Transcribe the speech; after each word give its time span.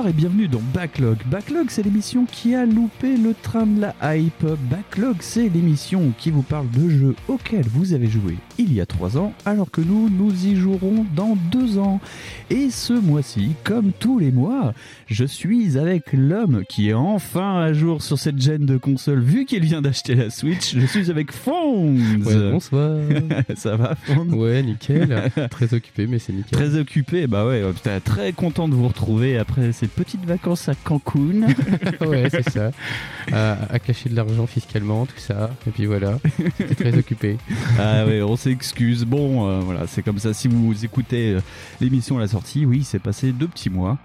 Bonsoir 0.00 0.14
et 0.14 0.16
bienvenue 0.16 0.48
dans 0.48 0.62
Backlog. 0.72 1.18
Backlog, 1.26 1.66
c'est 1.68 1.82
l'émission 1.82 2.24
qui 2.24 2.54
a 2.54 2.64
loupé 2.64 3.18
le 3.18 3.34
train 3.34 3.66
de 3.66 3.82
la 3.82 4.16
hype. 4.16 4.46
Backlog, 4.70 5.16
c'est 5.20 5.50
l'émission 5.50 6.14
qui 6.16 6.30
vous 6.30 6.40
parle 6.40 6.70
de 6.70 6.88
jeux 6.88 7.14
auxquels 7.28 7.66
vous 7.68 7.92
avez 7.92 8.06
joué 8.06 8.38
il 8.60 8.74
y 8.74 8.80
a 8.80 8.86
trois 8.86 9.16
ans, 9.16 9.32
alors 9.46 9.70
que 9.70 9.80
nous, 9.80 10.10
nous 10.10 10.46
y 10.46 10.54
jouerons 10.54 11.06
dans 11.16 11.36
deux 11.50 11.78
ans. 11.78 12.00
Et 12.50 12.70
ce 12.70 12.92
mois-ci, 12.92 13.52
comme 13.64 13.92
tous 13.92 14.18
les 14.18 14.30
mois, 14.30 14.74
je 15.06 15.24
suis 15.24 15.78
avec 15.78 16.12
l'homme 16.12 16.62
qui 16.68 16.90
est 16.90 16.94
enfin 16.94 17.58
à 17.58 17.72
jour 17.72 18.02
sur 18.02 18.18
cette 18.18 18.40
gêne 18.40 18.66
de 18.66 18.76
console, 18.76 19.20
vu 19.20 19.46
qu'il 19.46 19.64
vient 19.64 19.80
d'acheter 19.80 20.14
la 20.14 20.30
Switch. 20.30 20.76
Je 20.76 20.86
suis 20.86 21.10
avec 21.10 21.32
Fonz. 21.32 22.26
Ouais, 22.26 22.50
bonsoir. 22.50 22.98
Ça 23.54 23.76
va, 23.76 23.94
Fonz? 23.94 24.32
Ouais, 24.34 24.62
nickel. 24.62 25.30
Très 25.50 25.72
occupé, 25.74 26.06
mais 26.06 26.18
c'est 26.18 26.32
nickel. 26.32 26.50
Très 26.50 26.78
occupé, 26.78 27.26
bah 27.26 27.46
ouais, 27.46 27.62
putain, 27.74 27.98
très 28.00 28.32
content 28.32 28.68
de 28.68 28.74
vous 28.74 28.88
retrouver 28.88 29.38
après 29.38 29.72
ces 29.72 29.88
petites 29.90 30.24
vacances 30.24 30.68
à 30.68 30.74
Cancun. 30.74 31.48
ouais, 32.06 32.28
c'est 32.30 32.48
ça. 32.50 32.70
À, 33.32 33.56
à 33.72 33.78
cacher 33.78 34.08
de 34.08 34.16
l'argent 34.16 34.46
fiscalement, 34.46 35.06
tout 35.06 35.18
ça. 35.18 35.50
Et 35.66 35.70
puis 35.70 35.86
voilà, 35.86 36.18
j'étais 36.58 36.74
très 36.74 36.98
occupé. 36.98 37.36
ah 37.78 38.06
ouais, 38.06 38.22
on 38.22 38.36
s'excuse. 38.36 39.04
Bon, 39.04 39.48
euh, 39.48 39.60
voilà, 39.60 39.86
c'est 39.86 40.02
comme 40.02 40.18
ça. 40.18 40.32
Si 40.32 40.48
vous 40.48 40.84
écoutez 40.84 41.34
euh, 41.34 41.40
l'émission 41.80 42.16
à 42.18 42.20
la 42.20 42.28
sortie, 42.28 42.64
oui, 42.66 42.84
c'est 42.84 42.98
passé 42.98 43.32
deux 43.32 43.48
petits 43.48 43.70
mois. 43.70 43.98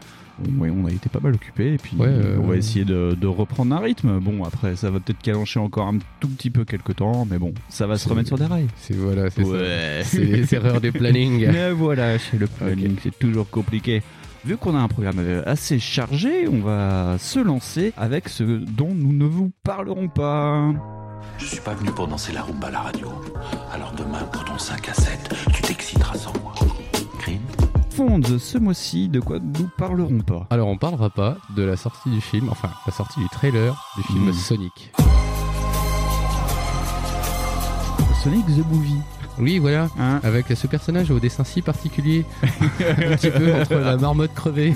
Ouais, 0.58 0.69
on 0.69 0.86
a 0.86 0.91
été 0.91 1.08
pas 1.08 1.22
mal 1.22 1.33
occupé 1.33 1.75
et 1.75 1.78
puis 1.78 1.95
Ouais, 1.97 2.09
euh, 2.09 2.38
on 2.41 2.47
va 2.47 2.58
essayer 2.58 2.83
de, 2.83 3.16
de 3.17 3.25
reprendre 3.28 3.73
un 3.73 3.80
rythme. 3.80 4.19
Bon, 4.19 4.44
après, 4.44 4.75
ça 4.75 4.89
va 4.91 5.00
peut-être 5.00 5.22
calancher 5.22 5.61
encore 5.61 5.88
un 5.88 6.00
tout 6.19 6.28
petit 6.28 6.50
peu 6.50 6.66
quelques 6.66 6.97
temps, 6.97 7.25
mais 7.30 7.38
bon, 7.38 7.53
ça 7.69 7.88
va 7.88 7.97
se 7.97 8.09
remettre 8.09 8.28
sur 8.28 8.38
des 8.38 8.44
rails. 8.45 8.67
C'est 8.75 8.95
voilà, 8.97 9.30
c'est 9.30 9.45
ça. 9.45 9.50
Ouais. 9.50 10.02
C'est 10.03 10.25
les 10.25 10.53
erreurs 10.53 10.81
de 10.81 10.89
planning. 10.89 11.47
Mais 11.53 11.72
voilà, 11.72 12.17
chez 12.17 12.38
le 12.38 12.47
planning, 12.47 12.97
c'est 13.02 13.17
toujours 13.17 13.50
compliqué. 13.50 14.03
Vu 14.45 14.57
qu'on 14.57 14.75
a 14.75 14.79
un 14.79 14.88
programme 14.88 15.19
assez 15.47 15.79
chargé, 15.79 16.47
on 16.47 16.61
va 16.61 17.17
se 17.17 17.39
lancer 17.39 17.93
avec 17.97 18.29
ce 18.29 18.43
dont 18.43 18.93
nous 18.93 19.11
ne 19.11 19.25
vous 19.25 19.51
parlerons 19.63 20.07
pas. 20.07 20.71
Je 21.39 21.45
suis 21.45 21.61
pas 21.61 21.73
venu 21.73 21.89
pour 21.91 22.07
danser 22.07 22.31
la 22.31 22.43
rumba 22.43 22.67
à 22.67 22.71
la 22.71 22.79
radio. 22.81 23.07
Alors 23.73 23.91
demain, 23.93 24.23
pour 24.31 24.45
ton 24.45 24.57
5 24.59 24.88
à 24.89 24.93
7, 24.93 25.33
tu 25.51 25.61
t'exciteras 25.63 26.17
sans 26.17 26.33
moi. 26.43 26.53
Green 27.19 27.41
Fonds, 27.89 28.21
ce 28.38 28.57
mois-ci, 28.59 29.09
de 29.09 29.19
quoi 29.19 29.39
nous 29.39 29.67
parlerons 29.77 30.19
pas? 30.19 30.45
Alors, 30.51 30.67
on 30.67 30.77
parlera 30.77 31.09
pas 31.09 31.38
de 31.55 31.63
la 31.63 31.75
sortie 31.77 32.09
du 32.11 32.21
film, 32.21 32.49
enfin, 32.51 32.69
la 32.85 32.91
sortie 32.93 33.19
du 33.21 33.29
trailer 33.29 33.73
du 33.97 34.03
film 34.03 34.29
Mm. 34.29 34.33
Sonic. 34.33 34.91
Sonic 38.23 38.45
the 38.47 38.66
Movie. 38.71 38.99
Oui, 39.39 39.59
voilà. 39.59 39.89
Hein 40.00 40.19
Avec 40.23 40.45
ce 40.55 40.67
personnage 40.67 41.11
au 41.11 41.19
dessin 41.19 41.44
si 41.44 41.61
particulier, 41.61 42.25
un 42.44 43.16
petit 43.16 43.30
peu 43.30 43.53
entre 43.53 43.75
la 43.75 43.97
marmotte 43.97 44.33
crevée 44.33 44.73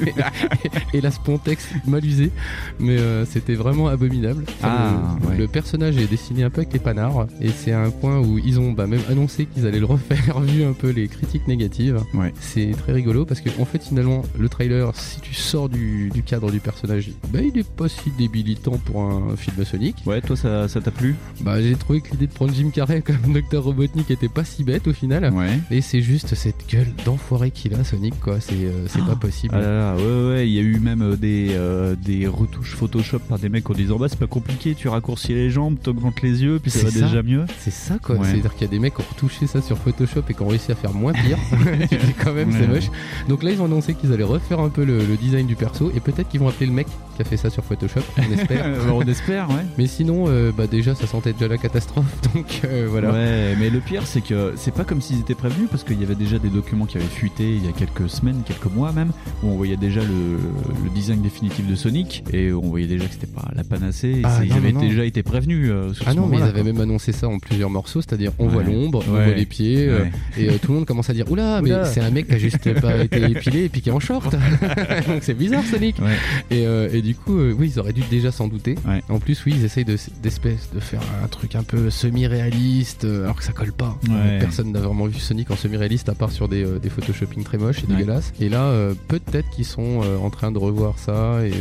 et 0.94 1.02
la 1.02 1.12
spontex 1.12 1.70
mal 1.88 2.06
usée, 2.06 2.32
mais 2.80 2.98
euh, 2.98 3.26
c'était 3.26 3.56
vraiment 3.56 3.88
abominable. 3.88 4.46
Ah, 4.64 4.92
le, 5.22 5.28
ouais. 5.28 5.38
le 5.38 5.48
personnage 5.48 5.98
est 5.98 6.08
dessiné 6.08 6.44
un 6.44 6.50
peu 6.50 6.62
avec 6.62 6.74
les 6.74 6.80
panards, 6.80 7.28
et 7.42 7.50
c'est 7.50 7.72
un 7.74 7.90
point 7.90 8.20
où 8.20 8.38
ils 8.38 8.60
ont 8.60 8.72
bah, 8.72 8.88
même 8.88 9.02
annoncé 9.10 9.46
qu'ils 9.46 9.66
allaient 9.66 9.80
le 9.80 9.86
refaire 9.86 10.40
vu 10.42 10.64
un 10.64 10.74
peu 10.74 10.90
les 10.90 11.08
critiques 11.08 11.48
négatives. 11.48 12.02
Ouais. 12.14 12.34
C'est 12.40 12.72
très 12.78 12.94
rigolo 12.94 13.26
parce 13.26 13.42
que 13.42 13.50
en 13.60 13.66
fait 13.66 13.84
finalement 13.84 14.24
le 14.38 14.50
trailer, 14.50 14.92
si 14.96 15.20
tu 15.22 15.34
sors 15.34 15.70
du, 15.70 16.10
du 16.10 16.24
cadre 16.24 16.52
du 16.52 16.60
personnage, 16.60 17.12
bah, 17.32 17.42
il 17.42 17.58
est 17.58 17.68
pas 17.68 17.88
si 17.90 18.12
débilitant 18.18 18.78
pour 18.86 19.02
un 19.04 19.36
film 19.38 19.64
Sonic. 19.66 19.96
Ouais, 20.06 20.22
toi, 20.22 20.36
ça 20.36 20.68
ça 20.68 20.82
t'a 20.82 20.92
plu? 20.92 21.16
Bah 21.42 21.62
j'ai 21.62 21.76
trouvé 21.76 22.02
que 22.02 22.12
l'idée 22.12 22.28
de 22.28 22.32
prendre 22.32 22.54
Jim 22.54 22.70
Carrey 22.74 23.02
comme 23.02 23.34
Dr 23.52 23.64
Robotnik 23.64 24.10
était 24.12 24.30
pas 24.30 24.44
si 24.50 24.64
bête 24.64 24.88
au 24.88 24.94
final. 24.94 25.32
Ouais. 25.34 25.60
Et 25.72 25.82
c'est 25.82 26.02
juste 26.02 26.36
cette 26.36 26.70
gueule 26.70 26.92
d'enfoiré 27.06 27.52
qu'il 27.52 27.74
a, 27.76 27.84
Sonic, 27.84 28.20
quoi. 28.20 28.40
C'est 28.40 28.54
euh, 28.56 28.88
c'est 28.88 29.06
pas 29.06 29.16
possible. 29.16 29.54
Ah 29.58 29.62
là 29.62 29.72
là, 29.72 29.96
ouais, 29.96 30.30
ouais, 30.30 30.48
il 30.50 30.54
y 30.54 30.60
a 30.60 30.62
eu 30.62 30.80
même 30.80 31.02
euh, 31.02 31.16
des, 31.16 31.50
euh, 31.52 31.96
des 31.96 32.28
retouches 32.28 32.76
Photoshop 32.76 33.20
par 33.20 33.40
des 33.40 33.50
mecs 33.50 33.70
en 33.70 33.74
disant 33.74 33.98
bah 33.98 34.08
c'est 34.10 34.20
pas 34.20 34.28
compliqué, 34.28 34.76
tu 34.76 34.88
raccourcis 34.88 35.34
les 35.34 35.50
jambes, 35.50 35.78
t'augmentes 35.82 36.22
les 36.22 36.44
yeux, 36.44 36.60
puis 36.60 36.72
ça 36.72 36.84
va 36.84 36.92
ça. 36.92 37.02
déjà 37.02 37.24
mieux. 37.24 37.46
C'est 37.60 37.74
ça, 37.74 37.98
quoi. 38.00 38.16
Ouais. 38.16 38.28
C'est-à-dire 38.28 38.54
qu'il 38.54 38.62
y 38.64 38.70
a 38.70 38.72
des 38.72 38.80
mecs 38.80 38.96
qui 38.96 39.02
ont 39.02 39.06
retouché 39.10 39.48
ça 39.48 39.62
sur 39.62 39.78
Photoshop 39.78 40.24
et 40.30 40.34
qui 40.34 40.42
ont 40.42 40.48
réussi 40.48 40.72
à 40.72 40.76
faire 40.76 40.94
moins 40.94 41.14
pire. 41.14 41.38
Quand 42.24 42.34
même, 42.34 42.52
c'est 42.52 42.68
moche. 42.68 42.90
Donc 43.28 43.44
là, 43.44 43.52
ils 43.52 43.62
ont 43.62 43.66
annoncé 43.66 43.94
qu'ils 43.94 44.12
allaient 44.14 44.24
refaire 44.24 44.60
un 44.60 44.70
peu 44.70 44.84
le, 44.84 45.00
le 45.00 45.18
design 45.18 45.48
du 45.48 45.56
perso 45.56 45.92
et 45.96 46.00
peut-être 46.00 46.30
qu'ils 46.30 46.40
vont 46.40 46.48
appeler 46.48 46.68
le 46.68 46.74
mec 46.74 46.88
qui 47.20 47.28
a 47.28 47.30
fait 47.30 47.38
ça 47.38 47.50
sur 47.50 47.64
Photoshop, 47.66 48.00
on 48.18 48.32
espère. 48.38 48.64
Bah, 48.70 48.94
on 48.94 49.02
espère, 49.02 49.50
ouais. 49.50 49.66
Mais 49.78 49.88
sinon, 49.88 50.26
euh, 50.30 50.52
bah 50.56 50.68
déjà, 50.68 50.96
ça 50.96 51.06
sentait 51.06 51.34
déjà 51.34 51.48
la 51.50 51.58
catastrophe. 51.58 52.06
Donc 52.34 52.62
euh, 52.64 52.88
voilà. 52.90 53.12
Ouais, 53.12 53.56
mais 53.60 53.70
le 53.70 53.80
pire 53.80 54.04
c'est 54.06 54.22
que 54.22 54.54
c'est 54.56 54.74
pas 54.74 54.84
comme 54.86 55.02
s'ils 55.02 55.20
étaient 55.20 55.36
prévenus 55.36 55.68
parce 55.70 55.84
qu'il 55.84 56.00
y 56.00 56.04
avait 56.04 56.16
déjà 56.16 56.40
des 56.40 56.48
documents 56.50 56.86
qui 56.86 56.98
avaient 56.98 57.06
fuité 57.06 57.44
il 57.56 57.66
y 57.66 57.68
a 57.68 57.72
quelques 57.74 58.10
semaines, 58.10 58.42
quelques 58.46 58.74
mois 58.74 58.92
même, 58.94 59.12
où 59.44 59.48
on 59.50 59.56
voyait 59.56 59.76
déjà 59.78 60.00
le, 60.02 60.38
le 60.84 60.90
design 60.96 61.22
définitif 61.22 61.68
de 61.68 61.76
Sonic 61.76 62.24
et 62.32 62.54
on 62.54 62.62
voyait 62.70 62.88
déjà 62.88 63.06
que 63.06 63.12
c'était 63.14 63.28
pas 63.28 63.48
la 63.54 63.64
panacée. 63.66 64.08
et 64.10 64.22
Ah, 64.24 64.40
ils 64.44 64.50
non, 64.50 64.56
avaient 64.56 64.72
non, 64.72 64.80
déjà 64.82 65.04
été 65.04 65.22
prévenus. 65.24 65.70
euh, 65.70 65.92
Ah 66.06 66.12
ce 66.12 66.16
non, 66.16 66.28
mais 66.28 66.38
ils 66.38 66.44
avaient 66.44 66.64
même 66.64 66.80
annoncé 66.80 67.12
ça 67.12 67.28
en 67.28 67.40
plusieurs 67.40 67.70
morceaux, 67.70 68.02
c'est-à-dire 68.02 68.32
on 68.40 68.46
Ouais. 68.48 68.54
voit 68.54 68.64
l'ombre, 68.64 69.04
on 69.08 69.12
voit 69.12 69.26
les 69.28 69.46
pieds, 69.46 69.88
euh, 69.88 70.00
Ouais. 70.04 70.12
et 70.38 70.50
euh, 70.50 70.54
tout 70.62 70.72
le 70.72 70.78
monde 70.78 70.86
commence 70.86 71.10
à 71.10 71.14
dire 71.14 71.30
Oula, 71.30 71.62
mais 71.62 71.72
c'est 71.86 72.00
un 72.02 72.12
mec 72.12 72.28
qui 72.28 72.34
a 72.36 72.38
juste 72.38 72.80
pas 72.82 72.98
été 73.04 73.22
épilé 73.24 73.66
et 73.74 73.90
est 73.90 73.92
en 73.92 74.00
short. 74.00 74.32
Donc 74.32 75.20
c'est 75.22 75.34
bizarre, 75.34 75.64
Sonic. 75.66 75.98
Et, 76.52 76.66
euh, 76.66 76.90
et 76.92 77.02
du 77.10 77.16
coup, 77.16 77.38
euh, 77.40 77.54
oui, 77.58 77.72
ils 77.74 77.80
auraient 77.80 77.94
dû 77.94 78.04
déjà 78.10 78.32
s'en 78.32 78.48
douter. 78.48 78.76
Ouais. 78.88 79.02
En 79.10 79.20
plus, 79.20 79.44
oui, 79.46 79.54
ils 79.58 79.66
essayent 79.66 79.84
de- 79.86 79.98
d'espèce 80.22 80.70
de 80.74 80.80
faire 80.80 81.02
un 81.24 81.28
truc 81.28 81.56
un 81.56 81.64
peu 81.64 81.90
semi-réaliste, 81.90 83.06
euh, 83.06 83.24
alors 83.24 83.36
que 83.36 83.44
ça 83.44 83.52
colle 83.52 83.74
pas. 83.74 83.98
Ouais. 84.08 84.38
Personne 84.40 84.72
n'a 84.72 84.80
vraiment 84.80 85.08
vu 85.08 85.20
Sonic 85.20 85.50
en 85.52 85.56
semi-réaliste 85.56 86.08
à 86.10 86.14
part 86.16 86.32
sur 86.32 86.48
des, 86.48 86.64
euh, 86.64 86.78
des 86.80 86.90
photoshopping 86.90 87.44
très 87.44 87.58
moches 87.58 87.84
et 87.84 87.88
dégueulasses. 87.88 88.32
Et 88.40 88.48
là, 88.50 88.64
euh, 88.66 88.94
peut-être 89.08 89.50
qu'ils 89.50 89.66
sont 89.66 90.02
euh, 90.04 90.18
en 90.18 90.30
train 90.30 90.52
de 90.52 90.58
revoir 90.60 91.00
ça 91.00 91.40
et. 91.46 91.52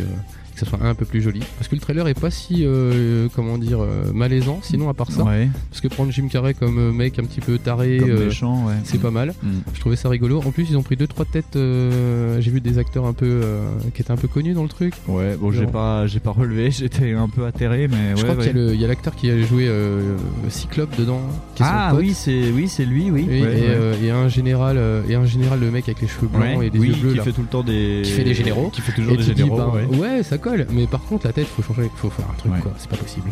Euh, 0.58 0.64
que 0.64 0.64
ça 0.64 0.76
soit 0.76 0.84
un 0.86 0.94
peu 0.94 1.04
plus 1.04 1.20
joli 1.22 1.40
parce 1.58 1.68
que 1.68 1.74
le 1.74 1.80
trailer 1.80 2.08
est 2.08 2.18
pas 2.18 2.30
si 2.30 2.64
euh, 2.64 3.28
comment 3.34 3.58
dire 3.58 3.80
euh, 3.80 4.12
malaisant 4.12 4.60
sinon 4.62 4.88
à 4.88 4.94
part 4.94 5.10
ça 5.12 5.22
Ouais, 5.24 5.48
parce 5.70 5.80
que 5.80 5.88
prendre 5.88 6.10
Jim 6.12 6.28
Carrey 6.30 6.54
comme 6.54 6.78
euh, 6.78 6.92
mec 6.92 7.18
un 7.18 7.24
petit 7.24 7.40
peu 7.40 7.58
taré 7.58 7.98
comme 7.98 8.10
euh, 8.10 8.24
méchant, 8.26 8.66
ouais. 8.66 8.74
c'est 8.84 9.00
pas 9.00 9.10
mal 9.10 9.28
Mm. 9.42 9.48
je 9.74 9.80
trouvais 9.80 9.94
ça 9.96 10.08
rigolo 10.08 10.38
en 10.44 10.50
plus 10.50 10.66
ils 10.70 10.76
ont 10.76 10.82
pris 10.82 10.96
deux 10.96 11.06
trois 11.06 11.24
têtes 11.24 11.54
euh, 11.56 12.40
j'ai 12.40 12.50
vu 12.50 12.60
des 12.60 12.78
acteurs 12.78 13.04
un 13.06 13.12
peu 13.12 13.26
euh, 13.26 13.68
qui 13.94 14.02
étaient 14.02 14.10
un 14.10 14.16
peu 14.16 14.26
connus 14.28 14.54
dans 14.54 14.62
le 14.62 14.68
truc 14.68 14.94
Ouais, 15.06 15.36
bon, 15.38 15.50
j'ai 15.52 15.66
pas, 15.66 16.06
j'ai 16.06 16.18
pas 16.20 16.30
relevé, 16.30 16.70
j'étais 16.78 17.12
un 17.12 17.28
peu 17.28 17.44
atterré, 17.46 17.88
mais 17.88 18.16
je 18.16 18.22
ouais, 18.24 18.32
crois 18.34 18.44
qu'il 18.46 18.80
y 18.80 18.84
a 18.84 18.88
l'acteur 18.88 19.14
qui 19.14 19.30
a 19.30 19.40
joué 19.42 19.66
euh, 19.68 20.16
Cyclope 20.48 20.96
dedans 20.98 21.20
qui 21.54 21.62
Ah 21.64 21.92
oui, 21.96 22.12
c'est, 22.14 22.50
oui, 22.50 22.68
c'est 22.68 22.84
lui, 22.84 23.10
oui. 23.10 23.26
Et, 23.30 23.42
euh, 23.44 23.94
un 24.24 24.28
général 24.28 24.76
euh, 24.78 25.02
et 25.08 25.14
un 25.14 25.26
général 25.26 25.60
le 25.60 25.70
mec 25.70 25.84
avec 25.88 26.00
les 26.00 26.08
cheveux 26.08 26.28
blancs 26.28 26.62
et 26.62 26.70
des 26.70 26.78
oui, 26.78 26.88
yeux 26.88 26.94
bleus 26.94 27.10
qui 27.12 27.16
là. 27.18 27.22
fait 27.24 27.32
tout 27.32 27.42
le 27.42 27.46
temps 27.48 27.62
des, 27.62 28.00
Qui 28.04 28.10
fait 28.12 28.24
des 28.24 28.34
généraux. 28.34 28.70
qui 28.72 28.80
fait 28.80 28.92
toujours 28.92 29.12
et 29.14 29.16
des 29.18 29.22
généraux. 29.22 29.56
ben, 29.58 29.86
ouais. 29.98 29.98
ouais. 30.16 30.22
ça 30.22 30.38
colle 30.48 30.66
mais 30.72 30.86
par 30.86 31.02
contre 31.02 31.26
la 31.26 31.32
tête 31.32 31.46
faut 31.46 31.62
changer 31.62 31.90
faut 31.96 32.10
faire 32.10 32.26
un 32.30 32.34
truc 32.36 32.52
Ouais. 32.52 32.60
quoi 32.60 32.72
c'est 32.78 32.88
pas 32.90 32.96
possible 32.96 33.30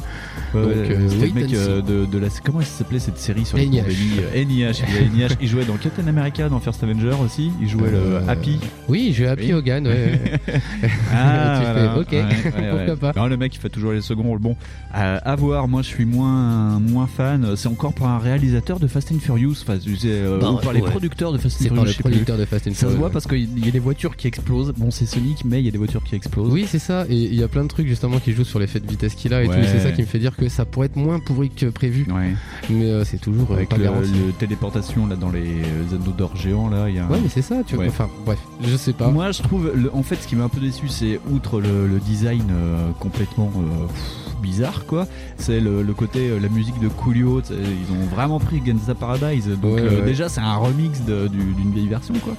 Ouais, 0.54 0.62
Donc, 0.62 0.72
euh, 0.75 1.09
le 1.27 1.32
mec 1.32 1.53
euh, 1.54 1.82
de, 1.82 2.04
de 2.06 2.19
la. 2.19 2.28
Comment 2.44 2.60
il 2.60 2.66
s'appelait 2.66 2.99
cette 2.99 3.19
série 3.19 3.44
sur 3.44 3.59
NIH. 3.59 3.82
les 3.82 4.43
euh, 4.43 4.44
NIH. 4.44 4.62
Il, 4.62 4.75
jouait 4.75 5.09
NIH. 5.12 5.37
il 5.41 5.49
jouait 5.49 5.65
dans 5.65 5.76
Captain 5.76 6.06
America, 6.06 6.49
dans 6.49 6.60
First 6.60 6.82
Avenger 6.82 7.15
aussi. 7.25 7.50
Il 7.61 7.69
jouait 7.69 7.88
Euh, 7.93 8.20
le 8.20 8.29
Happy. 8.29 8.58
oui 8.88 9.12
j'ai 9.14 9.26
Happy 9.26 9.46
Oui. 9.46 9.52
Hogan 9.55 9.87
ouais. 9.87 10.20
Tu 10.46 12.11
fais, 12.11 12.23
ok, 12.23 12.26
pourquoi 12.70 12.96
pas. 13.12 13.20
Non, 13.20 13.26
le 13.29 13.37
mec 13.37 13.55
il 13.55 13.58
fait 13.58 13.69
toujours 13.69 13.93
les 13.93 14.00
seconds 14.00 14.25
rôles. 14.25 14.38
Bon, 14.38 14.56
à 14.93 15.37
voir. 15.37 15.69
Moi, 15.69 15.82
je 15.82 15.88
suis 15.88 16.05
moins 16.05 16.79
moins 16.81 17.06
fan. 17.06 17.55
C'est 17.56 17.69
encore 17.69 17.93
par 17.94 18.08
un 18.08 18.19
réalisateur 18.19 18.79
de 18.79 18.87
Fast 18.87 19.12
and 19.12 19.19
Furious. 19.20 19.56
Enfin, 19.62 19.79
euh, 20.05 20.38
ou 20.40 20.58
par 20.58 20.73
les 20.73 20.81
producteurs 20.81 21.32
de 21.32 21.38
Fast 21.38 21.56
and 21.56 21.64
c'est 21.64 21.69
Furious. 21.69 21.76
par 21.76 21.85
le 21.85 21.90
je 21.90 21.96
sais 21.96 22.02
plus. 22.02 22.11
producteur 22.12 22.38
de 22.38 22.44
Fast 22.44 22.67
and 22.69 22.70
Ça 22.70 22.75
se 22.76 22.81
Furious, 22.87 22.99
voit 22.99 23.11
parce 23.11 23.26
qu'il 23.26 23.64
y 23.64 23.69
a 23.69 23.73
des 23.73 23.79
voitures 23.79 24.17
qui 24.17 24.26
explosent. 24.29 24.73
Bon, 24.76 24.90
c'est 24.90 25.06
Sonic, 25.06 25.44
mais 25.44 25.61
il 25.61 25.64
y 25.64 25.69
a 25.69 25.73
des 25.73 25.79
voitures 25.79 26.05
qui 26.05 26.14
explosent. 26.14 26.52
Oui, 26.52 26.67
c'est 26.69 26.79
ça. 26.79 27.06
Et 27.08 27.14
il 27.17 27.35
y 27.35 27.43
a 27.43 27.49
plein 27.49 27.62
de 27.62 27.69
trucs 27.69 27.87
justement 27.87 28.19
qui 28.19 28.32
jouent 28.32 28.44
sur 28.44 28.58
l'effet 28.58 28.81
de 28.81 28.87
vitesse 28.88 29.14
qu'il 29.14 29.32
a 29.35 29.43
et 29.43 29.49
Ouais. 29.49 29.55
tout. 29.56 29.62
Et 29.62 29.67
C'est 29.69 29.81
ça 29.81 29.93
qui 29.93 30.03
me 30.03 30.06
fait 30.06 30.19
dire 30.19 30.37
que 30.37 30.49
ça 30.49 30.64
pourrait 30.64 30.87
être 30.87 30.97
moins 30.97 31.19
pourri 31.20 31.50
que 31.50 31.67
prévu. 31.67 32.06
Ouais. 32.11 32.35
Mais 32.70 32.85
euh, 32.87 33.05
c'est 33.05 33.20
toujours 33.20 33.50
euh, 33.53 33.56
Avec 33.56 33.69
pas 33.69 33.76
le, 33.76 33.85
garanti. 33.85 34.11
le 34.26 34.32
téléportation 34.32 35.06
là 35.06 35.17
dans 35.17 35.31
les 35.31 35.41
euh, 35.62 35.94
anneaux 35.94 36.12
d'or 36.17 36.37
géants 36.37 36.69
là, 36.69 36.88
il 36.88 36.97
y 36.97 36.99
a. 36.99 37.05
un- 37.06 37.08
Ouais, 37.11 37.19
mais 37.23 37.29
c'est 37.29 37.43
ça. 37.43 37.56
Tu 37.67 37.75
vois. 37.76 37.85
Ouais. 37.85 37.91
Enfin, 37.91 38.08
bref, 38.25 38.38
je 38.62 38.76
sais 38.76 38.93
pas. 38.93 39.08
Moi, 39.11 39.31
je 39.32 39.43
trouve, 39.43 39.70
le- 39.75 39.94
en 39.94 40.03
fait, 40.03 40.17
ce 40.17 40.26
qui 40.26 40.37
m'a 40.37 40.44
un 40.44 40.49
peu 40.49 40.61
déçu, 40.61 40.88
c'est 40.88 41.20
outre 41.31 41.61
le, 41.61 41.87
le 41.87 41.99
design 41.99 42.44
euh, 42.50 42.91
complètement 43.00 43.50
euh, 43.56 43.87
pff, 43.87 44.43
bizarre, 44.43 44.85
quoi. 44.87 45.06
C'est 45.38 45.61
le, 45.61 45.82
le 45.82 45.94
côté, 45.94 46.29
euh, 46.31 46.38
la 46.41 46.49
musique 46.49 46.79
de 46.81 46.88
Coolio, 46.88 47.41
ils 47.50 47.93
ont 47.94 48.06
vraiment 48.14 48.38
pris 48.41 48.61
Guns 48.61 48.94
Paradise. 48.99 49.49
Donc 49.62 49.76
Ouais, 49.76 49.81
euh, 49.82 50.00
ouais. 50.00 50.05
déjà, 50.06 50.29
c'est 50.29 50.41
un 50.41 50.56
remix 50.56 51.00
d'une 51.02 51.73
vieille 51.73 51.88
version, 51.88 52.14
quoi. 52.23 52.35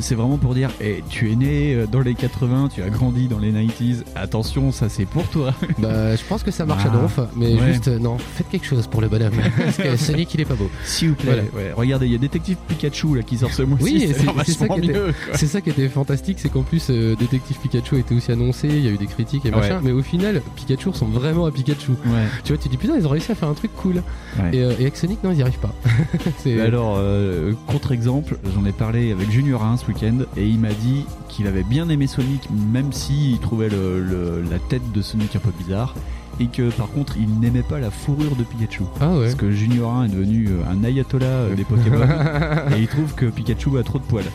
C'est 0.00 0.14
vraiment 0.14 0.36
pour 0.36 0.54
dire, 0.54 0.70
eh, 0.80 1.02
tu 1.08 1.32
es 1.32 1.36
né 1.36 1.74
euh, 1.74 1.86
dans 1.86 2.00
les 2.00 2.14
80, 2.14 2.68
tu 2.74 2.82
as 2.82 2.90
grandi 2.90 3.28
dans 3.28 3.38
les 3.38 3.50
90s. 3.52 4.04
Attention, 4.14 4.72
ça 4.72 4.88
c'est 4.88 5.06
pour 5.06 5.26
toi. 5.28 5.54
Bah, 5.78 6.14
je 6.16 6.22
pense 6.28 6.42
que 6.42 6.50
ça 6.50 6.66
marche 6.66 6.82
Ah, 6.86 6.88
à 6.88 6.96
donf, 6.96 7.18
mais 7.36 7.54
ouais. 7.54 7.72
juste, 7.72 7.88
euh, 7.88 7.98
non, 7.98 8.18
faites 8.18 8.48
quelque 8.50 8.66
chose 8.66 8.86
pour 8.86 9.00
le 9.00 9.08
bonhomme. 9.08 9.32
Parce 9.56 9.76
que 9.78 9.96
Sonic, 9.96 10.34
il 10.34 10.40
est 10.42 10.44
pas 10.44 10.54
beau. 10.54 10.70
S'il 10.84 11.10
vous 11.10 11.14
plaît. 11.14 11.44
Voilà. 11.52 11.68
Ouais, 11.68 11.72
regardez, 11.74 12.06
il 12.06 12.12
y 12.12 12.14
a 12.14 12.18
Détective 12.18 12.56
Pikachu 12.68 13.16
là 13.16 13.22
qui 13.22 13.38
sort 13.38 13.52
ce 13.52 13.62
mois-ci. 13.62 13.84
Oui, 13.84 14.00
c'est 14.06 14.12
ça 14.14 14.22
était- 14.32 15.46
ça 15.46 15.60
qui 15.60 15.70
était 15.70 15.88
fantastique, 15.88 16.38
c'est 16.40 16.50
qu'en 16.50 16.62
plus, 16.62 16.86
euh, 16.90 17.16
Détective 17.16 17.56
Pikachu 17.58 17.96
a 17.96 17.98
été 17.98 18.14
aussi 18.14 18.30
annoncé, 18.32 18.68
il 18.68 18.84
y 18.84 18.88
a 18.88 18.90
eu 18.90 18.98
des 18.98 19.06
critiques 19.06 19.46
et 19.46 19.50
machin, 19.50 19.76
Ouais. 19.76 19.80
mais 19.84 19.92
au 19.92 20.02
final, 20.02 20.42
Pikachu 20.56 20.90
ressemble 20.90 21.14
vraiment 21.14 21.46
à 21.46 21.50
Pikachu. 21.50 21.92
Tu 22.44 22.52
vois, 22.52 22.62
tu 22.62 22.68
dis 22.68 22.76
putain, 22.76 22.94
ils 22.98 23.06
ont 23.06 23.10
réussi 23.10 23.32
à 23.32 23.34
faire 23.34 23.48
un 23.48 23.54
truc 23.54 23.70
cool. 23.76 24.02
Et, 24.52 24.58
euh, 24.62 24.72
et 24.78 24.82
avec 24.82 24.96
Sonic, 24.96 25.22
non, 25.24 25.32
ils 25.32 25.38
y 25.38 25.42
arrivent 25.42 25.58
pas. 25.58 25.74
Mais 26.46 26.60
alors, 26.60 26.96
euh, 26.98 27.52
contre-exemple, 27.66 28.36
j'en 28.54 28.64
ai 28.66 28.72
parlé 28.72 29.12
avec 29.12 29.30
Junior 29.30 29.62
ce 29.76 29.86
week-end 29.86 30.18
et 30.36 30.46
il 30.46 30.58
m'a 30.58 30.72
dit 30.72 31.04
qu'il 31.28 31.46
avait 31.46 31.62
bien 31.62 31.88
aimé 31.88 32.06
Sonic, 32.06 32.48
même 32.50 32.92
s'il 32.92 33.38
trouvait 33.38 33.68
la 33.68 34.58
tête 34.68 34.92
de 34.92 35.02
Sonic 35.02 35.36
un 35.36 35.40
peu 35.40 35.50
bizarre. 35.58 35.94
Et 36.40 36.46
que 36.46 36.70
par 36.70 36.88
contre, 36.90 37.16
il 37.20 37.38
n'aimait 37.38 37.62
pas 37.62 37.78
la 37.78 37.90
fourrure 37.90 38.34
de 38.34 38.44
Pikachu. 38.44 38.84
Ah 39.00 39.10
ouais. 39.12 39.24
Parce 39.24 39.34
que 39.34 39.50
Junior 39.50 39.92
1 39.94 40.04
est 40.06 40.08
devenu 40.08 40.48
euh, 40.48 40.62
un 40.72 40.82
ayatollah 40.84 41.26
euh, 41.26 41.54
des 41.54 41.64
Pokémon 41.64 42.00
et 42.76 42.80
il 42.80 42.88
trouve 42.88 43.14
que 43.14 43.26
Pikachu 43.26 43.78
a 43.78 43.82
trop 43.82 43.98
de 43.98 44.04
poils. 44.04 44.24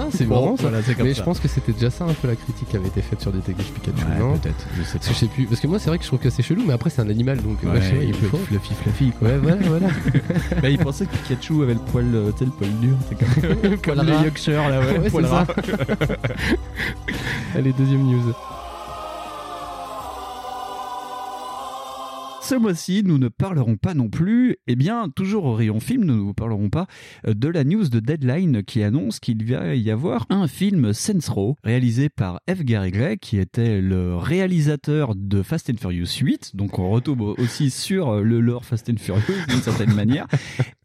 Ah, 0.00 0.06
c'est 0.12 0.26
Bon, 0.26 0.36
marrant 0.36 0.56
ça. 0.56 0.62
voilà, 0.68 0.78
Mais 1.02 1.12
ça. 1.12 1.18
je 1.18 1.22
pense 1.24 1.40
que 1.40 1.48
c'était 1.48 1.72
déjà 1.72 1.90
ça 1.90 2.04
un 2.04 2.12
peu 2.12 2.28
la 2.28 2.36
critique 2.36 2.68
qui 2.68 2.76
avait 2.76 2.86
été 2.86 3.02
faite 3.02 3.20
sur 3.20 3.32
Détective 3.32 3.66
Pikachu, 3.72 4.04
Ouais, 4.06 4.18
non 4.20 4.38
peut-être, 4.38 4.64
je 4.76 4.82
sais 4.84 4.92
Parce 4.98 5.08
que 5.08 5.14
je 5.14 5.18
sais 5.18 5.26
plus. 5.26 5.46
Parce 5.46 5.60
que 5.60 5.66
moi, 5.66 5.80
c'est 5.80 5.88
vrai 5.88 5.98
que 5.98 6.04
je 6.04 6.08
trouve 6.08 6.20
que 6.20 6.30
c'est 6.30 6.42
chelou, 6.44 6.62
mais 6.64 6.72
après, 6.72 6.88
c'est 6.88 7.02
un 7.02 7.08
animal 7.10 7.38
donc. 7.42 7.60
ouais, 7.64 7.70
Ouais, 7.70 7.80
il 8.02 8.08
il 8.10 8.14
peut 8.14 8.26
être 8.26 8.44
fluffy 8.46 8.74
fluffy 8.74 9.10
quoi. 9.18 9.26
Ouais, 9.28 9.38
voilà, 9.38 9.56
voilà. 9.66 9.88
Bah, 10.62 10.70
il 10.70 10.78
pensait 10.78 11.06
que 11.06 11.16
Pikachu 11.16 11.62
avait 11.64 11.74
le 11.74 11.80
poil, 11.80 12.06
euh, 12.14 12.30
tu 12.30 12.38
sais, 12.38 12.44
le 12.44 12.50
poil 12.52 12.70
dur. 12.80 12.94
C'est 13.08 13.18
comme, 13.18 13.76
comme 13.96 14.08
ras. 14.08 14.22
Yorkshire 14.22 14.68
là, 14.68 14.80
ouais, 14.80 14.98
Ouais, 14.98 15.10
poil 15.10 15.24
c'est 15.26 15.30
ras. 15.32 15.46
Allez, 17.56 17.72
deuxième 17.72 18.04
news. 18.04 18.32
Ce 22.48 22.54
mois-ci, 22.54 23.02
nous 23.04 23.18
ne 23.18 23.28
parlerons 23.28 23.76
pas 23.76 23.92
non 23.92 24.08
plus, 24.08 24.56
eh 24.66 24.74
bien, 24.74 25.10
toujours 25.14 25.44
au 25.44 25.52
rayon 25.52 25.80
film, 25.80 26.04
nous 26.04 26.14
ne 26.14 26.20
vous 26.20 26.32
parlerons 26.32 26.70
pas 26.70 26.86
euh, 27.26 27.34
de 27.34 27.46
la 27.46 27.62
news 27.62 27.90
de 27.90 28.00
Deadline 28.00 28.62
qui 28.62 28.82
annonce 28.82 29.20
qu'il 29.20 29.44
va 29.44 29.74
y 29.74 29.90
avoir 29.90 30.24
un 30.30 30.48
film 30.48 30.94
Sense 30.94 31.28
Row 31.28 31.56
réalisé 31.62 32.08
par 32.08 32.40
F. 32.48 32.60
Gary 32.64 32.90
Gray 32.90 33.18
qui 33.18 33.36
était 33.36 33.82
le 33.82 34.16
réalisateur 34.16 35.14
de 35.14 35.42
Fast 35.42 35.68
and 35.68 35.76
Furious 35.76 36.06
8. 36.22 36.56
Donc 36.56 36.78
on 36.78 36.88
retombe 36.88 37.20
aussi 37.20 37.68
sur 37.68 38.08
euh, 38.08 38.22
le 38.22 38.40
lore 38.40 38.64
Fast 38.64 38.88
and 38.88 38.96
Furious 38.96 39.44
d'une 39.50 39.60
certaine 39.60 39.92
manière. 39.94 40.26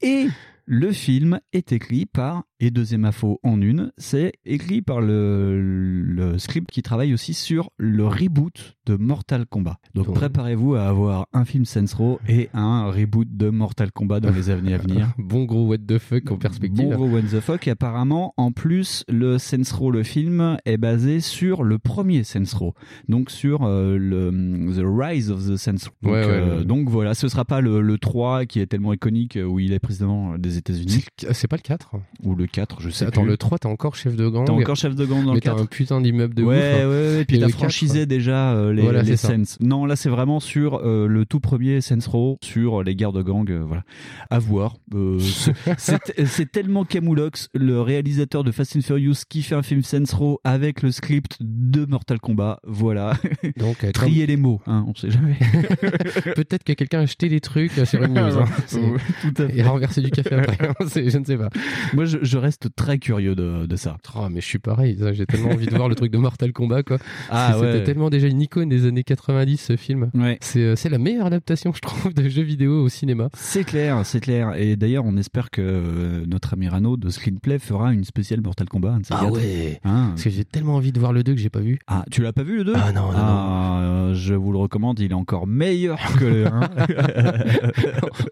Et 0.01 0.27
le 0.66 0.92
film 0.92 1.39
est 1.54 1.71
écrit 1.71 2.06
par, 2.06 2.44
et 2.63 2.71
deuxième 2.71 3.04
info 3.04 3.42
en 3.44 3.60
une, 3.62 3.92
c'est 3.98 4.31
écrit 4.45 4.81
par 4.81 5.01
le, 5.01 5.62
le 6.01 6.38
script 6.38 6.71
qui 6.71 6.81
travaille 6.81 7.13
aussi 7.13 7.33
sur 7.33 7.71
le 7.77 8.07
reboot 8.07 8.77
de 8.86 8.95
Mortal 8.95 9.45
Kombat. 9.45 9.80
Donc 9.95 10.13
préparez-vous 10.13 10.75
à 10.75 10.83
avoir 10.83 11.27
un 11.33 11.44
film 11.44 11.65
Saints 11.65 11.94
Row 11.98 12.21
et 12.27 12.50
un 12.54 12.89
reboot 12.89 13.27
de 13.30 13.50
Mortal 13.50 13.92
Kombat 13.92 14.21
dans 14.21 14.31
les 14.31 14.50
années 14.50 14.74
à 14.74 14.77
venir. 14.77 15.12
Bon 15.18 15.44
gros 15.44 15.68
what 15.68 15.80
the 15.80 15.98
fuck 15.98 16.31
en 16.31 16.38
perspective. 16.38 16.86
Bon 16.86 16.95
gros 16.95 17.07
what 17.07 17.24
the 17.24 17.42
fuck. 17.42 17.68
Et 17.68 17.71
apparemment, 17.71 18.33
en 18.38 18.54
plus, 18.54 19.04
le 19.09 19.38
Saints 19.38 19.74
Row, 19.74 19.92
le 19.92 20.04
film, 20.04 20.57
est 20.66 20.77
basé 20.77 21.19
sur 21.19 21.63
le 21.63 21.80
premier 21.80 22.24
Saints 22.24 22.57
Row. 22.57 22.74
Donc 23.09 23.30
sur 23.30 23.63
euh, 23.63 23.98
le 23.98 24.31
The 24.74 24.83
Rise 24.86 25.31
of 25.31 25.45
the. 25.45 25.69
Donc, 25.69 25.92
Ouais, 26.04 26.12
ouais, 26.12 26.25
euh, 26.27 26.63
donc 26.63 26.89
voilà, 26.89 27.13
ce 27.13 27.27
sera 27.27 27.44
pas 27.45 27.59
le, 27.62 27.81
le 27.81 27.98
3 27.98 28.45
qui 28.45 28.59
est 28.59 28.68
tellement 28.68 28.94
iconique 28.94 29.38
euh, 29.38 29.44
où 29.44 29.59
il 29.59 29.74
est 29.74 29.80
président 29.80 30.38
des 30.38 30.57
États-Unis. 30.57 31.06
C'est 31.18 31.33
c'est 31.33 31.48
pas 31.50 31.57
le 31.57 31.62
4 31.62 31.92
Ou 32.24 32.36
le 32.36 32.48
4, 32.53 32.79
je 32.81 32.89
sais 32.89 33.05
Attends, 33.05 33.21
plus. 33.23 33.31
le 33.31 33.38
3, 33.38 33.57
t'es 33.59 33.65
encore 33.67 33.95
chef 33.95 34.15
de 34.15 34.29
gang. 34.29 34.45
T'es 34.45 34.51
encore 34.51 34.75
chef 34.77 34.95
de 34.95 35.05
gang 35.05 35.23
dans 35.25 35.31
mais 35.31 35.35
le 35.35 35.41
t'as 35.41 35.51
4 35.51 35.61
un 35.61 35.65
putain 35.65 36.00
d'immeuble 36.01 36.33
de 36.33 36.44
ouais, 36.44 36.55
ouf. 36.55 36.61
ouais, 36.63 36.81
hein. 36.83 36.89
ouais, 36.89 37.21
et 37.21 37.25
puis 37.25 37.39
t'as 37.39 37.50
franchisé 37.50 38.05
déjà 38.05 38.53
euh, 38.53 38.71
les, 38.71 38.81
Voilà, 38.83 39.01
les 39.01 39.17
c'est. 39.17 39.27
Saints. 39.27 39.57
Non, 39.59 39.85
là 39.85 39.95
c'est 39.95 40.09
vraiment 40.09 40.39
sur 40.39 40.75
euh, 40.85 41.07
le 41.07 41.25
tout 41.25 41.39
premier 41.41 41.81
Saints 41.81 41.97
Row, 42.07 42.38
sur 42.41 42.83
les 42.83 42.95
guerres 42.95 43.11
de 43.11 43.21
gang, 43.23 43.50
euh, 43.51 43.63
voilà. 43.67 43.83
À 44.29 44.39
voir. 44.39 44.75
Euh, 44.94 45.19
c'est- 45.19 45.53
c'est 45.77 46.25
c'est 46.25 46.51
tellement 46.51 46.85
Camoulox, 46.85 47.50
le 47.53 47.81
réalisateur 47.81 48.44
de 48.44 48.51
Fast 48.51 48.75
and 48.77 48.81
Furious, 48.81 49.15
qui 49.27 49.41
fait 49.41 49.56
un 49.56 49.63
film 49.63 49.81
Saints 49.83 50.15
Row 50.15 50.39
avec 50.44 50.81
le 50.83 50.91
script 50.91 51.38
de 51.41 51.85
Mortal 51.85 52.19
Kombat. 52.19 52.59
Voilà. 52.65 53.13
Donc, 53.57 53.83
euh, 53.83 53.91
Trier 53.91 54.25
les 54.27 54.38
mots, 54.38 54.61
hein, 54.67 54.85
on 54.88 54.94
sait 54.95 55.09
jamais. 55.09 55.38
peut-être 56.35 56.63
que 56.63 56.73
quelqu'un 56.73 56.99
a 56.99 57.03
acheté 57.03 57.29
les 57.29 57.39
trucs 57.41 57.77
euh, 57.77 57.85
sur 57.85 58.03
une 58.03 58.13
news. 58.13 58.19
hein. 58.39 58.45
C'est- 58.67 58.79
tout 59.21 59.41
à 59.41 59.47
fait. 59.47 59.57
Et 59.57 59.61
a 59.61 59.69
renversé 59.69 60.01
du 60.01 60.11
café 60.11 60.35
après. 60.35 60.69
C'est- 60.88 61.09
je 61.09 61.17
ne 61.17 61.25
sais 61.25 61.38
pas. 61.38 61.49
Moi, 61.94 62.06
je, 62.06 62.17
je 62.21 62.38
reste 62.44 62.68
très 62.75 63.00
curieux 63.00 63.36
de, 63.36 63.66
de 63.66 63.75
ça. 63.75 63.98
Oh, 64.16 64.28
mais 64.30 64.42
je 64.42 64.45
suis 64.45 64.60
pareil. 64.60 64.98
J'ai 65.13 65.25
tellement 65.25 65.50
envie 65.50 65.66
de 65.66 65.75
voir 65.75 65.90
le 65.90 65.95
truc 65.95 66.12
de 66.12 66.18
Mortal 66.18 66.54
Kombat, 66.54 66.84
quoi. 66.84 66.98
Ah 67.30 67.54
C'était 67.56 67.66
ouais. 67.66 67.84
tellement 67.84 68.10
déjà 68.10 68.28
une 68.28 68.42
icône 68.42 68.69
des 68.69 68.86
années 68.86 69.04
90, 69.04 69.57
ce 69.57 69.75
film. 69.78 70.12
Ouais. 70.13 70.38
C'est 70.42 70.60
euh, 70.62 70.75
c'est 70.75 70.90
la 70.90 70.98
meilleure 71.00 71.25
adaptation, 71.25 71.74
je 71.74 71.80
trouve, 71.81 72.13
de 72.13 72.28
jeux 72.30 72.44
vidéo 72.44 72.84
au 72.84 72.90
cinéma. 72.90 73.30
C'est 73.34 73.63
clair, 73.63 74.06
c'est 74.06 74.19
clair. 74.19 74.54
Et 74.56 74.75
d'ailleurs, 74.75 75.06
on 75.06 75.18
espère 75.18 75.50
que 75.50 75.62
euh, 75.62 76.25
notre 76.28 76.54
ami 76.54 76.68
Rano 76.68 76.98
de 76.98 77.10
Screenplay 77.10 77.60
fera 77.60 77.94
une 77.94 78.04
spéciale 78.04 78.42
Mortal 78.42 78.68
Kombat. 78.69 79.00
ces 79.04 79.13
Ah 79.13 79.25
ouais 79.28 79.80
Hein 79.84 80.10
Parce 80.12 80.24
que 80.24 80.30
j'ai 80.30 80.45
tellement 80.45 80.75
envie 80.75 80.92
de 80.92 81.00
voir 81.00 81.13
le 81.13 81.24
2 81.24 81.34
que 81.34 81.40
j'ai 81.40 81.50
pas 81.50 81.60
vu. 81.60 81.80
Ah, 81.88 82.06
tu 82.12 82.22
l'as 82.22 82.34
pas 82.34 82.44
vu 82.44 82.57
le 82.57 82.63
2 82.66 82.74
Ah 82.75 82.92
non, 82.92 83.01
non, 83.12 83.18
Ah, 83.18 83.80
euh, 83.81 84.13
je 84.13 84.34
vous 84.34 84.51
le 84.51 84.57
recommande, 84.57 85.00
il 85.00 85.12
est 85.12 85.16
encore 85.16 85.48
meilleur 85.48 86.00
que 86.19 86.25
le 86.25 86.45
1. 86.48 86.69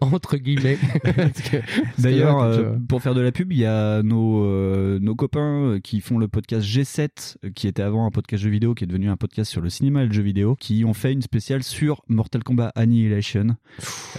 Entre 0.00 0.36
guillemets. 0.36 0.78
Parce 1.04 1.40
que- 1.42 1.56
D'ailleurs, 2.00 2.40
euh, 2.42 2.72
pour 2.88 3.02
faire 3.02 3.14
de 3.14 3.20
la 3.20 3.32
pub, 3.32 3.52
il 3.52 3.58
y 3.58 3.66
a 3.66 4.01
nos, 4.02 4.44
euh, 4.44 4.98
nos 5.00 5.14
copains 5.14 5.78
qui 5.82 6.00
font 6.00 6.18
le 6.18 6.28
podcast 6.28 6.66
G7, 6.66 7.36
euh, 7.44 7.50
qui 7.54 7.66
était 7.68 7.82
avant 7.82 8.06
un 8.06 8.10
podcast 8.10 8.42
jeu 8.42 8.50
vidéo, 8.50 8.74
qui 8.74 8.84
est 8.84 8.86
devenu 8.86 9.08
un 9.08 9.16
podcast 9.16 9.50
sur 9.50 9.60
le 9.60 9.70
cinéma 9.70 10.02
et 10.02 10.06
le 10.06 10.12
jeu 10.12 10.22
vidéo, 10.22 10.56
qui 10.58 10.84
ont 10.84 10.94
fait 10.94 11.12
une 11.12 11.22
spéciale 11.22 11.62
sur 11.62 12.02
Mortal 12.08 12.42
Kombat 12.44 12.72
Annihilation. 12.74 13.56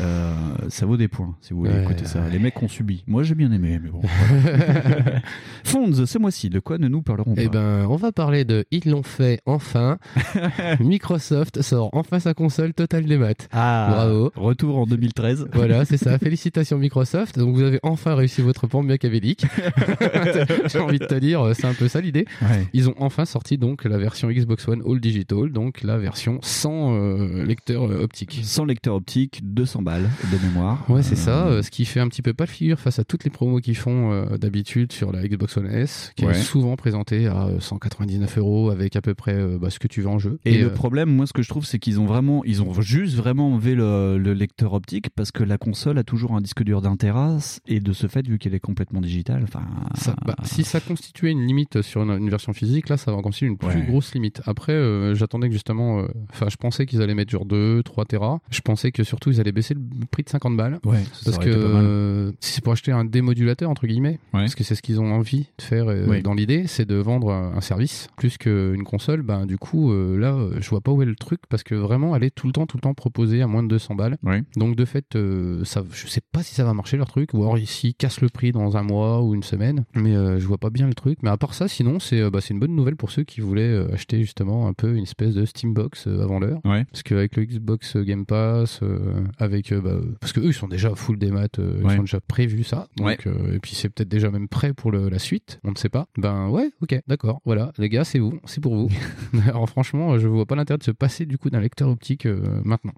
Euh, 0.02 0.34
ça 0.70 0.86
vaut 0.86 0.98
des 0.98 1.08
points, 1.08 1.36
si 1.42 1.54
vous 1.54 1.60
voulez 1.60 1.72
Ouais, 1.72 1.84
écouter 1.84 2.06
ça. 2.06 2.22
ouais. 2.22 2.30
Les 2.32 2.40
mecs 2.40 2.62
ont 2.62 2.68
subi. 2.68 3.04
Moi, 3.08 3.24
j'ai 3.24 3.36
bien 3.36 3.52
aimé, 3.52 3.80
mais 3.82 3.90
bon. 3.90 4.02
voilà. 4.02 5.22
Fonds, 5.64 6.06
ce 6.06 6.18
mois-ci, 6.18 6.50
de 6.50 6.60
quoi 6.60 6.78
ne 6.78 6.88
nous 6.88 7.02
parlerons 7.02 7.34
Eh 7.38 7.50
ben, 7.50 7.86
on 7.90 7.96
va 7.96 8.12
parler 8.12 8.46
de 8.46 8.66
Ils 8.72 8.90
l'ont 8.90 9.04
fait 9.04 9.40
enfin. 9.46 9.98
Microsoft 10.80 11.62
sort 11.62 11.90
enfin 11.94 12.20
sa 12.20 12.34
console 12.34 12.74
Total 12.74 13.06
des 13.06 13.18
maths. 13.18 13.48
Ah, 13.52 13.88
Bravo. 13.92 14.32
Retour 14.36 14.78
en 14.78 14.86
2013. 14.86 15.48
Voilà, 15.54 15.86
c'est 15.86 15.98
ça. 15.98 16.18
Félicitations 16.18 16.78
Microsoft. 16.78 17.38
Donc 17.38 17.56
vous 17.56 17.62
avez 17.62 17.80
enfin 17.84 18.16
réussi 18.16 18.42
votre 18.42 18.68
plan 18.68 18.84
machiavélique. 18.84 19.46
J'ai 20.68 20.80
envie 20.80 21.00
de 21.00 21.06
te 21.06 21.16
dire, 21.16 21.52
c'est 21.54 21.66
un 21.66 21.74
peu 21.74 21.88
ça 21.88 22.02
l'idée. 22.02 22.26
Ouais. 22.42 22.68
Ils 22.74 22.90
ont 22.90 22.96
enfin 22.98 23.26
sorti 23.26 23.58
donc 23.58 23.84
la 23.86 23.98
version 23.98 24.30
Xbox 24.30 24.68
One 24.68 24.82
All 24.88 25.00
Digital, 25.00 25.52
donc 25.52 25.84
la 25.84 25.98
version 25.98 26.40
sans 26.42 26.94
euh, 26.96 27.44
lecteur 27.46 27.84
euh, 27.90 28.04
optique. 28.04 28.40
Sans 28.44 28.66
lecteur 28.66 28.96
optique, 28.96 29.42
200 29.44 29.82
balles 29.82 30.10
de 30.32 30.46
mémoire. 30.48 30.84
Ouais, 30.90 31.04
c'est 31.04 31.14
Euh, 31.14 31.18
ça. 31.18 31.48
euh, 31.48 31.62
Ce 31.62 31.70
qui 31.72 31.86
fait 31.86 32.00
un 32.00 32.08
petit 32.08 32.22
peu 32.22 32.34
pas 32.34 32.46
le 32.46 32.50
figure 32.50 32.80
face 32.80 33.00
à 33.00 33.04
toutes 33.04 33.24
les 33.24 33.30
promos 33.30 33.60
qu'ils 33.60 33.76
font 33.78 34.12
euh, 34.12 34.38
d'habitude 34.38 34.92
sur 34.92 35.12
la 35.12 35.28
Xbox 35.28 35.58
One 35.58 35.68
S, 35.72 36.12
qui 36.16 36.26
Ouais. 36.26 36.32
est 36.32 36.42
souvent 36.42 36.76
présentée 36.76 37.28
à 37.28 37.48
euh, 37.48 37.60
199 37.60 38.38
euros 38.38 38.70
avec 38.70 38.96
à 38.96 39.02
peu 39.02 39.14
près 39.14 39.36
euh, 39.36 39.58
bah, 39.60 39.70
ce 39.70 39.80
que 39.80 39.88
tu 39.88 40.02
veux 40.02 40.08
en 40.08 40.20
jeu. 40.20 40.40
Et, 40.46 40.58
le 40.58 40.68
euh, 40.68 40.70
problème, 40.70 41.10
moi, 41.10 41.28
ce 41.28 41.34
que 41.34 41.42
je 41.42 41.50
trouve, 41.50 41.66
c'est 41.66 41.80
qu'ils 41.80 42.00
ont 42.00 42.06
vraiment, 42.06 42.44
ils 42.46 42.62
ont 42.62 42.74
juste 42.82 43.16
vraiment 43.16 43.52
enlevé 43.54 43.76
le, 43.76 44.18
le 44.18 44.34
lecteur 44.34 44.74
optique 44.74 45.10
parce 45.16 45.32
que 45.32 45.44
la 45.44 45.58
console 45.58 45.98
a 45.98 46.04
toujours 46.04 46.34
un 46.36 46.42
disque 46.42 46.64
dur 46.64 46.82
d'un 46.82 46.96
Tera 46.96 47.38
et 47.68 47.80
de 47.80 47.94
ce 47.94 48.08
fait, 48.08 48.28
vu 48.28 48.38
qu'elle 48.40 48.54
est 48.54 48.60
complètement 48.60 49.02
digitale, 49.02 49.46
enfin. 49.54 49.66
Ça- 49.96 50.16
bah, 50.26 50.36
si 50.44 50.64
ça 50.64 50.80
constituait 50.80 51.32
une 51.32 51.46
limite 51.46 51.82
sur 51.82 52.02
une, 52.04 52.12
une 52.12 52.30
version 52.30 52.54
physique, 52.54 52.90
là, 52.90 52.98
ça 52.98 53.12
va 53.16 53.22
constituer 53.22 53.48
une 53.48 53.58
plus 53.58 53.68
Ouais. 53.68 53.86
grosse 53.88 54.14
limite. 54.14 54.42
Après, 54.46 54.74
euh, 54.74 55.16
j'attendais 55.16 55.48
que 55.48 55.54
justement, 55.54 56.00
euh, 56.00 56.08
enfin, 56.32 56.48
je 56.50 56.56
pensais 56.58 56.86
qu'ils 56.86 57.02
allaient 57.02 57.16
mettre 57.16 57.32
genre 57.32 57.46
2, 57.46 57.84
3 57.84 58.06
Tera. 58.06 58.40
Je 58.50 58.62
pensais 58.62 58.92
que 58.92 59.04
surtout 59.04 59.30
ils 59.32 59.40
allaient 59.40 59.52
baisser 59.52 59.74
le 59.74 60.06
prix 60.10 60.24
de 60.24 60.30
50 60.30 60.56
balles. 60.58 60.80
Ouais, 60.86 61.04
Parce 61.26 61.38
que 61.38 61.50
euh, 61.50 62.32
si 62.40 62.54
c'est 62.54 62.64
pour 62.64 62.74
acheter 62.74 62.92
un 62.92 63.06
démodulateur 63.06 63.70
entre 63.70 63.88
guillemets, 63.88 64.20
parce 64.32 64.56
que 64.56 64.64
c'est 64.64 64.76
ce 64.76 64.82
qu'ils 64.82 65.00
ont 65.02 65.12
envie 65.14 65.48
de 65.58 65.64
faire 65.64 65.88
euh, 65.88 66.06
Oui. 66.08 66.22
dans 66.22 66.34
l'idée, 66.34 66.68
c'est 66.68 66.86
de 66.86 66.96
vendre 66.96 67.32
un 67.32 67.44
un 67.56 67.62
service 67.62 68.08
plus 68.18 68.38
qu'une 68.38 68.84
console. 68.84 69.22
Ben 69.22 69.46
du 69.46 69.58
coup 69.58 69.92
euh, 69.92 70.18
là, 70.18 70.34
euh, 70.34 70.58
je 70.60 70.70
vois 70.70 70.82
pas 70.82 70.92
où 70.92 71.02
est 71.02 71.06
le 71.06 71.16
truc 71.16 71.42
parce 71.50 71.62
que 71.64 71.76
vraiment 71.76 72.16
elle 72.16 72.24
est 72.24 72.34
tout 72.34 72.48
le 72.48 72.54
temps, 72.54 72.66
tout 72.66 72.78
le 72.78 72.82
temps 72.82 72.94
proposée 72.94 73.42
à 73.42 73.48
moins 73.48 73.62
de 73.64 73.68
200 73.68 73.96
balles. 73.96 74.18
Donc 74.56 74.76
de 74.76 74.86
fait, 74.86 75.16
euh, 75.16 75.64
ça, 75.66 75.84
je 75.92 76.08
sais 76.08 76.22
pas 76.32 76.42
si 76.42 76.56
ça 76.56 76.64
va 76.64 76.74
marcher 76.74 76.98
leur 76.98 77.08
truc 77.08 77.34
ou 77.34 77.44
alors 77.44 77.58
s'ils 77.66 77.94
cassent 77.96 78.22
le 78.22 78.30
prix 78.30 78.52
dans 78.52 78.76
un 78.78 78.84
mois 78.84 79.22
ou 79.22 79.36
une 79.36 79.43
une 79.44 79.48
semaine, 79.50 79.86
mais 79.96 80.16
euh, 80.16 80.40
je 80.40 80.48
vois 80.48 80.58
pas 80.58 80.70
bien 80.70 80.88
le 80.88 80.94
truc. 80.94 81.20
Mais 81.22 81.30
à 81.30 81.38
part 81.38 81.54
ça, 81.54 81.68
sinon, 81.68 82.00
c'est 82.00 82.22
euh, 82.22 82.30
bah, 82.30 82.40
une 82.50 82.60
bonne 82.60 82.76
nouvelle 82.76 82.96
pour 82.96 83.12
ceux 83.12 83.24
qui 83.24 83.42
voulaient 83.42 83.62
euh, 83.64 83.94
acheter 83.94 84.22
justement 84.22 84.68
un 84.68 84.74
peu 84.74 84.96
une 84.96 85.04
espèce 85.04 85.34
de 85.34 85.44
Steambox 85.46 86.08
euh, 86.08 86.22
avant 86.24 86.40
l'heure. 86.40 86.60
Ouais. 86.66 86.86
Parce 86.86 87.04
qu'avec 87.04 87.36
le 87.36 87.44
Xbox 87.46 87.98
Game 87.98 88.26
Pass, 88.26 88.80
avec 89.38 89.74
bah, 89.74 89.98
parce 90.22 90.32
que 90.34 90.40
eux 90.40 90.48
ils 90.48 90.54
sont 90.54 90.68
déjà 90.68 90.96
full 90.96 91.18
des 91.18 91.32
maths, 91.32 91.58
ils 91.60 91.86
Ouais. 91.86 91.98
ont 92.00 92.04
déjà 92.04 92.20
prévu 92.22 92.64
ça. 92.64 92.88
Donc, 92.98 93.08
Ouais. 93.08 93.18
et 93.54 93.60
puis 93.60 93.76
c'est 93.76 93.90
peut-être 93.90 94.10
déjà 94.10 94.32
même 94.32 94.48
prêt 94.48 94.74
pour 94.74 94.92
le- 94.92 95.10
la 95.10 95.20
suite. 95.20 95.60
On 95.64 95.72
ne 95.72 95.76
sait 95.76 95.90
pas. 95.90 96.08
Ben 96.18 96.48
ouais, 96.50 96.70
ok, 96.82 97.00
d'accord. 97.08 97.42
Voilà, 97.46 97.72
les 97.78 97.90
gars, 97.90 98.04
c'est 98.04 98.20
vous, 98.20 98.40
c'est 98.46 98.62
pour 98.62 98.76
vous. 98.76 98.90
Alors 99.48 99.68
franchement, 99.70 100.18
je 100.18 100.28
vois 100.28 100.46
pas 100.46 100.56
l'intérêt 100.56 100.78
de 100.78 100.84
se 100.84 100.92
passer 100.92 101.26
du 101.26 101.38
coup 101.38 101.50
d'un 101.50 101.60
lecteur 101.60 101.90
optique 101.90 102.26
euh, 102.26 102.42
maintenant. 102.64 102.94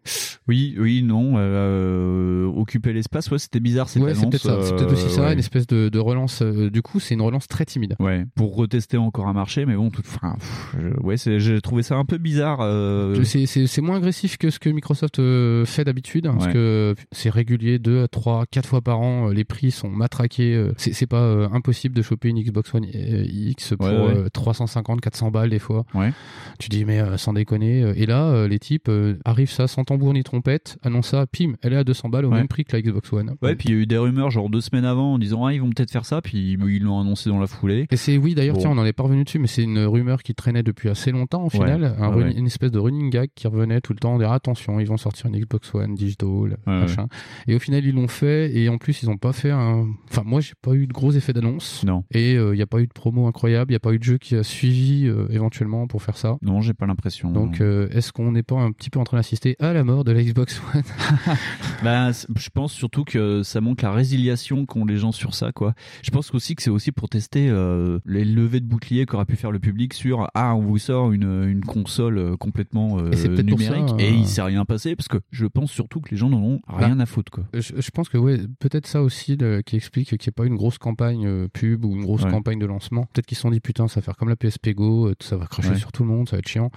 Oui, 0.48 0.76
oui, 0.78 1.02
non. 1.04 1.34
euh, 1.38 2.46
occuper 2.46 2.94
l'espace, 2.94 3.30
ouais, 3.32 3.40
c'était 3.40 3.60
bizarre 3.60 3.90
cette 3.90 4.04
ouais, 4.04 4.14
c'est 4.16 4.30
peut-être 4.30 4.42
ça. 4.44 4.60
C'est 4.64 4.76
peut-être 4.76 4.94
aussi 4.94 5.10
ça, 5.10 5.22
ouais. 5.24 5.34
une 5.34 5.40
espèce 5.40 5.66
de, 5.68 5.90
de 5.90 6.00
relance. 6.00 6.35
Euh, 6.42 6.70
du 6.70 6.82
coup, 6.82 7.00
c'est 7.00 7.14
une 7.16 7.22
relance 7.22 7.48
très 7.48 7.66
timide. 7.66 7.96
Ouais, 8.00 8.26
pour 8.36 8.56
retester 8.56 8.98
encore 8.98 9.28
un 9.28 9.34
marché, 9.34 9.66
mais 9.66 9.76
bon, 9.76 9.90
tout, 9.90 10.02
enfin, 10.06 10.36
pff, 10.40 10.76
je- 10.80 11.02
ouais, 11.04 11.16
j'ai 11.40 11.62
trouvé 11.62 11.84
ça 11.84 11.96
un 11.96 12.06
peu 12.06 12.18
bizarre. 12.18 12.60
euh, 12.62 13.24
C'est- 13.24 13.82
moins 13.82 13.98
agressif 13.98 14.38
que 14.38 14.50
ce 14.50 14.60
que 14.60 14.70
Microsoft 14.70 15.20
euh, 15.20 15.66
fait 15.66 15.84
d'habitude, 15.84 16.28
hein, 16.28 16.36
parce 16.38 16.52
que 16.52 16.96
c'est 17.12 17.30
régulier, 17.30 17.80
2 17.80 18.04
à 18.04 18.08
3, 18.08 18.46
4 18.50 18.68
fois 18.68 18.82
par 18.82 19.00
an, 19.00 19.28
les 19.30 19.44
prix 19.44 19.72
sont 19.72 19.90
matraqués. 19.90 20.70
C'est 20.78 21.08
pas 21.08 21.48
impossible 21.52 21.96
de 21.96 22.02
choper 22.02 22.30
une 22.30 22.42
Xbox 22.42 22.74
One 22.74 22.86
X 22.86 23.74
pour 23.78 23.88
Ouais, 23.88 23.94
ouais. 23.94 24.18
euh, 24.18 24.30
350, 24.30 25.02
400 25.02 25.32
balles 25.32 25.50
des 25.50 25.60
fois. 25.60 25.86
Ouais. 25.94 26.12
Tu 26.60 26.70
dis, 26.70 26.86
mais 26.86 27.02
sans 27.18 27.34
déconner. 27.34 27.92
Et 27.96 28.06
là, 28.06 28.48
les 28.48 28.60
types 28.60 28.90
arrivent 29.26 29.52
ça 29.52 29.68
sans 29.68 29.84
tambour 29.84 30.14
ni 30.14 30.24
trompette, 30.24 30.78
annoncent 30.84 31.10
ça, 31.12 31.26
pim, 31.28 31.54
elle 31.62 31.74
est 31.74 31.78
à 31.78 31.84
200 31.84 32.10
balles 32.10 32.26
au 32.26 32.30
même 32.32 32.48
prix 32.48 32.66
que 32.66 32.76
la 32.76 32.82
Xbox 32.82 33.12
One. 33.14 33.36
Ouais, 33.42 33.56
puis 33.56 33.70
il 33.70 33.76
y 33.76 33.78
a 33.78 33.82
eu 33.82 33.86
des 33.86 33.98
rumeurs 33.98 34.32
genre 34.32 34.50
deux 34.50 34.62
semaines 34.62 34.86
avant 34.86 35.14
en 35.14 35.20
disant 35.20 35.46
ah 35.46 35.54
ils 35.54 35.62
vont 35.62 35.70
peut-être 35.70 35.92
faire 35.92 36.06
ça, 36.06 36.22
puis 36.26 36.54
ils 36.58 36.84
l'ont 36.84 37.00
annoncé 37.00 37.30
dans 37.30 37.40
la 37.40 37.48
foulée. 37.48 37.86
Et 37.92 37.98
c'est 37.98 38.18
oui 38.18 38.34
d'ailleurs 38.36 38.56
Bon. 38.56 38.62
tiens 38.62 38.72
on 38.72 38.78
en 38.78 38.86
est 38.86 38.94
pas 38.94 39.04
revenu 39.04 39.24
dessus 39.24 39.40
mais 39.40 39.48
c'est 39.48 39.64
une 39.64 39.80
rumeur 39.86 40.24
qui 40.24 40.34
traînait 40.36 40.64
depuis 40.64 40.90
assez 40.90 41.12
longtemps 41.12 41.44
au 41.46 41.50
final 41.50 41.82
Ouais. 41.84 41.88
un 42.00 42.10
Ouais, 42.10 42.24
run- 42.24 42.30
ouais. 42.30 42.34
une 42.38 42.48
espèce 42.48 42.72
de 42.72 42.80
running 42.80 43.10
gag 43.10 43.30
qui 43.36 43.48
revenait 43.48 43.80
tout 43.82 43.94
le 43.94 44.00
temps 44.00 44.18
dire 44.18 44.32
attention 44.32 44.80
ils 44.80 44.88
vont 44.88 44.98
sortir 44.98 45.28
une 45.28 45.38
Xbox 45.38 45.74
One 45.74 45.94
digital 45.96 46.58
machin 46.66 47.08
et 47.48 47.56
au 47.56 47.60
final 47.60 47.86
ils 47.86 47.94
l'ont 47.94 48.08
fait 48.08 48.56
et 48.56 48.68
en 48.70 48.78
plus 48.78 49.04
ils 49.04 49.10
ont 49.10 49.18
pas 49.18 49.34
fait 49.34 49.52
un 49.52 49.88
enfin 50.10 50.24
moi 50.26 50.42
j'ai 50.42 50.54
pas 50.62 50.74
eu 50.74 50.88
de 50.88 50.94
gros 50.94 51.12
effets 51.12 51.34
d'annonce 51.34 51.84
Non, 51.86 52.04
et 52.12 52.34
il 52.34 52.52
n'y 52.52 52.62
a 52.62 52.68
pas 52.68 52.80
eu 52.80 52.88
de 52.88 52.94
promo 52.94 53.28
incroyable 53.28 53.72
il 53.72 53.74
y 53.74 53.78
a 53.78 53.80
pas 53.80 53.94
eu 53.94 54.00
de 54.00 54.04
jeu 54.04 54.18
qui 54.18 54.36
a 54.36 54.44
suivi 54.44 55.06
euh, 55.08 55.28
éventuellement 55.30 55.86
pour 55.88 56.02
faire 56.02 56.18
ça 56.18 56.38
non, 56.42 56.62
j'ai 56.62 56.74
pas 56.74 56.86
l'impression. 56.86 57.32
donc 57.32 57.62
euh, 57.62 57.88
est-ce 57.92 58.12
qu'on 58.12 58.32
n'est 58.32 58.44
pas 58.44 58.56
un 58.60 58.72
petit 58.72 58.90
peu 58.90 59.00
en 59.00 59.04
train 59.04 59.18
d'assister 59.18 59.56
à 59.60 59.74
la 59.74 59.84
mort 59.84 60.04
de 60.04 60.12
la 60.12 60.24
Xbox 60.24 60.62
One 60.74 60.84
c- 62.14 62.28
je 62.38 62.50
pense 62.50 62.72
surtout 62.74 63.04
que 63.04 63.44
ça 63.44 63.62
manque 63.62 63.82
la 63.82 63.92
résiliation 63.92 64.66
qu'ont 64.66 64.86
les 64.86 64.98
gens 64.98 65.12
sur 65.12 65.34
ça, 65.34 65.52
quoi. 65.52 65.74
Je 66.04 66.12
pense 66.16 66.34
aussi 66.34 66.56
que 66.56 66.64
c'est 66.64 66.70
aussi 66.70 66.92
pour 66.92 67.10
tester 67.10 67.48
euh, 67.50 68.00
les 68.06 68.26
levées 68.26 68.60
de 68.60 68.66
boucliers 68.66 69.06
qu'aurait 69.06 69.26
pu 69.26 69.36
faire 69.36 69.52
le 69.52 69.60
public 69.60 69.94
sur 69.94 70.28
ah 70.34 70.56
on 70.56 70.62
vous 70.62 70.78
sort 70.78 71.12
une, 71.12 71.44
une 71.48 71.62
console 71.62 72.18
euh, 72.18 72.36
complètement 72.38 72.98
euh, 73.00 73.12
Et 73.12 73.28
numérique 73.44 73.90
ça, 73.90 73.96
et 74.00 74.12
il 74.14 74.28
s'est 74.28 74.42
rien 74.42 74.66
passé 74.66 74.96
parce 74.96 75.08
que 75.08 75.18
je 75.32 75.46
pense 75.46 75.72
surtout 75.72 76.00
que 76.02 76.10
les 76.12 76.18
gens 76.18 76.30
n'en 76.30 76.42
ont 76.42 76.60
rien 76.68 77.00
à 77.00 77.06
foutre, 77.06 77.32
quoi. 77.32 77.44
Je, 77.54 77.74
je 77.78 77.90
pense 77.92 78.10
que 78.10 78.18
ouais, 78.18 78.40
peut-être 78.60 78.88
ça 78.88 79.02
aussi 79.04 79.36
le- 79.36 79.62
qui 79.62 79.76
explique 79.76 80.08
qu'il 80.10 80.18
n'y 80.18 80.28
ait 80.28 80.32
pas 80.32 80.46
une 80.46 80.56
grosse 80.56 80.78
campagne 80.78 81.48
pub 81.50 81.86
ou 81.86 81.94
une 81.94 82.02
grosse 82.04 82.24
Ouais. 82.24 82.32
campagne 82.32 82.60
de 82.60 82.66
lancement. 82.66 83.06
Peut-être 83.14 83.26
qu'ils 83.26 83.36
se 83.38 83.42
sont 83.42 83.52
dit 83.52 83.60
putain, 83.60 83.88
ça 83.88 84.00
va 84.00 84.06
faire 84.06 84.16
comme 84.18 84.30
la 84.30 84.36
PSP 84.36 84.70
Go, 84.74 85.12
ça 85.20 85.38
va 85.38 85.46
cracher 85.48 85.70
Ouais. 85.72 85.76
sur 85.78 85.92
tout 85.92 86.04
le 86.04 86.10
monde, 86.10 86.30
ça 86.30 86.36
va 86.38 86.40
être 86.40 86.48
chiant. 86.48 86.72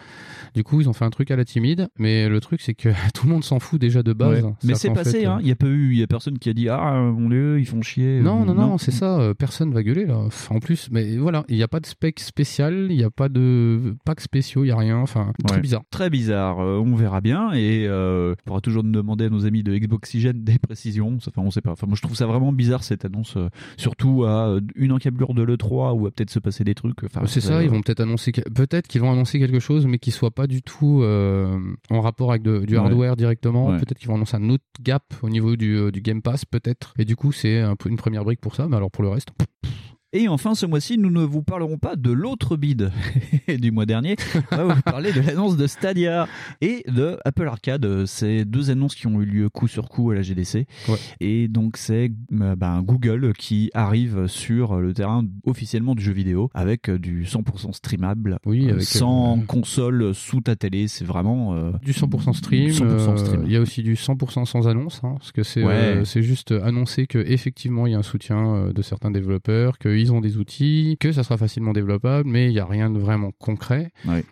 Du 0.55 0.65
coup, 0.65 0.81
ils 0.81 0.89
ont 0.89 0.93
fait 0.93 1.05
un 1.05 1.11
truc 1.11 1.31
à 1.31 1.37
la 1.37 1.45
timide, 1.45 1.89
mais 1.99 2.29
le 2.29 2.41
truc 2.41 2.61
c'est 2.61 2.75
que 2.75 2.89
tout 3.15 3.27
le 3.27 3.33
monde 3.33 3.45
s'en 3.45 3.61
fout 3.61 3.81
déjà 3.81 4.03
de 4.03 4.13
base. 4.13 4.43
Ouais. 4.45 4.53
Mais 4.65 4.75
c'est 4.75 4.91
passé, 4.91 5.25
hein. 5.27 5.39
Il 5.43 5.47
y 5.49 5.53
a 5.53 5.57
pas 5.57 5.67
eu, 5.69 5.93
il 5.93 5.99
y 5.99 6.03
a 6.03 6.07
personne 6.07 6.39
qui 6.39 6.49
a 6.49 6.53
dit 6.55 6.69
ah 6.69 7.01
mon 7.01 7.29
dieu 7.29 7.61
ils 7.61 7.67
font 7.67 7.83
chier. 7.83 8.21
Non, 8.21 8.45
non, 8.45 8.55
non, 8.55 8.79
c'est 8.79 8.91
ça. 8.91 9.28
Euh, 9.29 9.35
Personne 9.35 9.73
va 9.73 9.83
gueuler 9.83 10.05
là. 10.07 10.17
Enfin, 10.19 10.57
en 10.57 10.59
plus, 10.61 10.89
mais 10.91 11.17
voilà, 11.17 11.45
il 11.49 11.57
n'y 11.57 11.63
a 11.63 11.69
pas 11.69 11.81
de 11.81 11.87
spec 11.87 12.21
spécial, 12.21 12.89
il 12.91 12.97
n'y 12.97 13.05
a 13.05 13.11
pas 13.11 13.29
de 13.29 13.97
packs 14.05 14.21
spéciaux, 14.21 14.65
il 14.65 14.69
n'y 14.69 14.73
a 14.73 14.77
rien. 14.77 14.99
Enfin, 14.99 15.33
très 15.47 15.57
Ouais. 15.57 15.61
bizarre. 15.63 15.83
Très 15.91 16.11
bizarre, 16.11 16.61
euh, 16.61 16.79
on 16.79 16.95
verra 16.95 17.21
bien 17.21 17.53
et 17.53 17.87
euh, 17.87 18.33
on 18.33 18.49
pourra 18.49 18.61
toujours 18.61 18.83
demander 18.85 19.27
à 19.27 19.31
nos 19.31 19.47
amis 19.47 19.63
de 19.63 19.77
Xboxygène 19.77 20.43
des 20.45 20.59
précisions. 20.59 21.17
Enfin, 21.17 21.31
on 21.43 21.51
sait 21.51 21.61
pas. 21.61 21.73
Enfin, 21.73 21.87
moi 21.87 21.97
je 21.97 22.03
trouve 22.03 22.17
ça 22.17 22.27
vraiment 22.27 22.53
bizarre 22.53 22.83
cette 22.85 23.05
annonce, 23.05 23.37
euh, 23.37 23.49
surtout 23.77 24.25
à 24.25 24.59
une 24.77 24.93
encablure 24.93 25.35
de 25.35 25.43
l'E3 25.43 25.95
où 25.95 26.05
va 26.05 26.11
peut-être 26.11 26.31
se 26.31 26.39
passer 26.39 26.65
des 26.65 26.75
trucs. 26.75 27.03
Enfin, 27.05 27.23
c'est 27.27 27.41
ça, 27.41 27.63
ils 27.63 27.71
vont 27.71 27.81
peut-être 27.83 28.01
annoncer, 28.01 28.33
que- 28.33 28.41
peut-être 28.51 28.89
qu'ils 28.89 29.01
vont 29.01 29.13
annoncer 29.13 29.39
quelque 29.39 29.61
chose, 29.61 29.87
mais 29.87 29.99
qui 29.99 30.11
soit 30.11 30.31
pas 30.31 30.47
du 30.47 30.63
tout 30.63 31.03
en 31.05 32.01
rapport 32.01 32.31
avec 32.31 32.43
de- 32.43 32.65
du 32.65 32.75
Ouais. 32.75 32.81
hardware 32.81 33.17
directement. 33.17 33.69
Ouais. 33.69 33.79
Peut-être 33.79 33.99
qu'ils 33.99 34.09
vont 34.09 34.15
annoncer 34.17 34.37
un 34.37 34.49
autre 34.51 34.65
gap 34.83 35.03
au 35.23 35.29
niveau 35.29 35.57
du, 35.57 35.91
du 35.93 36.01
Game 36.01 36.23
Pass, 36.23 36.45
peut-être. 36.45 36.95
Et 36.99 37.05
du 37.05 37.17
coup, 37.17 37.33
c'est 37.33 37.61
un 37.61 37.77
peu 37.77 37.89
une 37.89 37.97
première 37.97 38.25
brique 38.25 38.41
pour 38.41 38.55
ça. 38.55 38.69
Mais 38.69 38.77
alors 38.77 38.91
pour 38.91 39.03
le 39.03 39.09
reste, 39.11 39.18
weißt 39.19 39.31
du. 39.31 39.78
Et 40.15 40.27
enfin, 40.27 40.55
ce 40.55 40.65
mois-ci, 40.65 40.97
nous 40.97 41.11
ne 41.11 41.23
vous 41.23 41.43
parlerons 41.43 41.77
pas 41.77 41.95
de 41.95 42.11
l'autre 42.11 42.57
bid 42.57 42.91
du 43.61 43.71
mois 43.71 43.85
dernier. 43.85 44.17
On 44.53 44.57
va 44.57 44.75
vous 44.77 44.81
parler 44.83 45.13
de 45.13 45.21
l'annonce 45.21 45.59
de 45.59 45.67
Stadia 45.67 46.27
et 46.63 46.83
de 46.89 47.19
Apple 47.27 47.47
Arcade. 47.47 48.07
C'est 48.07 48.47
deux 48.47 48.71
annonces 48.71 48.95
qui 48.95 49.07
ont 49.07 49.21
eu 49.21 49.27
lieu 49.27 49.51
coup 49.51 49.69
sur 49.69 49.91
coup 49.91 50.11
à 50.11 50.15
la 50.15 50.23
GDC. 50.23 50.67
Ouais. 50.89 50.97
Et 51.21 51.47
donc, 51.49 51.77
c'est 51.77 52.11
euh, 52.41 52.57
ben, 52.57 52.81
Google 52.81 53.35
qui 53.39 53.71
arrive 53.75 54.29
sur 54.29 54.81
le 54.81 54.95
terrain 54.95 55.27
officiellement 55.45 55.95
du 55.95 56.03
jeu 56.03 56.13
vidéo 56.15 56.49
avec 56.55 56.89
euh, 56.89 56.99
du 56.99 57.25
100% 57.25 57.75
streamable. 57.75 58.39
Oui, 58.47 58.69
euh, 58.69 58.73
avec, 58.77 58.85
sans 58.85 59.37
euh, 59.37 59.43
console 59.47 60.15
sous 60.15 60.41
ta 60.41 60.57
télé. 60.57 60.89
C'est 60.89 61.05
vraiment. 61.05 61.53
euh, 61.53 61.73
du 61.83 61.93
100% 61.93 62.33
stream. 62.33 62.71
100% 62.71 62.83
euh, 62.83 63.17
stream. 63.19 63.43
Il 63.45 63.53
y 63.53 63.57
a 63.57 63.61
aussi 63.61 63.83
du 63.83 63.93
100% 63.95 64.47
sans 64.47 64.69
annonce, 64.69 65.03
hein, 65.05 65.17
parce 65.19 65.33
que 65.33 65.43
c'est 65.43 65.63
Ouais. 65.63 66.03
juste 66.23 66.53
annoncer 66.53 67.07
que 67.07 67.19
effectivement 67.19 67.87
il 67.87 67.93
y 67.93 67.95
a 67.95 67.99
un 67.99 68.03
soutien 68.03 68.71
de 68.75 68.81
certains 68.83 69.11
développeurs, 69.11 69.77
qu'ils 69.99 70.13
ont 70.13 70.21
des 70.21 70.37
outils, 70.37 70.97
que 71.01 71.13
ça 71.13 71.23
sera 71.23 71.37
facilement 71.37 71.73
développable, 71.73 72.29
mais 72.29 72.47
il 72.47 72.53
n'y 72.53 72.59
a 72.61 72.67
rien 72.67 72.91
de 72.91 72.99
vraiment 72.99 73.31
concret. 73.39 73.91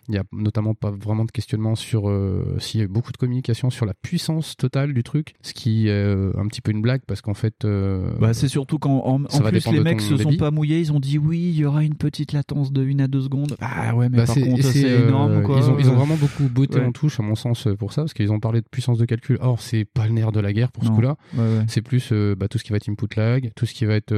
Il 0.09 0.15
y 0.15 0.17
a 0.17 0.23
notamment 0.31 0.73
pas 0.73 0.91
vraiment 0.91 1.25
de 1.25 1.31
questionnement 1.31 1.75
sur 1.75 2.09
euh, 2.09 2.55
s'il 2.59 2.79
y 2.79 2.83
a 2.83 2.85
eu 2.85 2.89
beaucoup 2.89 3.11
de 3.11 3.17
communication 3.17 3.69
sur 3.69 3.85
la 3.85 3.93
puissance 3.93 4.55
totale 4.55 4.93
du 4.93 5.03
truc, 5.03 5.33
ce 5.41 5.53
qui 5.53 5.87
est 5.87 5.91
euh, 5.91 6.31
un 6.37 6.47
petit 6.47 6.61
peu 6.61 6.71
une 6.71 6.81
blague 6.81 7.01
parce 7.05 7.21
qu'en 7.21 7.33
fait. 7.33 7.65
euh, 7.65 8.11
Bah, 8.19 8.33
c'est 8.33 8.47
surtout 8.47 8.79
qu'en 8.79 8.97
en, 9.05 9.19
plus 9.19 9.67
les 9.71 9.79
mecs 9.81 10.01
se 10.01 10.17
sont 10.17 10.35
pas 10.37 10.51
mouillés, 10.51 10.79
ils 10.79 10.91
ont 10.91 10.99
dit 10.99 11.17
oui, 11.17 11.39
il 11.39 11.57
y 11.57 11.65
aura 11.65 11.83
une 11.83 11.95
petite 11.95 12.31
latence 12.33 12.71
de 12.71 12.83
1 12.83 12.99
à 12.99 13.07
2 13.07 13.21
secondes. 13.21 13.55
Ah 13.61 13.95
ouais, 13.95 14.09
mais 14.09 14.17
Bah, 14.17 14.25
par 14.25 14.35
contre 14.35 14.63
c'est, 14.63 14.81
énorme 14.81 15.43
quoi. 15.43 15.57
Ils 15.57 15.69
ont, 15.69 15.79
ils 15.79 15.89
ont 15.89 15.95
vraiment 15.95 16.15
beaucoup 16.15 16.43
botté 16.49 16.77
Ouais. 16.77 16.85
en 16.85 16.91
touche, 16.91 17.19
à 17.19 17.23
mon 17.23 17.33
sens, 17.35 17.67
pour 17.79 17.91
ça, 17.93 18.03
parce 18.03 18.13
qu'ils 18.13 18.31
ont 18.31 18.39
parlé 18.39 18.61
de 18.61 18.67
puissance 18.69 18.97
de 18.99 19.05
calcul. 19.05 19.37
Or, 19.41 19.59
c'est 19.61 19.85
pas 19.85 20.05
le 20.05 20.13
nerf 20.13 20.31
de 20.31 20.39
la 20.39 20.53
guerre 20.53 20.71
pour 20.71 20.83
ce 20.83 20.89
coup-là. 20.89 21.15
Ouais, 21.35 21.39
ouais. 21.41 21.65
C'est 21.67 21.81
plus 21.81 22.13
bah, 22.37 22.47
tout 22.47 22.57
ce 22.57 22.63
qui 22.63 22.71
va 22.71 22.77
être 22.77 22.89
input 22.89 23.07
lag, 23.15 23.51
tout 23.55 23.65
ce 23.65 23.73
qui 23.73 23.85
va 23.85 23.95
être 23.95 24.13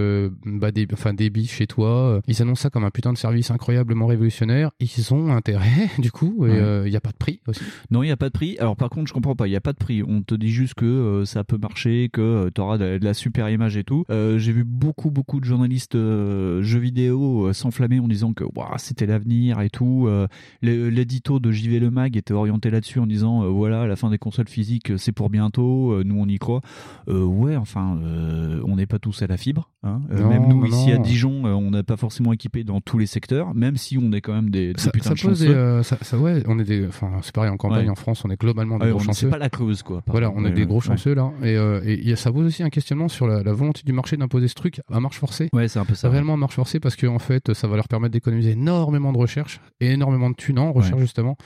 bah, 0.46 0.70
enfin, 0.94 1.14
débit 1.14 1.39
chez 1.46 1.68
toi. 1.68 2.22
Ils 2.28 2.42
annoncent 2.42 2.62
ça 2.62 2.70
comme 2.70 2.84
un 2.84 2.90
putain 2.92 3.14
de 3.14 3.18
service 3.18 3.52
incroyablement 3.52 4.06
révolutionnaire. 4.08 4.72
Ils 4.80 5.14
ont 5.14 5.32
intérêt, 5.32 5.90
du 6.00 6.12
coup, 6.12 6.46
et 6.46 6.50
il 6.50 6.54
Ouais. 6.60 6.90
n'y 6.90 6.96
a 6.96 7.02
pas 7.02 7.12
de 7.12 7.18
prix 7.18 7.40
aussi. 7.48 7.62
Non, 7.92 8.04
il 8.04 8.08
n'y 8.08 8.12
a 8.12 8.18
pas 8.18 8.28
de 8.30 8.34
prix. 8.34 8.58
Alors 8.60 8.76
par 8.76 8.90
contre, 8.90 9.08
je 9.08 9.14
comprends 9.14 9.36
pas, 9.36 9.48
il 9.48 9.52
n'y 9.52 9.56
a 9.56 9.62
pas 9.62 9.74
de 9.74 9.78
prix. 9.78 10.04
On 10.04 10.22
te 10.22 10.36
dit 10.36 10.50
juste 10.50 10.74
que 10.76 10.86
euh, 10.86 11.26
ça 11.26 11.44
peut 11.44 11.58
marcher, 11.58 12.10
que 12.12 12.50
tu 12.54 12.62
auras 12.62 12.78
de, 12.78 12.98
de 12.98 13.06
la 13.06 13.14
super 13.14 13.50
image 13.50 13.78
et 13.78 13.84
tout. 13.84 14.06
Euh, 14.10 14.38
J'ai 14.40 14.52
vu 14.52 14.64
beaucoup, 14.64 15.12
beaucoup 15.12 15.40
de 15.40 15.46
journalistes 15.46 15.96
euh, 15.96 16.62
jeux 16.62 16.80
vidéo 16.80 17.48
euh, 17.48 17.54
s'enflammer 17.54 18.00
en 18.00 18.08
disant 18.08 18.34
que 18.34 18.44
c'était 18.78 19.06
l'avenir 19.06 19.62
et 19.62 19.70
tout. 19.70 20.06
Euh, 20.08 20.28
L'édito 20.62 21.40
de 21.40 21.52
JV 21.52 21.80
Le 21.80 21.90
Mag 21.92 22.16
était 22.18 22.34
orienté 22.34 22.70
là-dessus 22.70 23.00
en 23.00 23.08
disant 23.08 23.44
euh, 23.44 23.48
voilà, 23.48 23.88
la 23.88 23.96
fin 23.96 24.10
des 24.10 24.18
consoles 24.18 24.48
physiques, 24.48 24.92
c'est 24.98 25.12
pour 25.12 25.30
bientôt, 25.30 25.92
euh, 25.94 26.04
nous 26.06 26.16
on 26.20 26.28
y 26.28 26.38
croit. 26.38 26.62
Euh, 27.08 27.24
ouais, 27.24 27.56
enfin, 27.56 27.98
euh, 28.04 28.62
on 28.66 28.76
n'est 28.76 28.86
pas 28.86 29.00
tous 29.00 29.22
à 29.22 29.28
la 29.28 29.38
fibre. 29.38 29.70
hein. 29.84 30.02
Euh, 30.12 30.22
Non, 30.22 30.30
même 30.30 30.48
nous 30.48 30.60
non, 30.60 30.66
ici 30.66 30.92
à. 30.92 30.98
Dijon, 30.98 31.29
euh, 31.46 31.54
on 31.54 31.72
n'est 31.72 31.84
pas 31.84 31.98
forcément 31.98 32.34
équipé 32.34 32.64
dans 32.64 32.82
tous 32.82 32.98
les 32.98 33.06
secteurs, 33.06 33.54
même 33.56 33.78
si 33.78 33.98
on 33.98 34.12
est 34.12 34.22
quand 34.22 34.34
même 34.34 34.50
des, 34.50 34.74
des 34.74 34.80
Ça, 34.82 34.92
putains 34.92 35.10
ça 35.10 35.16
de 35.16 35.22
pose 35.22 35.40
des, 35.40 35.48
euh, 35.50 35.84
ça, 35.84 35.98
ça- 36.02 36.18
ouais, 36.18 36.44
on 36.48 36.60
est 36.60 36.64
des, 36.64 36.86
enfin, 36.88 37.12
c'est 37.22 37.34
pareil 37.34 37.50
en 37.50 37.58
campagne, 37.58 37.86
Ouais. 37.86 37.90
en 37.92 37.96
France, 37.96 38.24
on 38.26 38.30
est 38.30 38.40
globalement 38.40 38.78
des 38.78 38.86
Ouais, 38.86 38.92
gros 38.92 39.00
on- 39.00 39.04
chanceux. 39.04 39.28
c'est 39.28 39.32
pas 39.32 39.38
la 39.38 39.50
cause 39.50 39.84
quoi. 39.84 40.04
Voilà, 40.08 40.32
on 40.36 40.46
est 40.46 40.52
des 40.52 40.66
gros 40.66 40.76
ouais. 40.76 40.82
chanceux 40.82 41.14
là. 41.14 41.32
Et, 41.44 41.56
euh, 41.56 41.82
et 41.84 41.94
il 42.00 42.08
y 42.10 42.14
a- 42.14 42.16
ça 42.16 42.32
pose 42.32 42.46
aussi 42.46 42.64
un 42.64 42.70
questionnement 42.70 43.08
sur 43.08 43.28
la, 43.28 43.44
la 43.44 43.54
volonté 43.54 43.82
du 43.86 43.94
marché 43.94 44.18
d'imposer 44.18 44.48
ce 44.48 44.56
truc 44.56 44.82
à 44.92 45.00
marche 45.00 45.18
forcée. 45.20 45.50
Ouais, 45.54 45.68
c'est 45.68 45.80
un 45.80 45.86
peu 45.86 45.96
ça. 45.96 46.10
Réellement 46.10 46.34
à 46.34 46.38
marche 46.38 46.56
forcée 46.56 46.80
parce 46.80 46.96
que 46.96 47.08
en 47.08 47.20
fait, 47.20 47.54
ça 47.54 47.68
va 47.68 47.76
leur 47.76 47.88
permettre 47.88 48.14
d'économiser 48.14 48.52
énormément 48.52 49.12
de 49.14 49.18
recherche 49.18 49.60
et 49.80 49.92
énormément 49.92 50.30
de 50.30 50.36
thunes 50.36 50.60
en 50.60 50.72
recherche 50.72 51.00
justement 51.02 51.38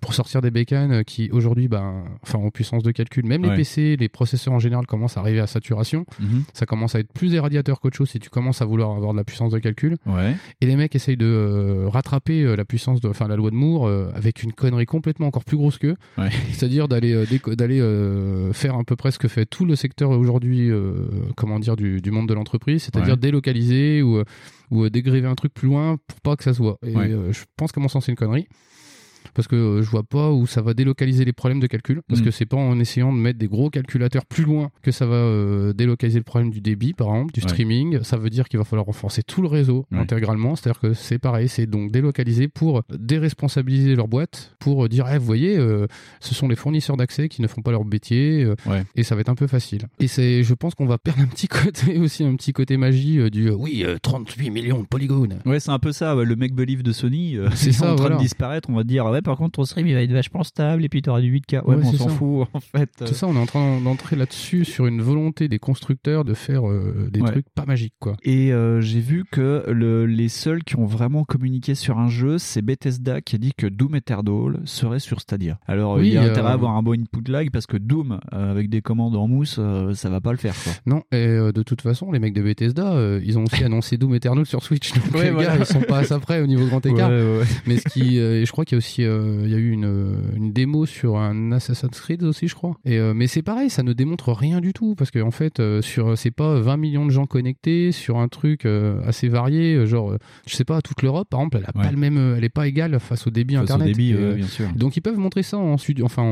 pour 0.00 0.14
sortir 0.14 0.40
des 0.42 0.50
bécanes 0.50 1.04
qui 1.04 1.30
aujourd'hui, 1.32 1.68
ben, 1.68 2.04
enfin, 2.22 2.38
en 2.38 2.50
puissance 2.50 2.82
de 2.82 2.90
calcul, 2.90 3.24
même 3.26 3.42
les. 3.44 3.52
PC, 3.56 3.96
les 3.96 4.08
processeurs 4.08 4.54
en 4.54 4.58
général 4.58 4.86
commencent 4.86 5.16
à 5.16 5.20
arriver 5.20 5.38
à 5.40 5.46
saturation. 5.46 6.04
Mhm. 6.20 6.44
Ça 6.54 6.66
commence 6.66 6.94
à 6.94 7.00
être 7.00 7.12
plus 7.12 7.30
des 7.30 7.38
radiateurs 7.38 7.80
qu'autre 7.80 7.96
chose 7.96 8.08
si 8.10 8.18
tu 8.18 8.30
commences 8.30 8.62
à 8.62 8.64
vouloir 8.64 8.90
avoir 8.96 9.12
de 9.12 9.18
la 9.18 9.24
puissance 9.32 9.52
de 9.52 9.58
calcul. 9.58 9.96
Ouais. 10.04 10.36
Et 10.60 10.66
les 10.66 10.76
mecs 10.76 10.94
essayent 10.94 11.16
de 11.16 11.24
euh, 11.24 11.88
rattraper 11.88 12.42
euh, 12.42 12.54
la 12.54 12.66
puissance 12.66 13.00
de, 13.00 13.08
enfin, 13.08 13.28
la 13.28 13.36
loi 13.36 13.50
de 13.50 13.54
Moore 13.56 13.86
euh, 13.86 14.10
avec 14.14 14.42
une 14.42 14.52
connerie 14.52 14.84
complètement 14.84 15.26
encore 15.26 15.44
plus 15.44 15.56
grosse 15.56 15.78
qu'eux. 15.78 15.96
Ouais. 16.18 16.28
C'est-à-dire 16.52 16.86
d'aller 16.86 17.24
d'aller 17.56 17.80
faire 18.52 18.74
un 18.74 18.84
peu 18.84 18.94
près 18.96 19.10
ce 19.10 19.18
que 19.18 19.28
fait 19.28 19.46
tout 19.46 19.64
le 19.64 19.74
secteur 19.74 20.10
aujourd'hui, 20.10 20.70
comment 21.36 21.58
dire, 21.58 21.76
du, 21.76 22.00
du 22.02 22.10
monde 22.10 22.28
de 22.28 22.34
l'entreprise, 22.34 22.82
c'est-à-dire 22.82 23.14
Ouais. 23.14 23.20
délocaliser 23.20 24.02
ou, 24.02 24.22
ou 24.70 24.88
dégréver 24.88 25.26
un 25.26 25.34
truc 25.34 25.52
plus 25.54 25.68
loin 25.68 25.96
pour 26.06 26.20
pas 26.20 26.36
que 26.36 26.44
ça 26.44 26.52
se 26.52 26.58
voit. 26.58 26.78
Et 26.86 26.92
je 26.92 27.44
pense 27.56 27.72
qu'à 27.72 27.80
mon 27.80 27.88
sens, 27.88 28.04
c'est 28.04 28.12
une 28.12 28.16
connerie. 28.16 28.46
Parce 29.34 29.48
que 29.48 29.56
euh, 29.56 29.82
je 29.82 29.90
vois 29.90 30.02
pas 30.02 30.30
où 30.32 30.46
ça 30.46 30.62
va 30.62 30.74
délocaliser 30.74 31.24
les 31.24 31.32
problèmes 31.32 31.60
de 31.60 31.66
calcul, 31.66 32.00
parce 32.08 32.20
Mm. 32.20 32.24
que 32.24 32.30
c'est 32.30 32.46
pas 32.46 32.56
en 32.56 32.78
essayant 32.80 33.12
de 33.12 33.18
mettre 33.18 33.38
des 33.38 33.48
gros 33.48 33.70
calculateurs 33.70 34.24
plus 34.26 34.44
loin 34.44 34.70
que 34.82 34.90
ça 34.90 35.06
va 35.06 35.14
euh, 35.16 35.72
délocaliser 35.72 36.18
le 36.18 36.24
problème 36.24 36.50
du 36.50 36.60
débit, 36.60 36.92
par 36.92 37.08
exemple, 37.08 37.32
du 37.32 37.40
Ouais. 37.40 37.48
streaming. 37.48 38.02
Ça 38.02 38.16
veut 38.16 38.30
dire 38.30 38.48
qu'il 38.48 38.58
va 38.58 38.64
falloir 38.64 38.86
renforcer 38.86 39.22
tout 39.22 39.42
le 39.42 39.48
réseau 39.48 39.86
Ouais. 39.92 39.98
intégralement, 39.98 40.56
c'est-à-dire 40.56 40.80
que 40.80 40.92
c'est 40.94 41.18
pareil, 41.18 41.48
c'est 41.48 41.66
donc 41.66 41.90
délocaliser 41.92 42.48
pour 42.48 42.82
déresponsabiliser 43.22 43.94
leur 43.94 44.08
boîte, 44.08 44.54
pour 44.58 44.88
dire, 44.88 45.06
eh, 45.12 45.18
vous 45.18 45.24
voyez, 45.24 45.56
euh, 45.58 45.86
ce 46.20 46.34
sont 46.34 46.48
les 46.48 46.56
fournisseurs 46.56 46.96
d'accès 46.96 47.28
qui 47.28 47.42
ne 47.42 47.46
font 47.46 47.62
pas 47.62 47.70
leur 47.70 47.84
métier, 47.84 48.42
euh, 48.44 48.54
Ouais. 48.66 48.84
et 48.96 49.02
ça 49.02 49.14
va 49.14 49.20
être 49.20 49.28
un 49.28 49.34
peu 49.34 49.46
facile. 49.46 49.82
Et 50.00 50.08
c'est, 50.08 50.42
je 50.42 50.54
pense 50.54 50.74
qu'on 50.74 50.86
va 50.86 50.98
perdre 50.98 51.20
un 51.22 51.26
petit 51.26 51.48
côté 51.48 51.98
aussi, 51.98 52.24
un 52.24 52.34
petit 52.36 52.52
côté 52.52 52.76
magie 52.76 53.18
euh, 53.18 53.30
du, 53.30 53.48
euh, 53.48 53.54
oui, 53.54 53.82
euh, 53.86 53.96
38 54.02 54.50
millions 54.50 54.80
de 54.82 54.86
polygones. 54.86 55.38
Ouais, 55.46 55.60
c'est 55.60 55.70
un 55.70 55.78
peu 55.78 55.92
ça, 55.92 56.14
le 56.14 56.36
make 56.36 56.54
believe 56.54 56.82
de 56.82 56.92
Sony. 56.92 57.36
euh, 57.36 57.48
C'est 57.54 57.70
en 57.82 57.94
train 57.94 57.94
voilà. 57.96 58.16
de 58.16 58.20
disparaître. 58.22 58.68
On 58.70 58.74
va 58.74 58.84
dire, 58.84 59.06
ouais, 59.06 59.21
par 59.22 59.36
contre, 59.36 59.52
ton 59.52 59.64
stream 59.64 59.86
il 59.86 59.94
va 59.94 60.02
être 60.02 60.12
vachement 60.12 60.42
stable 60.42 60.84
et 60.84 60.88
puis 60.88 61.02
tu 61.02 61.10
auras 61.10 61.20
du 61.20 61.32
8K. 61.32 61.62
Ouais, 61.64 61.74
Ouais, 61.74 61.76
mais 61.82 61.86
on 61.86 61.92
s'en 61.92 62.08
fout 62.08 62.46
en 62.54 62.60
fait. 62.60 62.90
C'est 63.00 63.14
ça, 63.14 63.26
on 63.26 63.34
est 63.34 63.38
en 63.38 63.46
train 63.46 63.80
d'entrer 63.80 64.16
là-dessus 64.16 64.64
sur 64.64 64.86
une 64.86 65.00
volonté 65.02 65.48
des 65.48 65.58
constructeurs 65.58 66.24
de 66.24 66.34
faire 66.34 66.68
euh, 66.68 67.08
des 67.12 67.20
Ouais. 67.20 67.30
trucs 67.30 67.46
pas 67.54 67.64
magiques, 67.66 67.94
quoi. 68.00 68.16
Et 68.22 68.52
euh, 68.52 68.80
j'ai 68.80 69.00
vu 69.00 69.24
que 69.30 69.64
le- 69.68 70.06
les 70.06 70.28
seuls 70.28 70.64
qui 70.64 70.76
ont 70.76 70.86
vraiment 70.86 71.24
communiqué 71.24 71.74
sur 71.74 71.98
un 71.98 72.08
jeu, 72.08 72.38
c'est 72.38 72.62
Bethesda 72.62 73.20
qui 73.20 73.36
a 73.36 73.38
dit 73.38 73.52
que 73.56 73.66
Doom 73.66 73.94
Eternal 73.96 74.60
serait 74.64 74.98
sur 74.98 75.20
Stadia. 75.20 75.58
Alors 75.66 75.94
Oui, 75.96 76.08
il 76.08 76.12
y 76.14 76.18
a 76.18 76.22
euh, 76.24 76.30
intérêt 76.30 76.48
à 76.50 76.52
avoir 76.52 76.72
un 76.76 76.82
bon 76.82 77.00
input 77.00 77.30
lag 77.30 77.50
parce 77.50 77.66
que 77.66 77.76
Doom 77.76 78.18
euh, 78.32 78.50
avec 78.50 78.68
des 78.68 78.82
commandes 78.82 79.16
en 79.16 79.28
mousse, 79.28 79.56
euh, 79.58 79.94
ça 79.94 80.10
va 80.10 80.20
pas 80.20 80.32
le 80.32 80.38
faire. 80.38 80.54
Quoi. 80.62 80.72
Non, 80.86 81.02
et 81.12 81.16
euh, 81.16 81.52
de 81.52 81.62
toute 81.62 81.80
façon, 81.82 82.10
les 82.12 82.18
mecs 82.18 82.34
de 82.34 82.42
Bethesda, 82.42 82.92
euh, 82.92 83.20
ils 83.24 83.38
ont 83.38 83.44
aussi 83.44 83.62
annoncé 83.64 83.96
Doom 83.96 84.14
Eternal 84.14 84.46
sur 84.46 84.62
Switch. 84.62 84.92
Donc 84.92 85.14
Ouais, 85.14 85.24
les 85.24 85.30
voilà. 85.30 85.56
gars, 85.56 85.56
ils 85.60 85.66
sont 85.66 85.80
pas 85.82 85.98
à 85.98 86.04
ça 86.04 86.18
près 86.18 86.40
au 86.40 86.46
niveau 86.46 86.66
grand 86.66 86.84
écart. 86.86 87.10
Mais 87.66 87.76
ce 87.78 87.88
qui, 87.88 88.18
euh, 88.18 88.40
et 88.40 88.46
je 88.46 88.52
crois 88.52 88.64
qu'il 88.64 88.76
y 88.76 88.78
a 88.78 88.78
aussi, 88.78 89.04
euh, 89.04 89.11
il 89.44 89.50
y 89.50 89.54
a 89.54 89.58
eu 89.58 89.70
une, 89.70 89.84
euh, 89.84 90.36
une, 90.36 90.52
démo 90.52 90.86
sur 90.86 91.16
un 91.16 91.52
Assassin's 91.52 91.98
Creed 92.00 92.22
aussi, 92.22 92.48
je 92.48 92.54
crois. 92.54 92.76
Euh, 92.86 93.14
mais 93.14 93.26
c'est 93.26 93.42
pareil, 93.42 93.70
ça 93.70 93.82
ne 93.82 93.92
démontre 93.92 94.32
rien 94.32 94.60
du 94.60 94.72
tout 94.72 94.94
parce 94.94 95.10
qu'en 95.10 95.28
en 95.28 95.30
fait, 95.30 95.62
sur 95.80 96.16
c'est 96.16 96.30
pas 96.30 96.60
20 96.60 96.76
millions 96.76 97.06
de 97.06 97.10
gens 97.10 97.26
connectés 97.26 97.92
sur 97.92 98.18
un 98.18 98.28
truc 98.28 98.66
assez 99.06 99.28
varié, 99.28 99.86
genre 99.86 100.16
je 100.46 100.54
sais 100.54 100.64
pas 100.64 100.82
toute 100.82 101.02
l'Europe 101.02 101.28
par 101.30 101.40
exemple, 101.40 101.58
elle 101.58 101.64
a 101.64 102.40
ouais. 102.40 102.48
pas 102.48 102.68
égale 102.68 102.98
face 103.00 103.26
au 103.26 103.30
débit 103.30 103.56
internet. 103.56 103.96
Donc 104.76 104.96
ils 104.96 105.00
peuvent 105.00 105.18
montrer 105.18 105.42
ça 105.42 105.58
en 105.58 105.78
studio, 105.78 106.04
enfin 106.04 106.22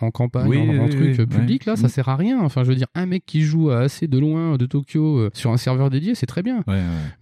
en, 0.00 0.10
campagne, 0.10 0.48
oui, 0.48 0.78
en, 0.78 0.88
truc 0.88 1.16
public 1.28 1.66
là, 1.66 1.76
ça 1.76 1.86
mm. 1.86 1.90
sert 1.90 2.08
à 2.08 2.16
rien. 2.16 2.40
Enfin 2.42 2.64
je 2.64 2.68
veux 2.68 2.76
dire, 2.76 2.88
un 2.94 3.06
mec 3.06 3.24
qui 3.26 3.42
joue 3.42 3.70
à 3.70 3.80
assez 3.80 4.08
de 4.08 4.18
loin 4.18 4.56
de 4.56 4.66
Tokyo 4.66 5.28
sur 5.34 5.50
un 5.50 5.56
serveur 5.56 5.90
dédié, 5.90 6.14
c'est 6.14 6.26
très 6.26 6.42
bien. 6.42 6.64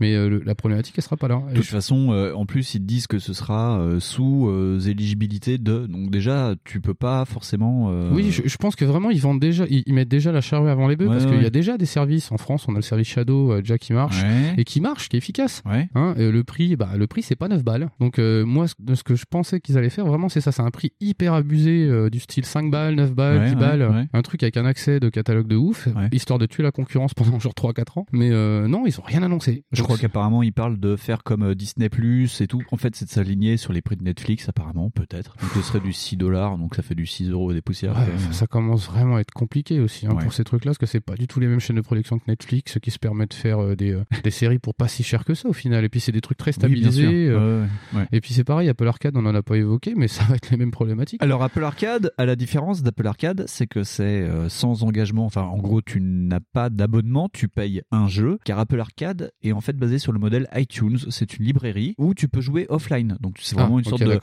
Mais 0.01 0.17
la 0.45 0.55
problématique 0.55 0.95
elle 0.97 1.05
sera 1.05 1.17
pas 1.17 1.29
là. 1.29 1.43
De 1.51 1.57
toute 1.57 1.67
façon, 1.67 2.33
en 2.35 2.47
plus 2.47 2.75
ils 2.75 2.85
disent 2.85 3.07
que 3.07 3.19
ce 3.19 3.33
sera 3.33 3.81
sous 3.99 4.49
éligibilité 4.91 5.59
de. 5.59 5.87
Donc 5.87 6.11
déjà, 6.11 6.55
tu 6.65 6.81
peux 6.81 6.95
pas 6.95 7.25
forcément. 7.25 7.91
Euh, 7.91 8.11
oui, 8.13 8.31
je, 8.31 8.57
pense 8.57 8.77
que 8.77 8.85
vraiment 8.85 9.11
ils 9.11 9.21
vendent 9.21 9.41
déjà, 9.41 9.65
ils, 9.69 9.93
mettent 9.93 10.09
déjà 10.09 10.33
la 10.33 10.41
charrue 10.41 10.69
avant 10.69 10.89
les 10.89 10.97
bœufs 10.97 11.07
parce 11.07 11.27
qu'il 11.27 11.43
y 11.43 11.47
a 11.47 11.51
déjà 11.51 11.79
des 11.79 11.87
services 11.87 12.31
en 12.33 12.37
France. 12.37 12.67
On 12.69 12.73
a 12.73 12.77
le 12.77 12.83
service 12.83 13.09
Shadow 13.09 13.53
euh, 13.53 13.61
déjà 13.61 13.79
qui 13.79 13.93
marche 13.93 14.23
et 14.57 14.65
qui 14.65 14.81
marche, 14.81 15.09
qui 15.09 15.17
est 15.17 15.19
efficace. 15.19 15.63
Hein, 15.95 16.15
le 16.17 16.43
prix, 16.43 16.77
bah 16.77 16.91
le 16.97 17.07
prix 17.07 17.23
c'est 17.23 17.37
pas 17.37 17.49
9 17.49 17.65
balles. 17.65 17.91
Donc 18.01 18.19
euh, 18.19 18.45
moi 18.45 18.67
de 18.79 18.95
ce 18.95 19.03
que 19.03 19.15
je 19.15 19.25
pensais 19.29 19.61
qu'ils 19.61 19.79
allaient 19.79 19.91
faire 19.91 20.07
vraiment 20.07 20.29
c'est 20.29 20.41
ça, 20.41 20.53
c'est 20.53 20.63
un 20.63 20.71
prix 20.71 20.93
hyper 21.01 21.35
abusé 21.35 22.11
du 22.11 22.21
style 22.21 22.45
5 22.45 22.71
balles, 22.71 22.95
9 22.95 23.15
balles, 23.15 23.49
10 23.49 23.55
balles, 23.57 24.09
un 24.13 24.23
truc 24.23 24.43
avec 24.43 24.57
un 24.57 24.65
accès 24.65 25.01
de 25.01 25.09
catalogue 25.09 25.47
de 25.47 25.57
ouf, 25.57 25.89
histoire 26.13 26.39
de 26.39 26.47
tuer 26.47 26.63
la 26.63 26.73
concurrence 26.73 27.15
pendant 27.15 27.39
genre 27.39 27.55
3-4 27.55 28.01
ans. 28.01 28.07
Mais 28.13 28.31
non, 28.69 28.87
ils 28.87 28.99
ont 29.01 29.05
rien 29.05 29.23
annoncé. 29.23 29.65
Je 29.73 29.83
crois 29.83 29.97
qu'apparemment 29.97 30.43
ils 30.43 30.53
parlent 30.53 30.79
de 30.79 30.97
faire 30.97 31.23
comme 31.23 31.55
Disney 31.55 31.89
Plus 31.89 32.41
et 32.41 32.47
tout. 32.47 32.63
En 32.73 32.77
fait, 32.77 32.95
c'est 32.97 33.05
de 33.05 33.11
s'aligner 33.11 33.57
sur 33.57 33.73
les 33.73 33.83
prix 33.83 33.97
de 33.97 34.05
Netflix 34.05 34.49
apparemment 34.49 34.80
peut-être. 34.89 35.37
Donc 35.43 35.51
ce 35.55 35.61
serait 35.61 35.81
du 35.81 35.93
6 35.93 36.17
dollars, 36.17 36.57
donc 36.57 36.75
ça 36.75 36.83
fait 36.83 36.95
du 36.95 37.05
6 37.05 37.29
euros 37.31 37.53
des 37.53 37.61
poussières. 37.61 37.95
Ouais, 37.99 38.07
ça 38.33 38.47
commence 38.47 38.87
vraiment 38.87 39.17
à 39.17 39.21
être 39.21 39.33
compliqué 39.33 39.81
aussi 39.81 40.07
hein, 40.07 40.15
Ouais. 40.15 40.23
pour 40.23 40.33
ces 40.33 40.45
trucs-là, 40.45 40.71
parce 40.71 40.79
que 40.79 40.87
c'est 40.87 41.01
pas 41.01 41.17
du 41.17 41.27
tout 41.27 41.41
les 41.41 41.47
mêmes 41.49 41.61
chaînes 41.61 41.77
de 41.77 41.81
production 41.83 42.19
que 42.19 42.25
Netflix 42.29 42.79
qui 42.81 42.91
se 42.91 42.99
permettent 42.99 43.33
de 43.33 43.35
faire 43.35 43.59
euh, 43.63 43.77
des, 43.77 43.91
euh, 43.93 44.05
des 44.25 44.31
séries 44.31 44.59
pour 44.59 44.75
pas 44.75 44.89
si 44.89 45.03
cher 45.03 45.25
que 45.25 45.35
ça 45.35 45.49
au 45.49 45.53
final. 45.53 45.85
Et 45.85 45.89
puis 45.91 46.01
c'est 46.01 46.13
des 46.13 46.21
trucs 46.23 46.39
très 46.39 46.51
Oui, 46.53 46.55
stabilisés. 46.55 47.27
euh, 47.29 47.65
Ouais, 47.65 47.69
ouais, 47.99 48.01
ouais. 48.01 48.09
Et 48.13 48.21
puis 48.21 48.33
c'est 48.33 48.45
pareil, 48.45 48.69
Apple 48.71 48.87
Arcade, 48.89 49.17
on 49.17 49.27
en 49.27 49.35
a 49.35 49.43
pas 49.43 49.57
évoqué, 49.57 49.95
mais 49.97 50.09
ça 50.09 50.25
va 50.25 50.37
être 50.37 50.51
les 50.51 50.57
mêmes 50.57 50.71
problématiques. 50.71 51.23
Alors 51.23 51.43
Apple 51.43 51.65
Arcade, 51.65 52.13
à 52.17 52.25
la 52.25 52.37
différence 52.37 52.83
d'Apple 52.83 53.07
Arcade, 53.07 53.45
c'est 53.47 53.67
que 53.67 53.83
c'est 53.83 54.03
euh, 54.23 54.49
sans 54.49 54.85
engagement. 54.85 55.27
Enfin, 55.27 55.43
en 55.43 55.59
gros, 55.59 55.83
tu 55.83 56.01
n'as 56.01 56.41
pas 56.53 56.71
d'abonnement, 56.71 57.29
tu 57.33 57.49
payes 57.49 57.83
un 57.91 58.07
jeu. 58.09 58.39
Car 58.45 58.59
Apple 58.59 58.79
Arcade 58.81 59.33
est 59.43 59.53
en 59.53 59.61
fait 59.61 59.77
basé 59.77 59.99
sur 59.99 60.13
le 60.13 60.19
modèle 60.19 60.47
iTunes. 60.55 60.99
C'est 61.11 61.37
une 61.37 61.45
librairie 61.45 61.95
où 61.99 62.15
tu 62.15 62.29
peux 62.29 62.41
jouer 62.41 62.67
offline. 62.69 63.17
Donc 63.21 63.37
c'est 63.41 63.57
vraiment 63.57 63.77
Ah, 63.77 63.79
une 63.81 63.85
sorte 63.85 64.03
de. 64.03 64.19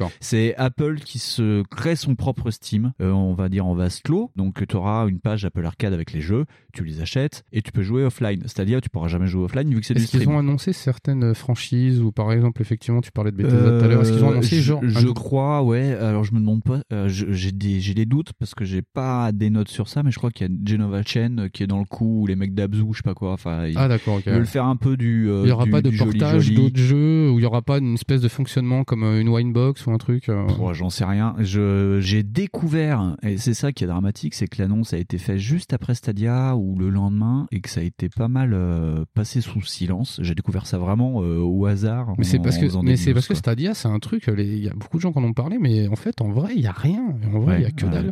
C'est 0.47 0.55
Apple 0.55 0.99
qui 0.99 1.19
se 1.19 1.63
crée 1.63 1.95
son 1.95 2.15
propre 2.15 2.51
Steam. 2.51 2.93
euh, 3.01 3.11
on 3.11 3.33
va 3.33 3.49
dire 3.49 3.65
en 3.65 3.73
vase 3.75 3.99
clos. 4.01 4.31
Donc 4.35 4.65
tu 4.67 4.75
auras 4.75 5.07
une 5.07 5.19
page 5.19 5.43
Apple 5.45 5.65
Arcade 5.65 5.93
avec 5.93 6.13
les 6.13 6.21
jeux, 6.21 6.45
tu 6.73 6.83
les 6.83 7.01
achètes 7.01 7.43
et 7.51 7.61
tu 7.61 7.71
peux 7.71 7.81
jouer 7.83 8.03
offline. 8.05 8.41
C'est-à-dire 8.43 8.79
tu 8.81 8.89
pourras 8.89 9.07
jamais 9.09 9.27
jouer 9.27 9.43
offline 9.43 9.69
vu 9.73 9.79
que 9.81 9.85
c'est 9.85 9.93
du 9.93 10.03
Est-ce 10.03 10.11
qu'ils 10.17 10.29
ont 10.29 10.37
annoncé 10.39 10.71
certaines 10.73 11.33
franchises 11.35 11.99
ou 12.01 12.11
par 12.11 12.31
exemple, 12.31 12.61
effectivement, 12.61 13.01
tu 13.01 13.11
parlais 13.11 13.31
de 13.31 13.37
Bethesda 13.37 13.79
tout 13.79 13.85
à 13.85 13.87
l'heure, 13.87 14.01
est-ce 14.01 14.13
qu'ils 14.13 14.23
ont 14.23 14.29
Euh, 14.29 14.33
annoncé 14.33 14.55
je, 14.57 14.61
genre 14.61 14.81
je 14.83 14.99
double- 15.01 15.13
crois, 15.13 15.63
ouais. 15.63 15.93
Alors 15.95 16.23
je 16.23 16.33
me 16.33 16.39
demande 16.39 16.63
pas. 16.63 16.79
euh, 16.93 17.07
je- 17.09 17.31
j'ai 17.31 17.51
des 17.51 18.05
doutes 18.05 18.31
parce 18.39 18.53
que 18.55 18.63
j'ai 18.65 18.81
pas 18.81 19.31
des 19.33 19.49
notes 19.49 19.69
sur 19.69 19.87
ça, 19.89 20.03
mais 20.03 20.11
je 20.11 20.17
crois 20.17 20.31
qu'il 20.31 20.47
y 20.47 20.49
a 20.49 20.53
Genova 20.65 21.03
Chen 21.03 21.39
euh, 21.41 21.49
qui 21.49 21.63
est 21.63 21.67
dans 21.67 21.79
le 21.79 21.85
coup 21.85 22.21
ou 22.21 22.27
les 22.27 22.35
mecs 22.35 22.53
d'Abzu, 22.53 22.83
je 22.91 22.97
sais 22.97 23.03
pas 23.03 23.13
quoi. 23.15 23.33
Enfin, 23.33 23.65
ils 23.67 23.77
Ah 23.77 23.87
d'accord, 23.87 24.15
ok. 24.15 24.27
veulent 24.27 24.45
faire 24.45 24.65
un 24.65 24.75
peu 24.77 24.95
du. 24.97 25.29
euh, 25.29 25.41
Il 25.43 25.49
y 25.49 25.51
aura 25.51 25.65
du- 25.65 25.71
pas 25.71 25.81
de 25.81 25.89
portage 25.89 26.53
d'autres 26.53 26.79
jeux 26.79 27.29
où 27.31 27.39
il 27.39 27.43
y 27.43 27.45
aura 27.45 27.61
pas 27.61 27.79
une 27.79 27.95
espèce 27.95 28.21
de 28.21 28.27
fonctionnement 28.29 28.83
comme 28.83 29.03
euh, 29.03 29.19
une 29.19 29.29
Winebox 29.29 29.85
ou 29.87 29.91
un 29.91 29.97
truc. 29.97 30.29
Euh, 30.37 30.57
Ouais, 30.57 30.73
J'en 30.73 30.89
sais 30.89 31.05
rien. 31.05 31.35
Je 31.39 31.99
j'ai 32.01 32.23
découvert 32.23 33.15
et 33.23 33.37
c'est 33.37 33.53
ça 33.53 33.71
qui 33.71 33.83
est 33.83 33.87
dramatique, 33.87 34.33
c'est 34.33 34.47
que 34.47 34.61
l'annonce 34.61 34.93
a 34.93 34.97
été 34.97 35.17
faite 35.17 35.37
juste 35.37 35.73
après 35.73 35.95
Stadia 35.95 36.55
ou 36.55 36.77
le 36.77 36.89
lendemain 36.89 37.47
et 37.51 37.61
que 37.61 37.69
ça 37.69 37.81
a 37.81 37.83
été 37.83 38.09
pas 38.09 38.27
mal 38.27 38.53
euh, 38.53 39.05
passé 39.13 39.41
sous 39.41 39.61
silence. 39.61 40.19
J'ai 40.21 40.35
découvert 40.35 40.65
ça 40.65 40.77
vraiment 40.77 41.21
euh, 41.21 41.39
au 41.39 41.65
hasard. 41.65 42.13
Mais 42.17 42.23
c'est 42.23 42.39
parce 42.39 42.57
que, 42.57 42.65
mais 42.83 42.97
c'est. 42.97 43.13
Stadia, 43.35 43.73
c'est 43.73 43.87
un 43.87 43.99
truc. 43.99 44.29
Il 44.37 44.63
y 44.63 44.69
a 44.69 44.73
beaucoup 44.73 44.97
de 44.97 45.01
gens 45.01 45.11
qui 45.11 45.19
en 45.19 45.23
ont 45.23 45.33
parlé, 45.33 45.57
mais 45.59 45.87
en 45.87 45.95
fait, 45.95 46.21
en 46.21 46.29
vrai, 46.29 46.53
il 46.55 46.61
y 46.61 46.67
a 46.67 46.71
rien. 46.71 47.15
En 47.33 47.39
vrai, 47.39 47.59
il 47.59 47.63
y 47.63 47.65
a 47.65 47.71
que 47.71 47.85
ouais. 47.85 47.91
dalle. 47.91 48.11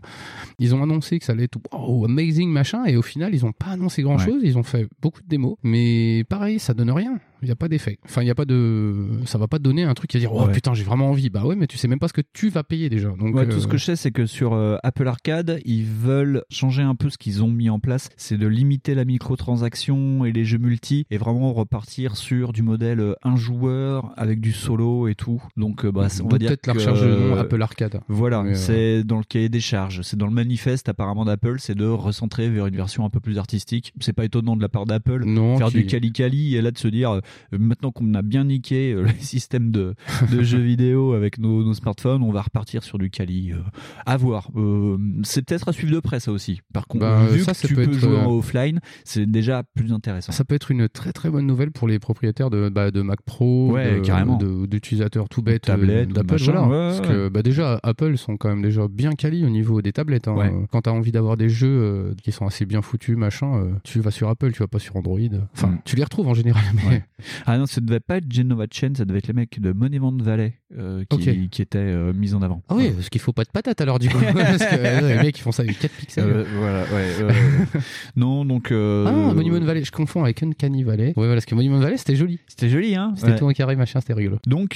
Ils 0.60 0.76
ont 0.76 0.84
annoncé 0.84 1.20
que 1.20 1.26
ça 1.26 1.34
allait 1.34 1.46
être 1.46 1.58
wow, 1.72 2.06
amazing 2.06 2.50
machin, 2.50 2.86
et 2.86 2.98
au 2.98 3.02
final, 3.02 3.34
ils 3.34 3.46
ont 3.46 3.52
pas 3.52 3.72
annoncé 3.72 4.02
grand 4.02 4.18
chose. 4.18 4.42
Ils 4.44 4.58
ont 4.58 4.64
fait 4.64 4.88
beaucoup 5.02 5.22
de 5.22 5.28
démos, 5.28 5.56
mais 5.64 6.24
pareil, 6.30 6.60
ça 6.60 6.74
donne 6.74 6.92
rien. 6.92 7.20
Il 7.46 7.50
y 7.50 7.52
a 7.52 7.56
pas 7.56 7.68
d'effet. 7.68 8.00
Enfin, 8.06 8.24
il 8.24 8.28
y 8.28 8.32
a 8.32 8.36
pas 8.36 8.46
de, 8.46 9.06
ça 9.26 9.38
va 9.38 9.48
pas 9.48 9.60
te 9.60 9.64
donner 9.64 9.84
un 9.84 9.94
truc 9.94 10.10
qui 10.10 10.18
va 10.18 10.22
dire 10.22 10.34
oh 10.34 10.46
Ouais. 10.46 10.52
putain, 10.52 10.74
j'ai 10.74 10.84
vraiment 10.84 11.10
envie. 11.12 11.30
Bah 11.30 11.46
ouais, 11.46 11.56
mais 11.56 11.68
tu 11.68 11.78
sais 11.78 11.88
même 11.88 12.00
pas 12.00 12.08
ce 12.08 12.14
que 12.14 12.22
tu 12.34 12.50
vas 12.50 12.64
payer 12.64 12.90
déjà. 12.90 13.10
Donc 13.10 13.36
Ouais, 13.36 13.48
tout 13.48 13.58
euh, 13.58 13.60
ce 13.60 13.68
que 13.68 13.78
je 13.78 13.86
sais, 13.86 13.96
c'est 13.96 14.12
que 14.12 14.26
sur 14.26 14.54
euh, 14.54 14.78
Apple 14.84 15.08
Arcade, 15.08 15.60
ils 15.64 15.86
veulent 15.86 16.44
changer 16.50 16.82
un 16.82 16.96
peu 16.96 17.10
ce 17.10 17.18
qu'ils 17.18 17.44
ont 17.44 17.48
mis 17.52 17.70
en 17.70 17.80
place. 17.80 18.10
C'est 18.18 18.38
de 18.38 18.48
limiter 18.48 18.96
la 18.96 19.06
microtransaction 19.06 20.26
et 20.26 20.32
les 20.32 20.44
jeux 20.46 20.58
multi 20.58 21.06
et 21.12 21.18
vraiment 21.18 21.54
repartir 21.54 22.18
sur 22.18 22.52
du 22.52 22.62
modèle 22.64 23.00
euh, 23.00 23.14
un 23.24 23.36
joueur 23.36 24.12
avec 24.18 24.42
du 24.42 24.52
solo 24.52 25.08
et 25.08 25.16
tout. 25.16 25.42
Donc, 25.56 25.86
euh, 25.86 25.92
bah, 25.92 26.08
on 26.24 26.28
va 26.28 26.38
dire 26.38 26.50
peut-être 26.50 26.68
la 26.68 26.74
recherche 26.74 27.02
de 27.02 27.08
nom 27.08 27.36
euh, 27.36 27.40
Apple 27.42 27.62
Arcade. 27.62 28.00
Voilà, 28.08 28.42
euh, 28.42 28.54
c'est 28.56 29.04
dans 29.04 29.18
le 29.18 29.24
cahier 29.24 29.50
des 29.50 29.60
charges, 29.60 30.02
c'est 30.02 30.18
dans 30.18 30.26
le 30.28 30.34
manifeste 30.34 30.90
apparemment 30.90 31.26
d'Apple, 31.26 31.56
c'est 31.60 31.76
de 31.76 31.86
recentrer 31.86 32.50
vers 32.50 32.66
une 32.68 32.76
version 32.76 33.06
un 33.06 33.10
peu 33.10 33.20
plus 33.20 33.38
artistique. 33.38 33.94
C'est 34.00 34.14
pas 34.14 34.26
étonnant 34.26 34.56
de 34.56 34.62
la 34.62 34.70
part 34.70 34.86
d'Apple 34.86 35.24
Non, 35.26 35.58
faire 35.58 35.68
qui- 35.68 35.78
du 35.78 35.86
cali 35.86 36.12
cali 36.12 36.56
et 36.56 36.62
là 36.62 36.72
de 36.72 36.78
se 36.78 36.88
dire 36.88 37.12
euh, 37.12 37.20
maintenant 37.52 37.92
qu'on 37.92 38.14
a 38.14 38.22
bien 38.22 38.46
niqué 38.46 38.94
euh, 38.94 39.04
les 39.20 39.24
systèmes 39.24 39.72
de, 39.72 39.96
de 40.32 40.44
jeux 40.44 40.60
vidéo 40.62 41.14
avec 41.14 41.38
nos, 41.38 41.64
nos 41.64 41.74
smartphones, 41.74 42.24
on 42.24 42.32
va 42.32 42.42
repartir 42.42 42.84
sur 42.84 42.98
du 42.98 43.10
cali. 43.10 43.52
euh, 43.54 43.58
à 44.06 44.18
voir. 44.18 44.50
Euh, 44.56 44.98
c'est 45.24 45.44
peut-être 45.46 45.70
à 45.70 45.74
suivre 45.74 45.94
de 45.94 46.00
près 46.00 46.20
ça 46.20 46.32
aussi. 46.32 46.62
Par 46.74 46.88
contre, 46.88 47.06
Bah, 47.06 47.26
vu 47.32 47.42
ça, 47.42 47.52
que 47.52 47.58
ça 47.58 47.68
tu 47.68 47.76
peut 47.76 47.86
peux 47.86 47.92
être, 47.92 48.00
jouer 48.00 48.16
euh, 48.18 48.26
en 48.26 48.32
offline, 48.38 48.80
c'est 49.04 49.26
déjà 49.30 49.64
plus 49.76 49.92
intéressant. 49.94 50.32
Ça 50.32 50.44
peut 50.44 50.56
être 50.56 50.72
une 50.72 50.88
très 50.90 51.12
très 51.14 51.30
bonne 51.30 51.46
nouvelle 51.48 51.72
pour 51.72 51.88
les 51.88 52.00
propriétaires 52.00 52.50
de, 52.50 52.70
bah, 52.70 52.92
de 52.92 53.02
Mac 53.02 53.22
Pro, 53.24 53.72
Ouais, 53.72 54.00
d'utilisateurs 54.68 55.30
tout 55.30 55.42
bêtes, 55.42 55.70
euh, 55.70 56.06
d'Apple. 56.06 56.32
machin, 56.34 56.52
Voilà. 56.54 56.68
ouais, 56.68 56.98
Parce 56.98 57.02
que 57.08 57.30
bah, 57.30 57.42
déjà, 57.44 57.80
Apple 57.84 58.18
sont 58.18 58.38
quand 58.38 58.50
même 58.50 58.62
déjà 58.62 58.88
bien 58.88 59.12
quali 59.14 59.44
au 59.46 59.50
niveau 59.50 59.82
des 59.82 59.92
tablettes. 59.92 60.28
hein. 60.28 60.66
Quand 60.72 60.84
tu 60.84 60.90
as 60.90 60.94
envie 60.94 61.12
d'avoir 61.12 61.38
des 61.38 61.50
jeux 61.50 61.68
euh, 61.68 62.14
qui 62.24 62.32
sont 62.32 62.46
assez 62.46 62.66
bien 62.66 62.82
foutus, 62.82 63.18
machin, 63.18 63.56
euh, 63.58 63.72
tu 63.84 64.00
vas 64.00 64.12
sur 64.12 64.30
Apple, 64.30 64.52
tu 64.52 64.60
vas 64.60 64.68
pas 64.68 64.80
sur 64.80 64.96
Android. 64.96 65.20
Enfin, 65.54 65.66
Mm. 65.68 65.80
tu 65.86 65.96
les 65.96 66.04
retrouves 66.04 66.28
en 66.28 66.34
général. 66.34 66.64
Mais... 66.90 67.04
Ah 67.46 67.58
non, 67.58 67.66
ça 67.66 67.82
devait 67.82 68.00
pas 68.00 68.18
être 68.18 68.32
Genova 68.32 68.66
Chen, 68.72 68.96
ça 68.96 69.06
devait 69.06 69.20
être 69.20 69.28
les 69.28 69.34
mecs 69.34 69.60
de 69.60 69.72
Monument 69.72 70.14
Valley 70.20 70.54
euh, 70.78 71.04
qui, 71.10 71.62
étaient 71.62 71.78
euh, 71.80 72.14
mis 72.14 72.34
en 72.34 72.42
avant. 72.42 72.62
Ah 72.70 72.76
oui, 72.76 72.92
parce 72.92 73.10
qu'il 73.10 73.22
faut 73.22 73.34
pas 73.34 73.44
de 73.44 73.50
patates 73.50 73.82
alors 73.82 74.00
du 74.00 74.10
coup. 74.10 74.18
parce 74.34 74.58
que 74.58 74.76
euh, 74.76 75.16
les 75.16 75.24
mecs 75.24 75.38
ils 75.38 75.42
font 75.42 75.52
ça 75.52 75.64
avec 75.64 75.80
4 75.80 75.92
pixels. 75.92 76.24
Euh, 76.26 76.44
voilà, 76.58 76.84
ouais. 76.94 77.36
non, 78.16 78.46
donc. 78.46 78.72
euh, 78.72 79.06
Ah, 79.08 79.34
Monument 79.34 79.60
Valley, 79.60 79.84
je 79.84 79.92
confonds 79.92 80.24
avec 80.24 80.42
Uncanny 80.44 80.84
Valley. 80.84 81.08
Ouais, 81.08 81.14
voilà, 81.16 81.34
parce 81.34 81.46
que 81.46 81.56
Monument 81.56 81.80
Valley 81.80 81.98
c'était 81.98 82.16
joli. 82.16 82.40
C'était 82.48 82.70
joli, 82.70 82.96
hein 82.96 83.14
C'était 83.16 83.32
Ouais. 83.32 83.38
tout 83.38 83.48
un 83.48 83.54
carré, 83.54 83.76
machin, 83.76 84.00
c'était 84.02 84.14
rigolo. 84.14 84.38
Donc 84.48 84.76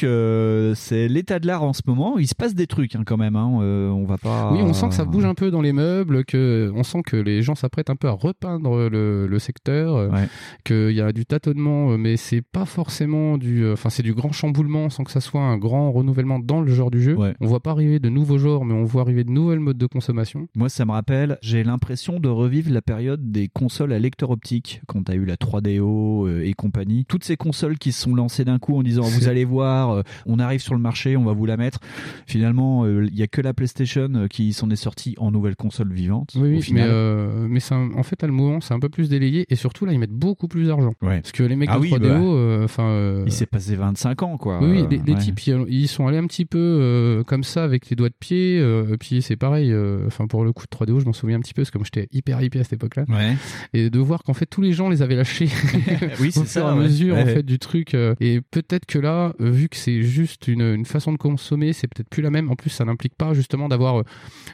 c'est 0.75 1.07
l'état 1.07 1.39
de 1.39 1.47
l'art 1.47 1.63
en 1.63 1.73
ce 1.73 1.81
moment. 1.85 2.17
Il 2.17 2.27
se 2.27 2.35
passe 2.35 2.55
des 2.55 2.67
trucs 2.67 2.95
hein, 2.95 3.03
quand 3.05 3.17
même. 3.17 3.35
Hein. 3.35 3.47
On 3.49 4.05
va 4.05 4.17
pas. 4.17 4.51
Oui, 4.51 4.59
on 4.62 4.73
sent 4.73 4.89
que 4.89 4.95
ça 4.95 5.05
bouge 5.05 5.25
un 5.25 5.33
peu 5.35 5.51
dans 5.51 5.62
les 5.62 5.73
meubles, 5.73 6.25
que 6.25 6.71
on 6.75 6.83
sent 6.83 7.01
que 7.05 7.15
les 7.17 7.41
gens 7.41 7.55
s'apprêtent 7.55 7.89
un 7.89 7.95
peu 7.95 8.07
à 8.07 8.12
repeindre 8.12 8.89
le, 8.89 9.27
le 9.27 9.39
secteur, 9.39 10.09
Ouais. 10.12 10.27
qu'il 10.63 10.91
y 10.91 11.01
a 11.01 11.12
du 11.12 11.25
tâtonnement, 11.25 11.97
mais 11.97 12.17
c'est 12.17 12.28
pas 12.41 12.65
forcément 12.65 13.37
du, 13.37 13.63
euh, 13.63 13.73
enfin 13.73 13.89
c'est 13.89 14.03
du 14.03 14.13
grand 14.13 14.31
chamboulement 14.31 14.89
sans 14.89 15.03
que 15.03 15.11
ça 15.11 15.21
soit 15.21 15.41
un 15.41 15.57
grand 15.57 15.91
renouvellement 15.91 16.39
dans 16.39 16.61
le 16.61 16.73
genre 16.73 16.91
du 16.91 17.01
jeu. 17.01 17.15
Ouais. 17.15 17.33
On 17.39 17.47
voit 17.47 17.59
pas 17.59 17.71
arriver 17.71 17.99
de 17.99 18.09
nouveaux 18.09 18.37
genres, 18.37 18.65
mais 18.65 18.73
on 18.73 18.83
voit 18.85 19.01
arriver 19.01 19.23
de 19.23 19.31
nouvelles 19.31 19.59
modes 19.59 19.77
de 19.77 19.85
consommation. 19.85 20.47
Moi, 20.55 20.69
ça 20.69 20.85
me 20.85 20.91
rappelle, 20.91 21.37
j'ai 21.41 21.63
l'impression 21.63 22.19
de 22.19 22.29
revivre 22.29 22.71
la 22.71 22.81
période 22.81 23.31
des 23.31 23.47
consoles 23.47 23.93
à 23.93 23.99
lecteur 23.99 24.29
optique, 24.29 24.81
quand 24.87 25.03
t'as 25.03 25.15
eu 25.15 25.25
la 25.25 25.35
3DO 25.37 26.27
euh, 26.27 26.45
et 26.45 26.53
compagnie. 26.53 27.05
Toutes 27.05 27.23
ces 27.23 27.37
consoles 27.37 27.77
qui 27.77 27.91
se 27.91 28.01
sont 28.03 28.15
lancées 28.15 28.45
d'un 28.45 28.59
coup 28.59 28.75
en 28.77 28.83
disant, 28.83 29.03
vous 29.03 29.27
allez 29.27 29.45
voir, 29.45 29.91
euh, 29.91 30.01
on 30.25 30.39
arrive 30.39 30.61
sur 30.61 30.73
le 30.75 30.79
marché, 30.81 31.17
on 31.17 31.23
va 31.25 31.33
vous 31.33 31.45
la 31.45 31.57
mettre. 31.57 31.79
Finalement, 32.27 32.85
il 32.87 33.15
y 33.15 33.23
a 33.23 33.27
que 33.27 33.41
la 33.41 33.53
PlayStation 33.53 34.27
qui 34.29 34.53
s'en 34.53 34.69
est 34.69 34.75
sortie 34.75 35.15
en 35.17 35.31
nouvelle 35.31 35.55
console 35.55 35.91
vivante. 35.93 36.31
Oui, 36.35 36.57
oui, 36.59 36.69
mais, 36.73 36.83
euh, 36.83 37.47
mais 37.49 37.59
c'est 37.59 37.73
un- 37.75 37.91
en 37.95 38.03
fait, 38.03 38.23
à 38.23 38.27
le 38.27 38.33
moment, 38.33 38.61
c'est 38.61 38.73
un 38.73 38.79
peu 38.79 38.89
plus 38.89 39.09
délayé 39.09 39.45
et 39.49 39.55
surtout 39.55 39.85
là, 39.85 39.93
ils 39.93 39.99
mettent 39.99 40.11
beaucoup 40.11 40.47
plus 40.47 40.67
d'argent. 40.67 40.93
Ouais. 41.01 41.21
Parce 41.21 41.31
que 41.31 41.43
les 41.43 41.55
mecs 41.55 41.69
Ah 41.71 41.75
de 41.77 41.81
oui, 41.81 41.89
3DO, 41.89 41.99
bah, 42.07 42.18
euh, 42.21 42.63
enfin. 42.65 42.84
euh, 42.89 43.23
Il 43.25 43.32
s'est 43.32 43.45
passé 43.45 43.75
25 43.75 44.23
ans, 44.23 44.38
quoi. 44.38 44.60
Oui, 44.62 44.69
oui, 44.71 44.79
Euh, 44.84 44.88
les, 44.89 44.97
les 45.05 45.13
ouais. 45.13 45.19
types, 45.19 45.39
ils, 45.47 45.65
ils 45.69 45.88
sont 45.88 46.08
allés 46.08 46.17
un 46.17 46.27
petit 46.27 46.45
peu 46.45 46.58
euh, 46.60 47.23
comme 47.23 47.43
ça 47.43 47.63
avec 47.63 47.89
les 47.89 47.95
doigts 47.95 48.10
de 48.10 48.15
pied. 48.19 48.60
euh, 48.60 48.95
puis 48.99 49.21
c'est 49.21 49.36
pareil, 49.36 49.71
euh, 49.71 50.05
enfin 50.08 50.27
pour 50.27 50.43
le 50.43 50.53
coup 50.53 50.65
de 50.69 50.75
3DO, 50.75 50.99
je 50.99 51.05
m'en 51.05 51.13
souviens 51.13 51.38
un 51.38 51.41
petit 51.41 51.53
peu, 51.53 51.62
parce 51.62 51.71
que 51.71 51.77
comme 51.77 51.86
j'étais 51.86 52.08
hyper 52.12 52.41
hyper 52.41 52.62
à 52.62 52.63
cette 52.63 52.73
époque-là. 52.73 53.05
Ouais. 53.10 53.36
Et 53.73 53.89
de 53.89 53.99
voir 53.99 54.23
qu'en 54.23 54.34
fait 54.34 54.45
tous 54.45 54.62
les 54.62 54.73
gens 54.73 54.89
les 54.89 55.01
avaient 55.01 55.15
lâchés 55.15 55.49
oui, 56.19 56.27
au 56.29 56.32
c'est 56.32 56.39
fur 56.41 56.47
ça. 56.47 56.60
et 56.62 56.63
à 56.63 56.73
ouais. 56.75 56.84
mesure 56.84 57.17
en 57.17 57.25
fait 57.25 57.43
du 57.43 57.60
truc. 57.60 57.93
euh, 57.93 58.15
et 58.19 58.41
peut-être 58.51 58.86
que 58.86 58.99
là, 58.99 59.34
vu 59.39 59.69
que 59.69 59.77
c'est 59.77 60.01
juste 60.01 60.47
une, 60.47 60.62
une 60.62 60.86
façon 60.86 61.12
de 61.12 61.17
consommer, 61.17 61.73
c'est 61.73 61.88
peut-être 61.88 62.10
plus 62.10 62.21
la 62.21 62.29
même. 62.32 62.49
En 62.49 62.55
plus, 62.55 62.69
ça 62.69 62.86
n'implique 62.86 63.15
pas 63.15 63.34
justement 63.34 63.67
d'avoir 63.69 64.03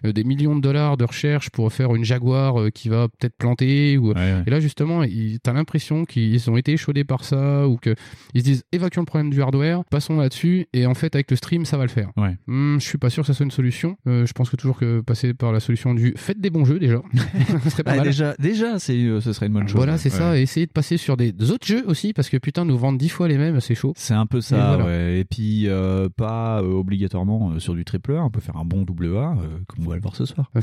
euh, 0.06 0.12
des 0.12 0.24
millions 0.24 0.56
de 0.56 0.62
dollars 0.62 0.98
de 0.98 1.04
recherche 1.06 1.50
pour 1.50 1.72
faire 1.72 1.96
une 1.96 2.04
Jaguar 2.04 2.60
euh, 2.60 2.70
qui 2.70 2.90
va 2.90 3.08
peut-être 3.08 3.36
planter. 3.38 3.98
Ou... 3.98 4.10
Ouais, 4.10 4.14
ouais. 4.16 4.44
Et 4.46 4.50
là, 4.50 4.60
justement, 4.60 5.04
t'as 5.44 5.54
l'impression 5.54 6.06
qu'ils 6.06 6.50
ont 6.50 6.58
été 6.58 6.74
échaudés 6.74 7.04
par 7.04 7.24
ça 7.24 7.36
ou 7.64 7.78
que 7.78 7.96
ils 8.34 8.42
se 8.42 8.46
disent 8.46 8.64
évacuons 8.72 9.02
le 9.02 9.06
problème 9.06 9.30
du 9.30 9.42
hardware, 9.42 9.84
passons 9.86 10.18
là-dessus. 10.18 10.68
Et 10.74 10.86
en 10.86 10.94
fait, 10.94 11.16
avec 11.16 11.30
le 11.32 11.38
stream, 11.38 11.66
ça 11.66 11.78
va 11.78 11.84
le 11.84 11.90
faire. 11.90 12.10
Ouais. 12.18 12.36
Hmm, 12.48 12.78
je 12.80 12.86
suis 12.86 12.98
pas 12.98 13.10
sûr 13.10 13.24
que 13.24 13.28
ça 13.28 13.34
soit 13.34 13.46
une 13.46 13.52
solution. 13.52 13.98
Euh, 14.08 14.26
je 14.26 14.34
pense 14.34 14.50
que 14.50 14.56
toujours 14.56 14.78
que 14.78 15.02
passer 15.02 15.34
par 15.34 15.52
la 15.52 15.60
solution 15.60 15.94
du 15.94 16.14
faites 16.18 16.40
des 16.42 16.50
bons 16.50 16.66
jeux 16.66 16.80
déjà, 16.80 17.02
ça 17.64 17.70
serait 17.70 17.84
pas 17.84 17.92
Ah, 17.94 17.98
mal. 17.98 18.06
déjà, 18.08 18.36
déjà, 18.40 18.80
c'est, 18.80 18.98
euh, 18.98 19.22
ce 19.22 19.32
serait 19.34 19.48
une 19.48 19.54
bonne 19.54 19.68
chose. 19.68 19.78
Voilà, 19.78 19.94
ouais. 19.94 19.98
c'est 19.98 20.10
ça. 20.10 20.38
Et 20.38 20.42
essayer 20.42 20.66
de 20.66 20.72
passer 20.72 20.98
sur 20.98 21.18
des 21.18 21.34
autres 21.52 21.66
jeux 21.66 21.84
aussi, 21.88 22.14
parce 22.14 22.30
que 22.30 22.38
putain, 22.38 22.66
nous 22.66 22.78
vendre 22.78 22.98
dix 22.98 23.10
fois 23.10 23.28
les 23.28 23.38
mêmes, 23.38 23.60
c'est 23.62 23.76
chaud. 23.76 23.94
C'est 23.96 24.14
un 24.14 24.26
peu 24.26 24.42
ça, 24.42 24.56
Et 24.58 24.60
voilà. 24.78 24.86
ouais. 24.86 25.20
Et 25.20 25.26
puis, 25.26 25.68
euh, 25.68 26.10
pas 26.16 26.62
euh, 26.62 26.72
obligatoirement 26.74 27.52
euh, 27.52 27.60
sur 27.60 27.74
du 27.76 27.86
triple 27.86 28.14
A. 28.16 28.24
On 28.24 28.30
peut 28.30 28.42
faire 28.42 28.58
un 28.58 28.66
bon 28.66 28.82
double 28.84 29.08
A, 29.18 29.32
euh, 29.40 29.60
comme 29.68 29.86
on 29.86 29.90
va 29.90 29.96
le 29.96 30.02
voir 30.02 30.16
ce 30.16 30.26
soir. 30.26 30.50
Par 30.54 30.62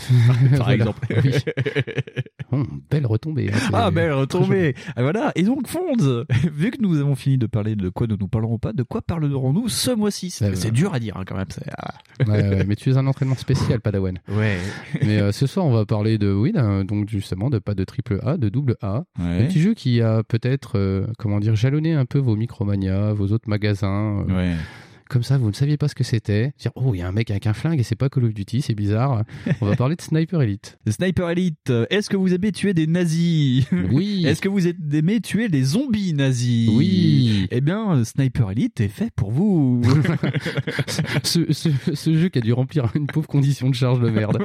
Voilà. 0.56 0.74
exemple. 0.74 1.06
Oui. 1.24 1.32
Oh, 2.52 2.62
belle 2.90 3.06
retombée. 3.06 3.50
hein, 3.52 3.70
Ah, 3.72 3.90
belle 3.90 4.12
retombée 4.12 4.74
Ah, 4.96 5.02
Voilà. 5.02 5.32
Et 5.36 5.42
donc, 5.42 5.66
Fonds, 5.66 5.96
vu 6.52 6.70
que 6.70 6.81
nous 6.82 6.98
avons 7.00 7.14
fini 7.14 7.38
de 7.38 7.46
parler 7.46 7.76
de 7.76 7.88
quoi 7.88 8.06
nous 8.06 8.16
ne 8.20 8.26
parlerons 8.26 8.58
pas, 8.58 8.72
de 8.72 8.82
quoi 8.82 9.00
parlerons-nous 9.02 9.68
ce 9.68 9.90
mois-ci 9.90 10.30
C'est 10.30 10.70
dur 10.70 10.92
à 10.94 10.98
dire, 11.00 11.16
hein, 11.16 11.22
quand 11.26 11.36
même. 11.36 11.46
ah. 11.78 11.94
Ouais, 12.28 12.42
ouais, 12.48 12.64
mais 12.66 12.76
tu 12.76 12.90
es 12.90 12.96
un 12.96 13.06
entraînement 13.06 13.34
spécial, 13.36 13.80
Padawan. 13.80 14.18
Ouais. 14.28 14.58
Mais 15.02 15.18
euh, 15.18 15.32
ce 15.32 15.46
soir, 15.46 15.64
on 15.66 15.72
va 15.72 15.86
parler 15.86 16.18
de, 16.18 16.32
oui, 16.32 16.52
d'un- 16.52 16.84
donc 16.84 17.08
justement, 17.08 17.48
de 17.50 17.58
pas 17.58 17.74
de 17.74 17.84
triple 17.84 18.20
A, 18.22 18.36
de 18.36 18.48
double 18.48 18.76
A. 18.82 19.04
Un 19.18 19.38
Ouais. 19.38 19.46
petit 19.48 19.60
jeu 19.60 19.74
qui 19.74 20.00
a 20.02 20.22
peut-être, 20.22 20.78
euh, 20.78 21.06
comment 21.18 21.40
dire, 21.40 21.56
jalonné 21.56 21.94
un 21.94 22.04
peu 22.04 22.18
vos 22.18 22.36
Micromania, 22.36 23.12
vos 23.12 23.28
autres 23.32 23.48
magasins. 23.48 24.24
euh. 24.28 24.56
Comme 25.12 25.22
ça, 25.22 25.36
vous 25.36 25.48
ne 25.48 25.52
saviez 25.52 25.76
pas 25.76 25.88
ce 25.88 25.94
que 25.94 26.04
c'était. 26.04 26.54
Dire, 26.58 26.70
oh, 26.74 26.94
il 26.94 27.00
y 27.00 27.02
a 27.02 27.06
un 27.06 27.12
mec 27.12 27.30
avec 27.30 27.46
un 27.46 27.52
flingue 27.52 27.78
et 27.78 27.82
c'est 27.82 27.96
pas 27.96 28.08
Call 28.08 28.24
of 28.24 28.32
Duty, 28.32 28.62
c'est 28.62 28.74
bizarre. 28.74 29.24
On 29.60 29.66
va 29.66 29.76
parler 29.76 29.94
de 29.94 30.00
Sniper 30.00 30.40
Elite. 30.40 30.78
Sniper 30.88 31.28
Elite, 31.28 31.68
euh, 31.68 31.84
est-ce 31.90 32.08
que 32.08 32.16
vous 32.16 32.32
aimez 32.32 32.50
tuer 32.50 32.72
des 32.72 32.86
nazis 32.86 33.66
Oui. 33.90 34.24
Est-ce 34.26 34.40
que 34.40 34.48
vous 34.48 34.66
aimez 34.66 35.20
tuer 35.20 35.50
des 35.50 35.64
zombies 35.64 36.14
nazis 36.14 36.70
Oui. 36.72 37.46
Eh 37.50 37.60
bien, 37.60 38.02
Sniper 38.04 38.52
Elite 38.52 38.80
est 38.80 38.88
fait 38.88 39.10
pour 39.14 39.32
vous. 39.32 39.82
ce, 41.24 41.52
ce, 41.52 41.68
ce 41.92 42.16
jeu 42.16 42.30
qui 42.30 42.38
a 42.38 42.40
dû 42.40 42.54
remplir 42.54 42.90
une 42.94 43.06
pauvre 43.06 43.28
condition 43.28 43.68
de 43.68 43.74
charge 43.74 44.00
de 44.00 44.08
merde. 44.08 44.42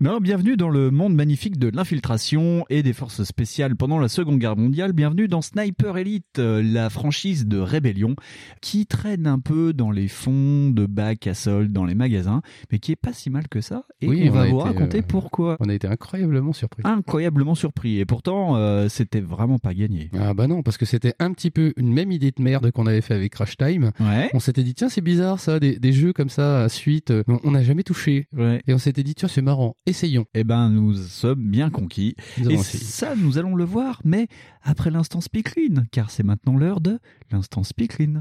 Non, 0.00 0.18
bienvenue 0.18 0.58
dans 0.58 0.68
le 0.68 0.90
monde 0.90 1.14
magnifique 1.14 1.58
de 1.58 1.70
l'infiltration 1.74 2.66
et 2.68 2.82
des 2.82 2.92
forces 2.92 3.24
spéciales 3.24 3.74
pendant 3.74 3.98
la 3.98 4.08
Seconde 4.08 4.38
Guerre 4.38 4.56
mondiale. 4.56 4.92
Bienvenue 4.92 5.28
dans 5.28 5.40
Sniper 5.40 5.96
Elite, 5.96 6.38
euh, 6.38 6.62
la 6.62 6.90
franchise 6.90 7.46
de 7.46 7.56
Rébellion 7.58 8.16
qui 8.60 8.84
traîne 8.84 9.29
un 9.30 9.38
peu 9.38 9.72
dans 9.72 9.90
les 9.90 10.08
fonds 10.08 10.70
de 10.70 10.86
bacs 10.86 11.26
à 11.26 11.34
soldes 11.34 11.72
dans 11.72 11.84
les 11.84 11.94
magasins, 11.94 12.42
mais 12.70 12.78
qui 12.78 12.92
est 12.92 12.96
pas 12.96 13.12
si 13.12 13.30
mal 13.30 13.48
que 13.48 13.60
ça. 13.60 13.84
Et 14.00 14.08
Oui, 14.08 14.24
on 14.24 14.28
on 14.28 14.34
va 14.34 14.46
vous 14.46 14.58
été, 14.60 14.62
raconter 14.68 14.98
euh, 14.98 15.04
pourquoi. 15.06 15.56
On 15.60 15.68
a 15.68 15.74
été 15.74 15.86
incroyablement 15.86 16.52
surpris. 16.52 16.82
Incroyablement 16.84 17.54
surpris. 17.54 17.98
Et 17.98 18.04
pourtant, 18.04 18.56
euh, 18.56 18.88
c'était 18.88 19.20
vraiment 19.20 19.58
pas 19.58 19.74
gagné. 19.74 20.10
Ah 20.18 20.34
bah 20.34 20.46
non, 20.46 20.62
parce 20.62 20.76
que 20.76 20.86
c'était 20.86 21.14
un 21.18 21.32
petit 21.32 21.50
peu 21.50 21.72
une 21.76 21.92
même 21.92 22.12
idée 22.12 22.32
de 22.36 22.42
merde 22.42 22.70
qu'on 22.70 22.86
avait 22.86 23.00
fait 23.00 23.14
avec 23.14 23.32
Crash 23.32 23.56
Time. 23.56 23.92
Ouais. 24.00 24.30
On 24.34 24.40
s'était 24.40 24.62
dit, 24.62 24.74
tiens, 24.74 24.88
c'est 24.88 25.00
bizarre 25.00 25.40
ça, 25.40 25.60
des, 25.60 25.78
des 25.78 25.92
jeux 25.92 26.12
comme 26.12 26.28
ça 26.28 26.62
à 26.62 26.68
suite, 26.68 27.10
euh, 27.10 27.22
on 27.44 27.52
n'a 27.52 27.62
jamais 27.62 27.82
touché. 27.82 28.26
Ouais. 28.36 28.62
Et 28.66 28.74
on 28.74 28.78
s'était 28.78 29.02
dit, 29.02 29.14
tiens, 29.14 29.28
c'est 29.28 29.42
marrant, 29.42 29.76
essayons. 29.86 30.26
Eh 30.34 30.44
ben, 30.44 30.70
nous 30.70 30.94
sommes 30.94 31.48
bien 31.48 31.70
conquis. 31.70 32.14
Nous 32.38 32.50
Et 32.50 32.56
ça, 32.56 33.14
nous 33.16 33.38
allons 33.38 33.54
le 33.54 33.64
voir, 33.64 34.00
mais 34.04 34.28
après 34.62 34.90
l'instant 34.90 35.20
Speaklin, 35.20 35.84
car 35.92 36.10
c'est 36.10 36.22
maintenant 36.22 36.56
l'heure 36.56 36.80
de 36.80 36.98
l'instant 37.30 37.62
Speaklin. 37.62 38.20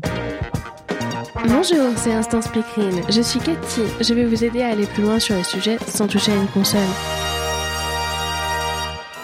Bonjour, 1.36 1.92
c'est 1.96 2.14
Instant 2.14 2.42
Speakerine. 2.42 3.02
Je 3.10 3.22
suis 3.22 3.40
Cathy. 3.40 3.82
Je 4.02 4.14
vais 4.14 4.26
vous 4.26 4.44
aider 4.44 4.62
à 4.62 4.70
aller 4.70 4.86
plus 4.86 5.04
loin 5.04 5.20
sur 5.20 5.36
le 5.36 5.44
sujet 5.44 5.78
sans 5.88 6.08
toucher 6.08 6.32
à 6.32 6.36
une 6.36 6.48
console. 6.48 6.80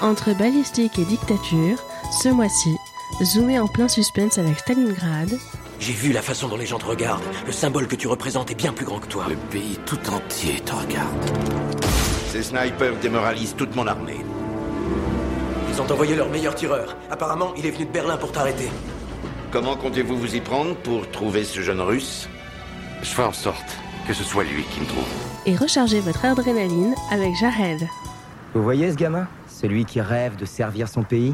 Entre 0.02 0.34
balistique 0.38 1.00
et 1.00 1.06
dictature, 1.06 1.78
ce 2.22 2.30
mois-ci, 2.30 2.76
zoomé 3.24 3.60
en 3.60 3.68
plein 3.68 3.88
suspense 3.88 4.38
avec 4.38 4.60
Stalingrad, 4.60 5.32
J'ai 5.80 5.94
vu 5.94 6.12
la 6.12 6.22
façon 6.22 6.48
dont 6.48 6.58
les 6.58 6.66
gens 6.66 6.78
te 6.78 6.86
regardent. 6.86 7.24
Le 7.46 7.52
symbole 7.52 7.88
que 7.88 7.96
tu 7.96 8.08
représentes 8.08 8.52
est 8.52 8.56
bien 8.56 8.72
plus 8.72 8.86
grand 8.86 9.00
que 9.00 9.08
toi. 9.08 9.26
Le 9.28 9.36
pays 9.36 9.78
tout 9.86 10.00
entier 10.10 10.60
te 10.62 10.74
regarde. 10.74 11.32
Ces 12.32 12.44
snipers 12.44 12.98
démoralisent 13.02 13.56
toute 13.56 13.76
mon 13.76 13.88
armée. 13.88 14.24
Ils 15.72 15.82
ont 15.82 15.92
envoyé 15.92 16.16
leur 16.16 16.30
meilleur 16.30 16.56
tireur. 16.56 16.96
Apparemment, 17.10 17.54
il 17.58 17.66
est 17.66 17.72
venu 17.72 17.86
de 17.86 17.92
Berlin 17.92 18.18
pour 18.18 18.32
t'arrêter. 18.32 18.70
Comment 19.56 19.78
comptez-vous 19.78 20.18
vous 20.18 20.36
y 20.36 20.42
prendre 20.42 20.76
pour 20.76 21.10
trouver 21.12 21.46
ce 21.46 21.62
jeune 21.62 21.80
russe? 21.80 22.28
Je 23.02 23.08
ferai 23.08 23.30
en 23.30 23.32
sorte 23.32 23.78
que 24.06 24.14
ce 24.14 24.22
soit 24.22 24.44
lui 24.44 24.64
qui 24.64 24.82
me 24.82 24.86
trouve. 24.86 25.08
et 25.46 25.56
rechargez 25.56 26.02
votre 26.02 26.26
adrénaline 26.26 26.94
avec 27.10 27.34
Jared. 27.40 27.88
Vous 28.54 28.62
voyez 28.62 28.92
ce 28.92 28.98
gamin? 28.98 29.30
Celui 29.48 29.86
qui 29.86 30.02
rêve 30.02 30.36
de 30.36 30.44
servir 30.44 30.90
son 30.90 31.04
pays? 31.04 31.34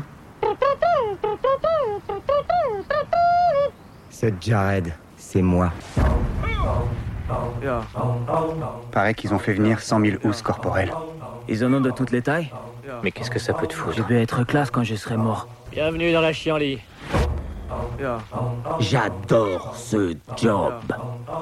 Ce 4.11 4.27
Jared, 4.39 4.93
c'est 5.17 5.41
moi. 5.41 5.73
Paraît 8.91 9.15
qu'ils 9.15 9.33
ont 9.33 9.39
fait 9.39 9.53
venir 9.53 9.79
100 9.79 9.99
000 9.99 10.17
housses 10.23 10.43
corporelles. 10.43 10.93
Ils 11.49 11.65
en 11.65 11.73
ont 11.73 11.81
de 11.81 11.89
toutes 11.89 12.11
les 12.11 12.21
tailles? 12.21 12.51
Mais 13.01 13.09
qu'est-ce 13.11 13.31
que 13.31 13.39
ça 13.39 13.55
peut 13.55 13.65
te 13.65 13.73
foutre? 13.73 13.97
Je 13.97 14.03
vais 14.03 14.21
être 14.21 14.43
classe 14.43 14.69
quand 14.69 14.83
je 14.83 14.93
serai 14.93 15.17
mort. 15.17 15.47
Bienvenue 15.71 16.13
dans 16.13 16.21
la 16.21 16.33
chienlit. 16.33 16.81
J'adore 18.79 19.75
ce 19.75 20.15
job. 20.37 20.73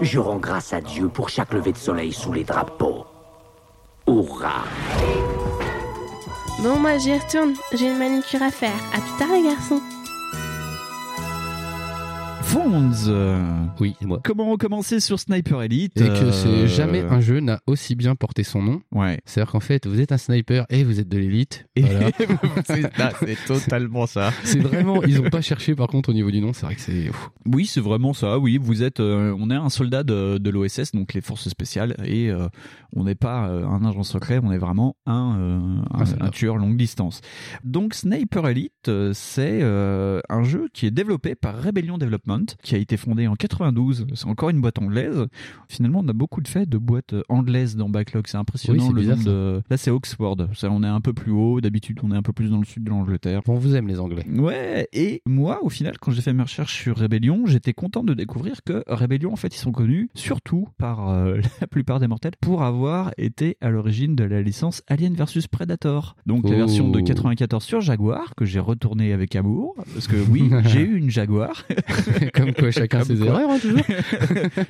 Je 0.01 0.19
rends 0.19 0.37
grâce 0.37 0.73
à 0.73 0.81
Dieu 0.81 1.07
pour 1.07 1.29
chaque 1.29 1.53
lever 1.53 1.71
de 1.71 1.77
soleil 1.77 2.11
sous 2.11 2.33
les 2.33 2.43
drapeaux. 2.43 3.05
Hurrah 4.07 4.65
Bon, 6.61 6.77
moi 6.77 6.97
j'y 6.97 7.17
retourne. 7.17 7.53
J'ai 7.73 7.87
une 7.87 7.99
manicure 7.99 8.41
à 8.41 8.51
faire. 8.51 8.75
À 8.93 8.99
plus 8.99 9.17
tard, 9.17 9.33
les 9.33 9.43
garçons. 9.43 9.81
Fonds, 12.49 12.91
Oui, 13.79 13.95
moi. 14.01 14.19
comment 14.23 14.49
recommencer 14.49 14.99
sur 14.99 15.19
Sniper 15.19 15.61
Elite 15.61 16.01
Et 16.01 16.05
que 16.07 16.09
euh, 16.09 16.31
c'est 16.31 16.67
jamais 16.67 17.01
un 17.01 17.21
jeu 17.21 17.41
n'a 17.41 17.59
aussi 17.67 17.93
bien 17.93 18.15
porté 18.15 18.43
son 18.43 18.63
nom. 18.63 18.81
Ouais. 18.91 19.19
C'est-à-dire 19.25 19.51
qu'en 19.51 19.59
fait, 19.59 19.85
vous 19.85 20.01
êtes 20.01 20.11
un 20.11 20.17
sniper 20.17 20.65
et 20.71 20.83
vous 20.83 20.99
êtes 20.99 21.07
de 21.07 21.19
l'élite. 21.19 21.67
Et 21.75 21.83
Voilà. 21.83 22.09
c'est 22.65 23.37
totalement 23.47 24.07
ça. 24.07 24.31
c'est 24.43 24.57
vraiment, 24.59 25.03
ils 25.03 25.21
ont 25.21 25.29
pas 25.29 25.41
cherché 25.41 25.75
par 25.75 25.87
contre 25.89 26.09
au 26.09 26.13
niveau 26.13 26.31
du 26.31 26.41
nom. 26.41 26.51
C'est 26.53 26.65
vrai 26.65 26.73
que 26.73 26.81
c'est. 26.81 27.11
Oui, 27.45 27.67
c'est 27.67 27.81
vraiment 27.81 28.13
ça. 28.13 28.39
Oui, 28.39 28.57
vous 28.59 28.81
êtes, 28.81 28.99
euh, 28.99 29.35
on 29.37 29.51
est 29.51 29.55
un 29.55 29.69
soldat 29.69 30.01
de, 30.03 30.39
de 30.39 30.49
l'OSS, 30.49 30.93
donc 30.93 31.13
les 31.13 31.21
forces 31.21 31.49
spéciales, 31.49 31.95
et 32.03 32.31
euh, 32.31 32.47
on 32.95 33.03
n'est 33.03 33.13
pas 33.13 33.47
euh, 33.47 33.67
un 33.67 33.85
agent 33.85 34.01
secret, 34.03 34.39
on 34.41 34.51
est 34.51 34.57
vraiment 34.57 34.95
un, 35.05 35.83
un, 35.91 36.29
tueur 36.29 36.57
longue 36.57 36.77
distance. 36.77 37.21
Donc 37.63 37.93
Sniper 37.93 38.47
Elite, 38.47 38.89
c'est 39.13 39.61
un 39.61 40.43
jeu 40.43 40.67
qui 40.73 40.87
est 40.87 40.91
développé 40.91 41.35
par 41.35 41.61
Rebellion 41.61 41.97
Development, 41.99 42.38
Qui 42.63 42.75
a 42.75 42.77
été 42.77 42.97
fondée 42.97 43.27
en 43.27 43.35
92. 43.35 44.07
C'est 44.13 44.25
encore 44.27 44.49
une 44.49 44.61
boîte 44.61 44.79
anglaise. 44.79 45.27
Finalement, 45.67 46.01
on 46.03 46.07
a 46.07 46.13
beaucoup 46.13 46.41
de 46.41 46.47
faits 46.47 46.69
de 46.69 46.77
boîtes 46.77 47.15
anglaises 47.29 47.75
dans 47.75 47.89
Backlog. 47.89 48.25
C'est 48.27 48.37
impressionnant 48.37 48.87
Oui, 48.87 48.93
le 48.93 49.01
bizarre, 49.01 49.17
de. 49.17 49.61
Là, 49.69 49.77
c'est 49.77 49.91
Oxford. 49.91 50.37
Ça, 50.53 50.69
on 50.71 50.83
est 50.83 50.87
un 50.87 51.01
peu 51.01 51.13
plus 51.13 51.31
haut. 51.31 51.61
D'habitude, 51.61 51.99
on 52.03 52.11
est 52.11 52.17
un 52.17 52.21
peu 52.21 52.33
plus 52.33 52.49
dans 52.49 52.59
le 52.59 52.65
sud 52.65 52.83
de 52.83 52.89
l'Angleterre. 52.89 53.41
On 53.47 53.55
vous 53.55 53.75
aime 53.75 53.87
les 53.87 53.99
Anglais. 53.99 54.25
Ouais, 54.29 54.87
et 54.93 55.21
moi, 55.25 55.63
au 55.63 55.69
final, 55.69 55.97
quand 55.99 56.11
j'ai 56.11 56.21
fait 56.21 56.33
mes 56.33 56.43
recherches 56.43 56.75
sur 56.81 56.97
Rebellion, 56.97 57.45
j'étais 57.45 57.73
content 57.73 58.03
de 58.03 58.13
découvrir 58.13 58.63
que 58.63 58.83
Rebellion, 58.87 59.33
en 59.33 59.35
fait, 59.35 59.55
ils 59.55 59.59
sont 59.59 59.71
connus 59.71 60.09
surtout 60.13 60.67
par 60.77 61.09
euh, 61.09 61.37
la 61.61 61.67
plupart 61.67 61.99
des 61.99 62.07
mortels 62.07 62.33
pour 62.39 62.63
avoir 62.63 63.11
été 63.17 63.57
à 63.61 63.69
l'origine 63.69 64.15
de 64.15 64.23
la 64.23 64.41
licence 64.41 64.83
Alien 64.87 65.13
vs 65.13 65.47
Predator. 65.51 66.15
Donc 66.25 66.47
la 66.49 66.55
version 66.55 66.89
de 66.89 66.99
94 66.99 67.63
sur 67.63 67.81
Jaguar, 67.81 68.35
que 68.35 68.45
j'ai 68.45 68.59
retourné 68.59 69.13
avec 69.13 69.35
amour, 69.35 69.75
parce 69.93 70.07
que 70.07 70.15
oui, 70.29 70.49
j'ai 70.65 70.81
eu 70.81 70.97
une 70.97 71.09
Jaguar. 71.09 71.65
Comme 72.33 72.53
quoi, 72.53 72.71
chacun 72.71 72.99
Comme 72.99 73.07
ses 73.07 73.17
quoi. 73.17 73.27
erreurs, 73.27 73.49
hein, 73.51 73.59
toujours. 73.59 73.81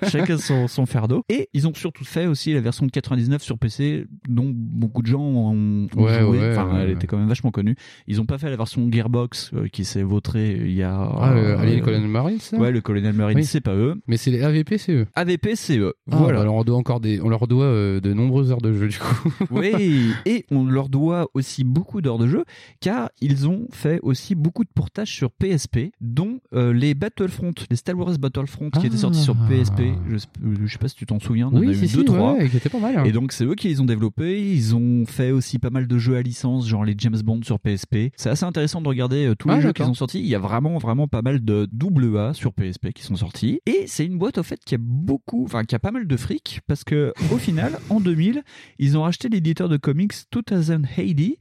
Chacun 0.09 0.37
son, 0.37 0.67
son 0.67 0.85
fardeau. 0.85 1.23
Et 1.29 1.49
ils 1.53 1.67
ont 1.67 1.73
surtout 1.73 2.03
fait 2.05 2.25
aussi 2.27 2.53
la 2.53 2.61
version 2.61 2.85
de 2.85 2.91
99 2.91 3.41
sur 3.41 3.57
PC, 3.57 4.05
dont 4.27 4.51
beaucoup 4.53 5.01
de 5.01 5.07
gens 5.07 5.21
ont, 5.21 5.87
ont 5.95 6.01
Ouais, 6.01 6.19
joué. 6.19 6.39
ouais, 6.39 6.51
enfin, 6.57 6.73
ouais, 6.73 6.81
elle 6.83 6.91
était 6.91 7.07
quand 7.07 7.17
même 7.17 7.27
vachement 7.27 7.51
connue. 7.51 7.75
Ils 8.07 8.21
ont 8.21 8.25
pas 8.25 8.37
fait 8.37 8.49
la 8.49 8.55
version 8.57 8.87
Gearbox 8.91 9.51
euh, 9.53 9.67
qui 9.67 9.85
s'est 9.85 10.03
vautrée 10.03 10.57
il 10.59 10.73
y 10.73 10.83
a. 10.83 10.95
Ah, 10.99 11.33
le 11.33 11.57
Alien 11.57 11.81
Colonel 11.81 12.07
Marine, 12.07 12.39
ça 12.39 12.57
Ouais, 12.57 12.71
le 12.71 12.81
Colonel 12.81 13.13
Marine, 13.13 13.37
Oui. 13.37 13.45
c'est 13.45 13.61
pas 13.61 13.75
eux. 13.75 13.95
Mais 14.07 14.17
c'est 14.17 14.31
les 14.31 14.41
AVP, 14.43 14.77
c'est 14.77 14.93
eux. 14.93 15.07
AVP, 15.15 15.55
c'est 15.55 15.77
eux. 15.77 15.93
Ah, 16.11 16.15
voilà. 16.17 16.35
bah, 16.37 16.41
alors 16.41 16.55
on 16.55 16.63
doit 16.63 16.77
encore 16.77 16.99
des, 16.99 17.19
on 17.21 17.29
leur 17.29 17.47
doit 17.47 17.65
euh, 17.65 17.99
de 17.99 18.13
nombreuses 18.13 18.51
heures 18.51 18.61
de 18.61 18.73
jeu 18.73 18.87
du 18.87 18.97
coup. 18.97 19.33
Oui, 19.51 20.11
et 20.25 20.45
on 20.51 20.65
leur 20.65 20.89
doit 20.89 21.27
aussi 21.33 21.63
beaucoup 21.63 22.01
d'heures 22.01 22.17
de 22.19 22.27
jeu, 22.27 22.43
car 22.81 23.09
ils 23.21 23.47
ont 23.47 23.67
fait 23.71 23.99
aussi 24.03 24.35
beaucoup 24.35 24.63
de 24.63 24.69
portages 24.73 25.11
sur 25.11 25.31
PSP, 25.31 25.91
dont 26.01 26.39
euh, 26.53 26.71
les 26.73 26.93
Battlefront, 26.93 27.48
les 27.69 27.75
Star 27.75 27.97
Wars 27.97 28.17
Battlefront 28.17 28.69
qui 28.69 28.87
étaient 28.87 28.97
sortis 28.97 29.21
sur 29.21 29.35
PSP. 29.35 29.81
Je, 30.09 30.17
sais- 30.17 30.27
je 30.65 30.71
sais 30.71 30.77
pas 30.77 30.87
si 30.87 30.95
tu 30.95 31.05
t'en 31.05 31.19
souviens, 31.19 31.49
on 31.51 31.57
en 31.57 31.59
oui, 31.59 31.69
a 31.69 31.73
si, 31.73 31.83
eu 31.85 31.87
si, 31.87 31.95
deux, 31.97 32.05
trois. 32.05 32.33
ouais, 32.33 32.49
pas 32.71 32.79
mal. 32.79 32.97
hein. 32.97 33.03
Et 33.05 33.11
donc 33.11 33.31
c'est 33.31 33.45
eux 33.45 33.55
qui 33.55 33.67
les 33.69 33.81
ont 33.81 33.85
développés. 33.85 34.41
Ils 34.53 34.75
ont 34.75 35.05
fait 35.05 35.31
aussi 35.31 35.59
pas 35.59 35.69
mal 35.69 35.87
de 35.87 35.97
jeux 35.97 36.15
à 36.15 36.21
licence, 36.21 36.67
genre 36.67 36.85
les 36.85 36.95
James 36.97 37.17
Bond 37.23 37.41
sur 37.43 37.59
PSP. 37.59 38.11
C'est 38.15 38.29
assez 38.29 38.45
intéressant 38.45 38.81
de 38.81 38.87
regarder 38.87 39.25
euh, 39.27 39.35
tous 39.35 39.47
les 39.49 39.55
Ah, 39.55 39.61
jeux 39.61 39.73
qu'ils 39.73 39.85
ont 39.85 39.93
sortis. 39.93 40.19
Il 40.19 40.27
y 40.27 40.35
a 40.35 40.39
vraiment 40.39 40.77
vraiment 40.77 41.07
pas 41.07 41.21
mal 41.21 41.43
de 41.43 41.67
double 41.71 42.17
A 42.17 42.33
sur 42.33 42.53
PSP 42.53 42.91
qui 42.93 43.03
sont 43.03 43.15
sortis. 43.15 43.59
Et 43.65 43.85
c'est 43.87 44.05
une 44.05 44.17
boîte 44.17 44.37
au 44.37 44.43
fait 44.43 44.59
qui 44.63 44.75
a 44.75 44.79
beaucoup, 44.79 45.43
enfin 45.45 45.63
qui 45.63 45.75
a 45.75 45.79
pas 45.79 45.91
mal 45.91 46.07
de 46.07 46.17
fric 46.17 46.61
parce 46.67 46.83
que 46.83 47.13
au 47.31 47.37
final, 47.37 47.77
en 47.89 47.99
2000, 47.99 48.43
ils 48.79 48.97
ont 48.97 49.03
racheté 49.03 49.29
l'éditeur 49.29 49.69
de 49.69 49.77
comics 49.77 50.13
2000 50.31 50.87
Heidi 50.97 51.37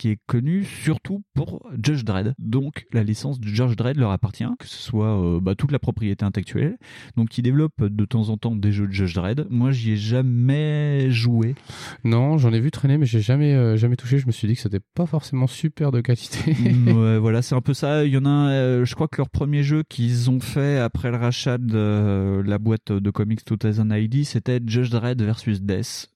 qui 0.00 0.08
est 0.08 0.18
connu 0.26 0.64
surtout 0.64 1.22
pour 1.34 1.70
Judge 1.84 2.04
Dredd. 2.04 2.32
Donc 2.38 2.86
la 2.90 3.04
licence 3.04 3.38
de 3.38 3.46
Judge 3.46 3.76
Dredd 3.76 3.98
leur 3.98 4.12
appartient, 4.12 4.46
que 4.58 4.66
ce 4.66 4.78
soit 4.78 5.22
euh, 5.22 5.40
bah, 5.40 5.54
toute 5.54 5.72
la 5.72 5.78
propriété 5.78 6.24
intellectuelle. 6.24 6.78
Donc 7.18 7.36
ils 7.36 7.42
développent 7.42 7.84
de 7.84 8.04
temps 8.06 8.30
en 8.30 8.38
temps 8.38 8.56
des 8.56 8.72
jeux 8.72 8.86
de 8.86 8.92
Judge 8.92 9.14
Dredd. 9.14 9.46
Moi 9.50 9.72
j'y 9.72 9.92
ai 9.92 9.96
jamais 9.98 11.10
joué. 11.10 11.54
Non, 12.02 12.38
j'en 12.38 12.50
ai 12.54 12.60
vu 12.60 12.70
traîner, 12.70 12.96
mais 12.96 13.04
j'ai 13.04 13.20
jamais, 13.20 13.52
euh, 13.52 13.76
jamais 13.76 13.96
touché. 13.96 14.16
Je 14.16 14.26
me 14.26 14.32
suis 14.32 14.48
dit 14.48 14.54
que 14.54 14.62
c'était 14.62 14.80
pas 14.94 15.04
forcément 15.04 15.46
super 15.46 15.92
de 15.92 16.00
qualité. 16.00 16.56
ouais, 16.86 17.18
voilà, 17.18 17.42
c'est 17.42 17.54
un 17.54 17.60
peu 17.60 17.74
ça. 17.74 18.06
Il 18.06 18.12
y 18.12 18.16
en 18.16 18.24
a, 18.24 18.48
euh, 18.48 18.84
je 18.86 18.94
crois 18.94 19.06
que 19.06 19.18
leur 19.18 19.28
premier 19.28 19.62
jeu 19.62 19.82
qu'ils 19.86 20.30
ont 20.30 20.40
fait 20.40 20.78
après 20.78 21.10
le 21.10 21.18
rachat 21.18 21.58
de 21.58 22.42
la 22.42 22.58
boîte 22.58 22.90
de 22.90 23.10
comics 23.10 23.42
2000 23.46 24.02
ID, 24.02 24.24
c'était 24.24 24.60
Judge 24.66 24.88
Dredd 24.88 25.20
versus 25.20 25.60
Death. 25.60 26.10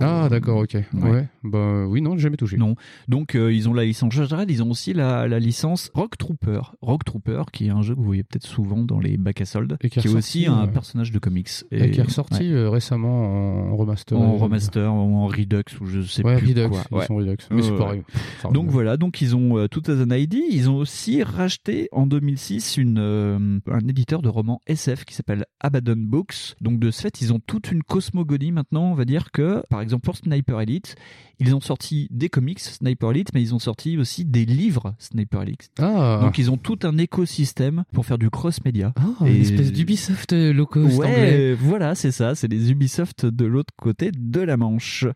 Ah, 0.00 0.28
d'accord, 0.30 0.58
ok. 0.58 0.74
Ouais. 0.74 1.10
Ouais. 1.10 1.28
Bah 1.42 1.86
oui, 1.86 2.02
non, 2.02 2.16
jamais 2.18 2.36
touché. 2.36 2.56
Non. 2.56 2.76
Donc 3.08 3.34
euh, 3.34 3.52
ils 3.52 3.68
ont 3.68 3.74
la 3.74 3.84
licence 3.84 4.12
Judge 4.12 4.28
Dredd, 4.28 4.50
ils 4.50 4.62
ont 4.62 4.70
aussi 4.70 4.92
la, 4.92 5.26
la 5.28 5.38
licence 5.38 5.90
Rock 5.94 6.16
Trooper. 6.18 6.60
Rock 6.82 7.04
Trooper, 7.04 7.42
qui 7.52 7.66
est 7.66 7.70
un 7.70 7.82
jeu 7.82 7.94
que 7.94 7.98
vous 8.00 8.06
voyez 8.06 8.22
peut-être 8.22 8.46
souvent 8.46 8.82
dans 8.84 8.98
les 8.98 9.16
bacs 9.16 9.40
à 9.40 9.44
soldes, 9.44 9.76
Et 9.82 9.88
qui 9.90 10.00
qui 10.00 10.06
est 10.08 10.10
ressorti, 10.10 10.38
aussi 10.40 10.46
un 10.46 10.64
euh, 10.64 10.66
personnage 10.66 11.10
de 11.12 11.18
comics. 11.18 11.48
Et, 11.70 11.90
qui 11.90 12.00
est 12.00 12.02
ressorti 12.04 12.42
ouais. 12.44 12.50
euh, 12.52 12.70
récemment 12.70 13.70
en 13.72 13.76
remaster. 13.76 14.18
en 14.18 14.36
remaster 14.36 14.92
ou 14.94 15.16
en 15.16 15.26
Redux 15.26 15.64
ou 15.80 15.86
je 15.86 16.00
sais 16.02 16.24
Ouais, 16.24 16.36
plus 16.38 16.48
Redux, 16.48 16.68
quoi. 16.68 16.82
ils 16.90 16.96
Ouais. 16.96 17.06
sont 17.06 17.16
Redux. 17.16 17.36
Mais 17.50 17.62
c'est 17.62 17.76
pareil. 17.76 18.02
Donc 18.52 18.68
voilà, 18.68 18.96
donc 18.96 19.20
ils 19.20 19.34
ont 19.36 19.58
euh, 19.58 19.68
tout 19.68 19.82
as 19.88 20.02
an 20.02 20.10
ID. 20.10 20.34
Ils 20.50 20.68
ont 20.70 20.76
aussi 20.76 21.22
racheté 21.22 21.88
en 21.92 22.06
2006 22.06 22.76
une, 22.76 22.98
euh, 22.98 23.58
un 23.70 23.88
éditeur 23.88 24.22
de 24.22 24.28
romans 24.28 24.60
SF 24.66 25.04
qui 25.04 25.14
s'appelle 25.14 25.44
Abaddon 25.60 25.94
Books. 25.96 26.54
Donc 26.60 26.78
de 26.78 26.90
ce 26.90 27.02
fait, 27.02 27.20
ils 27.20 27.32
ont 27.32 27.40
toute 27.40 27.70
une 27.72 27.82
cosmogonie 27.82 28.52
maintenant. 28.52 28.90
On 28.90 28.94
va 28.94 29.04
dire 29.04 29.30
que, 29.32 29.62
par 29.70 29.80
exemple, 29.80 30.04
pour 30.04 30.16
Sniper 30.16 30.60
Elite, 30.60 30.94
ils 31.38 31.54
ont 31.54 31.60
sorti 31.60 32.06
des 32.10 32.28
comics 32.28 32.60
Sniper 32.60 32.89
Elite, 33.12 33.28
mais 33.34 33.42
ils 33.42 33.54
ont 33.54 33.58
sorti 33.58 33.96
aussi 33.98 34.24
des 34.24 34.44
livres 34.44 34.94
Sniper 34.98 35.42
Elite. 35.42 35.70
Ah, 35.78 36.20
Donc 36.22 36.38
ils 36.38 36.50
ont 36.50 36.56
tout 36.56 36.78
un 36.84 36.96
écosystème 36.98 37.84
pour 37.92 38.06
faire 38.06 38.18
du 38.18 38.30
cross-média. 38.30 38.92
Ah, 38.96 39.26
une 39.26 39.40
espèce 39.40 39.72
d'Ubisoft 39.72 40.32
euh, 40.32 40.52
low 40.52 40.66
cost 40.66 40.98
Ouais, 40.98 41.06
anglais. 41.06 41.54
voilà, 41.54 41.94
c'est 41.94 42.10
ça, 42.12 42.34
c'est 42.34 42.48
les 42.48 42.70
Ubisoft 42.70 43.26
de 43.26 43.44
l'autre 43.44 43.72
côté 43.76 44.10
de 44.16 44.40
la 44.40 44.56
Manche. 44.56 45.06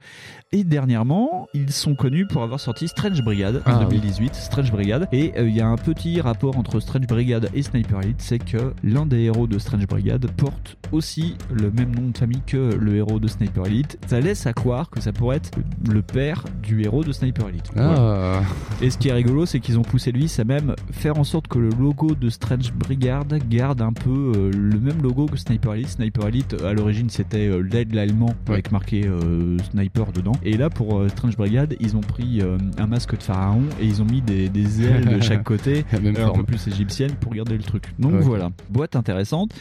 Et 0.52 0.64
dernièrement, 0.64 1.48
ils 1.54 1.70
sont 1.72 1.94
connus 1.94 2.26
pour 2.26 2.42
avoir 2.42 2.60
sorti 2.60 2.88
Strange 2.88 3.22
Brigade 3.22 3.62
en 3.66 3.80
Ah, 3.80 3.84
2018, 3.84 4.34
Strange 4.34 4.70
Brigade. 4.70 5.08
Et 5.12 5.32
euh, 5.36 5.48
il 5.48 5.54
y 5.56 5.60
a 5.60 5.66
un 5.66 5.76
petit 5.76 6.20
rapport 6.20 6.56
entre 6.58 6.80
Strange 6.80 7.06
Brigade 7.06 7.50
et 7.54 7.62
Sniper 7.62 8.00
Elite, 8.02 8.20
c'est 8.20 8.38
que 8.38 8.72
l'un 8.82 9.06
des 9.06 9.22
héros 9.22 9.46
de 9.46 9.58
Strange 9.58 9.86
Brigade 9.86 10.30
porte 10.36 10.76
aussi 10.92 11.34
le 11.52 11.70
même 11.70 11.94
nom 11.94 12.08
de 12.10 12.16
famille 12.16 12.42
que 12.46 12.74
le 12.74 12.96
héros 12.96 13.18
de 13.18 13.26
Sniper 13.28 13.66
Elite. 13.66 13.98
Ça 14.06 14.20
laisse 14.20 14.46
à 14.46 14.52
croire 14.52 14.90
que 14.90 15.00
ça 15.00 15.12
pourrait 15.12 15.36
être 15.38 15.50
le 15.90 16.02
père 16.02 16.44
du 16.62 16.82
héros 16.82 17.04
de 17.04 17.12
Sniper 17.12 17.48
Elite. 17.48 17.63
Ah, 17.76 18.40
Et 18.82 18.90
ce 18.90 18.98
qui 18.98 19.08
est 19.08 19.12
rigolo, 19.12 19.46
c'est 19.46 19.60
qu'ils 19.60 19.78
ont 19.78 19.82
poussé 19.82 20.12
lui 20.12 20.30
à 20.38 20.44
même 20.44 20.74
faire 20.92 21.18
en 21.18 21.24
sorte 21.24 21.48
que 21.48 21.58
le 21.58 21.70
logo 21.70 22.14
de 22.14 22.28
Strange 22.28 22.72
Brigade 22.72 23.40
garde 23.48 23.82
un 23.82 23.92
peu 23.92 24.32
euh, 24.36 24.50
le 24.52 24.78
même 24.80 25.02
logo 25.02 25.26
que 25.26 25.36
Sniper 25.36 25.74
Elite. 25.74 25.88
Sniper 25.88 26.28
Elite, 26.28 26.56
à 26.64 26.72
l'origine, 26.72 27.08
c'était 27.10 27.48
euh, 27.48 27.60
l'aide 27.60 27.94
l'allemand 27.94 28.34
avec 28.48 28.72
marqué 28.72 29.06
euh, 29.06 29.56
Sniper 29.70 30.12
dedans. 30.12 30.32
Et 30.44 30.56
là, 30.56 30.70
pour 30.70 30.98
euh, 30.98 31.08
Strange 31.08 31.36
Brigade, 31.36 31.74
ils 31.80 31.96
ont 31.96 32.00
pris 32.00 32.40
euh, 32.40 32.58
un 32.78 32.86
masque 32.86 33.16
de 33.16 33.22
pharaon 33.22 33.62
et 33.80 33.86
ils 33.86 34.02
ont 34.02 34.06
mis 34.06 34.20
des, 34.22 34.48
des 34.48 34.82
ailes 34.86 35.04
de 35.18 35.20
chaque 35.22 35.44
côté, 35.44 35.84
même 35.92 36.14
euh, 36.16 36.26
un 36.28 36.32
peu 36.32 36.42
plus 36.44 36.66
égyptienne 36.68 37.12
pour 37.20 37.32
garder 37.34 37.56
le 37.56 37.62
truc. 37.62 37.84
Donc 37.98 38.12
Ouais. 38.14 38.20
voilà, 38.20 38.50
boîte 38.70 38.96
intéressante. 38.96 39.52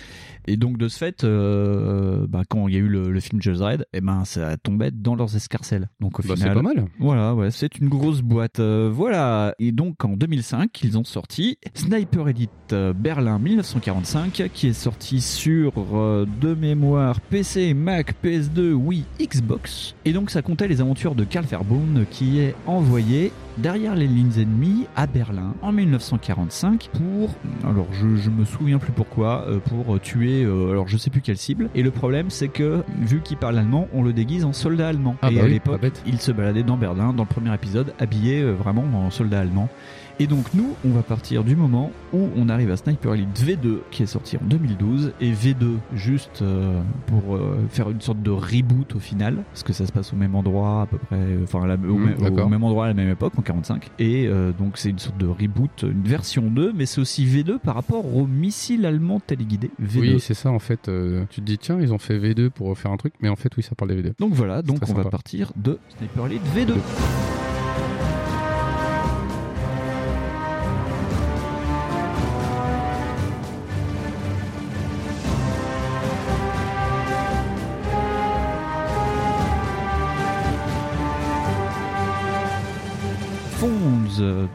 Et 0.47 0.57
donc 0.57 0.77
de 0.77 0.87
ce 0.87 0.97
fait, 0.97 1.23
euh, 1.23 2.25
bah, 2.27 2.43
quand 2.49 2.67
il 2.67 2.73
y 2.73 2.77
a 2.77 2.81
eu 2.81 2.87
le, 2.87 3.11
le 3.11 3.19
film 3.19 3.41
Judge 3.41 3.57
Dredd, 3.59 3.85
eh 3.93 4.01
ben 4.01 4.25
ça 4.25 4.57
tombait 4.57 4.91
dans 4.91 5.15
leurs 5.15 5.35
escarcelles. 5.35 5.89
Donc 5.99 6.19
au 6.19 6.23
Bah, 6.23 6.35
final, 6.35 6.49
c'est 6.49 6.53
pas 6.55 6.61
mal. 6.61 6.85
voilà, 6.99 7.33
ouais, 7.35 7.51
c'est 7.51 7.77
une 7.79 7.89
grosse 7.89 8.21
boîte. 8.21 8.59
euh, 8.59 8.89
voilà. 8.93 9.55
Et 9.59 9.71
donc 9.71 10.03
en 10.03 10.17
2005, 10.17 10.81
ils 10.83 10.97
ont 10.97 11.03
sorti 11.03 11.57
Sniper 11.73 12.27
Elite 12.29 12.51
euh, 12.73 12.93
Berlin 12.93 13.39
1945, 13.39 14.49
qui 14.53 14.67
est 14.67 14.73
sorti 14.73 15.21
sur 15.21 15.73
euh, 15.93 16.25
de 16.41 16.53
mémoire 16.53 17.19
PC, 17.21 17.73
Mac, 17.73 18.15
PS2, 18.23 18.73
Wii, 18.73 19.05
Xbox. 19.21 19.95
Et 20.05 20.13
donc 20.13 20.29
ça 20.29 20.41
comptait 20.41 20.67
les 20.67 20.81
aventures 20.81 21.15
de 21.15 21.23
Carl 21.23 21.45
Verboon, 21.45 22.05
qui 22.11 22.39
est 22.39 22.55
envoyé 22.67 23.31
derrière 23.57 23.95
les 23.95 24.07
lignes 24.07 24.39
ennemies 24.39 24.87
à 24.95 25.07
Berlin 25.07 25.53
en 25.61 25.71
1945 25.71 26.89
pour, 26.93 27.35
alors 27.67 27.87
je, 27.91 28.15
je 28.15 28.29
me 28.29 28.45
souviens 28.45 28.79
plus 28.79 28.91
pourquoi, 28.91 29.45
euh, 29.47 29.59
pour 29.59 29.99
tuer, 29.99 30.43
euh, 30.43 30.71
alors 30.71 30.87
je 30.87 30.97
sais 30.97 31.09
plus 31.09 31.21
quelle 31.21 31.37
cible. 31.37 31.69
Et 31.75 31.83
le 31.83 31.91
problème 31.91 32.29
c'est 32.29 32.47
que 32.47 32.83
vu 33.01 33.21
qu'il 33.21 33.37
parle 33.37 33.57
allemand, 33.57 33.87
on 33.93 34.03
le 34.03 34.13
déguise 34.13 34.45
en 34.45 34.53
soldat 34.53 34.87
allemand. 34.87 35.15
Ah 35.21 35.31
et 35.31 35.35
bah 35.35 35.41
à 35.41 35.45
oui, 35.45 35.51
l'époque, 35.51 35.81
il 36.05 36.19
se 36.19 36.31
baladait 36.31 36.63
dans 36.63 36.77
Berlin 36.77 37.13
dans 37.13 37.23
le 37.23 37.29
premier 37.29 37.53
épisode, 37.53 37.93
habillé 37.99 38.41
euh, 38.41 38.51
vraiment 38.53 38.83
en 38.93 39.09
soldat 39.09 39.39
allemand. 39.39 39.69
Et 40.19 40.27
donc 40.27 40.53
nous, 40.53 40.75
on 40.85 40.89
va 40.89 41.01
partir 41.01 41.43
du 41.43 41.55
moment 41.55 41.91
où 42.13 42.29
on 42.35 42.47
arrive 42.47 42.69
à 42.69 42.77
Sniper 42.77 43.15
Elite 43.15 43.35
V2 43.35 43.77
qui 43.89 44.03
est 44.03 44.07
sorti 44.07 44.37
en 44.37 44.43
2012 44.43 45.13
et 45.19 45.31
V2 45.31 45.77
juste 45.95 46.43
euh, 46.43 46.81
pour 47.07 47.35
euh, 47.35 47.57
faire 47.69 47.89
une 47.89 47.99
sorte 47.99 48.21
de 48.21 48.29
reboot 48.29 48.95
au 48.95 48.99
final 48.99 49.37
parce 49.51 49.63
que 49.63 49.73
ça 49.73 49.87
se 49.87 49.91
passe 49.91 50.13
au 50.13 50.15
même 50.15 50.35
endroit 50.35 50.83
à 50.83 50.85
peu 50.85 50.97
près, 50.99 51.15
euh, 51.15 51.43
enfin 51.43 51.61
au, 51.61 51.97
mmh, 51.97 52.49
même 52.49 52.63
endroit 52.63 52.85
à 52.85 52.87
la 52.89 52.93
même 52.93 53.09
époque 53.09 53.33
en 53.37 53.41
45 53.41 53.89
et 53.99 54.29
donc 54.57 54.77
c'est 54.77 54.89
une 54.89 54.99
sorte 54.99 55.17
de 55.17 55.27
reboot, 55.27 55.83
une 55.83 56.03
version 56.03 56.43
2 56.43 56.73
mais 56.75 56.85
c'est 56.85 57.01
aussi 57.01 57.25
V2 57.25 57.57
par 57.57 57.75
rapport 57.75 58.15
au 58.15 58.27
missile 58.27 58.85
allemand 58.85 59.19
téléguidé 59.19 59.71
V2. 59.81 59.99
Oui 59.99 60.19
c'est 60.19 60.33
ça 60.33 60.51
en 60.51 60.59
fait, 60.59 60.89
tu 61.29 61.41
te 61.41 61.45
dis 61.45 61.57
tiens 61.57 61.79
ils 61.81 61.93
ont 61.93 61.97
fait 61.97 62.19
V2 62.19 62.49
pour 62.49 62.77
faire 62.77 62.91
un 62.91 62.97
truc 62.97 63.13
mais 63.21 63.29
en 63.29 63.35
fait 63.35 63.55
oui 63.57 63.63
ça 63.63 63.75
parle 63.75 63.95
des 63.95 64.01
V2. 64.01 64.13
Donc 64.19 64.33
voilà, 64.33 64.61
donc 64.61 64.79
on 64.87 64.93
va 64.93 65.05
partir 65.05 65.51
de 65.55 65.79
Sniper 65.97 66.27
Elite 66.27 66.43
V2. 66.55 67.42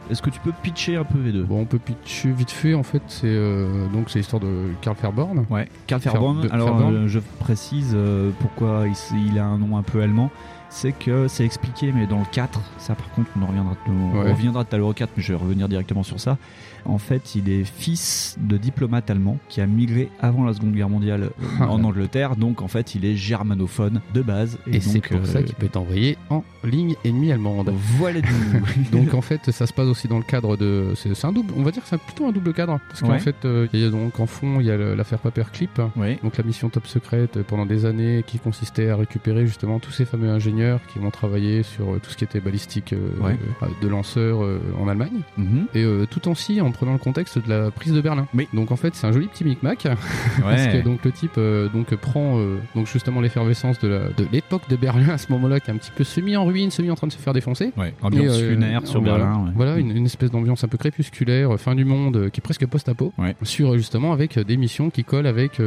Est-ce 0.09 0.21
que 0.21 0.29
tu 0.29 0.39
peux 0.39 0.51
pitcher 0.63 0.95
un 0.95 1.03
peu 1.03 1.17
V2 1.19 1.43
Bon, 1.43 1.61
on 1.61 1.65
peut 1.65 1.79
pitcher 1.79 2.31
vite 2.31 2.51
fait. 2.51 2.73
En 2.73 2.83
fait, 2.83 3.01
c'est 3.07 3.27
euh, 3.27 3.87
donc 3.89 4.09
c'est 4.09 4.19
l'histoire 4.19 4.39
de 4.41 4.67
Carl 4.81 4.95
Fairborn. 4.95 5.45
Ouais, 5.49 5.67
Carl 5.87 6.01
Fairborn. 6.01 6.47
Alors, 6.51 6.69
Fairborn. 6.69 6.95
euh, 6.95 7.07
je 7.07 7.19
précise 7.39 7.93
euh, 7.95 8.31
pourquoi 8.39 8.85
il, 9.27 9.37
a 9.39 9.45
un 9.45 9.57
nom 9.57 9.77
un 9.77 9.83
peu 9.83 10.01
allemand. 10.01 10.29
C'est 10.71 10.91
que 10.91 11.27
c'est 11.27 11.45
expliqué, 11.45 11.91
mais 11.91 12.05
dans 12.05 12.19
le 12.19 12.25
4, 12.31 12.59
ça 12.77 12.93
par 12.93 13.09
contre, 13.11 13.29
on 13.39 13.41
en 13.43 13.47
reviendra, 13.47 13.75
on 13.87 14.19
Ouais. 14.19 14.31
reviendra 14.31 14.63
tout 14.65 14.75
à 14.75 14.77
l'heure 14.77 14.89
au 14.89 14.93
4, 14.93 15.09
mais 15.17 15.23
je 15.23 15.33
vais 15.33 15.39
revenir 15.39 15.67
directement 15.67 16.03
sur 16.03 16.19
ça. 16.19 16.37
En 16.85 16.97
fait, 16.97 17.35
il 17.35 17.49
est 17.49 17.63
fils 17.63 18.37
de 18.39 18.57
diplomate 18.57 19.09
allemand 19.09 19.37
qui 19.49 19.61
a 19.61 19.67
migré 19.67 20.09
avant 20.19 20.43
la 20.45 20.53
Seconde 20.53 20.73
Guerre 20.73 20.89
mondiale 20.89 21.23
euh, 21.23 21.45
Ah, 21.59 21.69
en. 21.69 21.83
Angleterre, 21.83 22.35
donc 22.35 22.61
en 22.61 22.67
fait, 22.67 22.93
il 22.95 23.05
est 23.05 23.15
germanophone 23.15 24.01
de 24.13 24.21
base. 24.21 24.57
Et, 24.67 24.79
c'est 24.79 24.99
pour 25.01 25.25
ça 25.25 25.39
euh, 25.39 25.43
qu'il 25.43 25.55
peut 25.55 25.65
être 25.65 25.77
envoyé 25.77 26.17
en 26.29 26.43
ligne 26.63 26.95
ennemie 27.05 27.31
allemande. 27.31 27.73
Voilà 27.97 28.21
du. 28.21 28.31
donc 28.91 29.13
en 29.13 29.21
fait, 29.21 29.49
ça 29.51 29.65
se 29.65 29.73
passe 29.73 29.87
aussi 29.87 30.07
dans 30.07 30.17
le 30.17 30.23
cadre 30.23 30.55
de. 30.57 30.93
C'est 30.95 31.25
un 31.25 31.31
double. 31.31 31.53
On 31.57 31.63
va 31.63 31.71
dire 31.71 31.81
que 31.81 31.87
c'est 31.89 31.99
plutôt 31.99 32.27
un 32.27 32.31
double 32.31 32.53
cadre. 32.53 32.79
Parce 32.89 33.01
qu'en 33.01 33.09
Ouais. 33.11 33.19
fait, 33.19 33.43
euh, 33.45 33.67
il 33.73 33.79
y 33.79 33.85
a 33.85 33.89
donc 33.89 34.19
en 34.19 34.25
fond, 34.25 34.59
il 34.59 34.65
y 34.67 34.71
a 34.71 34.77
l'affaire 34.77 35.19
Paperclip. 35.19 35.81
Ouais. 35.95 36.19
Donc 36.23 36.37
la 36.37 36.43
mission 36.43 36.69
top 36.69 36.85
secrète 36.85 37.41
pendant 37.43 37.65
des 37.65 37.85
années 37.85 38.23
qui 38.27 38.37
consistait 38.39 38.89
à 38.89 38.95
récupérer 38.95 39.47
justement 39.47 39.79
tous 39.79 39.91
ces 39.91 40.05
fameux 40.05 40.29
ingénieurs 40.29 40.79
qui 40.93 40.99
vont 40.99 41.09
travailler 41.11 41.63
sur 41.63 41.99
tout 42.01 42.09
ce 42.11 42.17
qui 42.17 42.23
était 42.23 42.39
balistique 42.41 42.93
euh, 42.93 43.09
Ouais. 43.21 43.37
de 43.81 43.87
lanceurs 43.87 44.39
en 44.79 44.87
Allemagne. 44.87 45.21
Mhm. 45.37 45.65
Et 45.73 45.85
tout 46.09 46.27
en 46.27 46.35
si 46.35 46.61
en 46.69 46.71
prenant 46.71 46.93
le 46.93 46.97
contexte 46.99 47.37
de 47.39 47.49
la 47.49 47.71
prise 47.71 47.93
de 47.93 48.01
Berlin. 48.01 48.27
Oui. 48.33 48.47
Donc 48.53 48.71
en 48.71 48.75
fait, 48.75 48.95
c'est 48.95 49.05
un 49.07 49.11
joli 49.11 49.27
petit 49.27 49.43
micmac. 49.43 49.87
Parce 50.41 50.67
que 50.67 50.81
donc 50.83 51.03
le 51.03 51.11
type 51.11 51.33
euh, 51.37 51.67
donc 51.69 51.93
prend 51.95 52.39
euh, 52.39 52.57
donc 52.75 52.87
justement 52.87 53.21
l'effervescence 53.21 53.79
de 53.79 54.01
l'époque 54.31 54.63
de 54.69 54.75
Berlin 54.75 55.09
à 55.09 55.17
ce 55.17 55.31
moment-là 55.31 55.59
qui 55.59 55.69
est 55.69 55.73
un 55.73 55.77
petit 55.77 55.91
peu 55.95 56.03
semi 56.03 56.35
en 56.37 56.45
ruine, 56.45 56.71
semi 56.71 56.89
en 56.91 56.95
train 56.95 57.07
de 57.07 57.11
se 57.11 57.17
faire 57.17 57.33
défoncer. 57.33 57.71
Ouais, 57.77 57.93
ambiance 58.01 58.37
Et, 58.39 58.43
euh, 58.43 58.49
lunaire 58.51 58.87
sur 58.87 59.01
voilà. 59.01 59.17
Berlin. 59.17 59.45
ouais. 59.45 59.51
Voilà, 59.55 59.77
une, 59.77 59.95
une 59.95 60.05
espèce 60.05 60.31
d'ambiance 60.31 60.63
un 60.63 60.67
peu 60.67 60.77
crépusculaire, 60.77 61.59
fin 61.59 61.75
du 61.75 61.85
monde, 61.85 62.29
qui 62.31 62.39
est 62.39 62.41
presque 62.43 62.65
post-apo, 62.65 63.13
Ouais. 63.17 63.35
sur 63.43 63.75
justement 63.77 64.13
avec 64.13 64.37
des 64.39 64.57
missions 64.57 64.89
qui 64.89 65.03
collent 65.03 65.27
avec 65.27 65.61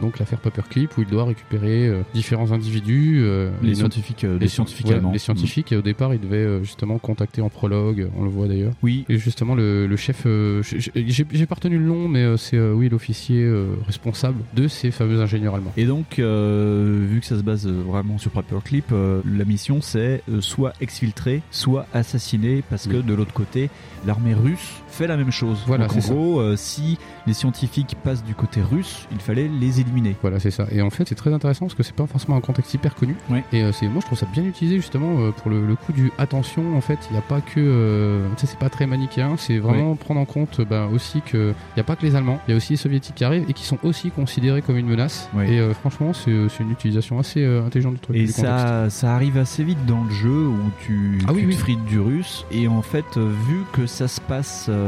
donc 0.00 0.18
l'affaire 0.18 0.38
Paperclip 0.40 0.96
où 0.98 1.02
il 1.02 1.06
doit 1.08 1.24
récupérer 1.24 1.90
différents 2.14 2.52
individus, 2.52 3.24
Les 3.62 3.74
scientifiques, 3.74 4.22
les 4.22 4.38
les 4.38 4.48
scientifiques 4.48 4.90
allemands. 4.90 5.12
les 5.12 5.18
scientifiques. 5.18 5.72
Et 5.72 5.76
au 5.76 5.82
départ, 5.82 6.14
il 6.14 6.20
devait 6.20 6.62
justement 6.64 6.98
contacter 6.98 7.40
en 7.42 7.48
prologue, 7.48 8.08
on 8.18 8.24
le 8.24 8.30
voit 8.30 8.46
d'ailleurs. 8.48 8.72
Oui. 8.82 9.04
Et 9.08 9.18
justement, 9.18 9.54
le, 9.54 9.86
le 9.86 9.96
chef, 9.96 10.22
euh, 10.48 10.62
j'ai- 10.62 11.46
pas 11.46 11.54
retenu 11.54 11.78
le 11.78 11.84
nom, 11.84 12.08
mais 12.08 12.22
euh, 12.24 12.36
c'est 12.36 12.56
euh, 12.56 12.72
oui 12.72 12.88
l'officier 12.88 13.42
euh, 13.42 13.74
responsable 13.86 14.42
de 14.54 14.68
ces 14.68 14.90
fameux 14.90 15.20
ingénieurs 15.20 15.54
allemands. 15.54 15.72
Et 15.76 15.84
donc, 15.86 16.18
vu 16.18 17.20
que 17.20 17.26
ça 17.26 17.36
se 17.38 17.42
base 17.42 17.66
vraiment 17.66 18.18
sur 18.18 18.30
Paperclip, 18.30 18.92
la 18.92 19.44
mission 19.44 19.80
c'est 19.80 20.22
soit 20.40 20.72
exfiltrer, 20.80 21.42
soit 21.50 21.86
assassiner, 21.94 22.62
parce 22.68 22.86
que 22.86 22.96
de 22.98 23.14
l'autre 23.14 23.32
côté, 23.32 23.70
l'armée 24.06 24.34
russe 24.34 24.82
fait 24.98 25.06
la 25.06 25.16
même 25.16 25.30
chose. 25.30 25.62
Voilà, 25.66 25.86
donc 25.86 25.96
en 25.96 26.08
gros, 26.08 26.40
euh, 26.40 26.56
si 26.56 26.98
les 27.28 27.32
scientifiques 27.32 27.96
passent 28.02 28.24
du 28.24 28.34
côté 28.34 28.60
russe, 28.60 29.06
il 29.12 29.20
fallait 29.20 29.48
les 29.48 29.80
éliminer. 29.80 30.16
Voilà, 30.22 30.40
c'est 30.40 30.50
ça. 30.50 30.66
Et 30.72 30.82
en 30.82 30.90
fait, 30.90 31.08
c'est 31.08 31.14
très 31.14 31.32
intéressant 31.32 31.66
parce 31.66 31.74
que 31.76 31.84
c'est 31.84 31.94
pas 31.94 32.06
forcément 32.06 32.36
un 32.36 32.40
contexte 32.40 32.74
hyper 32.74 32.96
connu. 32.96 33.14
Ouais. 33.30 33.44
Et 33.52 33.62
euh, 33.62 33.70
c'est, 33.70 33.86
moi, 33.86 34.00
je 34.00 34.06
trouve 34.06 34.18
ça 34.18 34.26
bien 34.32 34.44
utilisé 34.44 34.76
justement 34.76 35.20
euh, 35.20 35.30
pour 35.30 35.50
le, 35.50 35.64
le 35.64 35.76
coup 35.76 35.92
du 35.92 36.10
attention. 36.18 36.76
En 36.76 36.80
fait, 36.80 36.98
il 37.10 37.12
n'y 37.12 37.18
a 37.18 37.22
pas 37.22 37.40
que, 37.40 38.24
tu 38.36 38.40
sais, 38.40 38.46
c'est 38.48 38.58
pas 38.58 38.70
très 38.70 38.86
manichéen. 38.86 39.36
C'est 39.36 39.58
vraiment 39.58 39.94
prendre 39.94 40.20
en 40.20 40.24
compte, 40.24 40.60
ben, 40.62 40.88
aussi 40.92 41.20
que 41.20 41.54
il 41.76 41.76
n'y 41.76 41.80
a 41.80 41.84
pas 41.84 41.94
que 41.94 42.04
les 42.04 42.16
Allemands. 42.16 42.40
Il 42.48 42.50
y 42.50 42.54
a 42.54 42.56
aussi 42.56 42.72
les 42.72 42.76
Soviétiques 42.76 43.14
qui 43.14 43.24
arrivent 43.24 43.44
et 43.48 43.52
qui 43.52 43.64
sont 43.64 43.78
aussi 43.84 44.10
considérés 44.10 44.62
comme 44.62 44.76
une 44.76 44.88
menace. 44.88 45.28
Ouais. 45.34 45.48
Et 45.52 45.74
franchement, 45.74 46.12
c'est, 46.12 46.30
une 46.60 46.72
utilisation 46.72 47.20
assez 47.20 47.44
intelligente 47.44 47.94
du 47.94 48.00
truc. 48.00 48.16
Et 48.16 48.24
du 48.24 48.32
ça, 48.32 48.90
ça 48.90 49.14
arrive 49.14 49.38
assez 49.38 49.62
vite 49.62 49.84
dans 49.86 50.02
le 50.02 50.10
jeu 50.10 50.48
où 50.48 50.58
tu, 50.80 51.20
Ah 51.28 51.32
oui, 51.32 51.42
tu 51.42 51.46
oui. 51.46 51.54
te 51.54 51.60
frites 51.60 51.84
du 51.84 52.00
russe. 52.00 52.44
Et 52.50 52.66
en 52.66 52.82
fait, 52.82 53.16
vu 53.16 53.62
que 53.72 53.86
ça 53.86 54.08
se 54.08 54.20
passe 54.20 54.66
euh, 54.68 54.87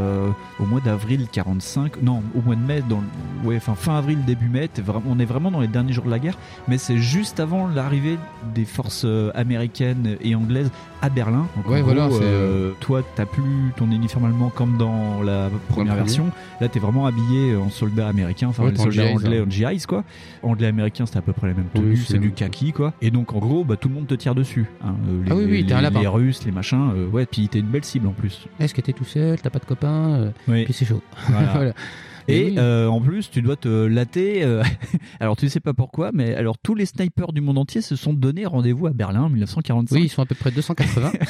au 0.58 0.64
mois 0.64 0.80
d'avril 0.80 1.26
45, 1.30 2.02
non, 2.02 2.22
au 2.36 2.42
mois 2.42 2.56
de 2.56 2.60
mai, 2.60 2.82
dans, 2.88 3.02
ouais, 3.44 3.56
enfin 3.56 3.74
fin 3.74 3.96
avril, 3.96 4.24
début 4.24 4.48
mai, 4.48 4.68
on 5.08 5.18
est 5.18 5.24
vraiment 5.24 5.50
dans 5.50 5.60
les 5.60 5.68
derniers 5.68 5.92
jours 5.92 6.04
de 6.04 6.10
la 6.10 6.18
guerre, 6.18 6.38
mais 6.68 6.78
c'est 6.78 6.98
juste 6.98 7.40
avant 7.40 7.68
l'arrivée 7.68 8.18
des 8.54 8.64
forces 8.64 9.04
euh, 9.04 9.30
américaines 9.34 10.16
et 10.20 10.34
anglaises 10.34 10.70
à 11.02 11.08
Berlin. 11.08 11.46
Donc, 11.56 11.66
en 11.66 11.70
Ouais, 11.70 11.80
gros, 11.80 11.92
voilà, 11.92 12.08
c'est, 12.10 12.18
euh, 12.22 12.72
toi, 12.80 13.02
t'as 13.14 13.26
plus 13.26 13.72
ton 13.76 13.90
uniforme 13.90 14.26
allemand 14.26 14.50
comme 14.54 14.76
dans 14.76 15.22
la 15.22 15.48
première 15.68 15.94
version. 15.94 16.30
Là, 16.60 16.68
t'es 16.68 16.78
vraiment 16.78 17.06
habillé 17.06 17.56
en 17.56 17.70
soldat 17.70 18.08
américain, 18.08 18.48
enfin, 18.48 18.64
Ouais, 18.64 18.72
en 18.78 18.82
soldats 18.82 19.06
GIs, 19.06 19.12
anglais 19.14 19.38
hein. 19.38 19.44
en 19.46 19.50
GIs, 19.50 19.86
quoi. 19.86 20.04
Anglais 20.42 20.66
américain, 20.66 21.06
c'était 21.06 21.18
à 21.18 21.22
peu 21.22 21.32
près 21.32 21.48
la 21.48 21.54
même 21.54 21.66
Oui, 21.74 21.80
tenue, 21.80 21.96
c'est- 21.96 22.12
c'est 22.14 22.18
du 22.18 22.32
kaki, 22.32 22.72
quoi. 22.72 22.92
Et 23.00 23.10
donc, 23.10 23.32
en 23.32 23.38
gros, 23.38 23.64
bah, 23.64 23.76
tout 23.76 23.88
le 23.88 23.94
monde 23.94 24.06
te 24.06 24.14
tire 24.14 24.34
dessus. 24.34 24.66
hein. 24.84 24.94
Euh, 25.08 25.24
Les, 25.24 25.30
Ah 25.32 25.34
oui, 25.36 25.44
oui, 25.46 25.50
les- 25.62 25.66
t'es 25.66 25.72
un 25.74 25.80
lapin. 25.80 26.00
les 26.00 26.06
Russes, 26.06 26.44
les 26.44 26.52
machins, 26.52 26.90
euh, 26.94 27.08
ouais, 27.08 27.26
puis 27.26 27.48
t'es 27.48 27.60
une 27.60 27.66
belle 27.66 27.84
cible 27.84 28.06
en 28.06 28.12
plus. 28.12 28.46
Est-ce 28.58 28.74
que 28.74 28.80
t'es 28.80 28.92
tout 28.92 29.04
seul 29.04 29.40
T'as 29.40 29.50
pas 29.50 29.58
de 29.58 29.64
copains 29.64 30.08
euh, 30.14 30.30
Oui. 30.48 30.64
Puis 30.64 30.74
c'est 30.74 30.84
chaud. 30.84 31.02
Voilà. 31.28 31.48
Voilà. 31.54 31.72
Et 32.32 32.44
oui. 32.50 32.54
euh, 32.58 32.86
en 32.86 33.00
plus, 33.00 33.30
tu 33.30 33.42
dois 33.42 33.56
te 33.56 33.68
latter. 33.86 34.42
euh, 34.44 34.62
alors, 35.20 35.36
tu 35.36 35.48
sais 35.48 35.60
pas 35.60 35.74
pourquoi, 35.74 36.10
mais 36.12 36.34
alors 36.34 36.56
tous 36.58 36.74
les 36.74 36.86
snipers 36.86 37.32
du 37.32 37.40
monde 37.40 37.58
entier 37.58 37.80
se 37.80 37.96
sont 37.96 38.12
donné 38.12 38.46
rendez-vous 38.46 38.86
à 38.86 38.92
Berlin 38.92 39.22
en 39.22 39.28
1945. 39.30 39.94
Oui, 39.96 40.02
ils 40.04 40.08
sont 40.08 40.22
à 40.22 40.26
peu 40.26 40.34
près 40.34 40.50
280. 40.50 41.12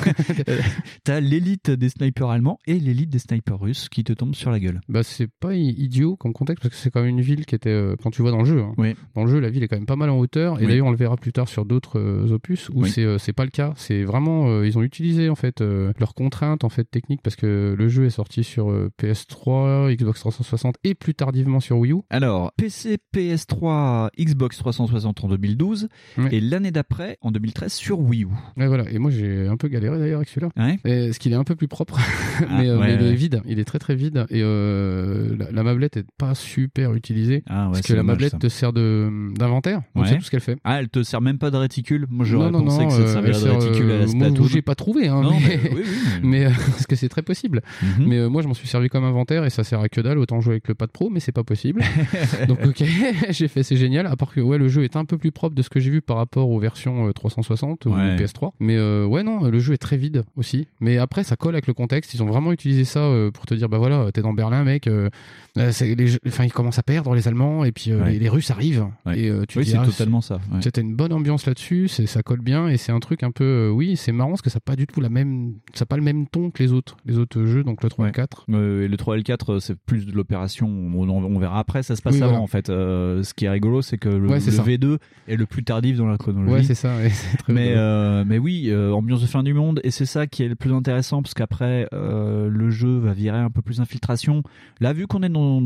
Euh, 0.49 0.59
T'as 1.05 1.21
l'élite 1.21 1.71
des 1.71 1.89
snipers 1.89 2.29
allemands 2.31 2.59
et 2.67 2.79
l'élite 2.79 3.11
des 3.11 3.19
snipers 3.19 3.59
russes 3.59 3.89
qui 3.89 4.05
te 4.05 4.13
tombent 4.13 4.35
sur 4.35 4.51
la 4.51 4.59
gueule. 4.61 4.81
Bah 4.89 5.03
c'est 5.03 5.29
pas 5.41 5.55
idiot 5.55 6.17
comme 6.17 6.33
contexte 6.33 6.63
parce 6.63 6.75
que 6.75 6.81
c'est 6.81 6.91
quand 6.91 7.01
même 7.01 7.11
une 7.11 7.21
ville 7.21 7.45
qui 7.47 7.55
était 7.55 7.69
euh, 7.71 7.97
quand 8.03 8.11
tu 8.11 8.23
vois 8.23 8.31
dans 8.31 8.41
le 8.41 8.45
jeu. 8.47 8.61
hein. 8.61 8.73
Oui. 8.79 8.95
Dans 9.15 9.25
le 9.25 9.31
jeu, 9.31 9.39
la 9.41 9.51
ville 9.51 9.63
est 9.63 9.69
quand 9.69 9.77
même 9.77 9.87
pas 9.87 9.97
mal 9.97 10.11
en 10.11 10.19
hauteur 10.19 10.59
et 10.59 10.63
Oui. 10.65 10.69
d'ailleurs 10.69 10.87
on 10.87 10.91
le 10.91 10.97
verra 10.97 11.17
plus 11.17 11.33
tard 11.33 11.49
sur 11.49 11.65
d'autres 11.65 12.01
opus 12.31 12.69
où 12.71 12.85
c'est 12.87 13.33
pas 13.33 13.45
le 13.45 13.51
cas. 13.51 13.73
C'est 13.77 14.03
vraiment 14.05 14.63
ils 14.63 14.79
ont 14.79 14.83
utilisé 14.83 15.29
en 15.29 15.35
fait 15.35 15.61
leurs 15.61 16.15
contraintes 16.15 16.65
en 16.65 16.69
fait 16.69 16.85
techniques 16.85 17.23
parce 17.23 17.37
que 17.37 17.75
le 17.77 17.89
jeu 17.89 18.05
est 18.07 18.11
sorti 18.11 18.45
sur 18.45 18.71
euh, 18.71 18.91
PS3, 19.01 19.95
Xbox 19.95 20.21
360 20.21 20.77
et 20.85 20.90
plus 20.95 21.15
tardivement 21.15 21.61
sur 21.61 21.79
Wii 21.79 21.93
U. 21.93 21.97
Alors, 22.11 22.53
PC, 22.57 22.99
PS3, 23.15 24.11
Xbox 24.19 24.57
360 24.59 25.25
en 25.25 25.29
2012 25.29 25.89
Ouais. 26.19 26.29
et 26.33 26.41
l'année 26.41 26.71
d'après, 26.71 27.17
en 27.21 27.31
2013, 27.31 27.73
sur 27.73 28.01
Wii 28.01 28.25
U. 28.25 28.29
Ouais, 28.57 28.67
voilà. 28.67 28.85
Et 28.91 28.99
moi 28.99 29.11
j'ai 29.11 29.47
un 29.47 29.57
peu 29.57 29.69
galéré 29.69 29.99
d'ailleurs 29.99 30.19
avec 30.19 30.29
celui-là. 30.29 30.51
Ouais. 30.57 30.79
Et, 30.85 31.07
parce 31.07 31.19
qu'il 31.19 31.33
est 31.33 31.37
un 31.37 31.45
peu 31.45 31.55
plus 31.57 31.69
propre, 31.69 31.99
Ah, 32.41 32.45
mais, 32.59 32.69
euh, 32.69 32.79
ouais, 32.79 32.97
mais 32.97 33.05
il 33.07 33.13
est 33.13 33.15
vide. 33.15 33.43
Il 33.47 33.59
est 33.59 33.65
très 33.65 33.79
très 33.79 33.95
vide 33.95 34.27
et 34.31 34.41
euh, 34.43 35.37
la, 35.39 35.51
la 35.53 35.63
mablette 35.63 35.97
est 35.97 36.07
pas 36.19 36.35
super 36.35 36.95
utilisée 36.95 37.43
Ah 37.49 37.69
parce 37.73 37.83
que 37.87 37.93
la 37.93 38.01
dommage, 38.01 38.15
mablette 38.15 38.33
ça. 38.33 38.39
te 38.39 38.49
sert 38.49 38.73
d'inventaire. 38.73 39.83
Donc 39.95 40.07
c'est 40.07 40.17
tout 40.19 40.25
ce 40.25 40.31
qu'elle 40.31 40.41
fait. 40.41 40.57
Ah, 40.65 40.81
elle 40.81 40.89
te 40.89 41.03
sert 41.03 41.21
même 41.21 41.39
pas 41.39 41.51
de 41.51 41.57
réticule 41.57 42.07
Moi, 42.11 42.25
j'aurais 42.27 42.51
non, 42.51 42.59
non, 42.61 42.65
pensé 42.67 42.79
non, 42.83 42.89
que 42.89 42.93
ça 42.95 43.01
euh, 43.01 43.13
servirait 43.13 43.39
elle 43.39 43.45
de 43.45 43.51
réticule 43.67 43.85
à 43.85 43.89
la 43.89 43.95
euh, 44.05 44.07
moi, 44.15 44.27
Splatoon. 44.29 44.47
j'ai 44.49 44.63
pas 44.63 44.75
trouvé, 44.75 45.09
hein, 45.09 45.21
Non, 45.23 45.39
mais, 45.41 45.61
mais 45.63 45.71
oui, 45.75 45.83
oui, 45.85 45.97
mais- 46.23 46.29
mais, 46.41 46.47
euh, 46.47 46.51
parce 46.51 46.87
que 46.87 46.97
c'est 46.97 47.09
très 47.09 47.23
possible. 47.23 47.63
Mhm. 47.83 48.07
Mais 48.07 48.19
euh, 48.19 48.29
moi, 48.29 48.43
je 48.43 48.49
m'en 48.49 48.55
suis 48.55 48.69
servi 48.69 48.89
comme 48.89 49.05
inventaire 49.05 49.45
et 49.45 49.51
ça 49.51 49.65
sert 49.65 49.81
à 49.81 49.89
que 49.89 50.01
dalle. 50.01 50.19
Autant 50.19 50.41
jouer 50.41 50.55
avec 50.55 50.70
le 50.71 50.75
pad 50.75 50.91
pro, 50.91 51.11
mais 51.11 51.21
c'est 51.21 51.33
pas 51.33 51.45
possible. 51.45 51.83
Donc, 52.49 52.59
ok, 52.65 52.83
j'ai 53.31 53.49
fait, 53.49 53.63
c'est 53.63 53.77
génial. 53.77 54.07
À 54.07 54.17
part 54.17 54.33
que 54.33 54.41
ouais, 54.41 54.59
le 54.59 54.69
jeu 54.69 54.85
est 54.85 54.97
un 54.97 55.05
peu 55.05 55.19
plus 55.19 55.33
propre 55.33 55.55
de 55.55 55.63
ce 55.63 55.69
que 55.71 55.81
j'ai 55.81 55.91
vu 55.91 56.01
par 56.01 56.17
rapport 56.17 56.49
aux 56.51 56.59
versions 56.59 57.09
euh, 57.09 57.13
360 57.13 57.87
ou 57.87 57.91
Ouais. 57.95 58.17
PS3. 58.17 58.53
Mais 58.61 58.77
euh, 58.77 59.05
ouais, 59.07 59.23
non, 59.23 59.43
le 59.49 59.59
jeu 59.59 59.75
est 59.75 59.79
très 59.79 59.97
vide 59.97 60.25
aussi. 60.37 60.67
Mais 60.81 60.99
après, 60.99 61.25
ça 61.25 61.37
colle 61.37 61.55
avec 61.55 61.67
le 61.67 61.75
contexte. 61.75 62.15
Ils 62.15 62.23
ont 62.23 62.27
vraiment 62.27 62.53
utilisé 62.53 62.85
ça 62.85 63.01
euh, 63.01 63.31
pour 63.31 63.47
te 63.47 63.55
dire, 63.55 63.69
bah 63.69 63.79
voilà, 63.79 64.11
t'es 64.13 64.23
dans 64.23 64.33
Berlin, 64.33 64.65
mec. 64.65 64.87
euh, 64.87 65.11
euh, 65.59 65.73
c'est 65.73 65.95
les, 65.95 66.17
enfin, 66.27 66.45
ils 66.45 66.53
commencent 66.53 66.79
à 66.79 66.83
perdre 66.85 67.15
les 67.15 67.27
Allemands 67.29 67.65
et 67.65 67.73
puis 67.73 67.91
euh, 67.93 68.01
Ouais. 68.05 68.13
les, 68.13 68.19
les 68.21 68.29
Russes 68.29 68.51
arrivent. 68.51 68.87
Ouais. 69.05 69.19
Et 69.21 69.29
euh, 69.29 69.45
tu 69.49 69.59
oui, 69.59 69.67
c'est 69.67 69.77
ah, 69.77 69.85
totalement 69.85 70.21
ça. 70.21 70.39
c'était 70.61 70.81
une 70.81 70.95
bonne 70.95 71.13
ambiance 71.13 71.45
là-dessus, 71.47 71.89
ça 71.89 72.23
colle 72.23 72.41
bien 72.41 72.69
et 72.69 72.77
c'est 72.77 72.93
un 72.93 73.01
truc 73.01 73.23
un 73.25 73.31
peu 73.33 73.45
euh, 73.45 73.71
oui, 73.71 73.97
c'est 73.97 74.13
marrant 74.13 74.31
parce 74.31 74.43
que 74.43 74.51
ça 74.51 74.57
n'a 74.59 74.61
pas 74.65 74.77
du 74.77 74.87
tout 74.87 75.01
la 75.01 75.09
même 75.09 75.55
ça 75.75 75.83
a 75.83 75.87
pas 75.87 75.97
le 75.97 76.03
même 76.03 76.27
ton 76.29 76.51
que 76.51 76.63
les 76.63 76.73
autres 76.73 76.97
les 77.05 77.19
autres 77.19 77.45
jeux 77.45 77.65
donc 77.65 77.83
le 77.83 77.89
3 77.89 78.07
et 78.07 78.09
le 78.09 78.13
4. 78.13 78.47
Euh, 78.51 78.85
et 78.85 78.89
le 78.89 78.97
3 78.97 79.15
et 79.15 79.19
le 79.19 79.23
4, 79.25 79.55
euh, 79.55 79.61
c'est 79.61 79.75
plus 79.77 80.07
de 80.07 80.13
l'opération. 80.13 80.60
On, 80.63 80.93
on- 80.95 81.09
on 81.25 81.39
verra 81.39 81.59
après, 81.59 81.83
ça 81.83 81.97
se 81.97 82.03
passe 82.03 82.15
Oui, 82.15 82.23
avant 82.23 82.31
voilà. 82.33 82.43
en 82.45 82.47
fait. 82.47 82.71
Euh, 82.71 83.23
ce 83.23 83.35
qui 83.35 83.45
est 83.45 83.51
rigolo, 83.51 83.83
c'est 83.83 83.99
que 83.99 84.09
le, 84.09 84.27
Ouais, 84.29 84.35
le 84.35 84.41
ça. 84.41 84.63
V2 84.63 84.99
est 85.29 85.37
le 85.37 85.47
plus 85.47 85.65
tardif 85.65 85.97
dans 85.97 86.07
la 86.07 86.19
chronologie. 86.19 86.53
Ouais, 86.53 86.63
c'est 86.63 86.75
ça, 86.75 86.97
ouais, 86.97 87.11
mais, 87.49 87.75
euh, 87.77 88.25
mais 88.27 88.39
oui, 88.39 88.67
euh, 88.69 88.93
ambiance 88.93 89.21
de 89.23 89.27
fin 89.27 89.43
du 89.43 89.55
monde, 89.55 89.81
et 89.85 89.91
c'est 89.91 90.07
ça 90.07 90.27
qui 90.27 90.43
est 90.43 90.49
le 90.49 90.55
plus 90.57 90.73
intéressant, 90.73 91.23
parce 91.23 91.35
qu'après, 91.35 91.87
le 91.93 92.71
jeu 92.71 92.99
va 92.99 93.13
virer 93.13 93.39
un 93.39 93.51
peu 93.51 93.63
plus 93.63 93.81
infiltration. 93.81 94.43
Là, 94.81 94.93
vu 94.93 95.07
qu'on 95.07 95.23
est 95.23 95.29
dans... 95.29 95.61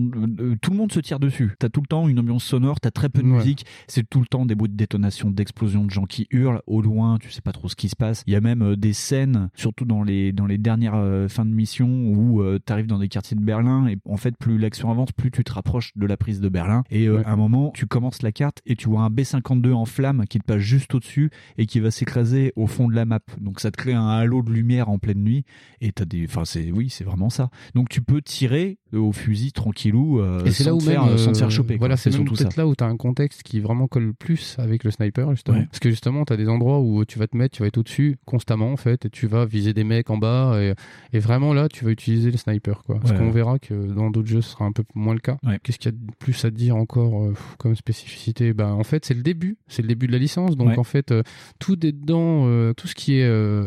tout 0.60 0.70
le 0.70 0.76
monde 0.76 0.92
se 0.92 1.00
tire 1.00 1.18
dessus. 1.20 1.52
T'as 1.58 1.68
tout 1.68 1.80
le 1.80 1.86
temps 1.86 2.08
une 2.08 2.18
ambiance 2.18 2.44
sonore, 2.44 2.80
t'as 2.80 2.90
très 2.90 3.08
peu 3.08 3.22
de 3.22 3.26
musique, 3.28 3.64
c'est 3.88 4.08
tout 4.08 4.20
le 4.20 4.26
temps 4.26 4.46
des 4.46 4.54
bruits 4.54 4.68
de 4.70 4.76
détonation, 4.76 5.30
d'explosion, 5.30 5.84
de 5.84 5.90
gens 5.90 6.04
qui 6.04 6.26
hurlent 6.30 6.62
au 6.66 6.80
loin, 6.82 7.18
tu 7.18 7.30
sais 7.30 7.40
pas 7.40 7.52
trop 7.52 7.68
ce 7.68 7.76
qui 7.76 7.88
se 7.88 7.96
passe. 7.96 8.22
Il 8.26 8.32
y 8.32 8.36
a 8.36 8.40
même 8.40 8.76
des 8.76 8.92
scènes, 8.92 9.48
surtout 9.54 9.84
dans 9.84 10.02
les, 10.02 10.32
dans 10.32 10.46
les 10.46 10.58
dernières 10.58 11.00
fins 11.28 11.44
de 11.44 11.50
mission, 11.50 11.88
où 12.08 12.42
t'arrives 12.64 12.86
dans 12.86 12.98
des 12.98 13.08
quartiers 13.08 13.36
de 13.36 13.42
Berlin, 13.42 13.86
et 13.86 13.98
en 14.08 14.16
fait, 14.16 14.36
plus 14.36 14.58
l'action 14.58 14.83
avance, 14.90 15.12
plus 15.12 15.30
tu 15.30 15.44
te 15.44 15.52
rapproches 15.52 15.92
de 15.96 16.06
la 16.06 16.16
prise 16.16 16.40
de 16.40 16.48
Berlin. 16.48 16.84
Et 16.90 17.06
euh, 17.06 17.22
à 17.26 17.32
un 17.32 17.36
moment, 17.36 17.70
tu 17.74 17.86
commences 17.86 18.22
la 18.22 18.32
carte 18.32 18.60
et 18.66 18.76
tu 18.76 18.88
vois 18.88 19.02
un 19.02 19.10
B-52 19.10 19.72
en 19.72 19.84
flamme 19.84 20.24
qui 20.28 20.38
te 20.38 20.44
passe 20.44 20.58
juste 20.60 20.94
au-dessus 20.94 21.30
et 21.58 21.66
qui 21.66 21.80
va 21.80 21.90
s'écraser 21.90 22.52
au 22.56 22.66
fond 22.66 22.88
de 22.88 22.94
la 22.94 23.04
map. 23.04 23.20
Donc 23.40 23.60
ça 23.60 23.70
te 23.70 23.76
crée 23.76 23.92
un 23.94 24.06
halo 24.08 24.42
de 24.42 24.50
lumière 24.50 24.88
en 24.88 24.98
pleine 24.98 25.22
nuit 25.22 25.44
et 25.80 25.92
t'as 25.92 26.04
des, 26.04 26.24
enfin 26.26 26.44
c'est, 26.44 26.70
oui, 26.72 26.90
c'est 26.90 27.04
vraiment 27.04 27.30
ça. 27.30 27.50
Donc 27.74 27.88
tu 27.88 28.00
peux 28.02 28.20
tirer 28.22 28.78
au 28.92 29.12
fusil 29.12 29.52
tranquillou 29.52 30.20
euh, 30.20 30.44
Et 30.44 30.50
c'est 30.52 30.64
sans, 30.64 30.70
là 30.70 30.74
où 30.76 30.78
te 30.78 30.84
faire, 30.84 31.04
même, 31.06 31.18
sans 31.18 31.32
te 31.32 31.38
faire 31.38 31.46
euh, 31.48 31.50
choper. 31.50 31.76
Voilà, 31.76 31.96
c'est 31.96 32.10
même 32.10 32.20
surtout 32.20 32.34
peut-être 32.34 32.56
là 32.56 32.66
où 32.66 32.74
tu 32.74 32.84
as 32.84 32.86
un 32.86 32.96
contexte 32.96 33.42
qui 33.42 33.60
vraiment 33.60 33.88
colle 33.88 34.14
plus 34.14 34.56
avec 34.58 34.84
le 34.84 34.90
sniper, 34.90 35.30
justement. 35.30 35.58
Ouais. 35.58 35.66
Parce 35.66 35.80
que 35.80 35.90
justement, 35.90 36.24
tu 36.24 36.32
as 36.32 36.36
des 36.36 36.48
endroits 36.48 36.80
où 36.80 37.04
tu 37.04 37.18
vas 37.18 37.26
te 37.26 37.36
mettre, 37.36 37.56
tu 37.56 37.62
vas 37.62 37.68
être 37.68 37.78
au-dessus 37.78 38.16
constamment, 38.24 38.72
en 38.72 38.76
fait, 38.76 39.06
et 39.06 39.10
tu 39.10 39.26
vas 39.26 39.44
viser 39.46 39.72
des 39.74 39.84
mecs 39.84 40.10
en 40.10 40.18
bas. 40.18 40.58
Et, 40.60 40.74
et 41.12 41.18
vraiment, 41.18 41.52
là, 41.54 41.68
tu 41.68 41.84
vas 41.84 41.90
utiliser 41.90 42.30
le 42.30 42.36
sniper, 42.36 42.82
quoi. 42.84 42.98
Parce 43.00 43.12
Ouais. 43.12 43.18
qu'on 43.18 43.30
verra 43.30 43.58
que 43.58 43.74
dans 43.92 44.10
d'autres 44.10 44.28
jeux, 44.28 44.40
ce 44.40 44.50
sera 44.50 44.64
un 44.64 44.72
peu 44.74 44.82
moins 44.94 45.14
le 45.14 45.20
cas. 45.20 45.38
Qu'est-ce 45.62 45.78
qu'il 45.78 45.90
y 45.90 45.94
a 45.94 45.96
de 45.96 46.12
plus 46.18 46.44
à 46.44 46.50
dire 46.50 46.76
encore 46.76 47.24
euh, 47.24 47.34
comme 47.58 47.74
spécificité? 47.76 48.52
Bah, 48.52 48.72
En 48.74 48.84
fait, 48.84 49.04
c'est 49.04 49.14
le 49.14 49.22
début. 49.22 49.56
C'est 49.68 49.82
le 49.82 49.88
début 49.88 50.06
de 50.06 50.12
la 50.12 50.18
licence. 50.18 50.56
Donc, 50.56 50.68
Ouais. 50.68 50.78
en 50.78 50.84
fait, 50.84 51.12
euh, 51.12 51.22
tout 51.58 51.84
est 51.86 51.92
dedans, 51.92 52.44
euh, 52.46 52.72
tout 52.74 52.86
ce 52.88 52.94
qui 52.94 53.14
est 53.18 53.24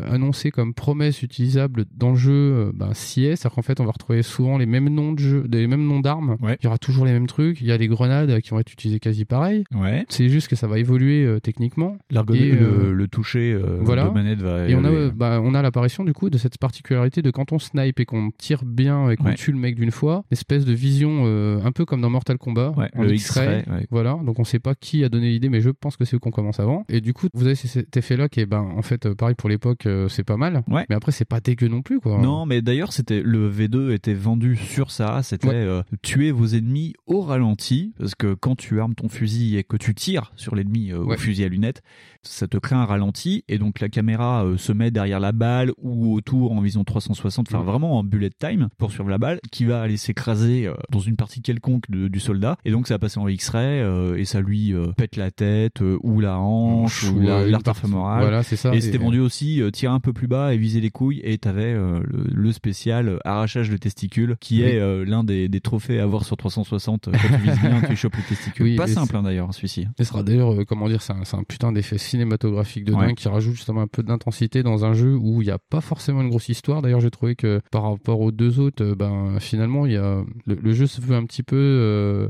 annoncé 0.08 0.50
comme 0.50 0.74
promesse 0.74 1.22
utilisable 1.22 1.84
dans 1.96 2.10
le 2.10 2.16
jeu, 2.16 2.72
bah, 2.74 2.90
s'y 2.92 3.24
est. 3.24 3.36
C'est-à-dire 3.36 3.54
qu'en 3.56 3.62
fait, 3.62 3.80
on 3.80 3.84
va 3.84 3.92
retrouver 3.92 4.22
souvent 4.22 4.58
les 4.58 4.66
mêmes 4.66 4.88
noms 4.88 5.12
de 5.12 5.18
jeux, 5.18 5.46
les 5.50 5.66
mêmes 5.66 5.86
noms 5.86 6.00
d'armes. 6.00 6.36
Il 6.42 6.64
y 6.64 6.66
aura 6.66 6.78
toujours 6.78 7.04
les 7.06 7.12
mêmes 7.12 7.26
trucs. 7.26 7.60
Il 7.60 7.66
y 7.66 7.72
a 7.72 7.76
les 7.76 7.88
grenades 7.88 8.40
qui 8.40 8.50
vont 8.50 8.58
être 8.60 8.72
utilisées 8.72 9.00
quasi 9.00 9.24
pareil. 9.24 9.64
C'est 10.08 10.28
juste 10.28 10.48
que 10.48 10.56
ça 10.56 10.66
va 10.66 10.78
évoluer 10.78 11.38
techniquement. 11.42 11.96
Et, 12.34 12.52
le, 12.52 12.92
le 12.92 13.08
toucher 13.08 13.58
voilà. 13.80 14.08
de 14.08 14.14
manette 14.14 14.40
va. 14.40 14.68
Et 14.68 14.74
on 14.74 14.84
a, 14.84 14.90
évoluer. 14.90 15.10
bah, 15.14 15.40
on 15.42 15.54
a 15.54 15.62
l'apparition 15.62 16.04
du 16.04 16.12
coup 16.12 16.30
de 16.30 16.38
cette 16.38 16.58
particularité 16.58 17.22
de 17.22 17.30
quand 17.30 17.52
on 17.52 17.58
snipe 17.58 18.00
et 18.00 18.04
qu'on 18.04 18.30
tire 18.36 18.64
bien 18.64 19.10
et 19.10 19.16
qu'on 19.16 19.32
tue 19.34 19.52
le 19.52 19.58
mec 19.58 19.76
d'une 19.76 19.90
fois, 19.90 20.24
espèce 20.30 20.64
de 20.64 20.72
vision 20.72 20.97
euh, 21.06 21.60
un 21.64 21.72
peu 21.72 21.84
comme 21.84 22.00
dans 22.00 22.10
Mortal 22.10 22.38
Kombat, 22.38 22.72
Ouais, 22.76 22.90
en 22.94 23.02
le 23.02 23.14
X-ray. 23.14 23.64
Ouais. 23.68 23.86
Voilà, 23.90 24.18
donc 24.24 24.38
on 24.38 24.44
sait 24.44 24.58
pas 24.58 24.74
qui 24.74 25.04
a 25.04 25.08
donné 25.08 25.30
l'idée, 25.30 25.48
mais 25.48 25.60
je 25.60 25.70
pense 25.70 25.96
que 25.96 26.04
c'est 26.04 26.16
eux 26.16 26.18
qu'on 26.18 26.30
commence 26.30 26.60
avant. 26.60 26.84
Et 26.88 27.00
du 27.00 27.12
coup, 27.12 27.28
vous 27.34 27.46
avez 27.46 27.54
cet 27.54 27.96
effet-là 27.96 28.28
qui 28.28 28.40
est, 28.40 28.46
ben, 28.46 28.60
en 28.60 28.82
fait, 28.82 29.06
euh, 29.06 29.14
pareil 29.14 29.34
pour 29.34 29.48
l'époque, 29.48 29.86
euh, 29.86 30.08
c'est 30.08 30.24
pas 30.24 30.36
mal. 30.36 30.62
Mais 30.68 30.94
après, 30.94 31.12
c'est 31.12 31.24
pas 31.24 31.40
dégueu 31.40 31.68
non 31.68 31.82
plus, 31.82 32.00
quoi. 32.00 32.18
Non, 32.18 32.46
mais 32.46 32.62
d'ailleurs, 32.62 32.92
c'était 32.92 33.22
le 33.22 33.50
V2 33.50 33.92
était 33.92 34.14
vendu 34.14 34.56
sur 34.56 34.90
ça. 34.90 35.22
C'était 35.22 35.48
euh, 35.48 35.82
tuer 36.02 36.30
vos 36.30 36.46
ennemis 36.46 36.94
au 37.06 37.20
ralenti, 37.20 37.92
parce 37.98 38.14
que 38.14 38.34
quand 38.34 38.56
tu 38.56 38.80
armes 38.80 38.94
ton 38.94 39.08
fusil 39.08 39.56
et 39.56 39.64
que 39.64 39.76
tu 39.76 39.94
tires 39.94 40.32
sur 40.36 40.54
l'ennemi 40.54 40.92
au 40.92 41.16
fusil 41.16 41.44
à 41.44 41.48
lunettes, 41.48 41.82
ça 42.22 42.46
te 42.46 42.56
crée 42.58 42.76
un 42.76 42.84
ralenti 42.84 43.44
et 43.48 43.58
donc 43.58 43.80
la 43.80 43.88
caméra 43.88 44.44
se 44.56 44.72
met 44.72 44.90
derrière 44.90 45.20
la 45.20 45.32
balle 45.32 45.72
ou 45.78 46.14
autour 46.14 46.52
en 46.52 46.60
vision 46.60 46.84
360, 46.84 47.48
enfin 47.48 47.62
vraiment 47.62 47.98
en 47.98 48.04
bullet 48.04 48.30
time 48.30 48.68
pour 48.76 48.90
suivre 48.90 49.08
la 49.08 49.18
balle 49.18 49.38
qui 49.50 49.64
va 49.64 49.80
aller 49.80 49.96
s'écraser 49.96 50.68
dans 50.90 51.00
une 51.00 51.16
partie 51.16 51.42
quelconque 51.42 51.90
de- 51.90 52.08
du 52.08 52.20
soldat 52.20 52.56
et 52.64 52.70
donc 52.70 52.86
ça 52.88 52.94
va 52.94 52.98
passer 52.98 53.18
en 53.20 53.28
X-ray 53.28 53.80
euh, 53.80 54.16
et 54.16 54.24
ça 54.24 54.40
lui 54.40 54.72
euh, 54.74 54.92
pète 54.96 55.16
la 55.16 55.30
tête 55.30 55.82
euh, 55.82 55.98
ou 56.02 56.20
la 56.20 56.38
hanche 56.38 57.04
Ou 57.10 57.20
l'artère 57.20 57.76
fémorale. 57.76 58.20
Voilà, 58.22 58.42
c'est 58.42 58.56
ça. 58.56 58.74
Et 58.74 58.78
Et- 58.78 58.80
c'était 58.80 58.98
vendu 58.98 59.20
aussi 59.20 59.60
tirer 59.72 59.92
un 59.92 60.00
peu 60.00 60.12
plus 60.12 60.26
bas 60.28 60.54
et 60.54 60.58
viser 60.58 60.80
les 60.80 60.90
couilles 60.90 61.20
et 61.24 61.36
t'avais 61.38 61.74
le, 61.74 62.02
le 62.32 62.52
spécial 62.52 63.18
arrachage 63.24 63.70
de 63.70 63.76
testicules 63.76 64.36
qui 64.40 64.62
Oui. 64.62 64.68
est 64.70 65.04
l'un 65.04 65.24
des, 65.24 65.48
des 65.48 65.60
trophées 65.60 66.00
à 66.00 66.04
avoir 66.04 66.24
sur 66.24 66.36
360 66.36 67.08
euh, 67.08 67.12
quand 67.12 67.36
tu 67.36 67.42
vises 67.42 67.60
bien 67.60 67.80
tu 67.88 67.96
chopes 67.96 68.16
les 68.16 68.22
testicules 68.22 68.64
Oui, 68.64 68.76
pas 68.76 68.84
et 68.88 68.92
simple 68.92 69.16
hein, 69.16 69.22
d'ailleurs 69.22 69.52
celui-ci 69.54 69.86
Ce 69.98 70.04
sera 70.04 70.22
d'ailleurs, 70.22 70.54
comment 70.66 70.88
dire, 70.88 71.02
c'est 71.02 71.12
un, 71.12 71.42
putain 71.46 71.72
d'effet 71.72 71.98
cinématographique 71.98 72.84
de 72.84 72.92
Ouais. 72.92 73.06
dingue 73.06 73.14
qui 73.16 73.28
rajoute 73.28 73.54
justement 73.54 73.82
un 73.82 73.86
peu 73.86 74.02
d'intensité 74.02 74.62
dans 74.62 74.84
un 74.84 74.92
jeu 74.94 75.14
où 75.16 75.42
il 75.42 75.44
n'y 75.46 75.50
a 75.52 75.58
pas 75.58 75.80
forcément 75.80 76.20
une 76.22 76.28
grosse 76.30 76.48
histoire. 76.48 76.82
D'ailleurs, 76.82 77.00
j'ai 77.00 77.10
trouvé 77.10 77.36
que 77.36 77.60
par 77.70 77.82
rapport 77.82 78.20
aux 78.20 78.32
deux 78.32 78.58
autres, 78.60 78.94
ben 78.94 79.38
finalement, 79.40 79.86
il 79.86 79.92
y 79.92 79.96
a 79.96 80.22
le, 80.46 80.54
le 80.54 80.72
jeu 80.78 80.86
se 80.86 81.00
veut 81.00 81.14
un 81.16 81.24
petit 81.24 81.42
peu, 81.42 81.56
euh, 81.56 82.28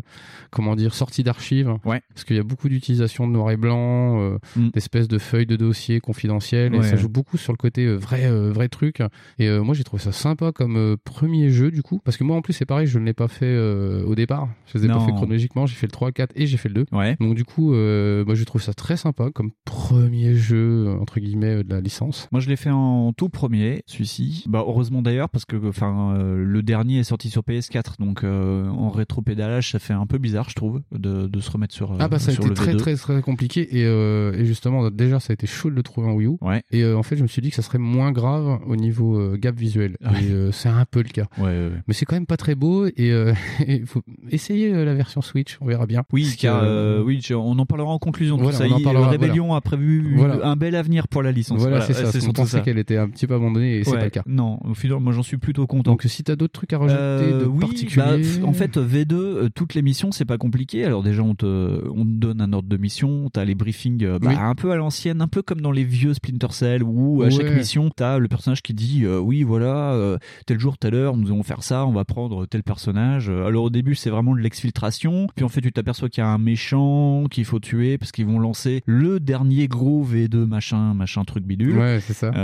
comment 0.50 0.74
dire, 0.76 0.94
sorti 0.94 1.22
d'archives. 1.22 1.72
Parce 1.84 2.24
qu'il 2.24 2.36
y 2.36 2.40
a 2.40 2.42
beaucoup 2.44 2.68
d'utilisation 2.68 3.26
de 3.28 3.32
noir 3.32 3.50
et 3.50 3.56
blanc, 3.56 4.20
euh, 4.20 4.38
d'espèces 4.74 5.08
de 5.08 5.18
feuilles 5.18 5.46
de 5.46 5.56
dossiers 5.56 6.00
confidentielles, 6.00 6.74
et 6.74 6.78
Mm. 6.78 6.80
Ouais. 6.80 6.88
ça 6.88 6.96
joue 6.96 7.08
beaucoup 7.08 7.36
sur 7.36 7.52
le 7.52 7.56
côté 7.58 7.84
euh, 7.86 7.96
vrai, 7.96 8.24
euh, 8.26 8.50
vrai 8.52 8.68
truc. 8.68 9.00
Et 9.38 9.48
euh, 9.48 9.62
moi, 9.62 9.74
j'ai 9.74 9.84
trouvé 9.84 10.02
ça 10.02 10.12
sympa 10.12 10.52
comme 10.52 10.96
premier 11.04 11.50
jeu 11.50 11.70
du 11.70 11.82
coup, 11.82 12.00
parce 12.04 12.16
que 12.16 12.24
moi, 12.24 12.36
en 12.36 12.42
plus, 12.42 12.52
c'est 12.54 12.66
pareil, 12.66 12.86
je 12.86 12.98
ne 12.98 13.04
l'ai 13.04 13.12
pas 13.14 13.28
fait 13.28 13.56
au 13.58 14.14
départ. 14.14 14.48
Je 14.66 14.78
ne 14.78 14.82
les 14.82 14.88
ai 14.88 14.92
pas 14.92 15.00
fait 15.00 15.12
chronologiquement. 15.12 15.66
J'ai 15.66 15.74
fait 15.74 15.86
le 15.86 15.92
3, 15.92 16.12
4 16.12 16.32
et 16.36 16.46
j'ai 16.46 16.56
fait 16.56 16.68
le 16.68 16.74
2. 16.84 16.86
Ouais. 16.96 17.16
Donc 17.20 17.34
du 17.34 17.44
coup, 17.44 17.72
moi 17.72 18.34
je 18.34 18.44
trouve 18.44 18.62
ça 18.62 18.72
très 18.74 18.96
sympa 18.96 19.30
comme 19.34 19.50
premier 19.64 20.34
jeu 20.34 20.88
entre 21.00 21.20
guillemets 21.20 21.62
de 21.64 21.70
la 21.74 21.80
licence. 21.80 22.28
moi 22.32 22.40
je 22.40 22.48
l'ai 22.48 22.56
fait 22.56 22.70
en 22.70 23.12
tout 23.12 23.28
premier 23.28 23.82
celui-ci 23.86 24.44
bah 24.48 24.64
heureusement 24.66 25.02
d'ailleurs 25.02 25.28
parce 25.28 25.44
que 25.44 25.56
enfin 25.68 26.14
euh, 26.16 26.44
le 26.44 26.62
dernier 26.62 26.98
est 27.00 27.04
sorti 27.04 27.30
sur 27.30 27.42
PS4 27.42 27.98
donc 27.98 28.24
euh, 28.24 28.37
en 28.38 28.90
rétropédalage 28.90 29.70
ça 29.72 29.78
fait 29.78 29.92
un 29.92 30.06
peu 30.06 30.18
bizarre 30.18 30.48
je 30.50 30.54
trouve 30.54 30.80
de, 30.92 31.26
de 31.26 31.40
se 31.40 31.50
remettre 31.50 31.74
sur 31.74 31.92
euh, 31.92 31.96
Ah 32.00 32.08
bah 32.08 32.18
ça 32.18 32.30
a 32.30 32.34
été 32.34 32.50
très 32.54 32.72
V2. 32.74 32.76
très 32.76 32.94
très 32.96 33.22
compliqué 33.22 33.78
et, 33.78 33.84
euh, 33.86 34.32
et 34.38 34.44
justement 34.44 34.90
déjà 34.90 35.20
ça 35.20 35.32
a 35.32 35.34
été 35.34 35.46
chaud 35.46 35.70
de 35.70 35.74
le 35.74 35.82
trouver 35.82 36.08
en 36.08 36.12
Wii 36.14 36.28
U 36.28 36.36
et 36.70 36.82
euh, 36.82 36.96
en 36.96 37.02
fait 37.02 37.16
je 37.16 37.22
me 37.22 37.28
suis 37.28 37.42
dit 37.42 37.50
que 37.50 37.56
ça 37.56 37.62
serait 37.62 37.78
moins 37.78 38.12
grave 38.12 38.58
au 38.66 38.76
niveau 38.76 39.16
euh, 39.18 39.36
gap 39.36 39.56
visuel 39.56 39.96
Ouais. 40.02 40.24
et 40.24 40.30
euh, 40.32 40.52
c'est 40.52 40.68
un 40.68 40.84
peu 40.84 41.00
le 41.02 41.08
cas. 41.08 41.26
Ouais. 41.38 41.70
Mais 41.86 41.94
c'est 41.94 42.04
quand 42.06 42.16
même 42.16 42.26
pas 42.26 42.36
très 42.36 42.54
beau 42.54 42.86
et 42.86 42.92
euh, 43.10 43.32
il 43.68 43.86
faut 43.86 44.02
essayer 44.30 44.72
euh, 44.72 44.84
la 44.84 44.94
version 44.94 45.20
Switch, 45.20 45.58
on 45.60 45.66
verra 45.66 45.86
bien. 45.86 46.02
Oui, 46.12 46.34
car 46.38 46.62
euh, 46.62 47.00
euh, 47.00 47.02
oui, 47.02 47.20
on 47.32 47.58
en 47.58 47.66
parlera 47.66 47.90
en 47.90 47.98
conclusion. 47.98 48.36
Voilà, 48.36 48.52
tout 48.52 48.64
ça. 48.64 48.68
on 48.68 48.74
en 48.74 48.78
Il- 48.78 48.84
parlera, 48.84 49.08
Rebellion 49.10 49.54
a 49.54 49.60
prévu 49.60 50.14
Voilà. 50.16 50.46
un 50.46 50.56
bel 50.56 50.74
avenir 50.74 51.08
pour 51.08 51.22
la 51.22 51.32
licence. 51.32 51.58
Voilà, 51.58 51.80
c'est 51.82 51.94
ça. 51.94 52.10
on 52.28 52.32
pensait 52.32 52.62
qu'elle 52.62 52.78
était 52.78 52.96
un 52.96 53.08
petit 53.08 53.26
peu 53.26 53.34
abandonnée 53.34 53.78
et 53.78 53.84
c'est 53.84 53.92
pas 53.96 54.04
le 54.04 54.10
cas. 54.10 54.22
Non, 54.26 54.58
au 54.64 54.74
final, 54.74 55.00
moi 55.00 55.12
j'en 55.12 55.22
suis 55.22 55.36
plutôt 55.38 55.66
content. 55.66 55.90
Donc 55.92 56.02
si 56.04 56.22
t'as 56.24 56.36
d'autres 56.36 56.52
trucs 56.52 56.72
à 56.72 56.78
rajouter 56.78 56.98
Euh, 57.00 57.40
de 57.40 57.46
oui, 57.46 57.60
particulier, 57.60 58.02
en 58.44 58.52
fait, 58.52 58.76
V2, 58.78 59.12
euh, 59.14 59.48
toutes 59.54 59.74
les 59.74 59.82
missions, 59.82 60.12
c'est 60.12 60.24
pas 60.24 60.38
compliqué. 60.38 60.84
Alors 60.84 61.02
déjà, 61.02 61.22
on 61.22 61.34
te, 61.34 61.46
on 61.88 62.04
te 62.04 62.10
donne 62.10 62.40
un 62.40 62.52
ordre 62.52 62.68
de 62.68 62.76
mission, 62.76 63.30
t'as 63.32 63.44
les 63.44 63.54
briefings 63.54 64.04
euh, 64.04 64.18
bah, 64.18 64.28
Oui. 64.30 64.36
un 64.38 64.54
peu 64.54 64.70
à 64.72 64.76
l'ancienne, 64.76 65.20
un 65.20 65.28
peu 65.28 65.42
comme 65.42 65.60
dans 65.60 65.72
les 65.72 65.84
vieux 65.84 66.14
Splinter 66.14 66.48
Cell, 66.52 66.82
où 66.82 67.22
à 67.22 67.30
chaque 67.30 67.52
mission, 67.54 67.90
t'as 67.94 68.18
le 68.18 68.28
personnage 68.28 68.62
qui 68.62 68.74
dit, 68.74 69.04
euh, 69.04 69.18
oui, 69.18 69.42
voilà, 69.42 69.92
euh, 69.92 70.18
tel 70.46 70.58
jour, 70.58 70.78
telle 70.78 70.94
heure, 70.94 71.16
nous 71.16 71.28
allons 71.28 71.42
faire 71.42 71.62
ça, 71.62 71.86
on 71.86 71.92
va 71.92 72.04
prendre 72.04 72.46
tel 72.46 72.62
personnage. 72.62 73.28
Euh, 73.28 73.46
Alors 73.46 73.64
au 73.64 73.70
début, 73.70 73.94
c'est 73.94 74.10
vraiment 74.10 74.34
de 74.34 74.40
l'exfiltration, 74.40 75.26
puis 75.34 75.44
en 75.44 75.48
fait, 75.48 75.60
tu 75.60 75.72
t'aperçois 75.72 76.08
qu'il 76.08 76.22
y 76.22 76.26
a 76.26 76.30
un 76.30 76.38
méchant 76.38 77.24
qu'il 77.30 77.44
faut 77.44 77.60
tuer 77.60 77.98
parce 77.98 78.12
qu'ils 78.12 78.26
vont 78.26 78.38
lancer 78.38 78.82
le 78.86 79.20
dernier 79.20 79.68
gros 79.68 80.04
V2 80.04 80.46
machin, 80.46 80.94
machin 80.94 81.24
truc 81.24 81.44
bidule. 81.44 81.76
Ouais, 81.78 81.98
c'est 82.00 82.12
ça. 82.12 82.30
C'est 82.32 82.38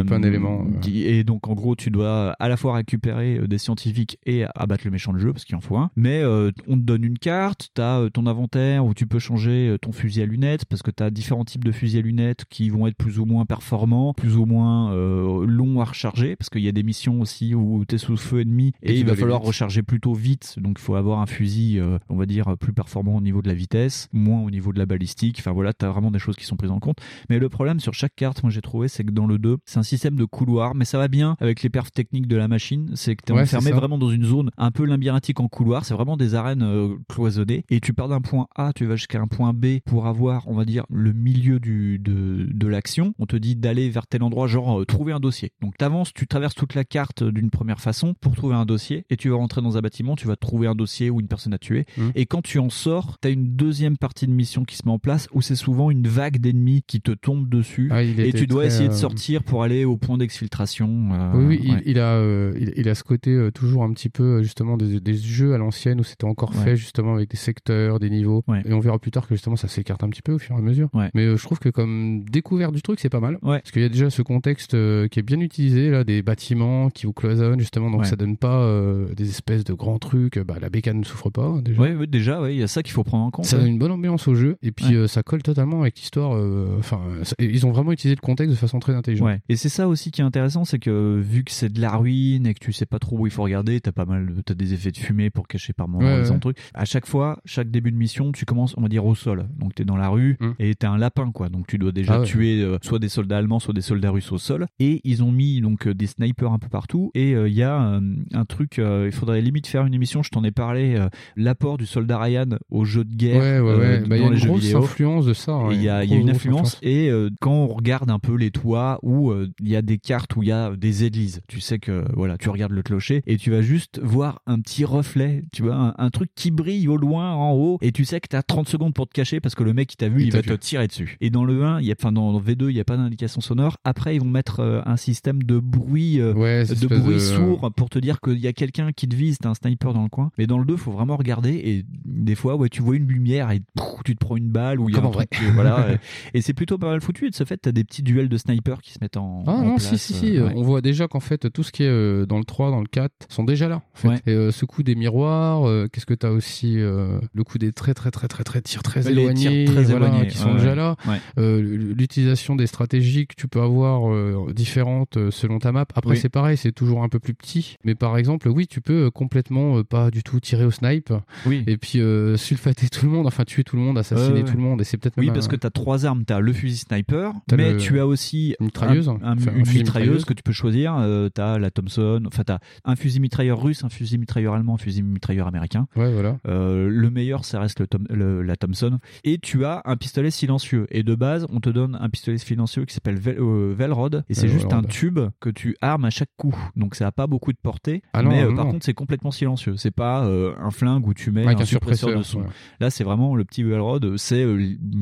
un 0.00 0.04
peu 0.04 0.14
un 0.14 0.22
élément, 0.22 0.62
euh. 0.66 0.78
qui- 0.80 1.04
Et 1.04 1.24
donc, 1.24 1.48
en 1.48 1.54
gros, 1.54 1.74
tu 1.76 1.90
dois 1.90 2.34
à 2.38 2.48
la 2.48 2.56
fois 2.56 2.74
récupérer 2.74 3.38
euh, 3.38 3.46
des 3.46 3.58
scientifiques 3.58 4.18
et 4.26 4.44
abattre 4.54 4.82
le 4.84 4.90
méchant 4.90 5.11
de 5.12 5.18
jeu, 5.18 5.32
parce 5.32 5.44
qu'il 5.44 5.56
en 5.56 5.60
faut 5.60 5.76
un. 5.76 5.90
Mais 5.96 6.22
euh, 6.22 6.50
on 6.68 6.76
te 6.76 6.82
donne 6.82 7.04
une 7.04 7.18
carte, 7.18 7.68
tu 7.74 7.80
as 7.80 8.08
ton 8.12 8.26
inventaire 8.26 8.84
où 8.84 8.94
tu 8.94 9.06
peux 9.06 9.18
changer 9.18 9.68
euh, 9.68 9.78
ton 9.78 9.92
fusil 9.92 10.22
à 10.22 10.26
lunettes, 10.26 10.64
parce 10.66 10.82
que 10.82 10.90
tu 10.90 11.02
as 11.02 11.10
différents 11.10 11.44
types 11.44 11.64
de 11.64 11.72
fusils 11.72 11.98
à 11.98 12.02
lunettes 12.02 12.44
qui 12.48 12.70
vont 12.70 12.86
être 12.86 12.96
plus 12.96 13.18
ou 13.18 13.24
moins 13.24 13.44
performants, 13.46 14.14
plus 14.14 14.36
ou 14.36 14.44
moins 14.46 14.92
euh, 14.92 15.46
longs 15.46 15.80
à 15.80 15.84
recharger, 15.84 16.36
parce 16.36 16.50
qu'il 16.50 16.62
y 16.62 16.68
a 16.68 16.72
des 16.72 16.82
missions 16.82 17.20
aussi 17.20 17.54
où 17.54 17.84
tu 17.88 17.94
es 17.94 17.98
sous 17.98 18.16
feu 18.16 18.40
ennemi 18.40 18.72
Et 18.82 18.98
il 18.98 19.06
va 19.06 19.14
falloir 19.14 19.40
vite. 19.40 19.48
recharger 19.48 19.82
plutôt 19.82 20.14
vite. 20.14 20.56
Donc, 20.58 20.78
il 20.78 20.82
faut 20.82 20.94
avoir 20.94 21.20
un 21.20 21.26
fusil, 21.26 21.78
euh, 21.78 21.98
on 22.08 22.16
va 22.16 22.26
dire, 22.26 22.56
plus 22.58 22.72
performant 22.72 23.16
au 23.16 23.20
niveau 23.20 23.42
de 23.42 23.48
la 23.48 23.54
vitesse, 23.54 24.08
moins 24.12 24.40
au 24.42 24.50
niveau 24.50 24.72
de 24.72 24.78
la 24.78 24.86
balistique. 24.86 25.36
Enfin 25.38 25.52
voilà, 25.52 25.72
tu 25.72 25.84
as 25.84 25.90
vraiment 25.90 26.10
des 26.10 26.18
choses 26.18 26.36
qui 26.36 26.44
sont 26.44 26.56
prises 26.56 26.70
en 26.70 26.80
compte. 26.80 26.98
Mais 27.30 27.38
le 27.38 27.48
problème 27.48 27.80
sur 27.80 27.94
chaque 27.94 28.14
carte, 28.14 28.42
moi 28.42 28.50
j'ai 28.50 28.60
trouvé, 28.62 28.88
c'est 28.88 29.04
que 29.04 29.10
dans 29.10 29.26
le 29.26 29.38
2, 29.38 29.58
c'est 29.64 29.78
un 29.78 29.82
système 29.82 30.16
de 30.16 30.24
couloir, 30.24 30.74
mais 30.74 30.84
ça 30.84 30.98
va 30.98 31.08
bien 31.08 31.36
avec 31.40 31.62
les 31.62 31.70
perfs 31.70 31.92
techniques 31.92 32.26
de 32.26 32.36
la 32.36 32.48
machine. 32.48 32.90
C'est 32.94 33.16
que 33.16 33.22
tu 33.26 33.32
es 33.32 33.36
Ouais, 33.36 33.42
enfermé 33.42 33.70
vraiment 33.72 33.98
dans 33.98 34.10
une 34.10 34.24
zone 34.24 34.50
un 34.58 34.70
peu 34.70 34.84
labyrinthique 35.02 35.40
en 35.40 35.48
couloir. 35.48 35.84
C'est 35.84 35.94
vraiment 35.94 36.16
des 36.16 36.34
arènes 36.34 36.62
euh, 36.62 36.94
cloisonnées. 37.08 37.64
Et 37.70 37.80
tu 37.80 37.92
pars 37.92 38.08
d'un 38.08 38.20
point 38.20 38.46
A, 38.54 38.72
tu 38.72 38.86
vas 38.86 38.94
jusqu'à 38.96 39.20
un 39.20 39.26
point 39.26 39.52
B 39.52 39.78
pour 39.84 40.06
avoir, 40.06 40.46
on 40.48 40.54
va 40.54 40.64
dire, 40.64 40.84
le 40.90 41.12
milieu 41.12 41.58
du, 41.58 41.98
de, 41.98 42.46
de 42.52 42.66
l'action. 42.68 43.12
On 43.18 43.26
te 43.26 43.34
dit 43.36 43.56
d'aller 43.56 43.90
vers 43.90 44.06
tel 44.06 44.22
endroit, 44.22 44.46
genre 44.46 44.80
euh, 44.80 44.84
trouver 44.84 45.12
un 45.12 45.18
dossier. 45.20 45.50
Donc 45.60 45.74
tu 45.76 45.84
avances, 45.84 46.12
tu 46.14 46.26
traverses 46.28 46.54
toute 46.54 46.74
la 46.74 46.84
carte 46.84 47.24
d'une 47.24 47.50
première 47.50 47.80
façon 47.80 48.14
pour 48.20 48.36
trouver 48.36 48.54
un 48.54 48.64
dossier. 48.64 49.04
Et 49.10 49.16
tu 49.16 49.28
vas 49.30 49.36
rentrer 49.36 49.60
dans 49.60 49.76
un 49.76 49.80
bâtiment, 49.80 50.14
tu 50.14 50.28
vas 50.28 50.36
trouver 50.36 50.68
un 50.68 50.74
dossier 50.76 51.10
ou 51.10 51.20
une 51.20 51.26
personne 51.28 51.52
à 51.54 51.58
tuer. 51.58 51.84
Mmh. 51.96 52.02
Et 52.14 52.26
quand 52.26 52.42
tu 52.42 52.58
en 52.60 52.70
sors, 52.70 53.18
tu 53.20 53.26
as 53.28 53.30
une 53.32 53.56
deuxième 53.56 53.96
partie 53.96 54.26
de 54.28 54.32
mission 54.32 54.64
qui 54.64 54.76
se 54.76 54.82
met 54.86 54.92
en 54.92 54.98
place 55.00 55.28
où 55.32 55.42
c'est 55.42 55.56
souvent 55.56 55.90
une 55.90 56.06
vague 56.06 56.38
d'ennemis 56.38 56.82
qui 56.86 57.00
te 57.00 57.10
tombe 57.10 57.48
dessus. 57.48 57.88
Ah, 57.90 58.02
et 58.04 58.32
tu 58.32 58.46
dois 58.46 58.66
essayer 58.66 58.88
de 58.88 58.94
euh, 58.94 58.96
sortir 58.96 59.42
pour 59.42 59.62
aller 59.64 59.84
au 59.84 59.96
point 59.96 60.16
d'exfiltration. 60.18 61.08
euh, 61.12 61.32
Oui, 61.34 61.44
oui, 61.46 61.60
il- 61.64 61.72
ouais. 61.72 61.82
il, 61.86 61.98
a, 61.98 62.12
euh, 62.16 62.52
il, 62.60 62.72
il 62.76 62.88
a 62.88 62.94
ce 62.94 63.02
côté 63.02 63.30
euh, 63.30 63.50
toujours 63.50 63.82
un 63.84 63.92
petit 63.92 64.08
peu 64.08 64.22
euh, 64.38 64.42
justement 64.42 64.76
des, 64.76 64.91
des 65.00 65.14
jeux 65.14 65.54
à 65.54 65.58
l'ancienne 65.58 66.00
où 66.00 66.04
c'était 66.04 66.24
encore 66.24 66.50
Ouais. 66.56 66.64
fait 66.64 66.76
justement 66.76 67.14
avec 67.14 67.30
des 67.30 67.36
secteurs, 67.36 67.98
des 67.98 68.10
niveaux. 68.10 68.42
Ouais. 68.48 68.62
Et 68.64 68.72
on 68.72 68.80
verra 68.80 68.98
plus 68.98 69.10
tard 69.10 69.26
que 69.26 69.34
justement 69.34 69.56
ça 69.56 69.68
s'écarte 69.68 70.02
un 70.04 70.08
petit 70.10 70.22
peu 70.22 70.32
au 70.32 70.38
fur 70.38 70.54
et 70.56 70.58
à 70.58 70.62
mesure. 70.62 70.88
Ouais. 70.92 71.10
Mais 71.14 71.24
euh, 71.24 71.36
je 71.36 71.42
trouve 71.44 71.58
que 71.58 71.68
comme 71.68 72.24
découverte 72.24 72.74
du 72.74 72.82
truc, 72.82 73.00
c'est 73.00 73.08
pas 73.08 73.20
mal. 73.20 73.38
Parce 73.42 73.70
qu'il 73.70 73.82
y 73.82 73.84
a 73.84 73.88
déjà 73.88 74.10
ce 74.10 74.22
contexte 74.22 74.74
euh, 74.74 75.08
qui 75.08 75.18
est 75.18 75.22
bien 75.22 75.40
utilisé 75.40 75.90
là, 75.90 76.04
des 76.04 76.22
bâtiments 76.22 76.90
qui 76.90 77.06
vous 77.06 77.12
cloisonnent 77.12 77.60
justement, 77.60 77.90
donc 77.90 78.06
ça 78.06 78.16
donne 78.16 78.36
pas 78.36 78.60
euh, 78.62 79.12
des 79.14 79.28
espèces 79.30 79.64
de 79.64 79.72
grands 79.72 79.98
trucs. 79.98 80.38
Bah, 80.38 80.56
la 80.60 80.68
bécane 80.70 80.98
ne 81.00 81.04
souffre 81.04 81.30
pas 81.30 81.60
déjà. 81.62 81.80
Ouais, 81.80 82.06
déjà, 82.06 82.50
il 82.50 82.56
y 82.58 82.62
a 82.62 82.68
ça 82.68 82.82
qu'il 82.82 82.92
faut 82.92 83.04
prendre 83.04 83.24
en 83.24 83.30
compte. 83.30 83.44
Ça 83.46 83.58
donne 83.58 83.68
une 83.68 83.78
bonne 83.78 83.92
ambiance 83.92 84.28
au 84.28 84.34
jeu 84.34 84.56
et 84.62 84.72
puis 84.72 84.94
ça 85.08 85.22
colle 85.22 85.42
totalement 85.42 85.82
avec 85.82 85.98
l'histoire. 85.98 86.32
Enfin, 86.78 87.00
ils 87.38 87.66
ont 87.66 87.72
vraiment 87.72 87.92
utilisé 87.92 88.14
le 88.14 88.20
contexte 88.24 88.50
de 88.52 88.58
façon 88.58 88.78
très 88.78 88.94
intelligente. 88.94 89.30
Et 89.48 89.56
c'est 89.56 89.68
ça 89.68 89.88
aussi 89.88 90.10
qui 90.10 90.20
est 90.20 90.24
intéressant, 90.24 90.64
c'est 90.64 90.78
que 90.78 91.20
vu 91.20 91.44
que 91.44 91.52
c'est 91.52 91.72
de 91.72 91.80
la 91.80 91.96
ruine 91.96 92.46
et 92.46 92.54
que 92.54 92.58
tu 92.60 92.72
sais 92.72 92.86
pas 92.86 92.98
trop 92.98 93.18
où 93.18 93.26
il 93.26 93.32
faut 93.32 93.42
regarder, 93.42 93.80
t'as 93.80 93.92
pas 93.92 94.04
mal, 94.04 94.32
t'as 94.44 94.54
des 94.54 94.74
effets 94.74 94.81
de 94.90 94.96
fumée 94.98 95.30
pour 95.30 95.46
cacher 95.46 95.72
par 95.72 95.88
moments 95.88 96.04
Ouais, 96.16 96.28
ouais. 96.28 96.38
trucs. 96.40 96.58
À 96.74 96.84
chaque 96.84 97.06
fois, 97.06 97.38
chaque 97.44 97.70
début 97.70 97.92
de 97.92 97.96
mission, 97.96 98.32
tu 98.32 98.44
commences, 98.44 98.74
on 98.76 98.82
va 98.82 98.88
dire, 98.88 99.04
au 99.06 99.14
sol. 99.14 99.48
Donc 99.58 99.74
t'es 99.74 99.84
dans 99.84 99.96
la 99.96 100.08
rue 100.08 100.36
et 100.58 100.74
t'es 100.74 100.86
un 100.86 100.98
lapin, 100.98 101.30
quoi. 101.30 101.48
Donc 101.48 101.66
tu 101.66 101.78
dois 101.78 101.92
déjà 101.92 102.12
Mm. 102.12 102.14
Ah 102.16 102.20
ouais. 102.20 102.26
tuer 102.26 102.60
euh, 102.62 102.78
soit 102.82 102.98
des 102.98 103.08
soldats 103.08 103.38
allemands, 103.38 103.58
soit 103.60 103.72
des 103.74 103.80
soldats 103.80 104.10
russes 104.10 104.32
au 104.32 104.38
sol. 104.38 104.66
Et 104.80 105.00
ils 105.04 105.22
ont 105.22 105.30
mis 105.32 105.60
donc 105.60 105.86
euh, 105.86 105.94
des 105.94 106.06
snipers 106.06 106.52
un 106.52 106.58
peu 106.58 106.68
partout. 106.68 107.10
Et 107.14 107.34
euh, 107.34 107.48
il 107.48 107.54
y 107.54 107.62
a 107.62 108.00
un 108.34 108.44
truc, 108.44 108.78
euh, 108.78 109.04
il 109.06 109.12
faudrait 109.12 109.40
limite 109.40 109.66
faire 109.66 109.86
une 109.86 109.94
émission. 109.94 110.22
Je 110.22 110.30
t'en 110.30 110.42
ai 110.44 110.50
parlé, 110.50 110.98
l'apport 111.36 111.78
du 111.78 111.86
soldat 111.86 112.18
Ryan 112.18 112.48
au 112.70 112.84
jeu 112.84 113.04
de 113.04 113.14
guerre. 113.14 113.62
Bah, 113.62 114.16
il 114.16 114.22
y 114.22 114.24
a 114.24 114.26
une 114.28 114.34
jeux 114.34 114.48
grosse 114.48 114.62
vidéo. 114.62 114.82
influence 114.82 115.26
de 115.26 115.34
ça. 115.34 115.58
Il 115.70 115.82
y 115.82 115.88
a, 115.88 116.04
y 116.04 116.14
une 116.14 116.30
influence. 116.30 116.78
Et 116.82 117.10
quand 117.40 117.52
on 117.52 117.66
regarde 117.68 118.10
un 118.10 118.18
peu 118.18 118.34
les 118.36 118.50
toits 118.50 118.98
où 119.02 119.32
il 119.60 119.68
y 119.68 119.76
a 119.76 119.82
des 119.82 119.98
cartes 119.98 120.34
où 120.36 120.42
il 120.42 120.48
y 120.48 120.52
a 120.52 120.74
des 120.76 121.04
églises, 121.04 121.40
tu 121.48 121.60
sais 121.60 121.78
que 121.78 122.04
voilà, 122.14 122.36
tu 122.38 122.48
regardes 122.48 122.72
le 122.72 122.82
clocher 122.82 123.22
et 123.26 123.36
tu 123.36 123.50
vas 123.50 123.62
juste 123.62 124.00
voir 124.02 124.40
un 124.46 124.58
petit 124.60 124.71
reflet, 124.84 125.44
tu 125.52 125.62
vois, 125.62 125.74
un, 125.74 125.94
un 125.98 126.10
truc 126.10 126.30
qui 126.34 126.50
brille 126.50 126.88
au 126.88 126.96
loin 126.96 127.32
en 127.32 127.52
haut 127.52 127.78
et 127.82 127.92
tu 127.92 128.04
sais 128.04 128.20
que 128.20 128.28
tu 128.28 128.36
as 128.36 128.42
30 128.42 128.68
secondes 128.68 128.94
pour 128.94 129.06
te 129.06 129.12
cacher 129.12 129.40
parce 129.40 129.54
que 129.54 129.62
le 129.62 129.72
mec 129.72 129.88
qui 129.88 129.96
t'a 129.96 130.08
vu, 130.08 130.22
Il 130.22 130.32
va 130.32 130.40
vu. 130.40 130.48
te 130.48 130.54
tirer 130.54 130.86
dessus. 130.88 131.16
Et 131.20 131.30
dans 131.30 131.44
le 131.44 131.62
1, 131.64 131.80
il 131.80 131.86
y 131.86 131.90
a 131.90 131.94
enfin 131.98 132.12
dans 132.12 132.38
V2, 132.40 132.70
il 132.70 132.76
y 132.76 132.80
a 132.80 132.84
pas 132.84 132.96
d'indication 132.96 133.40
sonore. 133.40 133.76
Après, 133.84 134.16
ils 134.16 134.20
vont 134.20 134.26
mettre 134.28 134.60
euh, 134.60 134.80
un 134.86 134.96
système 134.96 135.42
de 135.42 135.58
bruit 135.58 136.20
euh, 136.20 136.32
Ouais, 136.34 136.64
de 136.64 136.86
bruit 136.86 137.14
de- 137.14 137.18
sourd 137.20 137.70
pour 137.76 137.90
te 137.90 137.98
dire 137.98 138.20
qu'il 138.20 138.38
y 138.38 138.46
a 138.46 138.52
quelqu'un 138.52 138.92
qui 138.92 139.06
te 139.08 139.14
vise, 139.14 139.38
t'as 139.38 139.50
un 139.50 139.54
sniper 139.54 139.92
dans 139.92 140.02
le 140.02 140.08
coin. 140.08 140.30
Mais 140.38 140.46
dans 140.46 140.58
le 140.58 140.64
2, 140.64 140.76
faut 140.76 140.92
vraiment 140.92 141.16
regarder 141.16 141.50
et 141.52 141.84
des 142.04 142.34
fois, 142.34 142.56
ouais, 142.56 142.68
tu 142.68 142.82
vois 142.82 142.96
une 142.96 143.06
lumière 143.08 143.50
et 143.50 143.60
pouf, 143.76 144.02
tu 144.04 144.14
te 144.14 144.18
prends 144.24 144.36
une 144.36 144.48
balle 144.50 144.80
ou 144.80 144.88
il 144.88 144.94
y 144.94 144.98
a 144.98 145.00
Comme 145.00 145.08
un 145.10 145.12
vrai. 145.12 145.26
truc, 145.26 145.48
voilà. 145.54 145.92
et 146.34 146.38
et 146.38 146.40
c'est 146.42 146.54
plutôt 146.54 146.78
pas 146.78 146.88
mal 146.88 147.00
foutu. 147.00 147.26
Et 147.26 147.30
de 147.30 147.34
ce 147.34 147.44
fait, 147.44 147.56
t'as 147.58 147.72
des 147.72 147.84
petits 147.84 148.02
duels 148.02 148.28
de 148.28 148.36
snipers 148.36 148.80
qui 148.80 148.92
se 148.92 148.98
mettent 149.00 149.16
en. 149.16 149.44
Ah 149.46 149.52
en 149.52 149.62
non, 149.64 149.76
place, 149.76 149.88
si, 149.90 149.98
si, 149.98 150.12
si. 150.14 150.36
euh, 150.38 150.46
ouais. 150.46 150.52
On 150.56 150.62
voit 150.62 150.80
déjà 150.80 151.08
qu'en 151.08 151.20
fait, 151.20 151.50
tout 151.52 151.62
ce 151.62 151.72
qui 151.72 151.82
est 151.84 152.26
dans 152.26 152.38
le 152.38 152.44
3, 152.44 152.70
dans 152.70 152.80
le 152.80 152.86
4, 152.86 153.12
sont 153.28 153.44
déjà 153.44 153.68
là. 153.68 153.76
En 153.76 153.96
fait. 153.96 154.08
Ouais. 154.08 154.20
Et 154.26 154.30
euh, 154.32 154.50
ce 154.62 154.66
coup 154.66 154.84
des 154.84 154.94
miroirs, 154.94 155.68
euh, 155.68 155.88
qu'est-ce 155.90 156.06
que 156.06 156.14
t'as 156.14 156.30
aussi 156.30 156.78
euh, 156.78 157.18
Le 157.34 157.42
coup 157.42 157.58
des 157.58 157.72
très, 157.72 157.94
très, 157.94 158.12
très, 158.12 158.28
très, 158.28 158.44
très 158.44 158.60
tirs 158.62 158.84
très 158.84 159.02
Les 159.02 159.10
éloignés, 159.10 159.64
tirs 159.64 159.74
très 159.74 159.82
voilà, 159.84 160.06
éloignés, 160.06 160.28
qui 160.28 160.36
sont 160.38 160.50
ouais, 160.50 160.58
déjà 160.58 160.70
ouais. 160.70 160.76
là. 160.76 160.96
Ouais. 161.08 161.18
Euh, 161.38 161.60
L'utilisation 161.96 162.54
des 162.54 162.68
stratégies 162.68 163.26
que 163.26 163.34
tu 163.36 163.48
peux 163.48 163.60
avoir 163.60 164.12
différentes 164.52 165.30
selon 165.30 165.58
ta 165.58 165.72
map. 165.72 165.84
Après, 165.94 166.12
Oui. 166.12 166.16
c'est 166.16 166.28
pareil, 166.28 166.56
c'est 166.56 166.70
toujours 166.72 167.02
un 167.02 167.08
peu 167.08 167.18
plus 167.18 167.34
petit. 167.34 167.76
Mais 167.84 167.94
par 167.96 168.16
exemple, 168.18 168.48
oui, 168.48 168.66
tu 168.68 168.80
peux 168.80 169.10
complètement 169.10 169.82
pas 169.82 170.10
du 170.12 170.22
tout 170.22 170.38
tirer 170.38 170.64
au 170.64 170.70
snipe. 170.70 171.12
Oui. 171.46 171.64
Et 171.66 171.76
puis 171.76 172.00
sulfater 172.36 172.88
tout 172.88 173.06
le 173.06 173.10
monde, 173.12 173.26
enfin 173.26 173.44
tuer 173.44 173.64
tout 173.64 173.76
le 173.76 173.82
monde, 173.82 173.98
assassiner 173.98 174.44
tout 174.44 174.56
le 174.56 174.62
monde. 174.62 174.80
Et 174.80 174.84
c'est 174.84 174.96
peut-être 174.96 175.14
Oui, 175.18 175.30
parce 175.32 175.46
un- 175.46 175.50
que 175.50 175.56
tu 175.56 175.66
as 175.66 175.70
trois 175.70 176.06
armes. 176.06 176.24
Tu 176.24 176.32
as 176.32 176.40
le 176.40 176.52
fusil 176.52 176.76
sniper, 176.78 177.32
mais 177.56 177.72
le- 177.72 177.78
tu 177.78 177.98
as 177.98 178.06
aussi 178.06 178.54
une 178.60 178.66
mitrailleuse, 178.66 179.08
un- 179.08 179.18
un- 179.22 179.36
enfin, 179.36 179.50
un 179.50 179.54
une 179.54 179.58
mitrailleuse 179.60 179.74
mitrailleuse. 179.78 180.24
que 180.24 180.34
tu 180.34 180.42
peux 180.44 180.52
choisir. 180.52 180.94
tu 181.34 181.40
as 181.40 181.58
la 181.58 181.70
Thompson, 181.70 182.22
enfin, 182.26 182.42
tu 182.44 182.52
as 182.52 182.60
un 182.84 182.96
fusil 182.96 183.20
mitrailleur 183.20 183.60
russe, 183.62 183.82
un 183.84 183.88
fusil 183.88 184.18
mitrailleur 184.18 184.51
allemand, 184.54 184.74
un 184.74 184.78
fusil 184.78 185.02
mitrailleur 185.02 185.46
américain. 185.46 185.86
Ouais, 185.96 186.12
voilà. 186.12 186.38
Euh, 186.48 186.88
le 186.88 187.10
meilleur, 187.10 187.44
ça 187.44 187.60
reste 187.60 187.80
le 187.80 187.86
Tom- 187.86 188.06
le- 188.10 188.42
la 188.42 188.56
Thompson. 188.56 188.98
Et 189.24 189.38
tu 189.38 189.64
as 189.64 189.82
un 189.84 189.96
pistolet 189.96 190.30
silencieux. 190.30 190.86
Et 190.90 191.02
de 191.02 191.14
base, 191.14 191.46
on 191.50 191.60
te 191.60 191.70
donne 191.70 191.96
un 192.00 192.08
pistolet 192.08 192.38
silencieux 192.38 192.84
qui 192.84 192.94
s'appelle 192.94 193.18
Vel- 193.18 193.38
euh, 193.38 193.74
Velrod. 193.76 194.24
Et 194.28 194.34
c'est 194.34 194.46
Ouais, 194.46 194.52
juste 194.52 194.72
un 194.72 194.82
tube 194.82 195.20
que 195.40 195.50
tu 195.50 195.76
armes 195.80 196.04
à 196.04 196.10
chaque 196.10 196.30
coup. 196.36 196.54
Donc 196.76 196.94
ça 196.94 197.06
a 197.06 197.12
pas 197.12 197.26
beaucoup 197.26 197.52
de 197.52 197.58
portée. 197.62 198.02
Ah 198.12 198.22
non, 198.22 198.30
mais 198.30 198.42
euh, 198.42 198.48
non, 198.50 198.56
par 198.56 198.64
non. 198.66 198.72
contre, 198.72 198.84
c'est 198.84 198.94
complètement 198.94 199.30
silencieux. 199.30 199.76
C'est 199.76 199.90
pas 199.90 200.24
euh, 200.24 200.54
un 200.60 200.70
flingue 200.70 201.06
où 201.06 201.14
tu 201.14 201.30
mets 201.30 201.46
un 201.46 201.56
un 201.58 201.64
suppresseur, 201.64 202.18
de 202.18 202.22
son. 202.22 202.40
ouais. 202.40 202.46
Là, 202.80 202.90
c'est 202.90 203.04
vraiment 203.04 203.34
le 203.36 203.44
petit 203.44 203.62
Velrod. 203.62 204.16
C'est 204.16 204.44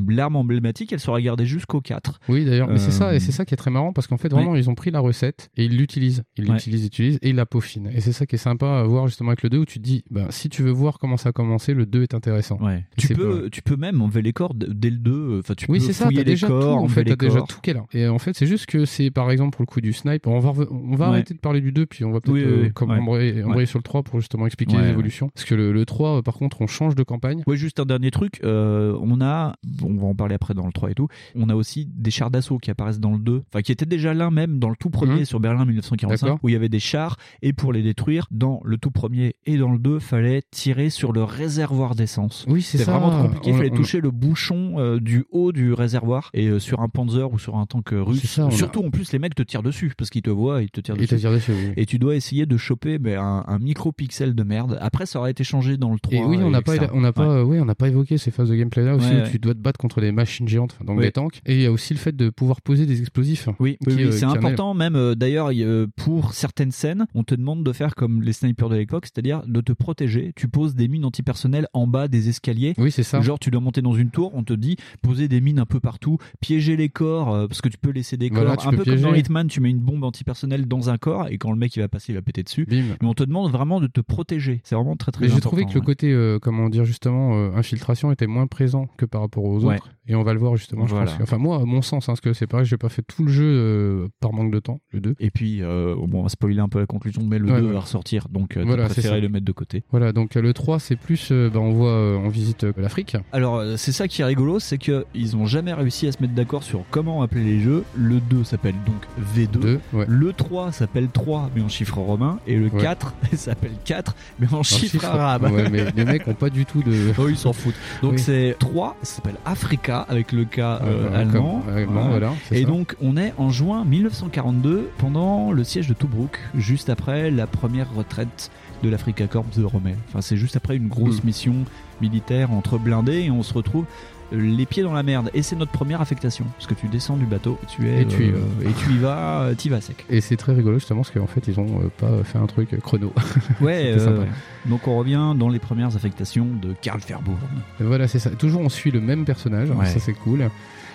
l'arme 0.07 0.35
emblématique. 0.35 0.93
Elle 0.93 0.99
sera 0.99 1.21
gardée 1.21 1.45
jusqu'au 1.45 1.81
4. 1.81 2.19
Oui, 2.29 2.45
d'ailleurs, 2.45 2.67
mais 2.67 2.77
c'est 2.77 2.91
ça, 2.91 3.13
et 3.15 3.19
c'est 3.19 3.31
ça 3.31 3.45
qui 3.45 3.53
est 3.53 3.57
très 3.57 3.71
marrant 3.71 3.93
parce 3.93 4.07
qu'en 4.07 4.17
fait, 4.17 4.29
vraiment, 4.29 4.55
ils 4.55 4.69
ont 4.69 4.75
pris 4.75 4.91
la 4.91 4.99
recette 4.99 5.49
et 5.57 5.65
ils 5.65 5.77
l'utilisent, 5.77 6.23
ils 6.37 6.45
Ouais. 6.47 6.53
l'utilisent, 6.53 6.81
ils 6.81 6.83
l'utilisent 6.85 7.19
et 7.21 7.29
ils 7.29 7.35
la 7.35 7.45
peaufinent. 7.45 7.89
Et 7.93 8.01
c'est 8.01 8.11
ça 8.11 8.25
qui 8.25 8.35
est 8.35 8.39
sympa 8.39 8.79
à 8.79 8.83
voir 8.83 9.07
justement 9.07 9.29
avec 9.29 9.40
le 9.43 9.49
2 9.49 9.57
où 9.59 9.65
tu 9.65 9.79
te 9.79 9.83
dis, 9.83 10.03
ben, 10.09 10.27
si 10.29 10.49
tu 10.49 10.61
veux 10.63 10.71
voir 10.71 10.99
comment 10.99 11.17
ça 11.17 11.29
a 11.29 11.31
commencé, 11.31 11.73
le 11.73 11.85
2 11.85 12.03
est 12.03 12.13
intéressant. 12.13 12.57
Ouais. 12.61 12.83
Tu 12.97 13.13
peux, 13.13 13.49
tu 13.51 13.61
peux 13.61 13.75
même 13.75 14.01
enlever 14.01 14.21
les 14.21 14.33
corps 14.33 14.53
dès 14.53 14.89
le 14.89 14.97
2. 14.97 15.39
Enfin, 15.39 15.53
tu 15.55 15.65
oui, 15.69 15.79
peux 15.79 15.85
c'est 15.85 15.93
ça, 15.93 16.05
fouiller 16.05 16.17
t'as 16.19 16.23
les 16.23 16.31
déjà 16.31 16.47
corps, 16.47 16.77
tout, 16.79 16.83
en 16.83 16.87
fait, 16.87 17.03
déjà 17.03 17.41
tout 17.41 17.59
qui 17.61 17.69
est 17.71 17.73
là. 17.73 17.85
Et 17.93 18.07
en 18.07 18.19
fait, 18.19 18.35
c'est 18.35 18.45
juste 18.47 18.65
que 18.67 18.85
c'est, 18.85 19.11
par 19.11 19.31
exemple, 19.31 19.55
pour 19.55 19.61
le 19.63 19.67
coup 19.67 19.81
du 19.81 19.93
snipe, 19.93 20.27
on 20.27 20.39
va, 20.39 20.53
on 20.71 20.95
va 20.95 21.05
Ouais. 21.07 21.13
arrêter 21.15 21.33
de 21.33 21.39
parler 21.39 21.61
du 21.61 21.71
2, 21.71 21.85
puis 21.85 22.05
on 22.05 22.11
va 22.11 22.19
peut-être 22.21 22.33
Oui, 22.35 22.43
euh, 22.43 22.63
oui, 22.63 22.71
comme 22.73 22.91
embrayer, 22.91 23.43
sur 23.65 23.79
le 23.79 23.83
3 23.83 24.03
pour 24.03 24.19
justement 24.19 24.45
expliquer 24.45 24.77
les 24.77 24.89
évolutions. 24.89 25.29
Parce 25.33 25.45
que 25.45 25.55
le, 25.55 25.71
le 25.71 25.85
3, 25.85 26.17
euh, 26.17 26.21
par 26.21 26.35
contre, 26.35 26.61
on 26.61 26.67
change 26.67 26.95
de 26.95 27.03
campagne. 27.03 27.43
Ouais, 27.47 27.57
juste 27.57 27.79
un 27.79 27.85
dernier 27.85 28.11
truc. 28.11 28.39
euh, 28.43 28.97
on 29.01 29.21
a, 29.21 29.55
on 29.83 29.95
va 29.95 30.07
en 30.07 30.15
parler 30.15 30.35
après 30.35 30.53
dans 30.53 30.65
le 30.65 30.71
3 30.71 30.91
et 30.91 30.93
tout. 30.95 31.07
On 31.35 31.49
a 31.49 31.55
aussi 31.55 31.87
des 31.93 32.11
chars 32.11 32.31
d'assaut 32.31 32.57
qui 32.59 32.71
apparaissent 32.71 32.99
dans 32.99 33.11
le 33.13 33.19
2. 33.19 33.43
Enfin, 33.49 33.61
qui 33.61 33.71
étaient 33.71 33.85
déjà 33.85 34.13
là 34.13 34.29
même 34.31 34.59
dans 34.59 34.69
le 34.69 34.75
tout 34.75 34.89
premier 34.89 35.19
Mhm. 35.19 35.25
sur 35.25 35.39
Berlin 35.39 35.65
1945, 35.65 36.25
D'accord. 36.27 36.39
où 36.43 36.49
il 36.49 36.53
y 36.53 36.55
avait 36.55 36.69
des 36.69 36.79
chars. 36.79 37.17
Et 37.41 37.53
pour 37.53 37.73
les 37.73 37.81
détruire, 37.81 38.27
dans 38.31 38.61
le 38.63 38.77
tout 38.77 38.91
premier 38.91 39.20
et 39.45 39.57
dans 39.57 39.71
le 39.71 39.79
2, 39.79 39.99
fallait 39.99 40.41
tirer 40.51 40.89
sur 40.89 41.11
le 41.13 41.23
réservoir 41.23 41.95
d'essence. 41.95 42.45
Oui, 42.47 42.61
c'est 42.61 42.77
ça. 42.79 42.91
vraiment 42.97 43.23
compliqué. 43.23 43.49
Il 43.51 43.55
fallait 43.55 43.71
on- 43.71 43.75
toucher 43.75 44.01
le 44.01 44.11
bouchon 44.11 44.75
euh, 44.77 44.99
du 44.99 45.25
haut 45.31 45.51
du 45.51 45.73
réservoir. 45.73 46.29
Et 46.33 46.47
euh, 46.47 46.59
sur 46.59 46.81
un 46.81 46.89
Panzer 46.89 47.31
ou 47.31 47.39
sur 47.39 47.55
un 47.57 47.65
tank 47.65 47.93
euh, 47.93 48.01
russe. 48.03 48.25
Ça, 48.25 48.47
a- 48.47 48.51
Surtout 48.51 48.83
en 48.83 48.89
plus, 48.91 49.11
les 49.11 49.19
mecs 49.19 49.35
te 49.35 49.43
tirent 49.43 49.63
dessus 49.63 49.91
parce 49.97 50.09
qu'ils 50.09 50.21
te 50.21 50.29
voient 50.29 50.61
et 50.61 50.65
ils 50.65 50.71
te 50.71 50.81
tirent 50.81 50.95
Ils 50.95 51.01
dessus. 51.01 51.15
te 51.15 51.19
tirent 51.19 51.31
dessus, 51.31 51.51
oui. 51.53 51.73
Et 51.77 51.85
tu 51.85 51.99
dois 51.99 52.15
essayer 52.15 52.45
de 52.45 52.57
choper 52.57 52.97
ben, 52.99 53.19
un, 53.19 53.43
un 53.47 53.59
micro-pixel 53.59 54.33
de 54.35 54.43
merde. 54.43 54.77
Après, 54.81 55.05
ça 55.05 55.19
aurait 55.19 55.31
été 55.31 55.43
changé 55.43 55.77
dans 55.77 55.91
le 55.93 55.99
3. 55.99 56.17
Et 56.17 56.23
oui, 56.23 56.37
on 56.41 56.49
n'a 56.49 56.61
pas, 56.61 56.73
on 56.93 57.01
n'a 57.01 57.13
pas, 57.13 57.27
Ouais. 57.27 57.35
euh, 57.39 57.43
oui, 57.43 57.59
on 57.59 57.65
n'a 57.65 57.75
pas 57.75 57.87
évoqué 57.87 58.17
ces 58.17 58.31
phases 58.31 58.49
de 58.49 58.55
gameplay 58.55 58.83
là 58.83 58.95
aussi 58.95 59.07
Ouais, 59.07 59.15
où 59.15 59.23
ouais. 59.23 59.31
tu 59.31 59.39
dois 59.39 59.53
te 59.53 59.59
battre 59.59 59.77
contre 59.79 60.01
des 60.01 60.11
machines 60.11 60.47
géantes, 60.47 60.77
donc 60.83 60.97
Oui. 60.97 61.03
des 61.05 61.11
tanks. 61.11 61.41
Et 61.45 61.55
il 61.55 61.61
y 61.61 61.65
a 61.65 61.71
aussi 61.71 61.93
le 61.93 61.99
fait 61.99 62.15
de 62.15 62.29
pouvoir 62.29 62.61
poser 62.61 62.85
des 62.85 62.99
explosifs. 63.01 63.47
Oui, 63.59 63.77
oui, 63.85 63.93
oui, 63.97 64.07
c'est 64.13 64.25
important 64.25 64.73
même. 64.73 65.15
D'ailleurs, 65.15 65.51
il, 65.51 65.87
pour 65.95 66.33
certaines 66.33 66.71
scènes, 66.71 67.05
on 67.13 67.23
te 67.23 67.35
demande 67.35 67.63
de 67.63 67.71
faire 67.73 67.95
comme 67.95 68.21
les 68.21 68.33
snipers 68.33 68.69
de 68.69 68.75
l'époque, 68.77 69.07
c'est-à-dire 69.13 69.43
de 69.45 69.61
te 69.61 69.73
protéger. 69.73 70.31
Tu 70.35 70.47
poses 70.47 70.75
des 70.75 70.87
mines 70.87 71.05
antipersonnelles 71.05 71.67
en 71.73 71.87
bas 71.87 72.07
des 72.07 72.29
escaliers. 72.29 72.73
Oui, 72.77 72.91
c'est 72.91 73.03
ça. 73.03 73.21
Genre, 73.21 73.39
tu 73.39 73.51
dois 73.51 73.61
monter 73.61 73.81
dans 73.81 73.93
une 73.93 74.09
tour, 74.09 74.31
on 74.33 74.43
te 74.43 74.53
dit 74.53 74.77
poser 75.01 75.27
des 75.27 75.41
mines 75.41 75.59
un 75.59 75.65
peu 75.65 75.79
partout, 75.79 76.17
piéger 76.39 76.75
les 76.77 76.89
corps 76.89 77.33
euh, 77.33 77.47
parce 77.47 77.61
que 77.61 77.69
tu 77.69 77.77
peux 77.77 77.91
laisser 77.91 78.17
des 78.17 78.29
Voilà, 78.29 78.55
corps. 78.55 78.63
tu 78.63 78.67
un 78.67 78.71
peux 78.71 78.77
peu 78.83 78.91
comme 78.93 79.01
dans. 79.01 79.13
Hitman, 79.15 79.47
tu 79.47 79.59
mets 79.61 79.69
une 79.69 79.79
bombe 79.79 80.03
antipersonnelle 80.03 80.67
dans 80.67 80.89
un 80.89 80.97
corps 80.97 81.27
et 81.29 81.37
quand 81.37 81.51
le 81.51 81.57
mec 81.57 81.75
il 81.75 81.79
va 81.79 81.87
passer, 81.87 82.13
il 82.13 82.15
va 82.15 82.21
péter 82.21 82.43
dessus. 82.43 82.65
Bim. 82.65 82.95
Mais 83.01 83.07
on 83.07 83.13
te 83.13 83.23
demande 83.23 83.51
vraiment 83.51 83.79
de 83.81 83.87
te 83.87 84.01
protéger. 84.01 84.61
C'est 84.63 84.75
vraiment 84.75 84.95
très 84.95 85.11
très 85.11 85.25
Mais 85.25 85.31
j'ai 85.31 85.41
trouvé 85.41 85.65
que 85.65 85.73
le 85.73 85.81
côté, 85.81 86.11
euh, 86.11 86.39
comment 86.39 86.69
dire 86.69 86.85
justement, 86.85 87.35
euh, 87.35 87.51
infiltration 87.55 88.11
était 88.11 88.27
moins 88.27 88.47
présent 88.47 88.87
que 88.97 89.05
par 89.05 89.21
rapport 89.21 89.43
aux 89.43 89.63
Ouais. 89.65 89.75
autres. 89.75 89.89
Et 90.07 90.15
on 90.15 90.23
va 90.23 90.33
le 90.33 90.39
voir 90.39 90.55
justement. 90.55 90.85
Je 90.87 90.91
Voilà. 90.91 91.07
pense 91.07 91.17
que- 91.17 91.23
enfin 91.23 91.37
moi, 91.37 91.57
à 91.61 91.65
mon 91.65 91.81
sens, 91.81 92.05
hein, 92.05 92.13
parce 92.13 92.21
que 92.21 92.33
c'est 92.33 92.47
pareil, 92.47 92.65
j'ai 92.65 92.77
pas 92.77 92.89
fait 92.89 93.03
tout 93.03 93.23
le 93.23 93.31
jeu 93.31 94.09
par 94.19 94.33
manque 94.33 94.51
de 94.51 94.59
temps, 94.59 94.79
le 94.91 94.99
2. 94.99 95.15
Et 95.19 95.29
puis, 95.31 95.61
bon, 95.61 96.19
on 96.19 96.23
va 96.23 96.29
spoiler 96.29 96.59
un 96.59 96.69
peu 96.69 96.79
la 96.79 96.85
conclusion, 96.85 97.21
mais 97.25 97.39
le 97.39 97.49
Ouais, 97.51 97.59
2 97.61 97.67
ouais. 97.67 97.73
va 97.73 97.79
ressortir, 97.81 98.27
donc 98.29 98.57
Voilà, 98.57 98.89
préféré 99.01 99.21
le 99.21 99.29
mettre 99.29 99.45
de 99.45 99.51
côté. 99.51 99.83
Voilà, 99.91 100.11
donc 100.13 100.35
euh, 100.35 100.41
le 100.41 100.53
3, 100.53 100.79
c'est 100.79 100.95
plus, 100.95 101.29
euh, 101.31 101.49
bah, 101.53 101.59
on 101.59 101.71
voit, 101.71 101.91
euh, 101.91 102.17
on 102.17 102.29
visite 102.29 102.63
euh, 102.63 102.73
l'Afrique. 102.77 103.17
Alors, 103.31 103.63
c'est 103.77 103.91
ça 103.91 104.07
qui 104.07 104.21
est 104.21 104.25
rigolo, 104.25 104.59
c'est 104.59 104.77
que 104.77 105.05
ils 105.13 105.35
ont 105.35 105.45
jamais 105.45 105.73
réussi 105.73 106.07
à 106.07 106.11
se 106.11 106.17
mettre 106.21 106.33
d'accord 106.33 106.63
sur 106.63 106.83
comment 106.91 107.21
appeler 107.21 107.43
les 107.43 107.59
jeux. 107.61 107.83
Le 107.95 108.19
2 108.19 108.43
s'appelle 108.43 108.75
donc 108.85 109.03
V2. 109.35 109.47
Deux, 109.59 109.79
ouais. 109.93 110.05
Le 110.07 110.33
3 110.33 110.71
s'appelle 110.71 111.07
3, 111.11 111.49
mais 111.55 111.61
en 111.61 111.69
chiffre 111.69 111.97
romain. 111.97 112.39
Et 112.47 112.55
le 112.55 112.67
Ouais. 112.67 112.81
4 112.81 113.13
s'appelle 113.35 113.71
4, 113.85 114.15
mais 114.39 114.53
en 114.53 114.63
chiffre, 114.63 115.03
arabe. 115.05 115.43
Ouais, 115.51 115.69
mais 115.69 115.85
les 115.95 116.05
mecs 116.05 116.27
ont 116.27 116.33
pas 116.33 116.49
du 116.49 116.65
tout 116.65 116.81
de. 116.83 116.91
Oh, 117.17 117.27
ils 117.29 117.37
s'en 117.37 117.53
foutent. 117.53 117.75
Donc 118.01 118.13
Oui. 118.13 118.19
c'est 118.19 118.55
3, 118.59 118.95
ça 119.03 119.15
s'appelle 119.17 119.35
Africa 119.45 120.05
avec 120.09 120.31
le 120.31 120.45
K 120.45 120.59
euh, 120.59 120.79
Euh, 120.83 121.21
allemand. 121.21 121.61
comme- 121.65 121.75
allemand, 121.75 122.07
voilà, 122.09 122.31
c'est 122.47 122.57
Et 122.59 122.61
ça. 122.63 122.67
donc 122.67 122.95
on 123.01 123.17
est 123.17 123.33
en 123.37 123.49
juin 123.49 123.83
1942 123.85 124.89
pendant 124.97 125.51
le 125.51 125.63
siège 125.63 125.87
de 125.87 125.93
Tobruk, 125.93 126.39
juste 126.55 126.89
après 126.89 127.29
la 127.31 127.47
première 127.47 127.93
retraite 127.93 128.49
de 128.83 128.89
l'Africa 128.89 129.27
Corps 129.27 129.45
de 129.55 129.63
Rommel. 129.63 129.95
Enfin 130.09 130.21
c'est 130.21 130.37
juste 130.37 130.55
après 130.55 130.75
une 130.75 130.87
grosse 130.87 131.21
Hmm. 131.23 131.27
mission 131.27 131.53
militaire 132.01 132.51
entre 132.51 132.77
blindés 132.77 133.21
et 133.23 133.31
on 133.31 133.43
se 133.43 133.53
retrouve 133.53 133.85
euh, 134.33 134.39
les 134.39 134.65
pieds 134.65 134.81
dans 134.83 134.93
la 134.93 135.03
merde 135.03 135.29
et 135.33 135.41
c'est 135.43 135.55
notre 135.55 135.71
première 135.71 136.01
affectation 136.01 136.45
parce 136.57 136.65
que 136.67 136.73
tu 136.73 136.87
descends 136.87 137.17
du 137.17 137.25
bateau 137.25 137.59
tu 137.67 137.87
es 137.89 138.01
Et 138.01 138.05
tu 138.07 138.25
y 138.27 138.29
euh, 138.29 138.37
et 138.69 138.73
tu 138.83 138.91
y 138.93 138.97
vas 138.97 139.41
euh, 139.41 139.53
t'y 139.53 139.69
vas 139.69 139.81
sec 139.81 140.05
Et 140.09 140.21
c'est 140.21 140.37
très 140.37 140.53
rigolo 140.53 140.79
justement 140.79 141.01
parce 141.01 141.11
qu'en 141.11 141.27
fait 141.27 141.47
ils 141.47 141.59
ont 141.59 141.91
pas 141.99 142.23
fait 142.23 142.37
un 142.39 142.47
truc 142.47 142.79
chrono. 142.81 143.13
ouais 143.61 143.91
euh, 143.93 143.99
sympa. 143.99 144.23
donc 144.65 144.87
on 144.87 144.97
revient 144.97 145.33
dans 145.35 145.49
les 145.49 145.59
premières 145.59 145.95
affectations 145.95 146.47
de 146.61 146.73
Karl 146.81 147.01
Verbourg 147.07 147.37
Et 147.79 147.83
voilà, 147.83 148.07
c'est 148.07 148.19
ça. 148.19 148.29
Toujours 148.31 148.61
on 148.61 148.69
suit 148.69 148.91
le 148.91 149.01
même 149.01 149.25
personnage, 149.25 149.69
Ouais. 149.69 149.85
ça 149.85 149.99
c'est 149.99 150.13
cool. 150.13 150.49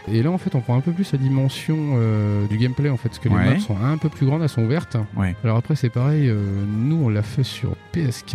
Et 0.09 0.23
là 0.23 0.31
en 0.31 0.39
fait 0.39 0.55
on 0.55 0.61
prend 0.61 0.77
un 0.77 0.81
peu 0.81 0.93
plus 0.93 1.13
la 1.13 1.19
dimension 1.19 1.77
euh, 1.95 2.47
du 2.47 2.59
gameplay 2.59 2.91
en 2.91 2.97
fait, 2.97 3.09
parce 3.09 3.19
que 3.19 3.29
les 3.29 3.35
maps 3.35 3.59
sont 3.59 3.77
un 3.77 3.99
peu 3.99 4.09
plus 4.09 4.27
grandes, 4.27 4.43
elles 4.43 4.49
sont 4.49 4.63
ouvertes. 4.63 4.97
Ouais. 5.17 5.35
Alors 5.45 5.57
après 5.57 5.77
c'est 5.77 5.91
pareil, 5.91 6.29
euh, 6.29 6.65
nous 6.67 6.97
on 7.05 7.09
l'a 7.09 7.23
fait 7.23 7.43
sur 7.43 7.77
PS4. 7.95 8.27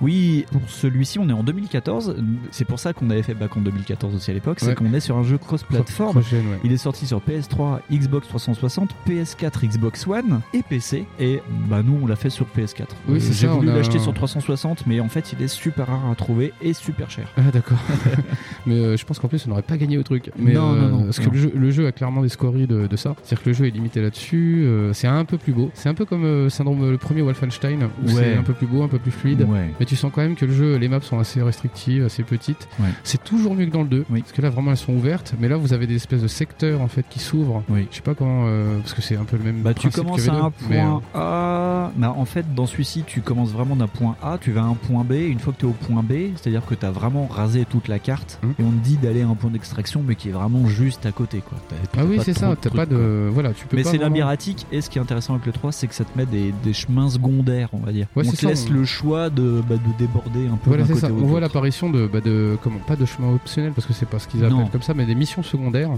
Oui, 0.00 0.44
pour 0.50 0.68
celui-ci, 0.68 1.18
on 1.18 1.28
est 1.28 1.32
en 1.32 1.42
2014. 1.42 2.16
C'est 2.50 2.64
pour 2.64 2.78
ça 2.78 2.92
qu'on 2.92 3.10
avait 3.10 3.22
fait 3.22 3.34
back 3.34 3.56
en 3.56 3.60
2014 3.60 4.14
aussi 4.14 4.30
à 4.30 4.34
l'époque. 4.34 4.58
C'est 4.60 4.74
qu'on 4.74 4.92
est 4.92 5.00
sur 5.00 5.16
un 5.16 5.22
jeu 5.22 5.38
cross-platform. 5.38 6.20
Il 6.64 6.72
est 6.72 6.78
sorti 6.78 7.06
sur 7.06 7.20
PS3, 7.20 7.80
Xbox 7.90 8.28
360, 8.28 8.90
PS4, 9.06 9.66
Xbox 9.66 10.06
One 10.06 10.40
et 10.52 10.62
PC. 10.62 11.06
Et 11.18 11.42
bah 11.68 11.82
nous, 11.82 11.98
on 12.02 12.06
l'a 12.06 12.16
fait 12.16 12.30
sur 12.30 12.46
PS4. 12.46 12.86
Oui, 13.08 13.20
c'est 13.20 13.32
J'ai 13.32 13.46
voulu 13.46 13.68
on 13.68 13.72
a 13.72 13.76
l'acheter 13.76 13.98
sur 13.98 14.14
360, 14.14 14.86
mais 14.86 15.00
en 15.00 15.08
fait, 15.08 15.32
il 15.32 15.42
est 15.42 15.48
super 15.48 15.86
rare 15.86 16.10
à 16.10 16.14
trouver 16.14 16.52
et 16.62 16.72
super 16.72 17.10
cher. 17.10 17.28
Ah 17.36 17.50
d'accord. 17.52 17.78
mais 18.66 18.74
euh, 18.74 18.96
je 18.96 19.04
pense 19.04 19.18
qu'en 19.18 19.28
plus 19.28 19.44
on 19.46 19.50
n'aurait 19.50 19.62
pas 19.62 19.76
gagné 19.76 19.98
au 19.98 20.02
truc. 20.02 20.30
Mais, 20.38 20.52
non, 20.52 20.72
non, 20.72 20.88
non. 20.88 20.97
Non, 20.98 21.04
parce 21.06 21.18
que 21.20 21.30
le 21.30 21.38
jeu, 21.38 21.52
le 21.54 21.70
jeu 21.70 21.86
a 21.86 21.92
clairement 21.92 22.22
des 22.22 22.28
scories 22.28 22.66
de, 22.66 22.86
de 22.86 22.96
ça. 22.96 23.14
C'est-à-dire 23.22 23.42
que 23.44 23.48
le 23.50 23.54
jeu 23.54 23.66
est 23.66 23.70
limité 23.70 24.00
là-dessus. 24.00 24.64
euh, 24.66 24.92
c'est 24.92 25.06
un 25.06 25.24
peu 25.24 25.38
plus 25.38 25.52
beau. 25.52 25.70
C'est 25.74 25.88
un 25.88 25.94
peu 25.94 26.04
comme 26.04 26.24
euh, 26.24 26.48
syndrome 26.48 26.90
le 26.90 26.98
premier 26.98 27.22
Wolfenstein 27.22 27.84
où 28.02 28.06
Ouais. 28.08 28.12
c'est 28.14 28.34
un 28.36 28.42
peu 28.42 28.52
plus 28.52 28.66
beau, 28.66 28.82
un 28.82 28.88
peu 28.88 28.98
plus 28.98 29.10
fluide. 29.10 29.42
Ouais. 29.48 29.70
Mais 29.80 29.86
tu 29.86 29.96
sens 29.96 30.10
quand 30.14 30.22
même 30.22 30.34
que 30.36 30.44
le 30.44 30.52
jeu, 30.52 30.76
les 30.76 30.88
maps 30.88 31.00
sont 31.00 31.18
assez 31.18 31.42
restrictives, 31.42 32.04
assez 32.04 32.22
petites. 32.22 32.68
Ouais. 32.80 32.88
C'est 33.04 33.22
toujours 33.22 33.54
mieux 33.54 33.66
que 33.66 33.70
dans 33.72 33.82
le 33.82 33.88
2. 33.88 34.04
Parce 34.10 34.32
que 34.32 34.42
là, 34.42 34.50
vraiment, 34.50 34.70
elles 34.72 34.76
sont 34.76 34.94
ouvertes. 34.94 35.34
Mais 35.40 35.48
là, 35.48 35.56
vous 35.56 35.72
avez 35.72 35.86
des 35.86 35.96
espèces 35.96 36.22
de 36.22 36.28
secteurs 36.28 36.80
en 36.80 36.88
fait 36.88 37.04
qui 37.08 37.18
s'ouvrent. 37.18 37.62
Oui. 37.68 37.86
Je 37.90 37.96
sais 37.96 38.02
pas 38.02 38.14
comment. 38.14 38.44
euh, 38.46 38.78
parce 38.78 38.94
que 38.94 39.02
c'est 39.02 39.16
un 39.16 39.24
peu 39.24 39.36
le 39.36 39.44
même. 39.44 39.62
Bah, 39.62 39.74
tu 39.74 39.88
commences 39.90 40.24
que 40.24 40.30
à 40.30 40.34
V2, 40.34 40.40
un 40.46 40.52
mais, 40.70 40.76
point 40.80 41.02
A. 41.14 41.92
Bah, 41.96 42.14
en 42.16 42.24
fait, 42.24 42.54
dans 42.54 42.66
celui-ci, 42.66 43.04
tu 43.06 43.20
commences 43.20 43.50
vraiment 43.52 43.76
d'un 43.76 43.86
point 43.86 44.16
A, 44.22 44.38
tu 44.40 44.50
vas 44.52 44.62
à 44.62 44.64
un 44.64 44.74
point 44.74 45.04
B. 45.04 45.12
Une 45.12 45.38
fois 45.38 45.52
que 45.52 45.58
tu 45.60 45.66
es 45.66 45.68
au 45.68 45.72
point 45.72 46.02
B, 46.02 46.32
c'est-à-dire 46.36 46.64
que 46.66 46.74
tu 46.74 46.84
as 46.86 46.90
vraiment 46.90 47.26
rasé 47.26 47.64
toute 47.68 47.88
la 47.88 47.98
carte 47.98 48.38
Hum. 48.42 48.54
et 48.58 48.62
on 48.62 48.70
te 48.70 48.84
dit 48.84 48.96
d'aller 48.96 49.22
à 49.22 49.28
un 49.28 49.34
point 49.34 49.50
d'extraction, 49.50 50.02
mais 50.06 50.14
qui 50.14 50.28
est 50.28 50.32
vraiment 50.32 50.66
juste 50.66 50.87
à 51.06 51.12
côté. 51.12 51.42
Quoi. 51.46 51.58
Ah 51.96 52.04
oui, 52.04 52.18
c'est 52.22 52.32
ça. 52.32 52.54
T'as 52.60 52.70
pas 52.70 52.86
quoi. 52.86 52.86
de. 52.86 53.28
Voilà, 53.32 53.52
tu 53.52 53.66
peux 53.66 53.76
Mais 53.76 53.84
c'est 53.84 53.98
labyrinthique 53.98 54.66
et 54.72 54.80
ce 54.80 54.88
qui 54.90 54.98
est 54.98 55.00
intéressant 55.02 55.34
avec 55.34 55.46
le 55.46 55.52
3 55.52 55.72
c'est 55.72 55.86
que 55.86 55.94
ça 55.94 56.04
te 56.04 56.16
met 56.16 56.26
des, 56.26 56.52
des 56.64 56.72
chemins 56.72 57.08
secondaires 57.10 57.68
on 57.72 57.78
va 57.78 57.92
dire. 57.92 58.06
Ouais, 58.16 58.24
on 58.26 58.30
te 58.30 58.36
ça, 58.36 58.48
laisse 58.48 58.66
on- 58.68 58.72
le 58.72 58.84
choix 58.84 59.30
de, 59.30 59.62
bah, 59.68 59.76
de 59.76 59.98
déborder 59.98 60.46
un 60.46 60.56
peu 60.56 60.70
Voilà, 60.70 60.84
c'est 60.86 60.94
ça. 60.96 61.08
On 61.10 61.26
voit 61.26 61.40
l'apparition 61.40 61.90
de, 61.90 62.06
bah, 62.06 62.20
de 62.20 62.56
comment 62.62 62.78
pas 62.86 62.96
de 62.96 63.04
chemin 63.04 63.32
optionnel 63.34 63.72
parce 63.74 63.86
que 63.86 63.92
c'est 63.92 64.08
pas 64.08 64.18
ce 64.18 64.28
qu'ils 64.28 64.44
appellent 64.44 64.56
Non. 64.56 64.66
comme 64.68 64.82
ça, 64.82 64.94
mais 64.94 65.06
des 65.06 65.14
missions 65.14 65.42
secondaires 65.42 65.90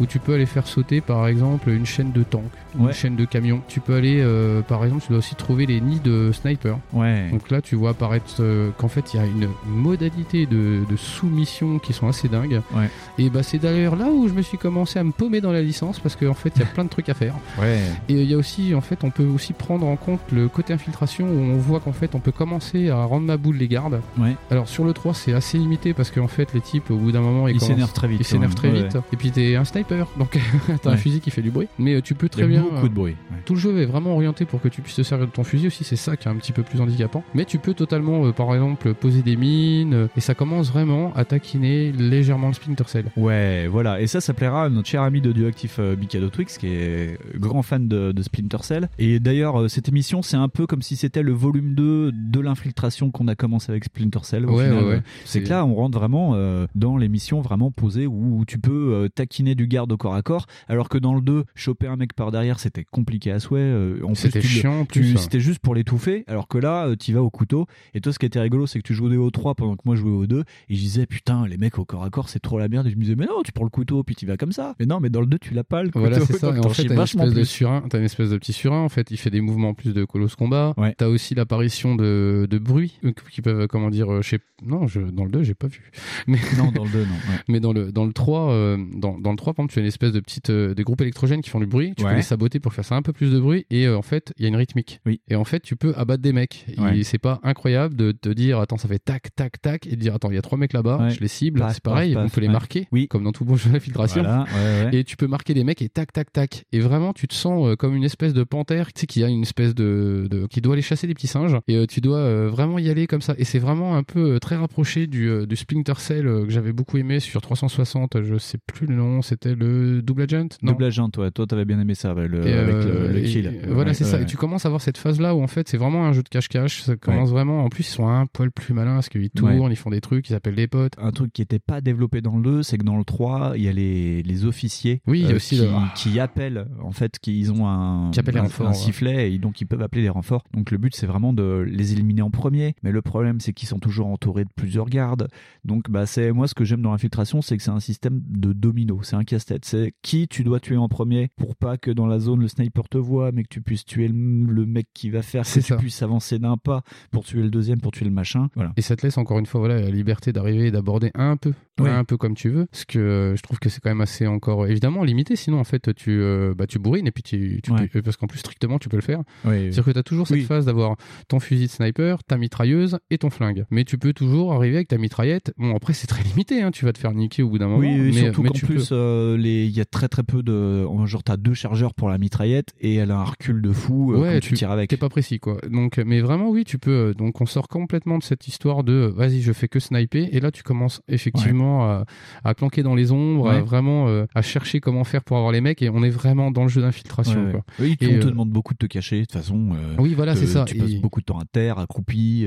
où 0.00 0.06
tu 0.06 0.18
peux 0.18 0.34
aller 0.34 0.46
faire 0.46 0.66
sauter 0.66 1.00
par 1.00 1.26
exemple 1.26 1.70
une 1.70 1.86
chaîne 1.86 2.12
de 2.12 2.22
tanks, 2.22 2.42
Ouais. 2.78 2.88
une 2.88 2.92
chaîne 2.92 3.16
de 3.16 3.24
camions. 3.24 3.60
Tu 3.68 3.80
peux 3.80 3.94
aller 3.94 4.20
euh, 4.20 4.62
par 4.62 4.84
exemple, 4.84 5.02
tu 5.02 5.08
dois 5.10 5.18
aussi 5.18 5.34
trouver 5.34 5.66
les 5.66 5.80
nids 5.80 6.00
de 6.00 6.30
snipers. 6.32 6.78
Ouais. 6.92 7.28
Donc 7.30 7.50
là, 7.50 7.60
tu 7.60 7.74
vois 7.76 7.90
apparaître 7.90 8.36
euh, 8.40 8.70
qu'en 8.78 8.88
fait 8.88 9.12
il 9.14 9.16
y 9.18 9.20
a 9.22 9.26
une 9.26 9.48
modalité 9.66 10.46
de, 10.46 10.80
de 10.88 10.96
sous-missions 10.96 11.78
qui 11.78 11.92
sont 11.92 12.08
assez 12.08 12.28
dingues. 12.28 12.60
Ouais. 12.74 12.88
Et 13.18 13.30
bah 13.30 13.42
c'est 13.42 13.58
d'ailleurs 13.58 13.96
là 13.96 14.06
où 14.10 14.28
je 14.30 14.34
me 14.34 14.42
suis 14.42 14.58
commencé 14.58 14.98
à 14.98 15.04
me 15.04 15.12
paumer 15.12 15.40
dans 15.40 15.52
la 15.52 15.62
licence 15.62 15.98
parce 15.98 16.16
qu'en 16.16 16.34
fait 16.34 16.52
il 16.56 16.60
y 16.60 16.62
a 16.62 16.66
plein 16.66 16.84
de 16.84 16.88
trucs 16.88 17.08
à 17.08 17.14
faire. 17.14 17.34
Ouais. 17.60 17.78
Et 18.08 18.14
euh, 18.14 18.22
il 18.22 18.30
y 18.30 18.34
a 18.34 18.36
aussi, 18.36 18.74
en 18.74 18.80
fait, 18.80 19.04
on 19.04 19.10
peut 19.10 19.24
aussi 19.24 19.52
prendre 19.52 19.86
en 19.86 19.96
compte 19.96 20.20
le 20.32 20.48
côté 20.48 20.72
infiltration 20.72 21.26
où 21.26 21.38
on 21.38 21.56
voit 21.56 21.80
qu'en 21.80 21.92
fait, 21.92 22.14
on 22.14 22.20
peut 22.20 22.32
commencer 22.32 22.90
à 22.90 23.04
rendre 23.04 23.26
ma 23.26 23.36
boule 23.36 23.56
les 23.56 23.68
gardes. 23.68 24.00
Ouais. 24.18 24.36
Alors 24.50 24.68
sur 24.68 24.84
le 24.84 24.92
3, 24.92 25.14
c'est 25.14 25.32
assez 25.32 25.58
limité 25.58 25.94
parce 25.94 26.10
qu'en 26.10 26.28
fait, 26.28 26.52
les 26.54 26.60
types, 26.60 26.90
au 26.90 26.96
bout 26.96 27.12
d'un 27.12 27.20
moment, 27.20 27.48
ils, 27.48 27.60
s'énervent 27.60 27.92
très 27.92 28.08
vite, 28.08 28.20
Ils 28.20 28.24
s'énervent 28.24 28.54
très 28.54 28.70
vite. 28.70 28.96
Et 29.12 29.16
puis 29.16 29.30
t'es 29.30 29.56
un 29.56 29.64
sniper, 29.64 30.06
donc 30.18 30.38
t'as 30.82 30.90
un 30.90 30.96
fusil 30.96 31.20
qui 31.20 31.30
fait 31.30 31.42
du 31.42 31.50
bruit. 31.50 31.68
Mais 31.78 31.94
euh, 31.94 32.02
tu 32.02 32.14
peux 32.14 32.28
très 32.28 32.42
Il 32.42 32.52
y 32.52 32.56
a 32.56 32.60
bien. 32.60 32.70
beaucoup 32.70 32.88
de 32.88 32.94
bruit. 32.94 33.16
Tout 33.44 33.54
le 33.54 33.60
jeu 33.60 33.80
est 33.80 33.86
vraiment 33.86 34.14
orienté 34.14 34.44
pour 34.44 34.60
que 34.60 34.68
tu 34.68 34.82
puisses 34.82 34.96
te 34.96 35.02
servir 35.02 35.26
de 35.26 35.32
ton 35.32 35.44
fusil 35.44 35.66
aussi. 35.66 35.84
C'est 35.84 35.96
ça 35.96 36.16
qui 36.16 36.28
est 36.28 36.30
un 36.30 36.36
petit 36.36 36.52
peu 36.52 36.62
plus 36.62 36.80
handicapant. 36.80 37.24
Mais 37.34 37.44
tu 37.44 37.58
peux 37.58 37.74
totalement, 37.74 38.26
euh, 38.26 38.32
par 38.32 38.52
exemple, 38.54 38.94
poser 38.94 39.22
des 39.22 39.36
mines 39.36 40.08
et 40.16 40.20
ça 40.20 40.34
commence 40.34 40.70
vraiment 40.70 41.12
à 41.14 41.24
taquiner 41.24 41.92
légèrement 41.92 42.48
le 42.48 42.54
Splinter 42.54 42.84
Cell. 42.86 43.06
Ouais, 43.16 43.66
voilà. 43.66 44.00
Et 44.00 44.06
ça, 44.10 44.20
ça 44.20 44.34
plaira 44.34 44.64
à 44.64 44.68
notre 44.68 44.88
cher 44.88 45.02
ami 45.02 45.20
de 45.20 45.32
Duactif 45.32 45.76
euh, 45.78 45.96
Mikado 45.96 46.28
Twix, 46.28 46.58
qui 46.58 46.66
est 46.66 47.18
grand 47.36 47.62
fan 47.62 47.88
de, 47.88 48.12
de 48.12 48.22
Splinter 48.22 48.58
Cell. 48.62 48.88
Et 48.98 49.20
d'ailleurs, 49.20 49.60
euh, 49.62 49.68
cette 49.68 49.88
émission, 49.88 50.22
c'est 50.22 50.36
un 50.36 50.48
peu 50.48 50.66
comme 50.66 50.82
si 50.82 50.96
c'était 50.96 51.22
le 51.22 51.32
volume 51.32 51.74
2 51.74 52.12
de 52.12 52.40
l'infiltration 52.40 53.10
qu'on 53.10 53.28
a 53.28 53.34
commencé 53.34 53.70
avec 53.70 53.84
Splinter 53.84 54.20
Cell. 54.24 54.46
Au 54.46 54.56
Ouais, 54.56 54.68
final, 54.68 54.84
ouais, 54.84 54.90
ouais. 54.96 55.02
C'est 55.24 55.42
que 55.42 55.48
là, 55.48 55.64
on 55.64 55.74
rentre 55.74 55.98
vraiment 55.98 56.32
euh, 56.34 56.66
dans 56.74 56.96
l'émission 56.96 57.40
vraiment 57.40 57.70
posée 57.70 58.06
où, 58.06 58.38
où 58.40 58.44
tu 58.44 58.58
peux 58.58 58.92
euh, 58.94 59.08
taquiner 59.08 59.54
du 59.54 59.66
garde 59.66 59.92
au 59.92 59.96
corps 59.96 60.14
à 60.14 60.22
corps, 60.22 60.46
alors 60.68 60.88
que 60.88 60.98
dans 60.98 61.14
le 61.14 61.20
2, 61.20 61.44
choper 61.54 61.86
un 61.86 61.96
mec 61.96 62.12
par 62.14 62.30
derrière, 62.32 62.58
c'était 62.58 62.84
compliqué 62.84 63.30
à 63.30 63.38
souhait. 63.40 63.72
en 64.02 64.14
C'était 64.14 64.40
tu 64.40 64.48
chiant, 64.48 64.84
tu- 64.84 65.00
plus. 65.00 65.16
C'était 65.16 65.40
juste 65.40 65.60
pour 65.60 65.74
l'étouffer, 65.74 66.24
alors 66.26 66.48
que 66.48 66.58
là, 66.58 66.94
tu 66.96 67.12
vas 67.12 67.22
au 67.22 67.30
couteau. 67.30 67.66
Et 67.94 68.00
toi, 68.00 68.12
ce 68.12 68.18
qui 68.18 68.26
était 68.26 68.40
rigolo, 68.40 68.66
c'est 68.66 68.78
que 68.80 68.86
tu 68.86 68.94
jouais 68.94 69.16
au 69.16 69.30
3 69.30 69.54
pendant 69.54 69.76
que 69.76 69.82
moi 69.84 69.94
je 69.96 70.00
jouais 70.00 70.10
au 70.10 70.26
2. 70.26 70.40
Et 70.68 70.74
je 70.74 70.80
disais, 70.80 71.06
putain, 71.06 71.46
les 71.46 71.56
mecs 71.56 71.78
au 71.78 71.84
corps 71.84 72.02
à 72.04 72.10
corps, 72.10 72.28
c'est 72.28 72.40
trop 72.40 72.58
la 72.58 72.68
merde. 72.68 72.86
Et 72.86 72.90
je 72.90 72.96
me 72.96 73.02
disais, 73.02 73.14
mais 73.16 73.26
non, 73.26 73.42
tu 73.44 73.52
prends 73.52 73.64
le 73.64 73.70
couteau, 73.70 73.99
puis 74.04 74.14
tu 74.14 74.26
vas 74.26 74.36
comme 74.36 74.52
ça. 74.52 74.74
Mais 74.80 74.86
non, 74.86 75.00
mais 75.00 75.10
dans 75.10 75.20
le 75.20 75.26
2, 75.26 75.38
tu 75.38 75.54
l'as 75.54 75.64
pas, 75.64 75.82
le 75.82 75.88
couteau. 75.88 76.00
Voilà, 76.00 76.20
c'est 76.20 76.32
ça. 76.38 76.50
en 76.50 76.68
fait, 76.70 76.84
t'as 76.84 76.94
une 76.94 77.00
espèce 77.00 77.34
de 77.34 77.44
surin, 77.44 77.82
t'as 77.88 77.98
une 77.98 78.04
espèce 78.04 78.30
de 78.30 78.38
petit 78.38 78.52
surin. 78.52 78.80
En 78.80 78.88
fait, 78.88 79.10
il 79.10 79.16
fait 79.16 79.30
des 79.30 79.40
mouvements 79.40 79.74
plus 79.74 79.92
de 79.94 80.04
colosse 80.04 80.36
combat. 80.36 80.74
T'as 80.98 81.08
aussi 81.08 81.34
l'apparition 81.34 81.94
de, 81.96 82.46
de 82.48 82.58
bruits 82.58 82.98
euh, 83.04 83.12
qui 83.30 83.42
peuvent, 83.42 83.66
comment 83.68 83.90
dire, 83.90 84.12
euh, 84.12 84.22
je 84.22 84.28
sais, 84.30 84.38
non, 84.64 84.86
je, 84.86 85.00
dans 85.00 85.24
le 85.24 85.30
2, 85.30 85.42
j'ai 85.42 85.54
pas 85.54 85.66
vu. 85.68 85.90
Mais 86.26 86.38
Non, 86.58 86.70
dans 86.72 86.84
le 86.84 86.90
2, 86.90 86.98
non. 86.98 87.04
ouais. 87.04 87.38
Mais 87.48 87.60
dans 87.60 87.72
le 87.72 87.92
dans 87.92 88.04
le 88.06 88.12
3, 88.12 88.50
euh, 88.52 88.76
dans, 88.94 89.18
dans 89.18 89.30
le 89.30 89.36
3, 89.36 89.54
par 89.54 89.62
exemple, 89.64 89.72
tu 89.72 89.78
as 89.78 89.82
une 89.82 89.88
espèce 89.88 90.12
de 90.12 90.20
petite 90.20 90.50
euh, 90.50 90.74
des 90.74 90.82
groupes 90.82 91.00
électrogènes 91.00 91.40
qui 91.42 91.50
font 91.50 91.60
du 91.60 91.66
bruit. 91.66 91.94
Tu 91.96 92.04
Ouais. 92.04 92.10
peux 92.10 92.16
les 92.16 92.22
saboter 92.22 92.60
pour 92.60 92.72
faire 92.74 92.84
ça 92.84 92.94
un 92.96 93.02
peu 93.02 93.12
plus 93.12 93.30
de 93.32 93.38
bruit. 93.40 93.66
Et 93.70 93.86
euh, 93.86 93.96
en 93.96 94.02
fait, 94.02 94.32
il 94.38 94.42
y 94.42 94.44
a 94.46 94.48
une 94.48 94.56
rythmique. 94.56 95.00
Oui. 95.06 95.20
Et 95.28 95.36
en 95.36 95.44
fait, 95.44 95.60
tu 95.60 95.76
peux 95.76 95.92
abattre 95.96 96.22
des 96.22 96.32
mecs. 96.32 96.66
Ouais. 96.78 96.98
Et 96.98 97.04
c'est 97.04 97.18
pas 97.18 97.40
incroyable 97.42 97.94
de 97.94 98.12
te 98.12 98.28
dire, 98.28 98.58
attends, 98.60 98.76
ça 98.78 98.88
fait 98.88 98.98
tac, 98.98 99.34
tac, 99.34 99.60
tac, 99.60 99.86
et 99.86 99.90
de 99.90 99.96
dire, 99.96 100.14
attends, 100.14 100.30
il 100.30 100.34
y 100.34 100.38
a 100.38 100.42
trois 100.42 100.58
mecs 100.58 100.72
là-bas, 100.72 100.98
Ouais. 100.98 101.10
je 101.10 101.20
les 101.20 101.28
cible. 101.28 101.64
C'est 101.72 101.82
pareil, 101.82 102.14
paf, 102.14 102.24
on 102.26 102.28
peut 102.28 102.40
les 102.40 102.46
ouais. 102.48 102.52
marquer. 102.52 102.88
Oui. 102.92 103.08
Comme 103.08 103.24
dans 103.24 103.32
tout 103.32 103.44
bon 103.44 103.56
jeu 103.56 103.70
Voilà, 103.94 104.44
ouais, 104.44 104.84
ouais. 104.92 104.96
Et 105.00 105.04
tu 105.04 105.16
peux 105.16 105.26
marquer 105.26 105.54
les 105.54 105.64
mecs 105.64 105.82
et 105.82 105.88
tac, 105.88 106.12
tac, 106.12 106.32
tac. 106.32 106.64
Et 106.72 106.80
vraiment, 106.80 107.12
tu 107.12 107.26
te 107.28 107.34
sens 107.34 107.66
euh, 107.68 107.76
comme 107.76 107.94
une 107.96 108.04
espèce 108.04 108.32
de 108.34 108.42
panthère, 108.44 108.92
tu 108.92 109.00
sais, 109.02 109.06
qui 109.06 109.24
a 109.24 109.28
une 109.28 109.42
espèce 109.42 109.74
de, 109.74 110.26
de- 110.30 110.46
qui 110.46 110.60
doit 110.60 110.74
aller 110.74 110.82
chasser 110.82 111.06
des 111.06 111.14
petits 111.14 111.26
singes. 111.26 111.56
Et 111.68 111.76
euh, 111.76 111.86
tu 111.86 112.00
dois 112.00 112.18
euh, 112.18 112.48
vraiment 112.50 112.78
y 112.78 112.88
aller 112.88 113.06
comme 113.06 113.20
ça. 113.22 113.34
Et 113.38 113.44
c'est 113.44 113.58
vraiment 113.58 113.96
un 113.96 114.02
peu 114.02 114.38
très 114.40 114.56
rapproché 114.56 115.06
du, 115.06 115.46
du 115.46 115.56
Splinter 115.56 115.94
Cell 115.98 116.24
que 116.24 116.50
j'avais 116.50 116.72
beaucoup 116.72 116.96
aimé 116.98 117.20
sur 117.20 117.40
360. 117.40 118.22
Je 118.22 118.36
sais 118.38 118.58
plus 118.66 118.86
le 118.86 118.94
nom, 118.94 119.22
c'était 119.22 119.54
le 119.54 120.02
Double 120.02 120.22
Agent 120.22 120.48
Non? 120.62 120.72
Double 120.72 120.84
agent, 120.84 121.08
toi, 121.10 121.30
toi, 121.30 121.46
t'avais 121.46 121.64
bien 121.64 121.80
aimé 121.80 121.94
ça, 121.94 122.14
ouais, 122.14 122.28
le, 122.28 122.40
avec 122.40 122.74
le, 122.74 123.20
kill. 123.22 123.46
et 123.46 123.66
voilà, 123.68 123.90
Ouais, 123.90 123.94
c'est 123.94 124.04
ça. 124.04 124.16
ouais. 124.16 124.22
Et 124.22 124.26
tu 124.26 124.36
commences 124.36 124.64
à 124.66 124.68
avoir 124.68 124.80
cette 124.80 124.98
phase-là 124.98 125.34
où 125.34 125.42
en 125.42 125.46
fait 125.46 125.68
c'est 125.68 125.76
vraiment 125.76 126.06
un 126.06 126.12
jeu 126.12 126.22
de 126.22 126.28
cache-cache. 126.28 126.82
Ça 126.82 126.96
commence 126.96 127.30
vraiment. 127.30 127.64
En 127.64 127.68
plus, 127.68 127.82
ils 127.88 127.92
sont 127.92 128.08
un 128.08 128.26
poil 128.26 128.50
plus 128.50 128.74
malins 128.74 128.94
parce 128.94 129.08
qu'ils 129.08 129.30
tournent, 129.30 129.58
Ouais. 129.60 129.70
ils 129.72 129.76
font 129.76 129.90
des 129.90 130.00
trucs, 130.00 130.28
ils 130.30 130.34
appellent 130.34 130.54
des 130.54 130.66
potes. 130.68 130.92
Un 130.98 131.10
truc 131.12 131.32
qui 131.32 131.42
était 131.42 131.58
pas 131.58 131.80
développé 131.80 132.20
dans 132.20 132.36
le 132.36 132.42
2, 132.42 132.62
c'est 132.62 132.78
que 132.78 132.84
dans 132.84 132.96
le 132.98 133.04
3, 133.04 133.52
il 133.56 133.62
y 133.62 133.68
a 133.68 133.72
les, 133.72 133.79
les 133.80 134.44
officiers 134.44 135.00
Oui, 135.06 135.24
euh, 135.28 135.36
aussi 135.36 135.56
qui, 135.56 135.62
le- 135.62 135.94
qui 135.94 136.20
appellent, 136.20 136.66
en 136.82 136.92
fait, 136.92 137.18
qui 137.18 137.38
ils 137.38 137.52
ont 137.52 137.66
un, 137.68 138.10
Qui 138.10 138.20
les 138.22 138.36
un- 138.38 138.42
renforts, 138.42 138.66
un 138.66 138.70
ouais. 138.70 138.74
sifflet 138.76 139.32
et 139.32 139.38
donc 139.38 139.60
ils 139.60 139.66
peuvent 139.66 139.82
appeler 139.82 140.02
des 140.02 140.08
renforts. 140.08 140.44
Donc 140.54 140.70
le 140.70 140.78
but, 140.78 140.94
c'est 140.94 141.06
vraiment 141.06 141.32
de 141.32 141.64
les 141.66 141.92
éliminer 141.92 142.22
en 142.22 142.30
premier. 142.30 142.74
Mais 142.82 142.92
le 142.92 143.02
problème, 143.02 143.40
c'est 143.40 143.52
qu'ils 143.52 143.68
sont 143.68 143.78
toujours 143.78 144.06
entourés 144.08 144.44
de 144.44 144.50
plusieurs 144.54 144.86
gardes. 144.88 145.28
Donc 145.64 145.90
bah, 145.90 146.06
c'est 146.06 146.32
moi 146.32 146.46
ce 146.48 146.54
que 146.54 146.64
j'aime 146.64 146.82
dans 146.82 146.92
l'infiltration, 146.92 147.42
c'est 147.42 147.56
que 147.56 147.62
c'est 147.62 147.70
un 147.70 147.80
système 147.80 148.20
de 148.28 148.52
domino. 148.52 149.00
C'est 149.02 149.16
un 149.16 149.24
casse-tête. 149.24 149.64
C'est 149.64 149.94
qui 150.02 150.28
tu 150.28 150.44
dois 150.44 150.60
tuer 150.60 150.76
en 150.76 150.88
premier 150.88 151.28
pour 151.36 151.56
pas 151.56 151.76
que 151.78 151.90
dans 151.90 152.06
la 152.06 152.18
zone 152.18 152.40
le 152.40 152.48
sniper 152.48 152.88
te 152.88 152.98
voit, 152.98 153.32
mais 153.32 153.42
que 153.42 153.48
tu 153.48 153.60
puisses 153.62 153.84
tuer 153.84 154.08
le, 154.08 154.14
le 154.52 154.66
mec 154.66 154.86
qui 154.94 155.10
va 155.10 155.22
faire 155.22 155.42
que 155.42 155.48
C'est 155.48 155.60
tu 155.62 155.68
ça. 155.68 155.76
puisses 155.76 156.02
avancer 156.02 156.38
d'un 156.38 156.56
pas 156.56 156.82
pour 157.10 157.24
tuer 157.24 157.42
le 157.42 157.50
deuxième, 157.50 157.80
pour 157.80 157.92
tuer 157.92 158.04
le 158.04 158.10
machin. 158.10 158.48
Voilà. 158.54 158.72
Et 158.76 158.82
ça 158.82 158.96
te 158.96 159.06
laisse 159.06 159.16
encore 159.18 159.38
une 159.38 159.46
fois 159.46 159.60
voilà 159.60 159.80
la 159.80 159.90
liberté 159.90 160.32
d'arriver 160.32 160.66
et 160.66 160.70
d'aborder 160.70 161.10
un 161.14 161.36
peu, 161.36 161.52
Ouais. 161.80 161.88
un 161.88 162.04
peu 162.04 162.18
comme 162.18 162.34
tu 162.34 162.50
veux. 162.50 162.66
Parce 162.66 162.84
que 162.84 162.98
euh, 162.98 163.36
je 163.36 163.42
trouve 163.42 163.58
que 163.58 163.69
c'est 163.70 163.80
quand 163.80 163.90
même 163.90 164.00
assez 164.00 164.26
encore 164.26 164.66
évidemment 164.66 165.04
limité. 165.04 165.36
Sinon 165.36 165.60
en 165.60 165.64
fait 165.64 165.94
tu 165.94 166.10
euh, 166.20 166.54
bah 166.56 166.66
tu 166.66 166.78
bourrines 166.78 167.06
et 167.06 167.10
puis 167.10 167.22
tu, 167.22 167.60
tu 167.62 167.72
Ouais. 167.72 167.86
peux- 167.88 168.02
parce 168.02 168.16
qu'en 168.16 168.26
plus 168.26 168.38
strictement 168.40 168.78
tu 168.78 168.88
peux 168.88 168.96
le 168.96 169.02
faire. 169.02 169.20
Oui, 169.44 169.62
C'est-à-dire 169.62 169.84
que 169.84 169.90
tu 169.92 169.98
as 169.98 170.02
toujours 170.02 170.26
cette 170.26 170.36
Oui. 170.38 170.42
phase 170.44 170.66
d'avoir 170.66 170.96
ton 171.28 171.40
fusil 171.40 171.66
de 171.66 171.70
sniper, 171.70 172.22
ta 172.24 172.36
mitrailleuse 172.36 172.98
et 173.10 173.18
ton 173.18 173.30
flingue. 173.30 173.64
Mais 173.70 173.84
tu 173.84 173.96
peux 173.98 174.12
toujours 174.12 174.52
arriver 174.52 174.76
avec 174.76 174.88
ta 174.88 174.98
mitraillette. 174.98 175.52
Bon 175.56 175.74
après 175.74 175.92
c'est 175.92 176.06
très 176.06 176.22
limité. 176.22 176.62
Hein. 176.62 176.70
Tu 176.70 176.84
vas 176.84 176.92
te 176.92 176.98
faire 176.98 177.12
niquer 177.14 177.42
au 177.42 177.48
bout 177.48 177.58
d'un 177.58 177.68
moment. 177.68 177.78
Oui, 177.80 178.12
mais, 178.12 178.12
surtout 178.12 178.42
mais 178.42 178.48
qu'en 178.48 178.54
tu 178.54 178.66
plus, 178.66 178.88
euh, 178.92 179.36
il 179.38 179.70
y 179.70 179.80
a 179.80 179.84
très 179.84 180.08
très 180.08 180.22
peu 180.22 180.42
de. 180.42 180.84
Genre, 181.06 181.22
t'as 181.22 181.36
deux 181.36 181.54
chargeurs 181.54 181.94
pour 181.94 182.08
la 182.08 182.18
mitraillette 182.18 182.68
et 182.80 182.94
elle 182.96 183.10
a 183.10 183.18
un 183.18 183.24
recul 183.24 183.62
de 183.62 183.72
fou 183.72 184.12
euh, 184.12 184.18
ouais, 184.20 184.34
quand 184.34 184.40
tu, 184.40 184.54
tires 184.54 184.70
avec. 184.70 184.90
T'es 184.90 184.96
pas 184.96 185.08
précis 185.08 185.38
quoi. 185.40 185.56
Donc, 185.70 185.98
mais 185.98 186.20
vraiment 186.20 186.50
oui, 186.50 186.64
tu 186.64 186.78
peux. 186.78 187.14
Donc 187.16 187.40
on 187.40 187.46
sort 187.46 187.68
complètement 187.68 188.18
de 188.18 188.22
cette 188.22 188.46
histoire 188.48 188.84
de 188.84 189.12
vas-y, 189.14 189.40
je 189.40 189.52
fais 189.52 189.68
que 189.68 189.78
sniper. 189.80 190.28
Et 190.32 190.40
là, 190.40 190.50
tu 190.50 190.62
commences 190.62 191.00
effectivement 191.08 191.84
à, 191.84 192.04
à 192.44 192.54
planquer 192.54 192.82
dans 192.82 192.94
les 192.94 193.12
ombres, 193.12 193.50
Ouais. 193.60 193.66
vraiment 193.66 194.08
euh, 194.08 194.26
à 194.34 194.42
chercher 194.42 194.80
comment 194.80 195.04
faire 195.04 195.22
pour 195.22 195.36
avoir 195.36 195.52
les 195.52 195.60
mecs. 195.60 195.82
Et 195.82 195.90
on 195.90 196.02
est 196.02 196.10
vraiment 196.10 196.50
dans 196.50 196.62
le 196.62 196.68
jeu 196.68 196.80
d'infiltration. 196.82 197.44
Ouais, 197.46 197.52
quoi. 197.52 197.62
Oui, 197.78 197.96
Et, 198.00 198.06
on 198.16 198.20
te 198.20 198.26
euh, 198.26 198.30
demande 198.30 198.50
beaucoup 198.50 198.74
de 198.74 198.78
te 198.78 198.86
cacher, 198.86 199.16
de 199.20 199.24
toute 199.24 199.32
façon. 199.32 199.70
euh, 199.74 199.94
Oui, 199.98 200.14
voilà, 200.14 200.34
c'est 200.36 200.46
ça. 200.46 200.64
Tu 200.64 200.76
passes 200.76 200.90
Et- 200.90 200.98
beaucoup 200.98 201.20
de 201.20 201.24
temps 201.26 201.38
à 201.38 201.44
terre, 201.50 201.78
accroupi. 201.78 202.46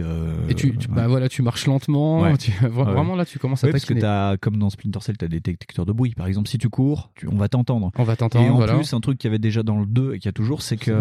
Et 0.50 0.54
tu, 0.54 0.76
tu- 0.78 0.88
bah 0.88 1.08
voilà, 1.08 1.30
tu 1.30 1.42
marches 1.42 1.66
lentement. 1.68 2.24
Tu-. 2.38 2.52
Vraiment 2.68 3.16
là, 3.16 3.26
tu 3.26 3.40
commences 3.40 3.64
à 3.64 3.70
parce 3.70 3.86
que 3.86 3.94
t'as, 3.94 4.38
comme 4.38 4.58
dans 4.58 4.70
Splinter 4.70 5.00
Cell, 5.02 5.18
t'as 5.18 5.28
des 5.28 5.40
détecteurs 5.40 5.86
de 5.86 5.92
bruit. 5.94 6.14
Par 6.16 6.28
exemple, 6.28 6.48
si 6.50 6.58
tu 6.58 6.70
cours, 6.70 7.12
tu- 7.16 7.28
on 7.28 7.36
va 7.36 7.48
t'entendre. 7.48 7.92
On 7.98 8.04
va 8.04 8.16
t'entendre, 8.16 8.46
Et 8.46 8.50
en 8.50 8.56
voilà. 8.56 8.76
plus, 8.76 8.94
un 8.94 9.00
truc 9.00 9.18
qu'il 9.18 9.30
y 9.30 9.32
avait 9.32 9.40
déjà 9.40 9.64
dans 9.64 9.80
le 9.80 9.86
2 9.86 10.14
et 10.14 10.20
qu'il 10.20 10.26
y 10.26 10.30
a 10.30 10.34
toujours, 10.34 10.62
c'est 10.62 10.78
que 10.78 10.92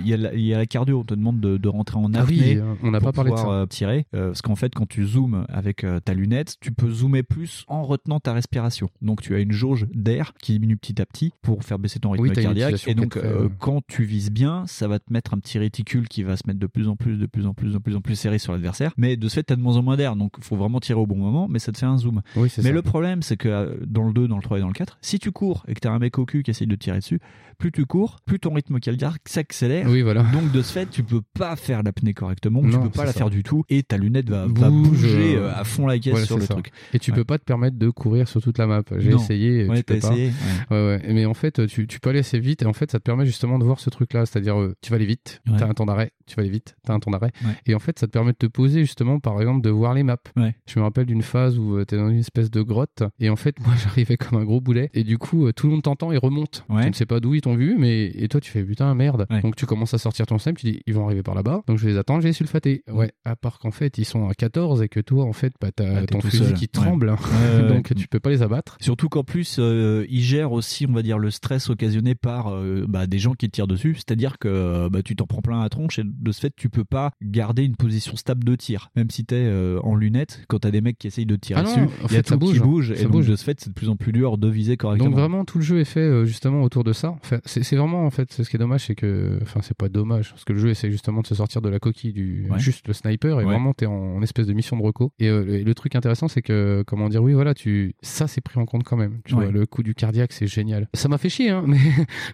il 0.00 0.06
y, 0.08 0.14
a 0.14 0.16
la- 0.16 0.34
il 0.34 0.40
y 0.40 0.54
a 0.54 0.58
la 0.58 0.66
cardio. 0.66 1.00
On 1.00 1.04
te 1.04 1.14
demande 1.14 1.40
de, 1.40 1.56
de 1.56 1.68
rentrer 1.68 1.96
en 1.98 2.12
Ah 2.14 2.24
oui, 2.28 2.40
apnée. 2.40 2.56
euh, 2.58 2.74
on 2.82 2.90
n'a 2.90 3.00
pas 3.00 3.12
parlé 3.12 3.30
de 3.30 3.36
ça. 3.36 3.66
tirer. 3.68 4.06
Parce 4.12 4.42
qu'en 4.42 4.56
fait, 4.56 4.74
quand 4.74 4.86
tu 4.88 5.04
zoomes 5.06 5.44
avec 5.48 5.84
ta 6.04 6.14
lunette, 6.14 6.56
tu 6.60 6.72
peux 6.72 6.90
zoomer 6.90 7.22
plus 7.22 7.64
en 7.68 7.82
retenant 7.82 8.20
ta 8.20 8.32
respiration. 8.32 8.88
Donc, 9.02 9.17
tu 9.22 9.34
as 9.34 9.40
une 9.40 9.52
jauge 9.52 9.86
d'air 9.92 10.32
qui 10.40 10.52
diminue 10.52 10.76
petit 10.76 11.00
à 11.00 11.06
petit 11.06 11.32
pour 11.42 11.64
faire 11.64 11.78
baisser 11.78 12.00
ton 12.00 12.10
rythme 12.10 12.28
Oui, 12.28 12.32
cardiaque. 12.32 12.86
Et 12.86 12.94
donc, 12.94 13.16
euh, 13.16 13.44
euh, 13.44 13.48
quand 13.58 13.82
tu 13.86 14.04
vises 14.04 14.30
bien, 14.30 14.66
ça 14.66 14.88
va 14.88 14.98
te 14.98 15.12
mettre 15.12 15.34
un 15.34 15.38
petit 15.38 15.58
réticule 15.58 16.08
qui 16.08 16.22
va 16.22 16.36
se 16.36 16.42
mettre 16.46 16.58
de 16.58 16.66
plus 16.66 16.88
en 16.88 16.96
plus, 16.96 17.16
de 17.16 17.26
plus 17.26 17.46
en 17.46 17.54
plus, 17.54 17.72
de 17.72 17.78
plus 17.78 17.96
en 17.96 18.00
plus 18.00 18.16
serré 18.16 18.38
sur 18.38 18.52
l'adversaire. 18.52 18.92
Mais 18.96 19.16
de 19.16 19.28
ce 19.28 19.34
fait, 19.34 19.42
t'as 19.42 19.56
de 19.56 19.60
moins 19.60 19.76
en 19.76 19.82
moins 19.82 19.96
d'air. 19.96 20.16
Donc, 20.16 20.34
il 20.38 20.44
faut 20.44 20.56
vraiment 20.56 20.80
tirer 20.80 20.98
au 20.98 21.06
bon 21.06 21.16
moment, 21.16 21.48
mais 21.48 21.58
ça 21.58 21.72
te 21.72 21.78
fait 21.78 21.86
un 21.86 21.98
zoom. 21.98 22.22
Oui, 22.36 22.52
mais 22.58 22.62
ça. 22.62 22.72
le 22.72 22.82
problème, 22.82 23.22
c'est 23.22 23.36
que 23.36 23.48
euh, 23.48 23.76
dans 23.86 24.06
le 24.06 24.12
2, 24.12 24.28
dans 24.28 24.36
le 24.36 24.42
3 24.42 24.58
et 24.58 24.60
dans 24.60 24.68
le 24.68 24.72
4, 24.72 24.98
si 25.02 25.18
tu 25.18 25.32
cours 25.32 25.64
et 25.68 25.74
que 25.74 25.80
t'as 25.80 25.90
un 25.90 25.98
mec 25.98 26.18
au 26.18 26.26
cul 26.26 26.42
qui 26.42 26.50
essaye 26.50 26.66
de 26.66 26.76
tirer 26.76 26.98
dessus, 26.98 27.20
plus 27.58 27.72
tu 27.72 27.84
cours, 27.86 28.18
plus 28.24 28.38
ton 28.38 28.54
rythme 28.54 28.78
cardiaque 28.78 29.20
s'accélère. 29.26 29.86
Oui, 29.88 30.02
voilà. 30.02 30.22
Donc 30.32 30.52
de 30.52 30.62
ce 30.62 30.72
fait, 30.72 30.86
tu 30.88 31.02
peux 31.02 31.20
pas 31.38 31.56
faire 31.56 31.82
l'apnée 31.82 32.14
correctement, 32.14 32.60
tu 32.62 32.68
Non, 32.68 32.82
peux 32.84 32.90
pas 32.90 33.04
la 33.04 33.12
ça. 33.12 33.18
faire 33.18 33.30
du 33.30 33.42
tout, 33.42 33.64
et 33.68 33.82
ta 33.82 33.96
lunette 33.98 34.30
va, 34.30 34.46
va 34.46 34.70
Bouge, 34.70 34.88
bouger 34.88 35.36
euh, 35.36 35.48
euh, 35.48 35.52
à 35.54 35.64
fond 35.64 35.86
la 35.86 35.98
caisse 35.98 36.12
voilà, 36.12 36.26
sur 36.26 36.38
le 36.38 36.44
ça. 36.44 36.54
truc. 36.54 36.70
Et 36.94 36.98
tu 36.98 37.10
Ouais. 37.10 37.16
peux 37.16 37.24
pas 37.24 37.38
te 37.38 37.44
permettre 37.44 37.76
de 37.76 37.90
courir 37.90 38.28
sur 38.28 38.40
toute 38.40 38.58
la 38.58 38.66
map. 38.66 38.82
J'ai 38.98 39.12
essayé. 39.12 39.66
Ouais, 39.68 39.78
tu 39.78 39.82
peux 39.84 39.98
pas. 39.98 40.08
essayé, 40.12 40.32
Ouais. 40.70 41.02
Mais 41.12 41.26
en 41.26 41.34
fait, 41.34 41.66
tu, 41.66 41.86
tu 41.86 42.00
peux 42.00 42.10
aller 42.10 42.20
assez 42.20 42.38
vite 42.38 42.62
et 42.62 42.66
en 42.66 42.72
fait, 42.72 42.90
ça 42.90 42.98
te 42.98 43.02
permet 43.04 43.26
justement 43.26 43.58
de 43.58 43.64
voir 43.64 43.80
ce 43.80 43.90
truc-là. 43.90 44.24
C'est-à-dire, 44.26 44.60
euh, 44.60 44.74
tu 44.80 44.90
vas 44.90 44.96
aller 44.96 45.06
vite, 45.06 45.40
Ouais. 45.48 45.56
t'as 45.58 45.66
un 45.66 45.74
temps 45.74 45.86
d'arrêt, 45.86 46.12
tu 46.26 46.36
vas 46.36 46.42
aller 46.42 46.50
vite, 46.50 46.76
t'as 46.84 46.94
un 46.94 47.00
temps 47.00 47.10
d'arrêt. 47.10 47.32
Et 47.66 47.74
en 47.74 47.78
fait, 47.78 47.98
ça 47.98 48.06
te 48.06 48.12
permet 48.12 48.32
de 48.32 48.36
te 48.38 48.46
poser 48.46 48.80
justement, 48.80 49.18
par 49.20 49.40
exemple, 49.40 49.62
de 49.62 49.70
voir 49.70 49.94
les 49.94 50.02
maps. 50.02 50.16
Je 50.36 50.78
me 50.78 50.84
rappelle 50.84 51.06
d'une 51.06 51.22
phase 51.22 51.58
où 51.58 51.78
tu 51.80 51.86
t'es 51.86 51.96
dans 51.96 52.08
une 52.08 52.18
espèce 52.18 52.50
de 52.50 52.62
grotte 52.62 53.02
et 53.18 53.30
en 53.30 53.36
fait, 53.36 53.56
moi, 53.64 53.74
j'arrivais 53.82 54.16
comme 54.16 54.38
un 54.38 54.44
gros 54.44 54.60
boulet 54.60 54.90
et 54.94 55.02
du 55.04 55.18
coup, 55.18 55.50
tout 55.52 55.66
le 55.66 55.72
monde 55.72 55.82
t'entend 55.82 56.12
et 56.12 56.16
remonte. 56.18 56.64
Tu 56.68 56.88
ne 56.88 56.92
sais 56.92 57.06
pas 57.06 57.20
d'où 57.20 57.34
ils 57.34 57.40
t'ont 57.48 57.56
vu, 57.56 57.76
mais 57.78 58.06
et 58.14 58.28
toi, 58.28 58.40
tu 58.40 58.50
fais 58.50 58.62
putain, 58.62 58.94
merde. 58.94 59.26
Ouais. 59.30 59.40
Donc, 59.40 59.56
tu 59.56 59.66
commences 59.66 59.94
à 59.94 59.98
sortir 59.98 60.26
ton 60.26 60.38
snipe, 60.38 60.58
tu 60.58 60.66
dis, 60.66 60.80
ils 60.86 60.94
vont 60.94 61.06
arriver 61.06 61.22
par 61.22 61.34
là-bas. 61.34 61.62
Donc, 61.66 61.78
je 61.78 61.86
vais 61.86 61.92
les 61.92 61.98
attendre, 61.98 62.20
j'ai 62.22 62.32
sulfaté. 62.32 62.82
Ouais. 62.90 63.10
À 63.24 63.36
part 63.36 63.58
qu'en 63.58 63.70
fait, 63.70 63.98
ils 63.98 64.04
sont 64.04 64.28
à 64.28 64.34
14 64.34 64.82
et 64.82 64.88
que 64.88 65.00
toi, 65.00 65.24
en 65.24 65.32
fait, 65.32 65.52
bah, 65.60 65.70
t'as 65.74 66.00
Ah, 66.02 66.06
ton 66.06 66.20
fusil 66.20 66.38
seul. 66.44 66.54
qui 66.54 66.68
tremble. 66.68 67.08
Ouais, 67.10 67.14
ouais, 67.62 67.68
Donc, 67.68 67.94
tu 67.94 68.08
peux 68.08 68.20
pas 68.20 68.30
les 68.30 68.42
abattre. 68.42 68.76
Surtout 68.80 69.08
qu'en 69.08 69.24
plus, 69.24 69.56
euh, 69.58 70.04
il 70.08 70.20
gère 70.20 70.52
aussi, 70.52 70.86
on 70.88 70.92
va 70.92 71.02
dire, 71.02 71.18
le 71.18 71.30
stress 71.30 71.70
occasionné 71.70 72.14
par 72.14 72.48
euh, 72.52 72.84
bah, 72.88 73.06
des 73.06 73.18
gens 73.18 73.32
qui 73.34 73.46
te 73.46 73.52
tirent 73.52 73.66
dessus. 73.66 73.94
C'est-à-dire 73.94 74.38
que 74.38 74.48
euh, 74.48 74.88
bah, 74.90 75.02
tu 75.02 75.16
t'en 75.16 75.26
prends 75.26 75.40
plein 75.42 75.62
la 75.62 75.68
tronche 75.68 75.98
et 75.98 76.02
de 76.04 76.32
ce 76.32 76.40
fait, 76.40 76.52
tu 76.56 76.68
peux 76.68 76.84
pas 76.84 77.10
garder 77.22 77.64
une 77.64 77.76
position 77.76 78.16
stable 78.16 78.44
de 78.44 78.54
tir. 78.56 78.90
Même 78.96 79.10
si 79.10 79.24
t'es 79.24 79.36
euh, 79.36 79.80
en 79.82 79.94
lunettes, 79.94 80.42
quand 80.48 80.58
t'as 80.60 80.70
des 80.70 80.80
mecs 80.80 80.98
qui 80.98 81.06
essayent 81.06 81.26
de 81.26 81.36
tirer 81.36 81.60
Ah 81.60 81.64
dessus, 81.64 81.80
en 81.80 81.86
il 81.86 82.02
y 82.02 82.04
a 82.04 82.08
fait, 82.08 82.22
tout 82.22 82.28
ça 82.28 82.36
qui 82.52 82.58
bouge. 82.60 82.94
Ça 82.94 83.00
et 83.00 83.02
donc, 83.04 83.12
bouge. 83.12 83.28
de 83.28 83.36
ce 83.36 83.44
fait, 83.44 83.60
c'est 83.60 83.70
de 83.70 83.74
plus 83.74 83.88
en 83.88 83.96
plus 83.96 84.12
dur 84.12 84.38
de 84.38 84.48
viser 84.48 84.76
correctement. 84.76 85.10
Donc 85.10 85.18
vraiment 85.18 85.44
tout 85.44 85.58
le 85.58 85.64
jeu 85.64 85.80
est 85.80 85.84
fait 85.84 86.26
justement 86.26 86.62
autour 86.62 86.84
de 86.84 86.92
ça. 86.92 87.10
Enfin, 87.22 87.37
c'est 87.37 87.37
c'est 87.44 87.76
vraiment 87.76 88.04
en 88.06 88.10
fait 88.10 88.32
c'est 88.32 88.44
ce 88.44 88.50
qui 88.50 88.56
est 88.56 88.58
dommage 88.58 88.84
c'est 88.86 88.94
que 88.94 89.38
enfin 89.42 89.60
c'est 89.62 89.76
pas 89.76 89.88
dommage 89.88 90.30
parce 90.30 90.44
que 90.44 90.52
le 90.52 90.58
jeu 90.58 90.68
essaie 90.70 90.90
justement 90.90 91.20
de 91.22 91.26
se 91.26 91.34
sortir 91.34 91.60
de 91.62 91.68
la 91.68 91.78
coquille 91.78 92.12
du 92.12 92.46
Ouais. 92.50 92.58
juste 92.58 92.86
le 92.88 92.94
sniper 92.94 93.40
et 93.40 93.44
Ouais. 93.44 93.52
vraiment 93.52 93.72
t'es 93.74 93.86
en, 93.86 93.92
en 93.92 94.22
espèce 94.22 94.46
de 94.46 94.52
mission 94.52 94.76
de 94.76 94.82
reco. 94.82 95.12
Et 95.18 95.28
euh, 95.28 95.44
le, 95.44 95.62
le 95.62 95.74
truc 95.74 95.94
intéressant 95.96 96.28
c'est 96.28 96.42
que 96.42 96.82
comment 96.86 97.08
dire 97.08 97.22
oui 97.22 97.32
voilà 97.34 97.54
tu 97.54 97.94
ça 98.02 98.26
c'est 98.26 98.40
pris 98.40 98.58
en 98.60 98.66
compte 98.66 98.84
quand 98.84 98.96
même. 98.96 99.20
Tu 99.24 99.34
Ouais. 99.34 99.44
vois 99.44 99.52
le 99.52 99.66
coup 99.66 99.82
du 99.82 99.94
cardiaque 99.94 100.32
c'est 100.32 100.46
génial. 100.46 100.88
Ça 100.94 101.08
m'a 101.08 101.18
fait 101.18 101.28
chier 101.28 101.50
hein 101.50 101.64
mais 101.66 101.78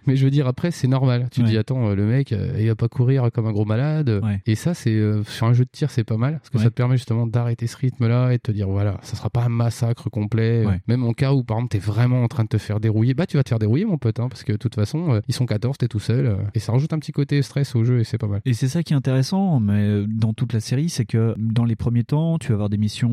mais 0.07 0.15
je 0.15 0.23
veux 0.25 0.31
dire 0.31 0.47
après 0.47 0.71
c'est 0.71 0.87
normal. 0.87 1.27
Tu 1.31 1.41
te 1.41 1.45
dis 1.47 1.57
attends 1.57 1.89
euh, 1.89 1.95
le 1.95 2.05
mec 2.05 2.31
euh, 2.31 2.55
il 2.59 2.67
va 2.67 2.75
pas 2.75 2.87
courir 2.87 3.29
comme 3.33 3.47
un 3.47 3.51
gros 3.51 3.65
malade. 3.65 4.21
Et 4.45 4.55
ça 4.55 4.73
c'est 4.73 4.91
euh, 4.95 5.23
sur 5.23 5.47
un 5.47 5.53
jeu 5.53 5.65
de 5.65 5.69
tir 5.71 5.89
c'est 5.91 6.03
pas 6.03 6.17
mal 6.17 6.33
parce 6.39 6.49
que 6.49 6.57
ça 6.59 6.69
te 6.69 6.75
permet 6.75 6.97
justement 6.97 7.27
d'arrêter 7.27 7.67
ce 7.67 7.77
rythme 7.77 8.07
là 8.07 8.31
et 8.31 8.37
de 8.37 8.41
te 8.41 8.51
dire 8.51 8.67
voilà 8.69 8.99
ça 9.03 9.15
sera 9.15 9.29
pas 9.29 9.43
un 9.43 9.49
massacre 9.49 10.09
complet. 10.09 10.65
Même 10.87 11.03
en 11.03 11.13
cas 11.13 11.33
où 11.33 11.43
par 11.43 11.57
exemple 11.57 11.71
t'es 11.71 11.79
vraiment 11.79 12.23
en 12.23 12.27
train 12.27 12.43
de 12.43 12.49
te 12.49 12.57
faire 12.57 12.79
dérouiller, 12.79 13.13
bah 13.13 13.25
tu 13.25 13.37
vas 13.37 13.43
te 13.43 13.49
faire 13.49 13.59
dérouiller 13.59 13.85
mon 13.85 13.97
pote, 13.97 14.19
hein, 14.19 14.27
parce 14.29 14.43
que 14.43 14.51
de 14.51 14.57
toute 14.57 14.75
façon 14.75 14.94
euh, 14.95 15.21
ils 15.27 15.33
sont 15.33 15.45
14, 15.45 15.77
t'es 15.77 15.87
tout 15.87 15.99
seul, 15.99 16.25
euh, 16.25 16.35
et 16.53 16.59
ça 16.59 16.71
rajoute 16.71 16.93
un 16.93 16.99
petit 16.99 17.11
côté 17.11 17.41
stress 17.41 17.75
au 17.75 17.83
jeu 17.83 17.99
et 17.99 18.03
c'est 18.03 18.17
pas 18.17 18.27
mal. 18.27 18.41
Et 18.45 18.53
c'est 18.53 18.67
ça 18.67 18.83
qui 18.83 18.93
est 18.93 18.95
intéressant, 18.95 19.59
mais 19.59 19.83
euh, 19.83 20.05
dans 20.07 20.33
toute 20.33 20.53
la 20.53 20.59
série, 20.59 20.89
c'est 20.89 21.05
que 21.05 21.35
dans 21.37 21.65
les 21.65 21.75
premiers 21.75 22.03
temps, 22.03 22.37
tu 22.37 22.49
vas 22.49 22.55
avoir 22.55 22.69
des 22.69 22.77
missions 22.77 23.05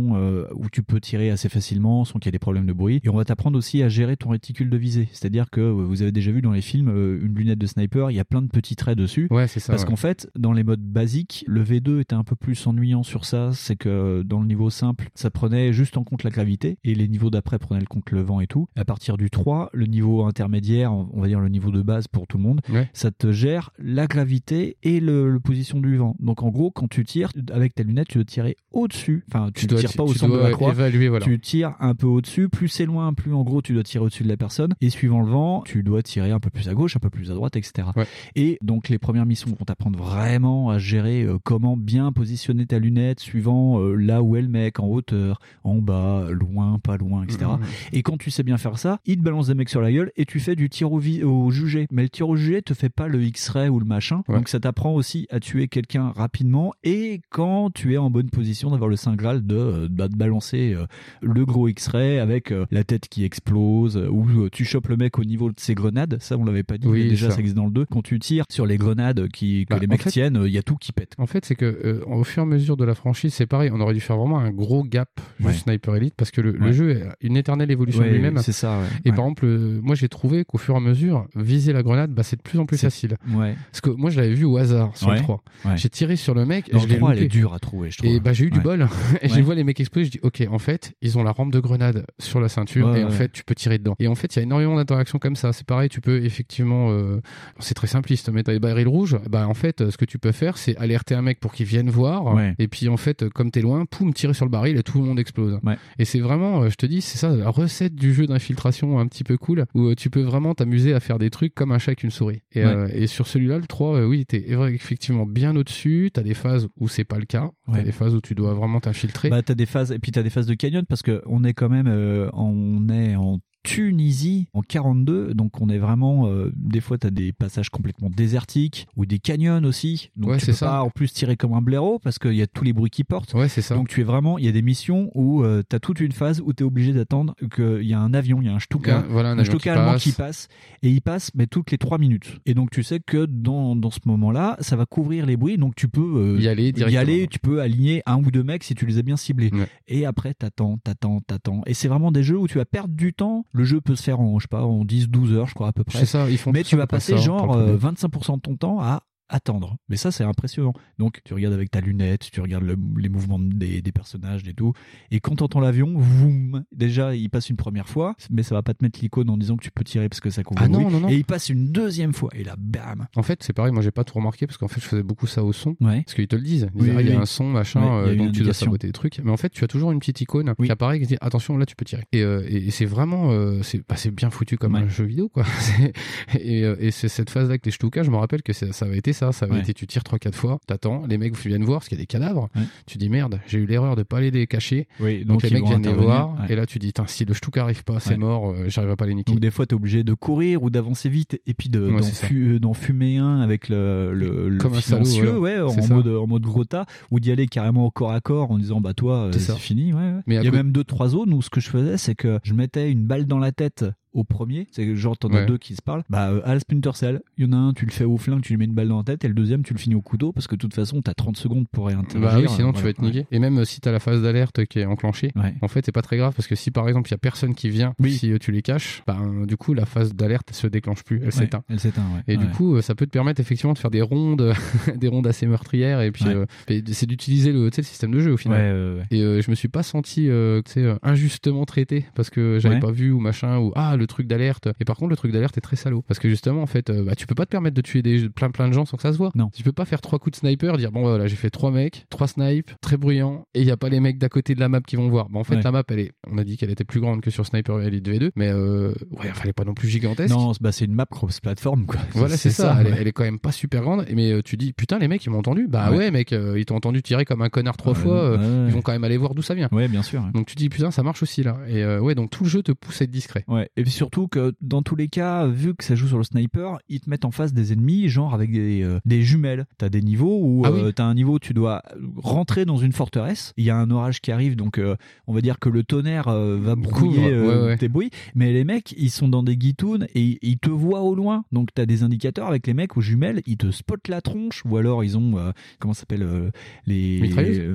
où 0.53 0.69
tu 0.71 0.83
peux 0.83 1.01
tirer 1.01 1.31
assez 1.31 1.49
facilement 1.49 2.05
sans 2.05 2.19
qu'il 2.19 2.27
y 2.27 2.31
ait 2.31 2.33
des 2.33 2.39
problèmes 2.39 2.67
de 2.67 2.73
bruit. 2.73 3.01
Et 3.05 3.09
on 3.09 3.17
va 3.17 3.25
t'apprendre 3.25 3.59
aussi 3.59 3.83
à 3.83 3.89
gérer 3.89 4.17
ton 4.17 4.31
réticule 4.31 4.71
de 4.71 4.77
visée. 4.77 5.09
C'est-à-dire 5.13 5.51
que 5.51 5.61
vous 5.61 6.03
avez 6.03 6.13
déjà 6.13 6.31
vu 6.33 6.43
dans 6.43 6.53
les 6.53 6.61
films 6.61 6.89
une 6.89 7.35
lunette 7.35 7.59
de 7.59 7.67
sniper, 7.67 8.11
il 8.11 8.17
y 8.17 8.21
a 8.21 8.25
plein 8.25 8.43
de 8.43 8.49
petits 8.49 8.77
traits 8.77 8.99
dessus. 8.99 9.27
Ouais, 9.31 9.49
c'est 9.49 9.61
ça. 9.61 9.73
Parce 9.73 9.83
ouais. 9.83 9.89
qu'en 9.89 9.97
fait, 9.97 10.29
dans 10.37 10.53
les 10.53 10.65
modes 10.65 10.83
basiques, 10.83 11.45
le 11.47 11.63
V2 11.63 12.01
était 12.01 12.15
un 12.15 12.25
peu 12.25 12.37
plus 12.37 12.67
ennuyant 12.67 13.03
sur 13.03 13.25
ça. 13.25 13.51
C'est 13.53 13.77
que 13.77 14.23
dans 14.23 14.41
le 14.41 14.47
niveau 14.47 14.71
simple, 14.71 15.09
ça 15.15 15.31
prenait 15.31 15.73
juste 15.73 15.97
en 15.97 16.05
compte 16.05 16.23
la 16.23 16.31
gravité 16.31 16.79
et 16.85 16.95
les 16.95 17.09
niveaux 17.09 17.31
d'après 17.31 17.59
prenaient 17.59 17.81
le 17.81 17.87
compte 17.87 18.11
le 18.11 18.23
vent 18.23 18.41
et 18.41 18.47
tout. 18.47 18.69
À 18.77 18.85
partir 18.85 19.17
du 19.17 19.31
3, 19.31 19.71
le 19.73 19.87
niveau 19.87 20.25
intermédiaire, 20.25 20.93
on 20.93 21.21
va 21.21 21.27
dire 21.27 21.41
le 21.41 21.49
niveau 21.49 21.71
de 21.73 21.83
base 21.83 22.09
pour 22.09 22.27
tout 22.27 22.37
le 22.37 22.43
monde, 22.45 22.61
Ouais. 22.73 22.89
ça 22.93 23.11
te 23.11 23.33
gère 23.33 23.71
la 23.79 24.07
gravité 24.07 24.77
et 24.83 25.01
le, 25.01 25.31
le 25.31 25.41
position 25.41 25.81
du 25.81 25.97
vent. 25.97 26.17
Donc 26.21 26.43
en 26.43 26.51
gros, 26.51 26.71
quand 26.71 26.89
tu 26.89 27.05
tires 27.05 27.31
avec 27.53 27.75
ta 27.75 27.83
lunette, 27.83 28.09
tu 28.09 28.19
dois 28.19 28.25
tirer 28.25 28.57
au-dessus. 28.73 29.25
Enfin, 29.29 29.51
tu, 29.55 29.67
dois- 29.67 29.81
tires 29.81 29.93
pas 29.95 30.03
au 30.05 30.13
centre 30.15 30.37
de 30.37 30.43
la 30.43 30.51
croix. 30.51 30.71
évaluer, 30.73 31.09
voilà. 31.09 31.25
Tu 31.25 31.39
tires 31.41 31.75
un 31.81 31.95
peu 31.95 32.07
au-dessus. 32.07 32.49
Plus 32.49 32.69
c'est 32.69 32.87
loin, 32.87 33.13
plus 33.15 33.33
en 33.35 33.43
gros 33.43 33.63
tu 33.63 33.73
dois 33.75 33.83
tirer 33.83 34.05
au-dessus 34.05 34.23
de 34.25 34.29
la 34.29 34.37
personne. 34.37 34.75
Et 34.81 34.91
suivant 34.91 35.21
le 35.21 35.27
vent, 35.31 35.63
tu 35.65 35.83
dois 35.83 36.03
tirer 36.03 36.31
un 36.31 36.41
peu 36.41 36.51
plus 36.51 36.69
à 36.69 36.75
gauche, 36.75 36.97
un 36.97 37.01
peu 37.01 37.11
plus 37.11 37.31
à 37.31 37.35
droite, 37.35 37.57
etc. 37.57 37.89
Ouais. 37.97 38.07
Et 38.37 38.59
donc 38.63 38.89
les 38.89 38.99
premières 38.99 39.27
missions 39.27 39.51
vont 39.51 39.65
t'apprendre 39.65 39.99
vraiment 39.99 40.71
à 40.71 40.79
gérer 40.79 41.23
euh, 41.25 41.39
comment 41.43 41.77
bien 41.77 42.13
positionner 42.13 42.67
ta 42.67 42.79
lunette 42.79 43.21
suivant 43.21 43.81
euh, 43.81 43.95
là 43.95 44.23
où 44.23 44.37
est 44.37 44.43
le 44.43 44.49
mec, 44.49 44.81
en 44.81 44.87
hauteur, 44.87 45.41
en 45.65 45.77
bas, 45.77 46.27
loin, 46.31 46.79
pas 46.83 46.97
loin, 46.97 47.25
etc. 47.25 47.45
Mhm. 47.53 47.59
Et 47.93 48.03
quand 48.03 48.17
tu 48.19 48.31
sais 48.31 48.43
bien 48.43 48.57
faire 48.59 48.79
ça, 48.79 48.99
il 49.07 49.17
te 49.19 49.23
balance 49.23 49.47
des 49.49 49.55
mecs 49.55 49.69
sur 49.69 49.81
la 49.81 49.93
gueule 49.93 50.11
et 50.17 50.25
tu 50.25 50.41
fais 50.41 50.57
du 50.57 50.69
tir 50.69 50.93
au, 50.93 51.01
au 51.01 51.51
jugé. 51.53 51.87
Mais 51.93 52.03
le 52.03 52.09
tir 52.09 52.29
au 52.29 52.37
jugé 52.37 52.63
te 52.63 52.75
fait 52.75 52.89
pas 52.89 53.09
le 53.09 53.23
X-ray 53.23 53.69
ou 53.69 53.79
le 53.79 53.85
machin. 53.87 54.23
Ouais. 54.29 54.37
Donc 54.37 54.49
ça 54.49 54.59
t'apprend 54.61 54.93
aussi 54.95 55.27
à 55.31 55.41
tuer 55.41 55.69
quelqu'un 55.69 56.11
rapidement 56.15 56.73
et 56.85 57.21
quand 57.31 57.71
tu 57.73 57.95
es 57.95 57.97
en 57.99 58.11
bonne 58.11 58.31
position 58.31 58.71
d'avoir 58.71 58.89
le 58.91 58.97
Saint 58.97 59.15
Graal 59.15 59.47
de, 59.47 59.57
euh, 59.57 59.89
bah, 59.91 60.09
de 60.09 60.17
balancer 60.17 60.75
euh, 60.75 60.87
le 61.23 61.45
gros 61.45 61.69
X-ray 61.69 62.19
avec 62.19 62.51
euh, 62.53 62.67
la 62.71 62.85
tête 62.85 63.09
qui 63.09 63.25
explose 63.25 63.97
ou 63.97 64.27
euh, 64.45 64.49
tu 64.51 64.65
chopes 64.65 64.89
le 64.89 64.97
mec 64.97 65.19
au 65.19 65.25
niveau 65.25 65.49
de 65.51 65.59
ses 65.59 65.75
grenades. 65.75 66.17
Ça, 66.21 66.37
on 66.39 66.45
l'avait 66.45 66.63
pas 66.63 66.79
dit. 66.79 66.87
Oui, 66.89 67.05
mais 67.05 67.09
déjà, 67.11 67.29
ça. 67.29 67.35
ça. 67.35 67.41
existe 67.41 67.57
dans 67.57 67.67
le 67.67 67.73
2. 67.73 67.87
Quand 67.91 68.03
tu 68.03 68.19
tires 68.19 68.45
sur 68.51 68.67
les 68.67 68.77
grenades 68.79 69.29
qui, 69.29 69.67
que 69.67 69.75
Bah, 69.75 69.81
les 69.81 69.87
mecs 69.87 70.03
fait- 70.03 70.11
tiennent, 70.11 70.41
il 70.45 70.53
y 70.53 70.59
a 70.59 70.63
tout 70.63 70.77
qui 70.77 70.93
pète. 70.93 71.13
En 71.19 71.27
fait, 71.27 71.45
c'est 71.45 71.55
que 71.55 72.03
au 72.07 72.25
fur 72.25 72.43
et 72.43 72.47
à 72.47 72.49
mesure 72.49 72.77
de 72.77 72.85
la 72.85 72.95
franchise, 72.95 73.35
c'est 73.35 73.47
pareil. 73.47 73.71
On 73.73 73.81
aurait 73.81 73.95
dû 73.95 74.01
faire 74.01 74.17
vraiment 74.17 74.39
un 74.39 74.51
gros 74.51 74.83
gap 74.85 75.09
Ouais. 75.43 75.53
Sniper 75.53 75.97
Elite 75.97 76.15
parce 76.17 76.31
que 76.31 76.41
le, 76.41 76.53
le 76.53 76.73
jeu 76.73 76.91
est 76.91 77.05
une 77.21 77.37
éternelle 77.37 77.71
évolution 77.71 78.03
lui-même. 78.05 78.39
c'est 78.39 78.53
ça. 78.53 78.79
Et 79.05 79.11
par 79.11 79.21
exemple, 79.25 79.47
moi 79.83 79.95
j'ai 79.95 80.09
trouvé 80.09 80.45
qu'au 80.45 80.59
fur 80.59 80.75
et 80.75 80.77
à 80.77 80.81
mesure, 80.81 81.27
viser 81.43 81.73
la 81.73 81.83
grenade, 81.83 82.11
bah, 82.13 82.23
c'est 82.23 82.37
de 82.37 82.43
plus 82.43 82.59
en 82.59 82.67
plus 82.67 82.79
facile. 82.79 83.17
Ouais. 83.35 83.55
Parce 83.71 83.81
que 83.81 83.91
moi 83.91 84.11
je 84.11 84.21
l'avais 84.21 84.35
vu 84.35 84.45
au 84.45 84.57
hasard 84.57 84.97
sur 84.97 85.09
Ouais. 85.09 85.17
le 85.17 85.23
3. 85.23 85.43
Ouais. 85.65 85.77
J'ai 85.77 85.89
tiré 85.91 86.17
sur 86.17 86.35
le 86.35 86.47
mec 86.47 86.69
et 86.73 86.79
je 86.79 86.85
le 86.87 86.93
l'ai 86.93 86.99
3, 86.99 87.13
elle 87.13 87.23
est 87.25 87.29
dure 87.29 87.53
à 87.55 87.59
trouver, 87.59 87.91
je 87.91 87.99
trouve. 87.99 88.11
Et 88.11 88.21
bah 88.21 88.33
j'ai 88.33 88.47
eu 88.47 88.51
du 88.51 88.61
bol. 88.61 88.87
et 89.23 89.29
je 89.29 89.41
vois 89.41 89.55
les 89.55 89.65
mecs 89.65 89.79
exploser, 89.81 90.07
je 90.07 90.11
dis 90.13 90.21
ok, 90.23 90.43
en 90.51 90.59
fait, 90.59 90.95
ils 91.03 91.19
ont 91.19 91.23
la 91.25 91.33
rampe 91.33 91.53
de 91.53 91.61
grenade 91.61 92.05
sur 92.19 92.41
la 92.41 92.49
ceinture 92.49 92.95
et 92.97 93.05
en 93.05 93.11
fait, 93.11 93.31
tu 93.33 93.45
peux 93.45 93.55
tirer 93.55 93.79
dedans. 93.79 93.95
Et 93.99 94.09
en 94.09 94.15
fait, 94.15 94.35
il 94.35 94.39
y 94.39 94.41
a 94.41 94.43
énormément 94.43 94.77
d'interactions 94.77 95.19
comme 95.19 95.37
ça. 95.37 95.53
C'est 95.53 95.67
pareil, 95.67 95.89
tu 95.89 96.01
peux 96.01 96.25
effectivement, 96.25 96.91
euh, 96.91 97.21
c'est 97.59 97.75
très 97.75 97.87
simpliste, 97.87 98.29
mais 98.31 98.43
t'as 98.43 98.53
les 98.53 98.61
barils 98.61 98.89
rouges, 98.89 99.19
bah 99.31 99.47
en 99.49 99.55
fait, 99.55 99.91
ce 99.91 99.97
que 99.97 100.05
tu 100.05 100.19
peux 100.19 100.33
faire, 100.33 100.57
c'est 100.59 100.77
alerter 100.77 101.15
un 101.15 101.23
mec 101.23 101.41
pour 101.41 101.53
qu'il 101.53 101.67
vienne 101.67 101.91
voir. 101.91 102.39
Et 102.59 102.69
puis 102.69 102.89
en 102.89 102.97
fait, 102.97 103.29
comme 103.31 103.51
t'es 103.51 103.61
loin, 103.61 103.85
poum, 103.87 104.13
tirer 104.13 104.35
sur 104.35 104.45
le 104.45 104.51
baril 104.51 104.77
et 104.77 104.83
tout 104.83 104.99
le 105.01 105.05
monde 105.07 105.19
explose. 105.19 105.59
Et 105.99 106.05
c'est 106.05 106.21
vraiment, 106.21 106.63
euh, 106.63 106.71
je 106.71 106.77
te 106.77 106.87
dis, 106.87 107.01
c'est 107.01 107.19
ça 107.19 107.31
la 107.35 107.49
recette 107.51 107.95
du 107.95 108.13
jeu 108.15 108.27
d'infiltration 108.27 108.99
un 108.99 109.07
petit 109.07 109.25
peu 109.25 109.37
cool 109.37 109.65
où 109.75 109.87
euh, 109.89 109.95
tu 109.95 110.11
peux 110.11 110.21
vraiment 110.23 110.55
t'amuser 110.55 110.95
à 110.95 111.01
faire 111.01 111.19
des 111.19 111.31
trucs 111.33 111.55
comme 111.55 111.73
un 111.73 111.79
chat 111.79 111.91
avec 111.91 112.05
une 112.05 112.11
souris. 112.11 112.43
Et, 112.53 112.65
Ouais. 112.65 112.71
euh, 112.71 112.89
et 112.93 113.07
sur 113.09 113.27
celui-là, 113.27 113.59
le 113.59 113.67
3, 113.67 113.97
euh, 113.99 114.07
oui, 114.07 114.25
t'es 114.25 114.45
effectivement 114.49 115.27
bien 115.27 115.57
au-dessus. 115.57 116.11
T'as 116.15 116.23
des 116.23 116.35
phases 116.35 116.69
où 116.79 116.87
c'est 116.89 117.05
pas 117.05 117.19
le 117.19 117.25
cas. 117.25 117.51
T'as 117.67 117.73
Ouais. 117.73 117.83
des 117.83 117.91
phases 117.93 118.15
où 118.15 118.21
tu 118.21 118.35
dois 118.37 118.55
vraiment 118.55 118.79
t'infiltrer. 118.81 119.29
Bah, 119.31 119.43
t'as 119.43 119.55
des 119.55 119.67
phases, 119.67 119.91
et 119.91 119.99
puis 119.99 120.13
t'as 120.13 120.23
des 120.23 120.31
phases 120.31 120.47
de 120.47 120.55
canyon 120.55 120.85
parce 120.89 121.03
que 121.03 121.21
on 121.27 121.43
est 121.45 121.55
quand 121.55 121.69
même, 121.69 121.89
euh, 121.89 122.29
on 122.35 122.89
est 122.89 123.17
en 123.17 123.41
Tunisie 123.63 124.49
en 124.55 124.61
42, 124.63 125.35
donc 125.35 125.61
on 125.61 125.69
est 125.69 125.79
vraiment, 125.79 126.27
euh, 126.27 126.53
des 126.57 126.81
fois 126.81 126.99
t'as 126.99 127.11
des 127.11 127.33
passages 127.33 127.71
complètement 127.71 128.11
désertiques 128.11 128.87
ou 128.97 129.07
des 129.07 129.19
canyons 129.19 129.63
aussi, 129.65 130.11
donc 130.17 130.31
Ouais, 130.31 130.39
tu 130.39 130.47
peux 130.47 130.53
ça. 130.53 130.67
pas 130.67 130.83
en 130.83 130.91
plus 130.91 131.13
tirer 131.13 131.37
comme 131.37 131.53
un 131.55 131.63
blaireau 131.63 131.99
parce 131.99 132.19
qu'il 132.19 132.35
y 132.35 132.43
a 132.43 132.47
tous 132.47 132.65
les 132.65 132.73
bruits 132.73 132.91
qui 132.91 133.05
portent. 133.05 133.33
Ouais, 133.35 133.49
c'est 133.49 133.63
ça. 133.63 133.75
Donc 133.75 133.89
tu 133.89 134.01
es 134.01 134.05
vraiment, 134.05 134.39
il 134.39 134.45
y 134.45 134.49
a 134.49 134.53
des 134.53 134.63
missions 134.63 135.11
où 135.15 135.43
euh, 135.43 135.63
t'as 135.69 135.79
toute 135.79 136.01
une 136.01 136.13
phase 136.13 136.41
où 136.45 136.53
t'es 136.53 136.65
obligé 136.65 136.93
d'attendre 136.93 137.35
qu'il 137.55 137.87
y 137.87 137.95
a 137.95 138.01
un 138.01 138.15
avion, 138.15 138.41
il 138.43 138.47
y 138.47 138.49
a 138.51 138.55
un 138.55 138.59
Stuka, 138.59 138.99
Un- 138.99 139.03
voilà, 139.09 139.31
un 139.31 139.39
avion 139.39 139.45
Stuka 139.53 139.63
qui 139.63 139.69
allemand 139.71 139.93
passe. 139.93 140.03
qui 140.03 140.13
passe 140.13 140.49
et 140.83 140.91
il 140.91 141.01
passe 141.01 141.31
mais 141.35 141.47
toutes 141.47 141.71
les 141.71 141.79
trois 141.79 141.99
minutes. 141.99 142.39
Et 142.47 142.55
donc 142.55 142.71
tu 142.71 142.83
sais 142.83 143.01
que 143.01 143.27
dans, 143.27 143.77
dans 143.77 143.91
ce 143.91 144.01
moment-là, 144.07 144.57
ça 144.61 144.77
va 144.77 144.87
couvrir 144.87 145.25
les 145.27 145.37
bruits, 145.37 145.57
donc 145.59 145.75
tu 145.77 145.89
peux 145.89 146.37
euh, 146.37 146.41
Y 146.41 146.49
aller 146.49 146.73
y 146.77 146.97
aller, 146.97 147.27
tu 147.29 147.39
peux 147.39 147.61
aligner 147.61 148.03
un 148.07 148.19
ou 148.19 148.31
deux 148.31 148.43
mecs 148.45 148.65
si 148.65 148.75
tu 148.75 148.87
les 148.87 148.99
as 148.99 149.03
bien 149.03 149.17
ciblés. 149.17 149.51
Ouais. 149.53 149.67
Et 149.89 150.05
après 150.07 150.35
t'attends, 150.35 150.79
t'attends, 150.79 151.21
t'attends. 151.21 151.63
Et 151.67 151.75
c'est 151.75 151.89
vraiment 151.89 152.13
des 152.13 152.23
jeux 152.23 152.39
où 152.39 152.49
tu 152.49 152.59
vas 152.59 152.65
perdre 152.65 152.95
du 152.95 153.13
temps. 153.13 153.45
Le 153.53 153.65
jeu 153.65 153.81
peut 153.81 153.97
se 153.97 154.03
faire 154.03 154.21
en 154.21 154.39
je 154.39 154.45
sais 154.45 154.49
pas 154.49 154.63
en 154.63 154.85
10-12 154.85 155.33
heures 155.35 155.47
je 155.47 155.55
crois 155.55 155.69
à 155.69 155.73
peu 155.73 155.85
près. 155.85 155.99
C'est 155.99 156.07
ça, 156.07 156.29
ils 156.31 156.39
font 156.39 156.53
Mais 156.53 156.65
tu 156.65 156.77
vas 156.77 156.87
passer 156.87 157.13
pour 157.15 157.23
genre 157.23 157.57
le 157.57 157.63
euh, 157.63 157.77
premier. 157.79 157.95
25% 157.95 158.37
de 158.37 158.41
ton 158.41 158.57
temps 158.57 158.81
à 158.81 159.03
attendre. 159.33 159.77
Mais 159.89 159.97
ça, 159.97 160.11
c'est 160.13 160.25
impressionnant. 160.25 160.73
Donc, 160.99 161.21
tu 161.25 161.35
regardes 161.35 161.55
avec 161.55 161.71
ta 161.71 161.81
lunette, 161.81 162.29
tu 162.31 162.41
regardes 162.41 162.65
le- 162.65 162.77
les 162.99 163.09
mouvements 163.09 163.39
des, 163.39 163.83
des 163.83 163.93
personnages 163.93 164.47
et 164.47 164.55
tout. 164.55 164.73
Et 165.11 165.21
quand 165.21 165.37
t'entends 165.37 165.61
l'avion, 165.61 165.95
voum, 165.97 166.65
déjà, 166.73 167.15
il 167.15 167.29
passe 167.31 167.51
une 167.51 167.57
première 167.57 167.89
fois, 167.89 168.15
mais 168.31 168.43
ça 168.43 168.55
va 168.55 168.63
pas 168.63 168.75
te 168.75 168.85
mettre 168.85 169.01
l'icône 169.01 169.29
en 169.31 169.37
disant 169.37 169.57
que 169.57 169.65
tu 169.65 169.71
peux 169.71 169.85
tirer 169.85 170.09
parce 170.09 170.21
que 170.21 170.31
ça 170.31 170.43
couvre 170.43 170.61
Ah 170.63 170.69
non, 170.69 170.91
non, 170.91 171.01
non. 171.01 171.09
Et 171.09 171.15
il 171.17 171.25
passe 171.25 171.49
une 171.49 171.73
deuxième 171.73 172.13
fois. 172.13 172.31
Et 172.35 172.45
là, 172.45 172.55
bam. 172.59 173.07
En 173.17 173.23
fait, 173.23 173.43
c'est 173.43 173.53
pareil, 173.53 173.73
moi 173.73 173.83
j'ai 173.83 173.91
pas 173.91 174.05
tout 174.05 174.15
remarqué 174.15 174.47
parce 174.47 174.59
qu'en 174.59 174.69
fait 174.69 174.81
je 174.81 174.87
faisais 174.87 175.03
beaucoup 175.03 175.27
ça 175.27 175.43
au 175.43 175.53
son. 175.53 175.77
Ouais. 175.81 176.03
Parce 176.03 176.15
qu'ils 176.15 176.29
te 176.29 176.37
le 176.37 176.43
disent. 176.43 176.69
Ils 176.75 176.81
Oui, 176.81 176.85
disent, 176.89 176.93
ah, 176.95 176.99
oui, 176.99 177.05
il 177.07 177.11
y 177.13 177.17
a 177.17 177.21
un 177.21 177.27
son, 177.27 177.45
machin, 177.51 177.81
Ouais, 177.83 178.11
euh, 178.11 178.17
donc 178.17 178.33
tu 178.33 178.43
dois 178.43 178.53
saboter 178.55 178.87
les 178.87 178.93
trucs. 178.93 179.19
Mais 179.25 179.31
en 179.31 179.37
fait, 179.37 179.49
tu 179.51 179.65
as 179.65 179.69
toujours 179.69 179.93
une 179.93 179.99
petite 179.99 180.21
icône 180.21 180.55
Oui. 180.59 180.67
qui 180.67 180.73
apparaît 180.73 181.01
qui 181.01 181.07
dit 181.07 181.17
attention, 181.21 181.57
là 181.57 181.67
tu 181.67 181.75
peux 181.77 181.85
tirer. 181.85 182.05
Et, 182.13 182.23
euh, 182.23 182.43
et, 182.49 182.67
et 182.67 182.71
c'est 182.71 182.85
vraiment, 182.85 183.31
euh, 183.33 183.63
c'est 183.63 183.79
bah, 183.89 183.97
c'est 183.97 184.11
bien 184.11 184.31
foutu 184.31 184.57
comme 184.59 184.75
Ouais. 184.75 184.81
un 184.81 184.89
jeu 184.89 185.05
vidéo 185.05 185.29
quoi. 185.29 185.45
Et 186.39 186.61
et 186.61 186.91
c'est 186.91 187.09
cette 187.09 187.31
phase 187.31 187.45
là 187.45 187.51
avec 187.51 187.67
les 187.67 187.73
Stuka, 187.73 188.03
je 188.03 188.11
me 188.11 188.17
rappelle 188.17 188.43
que 188.43 188.53
ça, 188.53 188.73
ça 188.73 188.87
avait 188.87 188.99
été 188.99 189.13
ça. 189.23 189.33
ça, 189.33 189.45
avait 189.47 189.55
Ouais. 189.57 189.61
été 189.61 189.75
tu 189.75 189.87
tires 189.87 190.03
3-4 190.03 190.35
fois, 190.35 190.59
t'attends, 190.67 191.05
les 191.07 191.19
mecs 191.19 191.37
viennent 191.37 191.65
voir 191.65 191.79
parce 191.81 191.89
qu'il 191.89 191.99
y 191.99 192.01
a 192.01 192.03
des 192.03 192.07
cadavres. 192.07 192.49
Ouais. 192.57 192.63
Tu 192.87 192.99
dis 192.99 193.09
merde, 193.09 193.41
j'ai 193.47 193.59
eu 193.59 193.67
l'erreur 193.67 193.97
de 193.97 194.03
pas 194.03 194.21
les 194.21 194.47
cacher. 194.47 194.89
Oui, 195.01 195.19
Donc, 195.25 195.41
donc 195.41 195.43
les 195.43 195.51
mecs 195.51 195.65
viennent 195.69 195.83
les 195.87 195.93
voir 195.95 196.35
ouais. 196.41 196.53
et 196.53 196.57
là 196.57 196.67
tu 196.67 196.79
dis 196.79 196.93
si 197.07 197.25
le 197.25 197.35
shtouk 197.35 197.57
arrive 197.59 197.85
pas, 197.85 198.01
c'est 198.01 198.17
mort, 198.17 198.51
euh, 198.51 198.65
j'arriverai 198.69 198.97
pas 198.97 199.05
à 199.05 199.09
les 199.09 199.15
niquer. 199.15 199.33
Donc 199.33 199.41
des 199.41 199.51
fois, 199.51 199.67
t'es 199.67 199.75
obligé 199.75 200.05
de 200.05 200.15
courir 200.15 200.63
ou 200.63 200.71
d'avancer 200.71 201.09
vite 201.09 201.41
et 201.47 201.55
puis 201.55 201.69
de, 201.69 201.89
d'en, 201.91 202.03
fu- 202.03 202.55
euh, 202.55 202.59
d'en 202.59 202.75
fumer 202.75 203.19
un 203.19 203.41
avec 203.41 203.69
le, 203.69 204.13
le, 204.15 204.49
le 204.49 204.59
Comme 204.59 204.73
ouais, 204.73 205.61
en 205.61 205.75
mode, 205.89 206.09
en 206.09 206.27
mode 206.27 206.43
gros 206.43 206.65
tas, 206.65 206.87
ou 207.11 207.21
d'y 207.21 207.31
aller 207.33 207.47
carrément 207.47 207.87
au 207.87 207.91
corps 207.91 208.13
à 208.13 208.21
corps 208.21 208.51
en 208.51 208.59
disant 208.59 208.81
bah 208.81 208.95
toi, 208.95 209.25
euh, 209.27 209.33
C'est 209.33 209.39
ça. 209.41 209.55
fini. 209.57 209.93
Mais 210.27 210.37
Il 210.37 210.45
y 210.45 210.49
a 210.49 210.51
même 210.51 210.73
deux 210.73 210.85
trois 210.85 211.09
zones 211.09 211.33
où 211.33 211.43
ce 211.43 211.51
que 211.51 211.61
je 211.61 211.69
faisais, 211.71 211.97
c'est 211.99 212.15
que 212.15 212.39
je 212.43 212.55
mettais 212.55 212.91
une 212.91 213.05
balle 213.07 213.27
dans 213.27 213.39
la 213.39 213.53
tête 213.53 213.85
au 214.13 214.25
premier, 214.25 214.67
c'est 214.73 214.95
genre 214.97 215.17
t'en 215.17 215.29
as 215.31 215.33
Ouais. 215.43 215.47
deux 215.47 215.59
qui 215.59 215.75
se 215.75 215.83
parlent. 215.83 216.03
Bah 216.11 216.31
euh, 216.31 216.41
à 216.45 216.55
la 216.55 216.61
Splinter 216.61 216.91
Cell, 216.95 217.21
il 217.39 217.45
y 217.47 217.49
en 217.49 217.53
a 217.53 217.57
un, 217.57 217.73
tu 217.73 217.87
le 217.87 217.91
fais 217.93 218.05
au 218.05 218.17
flingue, 218.19 218.43
tu 218.43 218.53
lui 218.53 218.59
mets 218.59 218.65
une 218.67 218.75
balle 218.75 218.89
dans 218.89 218.99
la 218.99 219.05
tête, 219.05 219.25
et 219.25 219.29
le 219.29 219.35
deuxième, 219.35 219.63
tu 219.63 219.73
le 219.73 219.79
finis 219.79 219.95
au 219.95 220.01
couteau 220.03 220.33
parce 220.33 220.47
que 220.47 220.55
de 220.55 220.61
toute 220.61 220.75
façon, 220.75 221.01
t'as 221.03 221.15
30 221.15 221.37
secondes 221.37 221.67
pour 221.71 221.87
réinteragir. 221.87 222.21
Bah 222.21 222.37
oui, 222.41 222.49
sinon 222.49 222.73
tu 222.73 222.83
vas 222.83 222.91
être 222.91 223.01
niqué. 223.03 223.27
Et 223.31 223.39
même 223.39 223.59
euh, 223.59 223.65
si 223.65 223.81
t'as 223.81 223.93
la 223.93 224.01
phase 224.01 224.23
d'alerte 224.23 224.65
qui 224.67 224.79
est 224.81 224.85
enclenchée, 224.85 225.33
Ouais. 225.37 225.55
en 225.63 225.69
fait 225.69 225.85
c'est 225.87 225.93
pas 225.93 226.03
très 226.03 226.17
grave 226.17 226.35
parce 226.37 226.47
que 226.49 226.55
si 226.55 226.71
par 226.71 226.89
exemple 226.89 227.09
il 227.09 227.13
y 227.13 227.15
a 227.15 227.19
personne 227.19 227.55
qui 227.55 227.71
vient, 227.71 227.95
Oui. 227.99 228.13
si 228.13 228.31
euh, 228.33 228.39
tu 228.39 228.53
les 228.53 228.63
caches, 228.63 229.03
bah 229.07 229.17
euh, 229.21 229.47
du 229.47 229.57
coup 229.57 229.75
la 229.75 229.87
phase 229.87 230.15
d'alerte 230.15 230.53
se 230.53 230.67
déclenche 230.67 231.03
plus, 231.05 231.21
elle 231.25 231.33
s'éteint. 231.33 231.63
Elle 231.69 231.81
s'éteint. 231.81 232.03
Et 232.29 232.37
du 232.37 232.47
coup, 232.49 232.77
euh, 232.77 232.83
ça 232.83 232.95
peut 232.95 233.07
te 233.07 233.11
permettre 233.11 233.41
effectivement 233.41 233.73
de 233.73 233.79
faire 233.79 233.91
des 233.91 234.03
rondes, 234.03 234.53
des 234.97 235.09
rondes 235.09 235.27
assez 235.27 235.47
meurtrières, 235.47 236.01
et 236.03 236.11
puis 236.13 236.25
euh, 236.27 236.45
c'est 236.69 237.07
d'utiliser 237.07 237.53
le, 237.53 237.71
le 237.75 237.83
système 237.83 238.11
de 238.13 238.21
jeu 238.21 238.33
au 238.33 238.37
final. 238.37 239.05
Et 239.11 239.23
euh, 239.23 239.41
je 239.41 239.51
me 239.51 239.55
suis 239.57 239.69
pas 239.69 239.83
senti, 239.83 240.29
euh, 240.29 240.61
tu 240.65 240.73
sais, 240.73 240.81
euh, 240.85 240.97
injustement 241.03 241.65
traité 241.65 242.05
parce 242.15 242.31
que 242.31 242.59
j'avais 242.61 242.79
pas 242.81 242.91
vu 242.91 243.11
ou 243.13 243.21
machin 243.21 243.59
ou 243.59 243.73
ah 243.75 243.97
le 244.03 244.07
truc 244.07 244.27
d'alerte. 244.27 244.69
Et 244.81 244.85
par 244.85 244.97
contre, 244.97 245.11
le 245.11 245.17
truc 245.17 245.33
d'alerte 245.33 245.57
est 245.57 245.61
très 245.63 245.77
salaud 245.77 246.03
parce 246.07 246.21
que 246.21 246.29
justement, 246.29 246.63
en 246.63 246.67
fait, 246.67 246.91
euh, 246.91 247.05
bah, 247.05 247.15
tu 247.15 247.27
peux 247.27 247.35
pas 247.35 247.47
te 247.47 247.51
permettre 247.51 247.75
de 247.77 247.81
tuer 247.81 248.03
des 248.03 248.29
plein 248.29 248.51
plein 248.51 248.69
de 248.69 248.73
gens 248.75 248.85
sans 248.85 248.97
que 248.97 249.03
ça 249.03 249.13
se 249.13 249.19
voit. 249.19 249.31
Non. 249.35 249.49
Tu 249.55 249.63
peux 249.63 249.73
pas 249.73 249.85
faire 249.85 250.01
trois 250.01 250.19
coups 250.19 250.33
de 250.33 250.41
sniper, 250.47 250.77
dire 250.77 250.93
bon 250.93 251.03
voilà, 251.03 251.27
j'ai 251.27 251.37
fait 251.37 251.51
trois 251.51 251.71
mecs, 251.71 252.05
trois 252.11 252.27
snipes, 252.29 252.71
très 252.81 252.97
bruyants, 252.97 253.47
et 253.55 253.61
il 253.63 253.67
y 253.67 253.71
a 253.71 253.77
pas 253.77 253.89
les 253.89 254.01
mecs 254.01 254.19
d'à 254.19 254.29
côté 254.29 254.55
de 254.55 254.61
la 254.61 254.69
map 254.69 254.81
qui 254.81 254.97
vont 254.97 255.09
voir. 255.09 255.29
Bon, 255.29 255.41
en 255.41 255.45
fait, 255.45 255.57
Ouais. 255.57 255.63
la 255.63 255.71
map, 255.73 255.83
elle 255.89 255.99
est, 256.01 256.13
on 256.31 256.39
a 256.39 256.45
dit 256.45 256.57
qu'elle 256.57 256.71
était 256.71 256.85
plus 256.85 257.01
grande 257.01 257.21
que 257.21 257.31
sur 257.31 257.47
Sniper 257.47 257.81
Elite 257.81 258.09
V2, 258.09 258.31
mais 258.37 258.49
euh, 258.51 258.89
ouais, 259.13 259.29
enfin, 259.31 259.41
elle 259.45 259.51
est 259.51 259.53
pas 259.55 259.65
non 259.65 259.75
plus 259.75 259.89
gigantesque. 259.89 260.35
Non, 260.35 260.53
c'est- 260.53 260.63
bah, 260.63 260.73
c'est 260.73 260.85
une 260.85 260.95
map 260.95 261.07
cross-platform, 261.07 261.87
quoi. 261.87 262.01
Voilà, 262.15 262.37
c'est 262.37 262.51
ça. 262.51 262.77
elle, 262.81 262.87
est, 262.87 262.91
ouais. 262.91 262.97
elle 263.01 263.07
est 263.09 263.13
quand 263.13 263.25
même 263.25 263.39
pas 263.39 263.53
super 263.53 263.83
grande. 263.83 264.05
Mais 264.13 264.33
euh, 264.33 264.43
tu 264.43 264.57
dis, 264.57 264.73
putain, 264.73 264.99
les 264.99 265.09
mecs, 265.09 265.25
ils 265.25 265.31
m'ont 265.31 265.39
entendu. 265.39 265.67
Bah 265.69 265.91
Ouais. 265.93 266.11
mec, 266.11 266.33
euh, 266.33 266.59
ils 266.59 266.65
t'ont 266.65 266.77
entendu 266.77 267.03
tirer 267.03 267.25
comme 267.25 267.43
un 267.43 267.49
connard 267.49 267.77
trois 267.77 267.95
fois. 267.95 268.39
Ils 268.67 268.73
vont 268.73 268.83
quand 268.83 268.93
même 268.93 269.05
aller 269.05 269.17
voir 269.17 269.35
d'où 269.35 269.43
ça 269.43 269.55
vient. 269.55 269.69
Ouais, 269.73 269.89
bien 269.89 270.03
sûr. 270.03 270.23
Donc 270.35 270.47
tu 270.47 270.57
dis, 270.57 270.69
putain, 270.69 270.91
ça 270.91 271.03
marche 271.03 271.23
aussi 271.23 271.43
là. 271.43 271.59
Et 271.69 271.85
ouais, 271.99 272.15
donc 272.15 272.31
tout 272.31 272.45
le 272.45 272.51
jeu 272.51 272.63
te 272.63 272.73
pousse 272.73 273.01
à 273.01 273.05
être 273.05 273.11
discret. 273.11 273.45
Ouais, 273.49 273.69
et 273.77 273.83
puis 273.83 273.92
surtout 273.93 274.27
que 274.29 274.55
dans 274.61 274.83
tous 274.83 274.97
les 274.97 275.07
cas, 275.09 275.47
vu 275.47 275.75
que 275.75 275.85
ça 275.85 275.95
joue 275.95 276.09
sur 276.09 276.19
le 276.19 276.25
sniper, 276.25 276.79
ils 276.89 277.01
te 277.01 277.09
mettent 277.09 277.25
en 277.25 277.31
face 277.31 277.53
des 277.55 277.73
ennemis, 277.73 278.09
genre 278.09 278.35
avec 278.35 278.51
des, 278.53 278.83
euh, 278.83 278.99
des 279.05 279.23
jumelles. 279.23 279.67
T'as 279.79 279.89
des 279.89 280.03
niveaux 280.03 280.39
où 280.43 280.63
Ah 280.65 280.73
oui. 280.73 280.81
euh, 280.81 280.93
t'as 280.93 281.05
un 281.05 281.15
niveau 281.15 281.35
où 281.35 281.39
tu 281.39 281.55
dois 281.55 281.83
rentrer 282.17 282.65
dans 282.65 282.77
une 282.79 282.93
forteresse. 282.93 283.53
Il 283.57 283.65
y 283.65 283.71
a 283.71 283.77
un 283.77 283.91
orage 283.91 284.21
qui 284.21 284.33
arrive, 284.33 284.57
donc 284.57 284.79
euh, 284.79 284.97
on 285.27 285.33
va 285.35 285.41
dire 285.41 285.59
que 285.59 285.69
le 285.69 285.85
tonnerre 285.85 286.29
euh, 286.29 286.59
va 286.61 286.75
brouiller 286.75 287.39
ouais, 287.39 287.63
ouais. 287.63 287.77
tes 287.77 287.89
bruits. 287.89 288.11
Mais 288.35 288.53
les 288.53 288.65
mecs, 288.65 288.93
ils 288.99 289.11
sont 289.11 289.29
dans 289.29 289.43
des 289.43 289.57
guitounes 289.57 290.07
et 290.15 290.39
ils- 290.43 290.59
te 290.59 290.71
voient 290.71 291.03
au 291.03 291.15
loin. 291.15 291.45
Donc 291.53 291.69
t'as 291.75 291.87
des 291.87 292.03
indicateurs 292.03 292.47
avec 292.49 292.67
les 292.67 292.75
mecs 292.75 292.97
aux 292.97 293.01
jumelles, 293.01 293.43
ils 293.47 293.57
te 293.57 293.71
spotent 293.71 294.09
la 294.09 294.21
tronche, 294.21 294.63
ou 294.65 294.77
alors 294.77 295.03
ils 295.05 295.17
ont 295.19 295.35
comment 295.81 295.93
ça 295.95 296.01
s'appelle 296.01 296.53
les 296.87 297.21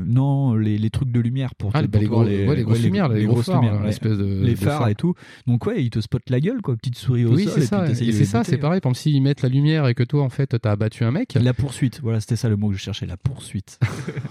non 0.08 0.56
les, 0.56 0.78
les 0.78 0.90
trucs 0.90 1.12
de 1.12 1.20
lumière 1.20 1.56
pour 1.56 1.72
Ah, 1.74 1.82
te- 1.82 1.88
bah, 1.88 2.00
pour 2.08 2.24
les 2.24 2.48
ouais, 2.48 2.64
grosses 2.64 2.82
lumières, 2.82 3.10
les 3.10 3.26
gros 3.26 3.36
grosses 3.36 3.46
phares, 3.48 3.62
lumières, 3.62 3.80
hein, 3.80 3.84
ouais. 3.84 3.90
espèce 3.90 4.18
de- 4.18 4.42
les 4.44 4.56
phares. 4.56 4.88
et 4.90 4.96
tout. 4.96 5.14
Donc 5.48 5.66
ouais, 5.66 5.84
ils 5.84 5.90
te 5.90 6.00
spotent 6.08 6.30
la 6.30 6.40
gueule, 6.40 6.62
quoi, 6.62 6.76
petite 6.76 6.98
souris 6.98 7.26
au 7.26 7.34
Oui, 7.36 7.44
sol. 7.46 7.54
c'est 7.56 7.62
et 7.62 7.66
ça. 7.66 7.86
Et 7.90 8.12
c'est 8.12 8.26
ça, 8.26 8.44
c'est 8.44 8.58
pareil. 8.58 8.80
Par 8.82 8.92
exemple, 8.92 8.98
s'ils 8.98 9.22
mettent 9.22 9.42
la 9.42 9.50
lumière 9.50 9.88
et 9.88 9.94
que 9.94 10.04
toi, 10.04 10.24
en 10.24 10.30
fait, 10.30 10.58
t'as 10.60 10.72
abattu 10.72 11.04
un 11.04 11.12
mec. 11.12 11.34
La 11.40 11.54
poursuite, 11.54 12.00
voilà, 12.02 12.20
c'était 12.20 12.36
ça 12.36 12.50
le 12.50 12.56
mot 12.58 12.70
que 12.70 12.76
je 12.76 12.80
cherchais, 12.80 13.06
la 13.06 13.18
poursuite. 13.18 13.80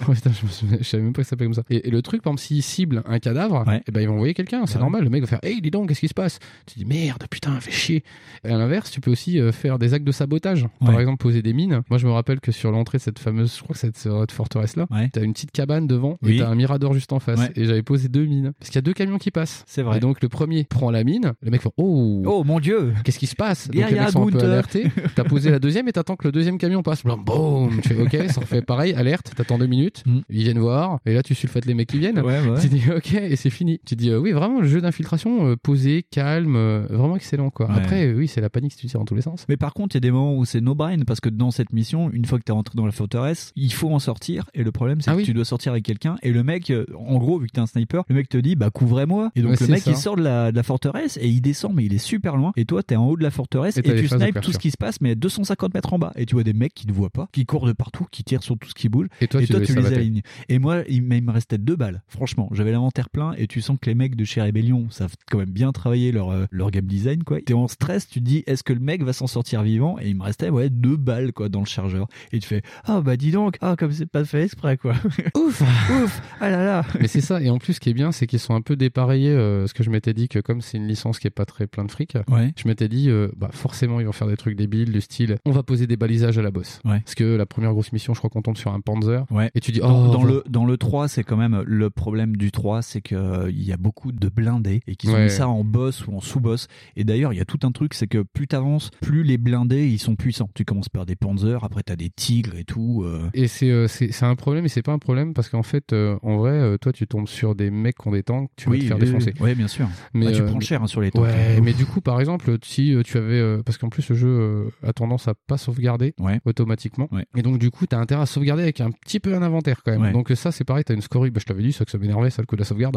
Oh, 0.09 0.12
putain, 0.12 0.31
je, 0.31 0.47
me 0.47 0.51
souvenais- 0.51 0.79
je 0.81 0.85
savais 0.85 1.03
même 1.03 1.12
pas 1.12 1.22
que 1.22 1.27
ça 1.27 1.31
s'appelait 1.31 1.47
comme 1.47 1.55
ça. 1.55 1.62
Et, 1.68 1.89
et 1.89 1.91
le 1.91 2.01
truc, 2.01 2.22
par 2.22 2.31
exemple, 2.33 2.43
s'ils 2.47 2.62
ciblent 2.62 3.03
un 3.07 3.18
cadavre, 3.18 3.64
Ouais. 3.66 3.83
eh 3.89 3.91
ben, 3.91 4.01
ils 4.01 4.07
vont 4.09 4.14
envoyer 4.14 4.35
quelqu'un. 4.35 4.64
C'est 4.66 4.74
Ouais. 4.77 4.81
normal. 4.81 5.03
Le 5.03 5.11
mec 5.11 5.20
va 5.22 5.27
faire 5.27 5.41
Hey, 5.43 5.61
dis 5.61 5.70
donc, 5.72 5.89
qu'est-ce 5.89 6.01
qui 6.01 6.09
se 6.09 6.14
passe? 6.14 6.39
Tu 6.66 6.79
dis 6.79 6.85
Merde, 6.85 7.24
putain, 7.29 7.59
fais 7.61 7.70
chier. 7.72 8.05
Et 8.45 8.49
à 8.51 8.57
l'inverse, 8.57 8.91
tu 8.91 9.01
peux 9.01 9.11
aussi 9.11 9.41
euh, 9.41 9.51
faire 9.53 9.79
des 9.81 9.95
actes 9.95 10.05
de 10.07 10.12
sabotage. 10.12 10.66
Par 10.81 10.95
Ouais. 10.95 11.01
exemple, 11.01 11.18
poser 11.18 11.43
des 11.43 11.53
mines. 11.53 11.83
Moi, 11.91 11.99
je 11.99 12.07
me 12.07 12.12
rappelle 12.12 12.41
que 12.41 12.53
sur 12.53 12.70
l'entrée 12.70 12.99
de 12.99 13.03
cette 13.03 13.18
fameuse, 13.18 13.57
je 13.57 13.62
crois 13.62 13.74
que 13.74 13.81
c'est 13.81 13.97
cette 13.97 14.33
forteresse-là, 14.33 14.87
t'as 15.12 15.22
une 15.22 15.33
petite 15.33 15.51
cabane 15.51 15.87
devant 15.89 16.18
Oui. 16.22 16.37
et 16.37 16.39
t'as 16.39 16.49
un 16.49 16.55
mirador 16.55 16.95
juste 16.95 17.12
en 17.12 17.18
face. 17.18 17.41
Et 17.57 17.64
j'avais 17.64 17.83
posé 17.83 18.09
deux 18.09 18.24
mines. 18.27 18.53
Parce 18.61 18.70
qu'il 18.70 18.77
y 18.77 18.79
a 18.79 18.83
deux 18.83 18.93
camions 18.95 19.18
qui 19.18 19.31
passent. 19.33 19.64
C'est 19.66 19.83
vrai. 19.83 19.97
Et 19.97 20.01
donc, 20.01 20.22
le 20.22 20.29
premier 20.29 20.64
prend 20.64 20.91
la 20.91 21.03
mine. 21.05 21.33
Le 21.43 21.51
mec 21.51 21.62
fait 21.68 21.74
Oh, 21.76 22.22
Oh 22.26 22.44
mon 22.44 22.60
dieu 22.60 22.92
Qu'est-ce 23.04 23.18
qui 23.18 23.26
se 23.26 23.36
passe 23.36 23.68
Donc 23.68 23.90
les 23.90 23.98
mecs 23.98 24.10
sont 24.10 24.26
un 24.28 24.30
peu 24.30 24.40
alertés. 24.40 24.86
T'as 25.14 25.24
posé 25.24 25.50
la 25.50 25.58
deuxième 25.58 25.88
et 25.88 25.92
t'attends 25.92 26.16
que 26.16 26.26
le 26.26 26.32
deuxième 26.32 26.58
camion 26.58 26.82
passe. 26.82 27.04
Blam, 27.04 27.22
boum 27.24 27.80
Tu 27.82 27.88
fais 27.90 28.00
OK, 28.00 28.16
ça 28.30 28.40
refait 28.40 28.62
pareil, 28.62 28.94
alerte, 28.94 29.32
t'attends 29.36 29.58
deux 29.58 29.66
minutes. 29.66 30.02
Mm. 30.06 30.18
Ils 30.30 30.42
viennent 30.42 30.58
voir. 30.58 30.98
Et 31.06 31.14
là, 31.14 31.22
tu 31.22 31.34
sulfates 31.34 31.66
les 31.66 31.74
mecs 31.74 31.88
qui 31.88 31.98
viennent. 31.98 32.20
Ouais, 32.20 32.40
ouais. 32.40 32.60
Tu 32.60 32.68
dis 32.68 32.82
OK 32.94 33.14
et 33.14 33.36
c'est 33.36 33.50
fini. 33.50 33.80
Tu 33.86 33.96
dis 33.96 34.10
euh, 34.10 34.18
oui, 34.18 34.32
vraiment, 34.32 34.60
le 34.60 34.68
jeu 34.68 34.80
d'infiltration 34.80 35.46
euh, 35.48 35.56
posé, 35.56 36.04
calme, 36.10 36.56
euh, 36.56 36.86
vraiment 36.90 37.16
excellent 37.16 37.50
quoi. 37.50 37.66
Ouais. 37.66 37.76
Après, 37.76 38.06
euh, 38.06 38.14
oui, 38.16 38.28
c'est 38.28 38.40
la 38.40 38.50
panique 38.50 38.72
si 38.72 38.78
tu 38.78 38.86
tires 38.86 38.98
dans 39.00 39.04
tous 39.06 39.14
les 39.14 39.22
sens. 39.22 39.44
Mais 39.48 39.56
par 39.56 39.74
contre, 39.74 39.94
il 39.94 39.98
y 39.98 40.00
a 40.00 40.00
des 40.00 40.10
moments 40.10 40.36
où 40.36 40.44
c'est 40.44 40.60
no 40.60 40.74
brain 40.74 40.98
parce 41.06 41.20
que 41.20 41.28
dans 41.28 41.50
cette 41.50 41.72
mission, 41.72 42.10
une 42.12 42.24
fois 42.24 42.38
que 42.38 42.44
t'es 42.44 42.52
rentré 42.52 42.74
dans 42.76 42.86
la 42.86 42.92
forteresse, 42.92 43.52
il 43.56 43.72
faut 43.72 43.90
en 43.90 43.98
sortir. 43.98 44.44
Et 44.54 44.62
le 44.62 44.72
problème, 44.72 45.00
c'est 45.00 45.10
Ah 45.10 45.14
que 45.14 45.18
oui. 45.18 45.24
tu 45.24 45.34
dois 45.34 45.44
sortir 45.44 45.72
avec 45.72 45.84
quelqu'un. 45.84 46.16
Et 46.22 46.32
le 46.32 46.42
mec, 46.42 46.70
euh, 46.70 46.84
en 46.96 47.18
gros, 47.18 47.38
vu 47.38 47.46
que 47.46 47.52
t'es 47.52 47.60
un 47.60 47.66
sniper, 47.66 48.04
le 48.08 48.14
mec 48.14 48.28
te 48.28 48.38
dit, 48.38 48.56
bah 48.56 48.70
couvrez-moi. 48.70 49.30
Et 49.36 49.42
donc 49.42 49.58
le 49.60 49.66
mec, 49.68 49.82
ça. 49.82 49.90
il 49.90 49.96
sort 49.96 50.16
de 50.16 50.22
la, 50.22 50.50
de 50.50 50.56
la 50.56 50.62
forteresse 50.62 51.18
et 51.20 51.28
il 51.28 51.40
descend, 51.40 51.55
mais 51.72 51.84
il 51.84 51.94
est 51.94 51.98
super 51.98 52.36
loin. 52.36 52.52
Et 52.57 52.64
toi, 52.64 52.82
t'es 52.82 52.96
en 52.96 53.07
haut 53.07 53.16
de 53.16 53.22
la 53.22 53.30
forteresse 53.30 53.76
Et 53.76 53.82
tu 53.82 54.09
snipes 54.09 54.40
tout 54.40 54.52
ce 54.52 54.59
qui 54.59 54.70
se 54.70 54.76
passe, 54.76 55.00
mais 55.00 55.12
à 55.12 55.14
250 55.14 55.74
mètres 55.74 55.92
en 55.92 55.98
bas. 55.98 56.12
Et 56.16 56.26
tu 56.26 56.34
vois 56.34 56.44
des 56.44 56.52
mecs 56.52 56.74
qui 56.74 56.86
te 56.86 56.92
voient 56.92 57.11
pas, 57.11 57.28
qui 57.32 57.46
courent 57.46 57.66
de 57.66 57.72
partout, 57.72 58.07
qui 58.11 58.24
tirent 58.24 58.42
sur 58.42 58.59
tout 58.59 58.68
ce 58.68 58.74
qui 58.74 58.88
bouge. 58.88 59.09
Et 59.20 59.28
toi, 59.28 59.42
et 59.42 59.46
tu 59.46 59.52
toi, 59.52 59.61
devais 59.61 59.72
tu 59.72 59.78
les 59.80 59.92
alignes. 59.92 60.22
Et 60.48 60.59
moi, 60.59 60.82
il, 60.88 61.02
me 61.02 61.30
restait 61.30 61.59
deux 61.59 61.76
balles. 61.76 62.02
Franchement, 62.09 62.48
j'avais 62.52 62.72
l'inventaire 62.72 63.11
plein 63.11 63.32
et 63.36 63.46
tu 63.46 63.61
sens 63.61 63.78
que 63.80 63.88
les 63.88 63.94
mecs 63.94 64.16
de 64.16 64.24
chez 64.24 64.42
Rebellion 64.42 64.88
savent 64.90 65.14
quand 65.30 65.38
même 65.38 65.50
bien 65.50 65.72
travailler 65.72 66.12
leur, 66.12 66.30
euh, 66.30 66.46
leur 66.50 66.70
game 66.70 66.86
design, 66.86 67.24
quoi. 67.24 67.40
T'es 67.40 67.54
en 67.54 67.68
stress, 67.68 68.09
tu 68.09 68.20
te 68.20 68.24
dis, 68.24 68.44
est-ce 68.46 68.62
que 68.62 68.72
le 68.72 68.80
mec 68.80 69.02
va 69.02 69.12
s'en 69.12 69.26
sortir 69.26 69.62
vivant? 69.62 69.98
Et 70.00 70.09
il 70.09 70.16
me 70.16 70.22
restait, 70.22 70.50
ouais, 70.50 70.70
deux 70.70 70.96
balles, 70.96 71.32
quoi, 71.32 71.48
dans 71.48 71.61
le 71.61 71.66
chargeur. 71.66 72.09
Et 72.32 72.38
tu 72.38 72.46
fais, 72.46 72.62
ah, 72.84 73.00
bah, 73.00 73.16
dis 73.16 73.30
donc, 73.30 73.57
ah, 73.61 73.76
comme 73.76 73.92
c'est 73.92 74.07
pas 74.07 74.24
fait 74.24 74.42
exprès, 74.42 74.76
quoi. 74.76 74.94
Ouf 75.36 75.61
Ouf, 75.61 76.20
ah 76.40 76.50
là 76.50 76.64
là. 76.64 76.84
Mais 77.00 77.09
c'est 77.09 77.20
ça. 77.20 77.40
Et 77.40 77.50
en 77.50 77.59
plus, 77.59 77.74
ce 77.74 77.80
qui 77.80 77.90
est 77.90 77.94
bien, 77.94 78.12
c'est 78.12 78.26
qu'ils 78.26 78.40
sont 78.40 78.54
un 78.54 78.62
peu 78.62 78.76
dépareillés. 78.76 79.30
euh, 79.30 79.66
ce 79.66 79.74
que 79.74 79.82
je 79.82 79.90
m'étais 79.90 80.14
dit 80.14 80.28
que 80.28 80.38
comme 80.38 80.61
c'est 80.61 80.76
une 80.76 80.86
licence 80.86 81.18
qui 81.18 81.26
est 81.26 81.30
pas 81.30 81.45
très 81.47 81.66
plein 81.66 81.84
de 81.84 81.90
fric, 81.90 82.14
Ouais. 82.28 82.53
je 82.57 82.68
m'étais 82.68 82.88
dit, 82.88 83.09
euh, 83.11 83.28
bah 83.36 83.49
forcément, 83.53 84.01
ils 84.01 84.07
vont 84.07 84.12
faire 84.12 84.28
des 84.28 84.36
trucs 84.36 84.57
débiles 84.57 84.92
du 84.92 85.01
style, 85.01 85.36
on 85.44 85.51
va 85.53 85.62
poser 85.62 85.86
des 85.86 85.97
balisages 85.97 86.38
à 86.38 86.42
la 86.42 86.51
bosse. 86.51 86.80
Ouais. 86.84 87.01
Parce 87.01 87.14
que 87.14 87.24
la 87.36 87.47
première 87.47 87.72
grosse 87.72 87.92
mission, 87.92 88.12
je 88.14 88.18
crois 88.18 88.30
qu'on 88.30 88.42
tombe 88.42 88.57
sur 88.57 88.72
un 88.72 88.80
Panzer. 88.80 89.24
Ouais. 89.30 89.51
Et 89.55 89.61
tu 89.61 89.72
dis, 89.72 89.80
Dans, 89.80 90.09
oh, 90.09 90.12
dans 90.12 90.20
bon. 90.20 90.24
le, 90.24 90.44
dans 90.49 90.64
le 90.66 90.76
3, 90.76 91.09
c'est 91.09 91.24
quand 91.24 91.36
même 91.36 91.62
le 91.66 91.90
problème 91.90 92.36
du 92.36 92.51
3, 92.53 92.82
c'est 92.82 93.01
que 93.01 93.14
euh, 93.14 93.51
il 93.51 93.62
y 93.62 93.72
a 93.72 93.76
beaucoup 93.76 94.12
de 94.12 94.28
blindés 94.28 94.80
et 94.86 94.97
qu'ils 94.97 95.11
ont 95.11 95.22
mis 95.22 95.30
ça 95.30 95.49
en 95.49 95.64
boss 95.64 96.07
ou 96.07 96.14
en 96.16 96.20
sous-boss. 96.20 96.66
Et 96.97 97.05
d'ailleurs, 97.05 97.32
il 97.32 97.36
y 97.36 97.40
a 97.40 97.44
tout 97.44 97.61
un 97.62 97.72
truc, 97.72 97.94
c'est 97.94 98.07
que 98.07 98.22
plus 98.22 98.47
t'avances, 98.47 98.90
plus 99.01 99.22
les 99.22 99.38
blindés, 99.38 99.86
ils 99.88 99.99
sont 99.99 100.16
puissants. 100.16 100.51
Tu 100.55 100.64
commences 100.64 100.88
par 100.88 101.07
des 101.07 101.16
panzers, 101.16 101.62
après 101.64 101.82
t'as 101.82 101.97
des 101.97 102.11
tigres 102.11 102.57
et 102.57 102.64
tout. 102.64 103.03
euh. 103.05 103.28
Et 103.34 103.49
c'est 103.49 103.70
euh, 103.70 103.86
c'est 103.88 104.12
c'est 104.12 104.24
un 104.26 104.34
problème 104.36 104.64
et 104.64 104.68
c'est 104.68 104.82
pas 104.82 104.92
un 104.92 104.99
problème 104.99 105.34
parce 105.34 105.49
qu'en 105.49 105.62
fait, 105.62 105.94
en 106.22 106.36
vrai, 106.36 106.76
toi, 106.78 106.92
tu 106.92 107.07
tombes 107.07 107.28
sur 107.28 107.55
des 107.55 107.70
mecs 107.70 107.97
qui 107.99 108.09
ont 108.09 108.12
des 108.12 108.22
tanks, 108.22 108.51
tu 108.57 108.68
vas 108.70 108.76
te 108.76 108.82
faire 108.84 108.99
défoncer. 108.99 109.34
Oui, 109.40 109.55
bien 109.55 109.68
sûr. 109.68 109.88
Mais 110.14 110.26
Bah, 110.26 110.32
tu 110.32 110.42
prends 110.42 110.61
cher 110.61 110.82
hein, 110.82 110.86
sur 110.86 111.01
les 111.01 111.11
tanks. 111.11 111.26
Ouais, 111.27 111.57
hein. 111.59 111.61
mais 111.62 111.72
du 111.72 111.87
coup, 111.87 112.01
par 112.01 112.20
exemple, 112.20 112.57
si 112.62 112.95
euh, 112.95 113.03
tu 113.03 113.16
avais. 113.18 113.39
euh, 113.39 113.62
parce 113.64 113.79
qu'en 113.79 113.89
plus, 113.89 114.09
le 114.09 114.16
jeu 114.16 114.29
euh, 114.29 114.64
a 114.87 114.93
tendance 114.93 115.29
à 115.29 115.35
pas 115.47 115.57
sauvegarder 115.59 116.14
Ouais. 116.20 116.41
automatiquement. 116.45 117.09
Ouais. 117.12 117.24
Et 117.37 117.43
donc, 117.43 117.59
du 117.59 117.70
coup, 117.70 117.87
t'as 117.87 117.99
intérêt 117.99 118.22
à 118.22 118.27
sauvegarder 118.27 118.62
avec 118.62 118.81
un 118.81 118.91
petit 118.91 119.20
peu 119.20 119.35
un 119.35 119.43
inventaire 119.43 119.83
quand 119.85 119.93
même. 119.93 120.03
Ouais. 120.03 120.12
Donc, 120.12 120.31
ça, 120.35 120.53
c'est 120.53 120.64
pareil, 120.64 120.85
t'as 120.85 120.95
une 120.95 121.01
scorie. 121.03 121.31
Bah, 121.31 121.41
je 121.41 121.47
t'avais 121.47 121.62
dit, 121.62 121.72
ça 121.72 121.85
que 121.85 121.91
ça 121.91 121.99
m'énervait, 121.99 122.31
ça, 122.31 122.43
le 122.43 122.47
coup 122.47 122.57
de 122.57 122.61
la 122.61 122.66
sauvegarde. 122.66 122.97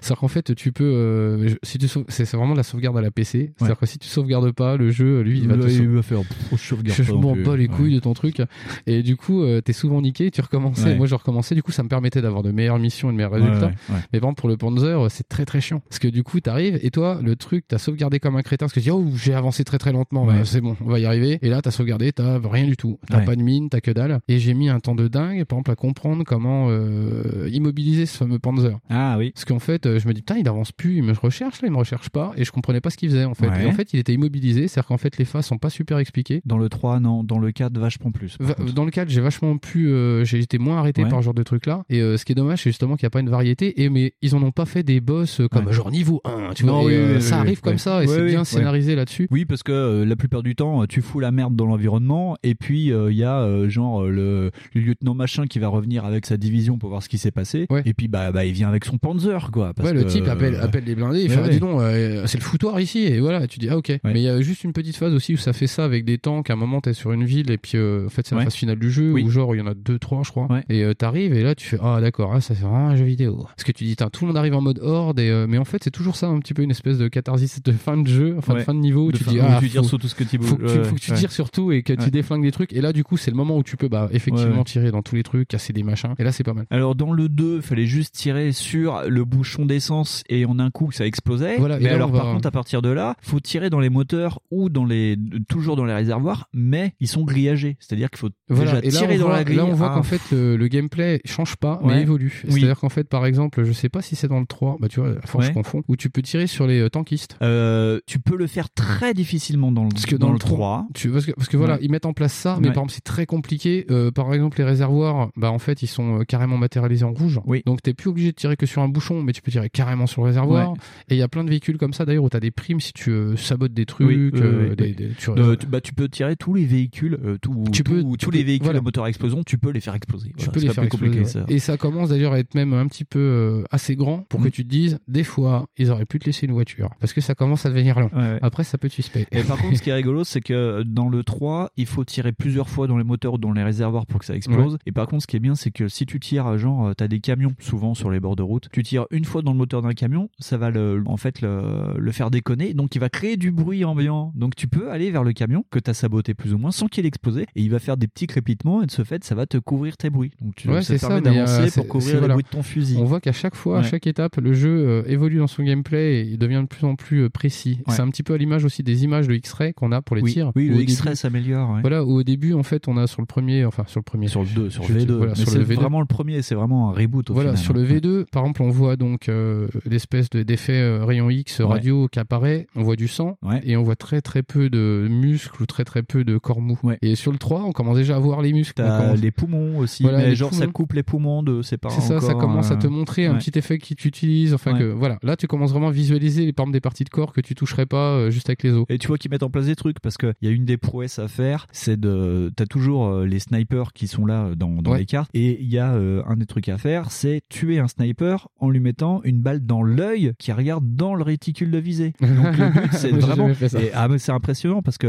C'est-à-dire 0.00 0.18
qu'en 0.20 0.28
fait, 0.28 0.54
tu 0.54 0.72
peux. 0.72 0.84
euh, 0.84 1.54
si 1.62 1.78
tu 1.78 1.88
sauves- 1.88 2.04
c'est 2.08 2.30
vraiment 2.36 2.52
de 2.52 2.58
la 2.58 2.62
sauvegarde 2.62 2.96
à 2.98 3.00
la 3.02 3.10
PC. 3.10 3.52
C'est-à-dire 3.56 3.78
que 3.78 3.86
si 3.86 3.98
tu 3.98 4.08
sauvegardes 4.08 4.52
pas, 4.52 4.76
le 4.76 4.90
jeu, 4.90 5.20
lui, 5.22 5.38
il 5.40 5.48
va 5.48 5.56
te 5.56 5.68
il 5.68 5.88
va 5.88 6.02
faire. 6.02 6.20
je 6.52 6.56
sauvegarde 6.56 6.96
Je 7.02 7.10
pas 7.12 7.18
m'en 7.18 7.36
bats 7.36 7.56
les 7.56 7.68
couilles 7.68 7.94
de 7.94 8.00
ton 8.00 8.14
truc. 8.14 8.42
Et 8.86 9.02
du 9.02 9.16
coup, 9.16 9.42
euh, 9.42 9.60
t'es 9.60 9.72
souvent 9.72 10.00
niqué, 10.02 10.30
tu 10.30 10.40
recommençais. 10.40 10.96
Moi, 10.96 11.06
je 11.06 11.14
recommençais. 11.14 11.54
Du 11.54 11.62
coup, 11.62 11.72
ça 11.72 11.82
me 11.82 11.88
permettait 11.88 12.22
d'avoir 12.22 12.42
de 12.42 12.50
meilleures 12.52 12.78
missions 12.78 13.08
et 13.08 13.12
de 13.12 13.16
meilleurs 13.16 13.32
résultats. 13.32 13.72
Mais 14.12 14.20
par 14.20 14.28
exemple, 14.30 14.40
pour 14.40 14.48
le 14.48 14.56
Panzer, 14.56 15.00
euh, 15.04 15.08
c'est 15.08 15.28
très 15.28 15.44
très 15.44 15.60
chiant. 15.60 15.80
Parce 15.88 15.98
que 15.98 16.08
du 16.08 16.22
coup, 16.22 16.40
t'arrives 16.40 16.78
et 16.82 16.90
toi, 16.90 17.20
le 17.22 17.36
truc, 17.36 17.66
t'as 17.70 17.78
sauvegardé 17.78 18.20
comme 18.20 18.36
un 18.36 18.42
crétin. 18.42 18.66
Parce 18.66 18.72
que 18.74 18.80
tu 18.80 18.84
dis, 18.84 18.90
oh, 18.90 19.06
j'ai 19.16 19.32
avancé 19.34 19.64
très 19.64 19.78
très 19.78 19.92
lentement. 19.92 20.24
Ouais. 20.24 20.34
Bah, 20.38 20.44
c'est 20.44 20.60
bon, 20.60 20.76
on 20.84 20.88
va 20.90 20.98
y 20.98 21.06
arriver. 21.06 21.38
Et 21.42 21.48
là, 21.48 21.62
t'as 21.62 21.70
sauvegardé, 21.70 22.12
t'as 22.12 22.38
rien 22.42 22.64
du 22.66 22.76
tout. 22.76 22.98
T'as 23.08 23.18
Ouais. 23.20 23.24
pas 23.24 23.36
de 23.36 23.42
mine, 23.42 23.68
t'as 23.70 23.80
que 23.80 23.90
dalle. 23.90 24.20
Et 24.28 24.38
j'ai 24.38 24.54
mis 24.54 24.68
un 24.68 24.80
temps 24.80 24.94
de 24.94 25.08
dingue, 25.08 25.44
par 25.44 25.56
exemple, 25.58 25.70
à 25.70 25.76
comprendre 25.76 26.24
comment 26.24 26.66
euh, 26.68 27.48
immobiliser 27.52 28.06
ce 28.06 28.16
fameux 28.16 28.38
Panzer. 28.38 28.78
Ah 28.88 29.16
oui. 29.18 29.30
Parce 29.32 29.44
qu'en 29.44 29.58
fait, 29.58 29.86
euh, 29.86 29.98
je 29.98 30.08
me 30.08 30.12
dis, 30.14 30.20
putain, 30.22 30.36
il 30.38 30.48
avance 30.48 30.72
plus, 30.72 30.96
il 30.96 31.02
me 31.02 31.12
recherche 31.12 31.62
là, 31.62 31.68
il 31.68 31.72
me 31.72 31.76
recherche 31.78 32.10
pas. 32.10 32.32
Et 32.36 32.44
je 32.44 32.52
comprenais 32.52 32.80
pas 32.80 32.90
ce 32.90 32.96
qu'il 32.96 33.08
faisait 33.10 33.24
en 33.24 33.34
fait. 33.34 33.48
Ouais. 33.48 33.64
Et 33.64 33.66
en 33.66 33.72
fait, 33.72 33.92
il 33.92 33.98
était 33.98 34.12
immobilisé. 34.14 34.68
C'est-à-dire 34.68 34.88
qu'en 34.88 34.98
fait, 34.98 35.16
les 35.18 35.24
phases 35.24 35.46
sont 35.46 35.58
pas 35.58 35.70
super 35.70 35.98
expliquées. 35.98 36.42
Dans 36.44 36.58
le 36.58 36.68
3, 36.68 37.00
non. 37.00 37.24
Dans 37.24 37.38
le 37.38 37.52
4, 37.52 37.76
vachement 37.78 38.10
plus. 38.10 38.36
par 38.36 38.48
Va- 38.48 38.54
contre. 38.54 38.72
Dans 38.74 38.84
le 38.84 38.90
cadre, 38.90 39.10
j'ai 39.10 39.20
vachement 39.20 39.56
pu, 39.58 39.88
euh, 39.88 40.24
j'ai 40.24 40.38
été 40.40 40.58
moins 40.58 40.78
arrêté 40.78 41.02
Ouais. 41.04 41.08
par 41.10 41.20
ce 41.20 41.24
genre 41.24 41.34
de 41.34 41.42
truc 41.42 41.66
là. 41.66 41.84
Et 41.88 42.00
euh, 42.00 42.16
ce 42.16 42.24
qui 42.24 42.32
est 42.32 42.34
dommage, 42.34 42.62
c'est 42.62 42.70
justement 42.70 42.96
qu'il 42.96 43.04
n'y 43.04 43.08
a 43.08 43.10
pas 43.10 43.20
une 43.20 43.30
variété. 43.30 43.82
Et 43.82 43.88
mais 43.88 44.12
ils 44.22 44.34
en 44.34 44.42
ont 44.42 44.50
pas 44.52 44.64
fait 44.66 44.82
des 44.82 45.00
boss 45.00 45.40
comme 45.50 45.66
Ouais. 45.66 45.72
genre 45.72 45.90
niveau 45.90 46.20
1. 46.24 46.54
Tu 46.54 46.64
Non, 46.64 46.82
vois, 46.82 46.92
et, 46.92 46.98
oui, 46.98 47.12
oui, 47.16 47.22
ça 47.22 47.36
oui, 47.36 47.40
arrive 47.42 47.59
arrive 47.60 47.72
comme 47.72 47.78
ça 47.78 48.02
et 48.02 48.06
Ouais, 48.06 48.14
c'est 48.14 48.26
bien 48.26 48.44
scénarisé 48.44 48.94
là-dessus. 48.94 49.28
Oui, 49.30 49.44
parce 49.44 49.62
que 49.62 49.72
euh, 49.72 50.04
la 50.04 50.16
plupart 50.16 50.42
du 50.42 50.54
temps, 50.54 50.86
tu 50.86 51.02
fous 51.02 51.20
la 51.20 51.30
merde 51.30 51.54
dans 51.54 51.66
l'environnement, 51.66 52.36
et 52.42 52.54
puis 52.54 52.86
il 52.86 53.14
y 53.16 53.24
a 53.24 53.40
euh, 53.40 53.68
genre 53.68 54.02
euh, 54.02 54.10
le, 54.10 54.50
le 54.74 54.80
lieutenant 54.80 55.14
machin 55.14 55.46
qui 55.46 55.58
va 55.58 55.68
revenir 55.68 56.04
avec 56.04 56.26
sa 56.26 56.36
division 56.36 56.78
pour 56.78 56.88
voir 56.90 57.02
ce 57.02 57.08
qui 57.08 57.18
s'est 57.18 57.30
passé, 57.30 57.66
et 57.84 57.94
puis 57.94 58.08
bah, 58.08 58.32
bah 58.32 58.44
il 58.44 58.52
vient 58.52 58.68
avec 58.68 58.84
son 58.84 58.98
Panzer 58.98 59.50
quoi. 59.52 59.72
Parce 59.74 59.88
ouais, 59.88 59.94
le 59.94 60.04
que, 60.04 60.08
type 60.08 60.28
appelle, 60.28 60.54
euh, 60.54 60.64
appelle 60.64 60.84
les 60.84 60.94
blindés, 60.94 61.22
il 61.22 61.30
fait 61.30 61.40
ah, 61.44 61.48
dis 61.48 61.60
donc, 61.60 61.80
euh, 61.80 62.26
c'est 62.26 62.38
le 62.38 62.42
foutoir 62.44 62.80
ici, 62.80 63.04
et 63.04 63.20
voilà, 63.20 63.46
tu 63.46 63.58
dis 63.58 63.68
ah 63.68 63.76
ok. 63.78 63.92
Mais 64.04 64.20
il 64.20 64.22
y 64.22 64.28
a 64.28 64.40
juste 64.40 64.64
une 64.64 64.72
petite 64.72 64.96
phase 64.96 65.14
aussi 65.14 65.34
où 65.34 65.36
ça 65.36 65.52
fait 65.52 65.66
ça 65.66 65.84
avec 65.84 66.04
des 66.04 66.18
tanks. 66.18 66.50
À 66.50 66.54
un 66.54 66.56
moment, 66.56 66.80
t'es 66.80 66.92
sur 66.94 67.12
une 67.12 67.24
ville, 67.24 67.50
et 67.50 67.58
puis 67.58 67.72
euh, 67.76 68.06
en 68.06 68.10
fait, 68.10 68.26
c'est 68.26 68.34
la 68.34 68.42
phase 68.42 68.54
finale 68.54 68.78
du 68.78 68.90
jeu, 68.90 69.12
Oui. 69.12 69.22
où 69.22 69.30
genre 69.30 69.54
il 69.54 69.58
y 69.58 69.60
en 69.60 69.66
a 69.66 69.74
deux, 69.74 69.98
trois, 69.98 70.22
je 70.24 70.30
crois. 70.30 70.48
Et 70.68 70.82
euh, 70.84 70.94
t'arrives, 70.94 71.34
et 71.34 71.42
là 71.42 71.54
tu 71.54 71.66
fais 71.66 71.78
ah 71.82 72.00
d'accord, 72.00 72.32
ah, 72.34 72.40
ça 72.40 72.54
c'est 72.54 72.62
vraiment 72.62 72.88
un 72.88 72.96
jeu 72.96 73.04
vidéo. 73.04 73.46
Parce 73.56 73.64
que 73.64 73.72
tu 73.72 73.84
dis, 73.84 73.96
tout 73.96 74.08
le 74.22 74.26
monde 74.28 74.36
arrive 74.36 74.54
en 74.54 74.60
mode 74.60 74.80
horde, 74.82 75.20
et, 75.20 75.28
euh, 75.30 75.46
mais 75.48 75.58
en 75.58 75.64
fait, 75.64 75.82
c'est 75.84 75.90
toujours 75.90 76.16
ça, 76.16 76.26
un 76.28 76.38
petit 76.40 76.54
peu 76.54 76.62
une 76.62 76.70
espèce 76.70 76.98
de 76.98 77.08
catharsis 77.08 77.49
de 77.64 77.72
fin 77.72 77.96
de 77.96 78.06
jeu, 78.08 78.34
enfin 78.38 78.54
de 78.54 78.60
fin 78.60 78.74
de 78.74 78.80
niveau, 78.80 79.06
où 79.08 79.12
De 79.12 79.18
tu 79.18 79.24
fin- 79.24 79.30
dis 79.32 79.38
où 79.40 79.42
ah, 79.46 79.58
tu 79.60 79.68
tires 79.68 79.84
sur 79.84 79.98
tout 79.98 80.08
ce 80.08 80.14
que 80.14 80.24
tu 80.24 80.38
faut 80.38 80.56
que 80.56 80.62
tu, 80.78 80.84
faut 80.84 80.94
que 80.94 81.00
tu 81.00 81.12
tires 81.12 81.32
sur 81.32 81.50
tout 81.50 81.72
et 81.72 81.82
que 81.82 81.92
tu 81.92 82.10
déflingues 82.10 82.42
des 82.42 82.52
trucs. 82.52 82.72
Et 82.72 82.80
là, 82.80 82.92
du 82.92 83.04
coup, 83.04 83.16
c'est 83.16 83.30
le 83.30 83.36
moment 83.36 83.56
où 83.56 83.62
tu 83.62 83.76
peux 83.76 83.88
bah, 83.88 84.08
effectivement 84.12 84.64
tirer 84.64 84.90
dans 84.90 85.02
tous 85.02 85.14
les 85.16 85.22
trucs, 85.22 85.48
casser 85.48 85.72
des 85.72 85.82
machins. 85.82 86.14
Et 86.18 86.24
là, 86.24 86.32
c'est 86.32 86.44
pas 86.44 86.54
mal. 86.54 86.66
Alors 86.70 86.94
dans 86.94 87.12
le 87.12 87.28
2, 87.28 87.56
il 87.56 87.62
fallait 87.62 87.86
juste 87.86 88.14
tirer 88.14 88.52
sur 88.52 89.02
le 89.08 89.24
bouchon 89.24 89.66
d'essence 89.66 90.22
et 90.28 90.44
en 90.44 90.58
un 90.58 90.70
coup 90.70 90.92
ça 90.92 91.06
explosait. 91.06 91.56
Voilà, 91.58 91.78
et 91.78 91.82
mais 91.82 91.88
là, 91.90 91.94
alors 91.96 92.10
va- 92.10 92.20
par 92.20 92.32
contre 92.32 92.46
à 92.46 92.50
partir 92.50 92.82
de 92.82 92.88
là, 92.90 93.16
faut 93.22 93.40
tirer 93.40 93.70
dans 93.70 93.80
les 93.80 93.90
moteurs 93.90 94.40
ou 94.50 94.68
dans 94.68 94.84
les 94.84 95.16
toujours 95.48 95.76
dans 95.76 95.84
les 95.84 95.94
réservoirs, 95.94 96.48
mais 96.52 96.94
ils 97.00 97.08
sont 97.08 97.22
grillagés, 97.24 97.76
c'est-à-dire 97.80 98.10
qu'il 98.10 98.18
faut 98.18 98.30
Voilà, 98.48 98.80
déjà 98.80 98.86
et 98.86 98.90
là 98.90 98.98
tirer 98.98 99.18
dans 99.18 99.26
voit, 99.26 99.36
la 99.36 99.44
grille. 99.44 99.56
là 99.56 99.64
on 99.64 99.72
voit 99.72 99.90
Ah. 99.92 99.94
qu'en 99.96 100.02
fait 100.02 100.20
le, 100.32 100.56
le 100.56 100.68
gameplay 100.68 101.20
change 101.24 101.56
pas 101.56 101.80
Ouais. 101.82 101.94
mais 101.96 102.02
évolue. 102.02 102.42
Oui. 102.44 102.52
C'est-à-dire 102.60 102.78
qu'en 102.78 102.88
fait 102.88 103.08
par 103.08 103.26
exemple, 103.26 103.64
je 103.64 103.72
sais 103.72 103.88
pas 103.88 104.02
si 104.02 104.16
c'est 104.16 104.28
dans 104.28 104.40
le 104.40 104.46
3, 104.46 104.76
bah 104.80 104.88
tu 104.88 105.00
vois, 105.00 105.10
à 105.22 105.26
force 105.26 105.44
Ouais. 105.46 105.50
je 105.50 105.54
confonds, 105.54 105.82
où 105.88 105.96
tu 105.96 106.10
peux 106.10 106.22
tirer 106.22 106.46
sur 106.46 106.66
les 106.66 106.80
euh, 106.80 106.88
tankistes. 106.90 107.36
Euh, 107.42 108.00
tu 108.06 108.18
peux 108.18 108.36
le 108.36 108.46
faire 108.46 108.68
très 108.70 109.14
difficilement 109.14 109.72
dans 109.72 109.84
le, 109.84 109.88
Parce 109.90 110.04
que 110.06 110.16
dans 110.16 110.26
dans, 110.26 110.32
le 110.32 110.34
le 110.34 110.38
3, 110.40 110.56
3. 110.56 110.86
tu, 110.94 111.08
parce 111.10 111.24
que, 111.26 111.32
parce 111.32 111.48
que 111.48 111.56
voilà, 111.56 111.74
Ouais. 111.74 111.80
ils 111.82 111.90
mettent 111.90 112.04
en 112.06 112.12
place 112.12 112.32
ça, 112.34 112.58
mais 112.60 112.68
Ouais. 112.68 112.74
par 112.74 112.82
exemple 112.82 112.92
c'est 112.92 113.04
très 113.04 113.24
compliqué. 113.26 113.86
Euh, 113.90 114.10
par 114.10 114.32
exemple 114.34 114.58
les 114.58 114.64
réservoirs, 114.64 115.30
bah 115.36 115.50
en 115.50 115.58
fait 115.58 115.82
ils 115.82 115.86
sont 115.86 116.20
euh, 116.20 116.24
carrément 116.24 116.58
matérialisés 116.58 117.04
en 117.04 117.12
rouge. 117.12 117.40
Oui. 117.46 117.62
Donc 117.64 117.80
t'es 117.82 117.94
plus 117.94 118.10
obligé 118.10 118.30
de 118.32 118.36
tirer 118.36 118.56
que 118.56 118.66
sur 118.66 118.82
un 118.82 118.88
bouchon, 118.88 119.22
mais 119.22 119.32
tu 119.32 119.40
peux 119.42 119.50
tirer 119.50 119.70
carrément 119.70 120.06
sur 120.06 120.22
le 120.22 120.26
réservoir. 120.28 120.72
Ouais. 120.72 120.78
Et 121.08 121.14
il 121.14 121.18
y 121.18 121.22
a 121.22 121.28
plein 121.28 121.44
de 121.44 121.48
véhicules 121.50 121.78
comme 121.78 121.92
ça 121.94 122.04
d'ailleurs 122.04 122.24
où 122.24 122.28
t'as 122.28 122.40
des 122.40 122.50
primes 122.50 122.80
si 122.80 122.92
tu 122.92 123.10
euh, 123.10 123.36
sabotes 123.36 123.72
des 123.72 123.86
trucs. 123.86 124.06
Oui, 124.08 124.30
des- 124.76 124.92
des- 124.94 125.08
tu- 125.18 125.30
tu, 125.58 125.66
bah, 125.66 125.80
tu 125.80 125.94
peux 125.94 126.08
tirer 126.08 126.36
tous 126.36 126.54
les 126.54 126.64
véhicules, 126.66 127.18
tout- 127.40 127.64
Tu 127.72 127.82
tout- 127.82 127.92
peux- 127.92 128.02
tous 128.02 128.16
tu 128.16 128.30
les 128.32 128.40
peux- 128.40 128.46
véhicules 128.46 128.64
voilà. 128.66 128.78
à 128.80 128.82
moteur 128.82 129.04
à 129.04 129.08
explosion, 129.08 129.42
tu 129.44 129.56
peux 129.58 129.70
les 129.70 129.80
faire 129.80 129.94
exploser. 129.94 130.28
tu 130.36 130.44
Voilà, 130.44 130.52
peux 130.52 130.60
les 130.60 130.68
faire 130.72 130.84
exploser. 130.84 131.24
ça. 131.24 131.44
Et 131.48 131.58
ça 131.58 131.76
commence 131.76 132.10
d'ailleurs 132.10 132.32
à 132.34 132.38
être 132.38 132.54
même 132.54 132.72
un 132.74 132.86
petit 132.86 133.04
peu 133.04 133.64
assez 133.70 133.96
grand 133.96 134.26
pour 134.28 134.40
que 134.42 134.48
Mm. 134.48 134.52
tu 134.52 134.64
te 134.64 134.68
dises, 134.68 134.98
des 135.08 135.24
fois, 135.24 135.66
ils 135.78 135.90
auraient 135.90 136.04
pu 136.04 136.18
te 136.18 136.26
laisser 136.26 136.46
une 136.46 136.52
voiture. 136.52 136.90
Parce 137.00 137.12
que 137.12 137.20
ça 137.20 137.29
commence 137.34 137.66
à 137.66 137.70
devenir. 137.70 137.96
Ouais, 137.96 138.08
ouais. 138.12 138.38
Après, 138.42 138.64
ça 138.64 138.78
peut 138.78 138.88
te 138.88 138.94
suspect. 138.94 139.26
Et 139.32 139.42
par 139.42 139.58
contre, 139.58 139.76
ce 139.76 139.82
qui 139.82 139.90
est 139.90 139.94
rigolo, 139.94 140.24
c'est 140.24 140.40
que 140.40 140.82
dans 140.82 141.08
le 141.08 141.22
3, 141.22 141.70
il 141.76 141.86
faut 141.86 142.04
tirer 142.04 142.32
plusieurs 142.32 142.68
fois 142.68 142.86
dans 142.86 142.96
les 142.98 143.04
moteurs 143.04 143.34
ou 143.34 143.38
dans 143.38 143.52
les 143.52 143.62
réservoirs 143.62 144.06
pour 144.06 144.20
que 144.20 144.26
ça 144.26 144.34
explose. 144.34 144.74
Ouais. 144.74 144.78
Et 144.86 144.92
par 144.92 145.06
contre, 145.06 145.22
ce 145.22 145.26
qui 145.26 145.36
est 145.36 145.40
bien, 145.40 145.54
c'est 145.54 145.70
que 145.70 145.88
si 145.88 146.06
tu 146.06 146.20
tires, 146.20 146.58
genre, 146.58 146.88
euh, 146.88 146.92
t'as 146.94 147.08
des 147.08 147.20
camions 147.20 147.54
souvent 147.58 147.94
sur 147.94 148.10
les 148.10 148.20
bords 148.20 148.36
de 148.36 148.42
route, 148.42 148.68
tu 148.72 148.82
tires 148.82 149.06
une 149.10 149.24
fois 149.24 149.42
dans 149.42 149.52
le 149.52 149.58
moteur 149.58 149.82
d'un 149.82 149.92
camion, 149.94 150.28
ça 150.38 150.56
va 150.56 150.70
le, 150.70 151.02
en 151.06 151.16
fait 151.16 151.40
le, 151.40 151.94
le 151.98 152.12
faire 152.12 152.30
déconner. 152.30 152.74
Donc, 152.74 152.94
il 152.94 152.98
va 152.98 153.08
créer 153.08 153.36
du 153.36 153.50
bruit 153.50 153.84
ambiant. 153.84 154.32
Donc, 154.34 154.56
tu 154.56 154.68
peux 154.68 154.90
aller 154.90 155.10
vers 155.10 155.24
le 155.24 155.32
camion 155.32 155.64
que 155.70 155.78
t'as 155.78 155.94
saboté 155.94 156.34
plus 156.34 156.52
ou 156.54 156.58
moins 156.58 156.70
sans 156.70 156.86
qu'il 156.86 157.06
explose 157.06 157.38
et 157.38 157.46
il 157.54 157.70
va 157.70 157.78
faire 157.78 157.96
des 157.96 158.06
petits 158.08 158.26
crépitements 158.26 158.82
et 158.82 158.86
de 158.86 158.90
ce 158.90 159.04
fait, 159.04 159.22
ça 159.24 159.34
va 159.34 159.46
te 159.46 159.58
couvrir 159.58 159.96
tes 159.96 160.10
bruits. 160.10 160.32
Donc, 160.40 160.54
tu, 160.56 160.68
Ouais, 160.68 160.82
ça 160.82 160.94
te 160.94 161.00
permet 161.00 161.16
ça, 161.16 161.30
euh, 161.30 161.46
d'avancer 161.46 161.70
pour 161.80 161.88
couvrir 161.88 162.14
les 162.14 162.18
voilà. 162.20 162.34
bruits 162.34 162.44
de 162.44 162.48
ton 162.48 162.62
fusil. 162.62 162.96
On 162.98 163.04
voit 163.04 163.20
qu'à 163.20 163.32
chaque 163.32 163.54
fois, 163.54 163.80
à 163.80 163.82
chaque 163.82 164.06
étape, 164.06 164.36
le 164.36 164.52
jeu 164.52 164.70
euh, 164.70 165.02
évolue 165.06 165.38
dans 165.38 165.46
son 165.46 165.62
gameplay 165.62 166.20
et 166.20 166.22
il 166.22 166.38
devient 166.38 166.60
de 166.62 166.66
plus 166.66 166.86
en 166.86 166.94
plus 166.96 167.19
euh, 167.22 167.28
précis. 167.30 167.78
Ouais. 167.86 167.94
C'est 167.94 168.02
un 168.02 168.08
petit 168.08 168.22
peu 168.22 168.34
à 168.34 168.36
l'image 168.36 168.64
aussi 168.64 168.82
des 168.82 169.04
images 169.04 169.28
de 169.28 169.34
X-Ray 169.34 169.72
qu'on 169.74 169.92
a 169.92 170.02
pour 170.02 170.16
les 170.16 170.22
Oui, 170.22 170.32
tirs. 170.32 170.52
oui, 170.56 170.68
le 170.68 170.80
X-Ray 170.82 171.16
s'améliore. 171.16 171.70
ouais. 171.74 171.80
Voilà, 171.80 172.04
où 172.04 172.12
au 172.18 172.22
début, 172.22 172.52
en 172.54 172.62
fait, 172.62 172.88
on 172.88 172.96
a 172.96 173.06
sur 173.06 173.20
le 173.22 173.26
premier, 173.26 173.64
enfin 173.64 173.84
sur 173.86 174.00
le 174.00 174.04
premier, 174.04 174.28
Sur 174.28 174.42
le 174.42 174.48
2, 174.54 174.70
sur 174.70 174.84
Je 174.84 174.92
le 174.92 174.98
dis- 175.00 175.06
V2. 175.06 175.16
voilà, 175.16 175.32
Mais 175.36 175.38
sur 175.42 175.48
c'est 175.48 175.58
le 175.58 175.64
V2. 175.64 175.74
vraiment 175.74 176.00
le 176.00 176.06
premier, 176.06 176.42
c'est 176.42 176.54
vraiment 176.54 176.90
un 176.90 176.92
reboot 176.92 177.30
au 177.30 177.34
Voilà, 177.34 177.50
final. 177.50 177.64
sur 177.64 177.74
le 177.74 177.84
V2, 177.84 178.24
par 178.30 178.42
exemple, 178.42 178.62
on 178.62 178.70
voit 178.70 178.96
donc 178.96 179.28
euh, 179.28 179.68
l'espèce 179.86 180.30
de- 180.30 180.42
d'effet 180.42 180.74
euh, 180.80 181.04
rayon 181.04 181.30
X 181.30 181.58
Ouais. 181.60 181.66
radio 181.66 182.08
qui 182.08 182.18
apparaît, 182.18 182.66
on 182.76 182.82
voit 182.82 182.96
du 182.96 183.08
sang 183.08 183.38
et 183.64 183.76
on 183.76 183.82
voit 183.82 183.96
très 183.96 184.20
très 184.20 184.42
peu 184.42 184.70
de 184.70 185.06
muscles 185.10 185.62
ou 185.62 185.66
très 185.66 185.84
très 185.84 186.02
peu 186.02 186.24
de 186.24 186.38
corps 186.38 186.60
mou. 186.60 186.78
Et 187.02 187.14
sur 187.16 187.32
le 187.32 187.38
3, 187.38 187.62
on 187.64 187.72
commence 187.72 187.96
déjà 187.96 188.16
à 188.16 188.18
voir 188.18 188.42
les 188.42 188.52
muscles. 188.52 188.82
Commence- 188.82 189.20
les 189.20 189.30
poumons 189.30 189.78
aussi, 189.78 190.02
Voilà, 190.02 190.18
mais 190.18 190.28
les 190.28 190.34
genre 190.36 190.52
ça 190.54 190.66
coupe 190.66 190.92
les 190.92 191.02
poumons 191.02 191.42
de 191.42 191.62
c'est 191.62 191.76
pas 191.78 191.90
C'est 191.90 192.00
ça, 192.00 192.20
ça 192.20 192.34
commence 192.34 192.70
à 192.70 192.76
te 192.76 192.86
montrer 192.86 193.26
un 193.26 193.34
petit 193.36 193.56
effet 193.58 193.78
qui 193.78 193.94
tu 193.96 194.08
utilises. 194.08 194.54
Enfin 194.54 194.76
que 194.78 194.84
voilà, 194.84 195.18
là 195.22 195.36
tu 195.36 195.46
commences 195.46 195.70
vraiment 195.72 195.88
à 195.88 195.92
visualiser 195.92 196.42
les 196.42 196.48
exemple, 196.50 196.72
des 196.72 196.80
parties 196.80 197.04
de 197.04 197.09
corps 197.10 197.32
que 197.32 197.40
tu 197.40 197.54
toucherais 197.54 197.86
pas 197.86 198.14
euh, 198.14 198.30
juste 198.30 198.48
avec 198.48 198.62
les 198.62 198.70
os. 198.72 198.86
Et 198.88 198.98
tu 198.98 199.08
vois 199.08 199.18
qu'ils 199.18 199.30
mettent 199.30 199.42
en 199.42 199.50
place 199.50 199.66
des 199.66 199.76
trucs 199.76 200.00
parce 200.00 200.16
qu'il 200.16 200.34
y 200.42 200.48
a 200.48 200.50
une 200.50 200.64
des 200.64 200.76
prouesses 200.76 201.18
à 201.18 201.28
faire, 201.28 201.66
c'est 201.72 201.98
de. 201.98 202.52
T'as 202.56 202.66
toujours 202.66 203.06
euh, 203.06 203.26
les 203.26 203.38
snipers 203.38 203.92
qui 203.92 204.06
sont 204.08 204.26
là 204.26 204.44
euh, 204.46 204.54
dans, 204.54 204.82
dans 204.82 204.92
Ouais. 204.92 204.98
les 204.98 205.06
cartes, 205.06 205.30
et 205.34 205.60
il 205.62 205.68
y 205.68 205.78
a 205.78 205.92
euh, 205.94 206.22
un 206.26 206.36
des 206.36 206.46
trucs 206.46 206.68
à 206.68 206.78
faire, 206.78 207.10
c'est 207.10 207.42
tuer 207.48 207.78
un 207.78 207.88
sniper 207.88 208.48
en 208.58 208.68
lui 208.70 208.80
mettant 208.80 209.20
une 209.24 209.40
balle 209.40 209.64
dans 209.66 209.82
l'œil 209.82 210.32
qui 210.38 210.52
regarde 210.52 210.84
dans 210.96 211.14
le 211.14 211.22
réticule 211.22 211.70
de 211.70 211.78
visée. 211.78 212.12
Donc 212.20 212.56
le 212.58 212.68
but, 212.70 212.92
c'est 212.92 213.10
vraiment. 213.12 213.48
Et, 213.50 213.90
ah, 213.94 214.08
mais 214.08 214.18
c'est 214.18 214.32
impressionnant 214.32 214.82
parce 214.82 214.98
que 214.98 215.06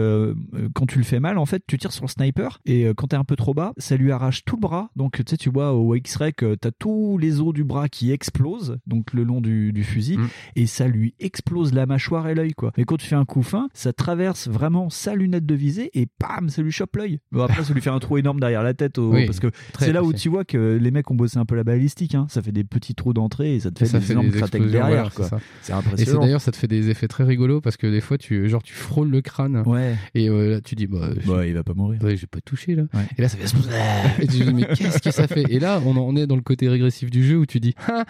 euh, 0.56 0.70
quand 0.74 0.86
tu 0.86 0.98
le 0.98 1.04
fais 1.04 1.20
mal, 1.20 1.38
en 1.38 1.46
fait, 1.46 1.64
tu 1.68 1.78
tires 1.78 1.92
sur 1.92 2.04
le 2.06 2.10
sniper 2.10 2.60
et 2.66 2.86
euh, 2.88 2.94
quand 2.94 3.08
t'es 3.08 3.16
un 3.16 3.24
peu 3.24 3.36
trop 3.36 3.54
bas, 3.54 3.74
ça 3.78 3.96
lui 3.98 4.12
arrache 4.12 4.44
tout 4.46 4.56
le 4.56 4.62
bras. 4.62 4.90
Donc 4.96 5.14
tu 5.18 5.24
sais, 5.28 5.38
tu 5.38 5.50
vois 5.50 5.74
au 5.74 5.96
X-Ray 5.96 6.34
que 6.34 6.56
t'as 6.56 6.72
tous 6.72 7.18
les 7.18 7.42
os 7.42 7.54
du 7.54 7.64
bras 7.64 7.90
qui 7.90 8.12
explosent, 8.12 8.78
donc 8.88 9.14
le 9.14 9.24
long 9.24 9.42
du, 9.42 9.72
du 9.74 9.84
fusil, 9.84 10.18
Mm. 10.18 10.28
et 10.58 10.66
ça 10.66 10.88
lui 10.88 11.14
explose 11.20 11.74
la 11.74 11.86
mâchoire 11.92 12.28
et 12.30 12.36
l'œil, 12.36 12.54
quoi. 12.54 12.72
Mais 12.78 12.84
quand 12.86 12.98
tu 12.98 13.06
fais 13.08 13.16
un 13.16 13.26
coup 13.26 13.44
fin, 13.44 13.68
ça 13.74 13.92
traverse 13.94 14.48
vraiment 14.48 14.90
sa 14.90 15.14
lunette 15.16 15.46
de 15.46 15.56
visée 15.56 15.90
et 15.94 16.08
bam, 16.20 16.50
ça 16.50 16.62
lui 16.62 16.72
chope 16.72 16.96
l'œil. 16.96 17.20
Bon, 17.32 17.44
après, 17.44 17.64
ça 17.64 17.74
lui 17.74 17.82
fait 17.82 17.90
un 17.90 18.00
trou 18.00 18.18
énorme 18.18 18.40
derrière 18.40 18.64
la 18.64 18.74
tête, 18.74 18.98
au- 18.98 19.12
Oui, 19.12 19.26
parce 19.26 19.40
que 19.40 19.48
c'est 19.80 19.92
là 19.94 20.04
où 20.04 20.14
tu 20.14 20.30
vois 20.30 20.46
que 20.46 20.78
les 20.82 20.92
mecs 20.92 21.10
ont 21.12 21.16
bossé 21.16 21.38
un 21.38 21.46
peu 21.46 21.56
la 21.56 21.64
balistique. 21.64 22.16
Hein. 22.16 22.26
Ça 22.30 22.42
fait 22.42 22.52
des 22.52 22.64
petits 22.64 22.96
trous 22.96 23.14
d'entrée 23.14 23.56
et 23.56 23.60
ça 23.60 23.72
te 23.72 23.80
fait 23.80 23.86
ça 23.86 24.00
des 24.00 24.06
fait 24.06 24.14
énormes 24.14 24.30
des 24.30 24.40
derrière, 24.40 24.88
voilà, 24.88 25.10
quoi. 25.10 25.26
c'est. 25.26 25.30
C'est 25.30 25.38
Et 25.38 25.40
c'est 25.62 25.74
impressionnant. 25.74 26.22
d'ailleurs, 26.22 26.42
ça 26.42 26.52
te 26.52 26.58
fait 26.58 26.68
des 26.68 26.90
effets 26.90 27.08
très 27.08 27.24
rigolos 27.24 27.62
parce 27.62 27.78
que 27.78 27.88
des 27.88 28.02
fois, 28.02 28.18
tu 28.18 28.48
genre 28.48 28.64
tu 28.64 28.74
frôles 28.74 29.10
le 29.10 29.22
crâne 29.22 29.64
Ouais. 29.66 29.96
et 30.16 30.30
euh, 30.30 30.50
là 30.52 30.62
tu 30.62 30.76
dis 30.76 30.88
bah, 30.88 31.10
Bah, 31.28 31.46
il 31.46 31.54
va 31.54 31.64
pas 31.64 31.74
mourir. 31.74 32.02
ouais, 32.04 32.16
j'ai 32.18 32.28
pas 32.28 32.40
touché 32.42 32.76
là. 32.76 32.84
Ouais. 32.94 33.02
Et 33.18 33.22
là 33.22 33.28
ça 33.30 33.38
fait 33.38 34.22
et 34.22 34.28
tu 34.28 34.38
dis 34.44 34.54
mais 34.54 34.66
qu'est-ce 34.76 35.00
que 35.02 35.12
ça 35.12 35.28
fait? 35.28 35.44
Et 35.50 35.60
là 35.60 35.82
on 35.86 35.96
en 35.98 36.16
est 36.16 36.28
dans 36.28 36.36
le 36.36 36.42
côté 36.42 36.70
régressif 36.70 37.10
du 37.12 37.24
jeu 37.24 37.38
où 37.38 37.46
tu 37.46 37.60
dis 37.60 37.74
ah, 37.88 38.06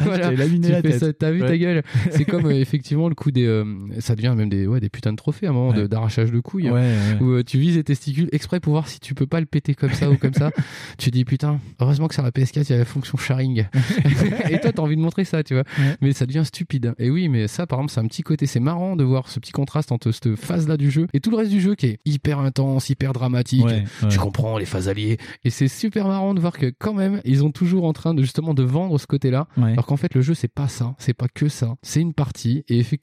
voilà, 0.00 0.30
tu 0.30 0.36
la 0.36 0.46
fais 0.82 0.82
tête. 0.82 0.98
ça, 1.00 1.12
t'as 1.12 1.30
vu 1.30 1.40
ta 1.40 1.56
gueule? 1.56 1.82
C'est 2.10 2.24
comme 2.24 2.46
euh, 2.46 2.60
effectivement 2.60 3.03
le 3.08 3.14
coup 3.14 3.30
des 3.30 3.46
euh, 3.46 3.64
ça 4.00 4.14
devient 4.14 4.34
même 4.36 4.48
des 4.48 4.66
ouais 4.66 4.80
des 4.80 4.88
putains 4.88 5.12
de 5.12 5.16
trophées 5.16 5.46
à 5.46 5.50
un 5.50 5.52
moment 5.52 5.70
Ouais. 5.70 5.88
d'arrachage 5.88 6.30
de 6.30 6.40
couilles. 6.40 6.70
Ouais, 6.70 6.80
ouais. 6.80 7.18
où 7.20 7.30
euh, 7.32 7.42
tu 7.44 7.58
vises 7.58 7.76
les 7.76 7.84
testicules 7.84 8.28
exprès 8.32 8.60
pour 8.60 8.72
voir 8.72 8.88
si 8.88 9.00
tu 9.00 9.14
peux 9.14 9.26
pas 9.26 9.40
le 9.40 9.46
péter 9.46 9.74
comme 9.74 9.92
ça 9.92 10.10
ou 10.10 10.16
comme 10.16 10.34
ça. 10.34 10.50
Tu 10.98 11.10
dis 11.10 11.24
putain, 11.24 11.58
heureusement 11.80 12.06
que 12.08 12.14
sur 12.14 12.22
la 12.22 12.30
PS4 12.30 12.64
il 12.68 12.70
y 12.70 12.72
a 12.74 12.78
la 12.78 12.84
fonction 12.84 13.18
sharing. 13.18 13.66
et 14.50 14.60
toi 14.60 14.72
t'as 14.72 14.82
envie 14.82 14.96
de 14.96 15.00
montrer 15.00 15.24
ça, 15.24 15.42
tu 15.42 15.54
vois. 15.54 15.64
Mais 16.00 16.12
ça 16.12 16.26
devient 16.26 16.42
stupide. 16.44 16.94
Et 16.98 17.10
oui, 17.10 17.28
mais 17.28 17.48
ça 17.48 17.66
par 17.66 17.78
exemple 17.78 17.92
c'est 17.92 18.00
un 18.00 18.06
petit 18.06 18.22
côté, 18.22 18.46
c'est 18.46 18.60
marrant 18.60 18.96
de 18.96 19.04
voir 19.04 19.28
ce 19.28 19.40
petit 19.40 19.52
contraste 19.52 19.92
entre 19.92 20.10
cette 20.12 20.36
phase 20.36 20.68
là 20.68 20.76
du 20.76 20.90
jeu 20.90 21.06
et 21.12 21.20
tout 21.20 21.30
le 21.30 21.36
reste 21.36 21.50
du 21.50 21.60
jeu 21.60 21.74
qui 21.74 21.86
est 21.86 21.98
hyper 22.04 22.38
intense, 22.38 22.90
hyper 22.90 23.12
dramatique. 23.12 23.64
Tu 24.10 24.18
comprends 24.18 24.58
les 24.58 24.66
phases 24.66 24.88
alliées 24.88 25.18
et 25.44 25.50
c'est 25.50 25.68
super 25.68 26.06
marrant 26.06 26.34
de 26.34 26.40
voir 26.40 26.52
que 26.58 26.72
quand 26.78 26.94
même 26.94 27.20
ils 27.24 27.44
ont 27.44 27.50
toujours 27.50 27.84
en 27.84 27.92
train 27.92 28.14
de 28.14 28.22
justement 28.22 28.54
de 28.54 28.62
vendre 28.62 28.98
ce 28.98 29.06
côté-là. 29.06 29.46
Alors 29.56 29.86
qu'en 29.86 29.96
fait 29.96 30.14
le 30.14 30.20
jeu 30.22 30.34
c'est 30.34 30.48
pas 30.52 30.68
ça, 30.68 30.94
c'est 30.98 31.14
pas 31.14 31.26
que 31.32 31.48
ça, 31.48 31.74
c'est 31.82 32.00
une 32.00 32.14
partie 32.14 32.64
et 32.68 32.78
effectivement 32.78 32.93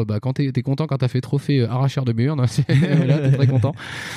euh, 0.00 0.04
bah 0.04 0.18
quand 0.20 0.34
t'es 0.34 0.50
t'es 0.52 0.62
content 0.62 0.86
quand 0.86 0.98
t'as 0.98 1.08
fait 1.08 1.20
trophée 1.20 1.60
euh, 1.60 1.68
arracheur 1.70 2.04
de 2.04 2.12
mur, 2.12 2.36
voilà 2.36 3.18
t'es 3.30 3.32
très 3.36 3.46
content. 3.46 3.74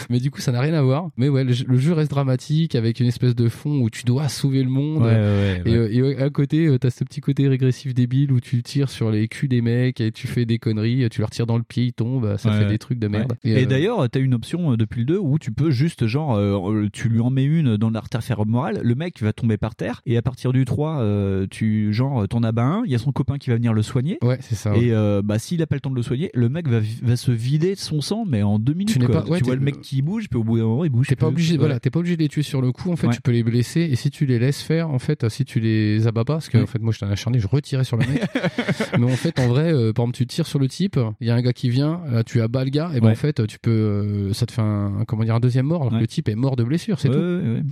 Mais 0.09 0.19
du 0.19 0.31
coup 0.31 0.41
ça 0.41 0.51
n'a 0.51 0.61
rien 0.61 0.73
à 0.73 0.81
voir. 0.81 1.09
Mais 1.17 1.29
ouais 1.29 1.43
le, 1.43 1.53
jeu- 1.53 1.65
le 1.67 1.77
jeu 1.77 1.93
reste 1.93 2.11
dramatique 2.11 2.75
avec 2.75 2.99
une 2.99 3.07
espèce 3.07 3.35
de 3.35 3.49
fond 3.49 3.79
où 3.79 3.89
tu 3.89 4.03
dois 4.05 4.27
sauver 4.29 4.63
le 4.63 4.69
monde. 4.69 5.03
Ouais, 5.03 5.09
ouais, 5.09 5.15
ouais, 5.15 5.61
Et, 5.65 5.71
ouais. 5.71 6.01
euh, 6.01 6.17
et 6.19 6.21
à 6.21 6.29
côté, 6.29 6.75
t'as 6.79 6.89
ce 6.89 7.03
petit 7.03 7.21
côté 7.21 7.47
régressif 7.47 7.93
débile 7.93 8.31
où 8.31 8.39
tu 8.39 8.61
tires 8.63 8.89
sur 8.89 9.11
les 9.11 9.27
culs 9.27 9.47
des 9.47 9.61
mecs 9.61 9.99
et 10.01 10.11
tu 10.11 10.27
fais 10.27 10.45
des 10.45 10.57
conneries, 10.59 11.07
tu 11.09 11.21
leur 11.21 11.29
tires 11.29 11.45
dans 11.45 11.57
le 11.57 11.63
pied, 11.63 11.85
ils 11.85 11.93
tombent, 11.93 12.37
ça 12.37 12.51
fait 12.51 12.65
des 12.67 12.77
trucs 12.77 12.99
de 12.99 13.07
merde. 13.07 13.33
Ouais. 13.43 13.51
Et, 13.51 13.63
euh, 13.63 13.65
d'ailleurs, 13.65 14.09
t'as 14.09 14.19
une 14.19 14.33
option 14.33 14.75
depuis 14.75 14.99
le 15.01 15.05
2 15.05 15.17
où 15.17 15.39
tu 15.39 15.51
peux 15.51 15.71
juste, 15.71 16.05
genre, 16.07 16.35
euh, 16.37 16.87
tu 16.93 17.09
lui 17.09 17.19
en 17.19 17.29
mets 17.29 17.43
une 17.45 17.77
dans 17.77 17.89
l'artère 17.89 18.23
fémorale, 18.23 18.79
le 18.83 18.95
mec 18.95 19.21
va 19.21 19.33
tomber 19.33 19.57
par 19.57 19.75
terre, 19.75 20.01
et 20.05 20.17
à 20.17 20.21
partir 20.21 20.53
du 20.53 20.65
3, 20.65 20.99
euh, 20.99 21.47
tu, 21.49 21.93
genre, 21.93 22.27
t'en 22.27 22.43
as 22.43 22.53
un, 22.61 22.83
il 22.85 22.91
y 22.91 22.95
a 22.95 22.99
son 22.99 23.11
copain 23.11 23.37
qui 23.37 23.49
va 23.49 23.55
venir 23.55 23.73
le 23.73 23.81
soigner. 23.81 24.17
Ouais, 24.21 24.37
c'est 24.41 24.55
ça. 24.55 24.75
Et 24.75 24.91
bah, 25.23 25.39
s'il 25.39 25.61
a 25.61 25.67
pas 25.67 25.75
le 25.75 25.81
temps 25.81 25.89
de 25.89 25.95
le 25.95 26.01
soigner, 26.03 26.29
le 26.33 26.49
mec 26.49 26.67
va, 26.67 26.79
va 27.01 27.15
se 27.15 27.31
vider 27.31 27.75
de 27.75 27.79
son 27.79 28.01
sang, 28.01 28.25
mais 28.27 28.43
en 28.43 28.59
deux 28.59 28.73
minutes. 28.73 28.97
n'es 28.97 29.05
quoi. 29.05 29.23
pas- 29.23 29.29
ouais, 29.29 29.39
tu 29.39 29.45
vois 29.45 29.55
le 29.55 29.61
mec 29.61 29.81
qui 29.81 30.01
bouge, 30.01 30.27
puis 30.29 30.37
au 30.37 30.43
bout 30.43 30.57
d'un 30.57 30.65
moment, 30.65 30.83
il 30.85 30.89
bouge. 30.89 31.07
T'es 31.07 31.15
pas 31.15 31.27
obligé, 31.27 31.57
voilà, 31.57 31.79
t'es 31.79 31.89
pas 31.89 31.99
obligé 31.99 32.17
de 32.17 32.21
les 32.23 32.29
tuer 32.29 32.43
sur 32.43 32.61
le 32.61 32.71
coup. 32.71 32.91
En 32.91 32.95
fait, 32.95 33.07
Ouais. 33.07 33.13
tu 33.15 33.21
peux 33.21 33.31
les 33.31 33.43
blesser 33.43 33.81
et 33.81 33.95
si 33.95 34.11
tu 34.11 34.25
les 34.25 34.39
laisses 34.39 34.61
faire, 34.61 34.89
en 34.89 34.99
fait, 34.99 35.27
si 35.29 35.45
tu 35.45 35.59
les 35.59 36.07
abats 36.07 36.23
pas, 36.25 36.33
parce 36.35 36.49
que 36.49 36.57
en 36.57 36.65
fait, 36.67 36.79
moi, 36.79 36.91
j'étais 36.93 37.05
un 37.05 37.11
acharné, 37.11 37.39
je 37.39 37.47
retirais 37.47 37.83
sur 37.83 37.97
le 37.97 38.05
mec. 38.05 38.21
mais 38.99 39.05
en 39.05 39.15
fait, 39.15 39.39
en 39.39 39.47
vrai, 39.47 39.71
euh, 39.73 39.93
par 39.93 40.03
exemple, 40.05 40.17
tu 40.17 40.25
tires 40.27 40.47
sur 40.47 40.59
le 40.59 40.67
type, 40.67 40.99
il 41.21 41.27
y 41.27 41.29
a 41.29 41.35
un 41.35 41.41
gars 41.41 41.53
qui 41.53 41.69
vient, 41.69 42.01
là, 42.09 42.23
tu 42.23 42.41
abats 42.41 42.63
le 42.63 42.69
gars, 42.69 42.91
et 42.95 42.99
ben 42.99 43.07
Ouais. 43.07 43.11
en 43.13 43.15
fait, 43.15 43.45
tu 43.47 43.59
peux, 43.59 43.71
euh, 43.71 44.33
ça 44.33 44.45
te 44.45 44.51
fait 44.51 44.61
un, 44.61 45.03
comment 45.07 45.23
dire, 45.23 45.35
un 45.35 45.39
deuxième 45.39 45.65
mort, 45.67 45.81
alors 45.81 45.93
que 45.93 45.99
le 45.99 46.07
type 46.07 46.29
est 46.29 46.35
mort 46.35 46.55
de 46.55 46.63
blessure, 46.63 46.99
c'est 46.99 47.09
tout. 47.09 47.13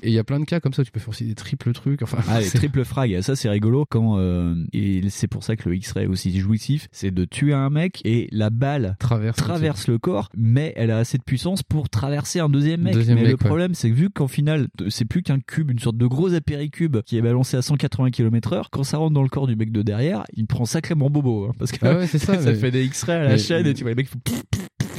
Et 0.03 0.07
il 0.07 0.13
y 0.13 0.19
a 0.19 0.23
plein 0.23 0.39
de 0.39 0.45
cas 0.45 0.59
comme 0.59 0.73
ça, 0.73 0.83
tu 0.83 0.91
peux 0.91 0.99
faire 0.99 1.09
aussi 1.09 1.25
des 1.25 1.35
triples 1.35 1.71
trucs. 1.73 2.01
Enfin, 2.01 2.19
Ah, 2.27 2.39
les 2.39 2.45
c'est- 2.45 2.57
triple 2.57 2.83
frag, 2.85 3.21
ça 3.21 3.35
c'est 3.35 3.49
rigolo 3.49 3.85
quand 3.89 4.17
euh, 4.17 4.55
et 4.73 5.01
c'est 5.09 5.27
pour 5.27 5.43
ça 5.43 5.55
que 5.55 5.67
le 5.69 5.75
X-ray 5.75 6.05
est 6.05 6.07
aussi 6.07 6.37
jouissif, 6.39 6.87
c'est 6.91 7.11
de 7.11 7.25
tuer 7.25 7.40
un 7.49 7.69
mec 7.69 8.01
et 8.05 8.27
la 8.31 8.49
balle 8.49 8.95
traverse, 8.99 9.37
traverse 9.37 9.87
le 9.87 9.97
corps, 9.97 10.29
mais 10.37 10.73
elle 10.75 10.91
a 10.91 10.97
assez 10.97 11.17
de 11.17 11.23
puissance 11.23 11.63
pour 11.63 11.89
traverser 11.89 12.39
un 12.39 12.49
deuxième 12.49 12.81
mec. 12.81 12.93
Deuxième 12.93 13.15
mais 13.17 13.23
mec, 13.23 13.31
le 13.31 13.37
ouais. 13.43 13.47
problème, 13.47 13.73
c'est 13.73 13.89
que 13.89 13.95
vu 13.95 14.09
qu'en 14.09 14.27
final, 14.27 14.67
c'est 14.89 15.05
plus 15.05 15.23
qu'un 15.23 15.39
cube, 15.39 15.71
une 15.71 15.79
sorte 15.79 15.97
de 15.97 16.05
gros 16.05 16.33
apéricube 16.33 16.97
qui 17.05 17.17
est 17.17 17.21
balancé 17.21 17.57
à 17.57 17.61
180 17.61 18.11
km 18.11 18.53
heure, 18.53 18.69
quand 18.69 18.83
ça 18.83 18.97
rentre 18.97 19.13
dans 19.13 19.23
le 19.23 19.29
corps 19.29 19.47
du 19.47 19.55
mec 19.55 19.71
de 19.71 19.81
derrière, 19.81 20.23
il 20.33 20.45
prend 20.45 20.65
sacrément 20.65 21.09
bobo. 21.09 21.45
hein, 21.47 21.53
parce 21.57 21.71
que 21.71 21.77
Ah 21.85 21.97
ouais, 21.97 22.07
ça, 22.07 22.33
mais- 22.39 22.55
fait 22.55 22.71
des 22.71 22.83
X-rays 22.85 23.13
à 23.13 23.23
la 23.23 23.29
mais- 23.29 23.37
chaîne 23.37 23.65
et 23.65 23.73
tu 23.73 23.81
vois 23.83 23.91
les 23.91 23.95
mecs 23.95 24.07
font. 24.09 24.19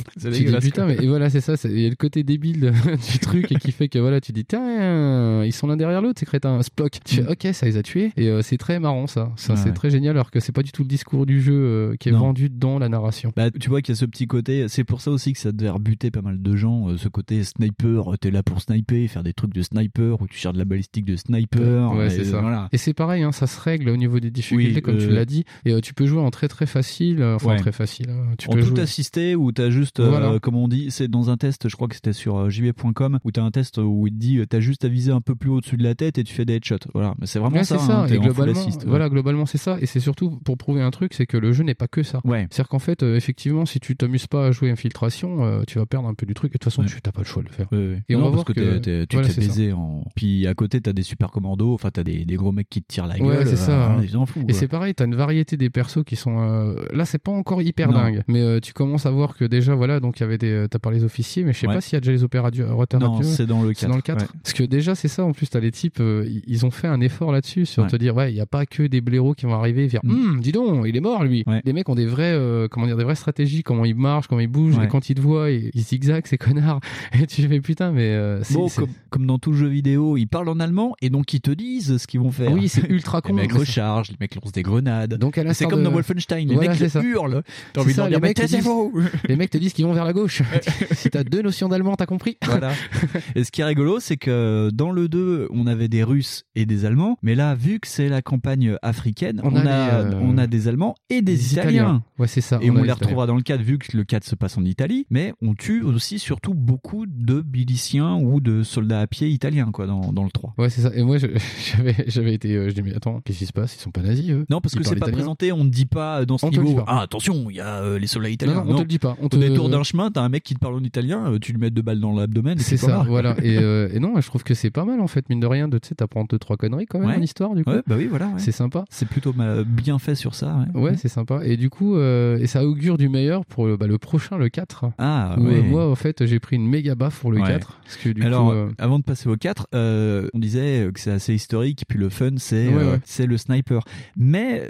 C'est 0.16 0.28
Tu 0.28 0.32
dis, 0.32 0.38
dégueulasse. 0.40 0.64
putain, 0.64 0.86
mais 0.86 0.96
et 1.00 1.06
voilà, 1.06 1.30
c'est 1.30 1.40
ça. 1.40 1.54
Il 1.64 1.78
y 1.80 1.86
a 1.86 1.88
le 1.90 1.94
côté 1.96 2.22
débile 2.22 2.72
du 3.12 3.18
truc 3.18 3.50
et 3.52 3.56
qui 3.56 3.72
fait 3.72 3.88
que 3.88 3.98
voilà, 3.98 4.20
tu 4.20 4.32
dis, 4.32 4.44
tiens, 4.44 5.42
ils 5.44 5.52
sont 5.52 5.66
l'un 5.66 5.76
derrière 5.76 6.02
l'autre, 6.02 6.20
ces 6.20 6.26
crétins, 6.26 6.60
Splock. 6.62 6.98
Tu 7.04 7.16
fais, 7.16 7.26
ok, 7.28 7.48
ça 7.54 7.66
les 7.66 7.76
a 7.76 7.82
tués. 7.82 8.12
Et 8.16 8.28
euh, 8.28 8.42
c'est 8.42 8.56
très 8.58 8.78
marrant, 8.80 9.06
ça. 9.06 9.32
Ça, 9.36 9.56
c'est 9.56 9.66
ouais. 9.68 9.72
très 9.74 9.90
génial, 9.90 10.16
alors 10.16 10.30
que 10.30 10.40
c'est 10.40 10.52
pas 10.52 10.62
du 10.62 10.72
tout 10.72 10.82
le 10.82 10.88
discours 10.88 11.26
du 11.26 11.40
jeu 11.42 11.54
euh, 11.54 11.94
qui 11.98 12.08
est 12.08 12.12
Non. 12.12 12.18
vendu 12.20 12.48
dans 12.50 12.78
la 12.78 12.88
narration. 12.88 13.32
Bah, 13.36 13.50
tu 13.50 13.68
vois 13.68 13.82
qu'il 13.82 13.94
y 13.94 13.96
a 13.96 14.00
ce 14.00 14.04
petit 14.06 14.26
côté, 14.26 14.66
c'est 14.68 14.84
pour 14.84 15.00
ça 15.00 15.10
aussi 15.10 15.32
que 15.32 15.38
ça 15.38 15.52
devait 15.52 15.70
rebuter 15.70 16.10
pas 16.10 16.22
mal 16.22 16.40
de 16.40 16.56
gens, 16.56 16.88
euh, 16.88 16.96
ce 16.96 17.08
côté 17.08 17.42
sniper, 17.44 18.12
t'es 18.20 18.30
là 18.30 18.42
pour 18.42 18.60
sniper, 18.60 19.08
faire 19.08 19.22
des 19.22 19.32
trucs 19.32 19.52
de 19.54 19.62
sniper, 19.62 20.20
ou 20.20 20.26
tu 20.26 20.36
cherches 20.38 20.54
de 20.54 20.58
la 20.58 20.64
balistique 20.64 21.04
de 21.04 21.16
sniper. 21.16 21.92
Ouais, 21.92 22.06
et 22.06 22.10
c'est 22.10 22.24
ça. 22.24 22.40
Voilà. 22.40 22.68
Et 22.72 22.78
c'est 22.78 22.94
pareil, 22.94 23.22
hein, 23.22 23.32
ça 23.32 23.46
se 23.46 23.60
règle 23.60 23.88
au 23.90 23.96
niveau 23.96 24.20
des 24.20 24.30
difficultés, 24.30 24.74
Oui, 24.76 24.82
comme 24.82 24.98
tu 24.98 25.08
l'as 25.10 25.24
dit. 25.24 25.44
Et 25.64 25.80
tu 25.80 25.94
peux 25.94 26.06
jouer 26.06 26.20
en 26.20 26.30
très 26.30 26.48
très 26.48 26.66
facile, 26.66 27.22
enfin 27.22 27.50
Ouais. 27.50 27.56
très 27.56 27.72
facile. 27.72 28.10
hein. 28.10 28.34
Tu 28.38 28.48
en 28.48 28.52
peux 28.52 28.60
tout 28.60 28.66
jouer. 28.68 28.80
assisté 28.80 29.34
ou 29.36 29.52
t'as 29.52 29.70
juste, 29.70 29.91
euh, 30.00 30.08
Voilà. 30.08 30.38
comme 30.40 30.56
on 30.56 30.68
dit, 30.68 30.90
c'est 30.90 31.08
dans 31.08 31.30
un 31.30 31.36
test, 31.36 31.68
je 31.68 31.76
crois 31.76 31.88
que 31.88 31.94
c'était 31.94 32.12
sur 32.12 32.36
euh, 32.36 32.48
jb.com, 32.50 33.18
où 33.24 33.30
t'as 33.32 33.42
un 33.42 33.50
test 33.50 33.78
où 33.78 34.06
il 34.06 34.12
te 34.12 34.18
dit, 34.18 34.38
euh, 34.38 34.46
t'as 34.46 34.60
juste 34.60 34.84
à 34.84 34.88
viser 34.88 35.12
un 35.12 35.20
peu 35.20 35.34
plus 35.34 35.50
au-dessus 35.50 35.76
de 35.76 35.82
la 35.82 35.94
tête 35.94 36.18
et 36.18 36.24
tu 36.24 36.34
fais 36.34 36.44
des 36.44 36.54
headshots. 36.54 36.88
Voilà, 36.94 37.14
mais 37.18 37.26
c'est 37.26 37.38
vraiment 37.38 37.56
Ouais, 37.56 37.64
ça. 37.64 37.78
c'est 37.78 37.86
ça. 37.86 38.00
hein, 38.02 38.06
t'es 38.08 38.16
et 38.16 38.18
globalement, 38.18 38.52
assist, 38.60 38.82
ouais. 38.84 38.88
voilà, 38.88 39.08
globalement, 39.08 39.46
c'est 39.46 39.58
ça. 39.58 39.76
Et 39.80 39.86
c'est 39.86 40.00
surtout 40.00 40.30
pour 40.44 40.56
prouver 40.56 40.82
un 40.82 40.90
truc, 40.90 41.14
c'est 41.14 41.26
que 41.26 41.36
le 41.36 41.52
jeu 41.52 41.64
n'est 41.64 41.74
pas 41.74 41.88
que 41.88 42.02
ça. 42.02 42.20
Ouais. 42.24 42.46
C'est-à-dire 42.50 42.68
qu'en 42.68 42.78
fait, 42.78 43.02
effectivement, 43.02 43.66
si 43.66 43.80
tu 43.80 43.96
t'amuses 43.96 44.26
pas 44.26 44.46
à 44.46 44.50
jouer 44.52 44.70
infiltration, 44.70 45.44
euh, 45.44 45.62
tu 45.66 45.78
vas 45.78 45.86
perdre 45.86 46.08
un 46.08 46.14
peu 46.14 46.26
du 46.26 46.34
truc. 46.34 46.50
Et 46.52 46.54
de 46.54 46.58
toute 46.58 46.64
façon, 46.72 46.84
tu 46.84 47.00
t'as 47.00 47.12
pas 47.12 47.20
le 47.22 47.26
choix 47.26 47.42
de 47.42 47.48
le 47.48 47.54
faire. 47.54 47.68
Et 48.08 48.14
on 48.16 48.18
va 48.20 48.24
parce 48.24 48.34
voir 48.34 48.44
que, 48.46 48.52
que, 48.52 48.60
t'es- 48.60 48.80
t'es- 48.80 49.06
tu 49.06 49.16
voilà, 49.16 49.28
te 49.28 49.34
fais 49.34 49.40
c'est 49.42 49.48
ça. 49.48 49.54
baiser 49.56 49.72
en. 49.72 50.04
Puis 50.14 50.46
à 50.46 50.54
côté, 50.54 50.80
t'as 50.80 50.92
des 50.92 51.02
super 51.02 51.30
commandos, 51.30 51.74
enfin, 51.74 51.90
t'as 51.92 52.02
des, 52.04 52.24
des 52.24 52.34
gros 52.36 52.52
mecs 52.52 52.68
qui 52.68 52.82
te 52.82 52.86
tirent 52.92 53.06
la 53.06 53.18
gueule. 53.18 53.26
Ouais, 53.28 53.46
c'est 53.46 53.56
ça. 53.56 53.92
hein. 53.92 54.00
Et 54.48 54.52
c'est 54.52 54.68
pareil, 54.68 54.94
t'as 54.94 55.06
une 55.06 55.14
variété 55.14 55.56
des 55.56 55.70
persos 55.70 56.04
qui 56.04 56.16
sont. 56.16 56.74
Là, 56.92 57.04
c'est 57.04 57.18
pas 57.22 57.32
encore 57.32 57.62
hyper 57.62 57.92
dingue, 57.92 58.22
mais 58.28 58.60
tu 58.60 58.72
commences 58.72 59.06
à 59.06 59.10
voir 59.10 59.36
que 59.36 59.44
déjà, 59.44 59.74
voilà, 59.82 60.00
donc 60.00 60.18
il 60.18 60.22
y 60.22 60.24
avait 60.24 60.38
des. 60.38 60.50
euh, 60.50 60.68
T'as 60.68 60.78
parlé 60.78 60.98
des 60.98 61.04
officiers, 61.04 61.42
mais 61.42 61.52
je 61.52 61.58
sais 61.58 61.66
Ouais. 61.66 61.74
pas 61.74 61.80
s'il 61.80 61.94
y 61.94 61.96
a 61.96 62.00
déjà 62.00 62.12
les 62.12 62.22
opérateurs. 62.22 62.68
Non, 63.00 63.22
c'est 63.22 63.46
dans 63.46 63.62
le 63.62 63.72
C'est 63.74 63.86
dans 63.88 63.96
le 63.96 64.02
4, 64.02 64.18
4. 64.20 64.20
ouais. 64.32 64.38
Parce 64.42 64.52
que 64.54 64.62
déjà, 64.62 64.94
c'est 64.94 65.08
ça. 65.08 65.24
En 65.24 65.32
plus, 65.32 65.48
t'as 65.48 65.58
les 65.60 65.70
types, 65.72 65.98
euh, 66.00 66.24
ils- 66.46 66.64
ont 66.64 66.70
fait 66.70 66.86
un 66.86 67.00
effort 67.00 67.32
là-dessus 67.32 67.66
sur 67.66 67.82
Ouais. 67.82 67.88
te 67.88 67.96
dire, 67.96 68.14
ouais, 68.14 68.32
il 68.32 68.36
y 68.36 68.40
a 68.40 68.46
pas 68.46 68.66
que 68.66 68.84
des 68.84 69.00
blaireaux 69.00 69.34
qui 69.34 69.46
vont 69.46 69.54
arriver 69.54 69.84
et 69.84 69.88
dire, 69.88 70.00
Hum, 70.04 70.40
dis 70.40 70.52
donc, 70.52 70.84
il 70.86 70.96
est 70.96 71.00
mort 71.00 71.24
lui. 71.24 71.44
Les 71.64 71.72
mecs 71.72 71.88
ont 71.88 71.94
des 71.96 72.06
vrais, 72.06 72.32
euh, 72.32 72.68
comment 72.68 72.86
dire, 72.86 72.96
des 72.96 73.02
vraies 73.04 73.16
stratégies, 73.16 73.62
comment 73.64 73.84
ils 73.84 73.94
marchent, 73.96 74.28
comment 74.28 74.40
ils 74.40 74.46
bougent, 74.46 74.78
et 74.82 74.86
quand 74.88 75.10
ils 75.10 75.14
te 75.16 75.20
voient, 75.20 75.50
ils, 75.50 75.70
ils 75.74 75.82
zigzaguent 75.82 76.26
ces 76.26 76.38
connards. 76.38 76.80
Et 77.20 77.26
tu 77.26 77.42
fais 77.48 77.60
putain, 77.60 77.90
mais 77.92 78.10
euh, 78.10 78.42
c'est- 78.44 78.54
Bon, 78.54 78.68
comme, 78.68 78.88
comme 79.10 79.26
dans 79.26 79.38
tout 79.38 79.52
jeu 79.54 79.66
vidéo, 79.66 80.16
ils 80.16 80.26
parlent 80.26 80.48
en 80.48 80.60
allemand 80.60 80.94
et 81.02 81.10
donc 81.10 81.32
ils 81.34 81.40
te 81.40 81.50
disent 81.50 81.96
ce 81.98 82.06
qu'ils 82.06 82.20
vont 82.20 82.30
faire. 82.30 82.52
Oui, 82.52 82.68
c'est 82.68 82.88
ultra 82.88 83.20
con. 83.22 83.34
Les 83.34 83.42
mecs 83.42 83.52
rechargent, 83.52 84.10
les 84.10 84.16
mecs 84.20 84.34
lancent 84.36 84.52
des 84.52 84.62
grenades. 84.62 85.14
Donc 85.14 85.38
c'est 85.52 85.66
comme 85.66 85.80
de- 85.80 85.84
dans 85.84 85.90
Wolfenstein, 85.90 86.48
les 86.48 86.54
Voilà, 86.54 86.70
mecs 86.72 86.94
hurlent. 86.94 87.42
T'as 87.72 87.80
envie 87.80 87.94
de 87.94 88.02
les 89.28 89.36
mecs 89.36 89.50
te 89.50 89.58
disent- 89.58 89.71
qu'ils 89.74 89.84
vont 89.86 89.92
vers 89.92 90.04
la 90.04 90.12
gauche. 90.12 90.42
si 90.92 91.10
t'as 91.10 91.24
deux 91.24 91.42
notions 91.42 91.68
d'allemand, 91.68 91.94
t'as 91.96 92.06
compris 92.06 92.36
Voilà. 92.44 92.72
Et 93.34 93.44
ce 93.44 93.50
qui 93.50 93.60
est 93.60 93.64
rigolo, 93.64 94.00
c'est 94.00 94.16
que 94.16 94.70
dans 94.72 94.90
le 94.90 95.08
2, 95.08 95.48
on 95.50 95.66
avait 95.66 95.88
des 95.88 96.02
Russes 96.02 96.44
et 96.54 96.66
des 96.66 96.84
Allemands, 96.84 97.18
mais 97.22 97.34
là, 97.34 97.54
vu 97.54 97.80
que 97.80 97.88
c'est 97.88 98.08
la 98.08 98.22
campagne 98.22 98.76
africaine, 98.82 99.40
on, 99.44 99.52
On 99.52 99.56
a, 99.56 99.70
a 99.70 100.02
les, 100.04 100.14
euh, 100.14 100.18
on 100.22 100.38
a 100.38 100.46
des 100.46 100.68
Allemands 100.68 100.94
et 101.10 101.22
des, 101.22 101.32
des 101.36 101.52
Italiens. 101.52 101.70
Italiens. 101.72 102.02
Ouais, 102.18 102.26
c'est 102.26 102.40
ça, 102.40 102.58
Et 102.62 102.70
on 102.70 102.74
les 102.74 102.82
les 102.84 102.92
retrouvera 102.92 103.26
dans 103.26 103.36
le 103.36 103.42
4, 103.42 103.60
vu 103.60 103.78
que 103.78 103.96
le 103.96 104.04
4 104.04 104.24
se 104.24 104.34
passe 104.34 104.56
en 104.58 104.64
Italie, 104.64 105.06
mais 105.10 105.32
on 105.42 105.54
tue 105.54 105.82
aussi 105.82 106.18
surtout 106.18 106.54
beaucoup 106.54 107.06
de 107.06 107.44
miliciens 107.52 108.14
ou 108.16 108.40
de 108.40 108.62
soldats 108.62 109.00
à 109.00 109.06
pied 109.06 109.28
italiens, 109.28 109.70
quoi, 109.72 109.86
dans, 109.86 110.12
dans 110.12 110.24
le 110.24 110.30
3. 110.30 110.54
Ouais, 110.58 110.70
c'est 110.70 110.82
ça. 110.82 110.90
Et 110.94 111.02
moi, 111.02 111.16
j'avais, 112.06 112.34
été, 112.34 112.54
euh, 112.54 112.68
je 112.68 112.74
dis, 112.74 112.82
mais 112.82 112.94
attends, 112.94 113.20
qu'est-ce 113.24 113.38
qui 113.38 113.46
se 113.46 113.52
passe? 113.52 113.74
Ils 113.76 113.80
sont 113.80 113.90
pas 113.90 114.02
nazis, 114.02 114.30
eux? 114.30 114.46
Non, 114.50 114.60
parce 114.60 114.74
Ils 114.74 114.78
que 114.80 114.84
c'est 114.84 114.90
pas 114.96 115.06
italien 115.06 115.12
présenté, 115.16 115.52
on 115.52 115.64
ne 115.64 115.70
dit 115.70 115.86
pas 115.86 116.24
dans 116.24 116.38
ce 116.38 116.46
On 116.46 116.50
niveau. 116.50 116.80
Ah, 116.86 117.00
attention, 117.02 117.48
il 117.50 117.56
y 117.56 117.60
a 117.60 117.82
euh, 117.82 117.98
les 117.98 118.06
soldats 118.06 118.28
italiens. 118.30 118.54
Non, 118.54 118.64
non, 118.64 118.70
on 118.72 118.74
te 118.76 118.80
le 118.82 118.86
dit 118.88 118.98
pas. 118.98 119.16
On 119.20 119.28
te- 119.28 119.36
détour 119.64 119.78
d'un 119.78 119.82
chemin, 119.84 120.10
t'as 120.10 120.20
un 120.22 120.28
mec 120.28 120.42
qui 120.42 120.54
te 120.54 120.58
parle 120.60 120.74
en 120.74 120.82
italien, 120.82 121.32
euh, 121.32 121.38
tu 121.38 121.52
lui 121.52 121.58
mets 121.60 121.70
deux 121.70 121.82
balles 121.82 122.00
dans 122.00 122.14
l'abdomen. 122.14 122.58
C'est 122.58 122.76
ça, 122.76 123.04
voilà. 123.06 123.32
voilà. 123.32 123.36
Et, 123.44 123.58
euh, 123.58 123.88
et 123.92 123.98
non, 124.00 124.20
je 124.20 124.26
trouve 124.26 124.42
que 124.44 124.54
c'est 124.54 124.70
pas 124.70 124.84
mal 124.84 125.00
en 125.00 125.06
fait, 125.06 125.28
mine 125.28 125.40
de 125.40 125.46
rien, 125.46 125.68
de 125.68 125.78
t'apprends 125.78 126.24
deux 126.24 126.38
trois 126.38 126.56
conneries 126.56 126.86
quand 126.86 126.98
même 126.98 127.08
Ouais. 127.08 127.16
en 127.16 127.22
histoire 127.22 127.54
du 127.54 127.64
coup. 127.64 127.70
Ouais, 127.70 127.82
bah 127.86 127.96
oui, 127.98 128.06
voilà. 128.08 128.26
ouais. 128.26 128.32
C'est 128.38 128.52
sympa. 128.52 128.84
C'est 128.90 129.08
plutôt 129.08 129.32
ma- 129.32 129.62
bien 129.64 129.98
fait 129.98 130.14
sur 130.14 130.34
ça. 130.34 130.64
Ouais, 130.74 130.96
c'est 130.96 131.08
sympa. 131.08 131.40
Et 131.44 131.56
du 131.56 131.70
coup, 131.70 131.96
euh, 131.96 132.38
et 132.38 132.46
ça 132.46 132.64
augure 132.64 132.98
du 132.98 133.08
meilleur 133.08 133.44
pour 133.46 133.66
le, 133.66 133.76
bah, 133.76 133.86
le 133.86 133.98
prochain, 133.98 134.36
le 134.38 134.48
4. 134.48 134.86
Ah, 134.98 135.36
Où, 135.38 135.44
ouais. 135.46 135.62
moi, 135.62 135.90
en 135.90 135.94
fait, 135.94 136.24
j'ai 136.26 136.38
pris 136.40 136.56
une 136.56 136.68
méga 136.68 136.94
baffe 136.94 137.20
pour 137.20 137.32
le 137.32 137.40
Ouais. 137.40 137.48
4. 137.48 137.78
Parce 137.84 137.96
que 137.96 138.08
du 138.10 138.22
Alors, 138.22 138.48
coup, 138.50 138.52
euh, 138.54 138.70
avant 138.78 138.98
de 138.98 139.04
passer 139.04 139.28
au 139.28 139.36
4, 139.36 139.66
euh, 139.74 140.28
on 140.34 140.38
disait 140.38 140.88
que 140.94 141.00
c'est 141.00 141.10
assez 141.12 141.34
historique, 141.34 141.84
puis 141.88 141.98
le 141.98 142.08
fun, 142.08 142.30
c'est 142.38 142.70
c'est 143.04 143.26
le 143.26 143.36
sniper. 143.36 143.82
Mais 144.16 144.68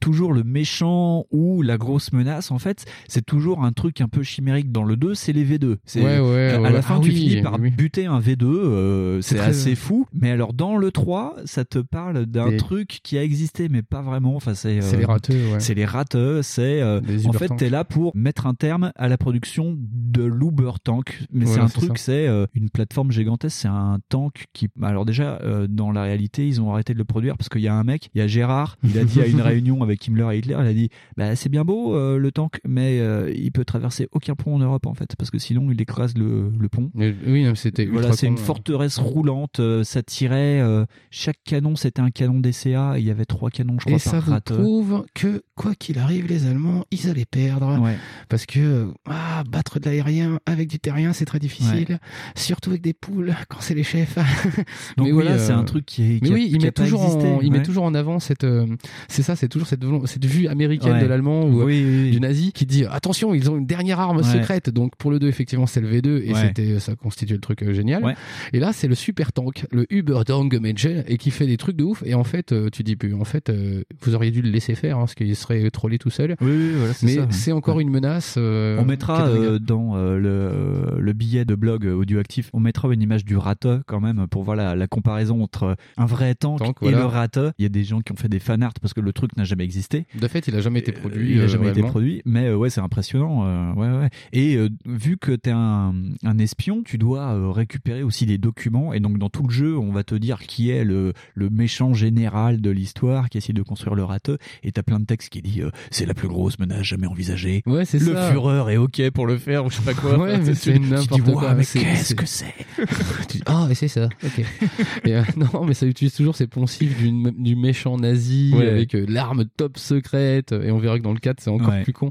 toujours 0.00 0.32
le 0.32 0.44
méchant 0.44 1.24
ou 1.30 1.62
la 1.62 1.76
grosse 1.78 2.12
menace, 2.12 2.50
en 2.50 2.58
fait, 2.58 2.84
c'est 3.08 3.24
toujours 3.24 3.64
un 3.64 3.72
truc 3.72 4.00
un 4.00 4.08
peu 4.08 4.22
chimérique. 4.32 4.72
Dans 4.72 4.84
le 4.84 4.96
2, 4.96 5.14
c'est 5.14 5.32
les 5.32 5.44
V2. 5.44 5.76
C'est- 5.84 6.02
Ouais, 6.02 6.18
ouais, 6.18 6.50
à, 6.66 6.70
la 6.70 6.82
fin, 6.82 6.96
Ah 6.98 7.00
tu 7.02 7.10
oui, 7.10 7.14
finis 7.16 7.42
par 7.42 7.58
oui. 7.60 7.70
buter 7.70 8.06
un 8.06 8.18
V2, 8.20 8.44
euh, 8.46 9.20
c'est 9.20 9.38
assez 9.38 9.74
fou. 9.74 10.06
Mais 10.12 10.30
alors, 10.30 10.52
dans 10.52 10.76
le 10.76 10.90
3, 10.90 11.36
ça 11.44 11.64
te 11.64 11.78
parle 11.78 12.26
d'un 12.26 12.50
Des- 12.50 12.56
truc 12.56 13.00
qui 13.02 13.18
a 13.18 13.22
existé, 13.22 13.68
mais 13.68 13.82
pas 13.82 14.02
vraiment. 14.02 14.34
Enfin, 14.36 14.54
c'est 14.54 14.80
c'est 14.80 14.96
euh, 14.96 14.98
les 15.00 15.04
rateux, 15.04 15.34
ouais. 15.52 15.60
c'est 15.60 15.74
les 15.74 15.84
rateux, 15.84 16.42
c'est 16.42 16.80
euh, 16.80 17.00
en 17.26 17.32
fait 17.32 17.48
t'es 17.56 17.68
là 17.70 17.84
pour 17.84 18.12
mettre 18.14 18.46
un 18.46 18.54
terme 18.54 18.92
à 18.96 19.08
la 19.08 19.18
production 19.18 19.76
de 19.78 20.22
l'Uber 20.24 20.72
Tank, 20.82 21.18
mais 21.32 21.46
c'est 21.46 21.60
un 21.60 21.66
truc, 21.68 21.98
c'est 21.98 22.26
euh, 22.28 22.46
une 22.54 22.70
plateforme 22.70 23.10
gigantesque, 23.12 23.58
c'est 23.62 23.68
un 23.68 23.98
tank 24.08 24.46
qui, 24.52 24.68
alors 24.82 25.04
déjà 25.04 25.38
euh, 25.42 25.66
dans 25.68 25.90
la 25.92 26.02
réalité 26.02 26.46
ils 26.46 26.60
ont 26.60 26.72
arrêté 26.72 26.92
de 26.94 26.98
le 26.98 27.04
produire 27.04 27.36
parce 27.36 27.48
qu'il 27.48 27.60
y 27.60 27.68
a 27.68 27.74
un 27.74 27.84
mec, 27.84 28.08
il 28.14 28.18
y 28.18 28.20
a 28.22 28.26
Gérard, 28.26 28.76
il 28.84 28.98
a 28.98 29.04
dit 29.04 29.20
à 29.20 29.26
une 29.26 29.40
réunion 29.40 29.82
avec 29.82 30.06
Himmler 30.06 30.28
et 30.34 30.38
Hitler, 30.38 30.56
il 30.60 30.66
a 30.66 30.72
dit 30.74 30.88
bah 31.16 31.36
c'est 31.36 31.48
bien 31.48 31.64
beau 31.64 31.94
euh, 31.94 32.16
le 32.18 32.32
tank, 32.32 32.60
mais 32.66 33.00
euh, 33.00 33.32
il 33.34 33.52
peut 33.52 33.64
traverser 33.64 34.08
aucun 34.12 34.21
pont 34.30 34.54
en 34.54 34.58
Europe 34.58 34.86
en 34.86 34.94
fait 34.94 35.14
parce 35.18 35.30
que 35.30 35.38
sinon 35.38 35.70
il 35.70 35.80
écrase 35.80 36.16
le, 36.16 36.50
le 36.58 36.68
pont. 36.68 36.90
Mais- 36.94 37.14
oui, 37.26 37.46
c'était 37.54 37.86
Voilà, 37.86 38.12
c'est 38.12 38.26
une 38.26 38.34
euh. 38.34 38.36
forteresse 38.36 38.98
roulante, 38.98 39.60
euh, 39.60 39.84
ça 39.84 40.02
tirait, 40.02 40.60
euh, 40.60 40.84
chaque 41.10 41.38
canon 41.44 41.76
c'était 41.76 42.00
un 42.00 42.10
canon 42.10 42.40
DCA, 42.40 42.94
il 42.98 43.04
y 43.04 43.10
avait 43.10 43.24
trois 43.24 43.50
canons 43.50 43.76
je 43.78 43.84
crois 43.86 43.96
Et 43.96 43.98
ça 43.98 44.20
vous 44.20 44.30
rate. 44.32 44.52
prouve 44.52 45.04
que, 45.14 45.42
quoi 45.54 45.74
qu'il 45.74 45.98
arrive, 45.98 46.26
les 46.26 46.46
Allemands, 46.46 46.84
ils 46.90 47.08
allaient 47.10 47.24
perdre. 47.24 47.78
Ouais. 47.80 47.96
Parce 48.28 48.46
que 48.46 48.92
ah, 49.08 49.42
battre 49.50 49.78
de 49.80 49.86
l'aérien 49.86 50.38
avec 50.46 50.68
du 50.68 50.78
terrien, 50.78 51.12
c'est 51.12 51.24
très 51.24 51.38
difficile. 51.38 51.98
Surtout 52.36 52.70
avec 52.70 52.82
des 52.82 52.92
poules, 52.92 53.34
quand 53.48 53.58
c'est 53.60 53.74
les 53.74 53.82
chefs. 53.82 54.16
Donc 54.96 55.06
Mais 55.06 55.12
voilà, 55.12 55.38
c'est 55.38 55.52
euh, 55.52 55.56
un 55.58 55.64
truc 55.64 55.84
qui 55.86 56.02
est. 56.02 56.18
Mais 56.22 56.28
qui 56.28 56.32
a- 56.32 56.34
oui, 56.34 56.48
il 56.52 56.62
met 56.62 56.70
toujours, 56.72 57.02
existé, 57.04 57.26
en, 57.28 57.40
il 57.40 57.50
met 57.52 57.62
toujours 57.62 57.84
en 57.84 57.94
avant 57.94 58.18
cette, 58.20 58.44
euh, 58.44 58.66
c'est 59.08 59.22
ça, 59.22 59.36
c'est 59.36 59.48
toujours 59.48 59.66
cette, 59.68 59.82
cette 60.06 60.24
vue 60.24 60.46
américaine 60.48 61.00
de 61.00 61.06
l'allemand 61.06 61.44
ou 61.44 61.60
euh, 61.60 61.64
Oui, 61.64 61.82
oui, 61.84 62.02
oui. 62.04 62.10
du 62.10 62.20
nazi 62.20 62.52
qui 62.52 62.66
dit 62.66 62.84
attention, 62.84 63.34
ils 63.34 63.50
ont 63.50 63.56
une 63.56 63.66
dernière 63.66 64.00
arme 64.00 64.11
Ouais. 64.20 64.24
secrète. 64.24 64.70
Donc 64.70 64.96
pour 64.96 65.10
le 65.10 65.18
2, 65.18 65.26
effectivement, 65.28 65.66
c'est 65.66 65.80
le 65.80 65.88
V2 65.88 66.22
et 66.24 66.32
Ouais. 66.32 66.40
c'était, 66.40 66.78
ça 66.78 66.94
constituait 66.94 67.34
le 67.34 67.40
truc 67.40 67.62
euh, 67.62 67.72
génial. 67.72 68.04
Ouais. 68.04 68.14
Et 68.52 68.60
là, 68.60 68.72
c'est 68.72 68.88
le 68.88 68.94
super 68.94 69.32
tank, 69.32 69.66
le 69.70 69.86
Uber 69.90 70.20
Mädchen, 70.60 71.04
et 71.06 71.16
qui 71.18 71.30
fait 71.30 71.46
des 71.46 71.56
trucs 71.56 71.76
de 71.76 71.84
ouf. 71.84 72.02
Et 72.06 72.14
en 72.14 72.24
fait, 72.24 72.52
euh, 72.52 72.68
tu 72.70 72.82
dis, 72.82 72.96
plus, 72.96 73.14
en 73.14 73.24
fait, 73.24 73.48
euh, 73.50 73.82
vous 74.02 74.14
auriez 74.14 74.30
dû 74.30 74.42
le 74.42 74.50
laisser 74.50 74.74
faire, 74.74 74.96
hein, 74.96 75.00
parce 75.00 75.14
qu'il 75.14 75.34
serait 75.36 75.70
trollé 75.70 75.98
tout 75.98 76.10
seul. 76.10 76.36
Oui, 76.40 76.50
oui, 76.50 76.70
voilà, 76.76 76.92
Mais 77.02 77.18
c'est 77.32 77.52
encore 77.52 77.80
une 77.80 77.90
menace. 77.90 78.34
euh, 78.38 78.78
On 78.80 78.84
mettra 78.84 79.26
euh, 79.28 79.58
dans 79.58 79.96
euh, 79.96 80.18
le, 80.18 81.00
le 81.00 81.12
billet 81.12 81.44
de 81.44 81.54
blog 81.54 81.86
euh, 81.86 81.92
audioactif, 81.94 82.50
on 82.52 82.60
mettra 82.60 82.92
une 82.92 83.02
image 83.02 83.24
du 83.24 83.36
rateux 83.36 83.82
quand 83.86 84.00
même 84.00 84.26
pour 84.28 84.42
voir 84.42 84.56
la, 84.56 84.74
la 84.74 84.86
comparaison 84.86 85.42
entre 85.42 85.76
un 85.96 86.06
vrai 86.06 86.34
tank, 86.34 86.58
Tank, 86.58 86.76
et 86.82 86.86
voilà. 86.86 86.98
le 86.98 87.04
rateux. 87.06 87.52
Il 87.58 87.62
y 87.62 87.66
a 87.66 87.68
des 87.68 87.84
gens 87.84 88.00
qui 88.00 88.12
ont 88.12 88.16
fait 88.16 88.28
des 88.28 88.38
fan 88.38 88.62
art 88.62 88.72
parce 88.80 88.92
que 88.94 89.00
le 89.00 89.12
truc 89.12 89.36
n'a 89.36 89.44
jamais 89.44 89.64
existé. 89.64 90.06
De 90.18 90.28
fait, 90.28 90.48
il 90.48 90.56
a 90.56 90.60
jamais 90.60 90.80
été 90.80 90.92
produit. 90.92 91.32
Il 91.32 91.38
n'a 91.38 91.44
euh, 91.44 91.48
jamais 91.48 91.68
été 91.70 91.82
produit, 91.82 92.22
mais 92.24 92.46
euh, 92.48 92.56
ouais, 92.56 92.70
c'est 92.70 92.80
impressionnant. 92.80 93.44
euh, 93.46 93.72
ouais, 93.74 93.86
ouais. 94.00 94.10
Et 94.32 94.56
euh, 94.56 94.68
vu 94.86 95.16
que 95.16 95.32
t'es 95.32 95.50
un, 95.50 95.94
un 96.24 96.38
espion, 96.38 96.82
tu 96.84 96.98
dois 96.98 97.32
euh, 97.34 97.50
récupérer 97.50 98.02
aussi 98.02 98.26
des 98.26 98.38
documents. 98.38 98.92
Et 98.92 99.00
donc 99.00 99.18
dans 99.18 99.28
tout 99.30 99.42
le 99.44 99.50
jeu, 99.52 99.76
on 99.78 99.92
va 99.92 100.04
te 100.04 100.14
dire 100.14 100.38
qui 100.40 100.70
est 100.70 100.84
le, 100.84 101.12
le 101.34 101.50
méchant 101.50 101.94
général 101.94 102.60
de 102.60 102.70
l'histoire 102.70 103.28
qui 103.28 103.38
essaie 103.38 103.52
de 103.52 103.62
construire 103.62 103.94
le 103.94 104.04
rateux. 104.04 104.38
Et 104.62 104.72
t'as 104.72 104.82
plein 104.82 105.00
de 105.00 105.04
textes 105.06 105.28
qui 105.30 105.42
dit 105.42 105.62
euh, 105.62 105.70
c'est 105.90 106.06
la 106.06 106.14
plus 106.14 106.28
grosse 106.28 106.58
menace 106.58 106.82
jamais 106.82 107.06
envisagée. 107.06 107.62
Ouais, 107.66 107.84
c'est 107.84 107.98
le 107.98 108.14
ça. 108.14 108.30
Führer 108.32 108.72
est 108.74 108.76
ok 108.76 109.10
pour 109.10 109.26
le 109.26 109.36
faire 109.38 109.64
ou 109.64 109.70
je 109.70 109.76
sais 109.76 109.82
pas 109.82 109.94
quoi. 109.94 110.18
Ouais, 110.22 110.38
mais 110.38 110.44
tu- 110.50 110.54
c'est 110.54 110.74
tu 110.74 110.80
n'importe 110.80 111.22
quoi. 111.32 111.54
mais 111.54 111.64
qu'est-ce 111.64 112.14
que 112.14 112.26
c'est 112.26 112.54
Tu 113.28 113.38
dis, 113.38 113.42
Ah, 113.46 113.66
mais 113.68 113.74
c'est 113.74 113.88
ça. 113.88 114.08
Ok. 114.24 114.44
Et, 115.04 115.14
non, 115.36 115.64
mais 115.64 115.74
ça 115.74 115.86
utilise 115.86 116.14
toujours 116.14 116.36
ces 116.36 116.46
poncifs 116.46 116.96
du 117.02 117.56
méchant 117.56 117.96
nazi 117.96 118.52
Ouais. 118.54 118.68
avec 118.68 118.92
l'arme 118.94 119.44
top 119.56 119.78
secrète. 119.78 120.52
Et 120.52 120.70
on 120.70 120.78
verra 120.78 120.98
que 120.98 121.02
dans 121.04 121.12
le 121.12 121.18
4, 121.18 121.40
c'est 121.40 121.50
encore 121.50 121.68
Ouais. 121.70 121.82
plus 121.82 121.92
con. 121.92 122.10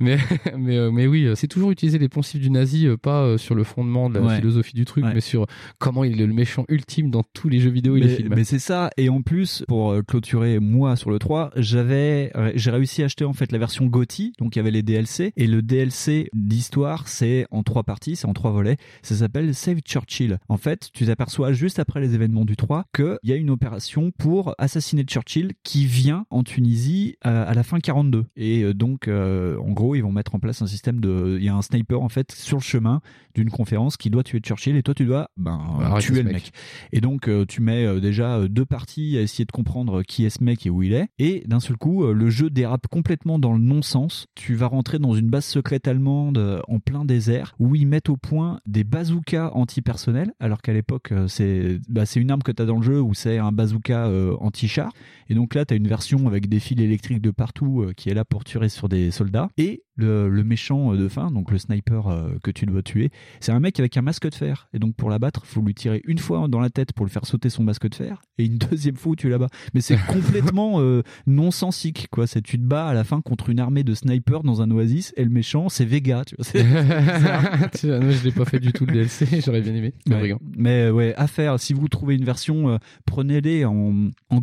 Mais, 0.00 0.18
mais, 0.58 0.90
mais 0.90 1.06
oui, 1.06 1.21
euh, 1.26 1.34
c'est 1.34 1.48
toujours 1.48 1.70
utiliser 1.70 1.98
les 1.98 2.08
poncifs 2.08 2.40
du 2.40 2.50
nazi, 2.50 2.86
euh, 2.86 2.96
pas 2.96 3.22
euh, 3.22 3.38
sur 3.38 3.54
le 3.54 3.64
fondement 3.64 4.08
de 4.10 4.14
la 4.18 4.22
Ouais. 4.26 4.36
philosophie 4.36 4.74
du 4.74 4.84
truc, 4.84 5.04
Ouais. 5.04 5.12
mais 5.14 5.20
sur 5.20 5.46
comment 5.78 6.04
il 6.04 6.20
est 6.20 6.26
le 6.26 6.32
méchant 6.32 6.64
ultime 6.68 7.10
dans 7.10 7.22
tous 7.32 7.48
les 7.48 7.58
jeux 7.60 7.70
vidéo 7.70 7.96
et 7.96 8.00
les 8.00 8.08
films. 8.08 8.32
mais 8.36 8.44
c'est 8.44 8.58
ça 8.58 8.90
et 8.96 9.08
en 9.08 9.22
plus 9.22 9.64
pour 9.68 9.94
clôturer 10.06 10.58
moi 10.60 10.96
sur 10.96 11.10
le 11.10 11.18
3 11.18 11.50
j'avais 11.56 12.32
j'ai 12.54 12.70
réussi 12.70 13.02
à 13.02 13.06
acheter 13.06 13.24
en 13.24 13.32
fait 13.32 13.50
la 13.52 13.58
version 13.58 13.86
GOTY 13.86 14.32
donc 14.38 14.54
il 14.54 14.58
y 14.58 14.60
avait 14.60 14.70
les 14.70 14.82
DLC 14.82 15.32
et 15.36 15.46
le 15.46 15.62
DLC 15.62 16.28
d'histoire 16.34 17.08
c'est 17.08 17.46
en 17.50 17.62
trois 17.62 17.82
parties 17.82 18.16
c'est 18.16 18.26
en 18.26 18.32
trois 18.32 18.50
volets 18.52 18.76
ça 19.02 19.14
s'appelle 19.14 19.54
Save 19.54 19.80
Churchill 19.80 20.38
en 20.48 20.56
fait 20.56 20.90
tu 20.92 21.06
t'aperçois 21.06 21.52
juste 21.52 21.78
après 21.78 22.00
les 22.00 22.14
événements 22.14 22.44
du 22.44 22.56
3 22.56 22.84
que 22.92 23.18
il 23.22 23.30
y 23.30 23.32
a 23.32 23.36
une 23.36 23.50
opération 23.50 24.10
pour 24.18 24.54
assassiner 24.58 25.02
Churchill 25.04 25.52
qui 25.64 25.86
vient 25.86 26.26
en 26.30 26.42
Tunisie 26.42 27.16
à 27.22 27.52
la 27.54 27.62
fin 27.62 27.78
42 27.80 28.24
et 28.36 28.72
donc 28.74 29.08
en 29.08 29.70
gros 29.72 29.94
ils 29.94 30.02
vont 30.02 30.12
mettre 30.12 30.34
en 30.34 30.38
place 30.38 30.62
un 30.62 30.66
système 30.66 31.00
de 31.00 31.11
il 31.38 31.44
y 31.44 31.48
a 31.48 31.54
un 31.54 31.62
sniper 31.62 32.02
en 32.02 32.08
fait 32.08 32.32
sur 32.32 32.58
le 32.58 32.62
chemin 32.62 33.00
d'une 33.34 33.50
conférence 33.50 33.96
qui 33.96 34.10
doit 34.10 34.22
tuer 34.22 34.40
Churchill 34.40 34.76
et 34.76 34.82
toi 34.82 34.94
tu 34.94 35.04
dois 35.06 35.28
ben 35.36 35.60
Arrête 35.80 36.02
tuer 36.02 36.22
le 36.22 36.24
mec. 36.24 36.34
mec 36.34 36.52
et 36.92 37.00
donc 37.00 37.28
euh, 37.28 37.44
tu 37.46 37.62
mets 37.62 37.86
euh, 37.86 38.00
déjà 38.00 38.36
euh, 38.36 38.48
deux 38.48 38.66
parties 38.66 39.16
à 39.16 39.20
essayer 39.22 39.44
de 39.44 39.52
comprendre 39.52 40.02
qui 40.02 40.24
est 40.24 40.30
ce 40.30 40.42
mec 40.44 40.66
et 40.66 40.70
où 40.70 40.82
il 40.82 40.92
est. 40.92 41.08
Et 41.18 41.42
d'un 41.46 41.60
seul 41.60 41.76
coup, 41.76 42.04
euh, 42.04 42.12
le 42.12 42.30
jeu 42.30 42.50
dérape 42.50 42.86
complètement 42.88 43.38
dans 43.38 43.52
le 43.52 43.58
non-sens. 43.58 44.26
Tu 44.34 44.54
vas 44.54 44.66
rentrer 44.66 44.98
dans 44.98 45.14
une 45.14 45.28
base 45.28 45.44
secrète 45.44 45.88
allemande 45.88 46.38
euh, 46.38 46.60
en 46.68 46.78
plein 46.78 47.04
désert 47.04 47.54
où 47.58 47.74
ils 47.74 47.86
mettent 47.86 48.08
au 48.08 48.16
point 48.16 48.60
des 48.66 48.84
bazookas 48.84 49.50
antipersonnels, 49.54 50.32
alors 50.40 50.62
qu'à 50.62 50.72
l'époque 50.72 51.12
euh, 51.12 51.28
c'est 51.28 51.80
bah, 51.88 52.06
c'est 52.06 52.20
une 52.20 52.30
arme 52.30 52.42
que 52.42 52.52
tu 52.52 52.62
as 52.62 52.66
dans 52.66 52.76
le 52.76 52.82
jeu 52.82 53.00
où 53.00 53.14
c'est 53.14 53.38
un 53.38 53.52
bazooka 53.52 54.06
euh, 54.06 54.36
anti-char. 54.40 54.92
Et 55.28 55.34
donc 55.34 55.54
là, 55.54 55.64
tu 55.64 55.72
as 55.72 55.76
une 55.78 55.88
version 55.88 56.26
avec 56.26 56.48
des 56.48 56.60
fils 56.60 56.78
électriques 56.78 57.22
de 57.22 57.30
partout 57.30 57.80
euh, 57.80 57.92
qui 57.96 58.10
est 58.10 58.14
là 58.14 58.24
pour 58.24 58.44
tirer 58.44 58.68
sur 58.68 58.88
des 58.88 59.10
soldats. 59.10 59.48
Et 59.56 59.82
le, 59.96 60.28
le 60.28 60.44
méchant 60.44 60.94
euh, 60.94 60.96
de 60.96 61.08
fin, 61.08 61.30
donc 61.30 61.50
le 61.50 61.58
sniper 61.58 62.08
euh, 62.08 62.30
que 62.42 62.50
tu 62.50 62.66
dois 62.66 62.82
tuer, 62.82 63.10
c'est 63.40 63.52
un 63.52 63.60
mec 63.60 63.78
avec 63.78 63.96
un 63.96 64.02
masque 64.02 64.28
de 64.28 64.34
fer. 64.34 64.68
Et 64.72 64.78
donc 64.78 64.94
pour 64.96 65.10
l'abattre, 65.10 65.44
faut 65.46 65.60
lui 65.60 65.74
tirer 65.74 66.00
une 66.06 66.18
fois 66.18 66.48
dans 66.48 66.60
la 66.60 66.70
tête 66.70 66.92
pour 66.92 67.04
le 67.06 67.10
faire 67.10 67.26
sauter 67.26 67.50
son 67.50 67.62
masque 67.62 67.88
de 67.88 67.94
fer, 67.94 68.22
et 68.38 68.46
une 68.46 68.58
deuxième 68.58 68.96
fois 68.96 69.12
où 69.12 69.16
tu 69.16 69.28
là-bas. 69.28 69.48
Mais 69.74 69.80
c'est 69.80 69.96
complètement 70.06 70.80
euh, 70.80 71.02
non-sensique, 71.26 72.08
quoi. 72.10 72.26
C'est 72.26 72.42
tu 72.42 72.58
te 72.58 72.64
bats 72.64 72.86
à 72.86 72.94
la 72.94 73.04
fin 73.04 73.20
contre 73.20 73.50
une 73.50 73.60
armée 73.60 73.84
de 73.84 73.94
snipers 73.94 74.42
dans 74.42 74.62
un 74.62 74.70
oasis, 74.70 75.12
et 75.16 75.24
le 75.24 75.30
méchant, 75.30 75.68
c'est 75.68 75.84
Vega. 75.84 76.24
Tu 76.24 76.36
vois, 76.36 76.44
c'est- 76.44 76.62
je 77.82 78.24
l'ai 78.24 78.32
pas 78.32 78.44
fait 78.44 78.60
du 78.60 78.72
tout 78.72 78.86
le 78.86 78.92
DLC, 78.92 79.26
j'aurais 79.44 79.60
bien 79.60 79.74
aimé. 79.74 79.94
Mais 80.06 80.14
Ouais. 80.14 80.20
brigand. 80.20 80.38
Mais 80.56 80.90
ouais, 80.90 81.14
à 81.16 81.26
faire. 81.26 81.58
Si 81.58 81.72
vous 81.72 81.88
trouvez 81.88 82.14
une 82.16 82.24
version, 82.24 82.68
euh, 82.70 82.78
prenez-les 83.06 83.64
en, 83.64 84.10
en 84.30 84.40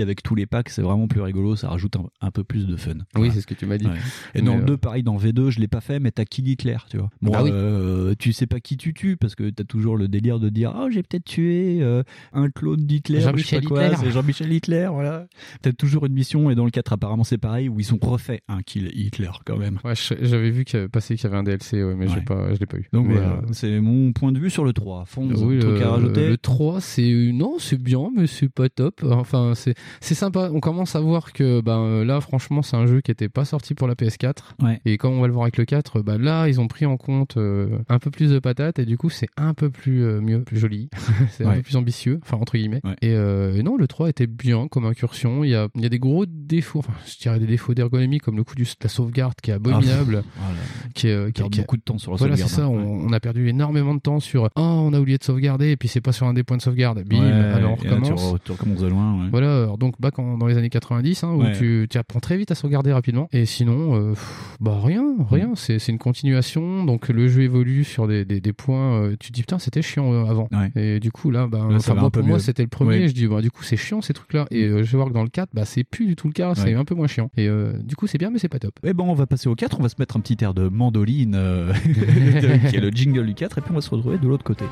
avec 0.00 0.22
tous 0.22 0.34
les 0.34 0.46
packs. 0.46 0.68
C'est 0.70 0.82
vraiment 0.82 1.06
plus 1.08 1.20
rigolo. 1.20 1.56
Ça 1.56 1.68
rajoute 1.68 1.96
un, 1.96 2.04
un 2.20 2.30
peu 2.30 2.44
plus 2.44 2.66
de 2.66 2.76
fun. 2.76 2.92
Oui, 2.92 2.98
Voilà. 3.14 3.32
c'est 3.34 3.40
ce 3.40 3.46
que 3.46 3.54
tu 3.54 3.66
m'as 3.66 3.78
dit. 3.78 3.86
Ouais. 3.86 3.92
Et 4.34 4.42
dans 4.42 4.56
le 4.56 4.62
euh, 4.62 4.66
2, 4.66 4.76
pareil, 4.92 5.02
dans 5.02 5.16
V2, 5.16 5.48
je 5.48 5.58
l'ai 5.58 5.68
pas 5.68 5.80
fait, 5.80 6.00
mais 6.00 6.10
t'as 6.10 6.26
Kill 6.26 6.46
Hitler, 6.48 6.76
tu 6.90 6.98
vois. 6.98 7.08
Bon, 7.22 7.32
Ah 7.34 7.42
oui. 7.42 7.50
euh, 7.50 8.14
tu 8.18 8.34
sais 8.34 8.46
pas 8.46 8.60
qui 8.60 8.76
tu 8.76 8.92
tues 8.92 9.16
parce 9.16 9.34
que 9.34 9.48
t'as 9.48 9.64
toujours 9.64 9.96
le 9.96 10.06
délire 10.06 10.38
de 10.38 10.50
dire, 10.50 10.74
oh, 10.78 10.88
j'ai 10.90 11.02
peut-être 11.02 11.24
tué 11.24 11.78
euh, 11.80 12.02
un 12.34 12.50
clone 12.50 12.84
d'Hitler. 12.84 13.20
Jean-Michel 13.22 13.64
Hitler. 13.64 13.92
C'est 13.98 14.10
Jean-Michel 14.10 14.52
Hitler, 14.52 14.88
voilà. 14.92 15.26
T'as 15.62 15.72
toujours 15.72 16.04
une 16.04 16.12
mission, 16.12 16.50
et 16.50 16.54
dans 16.54 16.66
le 16.66 16.70
4, 16.70 16.92
apparemment, 16.92 17.24
c'est 17.24 17.38
pareil, 17.38 17.70
où 17.70 17.80
ils 17.80 17.94
ont 17.94 17.98
refait 18.02 18.42
un 18.48 18.60
Kill 18.62 18.90
Hitler, 18.94 19.30
quand 19.46 19.56
même. 19.56 19.78
Ouais, 19.82 19.94
j'avais 19.96 20.50
vu 20.50 20.64
qu'il 20.66 20.76
y 20.76 20.80
avait 20.80 20.88
passé 20.90 21.16
qu'il 21.16 21.24
y 21.24 21.26
avait 21.28 21.38
un 21.38 21.42
DLC, 21.42 21.82
ouais, 21.82 21.94
mais 21.94 22.06
j'ai 22.08 22.16
Ouais. 22.16 22.20
pas, 22.20 22.52
je 22.52 22.60
l'ai 22.60 22.66
pas 22.66 22.76
eu. 22.76 22.86
Donc 22.92 23.08
euh, 23.10 23.36
c'est 23.52 23.80
mon 23.80 24.12
point 24.12 24.30
de 24.32 24.38
vue 24.38 24.50
sur 24.50 24.64
le 24.66 24.74
3. 24.74 25.06
Fonds, 25.06 25.30
Oui, 25.30 25.58
truc 25.58 25.78
le, 25.78 25.82
à 25.86 25.90
rajouter 25.92 26.28
le 26.28 26.36
3, 26.36 26.82
c'est 26.82 27.30
non, 27.32 27.54
c'est 27.58 27.80
bien, 27.80 28.10
mais 28.14 28.26
c'est 28.26 28.50
pas 28.50 28.68
top. 28.68 29.02
Enfin, 29.10 29.52
c'est 29.54 29.74
c'est 30.00 30.14
sympa. 30.14 30.50
On 30.52 30.60
commence 30.60 30.94
à 30.96 31.00
voir 31.00 31.32
que 31.32 31.62
ben 31.62 31.78
euh, 31.80 32.04
là, 32.04 32.20
franchement, 32.20 32.60
c'est 32.62 32.76
un 32.76 32.86
jeu 32.86 33.00
qui 33.00 33.10
était 33.10 33.30
pas 33.30 33.44
sorti 33.46 33.74
pour 33.74 33.88
la 33.88 33.94
PS4. 33.94 34.34
Ouais. 34.62 34.80
Et 34.84 34.98
comme 34.98 35.12
on 35.14 35.20
va 35.20 35.26
le 35.26 35.32
voir 35.32 35.44
avec 35.44 35.56
le 35.58 35.64
4, 35.64 36.02
bah 36.02 36.18
là, 36.18 36.48
ils 36.48 36.60
ont 36.60 36.66
pris 36.68 36.86
en 36.86 36.96
compte 36.96 37.36
euh, 37.36 37.78
un 37.88 37.98
peu 37.98 38.10
plus 38.10 38.30
de 38.30 38.38
patates 38.38 38.78
et 38.78 38.84
du 38.84 38.96
coup, 38.98 39.10
c'est 39.10 39.28
un 39.36 39.54
peu 39.54 39.70
plus 39.70 40.02
euh, 40.04 40.20
mieux, 40.20 40.42
plus 40.42 40.58
joli. 40.58 40.88
c'est 41.30 41.44
un 41.44 41.54
peu 41.54 41.62
plus 41.62 41.76
ambitieux, 41.76 42.18
enfin 42.22 42.36
entre 42.38 42.56
guillemets. 42.56 42.80
Ouais. 42.84 42.96
Et, 43.02 43.10
euh, 43.14 43.54
et 43.56 43.62
non, 43.62 43.76
le 43.76 43.86
3 43.86 44.08
était 44.08 44.26
bien 44.26 44.68
comme 44.68 44.84
incursion. 44.86 45.44
Il 45.44 45.50
y 45.50 45.54
a, 45.54 45.68
il 45.76 45.82
y 45.82 45.86
a 45.86 45.88
des 45.88 45.98
gros 45.98 46.24
défauts, 46.26 46.80
enfin, 46.80 46.92
je 47.06 47.18
dirais 47.18 47.38
des 47.38 47.46
défauts 47.46 47.74
d'ergonomie 47.74 48.18
comme 48.18 48.36
le 48.36 48.44
coup 48.44 48.54
du, 48.54 48.64
de 48.64 48.68
la 48.82 48.88
sauvegarde 48.88 49.34
qui 49.42 49.50
est 49.50 49.54
abominable, 49.54 50.22
Voilà. 50.36 50.58
qui 50.94 51.08
est, 51.08 51.12
euh, 51.12 51.30
qui, 51.30 51.42
qui- 51.48 51.60
beaucoup 51.60 51.76
de 51.76 51.82
temps 51.82 51.98
sur 51.98 52.12
la 52.12 52.16
voilà, 52.18 52.36
c'est 52.36 52.48
sauvegarde. 52.48 52.74
ça. 52.74 52.80
hein. 52.82 52.86
On, 52.86 53.08
on 53.08 53.12
a 53.12 53.20
perdu 53.20 53.48
énormément 53.48 53.94
de 53.94 54.00
temps 54.00 54.20
sur 54.20 54.44
oh, 54.56 54.60
on 54.60 54.92
a 54.92 54.98
oublié 55.00 55.18
de 55.18 55.24
sauvegarder 55.24 55.70
et 55.70 55.76
puis 55.76 55.88
c'est 55.88 56.00
pas 56.00 56.12
sur 56.12 56.26
un 56.26 56.34
des 56.34 56.42
points 56.42 56.56
de 56.56 56.62
sauvegarde. 56.62 57.02
Bim, 57.06 57.22
alors 57.22 57.76
on 57.80 57.84
et 57.84 57.88
là, 57.88 57.96
tu, 58.02 58.12
recommence. 58.12 58.34
re- 58.34 58.38
tu 58.44 58.52
recommences 58.52 58.80
de 58.80 58.88
loin. 58.88 59.28
Voilà, 59.30 59.68
donc 59.78 60.00
back 60.00 60.18
en- 60.18 60.38
dans 60.38 60.46
les 60.46 60.56
années 60.58 60.70
90, 60.70 61.24
hein, 61.24 61.32
où 61.34 61.44
tu, 61.56 61.86
tu 61.90 61.98
apprends 61.98 62.20
très 62.20 62.36
vite 62.36 62.50
à 62.50 62.54
sauvegarder 62.54 62.92
rapidement. 62.92 63.28
Et 63.32 63.46
sinon, 63.46 64.10
pff, 64.12 64.56
bah 64.72 64.80
rien, 64.82 65.04
rien. 65.30 65.48
Mm. 65.48 65.56
C'est 65.56 65.78
c'est 65.78 65.92
une 65.92 65.98
continuation. 65.98 66.84
Donc 66.84 67.08
le 67.08 67.28
jeu 67.28 67.42
évolue 67.42 67.84
sur 67.84 68.08
des, 68.08 68.24
des, 68.24 68.40
des 68.40 68.52
points. 68.52 69.02
euh, 69.02 69.16
tu 69.18 69.28
te 69.28 69.34
dis 69.34 69.42
putain, 69.42 69.58
c'était 69.58 69.82
chiant 69.82 70.12
euh, 70.12 70.24
avant. 70.24 70.48
Ouais. 70.52 70.70
Et 70.76 71.00
du 71.00 71.12
coup 71.12 71.30
là, 71.30 71.46
bah, 71.46 71.66
Là, 71.70 71.78
ça 71.78 71.94
moi 71.94 72.10
pour 72.10 72.24
moi 72.24 72.38
c'était 72.38 72.62
le 72.62 72.68
premier. 72.68 73.00
Ouais. 73.00 73.08
Je 73.08 73.14
dis 73.14 73.26
bah 73.26 73.40
du 73.42 73.50
coup 73.50 73.62
c'est 73.62 73.76
chiant 73.76 74.00
ces 74.00 74.14
trucs 74.14 74.32
là. 74.32 74.46
Et 74.50 74.64
euh, 74.64 74.82
je 74.82 74.90
vais 74.92 74.96
voir 74.96 75.08
que 75.08 75.14
dans 75.14 75.22
le 75.22 75.28
4, 75.28 75.50
bah 75.52 75.64
c'est 75.64 75.84
plus 75.84 76.06
du 76.06 76.16
tout 76.16 76.26
le 76.26 76.32
cas. 76.32 76.54
C'est 76.54 76.74
un 76.74 76.84
peu 76.84 76.94
moins 76.94 77.06
chiant. 77.06 77.30
Et 77.36 77.48
du 77.82 77.96
coup 77.96 78.06
c'est 78.06 78.18
bien, 78.18 78.30
mais 78.30 78.38
c'est 78.38 78.48
pas 78.48 78.58
top. 78.58 78.78
Eh 78.84 78.92
ben, 78.92 79.04
on 79.04 79.14
va 79.14 79.26
passer 79.26 79.48
au 79.48 79.54
4, 79.54 79.78
on 79.78 79.82
va 79.82 79.88
se 79.88 79.96
mettre 79.98 80.16
un 80.16 80.20
petit 80.20 80.42
air 80.42 80.54
de 80.54 80.68
mandoline, 80.68 81.38
qui 82.68 82.76
est 82.76 82.80
le 82.80 82.90
jingle 82.90 83.26
du 83.26 83.34
4, 83.34 83.58
et 83.58 83.60
puis 83.60 83.70
on 83.72 83.74
va 83.74 83.80
se 83.80 83.90
retrouver 83.90 84.18
de 84.18 84.28
l'autre 84.28 84.44
côté. 84.44 84.64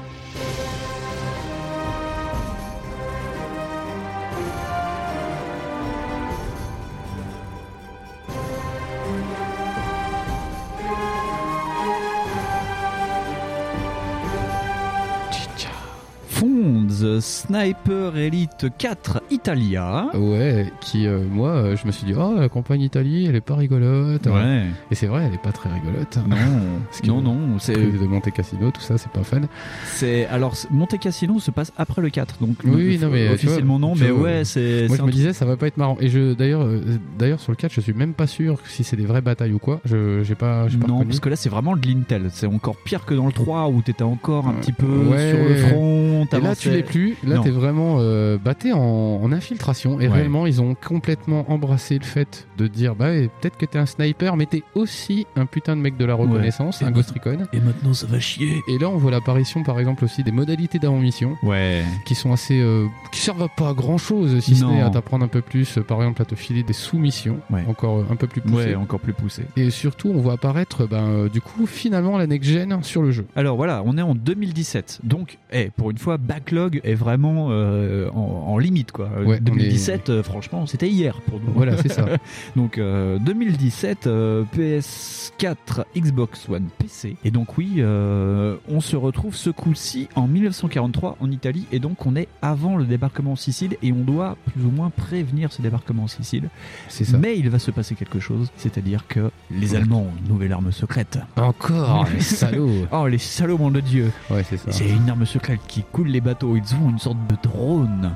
Sniper 17.20 18.16
Elite 18.16 18.66
4 18.78 19.22
Italia. 19.30 20.06
Ouais, 20.14 20.66
qui 20.80 21.06
euh, 21.06 21.20
moi 21.30 21.50
euh, 21.50 21.76
je 21.76 21.86
me 21.86 21.92
suis 21.92 22.04
dit 22.06 22.14
oh 22.16 22.34
la 22.38 22.48
campagne 22.48 22.80
Italie 22.82 23.26
elle 23.26 23.36
est 23.36 23.40
pas 23.40 23.54
rigolote. 23.56 24.26
Ouais. 24.26 24.64
Et 24.90 24.94
c'est 24.94 25.06
vrai 25.06 25.24
elle 25.26 25.34
est 25.34 25.42
pas 25.42 25.52
très 25.52 25.70
rigolote. 25.70 26.16
Non, 26.28 26.36
Parce 26.88 27.00
que 27.00 27.06
non, 27.06 27.20
non, 27.20 27.58
C'est 27.58 27.74
de 27.74 28.06
Monte 28.06 28.30
Cassino 28.32 28.70
tout 28.70 28.80
ça 28.80 28.98
c'est 28.98 29.10
pas 29.12 29.22
fun. 29.24 29.40
C'est 29.86 30.26
alors 30.26 30.54
Monte 30.70 30.98
Cassino 30.98 31.38
se 31.38 31.50
passe 31.50 31.72
après 31.76 32.02
le 32.02 32.10
4 32.10 32.36
donc 32.40 32.56
Oui, 32.64 32.98
non, 33.00 33.08
mais, 33.10 33.28
officiellement 33.28 33.78
vois, 33.78 33.88
non 33.88 33.94
mais 33.98 34.10
vois, 34.10 34.22
ouais 34.22 34.44
c'est 34.44 34.86
Moi 34.88 34.96
je 34.96 35.02
me 35.02 35.10
disais 35.12 35.32
ça 35.32 35.44
va 35.44 35.56
pas 35.56 35.66
être 35.66 35.76
marrant 35.78 35.96
et 36.00 36.08
je 36.08 36.34
d'ailleurs 36.34 36.62
euh, 36.62 36.82
d'ailleurs 37.18 37.40
sur 37.40 37.52
le 37.52 37.56
4 37.56 37.72
je 37.72 37.80
suis 37.80 37.92
même 37.94 38.14
pas 38.14 38.26
sûr 38.26 38.58
si 38.66 38.84
c'est 38.84 38.96
des 38.96 39.06
vraies 39.06 39.22
batailles 39.22 39.52
ou 39.52 39.58
quoi. 39.58 39.80
Je 39.84 40.22
j'ai 40.22 40.34
pas 40.34 40.64
non 40.64 40.68
reconnu. 40.96 41.04
parce 41.06 41.20
que 41.20 41.28
là 41.28 41.36
c'est 41.36 41.48
vraiment 41.48 41.76
de 41.76 41.86
l'intel 41.86 42.28
c'est 42.32 42.46
encore 42.46 42.76
pire 42.84 43.04
que 43.06 43.14
dans 43.14 43.26
le 43.26 43.32
3 43.32 43.68
où 43.68 43.80
t'étais 43.82 44.02
encore 44.02 44.46
un 44.48 44.52
petit 44.54 44.72
peu 44.72 44.86
Ouais. 45.10 45.30
sur 45.30 45.38
le 45.48 45.54
front 45.56 46.26
Et 46.32 46.40
là, 46.40 46.54
tu 46.54 46.70
l'es 46.70 46.82
plus. 46.90 47.16
Là, 47.24 47.38
t'es 47.42 47.50
vraiment 47.50 47.96
euh, 48.00 48.36
batté 48.38 48.72
en, 48.72 48.78
en 49.22 49.32
infiltration. 49.32 50.00
Et 50.00 50.08
Ouais. 50.08 50.14
réellement, 50.16 50.46
ils 50.46 50.60
ont 50.60 50.74
complètement 50.74 51.50
embrassé 51.50 51.98
le 51.98 52.04
fait 52.04 52.46
de 52.58 52.66
dire 52.66 52.94
bah, 52.94 53.10
peut-être 53.40 53.56
que 53.56 53.64
t'es 53.66 53.78
un 53.78 53.86
sniper, 53.86 54.36
mais 54.36 54.46
t'es 54.46 54.62
aussi 54.74 55.26
un 55.36 55.46
putain 55.46 55.76
de 55.76 55.80
mec 55.80 55.96
de 55.96 56.04
la 56.04 56.14
reconnaissance, 56.14 56.82
un 56.82 56.90
Ghost 56.90 57.10
Recon. 57.12 57.46
et 57.52 57.60
maintenant 57.60 57.94
ça 57.94 58.06
va 58.06 58.18
chier 58.20 58.60
Et 58.68 58.78
là, 58.78 58.88
on 58.88 58.96
voit 58.96 59.10
l'apparition, 59.10 59.62
par 59.62 59.78
exemple, 59.78 60.04
aussi 60.04 60.22
des 60.24 60.32
modalités 60.32 60.78
d'avant-mission 60.78 61.36
ouais 61.42 61.82
qui 62.04 62.14
sont 62.14 62.32
assez. 62.32 62.60
euh, 62.60 62.86
qui 63.12 63.20
servent 63.20 63.42
à 63.42 63.48
pas 63.48 63.72
grand 63.74 63.98
chose, 63.98 64.40
si 64.40 64.56
ce 64.56 64.64
n'est 64.64 64.80
à 64.82 64.90
t'apprendre 64.90 65.24
un 65.24 65.28
peu 65.28 65.40
plus, 65.42 65.78
euh, 65.78 65.82
par 65.82 65.98
exemple, 66.02 66.22
à 66.22 66.24
te 66.24 66.34
filer 66.34 66.62
des 66.62 66.72
sous-missions, 66.72 67.38
Ouais. 67.50 67.64
encore 67.68 67.98
euh, 68.00 68.06
un 68.10 68.16
peu 68.16 68.26
plus 68.26 68.40
poussées. 68.40 68.54
ouais 68.70 68.74
encore 68.74 69.00
plus 69.00 69.12
poussé 69.12 69.44
Et 69.56 69.70
surtout, 69.70 70.10
on 70.14 70.18
voit 70.20 70.34
apparaître, 70.34 70.86
ben, 70.86 71.26
du 71.28 71.40
coup, 71.40 71.66
finalement, 71.66 72.18
la 72.18 72.26
next-gen 72.26 72.82
sur 72.82 73.02
le 73.02 73.10
jeu. 73.10 73.26
alors 73.36 73.56
voilà 73.56 73.82
on 73.84 73.96
est 73.98 74.02
en 74.02 74.14
2017 74.14 75.00
donc 75.04 75.38
eh, 75.52 75.70
pour 75.76 75.90
une 75.90 75.98
fois 75.98 76.16
backlog 76.16 76.79
est 76.84 76.94
vraiment 76.94 77.48
euh, 77.50 78.08
en, 78.10 78.46
en 78.48 78.58
limite 78.58 78.92
quoi 78.92 79.08
Ouais, 79.24 79.38
on 79.40 79.44
2017 79.44 80.10
euh, 80.10 80.22
franchement 80.22 80.66
c'était 80.66 80.88
hier 80.88 81.20
pour 81.22 81.40
nous 81.40 81.52
Voilà, 81.54 81.76
c'est 81.76 81.90
ça. 81.92 82.06
Donc 82.56 82.78
euh, 82.78 83.18
2017, 83.18 84.06
euh, 84.06 84.44
PS4, 84.56 85.84
Xbox 85.96 86.48
One, 86.48 86.68
PC. 86.78 87.16
Et 87.24 87.30
donc 87.30 87.58
oui, 87.58 87.82
on 87.82 88.80
se 88.80 88.96
retrouve 88.96 89.34
ce 89.34 89.50
coup-ci 89.50 90.08
en 90.14 90.26
1943 90.26 91.16
en 91.20 91.30
Italie. 91.30 91.66
Et 91.72 91.78
donc 91.78 92.06
on 92.06 92.16
est 92.16 92.28
avant 92.42 92.76
le 92.76 92.84
débarquement 92.84 93.32
en 93.32 93.36
Sicile 93.36 93.76
et 93.82 93.92
on 93.92 94.02
doit 94.02 94.36
plus 94.52 94.64
ou 94.64 94.70
moins 94.70 94.90
prévenir 94.90 95.52
ce 95.52 95.62
débarquement 95.62 96.04
en 96.04 96.08
Sicile. 96.08 96.48
C'est 96.88 97.04
ça. 97.04 97.18
Mais 97.18 97.38
il 97.38 97.48
va 97.50 97.58
se 97.58 97.70
passer 97.70 97.94
quelque 97.94 98.20
chose, 98.20 98.50
c'est-à-dire 98.56 99.06
que 99.08 99.30
les 99.50 99.74
Allemands 99.74 100.02
ont 100.02 100.12
une 100.22 100.32
nouvelle 100.32 100.52
arme 100.52 100.72
secrète. 100.72 101.18
Encore, 101.36 102.06
les 102.12 102.20
salauds. 102.40 102.86
Oh 102.92 103.06
les 103.06 103.18
salauds, 103.18 103.58
mon 103.58 103.70
de 103.70 103.80
Dieu 103.80 104.10
Ouais, 104.30 104.44
c'est 104.48 104.56
ça. 104.56 104.72
C'est 104.72 104.88
une 104.88 105.08
arme 105.08 105.26
secrète 105.26 105.60
qui 105.68 105.82
coule 105.90 106.08
les 106.08 106.20
bateaux. 106.20 106.56
Ils 106.56 106.69
ont 106.74 106.90
une 106.90 106.98
sorte 106.98 107.18
de 107.28 107.36
drone. 107.42 108.12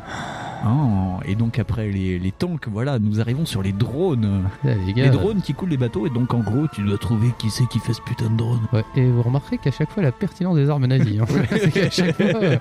Ah, 0.66 1.20
et 1.26 1.34
donc 1.34 1.58
après 1.58 1.88
les, 1.90 2.18
les 2.18 2.32
tanks, 2.32 2.68
voilà, 2.68 2.98
nous 2.98 3.20
arrivons 3.20 3.44
sur 3.44 3.62
les 3.62 3.72
drones. 3.72 4.44
les 4.64 4.74
Les 4.86 4.92
gars, 4.94 5.08
drones 5.10 5.42
qui 5.42 5.52
coulent 5.52 5.68
les 5.68 5.76
bateaux, 5.76 6.06
et 6.06 6.10
donc 6.10 6.32
en 6.32 6.38
gros, 6.38 6.66
tu 6.72 6.82
dois 6.82 6.96
trouver 6.96 7.28
qui 7.38 7.50
c'est 7.50 7.66
qui 7.68 7.78
fait 7.80 7.92
ce 7.92 8.00
putain 8.00 8.30
de 8.30 8.36
drone. 8.38 8.60
Ouais, 8.72 8.82
et 8.96 9.06
vous 9.06 9.20
remarquerez 9.20 9.58
qu'à 9.58 9.70
chaque 9.70 9.90
fois, 9.90 10.02
la 10.02 10.10
pertinence 10.12 10.56
des 10.56 10.70
armes 10.70 10.86
nazies. 10.86 11.18
Hein. 11.20 11.26
c'est 11.50 11.70
qu'à 11.70 11.90
chaque 11.90 12.16
fois, 12.16 12.40
euh, 12.42 12.56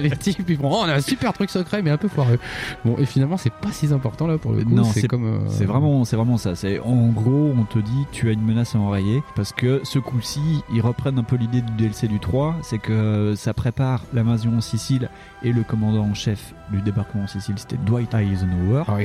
les 0.00 0.10
types, 0.10 0.48
ils 0.48 0.56
font 0.56 0.68
Oh, 0.70 0.82
on 0.84 0.88
a 0.88 0.94
un 0.94 1.00
super 1.00 1.32
truc 1.32 1.50
secret, 1.50 1.82
mais 1.82 1.90
un 1.90 1.96
peu 1.96 2.06
foireux. 2.06 2.38
Bon, 2.84 2.96
et 2.96 3.06
finalement, 3.06 3.36
c'est 3.36 3.52
pas 3.52 3.72
si 3.72 3.92
important 3.92 4.28
là 4.28 4.38
pour 4.38 4.52
le 4.52 4.62
coup. 4.62 4.70
Non, 4.74 4.84
c'est 4.84 5.00
c'est 5.00 5.08
comme. 5.08 5.24
euh, 5.24 5.38
C'est 5.48 5.64
vraiment, 5.64 6.04
c'est 6.04 6.14
vraiment 6.16 6.36
ça. 6.38 6.54
C'est 6.54 6.78
en 6.78 7.08
gros, 7.08 7.52
on 7.58 7.64
te 7.64 7.80
dit 7.80 8.06
tu 8.12 8.28
as 8.28 8.32
une 8.32 8.44
menace 8.44 8.76
à 8.76 8.78
enrayer 8.78 9.20
parce 9.34 9.52
que 9.52 9.80
ce 9.82 9.98
coup-ci, 9.98 10.40
ils 10.72 10.80
reprennent 10.80 11.18
un 11.18 11.22
peu 11.24 11.34
l'idée 11.36 11.62
du 11.62 11.72
DLC 11.72 12.06
du 12.06 12.20
3, 12.20 12.54
c'est 12.62 12.78
que 12.78 13.34
ça 13.36 13.52
prépare 13.52 14.02
l'invasion 14.14 14.58
en 14.58 14.60
Sicile 14.60 15.08
et 15.42 15.52
le 15.52 15.62
commandant 15.62 16.04
en 16.04 16.14
chef 16.14 16.52
du 16.70 16.80
débarquement 16.82 17.24
en 17.24 17.26
Sicile, 17.26 17.54
c'était 17.56 17.78
Dwight 17.86 18.12
Eisenhower. 18.14 18.82
Ah 18.88 18.96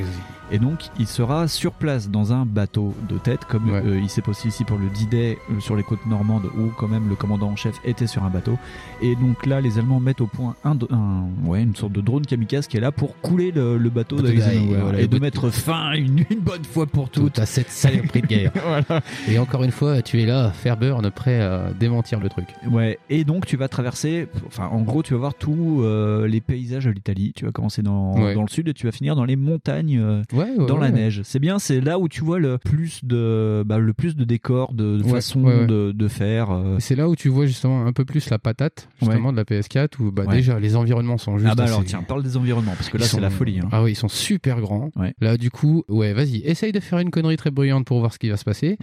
Et 0.52 0.58
donc, 0.58 0.80
il 0.98 1.06
sera 1.06 1.48
sur 1.48 1.72
place 1.72 2.10
dans 2.10 2.32
un 2.32 2.44
bateau 2.44 2.94
de 3.08 3.16
tête, 3.16 3.44
comme 3.46 3.70
euh, 3.70 3.98
il 4.00 4.10
s'est 4.10 4.20
passé 4.20 4.48
ici 4.48 4.64
pour 4.64 4.76
le 4.76 4.86
D-Day 4.90 5.38
euh, 5.50 5.60
sur 5.60 5.74
les 5.74 5.82
côtes 5.82 6.04
normandes, 6.06 6.44
où 6.58 6.68
quand 6.76 6.88
même 6.88 7.08
le 7.08 7.14
commandant 7.14 7.48
en 7.48 7.56
chef 7.56 7.74
était 7.84 8.06
sur 8.06 8.22
un 8.24 8.28
bateau. 8.30 8.58
Et 9.00 9.16
donc 9.16 9.46
là, 9.46 9.60
les 9.62 9.78
Allemands 9.78 10.00
mettent 10.00 10.20
au 10.20 10.26
point 10.26 10.54
un, 10.64 10.76
un- 10.90 11.24
ouais, 11.46 11.62
une 11.62 11.74
sorte 11.74 11.92
de 11.92 12.02
drone 12.02 12.26
kamikaze 12.26 12.66
qui 12.66 12.76
est 12.76 12.80
là 12.80 12.92
pour 12.92 13.18
couler 13.20 13.50
le, 13.52 13.78
le 13.78 13.88
bateau 13.90 14.16
d'Eisenhower 14.20 14.80
voilà, 14.82 15.00
et 15.00 15.06
de 15.06 15.18
mettre 15.18 15.48
fin 15.48 15.92
une, 15.92 16.24
une 16.30 16.40
bonne 16.40 16.64
fois 16.64 16.86
pour 16.86 17.08
toutes 17.08 17.38
à 17.38 17.46
cette 17.46 17.70
saloperie 17.70 18.20
de 18.22 18.26
guerre. 18.26 18.52
Voilà. 18.64 19.02
Et 19.28 19.38
encore 19.38 19.62
une 19.64 19.70
fois, 19.70 20.02
tu 20.02 20.20
es 20.20 20.26
là, 20.26 20.50
Fairburn, 20.50 21.10
prêt 21.10 21.40
à 21.40 21.70
démentir 21.78 22.20
le 22.20 22.28
truc. 22.28 22.48
Ouais, 22.70 22.98
et 23.08 23.24
donc 23.24 23.46
tu 23.46 23.56
vas 23.56 23.68
traverser, 23.68 24.28
enfin 24.46 24.66
en 24.70 24.80
gros 24.82 25.02
tu 25.02 25.14
vas 25.14 25.20
voir 25.20 25.34
tous 25.34 25.80
euh, 25.82 26.23
les 26.26 26.40
paysages 26.40 26.84
de 26.84 26.90
l'Italie. 26.90 27.32
Tu 27.34 27.44
vas 27.44 27.52
commencer 27.52 27.82
dans, 27.82 28.14
Ouais. 28.18 28.34
dans 28.34 28.42
le 28.42 28.48
sud 28.48 28.68
et 28.68 28.74
tu 28.74 28.86
vas 28.86 28.92
finir 28.92 29.16
dans 29.16 29.24
les 29.24 29.36
montagnes, 29.36 29.98
euh, 29.98 30.22
Ouais, 30.32 30.50
ouais, 30.56 30.66
dans 30.66 30.78
la 30.78 30.90
neige. 30.90 31.20
C'est 31.24 31.38
bien, 31.38 31.58
c'est 31.58 31.80
là 31.80 31.98
où 31.98 32.08
tu 32.08 32.22
vois 32.22 32.38
le 32.38 32.58
plus 32.58 33.04
de, 33.04 33.62
bah, 33.66 33.78
le 33.78 33.92
plus 33.92 34.16
de 34.16 34.24
décors, 34.24 34.72
de, 34.74 34.98
de 34.98 35.02
Ouais, 35.04 35.10
façon 35.10 35.42
ouais, 35.44 35.60
ouais. 35.60 35.66
De, 35.66 35.92
de 35.92 36.08
faire. 36.08 36.50
euh. 36.50 36.76
C'est 36.80 36.96
là 36.96 37.08
où 37.08 37.16
tu 37.16 37.28
vois 37.28 37.46
justement 37.46 37.86
un 37.86 37.92
peu 37.92 38.04
plus 38.04 38.28
la 38.30 38.38
patate 38.38 38.88
justement 39.00 39.32
de 39.32 39.36
la 39.36 39.44
PS4 39.44 40.00
où 40.00 40.10
bah 40.12 40.26
déjà 40.26 40.58
les 40.60 40.76
environnements 40.76 41.18
sont 41.18 41.38
juste 41.38 41.50
Ah 41.50 41.54
bah 41.54 41.64
alors 41.64 41.84
tiens, 41.84 42.02
parle 42.02 42.22
des 42.22 42.36
environnements 42.36 42.72
parce 42.76 42.88
que 42.88 42.98
là 42.98 43.04
c'est 43.04 43.20
la 43.20 43.30
folie. 43.30 43.60
hein. 43.62 43.68
Ah 43.72 43.82
oui, 43.82 43.92
ils 43.92 43.96
sont 43.96 44.08
super 44.08 44.60
grands. 44.60 44.90
Là, 45.20 45.36
du 45.36 45.50
coup, 45.50 45.84
ouais, 45.88 46.12
vas-y, 46.12 46.38
essaye 46.44 46.72
de 46.72 46.80
faire 46.80 46.98
une 46.98 47.10
connerie 47.10 47.36
très 47.36 47.50
bruyante 47.50 47.86
pour 47.86 47.98
voir 48.00 48.12
ce 48.12 48.18
qui 48.18 48.28
va 48.28 48.36
se 48.36 48.44
passer. 48.44 48.78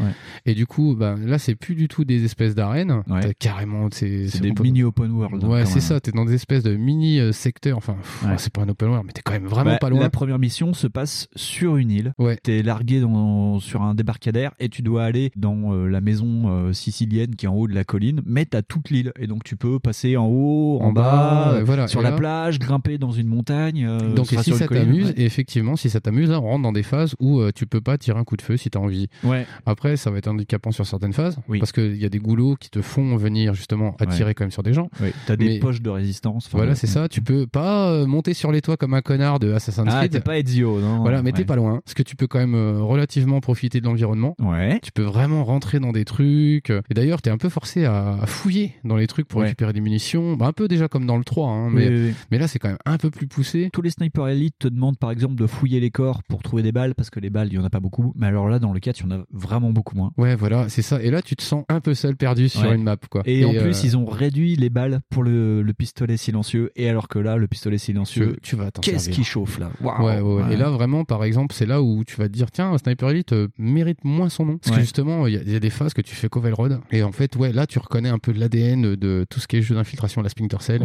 Et 0.45 0.53
du 0.53 0.65
coup, 0.65 0.95
bah, 0.97 1.15
là, 1.23 1.37
c'est 1.37 1.55
plus 1.55 1.75
du 1.75 1.87
tout 1.87 2.05
des 2.05 2.23
espèces 2.23 2.55
d'arènes. 2.55 3.03
Carrément, 3.39 3.87
c'est 3.91 4.27
des 4.41 4.53
peut- 4.53 4.63
mini 4.63 4.83
open 4.83 5.11
world. 5.11 5.43
Ouais, 5.43 5.65
c'est 5.65 5.79
ça. 5.81 5.99
T'es 5.99 6.11
dans 6.11 6.25
des 6.25 6.33
espèces 6.33 6.63
de 6.63 6.75
mini 6.75 7.30
secteurs. 7.31 7.77
Enfin, 7.77 7.93
pff, 7.93 8.23
Ouais. 8.25 8.35
c'est 8.37 8.51
pas 8.53 8.61
un 8.61 8.69
open 8.69 8.89
world, 8.89 9.05
mais 9.05 9.13
t'es 9.13 9.21
quand 9.23 9.33
même 9.33 9.45
vraiment 9.47 9.71
Bah, 9.71 9.77
pas 9.79 9.89
loin. 9.89 9.99
La 10.01 10.09
première 10.09 10.39
mission 10.39 10.73
se 10.73 10.87
passe 10.87 11.27
sur 11.35 11.77
une 11.77 11.91
île. 11.91 12.13
Ouais. 12.17 12.37
T'es 12.41 12.63
largué 12.63 12.99
dans, 13.01 13.59
sur 13.59 13.81
un 13.81 13.93
débarcadère 13.95 14.51
et 14.59 14.69
tu 14.69 14.81
dois 14.81 15.03
aller 15.03 15.31
dans 15.35 15.73
euh, 15.73 15.87
la 15.87 16.01
maison 16.01 16.43
euh, 16.49 16.73
sicilienne 16.73 17.35
qui 17.35 17.45
est 17.45 17.49
en 17.49 17.55
haut 17.55 17.67
de 17.67 17.73
la 17.73 17.83
colline, 17.83 18.21
mais 18.25 18.45
t'as 18.45 18.61
toute 18.61 18.89
l'île 18.89 19.11
et 19.19 19.27
donc 19.27 19.43
tu 19.43 19.55
peux 19.55 19.79
passer 19.79 20.17
en 20.17 20.25
haut, 20.27 20.79
en, 20.81 20.85
En 20.87 20.91
bas, 20.93 21.01
bas, 21.01 21.53
euh, 21.55 21.63
voilà. 21.63 21.87
sur 21.87 22.01
la 22.01 22.11
là- 22.11 22.15
plage, 22.17 22.59
grimper 22.59 22.97
dans 22.97 23.11
une 23.11 23.27
montagne. 23.27 23.85
euh, 23.85 24.13
Donc, 24.13 24.31
et 24.33 24.37
si 24.37 24.53
ça 24.53 24.67
t'amuse, 24.67 25.07
ouais. 25.07 25.13
et 25.17 25.25
effectivement, 25.25 25.75
si 25.75 25.89
ça 25.89 25.99
t'amuse, 26.01 26.31
on 26.31 26.41
rentre 26.41 26.63
dans 26.63 26.71
des 26.71 26.83
phases 26.83 27.15
où 27.19 27.41
tu 27.53 27.65
peux 27.65 27.81
pas 27.81 27.97
tirer 27.97 28.19
un 28.19 28.23
coup 28.23 28.37
de 28.37 28.41
feu 28.41 28.57
si 28.57 28.69
t'as 28.69 28.79
envie. 28.79 29.07
Ouais. 29.23 29.45
Après, 29.65 29.97
ça 29.97 30.11
va 30.11 30.17
être 30.17 30.27
handicapant 30.27 30.71
sur 30.71 30.85
certaines 30.85 31.13
phases, 31.13 31.37
Oui. 31.47 31.59
parce 31.59 31.71
qu'il 31.71 31.95
y 31.97 32.05
a 32.05 32.09
des 32.09 32.19
goulots 32.19 32.55
qui 32.55 32.69
te 32.69 32.81
font 32.81 33.15
venir 33.15 33.53
justement 33.53 33.95
attirer 33.99 34.33
quand 34.33 34.43
même 34.43 34.51
sur 34.51 34.63
des 34.63 34.73
gens. 34.73 34.89
Ouais, 34.99 35.13
T'as 35.27 35.35
des 35.35 35.45
Mais- 35.45 35.59
poches 35.59 35.81
de 35.81 35.89
résistance. 35.89 36.49
Voilà, 36.51 36.75
c'est 36.75 36.87
ça. 36.87 37.07
Tu 37.09 37.20
peux 37.21 37.47
pas 37.47 37.91
euh, 37.91 38.05
monter 38.05 38.33
sur 38.33 38.51
les 38.51 38.61
toits 38.61 38.77
comme 38.77 38.93
un 38.93 39.01
connard 39.01 39.39
de 39.39 39.51
Assassin's 39.53 39.87
Ah, 39.91 39.99
Creed. 39.99 40.11
t'es 40.11 40.19
pas 40.19 40.37
Ezio, 40.39 40.79
non 40.79 40.99
Voilà, 41.01 41.21
mais 41.21 41.31
t'es 41.31 41.45
pas 41.45 41.55
loin. 41.55 41.81
Parce 41.83 41.93
que 41.93 42.03
tu 42.03 42.15
peux 42.15 42.27
quand 42.27 42.39
même 42.39 42.55
euh, 42.55 42.79
relativement 42.81 43.39
profiter 43.41 43.79
de 43.81 43.85
l'environnement. 43.85 44.35
Ouais. 44.39 44.79
Tu 44.81 44.91
peux 44.91 45.03
vraiment 45.03 45.43
rentrer 45.43 45.79
dans 45.79 45.91
des 45.91 46.05
trucs. 46.05 46.69
Et 46.69 46.93
d'ailleurs, 46.93 47.21
t'es 47.21 47.29
un 47.29 47.37
peu 47.37 47.49
forcé 47.49 47.85
à, 47.85 48.17
fouiller 48.25 48.75
dans 48.83 48.95
les 48.97 49.07
trucs 49.07 49.27
pour 49.27 49.39
Ouais. 49.41 49.45
récupérer 49.47 49.73
des 49.73 49.81
munitions. 49.81 50.35
Bah, 50.35 50.47
un 50.47 50.53
peu 50.53 50.67
déjà 50.67 50.87
comme 50.87 51.05
dans 51.05 51.17
le 51.17 51.23
3, 51.23 51.49
hein, 51.49 51.69
mais, 51.71 51.87
Oui, 51.89 51.95
oui, 51.95 52.05
oui. 52.09 52.13
mais 52.31 52.37
là, 52.39 52.47
c'est 52.47 52.59
quand 52.59 52.69
même 52.69 52.77
un 52.85 52.97
peu 52.97 53.09
plus 53.09 53.27
poussé. 53.27 53.69
Tous 53.73 53.81
les 53.81 53.89
snipers 53.89 54.27
élites 54.27 54.55
te 54.59 54.67
demandent 54.67 54.97
par 54.97 55.11
exemple 55.11 55.35
de 55.35 55.47
fouiller 55.47 55.79
les 55.79 55.91
corps 55.91 56.21
pour 56.23 56.43
trouver 56.43 56.63
des 56.63 56.71
balles 56.71 56.95
parce 56.95 57.09
que 57.09 57.19
les 57.19 57.29
balles 57.29 57.47
il 57.51 57.55
y 57.55 57.59
en 57.59 57.63
a 57.65 57.69
pas 57.69 57.79
beaucoup. 57.79 58.13
Mais 58.15 58.27
alors 58.27 58.47
là, 58.49 58.59
dans 58.59 58.73
le 58.73 58.79
4, 58.79 58.99
il 58.99 59.03
y 59.03 59.13
en 59.13 59.19
a 59.19 59.23
vraiment 59.31 59.71
beaucoup 59.71 59.95
moins. 59.95 60.11
Ouais, 60.17 60.35
voilà, 60.35 60.69
c'est 60.69 60.81
ça. 60.81 61.01
Et 61.01 61.11
là, 61.11 61.21
tu 61.21 61.35
te 61.35 61.43
sens 61.43 61.65
un 61.69 61.79
peu 61.79 61.93
seul 61.93 62.15
perdu 62.15 62.49
sur 62.49 62.71
une 62.71 62.83
map, 62.83 62.97
quoi. 63.09 63.21
Et, 63.25 63.45
en 63.45 63.53
euh, 63.53 63.61
plus, 63.61 63.83
ils 63.83 63.97
ont 63.97 64.05
réduit 64.05 64.55
les 64.55 64.69
balles 64.69 64.99
pour 65.09 65.23
le, 65.23 65.61
le 65.61 65.73
pistolet 65.73 66.17
silencieux. 66.17 66.71
Et 66.75 66.89
alors 66.89 67.07
que 67.11 67.19
là, 67.19 67.35
le 67.35 67.47
pistolet 67.47 67.77
silencieux, 67.77 68.33
tu, 68.41 68.49
tu 68.51 68.55
vas 68.55 68.71
t'en 68.71 68.81
qu'est-ce 68.81 69.09
qui 69.13 69.23
chauffe 69.23 69.59
là? 69.59 69.69
Ouais, 69.81 69.91
ouais, 69.99 70.19
ouais. 70.21 70.43
Ouais. 70.43 70.53
Et 70.53 70.57
là, 70.57 70.69
vraiment, 70.69 71.03
par 71.05 71.23
exemple, 71.23 71.53
c'est 71.53 71.65
là 71.65 71.81
où 71.81 72.03
tu 72.03 72.15
vas 72.17 72.27
te 72.27 72.33
dire, 72.33 72.49
tiens, 72.51 72.75
Sniper 72.77 73.09
Elite 73.09 73.33
euh, 73.33 73.47
mérite 73.57 74.03
moins 74.03 74.29
son 74.29 74.45
nom. 74.45 74.57
Parce 74.57 74.71
que 74.71 74.81
justement, 74.81 75.27
il 75.27 75.33
y, 75.33 75.37
a- 75.37 75.41
il 75.41 75.51
y 75.51 75.55
a 75.55 75.59
des 75.59 75.69
phases 75.69 75.93
que 75.93 76.01
tu 76.01 76.15
fais 76.15 76.29
Covell 76.29 76.53
Road. 76.53 76.79
Et 76.91 77.03
en 77.03 77.11
fait, 77.11 77.35
ouais, 77.35 77.51
là, 77.51 77.67
tu 77.67 77.77
reconnais 77.79 78.09
un 78.09 78.17
peu 78.19 78.33
de 78.33 78.39
l'ADN 78.39 78.95
de 78.95 79.25
tout 79.29 79.39
ce 79.39 79.47
qui 79.47 79.57
est 79.57 79.61
jeu 79.61 79.75
d'infiltration 79.75 80.21
la 80.21 80.29
Splinter 80.29 80.57
Cell. 80.61 80.81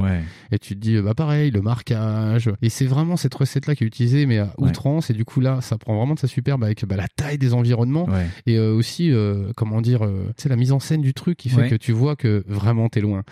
Et 0.53 0.59
tu 0.59 0.75
te 0.75 0.81
dis, 0.81 1.01
bah 1.01 1.15
pareil, 1.15 1.51
le 1.51 1.63
marquage. 1.63 2.51
Et 2.63 2.69
c'est 2.69 2.87
vraiment 2.87 3.17
cette 3.17 3.35
recette-là 3.35 3.75
qui 3.77 3.85
est 3.85 3.87
utilisée, 3.87 4.27
mais 4.27 4.39
à 4.39 4.53
outrance. 4.59 5.11
Et 5.11 5.15
du 5.15 5.25
coup, 5.25 5.41
là, 5.41 5.61
ça 5.61 5.79
prend 5.79 5.97
vraiment 5.97 6.15
de 6.15 6.19
sa 6.21 6.29
superbe 6.29 6.65
avec 6.65 6.85
bah, 6.85 6.97
la 6.97 7.07
taille 7.09 7.39
des 7.39 7.55
environnements. 7.55 8.07
Et 8.47 8.57
euh, 8.59 8.73
aussi, 8.75 9.13
euh, 9.13 9.53
comment 9.57 9.81
dire, 9.81 10.01
sais, 10.37 10.49
la 10.49 10.57
mise 10.57 10.73
en 10.73 10.81
scène 10.81 11.03
du 11.03 11.15
truc 11.15 11.37
qui 11.39 11.49
fait 11.51 11.63
que 11.71 11.75
tu 11.77 11.93
vois 11.93 12.17
que 12.17 12.45
vraiment 12.49 12.89
t'es 12.89 13.01
loin. 13.01 13.23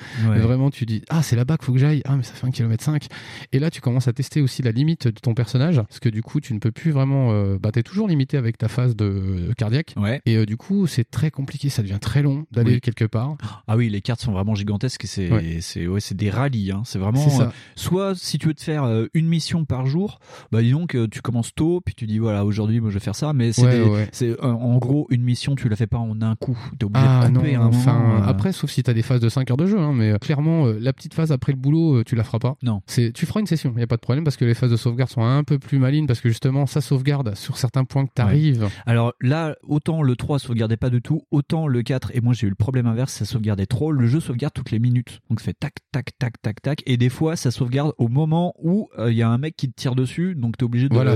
Vraiment, 0.40 0.70
tu 0.70 0.86
dis, 0.86 1.02
ah, 1.08 1.22
c'est 1.22 1.36
là-bas 1.36 1.56
qu'il 1.56 1.66
faut 1.66 1.72
que 1.72 1.78
j'aille. 1.78 2.02
Ah, 2.04 2.16
mais 2.16 2.22
ça 2.22 2.34
fait 2.34 2.46
un 2.46 2.50
kilomètre 2.50 2.83
5. 2.84 3.06
Et 3.52 3.58
là, 3.58 3.70
tu 3.70 3.80
commences 3.80 4.08
à 4.08 4.12
tester 4.12 4.40
aussi 4.40 4.62
la 4.62 4.70
limite 4.72 5.06
de 5.08 5.18
ton 5.20 5.34
personnage. 5.34 5.76
Parce 5.76 6.00
que 6.00 6.08
du 6.08 6.22
coup, 6.22 6.40
tu 6.40 6.54
ne 6.54 6.58
peux 6.58 6.70
plus 6.72 6.90
vraiment. 6.90 7.32
Euh, 7.32 7.58
bah, 7.60 7.70
t'es 7.72 7.82
toujours 7.82 8.08
limité 8.08 8.36
avec 8.36 8.58
ta 8.58 8.68
phase 8.68 8.94
de 8.96 9.52
cardiaque. 9.56 9.94
Ouais. 9.96 10.20
Et 10.26 10.36
euh, 10.36 10.46
du 10.46 10.56
coup, 10.56 10.86
c'est 10.86 11.10
très 11.10 11.30
compliqué. 11.30 11.68
Ça 11.68 11.82
devient 11.82 11.98
très 12.00 12.22
long 12.22 12.46
d'aller 12.52 12.74
Oui. 12.74 12.80
quelque 12.80 13.04
part. 13.04 13.36
Ah 13.66 13.76
oui, 13.76 13.88
les 13.88 14.00
cartes 14.00 14.20
sont 14.20 14.32
vraiment 14.32 14.54
gigantesques 14.54 15.04
et 15.04 15.08
c'est 15.08 15.30
Ouais. 15.30 15.58
c'est 15.60 15.86
ouais, 15.86 16.00
c'est 16.00 16.14
des 16.16 16.30
rallyes. 16.30 16.70
Hein. 16.72 16.82
C'est 16.84 16.98
vraiment. 16.98 17.28
Ça. 17.28 17.42
euh, 17.44 17.48
soit 17.76 18.14
si 18.14 18.38
tu 18.38 18.48
veux 18.48 18.54
te 18.54 18.62
faire 18.62 18.84
euh, 18.84 19.06
une 19.14 19.26
mission 19.26 19.64
par 19.64 19.86
jour, 19.86 20.18
bah 20.52 20.62
dis 20.62 20.70
donc 20.72 20.94
euh, 20.94 21.08
tu 21.10 21.20
commences 21.22 21.54
tôt 21.54 21.80
puis 21.84 21.94
tu 21.94 22.06
dis 22.06 22.18
voilà 22.18 22.44
aujourd'hui 22.44 22.80
moi 22.80 22.90
je 22.90 22.94
vais 22.94 23.00
faire 23.00 23.14
ça, 23.16 23.32
mais 23.32 23.52
c'est 23.52 23.64
euh, 24.30 24.36
en 24.42 24.76
gros 24.78 25.06
une 25.10 25.22
mission 25.22 25.54
tu 25.54 25.68
la 25.68 25.76
fais 25.76 25.86
pas 25.86 25.98
en 25.98 26.20
un 26.22 26.36
coup. 26.36 26.58
T'es 26.78 26.84
obligé 26.84 27.04
Ah 27.08 27.26
de 27.28 27.32
non, 27.32 27.40
couper 27.40 27.54
à 27.54 27.60
un 27.62 27.66
enfin, 27.66 27.92
moment, 27.98 28.22
euh, 28.22 28.26
après, 28.26 28.52
sauf 28.52 28.70
si 28.70 28.82
t'as 28.82 28.92
des 28.92 29.02
phases 29.02 29.20
de 29.20 29.28
5 29.28 29.50
heures 29.50 29.56
de 29.56 29.66
jeu, 29.66 29.78
hein, 29.78 29.92
mais 29.94 30.10
euh, 30.12 30.18
clairement, 30.18 30.66
euh, 30.66 30.78
la 30.80 30.92
petite 30.92 31.14
phase 31.14 31.32
après 31.32 31.52
le 31.52 31.58
boulot, 31.58 31.96
euh, 31.98 32.04
tu 32.04 32.14
la 32.16 32.24
feras 32.24 32.38
pas. 32.38 32.56
Non. 32.62 32.73
C'est, 32.86 33.12
tu 33.12 33.26
feras 33.26 33.40
une 33.40 33.46
session, 33.46 33.74
y 33.76 33.82
a 33.82 33.86
pas 33.86 33.96
de 33.96 34.00
problème, 34.00 34.24
parce 34.24 34.36
que 34.36 34.44
les 34.44 34.54
phases 34.54 34.70
de 34.70 34.76
sauvegarde 34.76 35.10
sont 35.10 35.22
un 35.22 35.44
peu 35.44 35.58
plus 35.58 35.78
malines, 35.78 36.06
parce 36.06 36.20
que 36.20 36.28
justement, 36.28 36.66
ça 36.66 36.80
sauvegarde 36.80 37.34
sur 37.34 37.56
certains 37.56 37.84
points 37.84 38.06
que 38.06 38.12
t'arrives. 38.14 38.68
Alors 38.86 39.12
là, 39.20 39.56
autant 39.62 40.02
le 40.02 40.16
3 40.16 40.38
sauvegardait 40.38 40.76
pas 40.76 40.90
du 40.90 41.02
tout, 41.02 41.22
autant 41.30 41.66
le 41.66 41.82
4, 41.82 42.12
et 42.14 42.20
moi 42.20 42.32
j'ai 42.34 42.46
eu 42.46 42.50
le 42.50 42.56
problème 42.56 42.86
inverse, 42.86 43.12
ça 43.12 43.24
sauvegardait 43.24 43.66
trop. 43.66 43.92
Le 43.92 44.06
jeu 44.06 44.20
sauvegarde 44.20 44.52
toutes 44.54 44.70
les 44.70 44.78
minutes. 44.78 45.20
Donc 45.30 45.40
ça 45.40 45.46
fait 45.46 45.56
tac, 45.58 45.74
tac, 45.92 46.10
tac, 46.18 46.40
tac, 46.42 46.62
tac. 46.62 46.82
Et 46.86 46.96
des 46.96 47.08
fois, 47.08 47.36
ça 47.36 47.50
sauvegarde 47.50 47.92
au 47.98 48.08
moment 48.08 48.54
où 48.58 48.88
euh, 48.98 49.10
il 49.10 49.16
y 49.16 49.22
a 49.22 49.28
un 49.28 49.38
mec 49.38 49.56
qui 49.56 49.68
te 49.70 49.74
tire 49.80 49.94
dessus, 49.94 50.34
donc 50.34 50.56
t'es 50.56 50.64
obligé 50.64 50.88
de, 50.88 50.94
Voilà, 50.94 51.14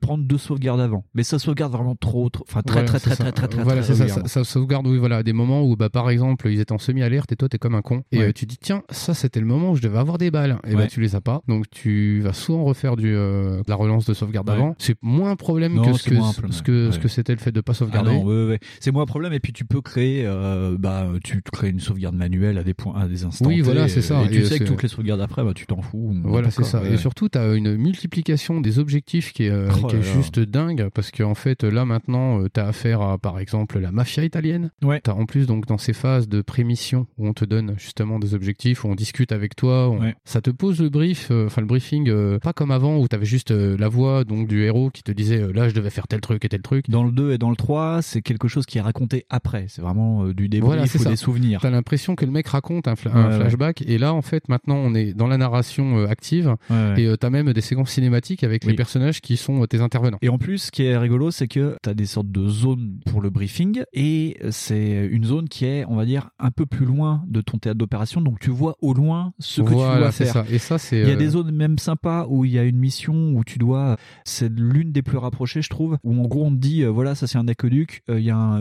prendre 0.00 0.24
deux 0.24 0.38
sauvegardes 0.38 0.80
avant. 0.80 1.04
Mais 1.14 1.22
ça 1.22 1.38
sauvegarde 1.38 1.72
vraiment 1.72 1.94
trop, 1.94 2.28
trop 2.30 2.44
enfin 2.48 2.62
très, 2.62 2.72
Voilà, 2.74 2.88
très, 2.88 3.00
très, 3.00 3.16
très, 3.16 3.32
très, 3.32 3.48
très, 3.48 3.62
Voilà, 3.62 3.82
très 3.82 3.88
c'est 3.88 3.94
ça, 3.98 4.04
régulièrement. 4.04 4.28
ça. 4.28 4.44
Ça 4.44 4.44
sauvegarde, 4.44 4.86
oui, 4.86 4.98
voilà, 4.98 5.18
à 5.18 5.22
des 5.22 5.32
moments 5.32 5.62
où, 5.62 5.76
bah, 5.76 5.90
par 5.90 6.10
exemple, 6.10 6.48
ils 6.48 6.60
étaient 6.60 6.72
en 6.72 6.78
semi-alerte 6.78 7.30
et 7.32 7.36
toi, 7.36 7.48
t'es 7.48 7.58
comme 7.58 7.74
un 7.74 7.82
con. 7.82 8.02
Et 8.12 8.18
Ouais. 8.18 8.28
euh, 8.28 8.32
tu 8.32 8.46
dis, 8.46 8.56
tiens, 8.60 8.82
ça, 8.90 9.14
c'était 9.14 9.40
le 9.40 9.46
moment 9.46 9.70
où 9.72 9.76
je 9.76 9.82
devais 9.82 9.98
avoir 9.98 10.18
des 10.18 10.30
balles. 10.30 10.58
Et 10.66 10.74
bah, 10.74 10.80
Ouais. 10.80 10.88
Tu 11.00 11.04
les 11.04 11.16
as 11.16 11.20
pas. 11.20 11.40
Donc, 11.48 11.64
tu 11.70 12.20
vas 12.20 12.32
souvent 12.32 12.64
refaire 12.64 12.96
du, 12.96 13.14
euh, 13.14 13.58
de 13.58 13.64
la 13.68 13.74
relance 13.74 14.04
de 14.06 14.12
sauvegarde 14.14 14.48
Ouais. 14.48 14.54
avant. 14.54 14.74
C'est 14.78 14.96
moins 15.02 15.30
un 15.30 15.36
problème 15.36 15.74
Non, 15.74 15.82
que 15.82 15.92
ce 15.98 16.04
que, 16.10 16.14
problème, 16.14 16.52
ce 16.52 16.62
que, 16.62 16.86
ouais. 16.86 16.92
ce 16.92 16.98
que 16.98 17.08
c'était 17.08 17.32
le 17.32 17.38
fait 17.38 17.52
de 17.52 17.60
pas 17.60 17.72
Ah 17.72 17.74
sauvegarder. 17.74 18.16
ouais, 18.16 18.46
ouais. 18.48 18.58
c'est 18.80 18.90
moins 18.90 19.02
un 19.04 19.06
problème. 19.06 19.32
Et 19.32 19.40
puis 19.40 19.52
tu 19.52 19.64
peux 19.64 19.80
créer, 19.80 20.24
euh, 20.26 20.76
bah, 20.78 21.08
tu 21.24 21.40
crées 21.42 21.70
une 21.70 21.80
sauvegarde 21.80 22.14
manuelle 22.16 22.58
à 22.58 22.64
des 22.64 22.74
points, 22.74 23.00
à 23.00 23.08
des 23.08 23.24
instants. 23.24 23.46
Oui, 23.46 23.60
voilà, 23.60 23.88
c'est 23.88 24.02
ça. 24.02 24.22
Et 24.24 24.28
tu 24.30 24.44
sais 24.44 24.58
que 24.58 24.64
toutes 24.64 24.82
les 24.82 24.88
sauvegardes 24.88 25.20
après, 25.20 25.42
bah, 25.44 25.52
tu 25.54 25.66
t'en 25.66 25.80
fous. 25.82 26.14
Voilà, 26.24 26.50
c'est 26.50 26.64
ça. 26.64 26.82
Et 26.84 26.96
surtout, 26.96 27.28
tu 27.28 27.38
as 27.38 27.54
une 27.54 27.76
multiplication 27.76 28.60
des 28.60 28.78
objectifs 28.78 29.32
qui 29.32 29.44
est, 29.44 29.50
euh, 29.50 29.68
Oh 29.82 29.86
qui 29.86 29.96
est 29.96 30.02
juste 30.02 30.38
dingue, 30.40 30.88
parce 30.94 31.10
qu'en 31.10 31.34
fait, 31.34 31.64
là 31.64 31.84
maintenant, 31.84 32.42
tu 32.52 32.60
as 32.60 32.66
affaire 32.66 33.00
à, 33.02 33.18
par 33.18 33.38
exemple, 33.38 33.78
la 33.78 33.92
mafia 33.92 34.24
italienne. 34.24 34.70
Ouais. 34.82 35.00
As 35.06 35.14
en 35.14 35.24
plus, 35.26 35.46
donc, 35.46 35.66
dans 35.66 35.78
ces 35.78 35.92
phases 35.92 36.28
de 36.28 36.42
prémission, 36.42 37.06
où 37.18 37.26
on 37.28 37.32
te 37.32 37.44
donne 37.44 37.74
justement 37.78 38.18
des 38.18 38.34
objectifs, 38.34 38.84
où 38.84 38.88
on 38.88 38.94
discute 38.94 39.32
avec 39.32 39.56
toi, 39.56 39.88
on- 39.90 40.00
ça 40.24 40.40
te 40.40 40.50
pose 40.50 40.80
le 40.80 40.89
brief, 40.90 41.28
euh, 41.30 41.46
enfin 41.46 41.60
le 41.60 41.66
briefing, 41.66 42.08
euh, 42.08 42.38
pas 42.38 42.52
comme 42.52 42.70
avant, 42.70 42.98
où 42.98 43.08
tu 43.08 43.16
avais 43.16 43.24
juste 43.24 43.50
euh, 43.50 43.76
la 43.78 43.88
voix 43.88 44.24
donc 44.24 44.46
du 44.48 44.62
héros 44.64 44.90
qui 44.90 45.02
te 45.02 45.12
disait, 45.12 45.50
là, 45.52 45.68
je 45.68 45.74
devais 45.74 45.90
faire 45.90 46.06
tel 46.08 46.20
truc 46.20 46.44
et 46.44 46.48
tel 46.48 46.62
truc. 46.62 46.90
Dans 46.90 47.04
le 47.04 47.12
2 47.12 47.32
et 47.32 47.38
dans 47.38 47.50
le 47.50 47.56
3, 47.56 48.02
c'est 48.02 48.22
quelque 48.22 48.48
chose 48.48 48.66
qui 48.66 48.78
est 48.78 48.82
raconté 48.82 49.24
après. 49.30 49.66
C'est 49.68 49.82
vraiment 49.82 50.26
du 50.28 50.48
débrief 50.48 50.66
Voilà, 50.74 50.82
ou 50.84 50.86
ça. 50.86 51.08
des 51.10 51.16
souvenirs. 51.16 51.60
T'as 51.62 51.70
l'impression 51.70 52.14
que 52.16 52.24
le 52.24 52.30
mec 52.32 52.46
raconte 52.48 52.88
un, 52.88 52.94
fla- 52.94 53.12
un 53.12 53.24
Ouais, 53.24 53.30
ouais. 53.32 53.40
flashback, 53.40 53.82
et 53.86 53.98
là, 53.98 54.12
en 54.14 54.22
fait, 54.22 54.48
maintenant, 54.48 54.76
on 54.76 54.94
est 54.94 55.14
dans 55.14 55.26
la 55.26 55.38
narration 55.38 56.04
active, 56.04 56.54
Ouais, 56.70 57.02
et 57.02 57.16
t'as 57.16 57.30
même 57.30 57.52
des 57.52 57.60
séquences 57.60 57.90
cinématiques 57.90 58.44
avec 58.44 58.64
les 58.64 58.74
personnages 58.74 59.20
qui 59.20 59.36
sont 59.36 59.64
tes 59.66 59.80
intervenants. 59.80 60.18
Et 60.22 60.28
en 60.28 60.38
plus, 60.38 60.58
ce 60.58 60.70
qui 60.70 60.82
est 60.84 60.96
rigolo, 60.96 61.30
c'est 61.30 61.48
que 61.48 61.76
tu 61.82 61.88
as 61.90 61.94
des 61.94 62.06
sortes 62.06 62.30
de 62.30 62.46
zones 62.48 62.98
pour 63.10 63.20
le 63.20 63.30
briefing 63.30 63.82
et 63.92 64.36
c'est 64.50 65.06
une 65.10 65.24
zone 65.24 65.48
qui 65.48 65.64
est, 65.64 65.84
on 65.88 65.96
va 65.96 66.04
dire, 66.04 66.30
un 66.38 66.50
peu 66.50 66.66
plus 66.66 66.86
loin 66.86 67.22
de 67.28 67.40
ton 67.40 67.58
théâtre 67.58 67.78
d'opération. 67.78 68.20
Donc 68.20 68.38
tu 68.40 68.50
vois 68.50 68.76
au 68.80 68.94
loin 68.94 69.32
ce 69.38 69.60
que 69.62 69.68
tu 69.68 69.74
dois 69.74 70.12
faire. 70.12 70.32
ça. 70.32 70.44
Et 70.50 70.58
ça, 70.70 70.78
c'est. 70.78 71.00
Il 71.00 71.06
y 71.08 71.10
a 71.10 71.14
euh, 71.14 71.16
des 71.16 71.28
zones 71.30 71.50
même 71.50 71.78
sympas 71.78 72.26
où 72.28 72.44
il 72.44 72.52
y 72.52 72.58
a 72.58 72.62
une 72.64 72.76
mission 72.78 73.32
où 73.34 73.42
tu 73.44 73.58
dois, 73.58 73.96
c'est 74.24 74.50
l'une 74.52 74.92
des 74.92 75.02
plus 75.02 75.18
rapprochées, 75.18 75.62
je 75.62 75.68
trouve, 75.68 75.98
où 76.04 76.12
en 76.20 76.26
gros 76.28 76.44
on 76.46 76.50
te 76.50 76.56
dit, 76.56 76.82
euh, 76.82 76.88
voilà, 76.90 77.14
ça 77.14 77.26
c'est 77.26 77.38
un 77.38 77.48
aqueduc, 77.48 78.02
euh, 78.08 78.20
il 78.20 78.24
y 78.26 78.30
a 78.30 78.36
un, 78.36 78.60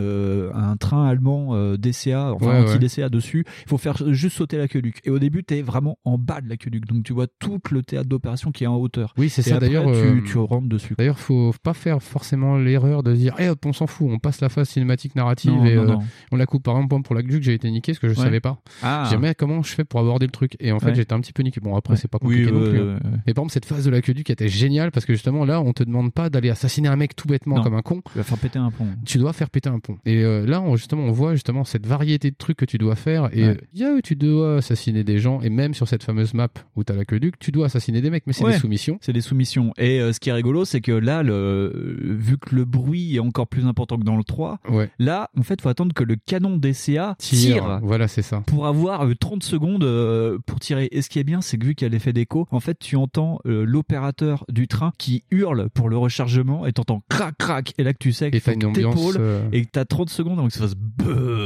un 0.54 0.76
train 0.78 1.06
allemand 1.08 1.54
DCA, 1.78 2.34
enfin 2.34 2.48
Ouais, 2.48 2.62
ouais. 2.64 2.72
anti-DCA 2.76 3.10
dessus, 3.10 3.46
il 3.66 3.70
faut 3.70 3.78
faire 3.78 3.96
juste 4.14 4.38
sauter 4.38 4.58
l'aqueduc. 4.58 5.00
Et 5.04 5.10
au 5.10 5.20
début, 5.20 5.44
t'es 5.44 5.62
vraiment 5.62 5.98
en 6.04 6.18
bas 6.18 6.42
de 6.42 6.50
l'aqueduc, 6.50 6.86
donc 6.86 7.04
tu 7.04 7.14
vois 7.14 7.28
tout 7.40 7.60
le 7.72 7.84
théâtre 7.84 8.10
d'opération 8.10 8.52
qui 8.52 8.64
est 8.64 8.68
en 8.68 8.78
hauteur. 8.78 9.14
Oui, 9.18 9.30
c'est 9.30 9.42
ça. 9.42 9.60
D'ailleurs, 9.60 9.86
tu, 9.92 10.24
tu 10.24 10.38
rentres 10.38 10.68
dessus. 10.70 10.96
D'ailleurs, 10.98 11.20
faut 11.20 11.54
pas 11.64 11.74
faire 11.74 12.02
forcément 12.02 12.58
l'erreur 12.58 13.04
de 13.04 13.14
dire, 13.14 13.36
eh 13.40 13.50
hop, 13.50 13.64
on 13.66 13.74
s'en 13.74 13.88
fout, 13.88 14.08
on 14.10 14.18
passe 14.20 14.42
la 14.42 14.50
phase 14.50 14.70
cinématique 14.70 15.16
narrative 15.16 15.52
Non, 15.52 15.66
et 15.66 15.76
non, 15.76 15.92
euh, 16.00 16.04
on 16.32 16.36
la 16.38 16.46
coupe. 16.46 16.64
Par 16.64 16.76
exemple, 16.78 17.04
pour 17.04 17.16
l'aqueduc, 17.16 17.44
j'ai 17.44 17.54
été 17.54 17.70
niqué 17.70 17.92
parce 17.92 18.00
que 18.00 18.10
je 18.10 18.16
Ouais. 18.18 18.24
savais 18.26 18.40
pas. 18.40 18.58
Ah. 18.82 19.06
J'ai 19.10 19.16
dit, 19.18 19.22
mais 19.22 19.36
comment 19.36 19.62
je 19.62 19.74
fais 19.74 19.84
pour 19.86 20.00
aborder 20.00 20.26
le 20.26 20.32
truc? 20.32 20.56
Et 20.60 20.72
en 20.72 20.80
fait, 20.80 20.96
j'étais 20.96 21.14
un 21.14 21.20
petit 21.22 21.34
peu 21.34 21.44
niqué. 21.44 21.60
Bon, 21.62 21.76
après. 21.76 21.96
C'est 22.00 22.08
pas 22.08 22.18
Oui, 22.22 22.46
compliqué 22.46 22.52
non 22.52 22.70
plus. 22.70 22.80
hein. 22.80 23.00
Et 23.28 23.34
par 23.34 23.44
exemple, 23.44 23.52
cette 23.54 23.66
phase 23.66 23.86
de 23.86 23.90
l'aqueduc 23.92 24.30
était 24.30 24.48
géniale 24.48 24.92
parce 24.92 25.06
que 25.06 25.14
justement, 25.14 25.46
là, 25.46 25.62
on 25.62 25.74
te 25.74 25.84
demande 25.84 26.12
pas 26.14 26.30
d'aller 26.30 26.50
assassiner 26.50 26.88
un 26.88 26.96
mec 26.96 27.16
tout 27.16 27.28
bêtement 27.28 27.58
Non. 27.58 27.64
comme 27.64 27.76
un 27.76 27.82
con. 27.82 28.02
Tu 28.12 28.18
vas 28.18 28.24
faire 28.24 28.38
péter 28.38 28.60
un 28.60 28.72
pont. 28.72 28.88
Tu 29.06 29.18
dois 29.18 29.34
faire 29.34 29.50
péter 29.50 29.70
un 29.70 29.80
pont. 29.80 29.98
Et 30.06 30.24
euh, 30.24 30.46
là, 30.46 30.62
on, 30.62 30.76
justement, 30.76 31.04
on 31.04 31.12
voit 31.12 31.34
justement 31.34 31.64
cette 31.64 31.86
variété 31.86 32.32
de 32.32 32.36
trucs 32.38 32.58
que 32.58 32.66
tu 32.66 32.78
dois 32.78 32.96
faire. 32.96 33.30
Et 33.34 33.44
Ouais. 33.44 33.50
euh, 33.50 33.56
il 33.74 33.80
y 33.82 33.84
a 33.86 33.92
où 33.94 34.02
tu 34.02 34.16
dois 34.16 34.58
assassiner 34.58 35.04
des 35.04 35.20
gens. 35.20 35.42
Et 35.42 35.50
même 35.50 35.74
sur 35.74 35.88
cette 35.88 36.04
fameuse 36.04 36.34
map 36.34 36.50
où 36.76 36.84
t'as 36.84 36.96
l'aqueduc, 36.96 37.38
tu 37.40 37.52
dois 37.52 37.66
assassiner 37.68 38.02
des 38.02 38.10
mecs, 38.10 38.26
mais 38.28 38.34
c'est 38.34 38.44
Ouais. 38.46 38.54
des 38.54 38.60
soumissions. 38.60 38.98
C'est 39.02 39.14
des 39.14 39.22
soumissions. 39.22 39.74
Et 39.78 40.00
euh, 40.02 40.14
ce 40.14 40.20
qui 40.20 40.30
est 40.30 40.34
rigolo, 40.34 40.66
c'est 40.66 40.82
que 40.82 40.92
là, 40.92 41.24
le, 41.24 41.98
vu 42.18 42.38
que 42.38 42.56
le 42.56 42.66
bruit 42.66 43.16
est 43.16 43.20
encore 43.20 43.48
plus 43.48 43.66
important 43.66 43.98
que 43.98 44.04
dans 44.04 44.18
le 44.18 44.24
3, 44.24 44.60
Ouais. 44.70 44.90
là, 45.00 45.30
en 45.38 45.44
fait, 45.44 45.62
faut 45.62 45.70
attendre 45.70 45.94
que 45.94 46.04
le 46.04 46.16
canon 46.16 46.58
DCA 46.58 47.16
Tire. 47.20 47.40
tire, 47.40 47.80
Voilà, 47.84 48.08
c'est 48.08 48.22
ça. 48.22 48.42
pour 48.46 48.68
avoir 48.68 49.06
euh, 49.08 49.14
30 49.16 49.44
secondes 49.44 49.84
pour 50.46 50.60
tirer. 50.60 50.88
Et 50.92 51.02
ce 51.02 51.10
qui 51.10 51.20
est 51.20 51.24
bien, 51.24 51.42
c'est 51.42 51.58
que 51.58 51.66
vu 51.66 51.76
qu'il 51.76 51.86
l'effet 51.90 52.14
d'écho, 52.14 52.48
en 52.52 52.60
fait, 52.60 52.78
tu 52.80 52.96
entends 52.96 53.40
euh, 53.46 53.64
l'opérateur 53.66 54.46
du 54.50 54.68
train 54.68 54.92
qui 54.98 55.24
hurle 55.32 55.70
pour 55.74 55.90
le 55.90 55.98
rechargement 55.98 56.66
et 56.66 56.74
t'entends 56.74 57.02
crac 57.10 57.36
crac. 57.38 57.74
Et 57.78 57.84
là 57.84 57.94
que 57.94 57.98
tu 58.00 58.12
sais 58.12 58.28
Et 58.28 58.32
qu'il 58.32 58.40
faut 58.42 58.46
t'as 58.52 58.54
une 58.56 58.62
que 58.62 58.66
ambiance, 58.68 59.18
euh, 59.20 59.42
et 59.52 59.64
que 59.66 59.70
t'as 59.72 59.86
30 59.86 60.10
secondes 60.10 60.38
avant 60.40 60.48
que 60.48 60.54
ça 60.54 60.62
fasse. 60.62 60.76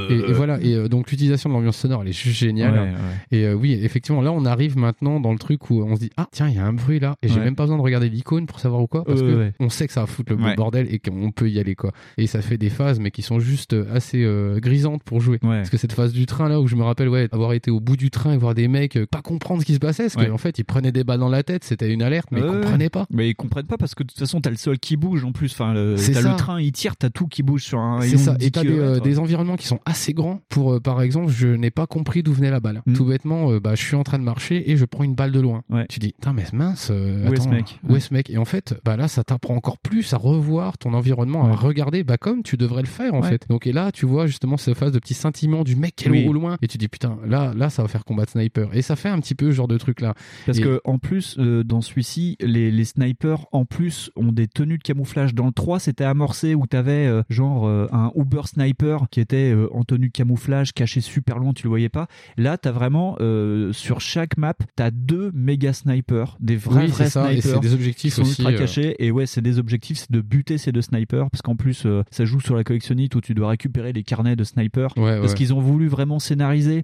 Et, 0.10 0.14
et 0.30 0.34
voilà, 0.34 0.60
et 0.62 0.74
euh, 0.76 0.88
donc 0.88 1.10
l'utilisation 1.12 1.50
de 1.50 1.56
l'ambiance 1.56 1.78
sonore, 1.78 2.02
elle 2.02 2.10
est 2.10 2.12
juste 2.14 2.38
géniale. 2.38 2.74
Ouais, 2.74 2.80
ouais. 2.80 2.94
Et 3.32 3.46
euh, 3.46 3.54
oui, 3.54 3.74
effectivement, 3.82 4.22
là, 4.22 4.32
on 4.32 4.46
arrive 4.46 4.78
maintenant 4.78 5.20
dans 5.20 5.32
le 5.32 5.40
truc 5.40 5.70
où 5.70 5.82
on 5.84 5.96
se 5.96 6.02
dit, 6.02 6.10
ah, 6.18 6.28
tiens, 6.32 6.50
il 6.50 6.56
y 6.56 6.60
a 6.60 6.66
un 6.66 6.74
bruit 6.74 7.00
là, 7.00 7.16
et 7.22 7.28
j'ai 7.28 7.36
Ouais. 7.36 7.46
même 7.46 7.56
pas 7.56 7.64
besoin 7.64 7.78
de 7.78 7.82
regarder 7.84 8.10
l'icône 8.10 8.46
pour 8.46 8.60
savoir 8.60 8.82
ou 8.82 8.88
quoi, 8.88 9.04
parce 9.04 9.22
que 9.22 9.52
on 9.60 9.70
sait 9.70 9.88
que 9.88 9.94
ça 9.94 10.02
va 10.02 10.08
foutre 10.08 10.34
le 10.34 10.56
bordel 10.56 10.88
et 10.94 11.00
qu'on 11.00 11.32
peut 11.32 11.50
y 11.50 11.60
aller, 11.60 11.76
quoi. 11.76 11.92
Et 12.18 12.28
ça 12.28 12.42
fait 12.42 12.58
des 12.58 12.70
phases, 12.70 13.00
mais 13.00 13.12
qui 13.12 13.22
sont 13.22 13.40
juste 13.40 13.76
assez 13.92 14.26
grisantes 14.58 15.04
pour 15.04 15.20
jouer. 15.22 15.40
Parce 15.40 15.70
que 15.70 15.78
cette 15.78 15.94
phase 15.94 16.14
du 16.14 16.26
train 16.26 16.50
là, 16.50 16.60
où 16.62 16.68
je 16.68 16.76
me 16.76 16.84
rappelle, 16.84 17.10
ouais, 17.10 17.28
avoir 17.32 17.54
été 17.54 17.72
au 17.72 17.80
bout 17.80 17.98
du 17.98 18.10
train 18.12 18.34
et 18.34 18.38
voir 18.38 18.54
des 18.54 18.68
mecs 18.68 19.00
pas 19.10 19.22
comprendre 19.22 19.62
ce 19.62 19.66
qui 19.66 19.74
se 19.74 19.80
passait, 19.80 20.08
parce. 20.10 20.33
Qu'en 20.34 20.40
fait, 20.40 20.58
ils 20.58 20.64
prenaient 20.64 20.92
des 20.92 21.04
balles 21.04 21.20
dans 21.20 21.30
la 21.30 21.44
tête, 21.44 21.64
c'était 21.64 21.92
une 21.94 22.02
alerte, 22.02 22.30
mais 22.32 22.42
Ouais, 22.42 22.48
ils 22.48 22.52
comprenaient 22.62 22.90
pas. 22.90 23.06
Mais 23.12 23.30
ils 23.30 23.36
comprennent 23.36 23.68
pas 23.68 23.78
parce 23.78 23.94
que 23.94 24.02
de 24.04 24.08
toute 24.10 24.18
façon, 24.18 24.42
t'as 24.42 24.50
le 24.50 24.56
sol 24.56 24.80
qui 24.80 24.98
bouge 24.98 25.24
en 25.24 25.32
plus. 25.32 25.52
Enfin, 25.52 25.74
le, 25.74 25.96
C'est 25.98 26.14
t'as 26.14 26.22
ça. 26.22 26.32
le 26.32 26.36
train, 26.36 26.60
il 26.60 26.72
tire, 26.72 26.96
t'as 26.98 27.10
tout 27.12 27.28
qui 27.28 27.44
bouge 27.44 27.64
sur 27.64 27.80
un 27.80 28.02
C'est 28.02 28.18
ça. 28.18 28.34
de 28.34 28.38
10 28.40 28.46
Et 28.48 28.52
t'as 28.52 28.62
des, 28.64 28.70
euh, 28.70 28.72
kilomètres. 28.72 29.04
des 29.04 29.20
environnements 29.20 29.56
qui 29.56 29.68
sont 29.68 29.80
assez 29.86 30.14
grands 30.14 30.42
pour, 30.50 30.74
euh, 30.74 30.80
par 30.80 31.02
exemple, 31.02 31.32
je 31.32 31.48
n'ai 31.48 31.70
pas 31.72 31.86
compris 31.86 32.24
d'où 32.24 32.34
venait 32.34 32.50
la 32.52 32.60
balle. 32.60 32.82
Mm. 32.88 32.94
Tout 32.94 33.06
bêtement, 33.06 33.52
euh, 33.52 33.60
bah, 33.60 33.76
je 33.76 33.84
suis 33.84 33.96
en 33.96 34.04
train 34.04 34.18
de 34.18 34.24
marcher 34.24 34.72
et 34.72 34.76
je 34.78 34.86
prends 34.86 35.04
une 35.04 35.14
balle 35.16 35.32
de 35.32 35.40
loin. 35.40 35.62
Ouais. 35.70 35.86
Tu 35.90 36.00
dis, 36.00 36.14
putain, 36.14 36.34
mais 36.34 36.44
mince, 36.54 36.90
euh, 36.92 37.30
Où 37.30 37.34
est 37.34 37.40
ce 37.42 37.48
mec? 37.48 37.80
Où 37.88 37.96
est 37.96 38.00
ce 38.00 38.14
mec? 38.14 38.30
Et 38.30 38.38
en 38.38 38.46
fait, 38.46 38.76
bah 38.84 38.98
là, 38.98 39.08
ça 39.08 39.24
t'apprend 39.24 39.56
encore 39.56 39.78
plus 39.78 40.14
à 40.14 40.18
revoir 40.18 40.78
ton 40.80 40.94
environnement, 40.94 41.46
à 41.46 41.56
regarder, 41.56 42.04
bah 42.04 42.18
comme 42.18 42.42
tu 42.44 42.58
devrais 42.58 42.82
le 42.82 42.88
faire 42.88 43.14
en 43.14 43.22
fait. 43.22 43.46
Donc 43.50 43.68
et 43.68 43.72
là, 43.74 43.92
tu 43.92 44.06
vois 44.08 44.26
justement 44.28 44.58
cette 44.58 44.78
phase 44.78 44.92
de 44.92 45.00
petit 45.00 45.14
scintillement 45.14 45.64
du 45.64 45.76
mec 45.76 45.96
qui 45.96 46.08
est 46.10 46.28
au 46.28 46.34
loin, 46.34 46.58
et 46.62 46.68
tu 46.68 46.78
dis 46.78 46.88
putain, 46.88 47.18
là, 47.26 47.54
là, 47.56 47.70
ça 47.70 47.82
va 47.84 47.88
faire 47.88 48.04
combat 48.06 48.26
de 48.26 48.30
sniper. 48.32 48.70
Et 48.74 48.82
ça 48.82 48.96
fait 48.96 49.10
un 49.10 49.20
petit 49.20 49.36
peu 49.36 49.48
ce 49.48 49.52
genre 49.56 49.68
de 49.68 49.78
truc 49.78 50.02
là. 50.02 50.14
Parce 50.46 50.58
Et- 50.58 50.62
que 50.62 50.82
en 50.84 50.98
plus, 51.00 51.36
euh, 51.40 51.64
dans 51.64 51.82
celui-ci, 51.82 52.38
les, 52.42 52.72
les 52.72 52.86
snipers 52.86 53.46
en 53.52 53.66
plus 53.66 54.12
ont 54.16 54.32
des 54.32 54.48
tenues 54.48 54.78
de 54.78 54.84
camouflage. 54.84 55.34
Dans 55.34 55.46
le 55.46 55.52
3, 55.52 55.80
c'était 55.80 56.04
amorcé 56.04 56.56
où 56.56 56.66
t'avais 56.68 57.06
euh, 57.08 57.24
genre 57.30 57.68
euh, 57.68 57.88
un 57.92 58.12
Uber 58.16 58.42
sniper 58.46 59.08
qui 59.10 59.20
était 59.20 59.52
euh, 59.54 59.68
en 59.74 59.84
tenue 59.84 60.08
de 60.08 60.14
camouflage, 60.14 60.74
caché 60.74 61.02
super 61.02 61.40
loin, 61.40 61.54
tu 61.54 61.64
le 61.64 61.70
voyais 61.70 61.90
pas. 61.90 62.08
Là, 62.38 62.58
t'as 62.58 62.72
vraiment 62.72 63.18
sur 63.72 64.02
chaque 64.02 64.38
map, 64.38 64.54
t'as 64.76 64.92
deux 64.92 65.32
méga 65.34 65.74
snipers, 65.74 66.38
des 66.40 66.56
vrais 66.56 66.86
Oui, 66.86 66.88
vrais 66.88 67.06
et 67.08 67.10
snipers 67.10 67.42
c'est 67.42 67.60
des 67.60 67.74
objectifs 67.74 68.02
qui 68.14 68.16
sont 68.16 68.22
aussi, 68.24 68.42
ultra 68.42 68.58
cachés. 68.58 68.96
Et 69.04 69.12
ouais, 69.12 69.26
c'est 69.26 69.42
des 69.42 69.60
objectifs, 69.60 70.00
c'est 70.00 70.12
de 70.12 70.22
buter 70.22 70.58
ces 70.58 70.72
deux 70.72 70.82
snipers 70.82 71.30
parce 71.30 71.42
qu'en 71.42 71.56
plus, 71.56 71.88
ça 72.12 72.26
joue 72.26 72.40
sur 72.40 72.56
la 72.56 72.64
collectionnite 72.64 73.16
où 73.16 73.22
tu 73.22 73.34
dois 73.34 73.50
récupérer 73.50 73.94
les 73.94 74.04
carnets 74.04 74.36
de 74.36 74.44
snipers. 74.44 74.98
Ouais, 74.98 75.20
parce 75.20 75.32
ouais. 75.32 75.38
qu'ils 75.38 75.54
ont 75.54 75.60
voulu 75.62 75.88
vraiment 75.88 76.20
scénariser. 76.20 76.84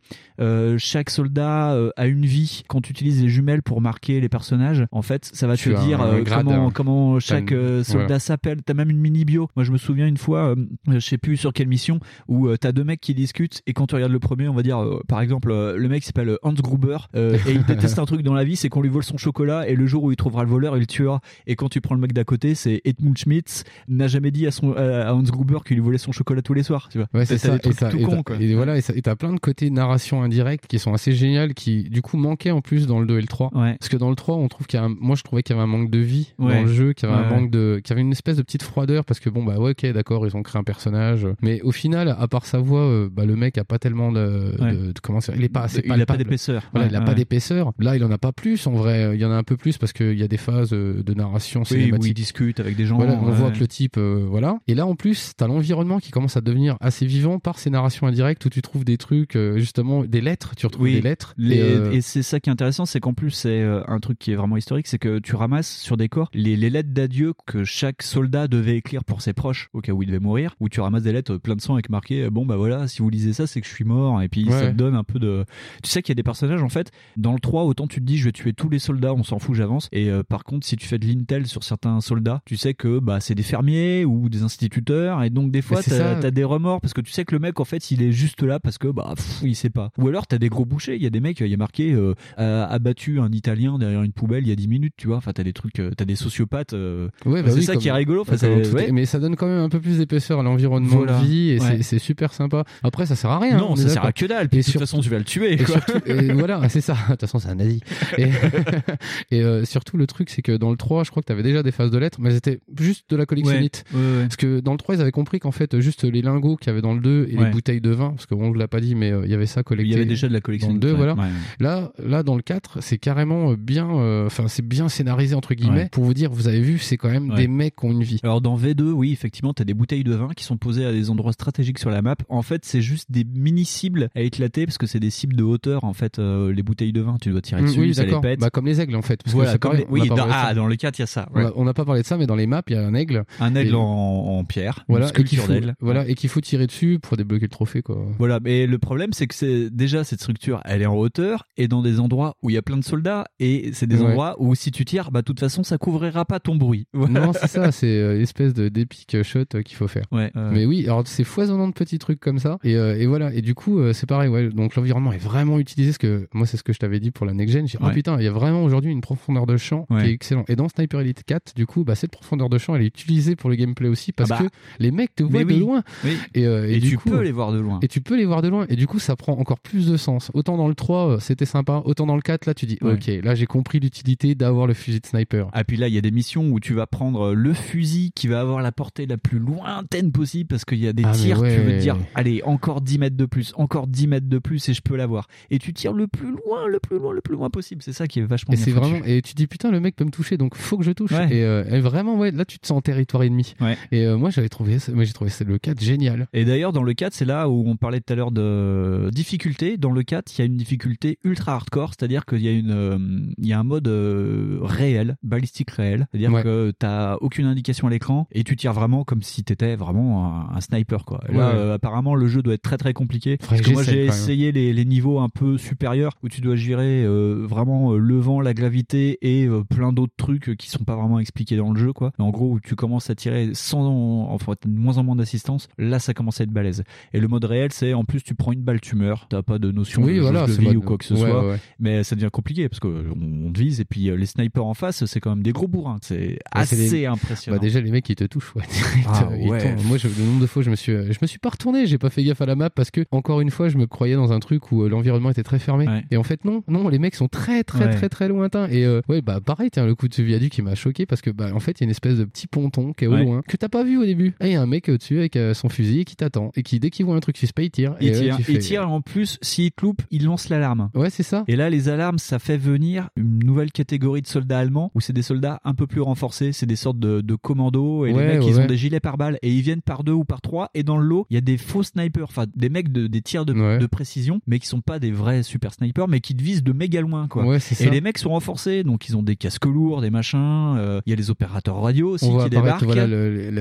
Chaque 0.77 1.09
soldat 1.09 1.77
a 1.95 2.07
une 2.07 2.25
vie. 2.25 2.63
Quand 2.67 2.81
tu 2.81 2.91
utilises 2.91 3.21
les 3.21 3.28
jumelles 3.29 3.61
pour 3.63 3.81
marquer 3.81 4.19
les 4.19 4.29
personnages, 4.29 4.85
en 4.91 5.01
fait, 5.01 5.29
ça 5.33 5.47
va 5.47 5.55
te 5.57 5.69
dire 5.85 6.01
euh, 6.01 6.21
grade, 6.21 6.47
comment, 6.73 7.15
hein. 7.15 7.19
chaque 7.19 7.51
euh, 7.51 7.83
soldat 7.83 8.05
voilà. 8.05 8.19
s'appelle. 8.19 8.61
T'as 8.63 8.73
même 8.73 8.89
une 8.89 8.99
mini 8.99 9.25
bio. 9.25 9.47
Moi, 9.55 9.63
je 9.63 9.71
me 9.71 9.77
souviens 9.77 10.07
une 10.07 10.17
fois, 10.17 10.49
euh, 10.49 10.55
je 10.87 10.99
sais 10.99 11.17
plus 11.17 11.37
sur 11.37 11.53
quelle 11.53 11.67
mission, 11.67 11.99
où 12.27 12.55
t'as 12.57 12.71
deux 12.71 12.83
mecs 12.83 13.01
qui 13.01 13.13
discutent 13.13 13.61
et 13.67 13.73
quand 13.73 13.87
tu 13.87 13.95
regardes 13.95 14.11
le 14.11 14.19
premier, 14.19 14.47
on 14.47 14.53
va 14.53 14.63
dire, 14.63 14.83
par 15.07 15.21
exemple, 15.21 15.49
le 15.53 15.87
mec 15.87 16.03
s'appelle 16.03 16.37
Hans 16.43 16.53
Gruber 16.53 16.97
et 17.15 17.37
il 17.51 17.63
déteste 17.67 17.99
un 17.99 18.05
truc 18.05 18.21
dans 18.21 18.33
la 18.33 18.43
vie, 18.43 18.55
c'est 18.55 18.69
qu'on 18.69 18.81
lui 18.81 18.89
vole 18.89 19.03
son 19.03 19.17
chocolat 19.17 19.67
et 19.67 19.75
le 19.75 19.85
jour 19.87 20.03
où 20.03 20.11
il 20.11 20.17
trouvera 20.17 20.43
le 20.43 20.49
voleur, 20.49 20.75
il 20.77 20.81
le 20.81 20.85
tuera. 20.87 21.21
Et 21.47 21.55
quand 21.55 21.69
tu 21.69 21.81
prends 21.81 21.95
le 21.95 22.01
mec 22.01 22.13
d'à 22.13 22.23
côté, 22.23 22.55
c'est 22.55 22.81
Edmund 22.85 23.17
Schmitz 23.17 23.63
n'a 23.87 24.07
jamais 24.07 24.31
dit 24.31 24.47
à, 24.47 24.51
son, 24.51 24.73
à 24.73 25.13
Hans 25.13 25.21
Gruber 25.23 25.59
qu'il 25.65 25.77
lui 25.77 25.83
volait 25.83 25.97
son 25.97 26.11
chocolat 26.11 26.41
tous 26.41 26.53
les 26.53 26.63
soirs. 26.63 26.89
Tu 26.91 26.97
vois. 26.97 27.07
Ouais, 27.13 27.25
c'est 27.25 27.37
ça. 27.37 27.57
des 27.57 27.69
Et, 27.69 27.73
ça- 27.73 27.89
tout 27.89 27.97
et 27.97 28.03
t'as- 28.05 28.23
quoi. 28.23 28.35
et 28.39 28.53
voilà, 28.55 28.77
et 28.77 28.81
t'as 29.01 29.15
plein 29.15 29.33
de 29.33 29.39
côtés 29.39 29.69
narration 29.69 30.23
indirecte 30.23 30.67
qui 30.67 30.79
sont 30.79 30.93
assez 30.93 31.13
géniales, 31.13 31.53
qui 31.53 31.83
du 31.89 32.01
coup 32.01 32.17
manquaient 32.17 32.51
en 32.51 32.61
plus 32.61 32.87
dans 32.87 32.99
le 32.99 33.05
2 33.05 33.18
et 33.19 33.21
le 33.21 33.27
3. 33.27 33.51
Ouais. 33.53 33.75
Parce 33.79 33.89
que 33.89 33.97
dans 33.97 34.09
le 34.09 34.15
3, 34.15 34.35
on 34.35 34.47
trouve 34.47 34.67
qu'il 34.67 34.79
y 34.79 34.81
a 34.81 34.85
un- 34.85 34.95
moi 34.99 35.15
je 35.15 35.23
trouvais 35.23 35.43
qu'il 35.43 35.55
y 35.55 35.59
avait 35.59 35.63
un 35.63 35.67
manque 35.71 35.89
de 35.91 35.99
vie 35.99 36.33
Ouais. 36.39 36.55
dans 36.55 36.61
le 36.63 36.67
jeu, 36.73 36.93
qu'il 36.93 37.07
y 37.07 37.11
avait 37.11 37.21
un 37.25 37.29
manque 37.29 37.51
de, 37.51 37.79
qu'il 37.83 37.91
y 37.91 37.93
avait 37.93 38.01
une 38.01 38.11
espèce 38.11 38.37
de 38.37 38.41
petite 38.41 38.63
froideur 38.63 39.05
parce 39.05 39.19
que 39.19 39.29
bon 39.29 39.43
bah 39.43 39.57
ouais, 39.59 39.71
ok 39.71 39.85
d'accord, 39.93 40.25
ils 40.27 40.35
ont 40.35 40.43
créé 40.43 40.59
un 40.59 40.63
personnage, 40.63 41.27
mais 41.41 41.61
au 41.61 41.71
final, 41.71 42.15
à 42.17 42.27
part 42.27 42.45
sa 42.45 42.59
voix, 42.59 42.81
euh, 42.81 43.09
bah 43.11 43.25
le 43.25 43.35
mec 43.35 43.57
a 43.57 43.63
pas 43.63 43.79
tellement 43.79 44.11
de, 44.11 44.53
de- 44.59 44.91
de- 44.91 44.99
comment 45.01 45.19
il 45.35 45.43
est 45.43 45.49
pas 45.49 45.61
assez 45.63 45.81
Il 45.85 45.91
a 46.01 46.05
pas 46.05 46.17
d'épaisseur. 46.17 46.63
Voilà, 46.73 46.87
il 46.87 46.95
a 46.95 47.01
pas 47.01 47.13
d'épaisseur. 47.13 47.71
Là, 47.79 47.95
il 47.95 48.03
en 48.03 48.11
a 48.11 48.17
pas 48.17 48.31
plus 48.31 48.65
en 48.67 48.71
vrai. 48.71 49.11
Il 49.15 49.19
y 49.21 49.25
en 49.25 49.31
a 49.31 49.35
un 49.35 49.43
peu 49.43 49.57
plus 49.57 49.77
parce 49.77 49.93
qu'il 49.93 50.17
y 50.17 50.23
a 50.23 50.27
des 50.27 50.37
phases 50.37 50.73
euh, 50.73 51.03
de 51.03 51.13
narration 51.13 51.61
Oui, 51.61 51.65
où 51.77 51.79
cinématique 51.81 52.07
il 52.11 52.13
discute 52.13 52.59
avec 52.59 52.75
des 52.75 52.85
gens. 52.85 52.95
voilà, 52.97 53.13
on 53.21 53.29
voit 53.31 53.51
que 53.51 53.59
le 53.59 53.67
type, 53.67 53.97
euh, 53.97 54.25
voilà. 54.29 54.59
Et 54.67 54.75
là, 54.75 54.85
en 54.85 54.95
plus, 54.95 55.33
t'as 55.37 55.47
l'environnement 55.47 55.99
qui 55.99 56.11
commence 56.11 56.37
à 56.37 56.41
devenir 56.41 56.77
assez 56.79 57.05
vivant 57.05 57.39
par 57.39 57.59
ces 57.59 57.69
narrations 57.69 58.07
indirectes 58.07 58.45
où 58.45 58.49
tu 58.49 58.61
trouves 58.61 58.85
des 58.85 58.97
trucs, 58.97 59.35
euh, 59.35 59.57
justement, 59.57 60.03
des 60.03 60.21
lettres. 60.21 60.53
Tu 60.55 60.65
retrouves 60.65 60.85
Oui, 60.85 60.93
des 60.95 61.01
lettres. 61.01 61.33
Les- 61.37 61.57
et, 61.57 61.95
et 61.97 62.01
c'est 62.01 62.23
ça 62.23 62.39
qui 62.39 62.49
est 62.49 62.53
intéressant, 62.53 62.85
c'est 62.85 62.99
qu'en 63.09 63.13
plus 63.15 63.31
c'est 63.31 63.61
euh, 63.61 63.81
un 63.87 63.99
truc 63.99 64.19
qui 64.19 64.31
est 64.31 64.35
vraiment 64.35 64.55
historique, 64.55 64.85
c'est 64.85 64.99
que 64.99 65.17
tu 65.17 65.35
ramasses 65.35 65.77
sur 65.77 65.97
des 65.97 66.09
corps 66.09 66.29
les, 66.35 66.55
les 66.55 66.69
lettres 66.69 66.91
d'adieu 66.91 67.33
que 67.47 67.63
chaque 67.63 68.03
soldat 68.03 68.47
devait 68.47 68.77
écrire 68.77 69.03
pour 69.03 69.23
ses 69.23 69.33
proches 69.33 69.69
au 69.73 69.81
cas 69.81 69.93
où 69.93 70.03
il 70.03 70.07
devait 70.07 70.19
mourir, 70.19 70.55
où 70.59 70.69
tu 70.69 70.79
ramasses 70.79 71.03
des 71.03 71.11
lettres 71.11 71.37
plein 71.37 71.55
de 71.55 71.61
sang 71.61 71.73
avec 71.73 71.89
marqué 71.89 72.25
euh, 72.25 72.29
bon 72.29 72.45
bah 72.45 72.55
voilà 72.55 72.87
si 72.87 73.01
vous 73.01 73.09
lisez 73.09 73.33
ça 73.33 73.47
c'est 73.47 73.61
que 73.61 73.67
je 73.67 73.73
suis 73.73 73.83
mort 73.83 74.21
et 74.21 74.29
puis 74.29 74.45
ça 74.49 74.67
te 74.67 74.75
donne 74.75 74.95
un 74.95 75.03
peu 75.03 75.17
de. 75.17 75.45
Tu 75.83 75.89
sais 75.89 76.03
qu'il 76.03 76.11
y 76.11 76.15
a 76.15 76.19
des 76.19 76.23
personnages 76.23 76.61
en 76.61 76.69
fait 76.69 76.91
dans 77.17 77.33
le 77.33 77.39
3 77.39 77.63
autant 77.63 77.87
tu 77.87 77.99
te 77.99 78.05
dis 78.05 78.17
je 78.17 78.25
vais 78.25 78.31
tuer 78.31 78.53
tous 78.53 78.69
les 78.69 78.79
soldats 78.79 79.13
on 79.13 79.23
s'en 79.23 79.39
fout 79.39 79.55
j'avance 79.55 79.89
et 79.91 80.11
euh, 80.11 80.21
par 80.21 80.43
contre 80.43 80.67
si 80.67 80.75
tu 80.75 80.85
fais 80.85 80.99
de 80.99 81.07
l'intel 81.07 81.47
sur 81.47 81.63
certains 81.63 82.01
soldats 82.01 82.41
tu 82.45 82.57
sais 82.57 82.75
que 82.75 82.99
bah 82.99 83.19
c'est 83.21 83.35
des 83.35 83.43
fermiers 83.43 84.05
ou 84.05 84.29
des 84.29 84.43
instituteurs 84.43 85.23
et 85.23 85.31
donc 85.31 85.51
des 85.51 85.63
fois 85.63 85.81
t'as 85.81 86.15
t'as 86.15 86.31
des 86.31 86.43
remords 86.43 86.79
parce 86.79 86.93
que 86.93 87.01
tu 87.01 87.11
sais 87.11 87.25
que 87.25 87.33
le 87.33 87.39
mec 87.39 87.59
en 87.59 87.65
fait 87.65 87.89
il 87.89 88.03
est 88.03 88.11
juste 88.11 88.43
là 88.43 88.59
parce 88.59 88.77
que 88.77 88.87
bah 88.87 89.13
pff, 89.15 89.39
il 89.43 89.55
sait 89.55 89.71
pas 89.71 89.89
ou 89.97 90.07
alors 90.07 90.27
t'as 90.27 90.37
des 90.37 90.49
gros 90.49 90.65
bouchers 90.65 90.95
il 90.95 91.01
y 91.01 91.07
a 91.07 91.09
des 91.09 91.19
mecs 91.19 91.39
il 91.39 91.47
y 91.47 91.53
a 91.53 91.57
marqué 91.57 91.93
euh, 91.93 92.13
a 92.37 92.79
abattu 92.89 93.19
un 93.19 93.31
italien 93.31 93.77
derrière 93.77 94.03
une 94.03 94.11
poubelle 94.11 94.43
il 94.43 94.49
y 94.49 94.51
a 94.51 94.55
10 94.55 94.67
minutes 94.67 94.93
tu 94.97 95.07
vois 95.07 95.17
enfin 95.17 95.31
t'as 95.33 95.43
des 95.43 95.53
trucs 95.53 95.79
euh, 95.79 95.91
t'as 95.95 96.05
des 96.05 96.15
sociopathes 96.15 96.73
euh, 96.73 97.07
Ouais, 97.25 97.43
bah 97.43 97.49
c'est 97.51 97.57
oui, 97.59 97.63
ça 97.63 97.75
qui 97.75 97.87
est 97.87 97.91
rigolo 97.91 98.21
enfin, 98.21 98.35
bah, 98.41 98.47
ouais. 98.73 98.91
Mais 98.91 99.05
ça 99.05 99.19
donne 99.19 99.35
quand 99.35 99.47
même 99.47 99.59
un 99.59 99.69
peu 99.69 99.79
plus 99.79 99.97
d'épaisseur 99.99 100.39
à 100.39 100.43
l'environnement 100.43 100.97
Voilà. 100.97 101.19
de 101.19 101.25
vie 101.25 101.49
et 101.51 101.59
Ouais. 101.59 101.81
c'est- 101.81 101.99
super 101.99 102.33
sympa. 102.33 102.63
Après, 102.81 103.05
ça 103.05 103.15
sert 103.15 103.29
à 103.29 103.39
rien. 103.39 103.57
non 103.57 103.75
ça 103.75 103.89
sert 103.89 104.05
à 104.05 104.13
que 104.13 104.25
dalle 104.25 104.47
puis 104.49 104.59
Et 104.59 104.61
de 104.61 104.65
toute 104.71 104.79
façon 104.79 104.99
tu 105.01 105.09
vas 105.09 105.17
le 105.17 105.23
tuer 105.25 105.53
Et, 105.53 105.57
quoi. 105.57 105.75
surtout- 105.81 105.99
et 106.09 106.31
voilà, 106.33 106.67
c'est 106.69 106.81
ça. 106.81 106.93
De 106.93 107.11
toute 107.11 107.21
façon, 107.21 107.39
c'est 107.39 107.49
un 107.49 107.55
nazi. 107.55 107.81
Et, 108.17 108.23
et, 109.31 109.41
euh, 109.43 109.65
surtout, 109.65 109.97
le 109.97 110.07
truc, 110.07 110.29
c'est 110.29 110.41
que 110.41 110.55
dans 110.57 110.71
le 110.71 110.77
3, 110.77 111.03
je 111.03 111.11
crois 111.11 111.21
que 111.21 111.27
tu 111.27 111.33
avais 111.33 111.43
déjà 111.43 111.61
des 111.63 111.71
phases 111.71 111.91
de 111.91 111.97
lettres, 111.97 112.19
mais 112.21 112.31
c'était 112.31 112.59
juste 112.79 113.09
de 113.09 113.15
la 113.15 113.25
collectionnite. 113.25 113.83
Parce 113.91 114.35
que 114.37 114.59
dans 114.59 114.71
le 114.71 114.77
3, 114.77 114.95
ils 114.95 115.01
avaient 115.01 115.11
compris 115.11 115.39
qu'en 115.39 115.51
fait, 115.51 115.79
juste 115.79 116.03
les 116.03 116.21
lingots 116.21 116.55
qu'il 116.55 116.67
y 116.67 116.71
avait 116.71 116.81
dans 116.81 116.93
le 116.93 117.01
2 117.01 117.27
et 117.29 117.35
les 117.35 117.49
bouteilles 117.51 117.81
de 117.81 117.91
vin, 117.91 118.09
parce 118.11 118.25
qu'on 118.25 118.51
ne 118.51 118.57
l'a 118.57 118.67
pas 118.67 118.79
dit, 118.79 118.95
mais 118.95 119.11
euh, 119.11 119.21
il 119.25 119.31
y 119.31 119.33
avait 119.33 119.45
ça 119.45 119.63
collecté. 119.63 119.89
il 119.89 119.91
y 119.91 119.95
avait 119.95 120.05
déjà 120.05 120.27
de 120.27 120.33
la 120.33 120.39
dans 120.39 120.43
collection 120.43 120.73
le 120.73 120.79
2, 120.79 120.91
ouais, 120.91 120.95
voilà. 120.95 121.15
Là, 121.59 121.91
là, 122.03 122.23
dans 122.23 122.35
le 122.35 122.41
4, 122.41 122.78
c'est 122.81 122.97
carrément 122.97 123.51
euh, 123.51 123.55
bien, 123.55 123.89
euh, 123.89 124.25
enfin, 124.27 124.47
c'est 124.47 124.65
bien 124.65 124.89
scénarisé, 124.89 125.35
entre 125.35 125.53
guillemets, 125.53 125.83
Ouais. 125.83 125.89
pour 125.91 126.03
vous 126.03 126.13
dire, 126.13 126.31
vous 126.31 126.47
avez 126.47 126.61
vu, 126.61 126.77
c'est 126.79 126.97
quand 126.97 127.09
même 127.09 127.29
Ouais. 127.31 127.35
des 127.37 127.47
mecs 127.47 127.75
qui 127.75 127.85
ont 127.85 127.91
une 127.91 128.03
vie. 128.03 128.19
Alors 128.23 128.41
dans 128.41 128.55
V2, 128.57 128.91
oui, 128.91 129.11
effectivement, 129.11 129.53
t'as 129.53 129.63
des 129.63 129.73
bouteilles 129.73 130.03
de 130.03 130.13
vin 130.13 130.29
qui 130.35 130.43
sont 130.43 130.57
posées 130.57 130.85
à 130.85 130.91
des 130.91 131.09
endroits 131.09 131.33
stratégiques 131.33 131.79
sur 131.79 131.89
la 131.89 132.01
map. 132.01 132.15
En 132.29 132.41
fait, 132.41 132.65
c'est 132.65 132.81
juste 132.81 133.11
des 133.11 133.23
mini 133.23 133.65
cibles 133.65 134.09
à 134.15 134.21
éclater 134.21 134.65
parce 134.65 134.77
que 134.77 134.87
c'est 134.87 134.99
des 134.99 135.09
cibles 135.09 135.35
de 135.35 135.43
hauteur. 135.43 135.83
En 135.83 135.93
fait, 135.93 136.19
euh, 136.19 136.51
les 136.53 136.63
bouteilles 136.63 136.93
de 136.93 137.01
vin, 137.01 137.17
tu 137.21 137.29
dois 137.31 137.41
tirer 137.41 137.61
Mm, 137.61 137.65
dessus, 137.65 137.79
oui, 137.79 137.93
ça 137.93 138.05
les 138.05 138.19
pète. 138.19 138.39
Bah, 138.39 138.49
comme 138.49 138.65
les 138.65 138.81
aigles, 138.81 138.95
en 138.95 139.01
fait. 139.01 139.21
Parce 139.23 139.33
voilà, 139.35 139.53
que 139.53 139.57
comme 139.57 139.71
pareil, 139.71 139.85
les- 139.89 140.01
oui, 140.01 140.07
dans, 140.09 140.27
ah, 140.29 140.53
dans 140.53 140.67
le 140.67 140.75
4, 140.75 140.97
il 140.97 141.01
y 141.01 141.03
a 141.03 141.07
ça. 141.07 141.29
On 141.33 141.37
ouais. 141.39 141.45
a- 141.45 141.51
On 141.55 141.65
n'a 141.65 141.73
pas 141.73 141.85
parlé 141.85 142.01
de 142.01 142.07
ça, 142.07 142.17
mais 142.17 142.25
dans 142.27 142.35
les 142.35 142.47
maps, 142.47 142.61
il 142.67 142.73
y 142.73 142.77
a 142.77 142.85
un 142.85 142.93
aigle. 142.93 143.23
Un 143.39 143.55
aigle 143.55 143.71
Et- 143.71 143.75
en, 143.75 143.79
en 143.81 144.43
pierre, 144.45 144.85
Voilà, 144.87 145.09
et 145.17 145.23
qu'il 145.23 145.37
faut, 145.39 145.51
voilà, 145.81 146.07
et 146.07 146.15
qu'il 146.15 146.29
faut 146.29 146.41
tirer 146.41 146.67
dessus 146.67 146.99
pour 147.01 147.17
débloquer 147.17 147.45
le 147.45 147.49
trophée, 147.49 147.81
quoi. 147.81 147.97
Voilà, 148.17 148.39
mais 148.41 148.65
le 148.65 148.77
problème 148.79 149.11
c'est 149.13 149.27
que 149.27 149.35
c'est 149.35 149.69
déjà 149.69 150.03
cette 150.03 150.21
structure, 150.21 150.61
elle 150.65 150.81
est 150.81 150.85
en 150.85 150.95
hauteur 150.95 151.45
et 151.57 151.67
dans 151.67 151.81
des 151.81 151.99
endroits 151.99 152.35
où 152.41 152.49
il 152.49 152.53
y 152.53 152.57
a 152.57 152.61
plein 152.69 152.77
de 152.77 152.83
soldats 152.83 153.25
et 153.39 153.71
c'est 153.73 153.87
des 153.87 153.97
Ouais. 153.97 154.05
endroits 154.05 154.35
où 154.39 154.53
si 154.53 154.69
tu 154.71 154.85
tires, 154.85 155.09
bah 155.11 155.21
de 155.21 155.25
toute 155.25 155.39
façon, 155.39 155.63
ça 155.63 155.79
couvrira 155.79 156.23
pas 156.25 156.39
ton 156.39 156.55
bruit. 156.55 156.85
Voilà. 156.93 157.25
Non, 157.25 157.33
c'est 157.33 157.47
ça, 157.47 157.71
c'est 157.71 157.87
euh, 157.87 158.17
l'espèce 158.19 158.53
de 158.53 158.69
d'épique 158.69 159.23
shot 159.23 159.39
euh, 159.55 159.61
qu'il 159.63 159.75
faut 159.75 159.87
faire. 159.87 160.05
Ouais, 160.11 160.31
euh, 160.35 160.51
Mais 160.53 160.65
oui, 160.65 160.83
alors 160.85 161.01
c'est 161.07 161.23
foisonnant 161.23 161.67
de 161.67 161.73
petits 161.73 161.97
trucs 161.97 162.19
comme 162.19 162.37
ça. 162.37 162.59
Et, 162.63 162.75
euh, 162.75 162.95
et 162.99 163.07
voilà. 163.07 163.33
Et 163.33 163.41
du 163.41 163.55
coup, 163.55 163.79
euh, 163.79 163.91
c'est 163.93 164.05
pareil. 164.05 164.29
Ouais. 164.29 164.49
Donc 164.49 164.75
l'environnement 164.75 165.11
est 165.11 165.17
vraiment 165.17 165.57
utilisé. 165.57 165.89
Parce 165.89 165.97
que 165.97 166.27
moi, 166.33 166.45
c'est 166.45 166.57
ce 166.57 166.63
que 166.63 166.71
je 166.73 166.77
t'avais 166.79 166.99
dit 166.99 167.09
pour 167.09 167.25
la 167.25 167.33
next 167.33 167.53
gen. 167.53 167.67
J'ai 167.67 167.77
dit, 167.79 167.83
oh 167.83 167.89
putain, 167.91 168.17
il 168.19 168.23
y 168.23 168.27
a 168.27 168.31
vraiment 168.31 168.63
aujourd'hui 168.63 168.91
une 168.91 169.01
profondeur 169.01 169.47
de 169.47 169.57
champ 169.57 169.87
qui 169.89 169.95
est 170.05 170.11
excellent. 170.11 170.45
Et 170.47 170.55
dans 170.55 170.69
Sniper 170.69 170.99
Elite 170.99 171.23
4, 171.25 171.55
du 171.55 171.65
coup, 171.65 171.83
bah, 171.83 171.95
cette 171.95 172.11
profondeur 172.11 172.49
de 172.49 172.57
champ, 172.59 172.75
elle 172.75 172.83
est 172.83 172.87
utilisée 172.87 173.35
pour 173.35 173.49
le 173.49 173.55
gameplay 173.55 173.87
aussi 173.89 174.11
parce 174.11 174.29
Ah 174.31 174.37
bah. 174.39 174.45
que 174.45 174.53
les 174.83 174.91
mecs 174.91 175.15
te 175.15 175.23
voient 175.23 175.43
de 175.43 175.53
oui. 175.53 175.59
loin. 175.59 175.83
Oui. 176.03 176.17
Et, 176.35 176.45
euh, 176.45 176.67
Et, 176.69 176.79
du 176.79 176.89
tu 176.91 176.97
coup, 176.97 177.09
peux 177.09 177.21
les 177.21 177.31
voir 177.31 177.51
de 177.51 177.59
loin. 177.59 177.79
Et 177.81 177.87
tu 177.87 178.01
peux 178.01 178.15
les 178.17 178.25
voir 178.25 178.41
de 178.43 178.49
loin. 178.49 178.65
Et 178.69 178.75
du 178.75 178.85
coup, 178.85 178.99
ça 178.99 179.15
prend 179.15 179.33
encore 179.39 179.59
plus 179.59 179.87
de 179.87 179.97
sens. 179.97 180.29
Autant 180.35 180.57
dans 180.57 180.67
le 180.67 180.75
3, 180.75 181.07
euh, 181.15 181.19
c'était 181.19 181.45
sympa. 181.45 181.81
Autant 181.85 182.05
dans 182.05 182.15
le 182.15 182.21
4, 182.21 182.45
là, 182.45 182.53
tu 182.59 182.65
dis, 182.65 182.77
Ouais. 182.81 182.93
ok, 182.93 183.23
là, 183.23 183.35
j'ai 183.35 183.45
compris 183.45 183.79
l'utilité 183.79 184.35
d'avoir 184.35 184.67
le 184.67 184.73
fusil 184.73 184.99
de 184.99 185.05
sniper. 185.05 185.49
Ah 185.53 185.63
puis 185.63 185.77
là, 185.77 185.87
il 185.87 185.93
y 185.93 185.97
a 185.97 186.01
des 186.01 186.11
missions 186.11 186.49
où 186.51 186.59
tu 186.59 186.73
vas 186.73 186.87
prendre 186.87 187.33
le 187.33 187.53
fusil 187.53 188.11
qui 188.15 188.27
va 188.27 188.39
avoir 188.41 188.61
la 188.61 188.71
portée 188.71 189.05
la 189.05 189.17
plus 189.17 189.39
lointaine 189.39 190.11
possible 190.11 190.47
parce 190.47 190.65
qu'il 190.65 190.79
y 190.79 190.87
a 190.87 190.93
des 190.93 191.03
Ah, 191.05 191.11
tirs, 191.11 191.37
tu 191.37 191.49
veux 191.49 191.77
te 191.77 191.81
dire, 191.81 191.97
allez, 192.15 192.41
encore 192.43 192.81
10 192.81 192.99
mètres 192.99 193.17
de 193.17 193.25
plus, 193.25 193.53
encore 193.55 193.87
10 193.87 194.07
mètres 194.07 194.27
de 194.29 194.39
plus 194.39 194.67
et 194.69 194.73
je 194.73 194.81
peux 194.81 194.95
l'avoir. 194.95 195.27
Et 195.49 195.59
tu 195.59 195.73
tires 195.73 195.93
le 195.93 196.07
plus 196.07 196.31
loin, 196.31 196.67
le 196.67 196.79
plus 196.79 196.97
loin, 196.97 197.13
le 197.13 197.21
plus 197.21 197.35
loin 197.35 197.49
possible. 197.49 197.81
C'est 197.83 197.93
ça 197.93 198.07
qui 198.07 198.19
est 198.19 198.23
vachement 198.23 198.53
Et 198.53 198.57
c'est 198.57 198.71
vraiment, 198.71 198.99
et 199.05 199.21
tu 199.21 199.33
dis 199.33 199.47
putain, 199.47 199.71
le 199.71 199.79
mec 199.79 199.95
peut 199.95 200.05
me 200.05 200.11
toucher, 200.11 200.37
donc 200.37 200.55
faut 200.55 200.77
que 200.77 200.83
je 200.83 200.91
touche. 200.91 201.11
Ouais. 201.11 201.27
Et, 201.33 201.43
euh, 201.43 201.63
et 201.65 201.79
vraiment, 201.79 202.17
ouais, 202.17 202.31
là, 202.31 202.45
tu 202.45 202.59
te 202.59 202.67
sens 202.67 202.77
en 202.77 202.81
territoire 202.81 203.23
ennemi. 203.23 203.55
Et 203.91 204.05
euh, 204.05 204.17
moi, 204.17 204.29
j'avais 204.29 204.49
trouvé, 204.49 204.77
moi, 204.93 205.03
j'ai 205.03 205.13
trouvé 205.13 205.31
le 205.45 205.57
4 205.57 205.79
génial. 205.81 206.27
Et 206.33 206.45
d'ailleurs, 206.45 206.73
dans 206.73 206.83
le 206.83 206.93
4, 206.93 207.13
c'est 207.13 207.25
là 207.25 207.47
où 207.49 207.63
on 207.67 207.77
parlait 207.77 208.01
tout 208.01 208.11
à 208.13 208.15
l'heure 208.15 208.31
de 208.31 209.09
difficulté. 209.13 209.77
Dans 209.77 209.91
le 209.91 210.03
4, 210.03 210.37
il 210.37 210.39
y 210.39 210.41
a 210.41 210.45
une 210.45 210.57
difficulté 210.57 211.19
ultra 211.23 211.53
hardcore, 211.53 211.91
c'est-à-dire 211.97 212.25
qu'il 212.25 212.41
y 212.41 212.47
a 212.47 212.48
une, 212.57 212.71
euh, 212.71 212.97
il 213.37 213.47
y 213.47 213.53
a 213.53 213.59
un 213.59 213.63
mode 213.63 213.87
euh, 213.87 214.57
réel, 214.61 215.15
balistique 215.23 215.71
réel, 215.71 216.07
c'est-à-dire 216.11 216.31
Ouais. 216.33 216.43
que 216.43 216.71
t'as 216.77 217.15
aucune 217.21 217.45
indication 217.45 217.87
à 217.87 217.89
l'écran 217.89 218.27
et 218.31 218.43
tu 218.43 218.55
tires 218.55 218.73
vraiment 218.73 219.03
comme 219.03 219.21
si 219.21 219.43
t'étais 219.43 219.75
vraiment 219.75 220.25
un, 220.51 220.55
un 220.55 220.61
sniper, 220.61 221.05
quoi. 221.05 221.21
Et 221.29 221.33
Là, 221.33 221.37
Ouais. 221.37 221.55
euh, 221.55 221.73
apparemment, 221.75 222.15
le 222.15 222.27
jeu 222.27 222.41
doit 222.41 222.53
être 222.53 222.61
très 222.61 222.77
très 222.77 222.93
compliqué. 222.93 223.37
Parce 223.37 223.61
que 223.61 223.71
moi, 223.71 223.83
j'ai 223.83 224.05
essayé 224.05 224.51
les, 224.51 224.73
les 224.73 224.85
niveaux 224.85 225.19
un 225.19 225.29
peu 225.29 225.57
supérieurs 225.57 226.13
où 226.23 226.29
tu 226.29 226.41
dois 226.41 226.55
gérer 226.55 227.05
vraiment 227.07 227.93
le 227.93 228.17
vent, 228.19 228.41
la 228.41 228.53
gravité 228.53 229.17
et 229.21 229.47
plein 229.69 229.93
d'autres 229.93 230.13
trucs 230.17 230.55
qui 230.57 230.69
sont 230.69 230.83
pas 230.83 230.95
vraiment 230.95 231.19
expliqués 231.19 231.57
dans 231.57 231.71
le 231.71 231.79
jeu, 231.79 231.93
quoi. 231.93 232.11
Mais 232.19 232.25
en 232.25 232.29
gros, 232.29 232.51
où 232.53 232.59
tu 232.59 232.75
commences 232.75 233.09
à 233.09 233.15
tirer 233.15 233.49
sans, 233.53 234.27
enfin, 234.29 234.53
de 234.65 234.69
moins 234.69 234.97
en 234.97 235.03
moins 235.03 235.15
d'assistance, 235.15 235.67
là, 235.77 235.99
ça 235.99 236.13
commence 236.13 236.39
à 236.41 236.43
être 236.43 236.51
balèze. 236.51 236.83
Et 237.13 237.19
le 237.19 237.27
mode 237.27 237.45
réel, 237.45 237.71
c'est 237.71 237.93
en 237.93 238.03
plus 238.03 238.23
tu 238.23 238.35
prends 238.35 238.51
une 238.51 238.61
balle, 238.61 238.81
tu 238.81 238.95
meurs, 238.95 239.27
t'as 239.29 239.41
pas 239.41 239.59
de 239.59 239.71
notion 239.71 240.03
Oui, 240.03 240.15
de, 240.17 240.21
voilà, 240.21 240.45
de 240.45 240.51
vie 240.51 240.75
ou 240.75 240.81
quoi 240.81 240.97
que 240.97 241.05
ce 241.05 241.13
ouais, 241.13 241.19
soit. 241.19 241.47
ouais. 241.49 241.57
Mais 241.79 242.03
ça 242.03 242.15
devient 242.15 242.29
compliqué 242.39 242.69
parce 242.69 242.79
que 242.79 242.87
on, 242.87 243.51
te 243.51 243.59
vise 243.59 243.79
et 243.81 243.85
puis 243.85 244.09
euh, 244.09 244.15
les 244.15 244.25
snipers 244.25 244.65
en 244.65 244.73
face, 244.73 245.05
c'est 245.05 245.19
quand 245.19 245.31
même 245.31 245.43
des 245.43 245.51
gros 245.51 245.67
bourrins. 245.67 245.97
C'est 246.01 246.17
Ouais, 246.19 246.37
assez 246.51 246.75
des- 246.89 247.05
impressionnant. 247.05 247.57
Bah 247.57 247.61
déjà 247.61 247.81
les 247.81 247.91
mecs 247.91 248.07
ils 248.09 248.15
te 248.15 248.23
touchent 248.23 248.53
ouais, 248.55 248.63
direct, 248.71 249.07
Ah 249.07 249.27
euh, 249.31 249.37
ils 249.39 249.49
ouais. 249.49 249.59
tournent. 249.61 249.87
moi 249.87 249.97
je, 249.97 250.07
le 250.07 250.23
nombre 250.25 250.41
de 250.41 250.45
fois 250.47 250.61
je 250.63 250.69
me 250.69 250.75
suis 250.75 250.91
euh, 250.91 251.11
je 251.11 251.17
me 251.21 251.27
suis 251.27 251.39
pas 251.39 251.49
retourné 251.49 251.85
j'ai 251.87 251.97
pas 251.97 252.09
fait 252.09 252.23
gaffe 252.23 252.41
à 252.41 252.45
la 252.45 252.55
map 252.55 252.69
parce 252.69 252.91
que 252.91 253.05
encore 253.11 253.41
une 253.41 253.49
fois 253.51 253.69
je 253.69 253.77
me 253.77 253.87
croyais 253.87 254.15
dans 254.15 254.31
un 254.31 254.39
truc 254.39 254.71
où 254.71 254.83
euh, 254.83 254.89
l'environnement 254.89 255.29
était 255.31 255.43
très 255.43 255.59
fermé 255.59 255.85
et 256.11 256.17
en 256.17 256.23
fait 256.23 256.45
non 256.45 256.63
non 256.67 256.87
les 256.89 256.99
mecs 256.99 257.15
sont 257.15 257.27
très 257.27 257.63
très 257.63 257.85
Ouais. 257.85 257.95
très 257.95 258.09
très 258.09 258.27
lointains 258.27 258.67
et 258.69 258.85
euh, 258.85 259.01
ouais 259.07 259.21
bah 259.21 259.39
pareil 259.43 259.69
tiens 259.71 259.85
le 259.85 259.95
coup 259.95 260.07
de 260.07 260.13
ce 260.13 260.21
viaduc 260.21 260.51
qui 260.51 260.61
m'a 260.61 260.75
choqué 260.75 261.05
parce 261.05 261.21
que 261.21 261.29
bah 261.29 261.51
en 261.53 261.59
fait 261.59 261.79
il 261.79 261.81
y 261.81 261.83
a 261.83 261.85
une 261.85 261.91
espèce 261.91 262.17
de 262.17 262.25
petit 262.25 262.47
ponton 262.47 262.93
qui 262.93 263.05
est 263.05 263.07
au 263.07 263.15
loin 263.15 263.41
que 263.47 263.55
t'as 263.57 263.69
pas 263.69 263.83
vu 263.83 263.97
au 263.97 264.05
début 264.05 264.33
et 264.41 264.47
il 264.47 264.51
y 264.51 264.55
a 264.55 264.61
un 264.61 264.65
mec 264.67 264.89
au-dessus 264.89 265.19
avec 265.19 265.35
euh, 265.35 265.53
son 265.53 265.69
fusil 265.69 266.05
qui 266.05 266.15
t'attend 266.15 266.51
et 266.55 266.63
qui 266.63 266.79
dès 266.79 266.89
qu'il 266.89 267.05
voit 267.05 267.15
un 267.15 267.19
truc 267.19 267.37
suspect 267.37 267.65
il 267.65 267.71
tire 267.71 267.95
Il 268.01 268.09
et, 268.09 268.15
euh, 268.15 268.19
tire, 268.19 268.35
tu 268.37 268.41
il 268.41 268.55
fais- 268.55 268.59
tire 268.59 268.89
en 268.91 269.01
plus, 269.01 269.37
s'il 269.41 269.71
te 269.71 269.81
loupe, 269.85 270.01
il 270.11 270.25
lance 270.25 270.49
l'alarme. 270.49 270.89
ouais 270.93 271.09
c'est 271.09 271.23
ça 271.23 271.43
Et 271.47 271.55
là, 271.55 271.69
les 271.69 271.89
alarmes, 271.89 272.17
ça 272.29 272.39
fait 272.39 272.57
venir 272.57 273.09
une 273.15 273.39
nouvelle 273.43 273.71
catégorie 273.71 274.21
de 274.21 274.27
soldats 274.27 274.59
allemands 274.59 274.91
où 274.95 275.01
c'est 275.01 275.13
des 275.13 275.21
soldats 275.21 275.59
un 275.63 275.73
peu 275.73 275.87
plus 275.87 276.01
renforcés, 276.01 276.51
c'est 276.51 276.65
des 276.65 276.75
sortes 276.75 276.99
de, 276.99 277.21
de 277.21 277.35
commandos 277.35 278.05
et 278.05 278.13
Ouais, 278.13 278.21
les 278.27 278.33
mecs, 278.33 278.41
ouais, 278.43 278.47
ils 278.51 278.59
ont 278.59 278.65
des 278.65 278.77
gilets 278.77 278.99
par 278.99 279.17
balles 279.17 279.37
et 279.41 279.51
ils 279.51 279.61
viennent 279.61 279.81
par 279.81 280.03
deux 280.03 280.11
ou 280.13 280.23
par 280.25 280.41
trois. 280.41 280.69
Et 280.73 280.83
dans 280.83 280.97
le 280.97 281.05
lot, 281.05 281.25
il 281.29 281.33
y 281.35 281.37
a 281.37 281.41
des 281.41 281.57
faux 281.57 281.83
snipers, 281.83 282.23
enfin 282.25 282.45
des 282.55 282.69
mecs 282.69 282.91
de, 282.91 283.07
des 283.07 283.21
tirs 283.21 283.45
de, 283.45 283.53
Ouais. 283.53 283.77
de 283.79 283.85
précision, 283.87 284.41
mais 284.47 284.59
qui 284.59 284.67
sont 284.67 284.81
pas 284.81 284.99
des 284.99 285.11
vrais 285.11 285.43
super 285.43 285.73
snipers, 285.73 286.07
mais 286.07 286.19
qui 286.21 286.35
te 286.35 286.41
visent 286.43 286.63
de 286.63 286.71
méga 286.71 287.01
loin, 287.01 287.27
quoi. 287.27 287.55
Et 287.55 287.59
ça. 287.59 287.89
les 287.89 288.01
mecs 288.01 288.17
sont 288.17 288.29
renforcés, 288.29 288.83
donc 288.83 289.09
ils 289.09 289.17
ont 289.17 289.23
des 289.23 289.35
casques 289.35 289.65
lourds, 289.65 290.01
des 290.01 290.09
machins. 290.11 290.75
euh, 290.77 291.01
Il 291.05 291.09
y 291.09 291.13
a 291.13 291.15
les 291.15 291.29
opérateurs 291.29 291.81
radio 291.81 292.11
aussi 292.11 292.25
on 292.25 292.43
qui 292.43 292.49
débarquent. 292.49 292.83
voilà, 292.83 293.07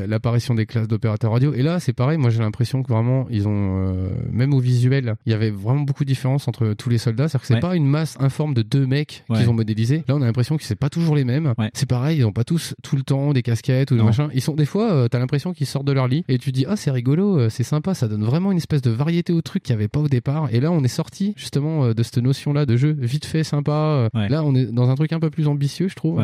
l'apparition 0.07 0.55
des 0.55 0.66
classes 0.66 0.89
d'opérateurs 0.89 1.32
radio 1.32 1.53
et 1.55 1.62
là 1.62 1.81
c'est 1.81 1.93
pareil 1.93 2.19
moi 2.19 2.31
j'ai 2.31 2.40
l'impression 2.40 2.82
que 2.82 2.93
vraiment 2.93 3.27
ils 3.31 3.47
ont 3.49 3.89
euh, 3.89 4.11
même 4.31 4.53
au 4.55 4.61
visuel 4.61 5.15
il 5.27 5.32
y 5.32 5.35
avait 5.35 5.51
vraiment 5.51 5.81
beaucoup 5.82 6.05
de 6.05 6.09
différence 6.09 6.49
entre 6.49 6.74
tous 6.74 6.89
les 6.90 6.99
soldats 6.99 7.28
c'est 7.28 7.36
à 7.36 7.39
dire 7.39 7.40
que 7.40 7.47
c'est 7.55 7.61
pas 7.61 7.77
une 7.77 7.86
masse 7.86 8.16
informe 8.20 8.55
de 8.59 8.62
deux 8.62 8.86
mecs 8.86 9.24
Ouais. 9.28 9.39
qu'ils 9.39 9.48
ont 9.51 9.55
modélisé 9.55 10.05
là 10.09 10.14
on 10.16 10.22
a 10.22 10.26
l'impression 10.26 10.56
que 10.56 10.64
c'est 10.64 10.74
pas 10.76 10.89
toujours 10.90 11.14
les 11.16 11.24
mêmes 11.24 11.55
Ouais. 11.59 11.70
c'est 11.74 11.89
pareil 11.89 12.18
ils 12.18 12.24
ont 12.24 12.32
pas 12.32 12.44
tous 12.44 12.74
tout 12.82 12.97
le 12.97 13.02
temps 13.02 13.32
des 13.32 13.43
casquettes 13.43 13.90
ou 13.90 13.94
des 13.94 14.01
Non. 14.01 14.06
machins 14.06 14.28
ils 14.35 14.40
sont 14.43 14.55
des 14.55 14.64
fois 14.66 14.93
euh, 14.93 15.09
t'as 15.09 15.18
l'impression 15.18 15.52
qu'ils 15.52 15.66
sortent 15.66 15.86
de 15.86 15.93
leur 15.93 16.09
lit 16.09 16.24
et 16.28 16.39
tu 16.39 16.52
dis 16.52 16.64
ah 16.68 16.76
c'est 16.76 16.90
rigolo 16.90 17.39
euh, 17.39 17.48
c'est 17.48 17.62
sympa 17.62 17.94
ça 17.94 18.09
donne 18.09 18.24
vraiment 18.24 18.51
une 18.52 18.59
espèce 18.59 18.82
de 18.82 18.90
variété 18.90 19.32
au 19.32 19.40
truc 19.43 19.62
qu'il 19.62 19.72
y 19.72 19.76
avait 19.76 19.89
pas 19.89 20.01
au 20.01 20.09
départ 20.09 20.48
et 20.52 20.60
là 20.60 20.70
on 20.72 20.82
est 20.85 20.89
sorti 20.89 21.35
justement 21.36 21.85
euh, 21.85 21.94
de 21.94 22.02
cette 22.02 22.18
notion 22.18 22.52
là 22.52 22.66
de 22.66 22.76
jeu 22.76 22.97
vite 22.98 23.24
fait 23.24 23.44
sympa 23.44 24.09
Ouais. 24.14 24.28
là 24.28 24.43
on 24.44 24.55
est 24.55 24.66
dans 24.66 24.89
un 24.90 24.94
truc 24.94 25.12
un 25.12 25.20
peu 25.20 25.30
plus 25.30 25.47
ambitieux 25.48 25.89
je 25.89 25.94
trouve. 25.94 26.22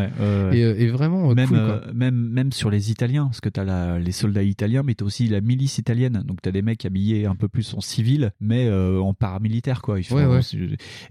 Et, 0.53 0.61
et 0.61 0.89
vraiment 0.89 1.35
même, 1.35 1.49
cool 1.49 1.59
quoi. 1.59 1.81
même, 1.95 2.15
même 2.15 2.53
sur 2.53 2.71
les 2.71 2.91
Italiens, 2.91 3.25
parce 3.27 3.41
que 3.41 3.49
t'as 3.49 3.65
la, 3.65 3.99
les 3.99 4.13
soldats 4.13 4.43
italiens, 4.43 4.83
mais 4.85 4.95
t'as 4.95 5.05
aussi 5.05 5.29
la 5.29 5.41
milice 5.41 5.79
italienne. 5.79 6.23
Donc 6.27 6.41
t'as 6.43 6.51
des 6.51 6.63
mecs 6.63 6.85
habillés 6.85 7.27
un 7.27 7.35
peu 7.35 7.49
plus 7.49 7.75
en 7.75 7.81
civil, 7.81 8.33
mais 8.41 8.71
en 8.71 9.15
paramilitaire, 9.15 9.83
quoi. 9.83 9.99
Ils 10.01 10.05
font-. 10.05 10.41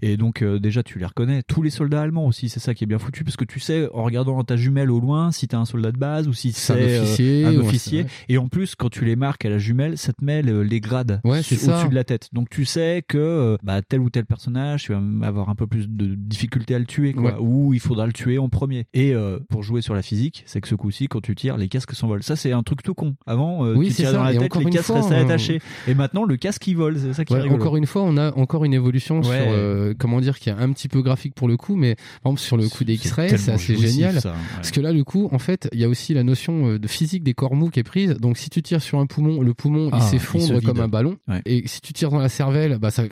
Et 0.02 0.16
donc 0.16 0.42
déjà 0.44 0.82
tu 0.82 0.98
les 0.98 1.04
reconnais. 1.14 1.42
Tous 1.46 1.62
les 1.62 1.70
soldats 1.70 2.02
allemands 2.02 2.26
aussi, 2.26 2.48
c'est 2.48 2.60
ça 2.60 2.74
qui 2.74 2.84
est 2.84 2.86
bien 2.86 2.98
foutu, 2.98 3.24
parce 3.24 3.36
que 3.36 3.44
tu 3.44 3.60
sais 3.60 3.88
en 3.92 4.02
regardant 4.04 4.42
ta 4.44 4.56
jumelle 4.56 4.90
au 4.90 5.00
loin 5.00 5.30
si 5.32 5.46
t'es 5.48 5.54
un 5.56 5.64
soldat 5.64 5.92
de 5.92 5.98
base 5.98 6.28
ou 6.28 6.32
si 6.32 6.52
C'est 6.52 6.72
un 6.72 6.76
euh, 6.76 7.02
officier, 7.02 7.44
un 7.44 7.54
ou 7.54 7.58
un- 7.58 7.60
officier. 7.60 8.02
ouais. 8.02 8.08
Et 8.28 8.38
en 8.38 8.48
plus 8.48 8.74
quand 8.74 8.88
tu 8.90 9.04
les 9.04 9.16
marques 9.16 9.44
à 9.44 9.50
la 9.50 9.58
jumelle, 9.58 9.96
ça 9.98 10.12
te 10.12 10.24
met 10.24 10.42
le- 10.42 10.62
les 10.62 10.80
grades 10.80 11.20
Ouais, 11.24 11.38
au-dessus 11.38 11.88
de 11.88 11.94
la 11.94 12.04
tête. 12.04 12.28
Donc 12.32 12.50
tu 12.50 12.64
sais 12.64 13.02
que 13.06 13.18
euh, 13.18 13.56
bah, 13.62 13.80
tel 13.82 14.00
ou 14.00 14.10
tel 14.10 14.24
personnage, 14.26 14.84
tu 14.84 14.92
vas 14.92 15.00
avoir 15.26 15.48
un 15.48 15.54
peu 15.54 15.66
plus 15.66 15.88
de 15.88 16.14
difficulté 16.14 16.74
à 16.74 16.78
le 16.78 16.86
tuer, 16.86 17.12
quoi. 17.12 17.22
Ouais. 17.34 17.38
Ou 17.40 17.74
il 17.74 17.80
faudra 17.80 18.06
le 18.06 18.12
tuer 18.12 18.38
en 18.38 18.48
premier. 18.48 18.86
Et 18.94 19.14
euh, 19.14 19.38
pour 19.48 19.62
jouer 19.62 19.82
sur 19.82 19.94
la 19.94 20.02
physique, 20.02 20.42
c'est 20.46 20.60
que 20.60 20.68
ce 20.68 20.74
coup-ci, 20.74 21.08
quand 21.08 21.20
tu 21.20 21.34
tires, 21.34 21.56
les 21.56 21.68
casques 21.68 21.94
s'envolent. 21.94 22.22
Ça, 22.22 22.36
c'est 22.36 22.52
un 22.52 22.62
truc 22.62 22.82
tout 22.82 22.94
con. 22.94 23.14
Avant, 23.26 23.64
euh, 23.64 23.74
Oui, 23.74 23.88
tu 23.88 23.94
tirais 23.94 24.12
dans 24.12 24.22
la 24.24 24.32
Et 24.34 24.38
tête, 24.38 24.54
les 24.56 24.64
casques 24.66 24.86
fois, 24.86 24.96
restaient 24.96 25.14
attachés. 25.16 25.60
Et 25.88 25.94
maintenant, 25.94 26.24
le 26.24 26.36
casque 26.36 26.66
il 26.66 26.76
vole. 26.76 26.98
C'est 26.98 27.12
ça 27.12 27.24
qui 27.24 27.34
est 27.34 27.40
rigolo. 27.40 27.60
encore 27.62 27.76
une 27.76 27.86
fois, 27.86 28.02
on 28.02 28.16
a 28.16 28.32
encore 28.36 28.64
une 28.64 28.74
évolution 28.74 29.22
sur 29.22 29.32
euh, 29.34 29.94
comment 29.98 30.20
dire 30.20 30.38
qui 30.38 30.48
est 30.48 30.52
un 30.52 30.72
petit 30.72 30.88
peu 30.88 30.93
graphique 31.02 31.34
pour 31.34 31.48
le 31.48 31.56
coup, 31.56 31.76
mais 31.76 31.94
par 32.22 32.30
exemple 32.32 32.40
sur 32.40 32.56
le 32.56 32.68
coup 32.68 32.84
des 32.84 32.96
C'est 32.96 33.04
X-ray, 33.08 33.28
tellement 33.30 33.44
c'est 33.44 33.52
assez 33.52 33.76
génial. 33.76 34.20
ça, 34.20 34.30
ouais. 34.30 34.36
Parce 34.56 34.70
que 34.70 34.80
là, 34.80 34.92
du 34.92 35.04
coup, 35.04 35.28
en 35.32 35.38
fait, 35.38 35.68
il 35.72 35.80
y 35.80 35.84
a 35.84 35.88
aussi 35.88 36.14
la 36.14 36.22
notion 36.22 36.68
euh, 36.70 36.78
de 36.78 36.88
physique 36.88 37.22
des 37.22 37.34
corps 37.34 37.54
mous 37.54 37.70
qui 37.70 37.80
est 37.80 37.84
prise. 37.84 38.10
Donc, 38.20 38.38
si 38.38 38.50
tu 38.50 38.62
tires 38.62 38.82
sur 38.82 38.98
un 38.98 39.06
poumon, 39.06 39.40
le 39.42 39.54
poumon 39.54 39.88
Ah, 39.92 39.98
il 40.00 40.04
se 40.04 40.10
s'effondre 40.10 40.62
comme 40.62 40.80
un 40.80 40.88
ballon. 40.88 41.16
Ouais. 41.28 41.42
Et 41.46 41.66
si 41.66 41.80
tu 41.80 41.92
tires 41.92 42.10
dans 42.10 42.18
la 42.18 42.28
cervelle, 42.28 42.78
bah 42.78 42.90
ça 42.90 43.04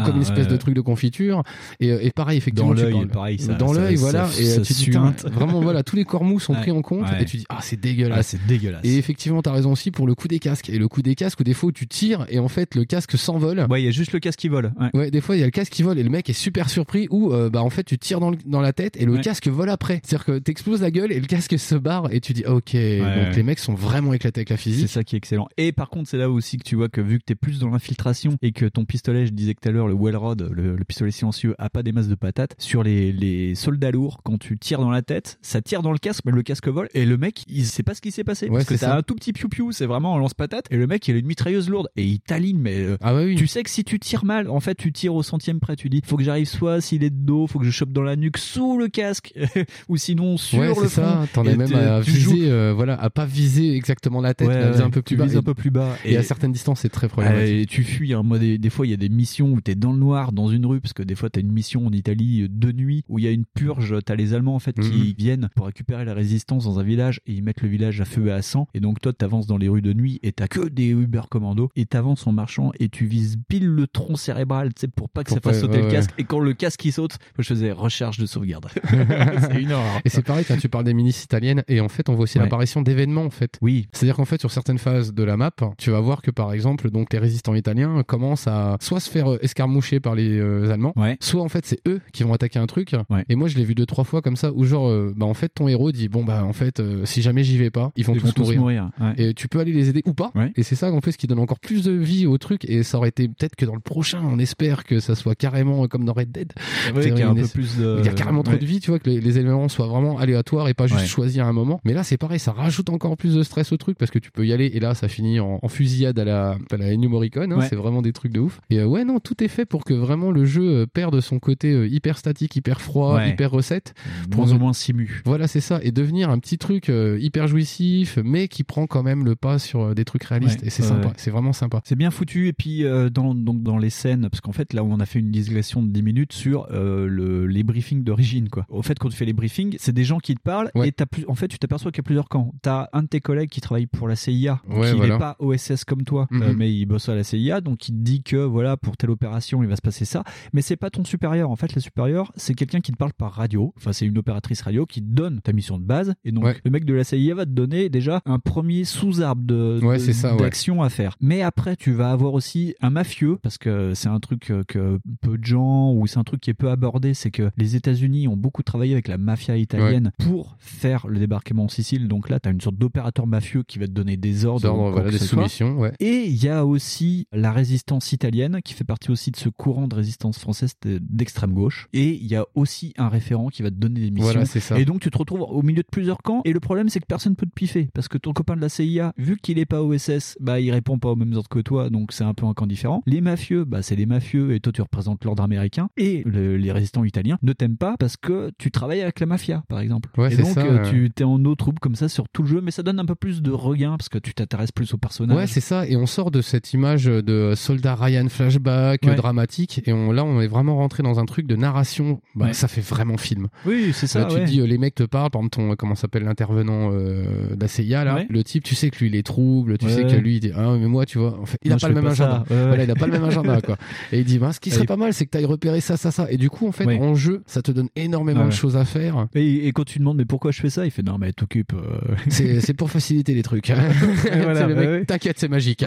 Ah, 0.00 0.06
comme 0.06 0.16
une 0.16 0.22
espèce 0.22 0.46
ouais. 0.46 0.52
de 0.52 0.56
truc 0.56 0.74
de 0.74 0.80
confiture. 0.80 1.42
Et, 1.80 1.90
euh, 1.92 1.98
et 2.02 2.10
pareil, 2.10 2.38
effectivement, 2.38 2.74
Dans 2.74 2.82
l'œil, 2.82 3.06
pareil, 3.06 3.38
ça- 3.38 3.54
dans 3.54 3.72
ça- 3.74 3.80
l'œil, 3.80 3.96
ça- 3.96 4.00
voilà. 4.02 4.26
ça 4.28 4.40
et 4.42 4.58
euh, 4.58 4.62
tu 4.62 4.72
dis, 4.72 4.90
vraiment, 5.32 5.60
voilà, 5.60 5.82
tous 5.82 5.96
les 5.96 6.04
corps 6.04 6.24
mous 6.24 6.40
sont 6.40 6.52
Ouais. 6.54 6.60
pris 6.60 6.70
en 6.70 6.82
compte. 6.82 7.02
Ouais. 7.10 7.22
Et 7.22 7.24
tu 7.24 7.36
dis, 7.38 7.46
ah, 7.48 7.58
c'est 7.60 7.76
Ah, 7.76 7.80
dégueulasse. 7.82 8.26
c'est 8.28 8.46
dégueulasse. 8.46 8.80
Et 8.84 8.96
effectivement, 8.98 9.42
t'as 9.42 9.52
raison 9.52 9.72
aussi 9.72 9.90
pour 9.90 10.06
le 10.06 10.14
coup 10.14 10.28
des 10.28 10.38
casques. 10.38 10.70
Et 10.70 10.78
le 10.78 10.88
coup 10.88 11.02
des 11.02 11.14
casques 11.14 11.40
où 11.40 11.44
des 11.44 11.54
fois 11.54 11.68
où 11.68 11.72
tu 11.72 11.86
tires 11.86 12.26
et 12.28 12.38
en 12.38 12.48
fait 12.48 12.74
le 12.74 12.84
casque 12.84 13.16
s'envole. 13.18 13.66
Ouais, 13.70 13.82
il 13.82 13.84
y 13.84 13.88
a 13.88 13.90
juste 13.90 14.12
le 14.12 14.20
casque 14.20 14.38
qui 14.38 14.48
vole. 14.48 14.72
Ouais. 14.80 14.90
Ouais, 14.94 15.10
des 15.10 15.20
fois 15.20 15.36
il 15.36 15.40
y 15.40 15.42
a 15.42 15.46
le 15.46 15.50
casque 15.50 15.72
qui 15.72 15.82
vole 15.82 15.98
et 15.98 16.02
le 16.02 16.10
mec 16.10 16.28
est 16.30 16.32
super 16.34 16.68
surpris 16.70 17.06
ou 17.10 17.32
euh, 17.32 17.50
bah 17.50 17.62
en 17.62 17.70
fait 17.70 17.84
tu 17.84 17.98
tires 17.98 18.20
dans, 18.20 18.30
le- 18.30 18.38
dans 18.46 18.60
la 18.60 18.72
tête 18.72 18.96
et 19.00 19.04
le 19.04 19.12
Ouais. 19.14 19.20
casque 19.20 19.48
vole 19.48 19.70
après. 19.70 20.00
C'est-à-dire 20.04 20.24
que 20.24 20.38
t'exploses 20.38 20.80
la 20.82 20.90
gueule 20.90 21.12
et 21.12 21.20
le 21.20 21.26
casque 21.26 21.58
se 21.58 21.74
barre 21.74 22.12
et 22.12 22.20
tu 22.20 22.32
dis 22.32 22.44
ok 22.44 22.72
donc 22.72 22.72
ouais. 22.74 23.32
les 23.36 23.42
mecs 23.42 23.58
sont 23.58 23.74
vraiment 23.74 24.12
éclatés 24.14 24.40
avec 24.40 24.50
la 24.50 24.56
C'est 24.56 24.62
physique. 24.62 24.88
ça 24.88 25.04
qui 25.04 25.16
est 25.16 25.18
excellent. 25.18 25.48
Et 25.56 25.72
par 25.72 25.88
contre, 25.90 26.08
c'est 26.08 26.16
là 26.18 26.30
aussi 26.30 26.56
que 26.58 26.64
tu 26.64 26.76
vois 26.76 26.88
que 26.88 27.00
vu 27.00 27.18
que 27.18 27.24
t'es 27.24 27.34
plus 27.34 27.58
dans 27.58 27.70
l'infiltration 27.70 28.36
et 28.42 28.52
que 28.52 28.66
ton 28.66 28.84
pistolet, 28.84 29.26
je 29.26 29.32
disais 29.32 29.54
que 29.54 29.60
tout 29.60 29.68
à 29.68 29.72
l'heure, 29.72 29.83
le 29.86 29.94
Wellrod, 29.94 30.48
le, 30.52 30.76
le 30.76 30.84
pistolet 30.84 31.10
silencieux, 31.10 31.54
a 31.58 31.70
pas 31.70 31.82
des 31.82 31.92
masses 31.92 32.08
de 32.08 32.14
patates, 32.14 32.54
sur 32.58 32.82
les, 32.82 33.12
les 33.12 33.54
soldats 33.54 33.90
lourds, 33.90 34.20
quand 34.24 34.38
tu 34.38 34.58
tires 34.58 34.80
dans 34.80 34.90
la 34.90 35.02
tête, 35.02 35.38
ça 35.42 35.60
tire 35.62 35.82
dans 35.82 35.92
le 35.92 35.98
casque, 35.98 36.22
mais 36.26 36.32
le 36.32 36.42
casque 36.42 36.68
vole 36.68 36.88
et 36.94 37.04
le 37.06 37.16
mec, 37.16 37.44
il 37.48 37.64
sait 37.64 37.82
pas 37.82 37.94
ce 37.94 38.00
qui 38.00 38.10
s'est 38.10 38.24
passé. 38.24 38.46
Ouais, 38.46 38.52
parce 38.58 38.64
que 38.66 38.76
c'est 38.76 38.86
t'as 38.86 38.96
un 38.96 39.02
tout 39.02 39.14
petit 39.14 39.32
piou-piou, 39.32 39.72
c'est 39.72 39.86
vraiment 39.86 40.16
un 40.16 40.18
lance-patate, 40.18 40.66
et 40.70 40.76
le 40.76 40.86
mec, 40.86 41.06
il 41.08 41.14
a 41.14 41.18
une 41.18 41.26
mitrailleuse 41.26 41.68
lourde 41.68 41.88
et 41.96 42.04
il 42.04 42.20
t'aligne, 42.20 42.58
mais 42.58 42.76
euh, 42.80 42.96
Ah 43.02 43.14
ouais 43.14 43.24
oui. 43.26 43.34
tu 43.36 43.46
sais 43.46 43.62
que 43.62 43.70
si 43.70 43.84
tu 43.84 43.98
tires 43.98 44.24
mal, 44.24 44.48
en 44.50 44.60
fait, 44.60 44.74
tu 44.74 44.92
tires 44.92 45.14
au 45.14 45.22
centième 45.22 45.60
près. 45.60 45.76
Tu 45.76 45.88
dis, 45.88 46.00
faut 46.04 46.16
que 46.16 46.22
j'arrive 46.24 46.46
soit 46.46 46.80
s'il 46.80 47.02
est 47.04 47.10
de 47.10 47.16
dos, 47.24 47.46
faut 47.46 47.58
que 47.58 47.64
je 47.64 47.70
chope 47.70 47.92
dans 47.92 48.02
la 48.02 48.16
nuque 48.16 48.38
sous 48.38 48.78
le 48.78 48.88
casque, 48.88 49.32
ou 49.88 49.96
sinon 49.96 50.36
sur 50.36 50.58
ouais, 50.60 50.68
le 50.68 50.74
front. 50.74 51.26
T'en 51.32 51.44
es 51.44 51.56
même 51.56 51.72
à 51.74 52.00
viser, 52.00 52.20
joues- 52.20 52.42
euh, 52.44 52.72
voilà, 52.74 53.00
à 53.00 53.10
pas 53.10 53.26
viser 53.26 53.74
exactement 53.76 54.20
la 54.20 54.34
tête, 54.34 54.48
mais 54.48 54.54
à 54.54 54.68
viser 54.70 54.80
ouais, 54.80 54.86
un 54.86 54.90
peu 54.90 55.00
tu 55.02 55.14
plus 55.14 55.16
bas. 55.16 55.24
vises 55.24 55.34
Et- 55.34 55.38
un 55.38 55.42
peu 55.42 55.54
plus 55.54 55.70
bas. 55.70 55.96
Et, 56.04 56.16
à 56.16 56.22
certaines 56.22 56.52
distances, 56.52 56.80
c'est 56.80 56.88
très 56.88 57.06
Ah, 57.06 57.10
problématique. 57.10 57.54
et 57.62 57.66
tu 57.66 57.82
fuis. 57.84 58.14
Hein. 58.14 58.22
Moi, 58.22 58.38
des, 58.38 58.58
des 58.58 58.70
fois, 58.70 58.86
il 58.86 58.90
y 58.90 58.94
a 58.94 58.96
des 58.96 59.08
missions 59.08 59.52
où 59.52 59.60
t'es 59.60 59.73
t'es 59.74 59.80
dans 59.80 59.92
le 59.92 59.98
noir 59.98 60.32
dans 60.32 60.48
une 60.48 60.66
rue 60.66 60.80
parce 60.80 60.92
que 60.92 61.02
des 61.02 61.14
fois 61.14 61.30
t'as 61.30 61.40
une 61.40 61.50
mission 61.52 61.86
en 61.86 61.92
Italie 61.92 62.42
euh, 62.42 62.48
de 62.50 62.72
nuit 62.72 63.02
où 63.08 63.18
il 63.18 63.24
y 63.24 63.28
a 63.28 63.30
une 63.30 63.44
purge, 63.44 63.96
t'as 64.04 64.14
les 64.14 64.34
Allemands 64.34 64.54
en 64.54 64.58
fait 64.60 64.78
qui 64.78 64.88
Mhm. 65.08 65.14
viennent 65.18 65.48
pour 65.56 65.66
récupérer 65.66 66.04
la 66.04 66.14
résistance 66.14 66.64
dans 66.64 66.78
un 66.78 66.82
village 66.82 67.20
et 67.26 67.32
ils 67.32 67.42
mettent 67.42 67.62
le 67.62 67.68
village 67.68 68.00
à 68.00 68.04
feu 68.04 68.26
et 68.28 68.32
à 68.32 68.42
sang 68.42 68.68
et 68.74 68.80
donc 68.80 69.00
toi 69.00 69.12
t'avances 69.12 69.46
dans 69.46 69.56
les 69.56 69.68
rues 69.68 69.82
de 69.82 69.92
nuit 69.92 70.20
et 70.22 70.32
t'as 70.32 70.48
que 70.48 70.68
des 70.68 70.88
Uber 70.90 71.22
commando 71.30 71.70
et 71.76 71.86
t'avances 71.86 72.26
en 72.26 72.32
marchant 72.32 72.70
et 72.78 72.88
tu 72.88 73.06
vises 73.06 73.36
pile 73.48 73.66
le 73.66 73.86
tronc 73.86 74.16
cérébral, 74.16 74.72
tu 74.74 74.80
sais 74.82 74.88
pour 74.88 75.08
pas 75.08 75.24
que 75.24 75.28
Pour 75.30 75.36
ça 75.38 75.40
fasse 75.40 75.56
pas- 75.56 75.60
sauter 75.62 75.78
ouais, 75.78 75.84
le 75.86 75.90
casque 75.90 76.10
ouais. 76.10 76.22
et 76.22 76.24
quand 76.24 76.40
le 76.40 76.52
casque 76.54 76.84
il 76.84 76.92
saute, 76.92 77.18
je 77.38 77.42
faisais 77.44 77.72
recherche 77.72 78.18
de 78.18 78.26
sauvegarde. 78.26 78.66
c'est 78.90 79.60
une 79.62 79.72
horreur. 79.72 80.00
Et 80.04 80.08
c'est 80.08 80.22
pareil 80.22 80.44
quand 80.46 80.56
tu 80.56 80.68
parles 80.68 80.84
des 80.84 80.94
milices 80.94 81.24
italiennes 81.24 81.62
et 81.68 81.80
en 81.80 81.88
fait 81.88 82.08
on 82.08 82.14
voit 82.14 82.24
aussi 82.24 82.38
Ouais. 82.38 82.44
l'apparition 82.44 82.82
d'événements 82.82 83.24
en 83.24 83.30
fait. 83.30 83.58
Oui. 83.62 83.86
C'est-à-dire 83.92 84.16
qu'en 84.16 84.24
fait 84.24 84.40
sur 84.40 84.50
certaines 84.50 84.78
phases 84.78 85.14
de 85.14 85.22
la 85.22 85.36
map, 85.36 85.50
tu 85.78 85.90
vas 85.90 86.00
voir 86.00 86.20
que 86.22 86.30
par 86.30 86.52
exemple 86.52 86.90
donc 86.90 87.12
les 87.12 87.18
résistants 87.18 87.54
italiens 87.54 88.02
commencent 88.06 88.46
à 88.48 88.76
soit 88.80 89.00
se 89.00 89.08
faire 89.10 89.38
escarmoucher 89.54 90.00
par 90.00 90.14
les 90.16 90.36
euh, 90.38 90.70
Allemands, 90.72 90.94
soit 91.20 91.42
en 91.42 91.48
fait 91.48 91.64
c'est 91.64 91.78
eux 91.86 92.00
qui 92.12 92.24
vont 92.24 92.32
attaquer 92.32 92.58
un 92.58 92.66
truc. 92.66 92.92
Et 93.28 93.36
moi 93.36 93.48
je 93.48 93.56
l'ai 93.56 93.64
vu 93.64 93.74
deux 93.74 93.86
trois 93.86 94.04
fois 94.04 94.20
comme 94.20 94.36
ça 94.36 94.52
où 94.52 94.64
genre 94.64 94.88
euh, 94.88 95.12
bah 95.16 95.26
en 95.26 95.34
fait 95.34 95.48
ton 95.54 95.68
héros 95.68 95.92
dit 95.92 96.08
bon 96.08 96.24
bah 96.24 96.44
en 96.44 96.52
fait 96.52 96.80
euh, 96.80 97.04
si 97.04 97.22
jamais 97.22 97.44
j'y 97.44 97.56
vais 97.56 97.70
pas, 97.70 97.92
ils 97.96 98.04
vont 98.04 98.14
Ils 98.14 98.20
tous, 98.32 98.38
mourir. 98.38 98.60
mourir, 98.60 98.90
ouais. 99.00 99.12
Et 99.28 99.34
tu 99.34 99.46
peux 99.48 99.60
aller 99.60 99.72
les 99.72 99.88
aider 99.88 100.02
ou 100.06 100.12
pas. 100.14 100.32
Et 100.56 100.62
c'est 100.64 100.74
ça 100.74 100.90
en 100.92 101.00
fait 101.00 101.12
ce 101.12 101.18
qui 101.18 101.26
donne 101.26 101.38
encore 101.38 101.60
plus 101.60 101.84
de 101.84 101.92
vie 101.92 102.26
au 102.26 102.36
truc 102.38 102.64
et 102.68 102.82
ça 102.82 102.98
aurait 102.98 103.08
été 103.10 103.28
peut-être 103.28 103.54
que 103.56 103.64
dans 103.64 103.74
le 103.74 103.80
prochain 103.80 104.20
on 104.24 104.38
espère 104.38 104.84
que 104.84 104.98
ça 105.00 105.14
soit 105.14 105.34
carrément 105.36 105.86
comme 105.86 106.04
dans 106.04 106.12
Red 106.12 106.32
Dead. 106.32 106.52
Ouais, 106.94 107.02
C'est 107.02 107.10
qu'il 107.10 107.20
y 107.20 107.22
a 107.22 107.28
un 107.30 107.34
peu 107.34 107.46
plus 107.46 107.78
de- 107.78 107.98
Il 108.00 108.06
y 108.06 108.08
a 108.08 108.12
carrément 108.12 108.42
trop 108.42 108.54
ouais. 108.54 108.58
de 108.60 108.66
vie, 108.66 108.80
tu 108.80 108.90
vois, 108.90 108.98
que 108.98 109.08
les, 109.08 109.20
les 109.20 109.38
éléments 109.38 109.68
soient 109.68 109.86
vraiment 109.86 110.18
aléatoires 110.18 110.68
et 110.68 110.74
pas 110.74 110.86
juste 110.86 111.00
Ouais. 111.00 111.06
choisir 111.06 111.46
un 111.46 111.52
moment. 111.52 111.80
Mais 111.84 111.92
là, 111.92 112.02
c'est 112.04 112.16
pareil, 112.16 112.38
ça 112.38 112.52
rajoute 112.52 112.88
encore 112.90 113.16
plus 113.16 113.34
de 113.34 113.42
stress 113.42 113.72
au 113.72 113.76
truc 113.76 113.98
parce 113.98 114.10
que 114.10 114.18
tu 114.18 114.30
peux 114.30 114.46
y 114.46 114.52
aller 114.52 114.66
et 114.66 114.80
là, 114.80 114.94
ça 114.94 115.08
finit 115.08 115.38
en, 115.40 115.58
en 115.62 115.68
fusillade 115.68 116.18
à 116.18 116.24
la, 116.24 116.56
à 116.70 116.76
la 116.76 116.92
Ennio 116.92 117.08
Morricone. 117.10 117.52
hein, 117.52 117.58
Ouais. 117.58 117.66
C'est 117.68 117.76
vraiment 117.76 118.00
des 118.02 118.12
trucs 118.12 118.32
de 118.32 118.40
ouf. 118.40 118.60
Et 118.70 118.82
ouais, 118.82 119.04
non, 119.04 119.20
tout 119.20 119.42
est 119.43 119.43
fait 119.48 119.64
pour 119.66 119.84
que 119.84 119.94
vraiment 119.94 120.30
le 120.30 120.44
jeu 120.44 120.62
euh, 120.82 120.86
perde 120.86 121.20
son 121.20 121.38
côté 121.38 121.72
euh, 121.72 121.86
hyper 121.88 122.18
statique, 122.18 122.56
hyper 122.56 122.80
froid, 122.80 123.16
Ouais. 123.16 123.30
hyper 123.30 123.50
recette. 123.50 123.94
Moins 124.34 124.52
ou 124.52 124.58
moins 124.58 124.72
simu. 124.72 125.22
Voilà, 125.24 125.46
c'est 125.48 125.60
ça. 125.60 125.78
Et 125.82 125.92
devenir 125.92 126.30
un 126.30 126.38
petit 126.38 126.58
truc 126.58 126.88
euh, 126.88 127.18
hyper 127.20 127.46
jouissif, 127.46 128.18
mais 128.24 128.48
qui 128.48 128.64
prend 128.64 128.86
quand 128.86 129.02
même 129.02 129.24
le 129.24 129.36
pas 129.36 129.58
sur 129.58 129.94
des 129.94 130.04
trucs 130.04 130.24
réalistes. 130.24 130.60
Ouais, 130.60 130.66
et 130.68 130.70
c'est 130.70 130.82
sympa. 130.82 131.12
C'est 131.16 131.30
vraiment 131.30 131.52
sympa. 131.52 131.80
C'est 131.84 131.96
bien 131.96 132.10
foutu 132.10 132.48
et 132.48 132.52
puis 132.52 132.84
dans 133.12 133.34
donc 133.34 133.62
dans 133.62 133.78
les 133.78 133.90
scènes 133.90 134.28
parce 134.30 134.40
qu'en 134.40 134.52
fait 134.52 134.72
là 134.72 134.82
où 134.84 134.92
on 134.92 135.00
a 135.00 135.06
fait 135.06 135.18
une 135.18 135.30
digression 135.30 135.82
de 135.82 135.88
10 135.88 136.02
minutes 136.02 136.32
sur 136.32 136.66
le, 136.70 137.46
les 137.46 137.62
briefings 137.62 138.02
d'origine 138.04 138.48
quoi. 138.48 138.66
Au 138.68 138.82
fait 138.82 138.98
quand 138.98 139.08
tu 139.08 139.16
fais 139.16 139.24
les 139.24 139.32
briefings, 139.32 139.76
c'est 139.78 139.92
des 139.92 140.04
gens 140.04 140.18
qui 140.18 140.34
te 140.34 140.40
parlent 140.42 140.70
et 140.84 140.92
t'as 140.92 141.06
plus 141.06 141.24
en 141.28 141.34
fait 141.34 141.48
tu 141.48 141.58
t'aperçois 141.58 141.90
qu'il 141.90 141.98
y 141.98 142.04
a 142.04 142.04
plusieurs 142.04 142.28
camps. 142.28 142.52
T'as 142.62 142.88
un 142.92 143.02
de 143.02 143.08
tes 143.08 143.20
collègues 143.20 143.50
qui 143.50 143.60
travaille 143.60 143.86
pour 143.86 144.08
la 144.08 144.16
CIA, 144.16 144.60
voilà. 144.66 144.94
n'est 145.14 145.18
pas 145.18 145.36
OSS 145.38 145.84
comme 145.84 146.02
toi, 146.04 146.26
Mhm. 146.30 146.42
euh, 146.42 146.54
mais 146.56 146.72
il 146.74 146.86
bosse 146.86 147.08
à 147.08 147.14
la 147.14 147.22
CIA, 147.24 147.60
donc 147.60 147.88
il 147.88 147.92
te 147.92 147.98
dit 148.02 148.22
que 148.22 148.36
voilà 148.36 148.76
pour 148.76 148.96
telle 148.96 149.10
opération 149.10 149.33
il 149.62 149.68
va 149.68 149.76
se 149.76 149.82
passer 149.82 150.04
ça, 150.04 150.24
mais 150.52 150.62
c'est 150.62 150.76
pas 150.76 150.90
ton 150.90 151.04
supérieur. 151.04 151.50
En 151.50 151.56
fait 151.56 151.74
le 151.74 151.80
supérieur 151.80 152.32
c'est 152.36 152.54
quelqu'un 152.54 152.80
qui 152.80 152.92
te 152.92 152.96
parle 152.96 153.12
par 153.12 153.32
radio, 153.32 153.72
enfin 153.76 153.92
c'est 153.92 154.06
une 154.06 154.18
opératrice 154.18 154.62
radio 154.62 154.86
qui 154.86 155.00
te 155.00 155.06
donne 155.08 155.40
ta 155.40 155.52
mission 155.52 155.78
de 155.78 155.84
base 155.84 156.14
et 156.24 156.32
donc 156.32 156.44
le 156.64 156.70
mec 156.70 156.84
de 156.84 156.94
la 156.94 157.04
CIA 157.04 157.34
va 157.34 157.44
te 157.46 157.50
donner 157.50 157.88
déjà 157.88 158.20
un 158.26 158.38
premier 158.38 158.84
sous-arbre 158.84 159.42
de, 159.42 159.80
Ouais, 159.82 159.98
de- 159.98 160.02
d'action 160.38 160.82
à 160.82 160.88
faire. 160.88 161.16
Mais 161.20 161.42
après, 161.42 161.76
tu 161.76 161.92
vas 161.92 162.10
avoir 162.10 162.34
aussi 162.34 162.74
un 162.80 162.90
mafieux, 162.90 163.38
parce 163.42 163.58
que 163.58 163.92
c'est 163.94 164.08
un 164.08 164.20
truc 164.20 164.50
euh, 164.50 164.62
que 164.66 164.98
peu 165.20 165.36
de 165.38 165.44
gens, 165.44 165.92
ou 165.92 166.06
c'est 166.06 166.18
un 166.18 166.24
truc 166.24 166.40
qui 166.40 166.50
est 166.50 166.54
peu 166.54 166.70
abordé, 166.70 167.14
c'est 167.14 167.30
que 167.30 167.50
les 167.56 167.76
États-Unis 167.76 168.28
ont 168.28 168.36
beaucoup 168.36 168.62
travaillé 168.62 168.92
avec 168.92 169.08
la 169.08 169.18
mafia 169.18 169.56
italienne 169.56 170.12
pour 170.18 170.56
faire 170.58 171.06
le 171.08 171.18
débarquement 171.18 171.64
en 171.64 171.68
Sicile. 171.68 172.08
Donc 172.08 172.28
là, 172.30 172.40
tu 172.40 172.48
as 172.48 172.52
une 172.52 172.60
sorte 172.60 172.76
d'opérateur 172.76 173.26
mafieux 173.26 173.62
qui 173.62 173.78
va 173.78 173.86
te 173.86 173.92
donner 173.92 174.16
des 174.16 174.44
ordres, 174.44 174.60
Des 174.62 174.66
ordres, 174.68 174.90
voilà, 174.92 175.10
soumissions. 175.18 175.76
Et 176.00 176.24
il 176.26 176.42
y 176.42 176.48
a 176.48 176.64
aussi 176.64 177.26
la 177.32 177.52
résistance 177.52 178.12
italienne, 178.12 178.60
qui 178.64 178.74
fait 178.74 178.84
partie 178.84 179.10
aussi 179.10 179.23
de 179.30 179.36
ce 179.36 179.48
courant 179.48 179.88
de 179.88 179.94
résistance 179.94 180.38
française 180.38 180.74
de- 180.82 180.98
d'extrême 181.00 181.52
gauche. 181.52 181.88
Et 181.92 182.14
il 182.14 182.26
y 182.26 182.36
a 182.36 182.44
aussi 182.54 182.92
un 182.98 183.08
référent 183.08 183.48
qui 183.48 183.62
va 183.62 183.70
te 183.70 183.76
donner 183.76 184.00
des 184.00 184.10
missions. 184.10 184.24
Voilà, 184.32 184.44
ça. 184.46 184.78
Et 184.78 184.84
donc 184.84 185.00
tu 185.00 185.10
te 185.10 185.18
retrouves 185.18 185.42
au 185.42 185.62
milieu 185.62 185.82
de 185.82 185.88
plusieurs 185.90 186.18
camps. 186.22 186.42
Et 186.44 186.52
le 186.52 186.60
problème, 186.60 186.88
c'est 186.88 187.00
que 187.00 187.06
personne 187.06 187.36
peut 187.36 187.46
te 187.46 187.52
piffer. 187.54 187.88
Parce 187.94 188.08
que 188.08 188.18
ton 188.18 188.32
copain 188.32 188.56
de 188.56 188.60
la 188.60 188.68
CIA, 188.68 189.12
vu 189.16 189.36
qu'il 189.36 189.58
est 189.58 189.66
pas 189.66 189.82
OSS, 189.82 190.36
bah 190.40 190.60
il 190.60 190.70
répond 190.70 190.98
pas 190.98 191.10
aux 191.10 191.16
mêmes 191.16 191.32
ordres 191.34 191.48
que 191.48 191.58
toi. 191.60 191.90
Donc 191.90 192.12
c'est 192.12 192.24
un 192.24 192.34
peu 192.34 192.46
un 192.46 192.54
camp 192.54 192.66
différent. 192.66 193.02
Les 193.06 193.20
mafieux, 193.20 193.64
bah 193.64 193.82
c'est 193.82 193.96
les 193.96 194.06
mafieux. 194.06 194.54
Et 194.54 194.60
toi, 194.60 194.72
tu 194.72 194.82
représentes 194.82 195.24
l'ordre 195.24 195.42
américain. 195.42 195.88
Et 195.96 196.22
le- 196.26 196.56
les 196.56 196.72
résistants 196.72 197.04
italiens 197.04 197.38
ne 197.42 197.52
t'aiment 197.52 197.76
pas 197.76 197.96
parce 197.98 198.16
que 198.16 198.50
tu 198.58 198.70
travailles 198.70 199.02
avec 199.02 199.20
la 199.20 199.26
mafia, 199.26 199.62
par 199.68 199.80
exemple. 199.80 200.10
Ouais, 200.16 200.32
et 200.32 200.36
donc 200.36 200.46
ça, 200.46 200.64
euh, 200.64 200.90
tu 200.90 201.10
t'es 201.10 201.24
en 201.24 201.44
eau 201.44 201.54
trouble 201.54 201.78
comme 201.80 201.94
ça 201.94 202.08
sur 202.08 202.28
tout 202.28 202.42
le 202.42 202.48
jeu. 202.48 202.60
Mais 202.60 202.70
ça 202.70 202.82
donne 202.82 202.98
un 202.98 203.04
peu 203.06 203.14
plus 203.14 203.42
de 203.42 203.50
regain 203.50 203.96
parce 203.96 204.08
que 204.08 204.18
tu 204.18 204.34
t'intéresses 204.34 204.72
plus 204.72 204.92
au 204.94 204.98
personnage. 204.98 205.36
Ouais, 205.36 205.46
c'est 205.46 205.60
ça. 205.60 205.86
Et 205.86 205.96
on 205.96 206.06
sort 206.06 206.30
de 206.30 206.40
cette 206.42 206.72
image 206.72 207.04
de 207.04 207.52
soldat 207.56 207.94
Ryan 207.94 208.28
flashback 208.28 209.02
Ouais. 209.04 209.13
Dramatique. 209.16 209.80
Et 209.86 209.92
on, 209.92 210.12
là, 210.12 210.24
on 210.24 210.40
est 210.40 210.46
vraiment 210.46 210.76
rentré 210.76 211.02
dans 211.02 211.18
un 211.20 211.24
truc 211.24 211.46
de 211.46 211.56
narration. 211.56 212.20
Bah, 212.34 212.46
Ouais. 212.46 212.52
Ça 212.52 212.68
fait 212.68 212.80
vraiment 212.82 213.16
film. 213.16 213.48
Oui, 213.66 213.90
c'est 213.94 214.06
ça. 214.06 214.20
Là, 214.20 214.26
tu 214.26 214.44
dis, 214.44 214.60
euh, 214.60 214.66
les 214.66 214.76
mecs 214.78 214.94
te 214.94 215.02
parlent, 215.02 215.30
par 215.30 215.40
exemple, 215.40 215.56
ton, 215.56 215.72
euh, 215.72 215.74
comment 215.76 215.94
s'appelle 215.94 216.24
l'intervenant 216.24 216.90
euh, 216.92 217.54
là. 217.88 218.24
Le 218.28 218.44
type, 218.44 218.62
tu 218.64 218.74
sais 218.74 218.90
que 218.90 218.98
lui, 218.98 219.06
il 219.08 219.16
est 219.16 219.22
trouble, 219.22 219.78
tu 219.78 219.88
sais 219.88 220.02
que 220.02 220.14
lui, 220.16 220.36
il 220.36 220.40
dit, 220.40 220.52
ah, 220.54 220.76
mais 220.78 220.86
moi, 220.86 221.06
tu 221.06 221.18
vois, 221.18 221.38
en 221.40 221.46
fait, 221.46 221.58
il 221.64 221.68
Moi, 221.70 221.76
a 221.76 221.78
je 221.78 221.82
pas 221.82 221.88
le 221.88 221.94
même 221.94 222.04
pas 222.04 222.10
agenda. 222.10 222.44
Voilà, 222.48 222.84
il 222.84 222.90
a 222.90 222.94
pas 222.94 223.06
le 223.06 223.12
même 223.12 223.24
agenda, 223.24 223.60
quoi. 223.60 223.76
Et 224.12 224.18
il 224.20 224.24
dit, 224.24 224.38
bah, 224.38 224.52
ce 224.52 224.60
qui 224.60 224.70
serait 224.70 224.86
pas 224.86 224.96
mal, 224.96 225.12
c'est 225.14 225.24
que 225.26 225.30
tu 225.30 225.38
ailles 225.38 225.44
repérer 225.46 225.80
ça, 225.80 225.96
ça, 225.96 226.10
ça. 226.10 226.30
Et 226.30 226.36
du 226.36 226.50
coup, 226.50 226.68
en 226.68 226.72
fait, 226.72 226.84
en 226.98 227.14
jeu, 227.14 227.42
ça 227.46 227.62
te 227.62 227.72
donne 227.72 227.88
énormément 227.96 228.46
de 228.46 228.50
choses 228.52 228.76
à 228.76 228.84
faire. 228.84 229.26
Et, 229.34 229.66
et 229.66 229.72
quand 229.72 229.84
tu 229.84 229.98
demandes 229.98 230.16
mais 230.18 230.24
pourquoi 230.24 230.50
je 230.52 230.60
fais 230.60 230.70
ça, 230.70 230.84
il 230.84 230.90
fait 230.90 231.02
non 231.02 231.18
mais 231.18 231.32
t'occupe. 231.32 231.72
euh. 231.72 232.14
C'est 232.60 232.74
pour 232.74 232.90
faciliter 232.90 233.34
les 233.34 233.42
trucs. 233.42 233.70
voilà, 234.42 234.66
ouais, 234.66 234.74
ouais. 234.74 235.04
T'inquiète, 235.04 235.38
c'est 235.38 235.48
magique. 235.48 235.84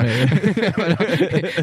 Voilà. 0.75 0.95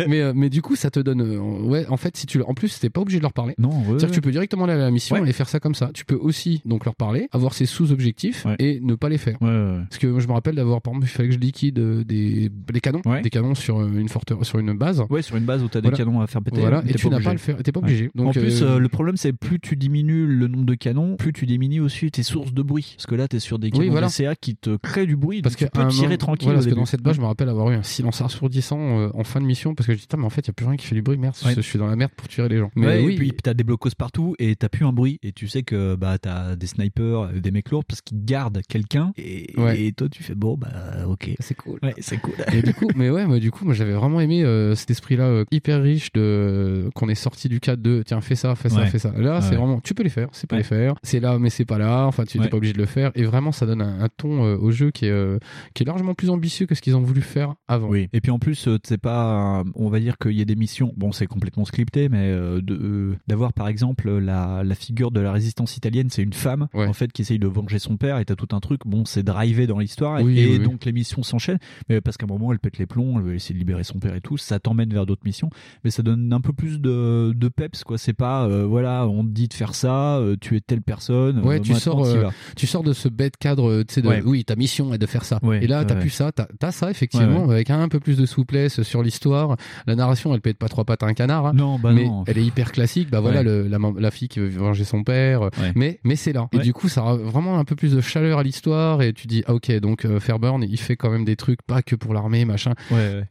mais, 0.08 0.20
euh, 0.20 0.32
mais 0.34 0.50
du 0.50 0.62
coup, 0.62 0.76
ça 0.76 0.90
te 0.90 1.00
donne. 1.00 1.22
Ouais, 1.62 1.86
en 1.88 1.96
fait, 1.96 2.16
si 2.16 2.26
tu. 2.26 2.42
En 2.42 2.54
plus, 2.54 2.78
t'es 2.78 2.90
pas 2.90 3.00
obligé 3.00 3.18
de 3.18 3.22
leur 3.22 3.32
parler. 3.32 3.54
Non, 3.58 3.70
ouais, 3.70 3.84
C'est-à-dire 3.88 4.08
que 4.10 4.14
tu 4.14 4.20
peux 4.20 4.30
directement 4.30 4.64
aller 4.64 4.72
à 4.74 4.76
la 4.78 4.90
mission 4.90 5.16
Ouais. 5.16 5.28
et 5.28 5.32
faire 5.32 5.48
ça 5.48 5.60
comme 5.60 5.74
ça. 5.74 5.90
Tu 5.94 6.04
peux 6.04 6.14
aussi 6.16 6.62
donc 6.64 6.84
leur 6.84 6.94
parler, 6.96 7.28
avoir 7.32 7.54
ses 7.54 7.66
sous-objectifs 7.66 8.46
et 8.58 8.80
ne 8.80 8.94
pas 8.94 9.08
les 9.08 9.18
faire. 9.18 9.36
Ouais, 9.40 9.48
ouais, 9.48 9.54
ouais. 9.54 9.80
Parce 9.88 9.98
que 9.98 10.06
moi, 10.06 10.20
je 10.20 10.26
me 10.28 10.32
rappelle 10.32 10.54
d'avoir, 10.54 10.80
par 10.82 10.92
exemple, 10.92 11.06
il 11.06 11.10
fallait 11.10 11.28
que 11.28 11.34
je 11.34 11.40
liquide 11.40 11.78
euh, 11.78 12.04
des, 12.04 12.50
des 12.72 12.80
canons, 12.80 13.02
des 13.22 13.30
canons 13.30 13.54
sur 13.54 13.80
euh, 13.80 13.90
une 13.98 14.08
forte, 14.08 14.32
sur 14.44 14.58
une 14.58 14.72
base. 14.76 15.02
Ouais, 15.10 15.22
sur 15.22 15.36
une 15.36 15.44
base 15.44 15.62
où 15.62 15.68
t'as 15.68 15.80
Voilà. 15.80 15.96
des 15.96 16.04
canons 16.04 16.20
à 16.20 16.26
faire 16.26 16.42
péter. 16.42 16.60
Voilà, 16.60 16.82
et 16.86 16.94
tu 16.94 17.08
n'as 17.08 17.20
pas 17.20 17.30
à 17.30 17.32
le 17.32 17.38
faire, 17.38 17.56
t'es 17.62 17.72
pas 17.72 17.80
obligé. 17.80 18.10
Donc, 18.14 18.28
en 18.28 18.32
plus, 18.32 18.62
euh, 18.62 18.76
euh, 18.76 18.78
le 18.78 18.88
problème, 18.88 19.16
c'est 19.16 19.32
plus 19.32 19.60
tu 19.60 19.76
diminues 19.76 20.26
le 20.26 20.48
nombre 20.48 20.64
de 20.66 20.74
canons, 20.74 21.16
plus 21.16 21.32
tu 21.32 21.46
diminues 21.46 21.80
aussi 21.80 22.10
tes 22.10 22.22
sources 22.22 22.52
de 22.52 22.62
bruit. 22.62 22.94
Parce 22.96 23.06
que 23.06 23.14
là, 23.14 23.28
t'es 23.28 23.38
sur 23.40 23.58
des 23.58 23.70
canons 23.70 23.82
Oui, 23.84 23.88
voilà. 23.90 24.08
DCA 24.08 24.34
qui 24.36 24.56
te 24.56 24.76
créent 24.76 25.06
du 25.06 25.16
bruit. 25.16 25.42
Parce 25.42 25.56
donc 25.56 25.70
tu 25.70 25.78
peux 25.80 25.86
tirer 25.88 26.18
tranquille. 26.18 26.50
Parce 26.52 26.66
que 26.66 26.74
dans 26.74 26.84
cette 26.86 27.02
base, 27.02 27.16
je 27.16 27.20
me 27.20 27.26
rappelle 27.26 27.48
avoir 27.48 27.70
eu 27.70 27.74
un 27.74 27.82
silence 27.82 28.20
assourdissant 28.20 29.10
en 29.14 29.24
fin 29.24 29.40
de 29.40 29.46
mission 29.46 29.74
parce 29.74 29.86
que 29.86 29.92
je 29.94 29.98
dis, 29.98 30.06
mais 30.16 30.24
en 30.24 30.30
fait, 30.30 30.46
il 30.46 30.50
n'y 30.50 30.52
a 30.52 30.54
plus 30.54 30.66
rien 30.66 30.76
qui 30.76 30.86
fait 30.86 30.94
du 30.94 31.02
bruit, 31.02 31.16
merde, 31.18 31.34
Ouais. 31.48 31.54
je 31.54 31.60
suis 31.60 31.78
dans 31.78 31.86
la 31.86 31.96
merde 31.96 32.10
pour 32.16 32.28
tuer 32.28 32.48
les 32.48 32.58
gens. 32.58 32.70
Mais 32.76 32.86
Ouais, 32.86 33.02
oui, 33.04 33.14
et 33.14 33.16
puis 33.18 33.32
t'as 33.42 33.54
des 33.54 33.64
blocos 33.64 33.90
partout 33.96 34.34
et 34.38 34.56
t'as 34.56 34.68
plus 34.68 34.84
un 34.84 34.92
bruit 34.92 35.18
et 35.22 35.32
tu 35.32 35.48
sais 35.48 35.62
que 35.62 35.94
bah 35.96 36.18
t'as 36.18 36.56
des 36.56 36.66
snipers, 36.66 37.20
euh, 37.20 37.32
des 37.40 37.50
mecs 37.50 37.70
lourds 37.70 37.84
parce 37.84 38.00
qu'ils 38.02 38.24
gardent 38.24 38.60
quelqu'un 38.68 39.12
et, 39.16 39.52
Ouais. 39.56 39.80
et 39.80 39.92
toi 39.92 40.08
tu 40.08 40.22
fais 40.22 40.34
bon 40.34 40.56
bah 40.56 40.68
ok 41.06 41.30
c'est 41.40 41.54
cool. 41.54 41.78
Ouais 41.82 41.94
c'est 41.98 42.18
cool. 42.18 42.34
Et 42.52 42.62
du 42.62 42.74
coup, 42.74 42.88
mais 42.96 43.10
ouais, 43.10 43.26
mais 43.26 43.40
du 43.40 43.50
coup, 43.50 43.64
moi 43.64 43.74
j'avais 43.74 43.92
vraiment 43.94 44.20
aimé 44.20 44.42
euh, 44.44 44.74
cet 44.74 44.90
esprit-là 44.90 45.24
euh, 45.24 45.44
hyper 45.50 45.82
riche 45.82 46.12
de 46.12 46.90
qu'on 46.94 47.08
est 47.08 47.14
sorti 47.14 47.48
du 47.48 47.60
cadre 47.60 47.82
de 47.82 48.02
tiens 48.06 48.20
fais 48.20 48.34
ça, 48.36 48.54
fais 48.54 48.68
ça, 48.68 48.80
Ouais. 48.80 48.86
fais 48.86 48.98
ça. 48.98 49.12
Là, 49.16 49.40
c'est 49.40 49.56
vraiment 49.56 49.80
tu 49.80 49.94
peux 49.94 50.02
les 50.02 50.08
faire, 50.08 50.28
c'est 50.32 50.46
pas 50.48 50.56
Ouais. 50.56 50.62
les 50.62 50.68
faire, 50.68 50.94
c'est 51.02 51.20
là 51.20 51.38
mais 51.38 51.50
c'est 51.50 51.64
pas 51.64 51.78
là. 51.78 52.06
Enfin, 52.06 52.24
tu 52.24 52.38
n'es 52.38 52.44
Ouais. 52.44 52.50
pas 52.50 52.56
obligé 52.56 52.72
de 52.72 52.78
le 52.78 52.86
faire. 52.86 53.10
Et 53.14 53.24
vraiment, 53.24 53.52
ça 53.52 53.66
donne 53.66 53.82
un, 53.82 54.00
un 54.02 54.08
ton 54.08 54.44
euh, 54.44 54.56
au 54.56 54.70
jeu 54.70 54.90
qui 54.90 55.06
est 55.06 55.10
euh, 55.10 55.38
qui 55.74 55.82
est 55.82 55.86
largement 55.86 56.14
plus 56.14 56.30
ambitieux 56.30 56.66
que 56.66 56.74
ce 56.74 56.80
qu'ils 56.82 56.96
ont 56.96 57.00
voulu 57.02 57.20
faire 57.20 57.54
avant. 57.68 57.88
Oui. 57.88 58.08
Et 58.12 58.20
puis 58.20 58.30
en 58.30 58.38
plus, 58.38 58.68
c'est 58.84 58.98
pas, 58.98 59.62
on 59.74 59.88
va 59.88 60.00
dire 60.00 60.18
qu'il 60.18 60.32
y 60.32 60.40
a 60.42 60.44
des 60.44 60.56
missions. 60.56 60.92
Bon, 60.96 61.12
c'est 61.12 61.26
complètement 61.34 61.64
scripté, 61.64 62.08
mais 62.08 62.30
euh, 62.30 62.60
de- 62.62 62.74
euh, 62.74 63.16
d'avoir 63.26 63.52
par 63.52 63.68
exemple 63.68 64.10
la, 64.18 64.62
la 64.64 64.74
figure 64.74 65.10
de 65.10 65.20
la 65.20 65.32
résistance 65.32 65.76
italienne, 65.76 66.08
c'est 66.10 66.22
une 66.22 66.32
femme 66.32 66.68
en 66.88 66.92
fait 66.92 67.12
qui 67.12 67.22
essaye 67.22 67.38
de 67.38 67.46
venger 67.46 67.78
son 67.78 67.96
père. 67.96 68.18
Et 68.18 68.24
t'as 68.24 68.36
tout 68.36 68.48
un 68.52 68.60
truc. 68.60 68.82
Bon, 68.86 69.04
c'est 69.04 69.22
drivé 69.22 69.66
dans 69.66 69.78
l'histoire. 69.78 70.22
Oui, 70.22 70.38
et 70.38 70.46
oui, 70.46 70.56
oui. 70.58 70.64
donc 70.64 70.84
les 70.84 70.92
missions 70.92 71.22
s'enchaînent. 71.22 71.58
Mais 71.88 72.00
parce 72.00 72.16
qu'à 72.16 72.24
un 72.24 72.28
moment, 72.28 72.52
elle 72.52 72.58
pète 72.58 72.78
les 72.78 72.86
plombs, 72.86 73.18
elle 73.18 73.24
veut 73.24 73.34
essayer 73.34 73.54
de 73.54 73.58
libérer 73.58 73.84
son 73.84 73.98
père 73.98 74.14
et 74.14 74.20
tout. 74.20 74.36
Ça 74.38 74.58
t'emmène 74.60 74.90
vers 74.92 75.04
d'autres 75.06 75.24
missions, 75.26 75.50
mais 75.84 75.90
ça 75.90 76.02
donne 76.02 76.32
un 76.32 76.40
peu 76.40 76.52
plus 76.52 76.80
de, 76.80 77.32
de 77.34 77.48
peps, 77.48 77.84
quoi. 77.84 77.98
C'est 77.98 78.12
pas, 78.12 78.46
euh, 78.46 78.64
voilà, 78.64 79.06
on 79.06 79.24
te 79.24 79.30
dit 79.30 79.48
de 79.48 79.54
faire 79.54 79.74
ça, 79.74 80.16
euh, 80.18 80.36
tu 80.40 80.56
es 80.56 80.60
telle 80.60 80.82
personne. 80.82 81.40
Ouais, 81.44 81.60
tu 81.60 81.74
sors, 81.74 82.04
euh, 82.04 82.28
tu 82.56 82.66
sors 82.66 82.82
de 82.82 82.92
ce 82.92 83.08
bête 83.08 83.36
cadre, 83.36 83.82
tu 83.82 83.94
sais, 83.94 84.02
de 84.02 84.08
Ouais. 84.08 84.22
oui, 84.24 84.44
ta 84.44 84.54
mission 84.56 84.92
est 84.94 84.98
de 84.98 85.06
faire 85.06 85.24
ça. 85.24 85.38
Ouais, 85.42 85.64
et 85.64 85.66
là, 85.66 85.84
t'as 85.84 85.96
plus 85.96 86.10
ça, 86.10 86.30
t'as 86.32 86.46
as 86.62 86.72
ça 86.72 86.90
effectivement, 86.90 87.48
avec 87.50 87.70
un, 87.70 87.88
peu 87.88 88.00
plus 88.00 88.16
de 88.16 88.26
souplesse 88.26 88.82
sur 88.82 89.02
l'histoire. 89.02 89.56
La 89.86 89.94
narration, 89.96 90.34
elle 90.34 90.40
pète 90.40 90.58
pas 90.58 90.68
trois 90.68 90.84
pattes 90.84 91.02
un 91.14 91.26
canard. 91.26 91.46
hein. 91.46 91.52
Non, 91.54 91.78
bah 91.78 91.92
mais 91.92 92.04
non. 92.04 92.24
elle 92.26 92.38
est 92.38 92.44
hyper 92.44 92.72
classique. 92.72 93.10
Bah 93.10 93.20
voilà, 93.20 93.38
Ouais. 93.38 93.44
le- 93.44 93.68
la, 93.68 93.78
la 93.98 94.10
fille 94.10 94.28
qui 94.28 94.40
veut 94.40 94.48
venger 94.48 94.84
son 94.84 95.02
père. 95.04 95.42
euh, 95.42 95.50
Mais 95.74 96.00
mais 96.04 96.16
c'est 96.16 96.32
là. 96.32 96.48
Et 96.52 96.58
du 96.58 96.72
coup, 96.72 96.88
ça 96.88 97.02
a 97.02 97.16
vraiment 97.16 97.58
un 97.58 97.64
peu 97.64 97.74
plus 97.76 97.92
de 97.94 98.00
chaleur 98.00 98.38
à 98.38 98.42
l'histoire. 98.42 99.02
Et 99.02 99.12
tu 99.12 99.26
dis, 99.26 99.42
ah, 99.46 99.54
ok, 99.54 99.70
donc 99.80 100.04
euh, 100.04 100.20
Fairburn, 100.20 100.62
il 100.62 100.78
fait 100.78 100.96
quand 100.96 101.10
même 101.10 101.24
des 101.24 101.36
trucs 101.36 101.62
pas 101.62 101.82
que 101.82 101.96
pour 101.96 102.12
l'armée, 102.14 102.44
machin, 102.44 102.74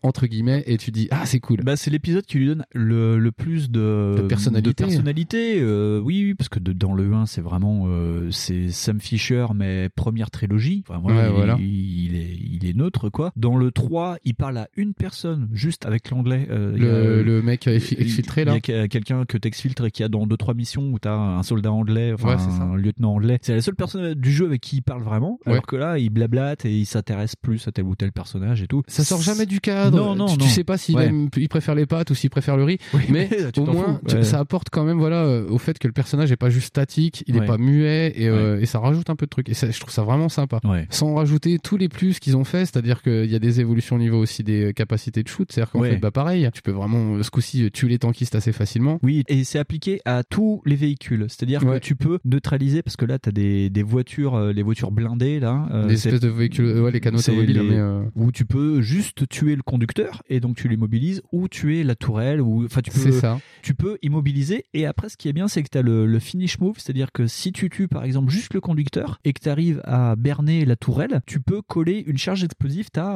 entre 0.03 0.27
guillemets. 0.27 0.63
Et 0.67 0.77
tu 0.77 0.91
dis, 0.91 1.07
ah, 1.11 1.25
c'est 1.25 1.39
cool. 1.39 1.61
Bah, 1.63 1.75
c'est 1.75 1.91
l'épisode 1.91 2.25
qui 2.25 2.37
lui 2.37 2.47
donne 2.47 2.65
le, 2.73 3.17
le 3.19 3.31
plus 3.31 3.69
de, 3.69 4.15
De 4.17 4.21
personnalité. 4.27 4.69
de 4.69 4.73
personnalité, 4.75 5.59
euh, 5.59 5.99
oui, 6.03 6.23
oui, 6.25 6.33
parce 6.35 6.49
que 6.49 6.59
de- 6.59 6.73
dans 6.73 6.93
le 6.93 7.13
1, 7.13 7.25
c'est 7.25 7.41
vraiment 7.41 7.85
euh, 7.87 8.29
c'est 8.31 8.69
Sam 8.69 8.99
Fisher, 8.99 9.45
mais 9.55 9.89
première 9.95 10.31
trilogie. 10.31 10.83
Enfin, 10.87 10.99
voilà, 11.01 11.27
il, 11.27 11.33
voilà. 11.33 11.57
il 11.59 12.15
est, 12.15 12.37
il 12.39 12.65
est 12.69 12.75
neutre, 12.75 13.09
quoi. 13.09 13.31
Dans 13.35 13.55
le 13.57 13.71
3, 13.71 14.17
il 14.25 14.35
parle 14.35 14.57
à 14.57 14.67
une 14.77 14.93
personne, 14.93 15.49
juste 15.53 15.85
avec 15.85 16.09
l'anglais. 16.09 16.47
euh, 16.49 16.75
Le, 16.77 17.23
le 17.23 17.41
mec 17.41 17.67
là. 17.79 18.51
Il 18.51 18.53
y 18.53 18.57
a 18.57 18.59
que- 18.59 18.85
quelqu'un 18.87 19.25
que 19.25 19.37
t'exfiltres 19.37 19.85
et 19.85 19.91
qui 19.91 20.03
a 20.03 20.09
dans 20.09 20.25
deux 20.27 20.37
trois 20.37 20.53
missions 20.53 20.91
où 20.91 20.99
t'as 20.99 21.13
un 21.15 21.43
soldat 21.43 21.71
anglais, 21.71 22.11
enfin 22.13 22.35
Ouais, 22.35 22.41
un 22.61 22.75
lieutenant 22.75 23.13
anglais. 23.15 23.39
C'est 23.41 23.53
la 23.55 23.61
seule 23.61 23.75
personne 23.75 24.13
du 24.13 24.31
jeu 24.31 24.45
avec 24.45 24.61
qui 24.61 24.77
il 24.77 24.81
parle 24.81 25.03
vraiment. 25.03 25.39
Ouais. 25.45 25.53
Alors 25.53 25.65
que 25.65 25.75
là, 25.75 25.97
il 25.97 26.09
blablate 26.09 26.65
et 26.65 26.71
il 26.75 26.85
s'intéresse 26.85 27.35
plus 27.35 27.67
à 27.67 27.71
tel 27.71 27.85
ou 27.85 27.95
tel 27.95 28.11
personnage 28.11 28.61
et 28.61 28.67
tout. 28.67 28.83
Ça 28.87 29.03
sort 29.03 29.21
jamais 29.21 29.45
du 29.45 29.59
cadre. 29.59 29.97
Non, 29.97 30.15
non, 30.15 30.25
tu, 30.27 30.37
tu 30.37 30.43
non. 30.43 30.49
sais 30.49 30.63
pas 30.63 30.77
s'il 30.77 30.95
Ouais. 30.95 31.07
aime- 31.07 31.29
il 31.37 31.49
préfère 31.49 31.75
les 31.75 31.85
pâtes 31.85 32.11
ou 32.11 32.15
s'il 32.15 32.29
préfère 32.29 32.57
le 32.57 32.63
riz. 32.63 32.77
mais 33.09 33.29
au 33.57 33.65
moins, 33.65 33.99
tu- 34.07 34.23
ça 34.23 34.39
apporte 34.39 34.69
quand 34.71 34.83
même 34.83 34.97
voilà 34.97 35.23
euh, 35.23 35.47
au 35.49 35.57
fait 35.57 35.77
que 35.79 35.87
le 35.87 35.93
personnage 35.93 36.31
est 36.31 36.35
pas 36.37 36.49
juste 36.49 36.67
statique, 36.67 37.23
il 37.27 37.35
est 37.37 37.45
pas 37.45 37.57
muet 37.57 38.13
et, 38.15 38.27
euh, 38.27 38.59
et 38.59 38.65
ça 38.65 38.79
rajoute 38.79 39.09
un 39.09 39.15
peu 39.15 39.25
de 39.25 39.29
trucs. 39.29 39.49
Et 39.49 39.53
ça, 39.53 39.69
je 39.69 39.79
trouve 39.79 39.93
ça 39.93 40.03
vraiment 40.03 40.29
sympa. 40.29 40.59
Sans 40.89 41.13
rajouter 41.15 41.59
tous 41.59 41.77
les 41.77 41.89
plus 41.89 42.19
qu'ils 42.19 42.37
ont 42.37 42.43
fait, 42.43 42.65
c'est-à-dire 42.65 43.01
qu'il 43.01 43.25
y 43.31 43.35
a 43.35 43.39
des 43.39 43.59
évolutions 43.59 43.95
au 43.95 43.99
niveau 43.99 44.17
aussi 44.17 44.43
des 44.43 44.73
capacités 44.73 45.23
de 45.23 45.27
shoot. 45.27 45.51
C'est-à-dire 45.51 45.71
qu'en 45.71 45.81
fait, 45.83 45.97
bah 45.97 46.11
pareil, 46.11 46.47
tu 46.53 46.61
peux 46.61 46.71
vraiment 46.71 47.15
euh, 47.15 47.23
ce 47.23 47.29
coup-ci 47.31 47.62
tuer 47.69 47.89
les 47.89 47.99
tankistes 47.99 48.35
assez 48.35 48.51
facilement. 48.51 48.99
Oui, 49.03 49.23
et 49.27 49.43
c'est 49.43 49.59
appliqué 49.59 50.01
à 50.05 50.23
tous 50.23 50.61
les 50.65 50.75
véhicules. 50.75 51.25
C'est-à-dire 51.29 51.63
Ouais. 51.63 51.79
que 51.79 51.85
tu 51.85 51.95
peux 51.95 52.19
neutraliser 52.25 52.81
parce 52.81 52.95
que 52.97 53.05
là, 53.05 53.19
t'as 53.19 53.31
des, 53.31 53.69
des 53.69 53.83
voitures, 53.83 54.35
euh, 54.35 54.51
les 54.53 54.63
voitures 54.63 54.91
blindées 54.91 55.39
là. 55.39 55.67
euh, 55.71 55.87
Des 55.87 55.93
espèces 55.95 56.19
de 56.19 56.27
véhicules, 56.29 56.65
euh, 56.65 56.81
ouais, 56.83 56.91
les 56.91 56.99
canaux 56.99 57.19
automobiles, 57.19 57.57
les- 57.57 57.63
mais 57.69 57.77
euh, 57.77 58.03
où 58.15 58.31
tu 58.31 58.45
peux 58.45 58.81
juste 58.81 59.27
tuer 59.29 59.55
le 59.55 59.61
conducteur 59.63 60.23
et 60.29 60.39
donc 60.39 60.55
tu 60.57 60.67
l'immobilises 60.67 61.21
ou 61.31 61.47
tuer 61.47 61.83
la 61.83 61.95
tourelle 61.95 62.41
ou 62.41 62.65
enfin 62.65 62.81
tu 62.81 62.91
peux 62.91 62.99
C'est 62.99 63.11
ça. 63.11 63.39
tu 63.61 63.73
peux 63.75 63.97
immobiliser 64.01 64.65
et 64.73 64.85
après 64.85 65.09
ce 65.09 65.17
qui 65.17 65.27
est 65.29 65.33
bien 65.33 65.47
c'est 65.47 65.63
que 65.63 65.69
tu 65.71 65.77
as 65.77 65.81
le, 65.81 66.05
le 66.05 66.19
finish 66.19 66.59
move 66.59 66.75
c'est-à-dire 66.77 67.11
que 67.11 67.27
si 67.27 67.51
tu 67.51 67.69
tues 67.69 67.87
par 67.87 68.03
exemple 68.03 68.31
juste 68.31 68.53
le 68.53 68.61
conducteur 68.61 69.19
et 69.25 69.33
que 69.33 69.39
tu 69.41 69.49
arrives 69.49 69.81
à 69.85 70.15
berner 70.15 70.65
la 70.65 70.75
tourelle 70.75 71.21
tu 71.25 71.39
peux 71.39 71.61
coller 71.61 72.03
une 72.07 72.17
charge 72.17 72.43
explosive 72.43 72.89
tu 72.93 72.99
as 72.99 73.15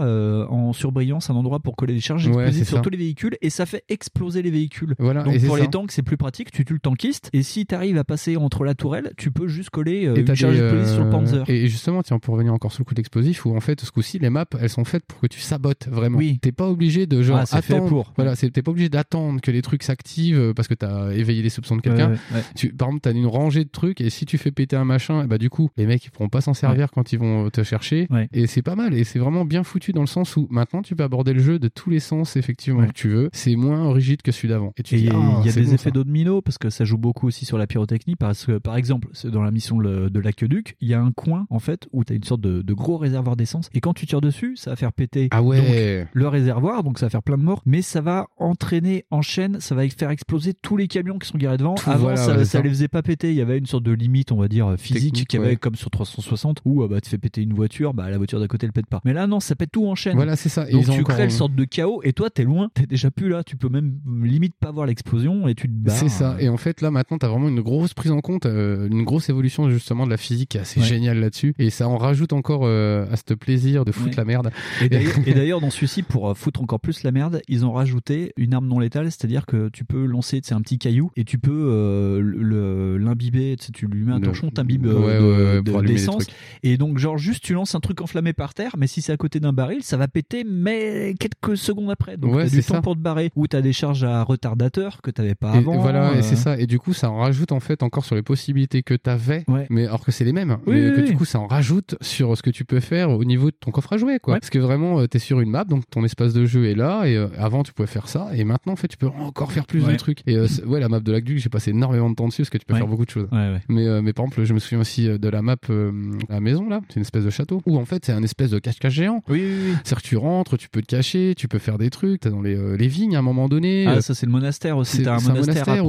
en 0.50 0.74
surbrillance 0.74 1.30
un 1.30 1.36
endroit 1.36 1.60
pour 1.60 1.76
coller 1.76 1.94
des 1.94 2.00
charges 2.02 2.28
explosives 2.28 2.68
sur 2.68 2.78
ça. 2.78 2.82
tous 2.82 2.90
les 2.90 2.98
véhicules 2.98 3.38
et 3.42 3.50
ça 3.50 3.66
fait 3.66 3.84
exploser 3.90 4.37
les 4.42 4.52
véhicules 4.52 4.96
Voilà, 5.00 5.24
donc 5.24 5.40
pour 5.46 5.58
ça. 5.58 5.64
les 5.64 5.70
tanks 5.70 5.92
c'est 5.92 6.04
plus 6.04 6.18
pratique 6.18 6.52
tu 6.52 6.66
tues 6.66 6.74
le 6.74 6.80
tankiste 6.80 7.30
et 7.34 7.44
si 7.44 7.66
tu 7.66 7.76
arrives 7.76 7.98
à 7.98 8.04
passer 8.04 8.38
entre 8.38 8.64
la 8.64 8.76
tourelle 8.76 9.12
tu 9.18 9.32
peux 9.32 9.48
juste 9.48 9.70
coller 9.70 10.08
euh, 10.08 10.16
Et 10.16 10.22
une 10.22 10.36
charge 10.36 10.56
des, 10.56 10.62
explosive 10.62 10.94
sur 10.94 11.04
le 11.04 11.08
euh, 11.08 11.12
Panzer 11.12 11.44
Et 11.48 11.68
justement, 11.68 12.04
tiens, 12.04 12.20
pour 12.20 12.34
revenir 12.34 12.54
encore 12.54 12.72
sur 12.72 12.82
le 12.82 12.86
coup 12.86 12.94
d'explosif, 12.94 13.46
où 13.46 13.56
en 13.56 13.60
fait, 13.60 13.82
ce 13.82 13.92
coup-ci, 13.92 14.20
les 14.20 14.30
maps, 14.30 14.46
elles 14.60 14.70
sont 14.70 14.86
faites 14.86 15.06
pour 15.06 15.20
que 15.20 15.28
tu 15.28 15.40
sabotes 15.40 15.88
vraiment. 15.88 16.18
Oui. 16.18 16.40
T'es 16.42 16.52
pas 16.52 16.68
obligé 16.68 17.08
de 17.08 17.22
genre 17.22 17.40
Ah, 17.40 17.58
attendre. 17.58 17.88
pour. 17.88 18.14
Voilà, 18.16 18.36
t'es 18.36 18.62
pas 18.62 18.72
obligé 18.72 18.90
d'attendre 18.90 19.42
que 19.42 19.52
les 19.52 19.62
trucs 19.62 19.84
s'activent 19.84 20.40
euh, 20.40 20.54
parce 20.54 20.68
que 20.68 20.74
t'as 20.74 21.12
éveillé 21.12 21.42
les 21.42 21.50
soupçons 21.50 21.76
de 21.76 21.82
quelqu'un. 21.82 22.12
Ouais, 22.12 22.18
ouais. 22.36 22.44
Tu, 22.56 22.70
par 22.74 22.90
exemple, 22.90 23.02
t'as 23.02 23.14
une 23.14 23.26
rangée 23.26 23.64
de 23.64 23.70
trucs 23.70 24.02
et 24.02 24.10
si 24.10 24.26
tu 24.26 24.38
fais 24.38 24.52
péter 24.52 24.76
un 24.76 24.86
machin, 24.86 25.24
et 25.24 25.28
bah 25.28 25.38
du 25.38 25.50
coup, 25.50 25.70
les 25.78 25.86
mecs 25.86 26.06
ils 26.06 26.12
pourront 26.12 26.30
pas 26.30 26.42
s'en 26.42 26.54
servir 26.54 26.92
quand 26.92 27.12
ils 27.14 27.20
vont 27.20 27.50
te 27.50 27.64
chercher. 27.64 28.08
Et 28.34 28.48
c'est 28.48 28.62
pas 28.62 28.76
mal 28.76 28.94
et 28.94 29.04
c'est 29.04 29.20
vraiment 29.20 29.46
bien 29.46 29.64
foutu 29.64 29.92
dans 29.92 30.02
le 30.02 30.08
sens 30.08 30.36
où 30.38 30.48
maintenant 30.50 30.82
tu 30.82 30.96
peux 30.96 31.04
aborder 31.04 31.34
le 31.34 31.42
jeu 31.42 31.60
de 31.60 31.68
tous 31.68 31.90
les 31.90 32.00
sens 32.00 32.36
effectivement 32.36 32.86
que 32.86 32.92
tu 32.92 33.10
veux. 33.10 33.30
C'est 33.34 33.56
moins 33.56 33.92
rigide 33.92 34.22
que 34.28 34.32
celui 34.34 34.50
d'avant. 34.50 34.74
Et 34.78 34.84
il 34.92 35.06
y 35.06 35.10
a, 35.10 35.14
ah, 35.16 35.40
il 35.42 35.48
y 35.48 35.50
a 35.50 35.54
des 35.54 35.64
bon, 35.64 35.74
effets 35.74 35.92
domino 35.92 36.42
parce 36.42 36.58
que 36.58 36.70
ça 36.70 36.86
joue 36.86 36.98
beaucoup 36.98 37.28
aussi 37.28 37.46
sur 37.46 37.58
la 37.58 37.68
pyrotechnie 37.68 38.16
parce 38.16 38.46
que 38.46 38.58
par 38.58 38.76
exemple 38.76 39.08
c'est 39.14 39.32
dans 39.32 39.42
la 39.44 39.52
mission 39.52 39.80
le- 39.80 40.10
de 40.10 40.20
l'aqueduc 40.20 40.76
il 40.82 40.88
y 40.90 40.94
a 40.94 41.02
un 41.02 41.12
coin 41.12 41.48
en 41.50 41.60
fait 41.60 41.88
où 41.94 42.04
tu 42.04 42.14
as 42.14 42.16
une 42.16 42.24
sorte 42.24 42.42
de, 42.42 42.62
de 42.62 42.74
gros 42.74 42.98
réservoir 42.98 43.36
d'essence 43.36 43.70
et 43.74 43.80
quand 43.80 43.94
tu 43.94 44.06
tires 44.06 44.22
dessus 44.22 44.56
ça 44.56 44.72
va 44.72 44.76
faire 44.76 44.92
péter 44.94 45.28
Ah 45.32 45.42
ouais. 45.42 46.02
donc, 46.02 46.10
le 46.14 46.28
réservoir 46.28 46.84
donc 46.84 47.00
ça 47.00 47.06
va 47.06 47.10
faire 47.10 47.24
plein 47.24 47.38
de 47.38 47.44
morts 47.44 47.62
mais 47.66 47.82
ça 47.82 48.02
va 48.02 48.28
entraîner 48.38 49.06
en 49.12 49.22
chaîne 49.22 49.60
ça 49.60 49.76
va 49.76 49.88
faire 49.90 50.10
exploser 50.10 50.54
tous 50.54 50.78
les 50.78 50.88
camions 50.88 51.18
qui 51.20 51.28
sont 51.28 51.38
garés 51.38 51.58
devant 51.58 51.76
Tout, 51.76 51.90
avant 51.90 52.00
voilà, 52.04 52.18
ça, 52.18 52.32
ouais, 52.34 52.46
ça 52.46 52.58
ça. 52.58 52.62
les 52.62 52.70
faisait 52.70 52.88
pas 52.88 53.02
péter 53.02 53.30
il 53.32 53.36
y 53.36 53.42
avait 53.42 53.58
une 53.58 53.66
sorte 53.66 53.84
de 53.84 53.92
limite 53.92 54.32
on 54.32 54.38
va 54.38 54.48
dire 54.48 54.76
physique 54.78 55.14
Technique, 55.14 55.28
qui 55.30 55.38
avait 55.38 55.48
ouais. 55.48 55.56
comme 55.56 55.76
sur 55.76 55.90
360 55.90 56.62
où 56.66 56.84
euh, 56.84 56.88
bah, 56.88 57.02
tu 57.02 57.10
fais 57.10 57.18
péter 57.18 57.42
une 57.42 57.54
voiture 57.54 57.94
bah 57.94 58.10
la 58.10 58.18
voiture 58.18 58.40
d'à 58.40 58.48
côté 58.48 58.66
elle 58.66 58.74
pète 58.74 58.88
pas 58.88 59.02
mais 59.06 59.14
là 59.14 59.28
non 59.28 59.40
ça 59.40 59.56
pète 59.56 59.72
tout 59.72 59.88
en 59.88 59.96
chaîne 59.96 60.16
Voilà, 60.16 60.36
c'est 60.36 60.50
ça. 60.50 60.68
Et 60.70 60.74
donc 60.74 60.86
ils 60.88 60.98
tu 60.98 61.04
crées 61.04 61.24
une 61.26 61.30
sorte 61.30 61.54
de 61.56 61.64
chaos 61.66 62.02
et 62.04 62.14
toi 62.14 62.30
t'es 62.30 62.44
loin 62.44 62.70
t'es 62.74 62.86
déjà 62.86 63.12
plus 63.12 63.30
là 63.30 63.44
tu 63.44 63.56
peux 63.58 63.70
même 63.70 64.00
limite 64.26 64.56
pas 64.60 64.72
voir 64.72 64.86
l'explosion 64.88 65.48
et 65.48 65.56
tu 65.56 65.68
te 65.68 65.74
barres 65.74 65.96
C'est 65.96 66.10
ça. 66.10 66.36
Et 66.40 66.50
en 66.50 66.58
fait, 66.58 66.82
là, 66.82 66.92
maintenant, 66.92 67.18
t'as 67.18 67.28
vraiment 67.28 67.48
une 67.50 67.62
grosse 67.62 67.94
prise 67.94 68.12
en 68.12 68.22
compte, 68.22 68.46
euh, 68.46 68.88
une 68.90 69.04
grosse 69.04 69.30
évolution 69.30 69.70
justement 69.70 70.06
de 70.06 70.12
la 70.12 70.18
physique 70.18 70.50
qui 70.50 70.58
est 70.58 70.62
assez 70.62 70.80
Ouais. 70.80 70.86
géniale 70.86 71.20
là-dessus. 71.20 71.54
Et 71.60 71.70
ça 71.70 71.88
en 71.88 71.98
rajoute 71.98 72.34
encore 72.34 72.62
euh, 72.66 73.06
à 73.12 73.16
ce 73.18 73.34
plaisir 73.34 73.86
de 73.86 73.92
foutre 73.92 74.10
Ouais. 74.10 74.16
la 74.18 74.26
merde. 74.26 74.52
Et 74.82 74.90
d'ailleurs- 74.90 75.62
dans 75.62 75.70
celui-ci, 75.70 76.04
pour 76.04 76.30
euh, 76.30 76.34
foutre 76.34 76.62
encore 76.62 76.80
plus 76.80 77.04
la 77.04 77.12
merde, 77.12 77.42
ils 77.48 77.66
ont 77.66 77.72
rajouté 77.72 78.32
une 78.38 78.54
arme 78.54 78.68
non 78.68 78.80
létale, 78.80 79.06
c'est-à-dire 79.12 79.46
que 79.46 79.70
tu 79.70 79.86
peux 79.86 80.06
lancer 80.06 80.42
un 80.52 80.62
petit 80.62 80.78
caillou 80.78 81.10
et 81.16 81.24
tu 81.24 81.40
peux 81.40 81.52
euh, 81.52 82.98
l'imbiber, 83.00 83.56
tu 83.74 83.88
lui 83.88 84.04
mets 84.04 84.14
un 84.14 84.22
torchon, 84.22 84.50
t'imbibes 84.50 84.86
Ouais, 84.86 84.94
euh, 84.94 85.62
de- 85.62 85.72
de- 85.72 85.82
d'essence. 85.86 86.26
trucs. 86.28 86.36
Et 86.64 86.78
donc, 86.78 86.98
genre, 86.98 87.18
juste 87.18 87.44
tu 87.44 87.54
lances 87.54 87.76
un 87.76 87.80
truc 87.80 88.02
enflammé 88.02 88.34
par 88.34 88.54
terre, 88.54 88.76
mais 88.78 88.88
si 88.88 89.02
c'est 89.02 89.12
à 89.12 89.18
côté 89.18 89.40
d'un 89.40 89.54
baril, 89.54 89.84
ça 89.84 89.98
va 89.98 90.08
péter, 90.08 90.44
mais 90.44 91.16
quelques 91.20 91.58
secondes 91.58 91.92
après. 91.92 92.18
Donc, 92.18 92.36
t'as 92.36 92.48
c'est 92.48 92.58
du 92.58 92.64
temps 92.64 92.76
ça. 92.76 92.82
pour 92.82 92.96
te 92.96 93.00
barrer. 93.02 93.32
Ou 93.36 93.48
t'as 93.48 93.62
des 93.62 93.74
charges 93.74 94.04
à 94.08 94.24
retardateur 94.24 95.02
que 95.02 95.12
t'avais 95.12 95.36
pas 95.36 95.54
Et 95.56 95.58
avant. 95.60 95.78
voilà, 95.78 96.10
euh, 96.12 96.20
et 96.20 96.22
c'est 96.22 96.36
ça. 96.36 96.58
Et 96.60 96.66
du 96.68 96.80
coup, 96.80 96.94
ça 96.94 97.10
en 97.12 97.18
rajoute 97.18 97.52
en 97.52 97.60
fait 97.60 97.84
encore 97.84 98.06
sur 98.06 98.16
les 98.16 98.22
possibilités 98.24 98.84
que 98.84 98.94
t'avais, 98.94 99.44
mais 99.70 99.86
alors 99.88 100.04
que 100.06 100.12
c'est 100.12 100.24
les 100.26 100.34
mêmes, 100.34 100.58
Oui, 100.66 100.76
mais 100.76 100.90
oui, 100.90 100.96
que 100.96 101.02
oui. 101.02 101.10
du 101.12 101.16
coup, 101.18 101.26
ça 101.26 101.40
en 101.40 101.48
rajoute 101.48 101.96
sur 102.02 102.38
ce 102.38 102.42
que 102.42 102.50
tu 102.50 102.66
peux 102.66 102.80
faire 102.80 103.10
au 103.12 103.24
niveau 103.24 103.52
de 103.52 103.56
ton 103.60 103.72
coffre 103.72 103.94
à 103.94 103.98
jouer, 103.98 104.20
quoi. 104.20 104.34
Ouais. 104.36 104.40
Parce 104.40 104.50
que 104.50 104.60
vraiment, 104.60 105.00
euh, 105.00 105.08
t'es 105.08 105.20
sur 105.20 105.40
une 105.42 105.50
map, 105.50 105.64
donc 105.64 105.84
ton 105.90 106.04
espace 106.04 106.34
de 106.34 106.46
jeu 106.46 106.66
est 106.66 106.76
là, 106.76 107.06
et 107.06 107.16
euh, 107.16 107.28
avant, 107.38 107.64
tu 107.64 107.74
pouvais 107.74 107.88
faire 107.88 108.08
ça, 108.08 108.30
et 108.34 108.44
maintenant, 108.44 108.74
en 108.74 108.76
fait, 108.78 108.88
tu 108.88 108.98
peux 108.98 109.08
encore 109.08 109.52
faire 109.52 109.66
plus 109.66 109.84
Ouais. 109.86 109.94
de 109.94 109.98
trucs. 109.98 110.20
Et 110.28 110.36
euh, 110.36 110.48
ouais, 110.66 110.80
la 110.80 110.90
map 110.90 111.00
de 111.00 111.12
l'Aqueduc, 111.12 111.38
j'ai 111.40 111.50
passé 111.50 111.72
énormément 111.72 112.10
de 112.10 112.16
temps 112.16 112.28
dessus 112.28 112.42
parce 112.42 112.50
que 112.50 112.58
tu 112.58 112.66
peux 112.66 112.74
Ouais. 112.74 112.80
faire 112.80 112.88
beaucoup 112.88 113.06
de 113.06 113.10
choses. 113.10 113.28
Ouais, 113.32 113.38
ouais. 113.54 113.62
Mais, 113.70 113.86
euh, 113.88 114.02
mais 114.02 114.14
par 114.14 114.26
exemple, 114.26 114.44
je 114.46 114.54
me 114.54 114.60
souviens 114.60 114.80
aussi 114.80 115.08
euh, 115.08 115.18
de 115.18 115.30
la 115.30 115.42
map, 115.42 115.56
euh, 115.70 115.92
la 116.30 116.40
maison 116.40 116.68
là, 116.70 116.82
c'est 116.90 116.96
une 116.96 117.02
espèce 117.04 117.24
de 117.24 117.30
château, 117.30 117.62
où 117.66 117.78
en 117.78 117.86
fait, 117.86 118.06
c'est 118.06 118.12
un 118.14 118.24
espèce 118.24 118.50
de 118.52 118.60
cache-cache 118.60 118.94
géant. 118.94 119.24
Oui, 119.30 119.42
oui. 119.44 119.74
C'est-à-dire 119.84 120.02
que 120.02 120.08
tu 120.08 120.18
rentres, 120.18 120.58
tu 120.58 120.70
peux 120.70 120.82
te 120.82 120.88
cacher, 120.88 121.34
tu 121.38 121.48
peux 121.48 121.60
faire 121.60 121.78
des 121.78 121.90
trucs, 121.90 122.22
t'as 122.22 122.30
dans 122.30 122.42
les, 122.42 122.56
euh, 122.56 122.76
les 122.78 122.88
vignes 122.88 123.16
à 123.16 123.20
un 123.20 123.24
moment 123.24 123.48
donné. 123.48 123.86
Ah, 123.88 123.97
euh, 123.98 124.02
ça, 124.02 124.16
c'est 124.16 124.26
le 124.26 124.32
monastère 124.32 124.78
aussi. 124.78 124.98
c'est 124.98 125.04
T'as 125.04 125.18
un 125.18 125.20
monastère, 125.22 125.84
monastère 125.84 125.86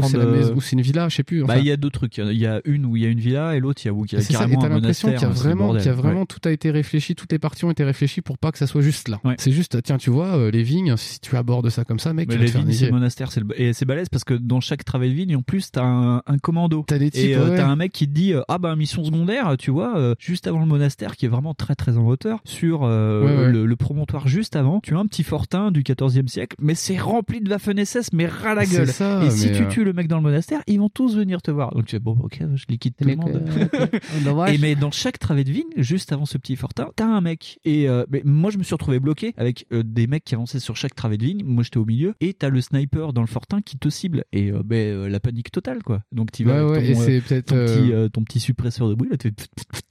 ou 0.56 0.60
c'est 0.60 0.72
une 0.72 0.80
villa, 0.82 1.08
je 1.08 1.16
sais 1.16 1.22
plus. 1.22 1.44
Bah, 1.44 1.58
il 1.58 1.64
y 1.66 1.70
a 1.72 1.76
deux 1.76 1.90
trucs. 1.90 2.18
Il 2.18 2.32
y 2.32 2.46
a 2.46 2.60
une 2.64 2.86
où 2.86 2.96
il 2.96 3.02
y 3.02 3.06
a 3.06 3.08
une 3.08 3.20
villa 3.20 3.54
et 3.56 3.60
l'autre, 3.60 3.80
il 3.84 3.86
y 3.86 3.90
a 3.90 3.92
où 3.92 4.04
il 4.04 4.12
y 4.12 4.16
a 4.16 4.20
C'est 4.20 4.32
ça, 4.32 4.40
et 4.40 4.42
carrément 4.42 4.60
t'as 4.60 4.66
un 4.66 4.70
l'impression 4.70 5.08
monastère. 5.08 5.28
qu'il 5.30 5.36
y 5.38 5.40
a 5.40 5.42
vraiment, 5.42 5.74
qu'il 5.74 5.86
y 5.86 5.88
a 5.88 5.92
vraiment 5.92 6.20
Ouais. 6.20 6.26
tout 6.26 6.40
a 6.48 6.50
été 6.50 6.70
réfléchi, 6.70 7.14
toutes 7.14 7.30
les 7.32 7.38
parties 7.38 7.64
ont 7.64 7.70
été 7.70 7.84
réfléchies 7.84 8.22
pour 8.22 8.38
pas 8.38 8.50
que 8.52 8.58
ça 8.58 8.66
soit 8.66 8.82
juste 8.82 9.08
là. 9.08 9.20
C'est 9.38 9.52
juste, 9.52 9.82
tiens, 9.82 9.98
tu 9.98 10.10
vois, 10.10 10.36
euh, 10.36 10.50
les 10.50 10.62
vignes, 10.62 10.96
si 10.96 11.20
tu 11.20 11.36
abordes 11.36 11.68
ça 11.70 11.84
comme 11.84 11.98
ça, 11.98 12.12
mec, 12.12 12.28
Mais 12.28 12.34
tu 12.36 12.40
les 12.40 12.46
vignes, 12.46 12.72
c'est 12.72 12.86
le 12.86 12.92
monastère, 12.92 13.30
c'est 13.30 13.40
le... 13.40 13.60
et 13.60 13.72
c'est 13.72 13.84
balèze 13.84 14.08
parce 14.08 14.24
que 14.24 14.34
dans 14.34 14.60
chaque 14.60 14.84
travail 14.84 15.10
de 15.10 15.14
vigne, 15.14 15.36
en 15.36 15.42
plus, 15.42 15.70
t'as 15.70 15.82
un, 15.84 16.16
un 16.26 16.38
commando. 16.40 16.84
T'as 16.86 16.98
des 16.98 17.10
types, 17.10 17.24
et 17.30 17.34
euh, 17.36 17.50
ouais. 17.50 17.56
t'as 17.56 17.66
un 17.68 17.76
mec 17.76 17.92
qui 17.92 18.06
te 18.08 18.12
dit, 18.12 18.32
ah 18.48 18.58
bah 18.58 18.74
mission 18.76 19.04
secondaire, 19.04 19.56
tu 19.58 19.70
vois, 19.70 20.14
juste 20.18 20.46
avant 20.46 20.60
le 20.60 20.66
monastère, 20.66 21.16
qui 21.16 21.26
est 21.26 21.28
vraiment 21.28 21.54
très 21.54 21.74
très 21.74 21.96
en 21.98 22.06
hauteur, 22.06 22.40
sur 22.44 22.86
le 22.86 23.74
promontoire 23.76 24.28
juste 24.28 24.56
avant, 24.56 24.80
tu 24.80 24.94
as 24.94 24.98
un 24.98 25.06
petit 25.06 25.22
fortin 25.22 25.70
du 25.70 25.82
14e 25.82 26.26
siècle, 26.28 26.56
mais 26.60 26.74
c'est 26.74 26.98
rempli 26.98 27.40
de 27.40 27.50
Waffen 27.50 27.78
SS, 28.02 28.12
mais 28.12 28.26
ras 28.26 28.54
la 28.54 28.66
gueule. 28.66 28.88
ça, 28.88 29.24
et 29.24 29.30
si 29.30 29.52
tu 29.52 29.62
euh, 29.62 29.68
tues 29.68 29.84
le 29.84 29.92
mec 29.92 30.08
dans 30.08 30.16
le 30.16 30.22
monastère, 30.22 30.60
ils 30.66 30.78
vont 30.78 30.88
tous 30.88 31.16
venir 31.16 31.42
te 31.42 31.50
voir. 31.50 31.72
Donc 31.74 31.86
tu 31.86 31.92
fais, 31.92 31.98
bon, 32.00 32.16
ok, 32.22 32.40
je 32.54 32.64
liquide 32.68 32.94
tout 32.96 33.06
le 33.08 33.16
monde. 33.16 33.42
Et 34.52 34.58
mais 34.58 34.74
dans 34.74 34.90
chaque 34.90 35.18
travée 35.18 35.44
de 35.44 35.50
vigne, 35.52 35.68
juste 35.76 36.12
avant 36.12 36.24
ce 36.26 36.38
petit 36.38 36.56
fortin, 36.56 36.88
t'as 36.96 37.06
un 37.06 37.20
mec. 37.20 37.58
Et 37.64 37.88
euh, 37.88 38.04
mais 38.10 38.22
moi, 38.24 38.50
je 38.50 38.58
me 38.58 38.62
suis 38.62 38.74
retrouvé 38.74 39.00
bloqué 39.00 39.34
avec 39.36 39.66
euh, 39.72 39.82
des 39.84 40.06
mecs 40.06 40.24
qui 40.24 40.34
avançaient 40.34 40.60
sur 40.60 40.76
chaque 40.76 40.94
travée 40.94 41.16
de 41.18 41.24
vigne. 41.24 41.42
Moi, 41.44 41.62
j'étais 41.62 41.78
au 41.78 41.84
milieu. 41.84 42.14
Et 42.20 42.34
t'as 42.34 42.48
le 42.48 42.60
sniper 42.60 43.12
dans 43.12 43.20
le 43.22 43.26
fortin 43.26 43.60
qui 43.60 43.78
te 43.78 43.88
cible. 43.88 44.24
Et 44.32 44.50
euh, 44.52 45.08
la 45.08 45.20
panique 45.20 45.50
totale, 45.50 45.82
quoi. 45.82 46.00
Donc 46.12 46.32
tu 46.32 46.44
vas 46.44 46.64
Ouais, 46.66 46.78
avec 46.78 46.88
ouais, 46.88 46.94
ton, 46.94 47.08
et 47.08 47.22
euh, 47.38 47.42
ton, 47.42 47.54
petit, 48.04 48.10
ton 48.12 48.24
petit 48.24 48.40
suppresseur 48.40 48.88
de 48.88 48.94
bruit. 48.94 49.08
Là, 49.10 49.16
tu. 49.16 49.32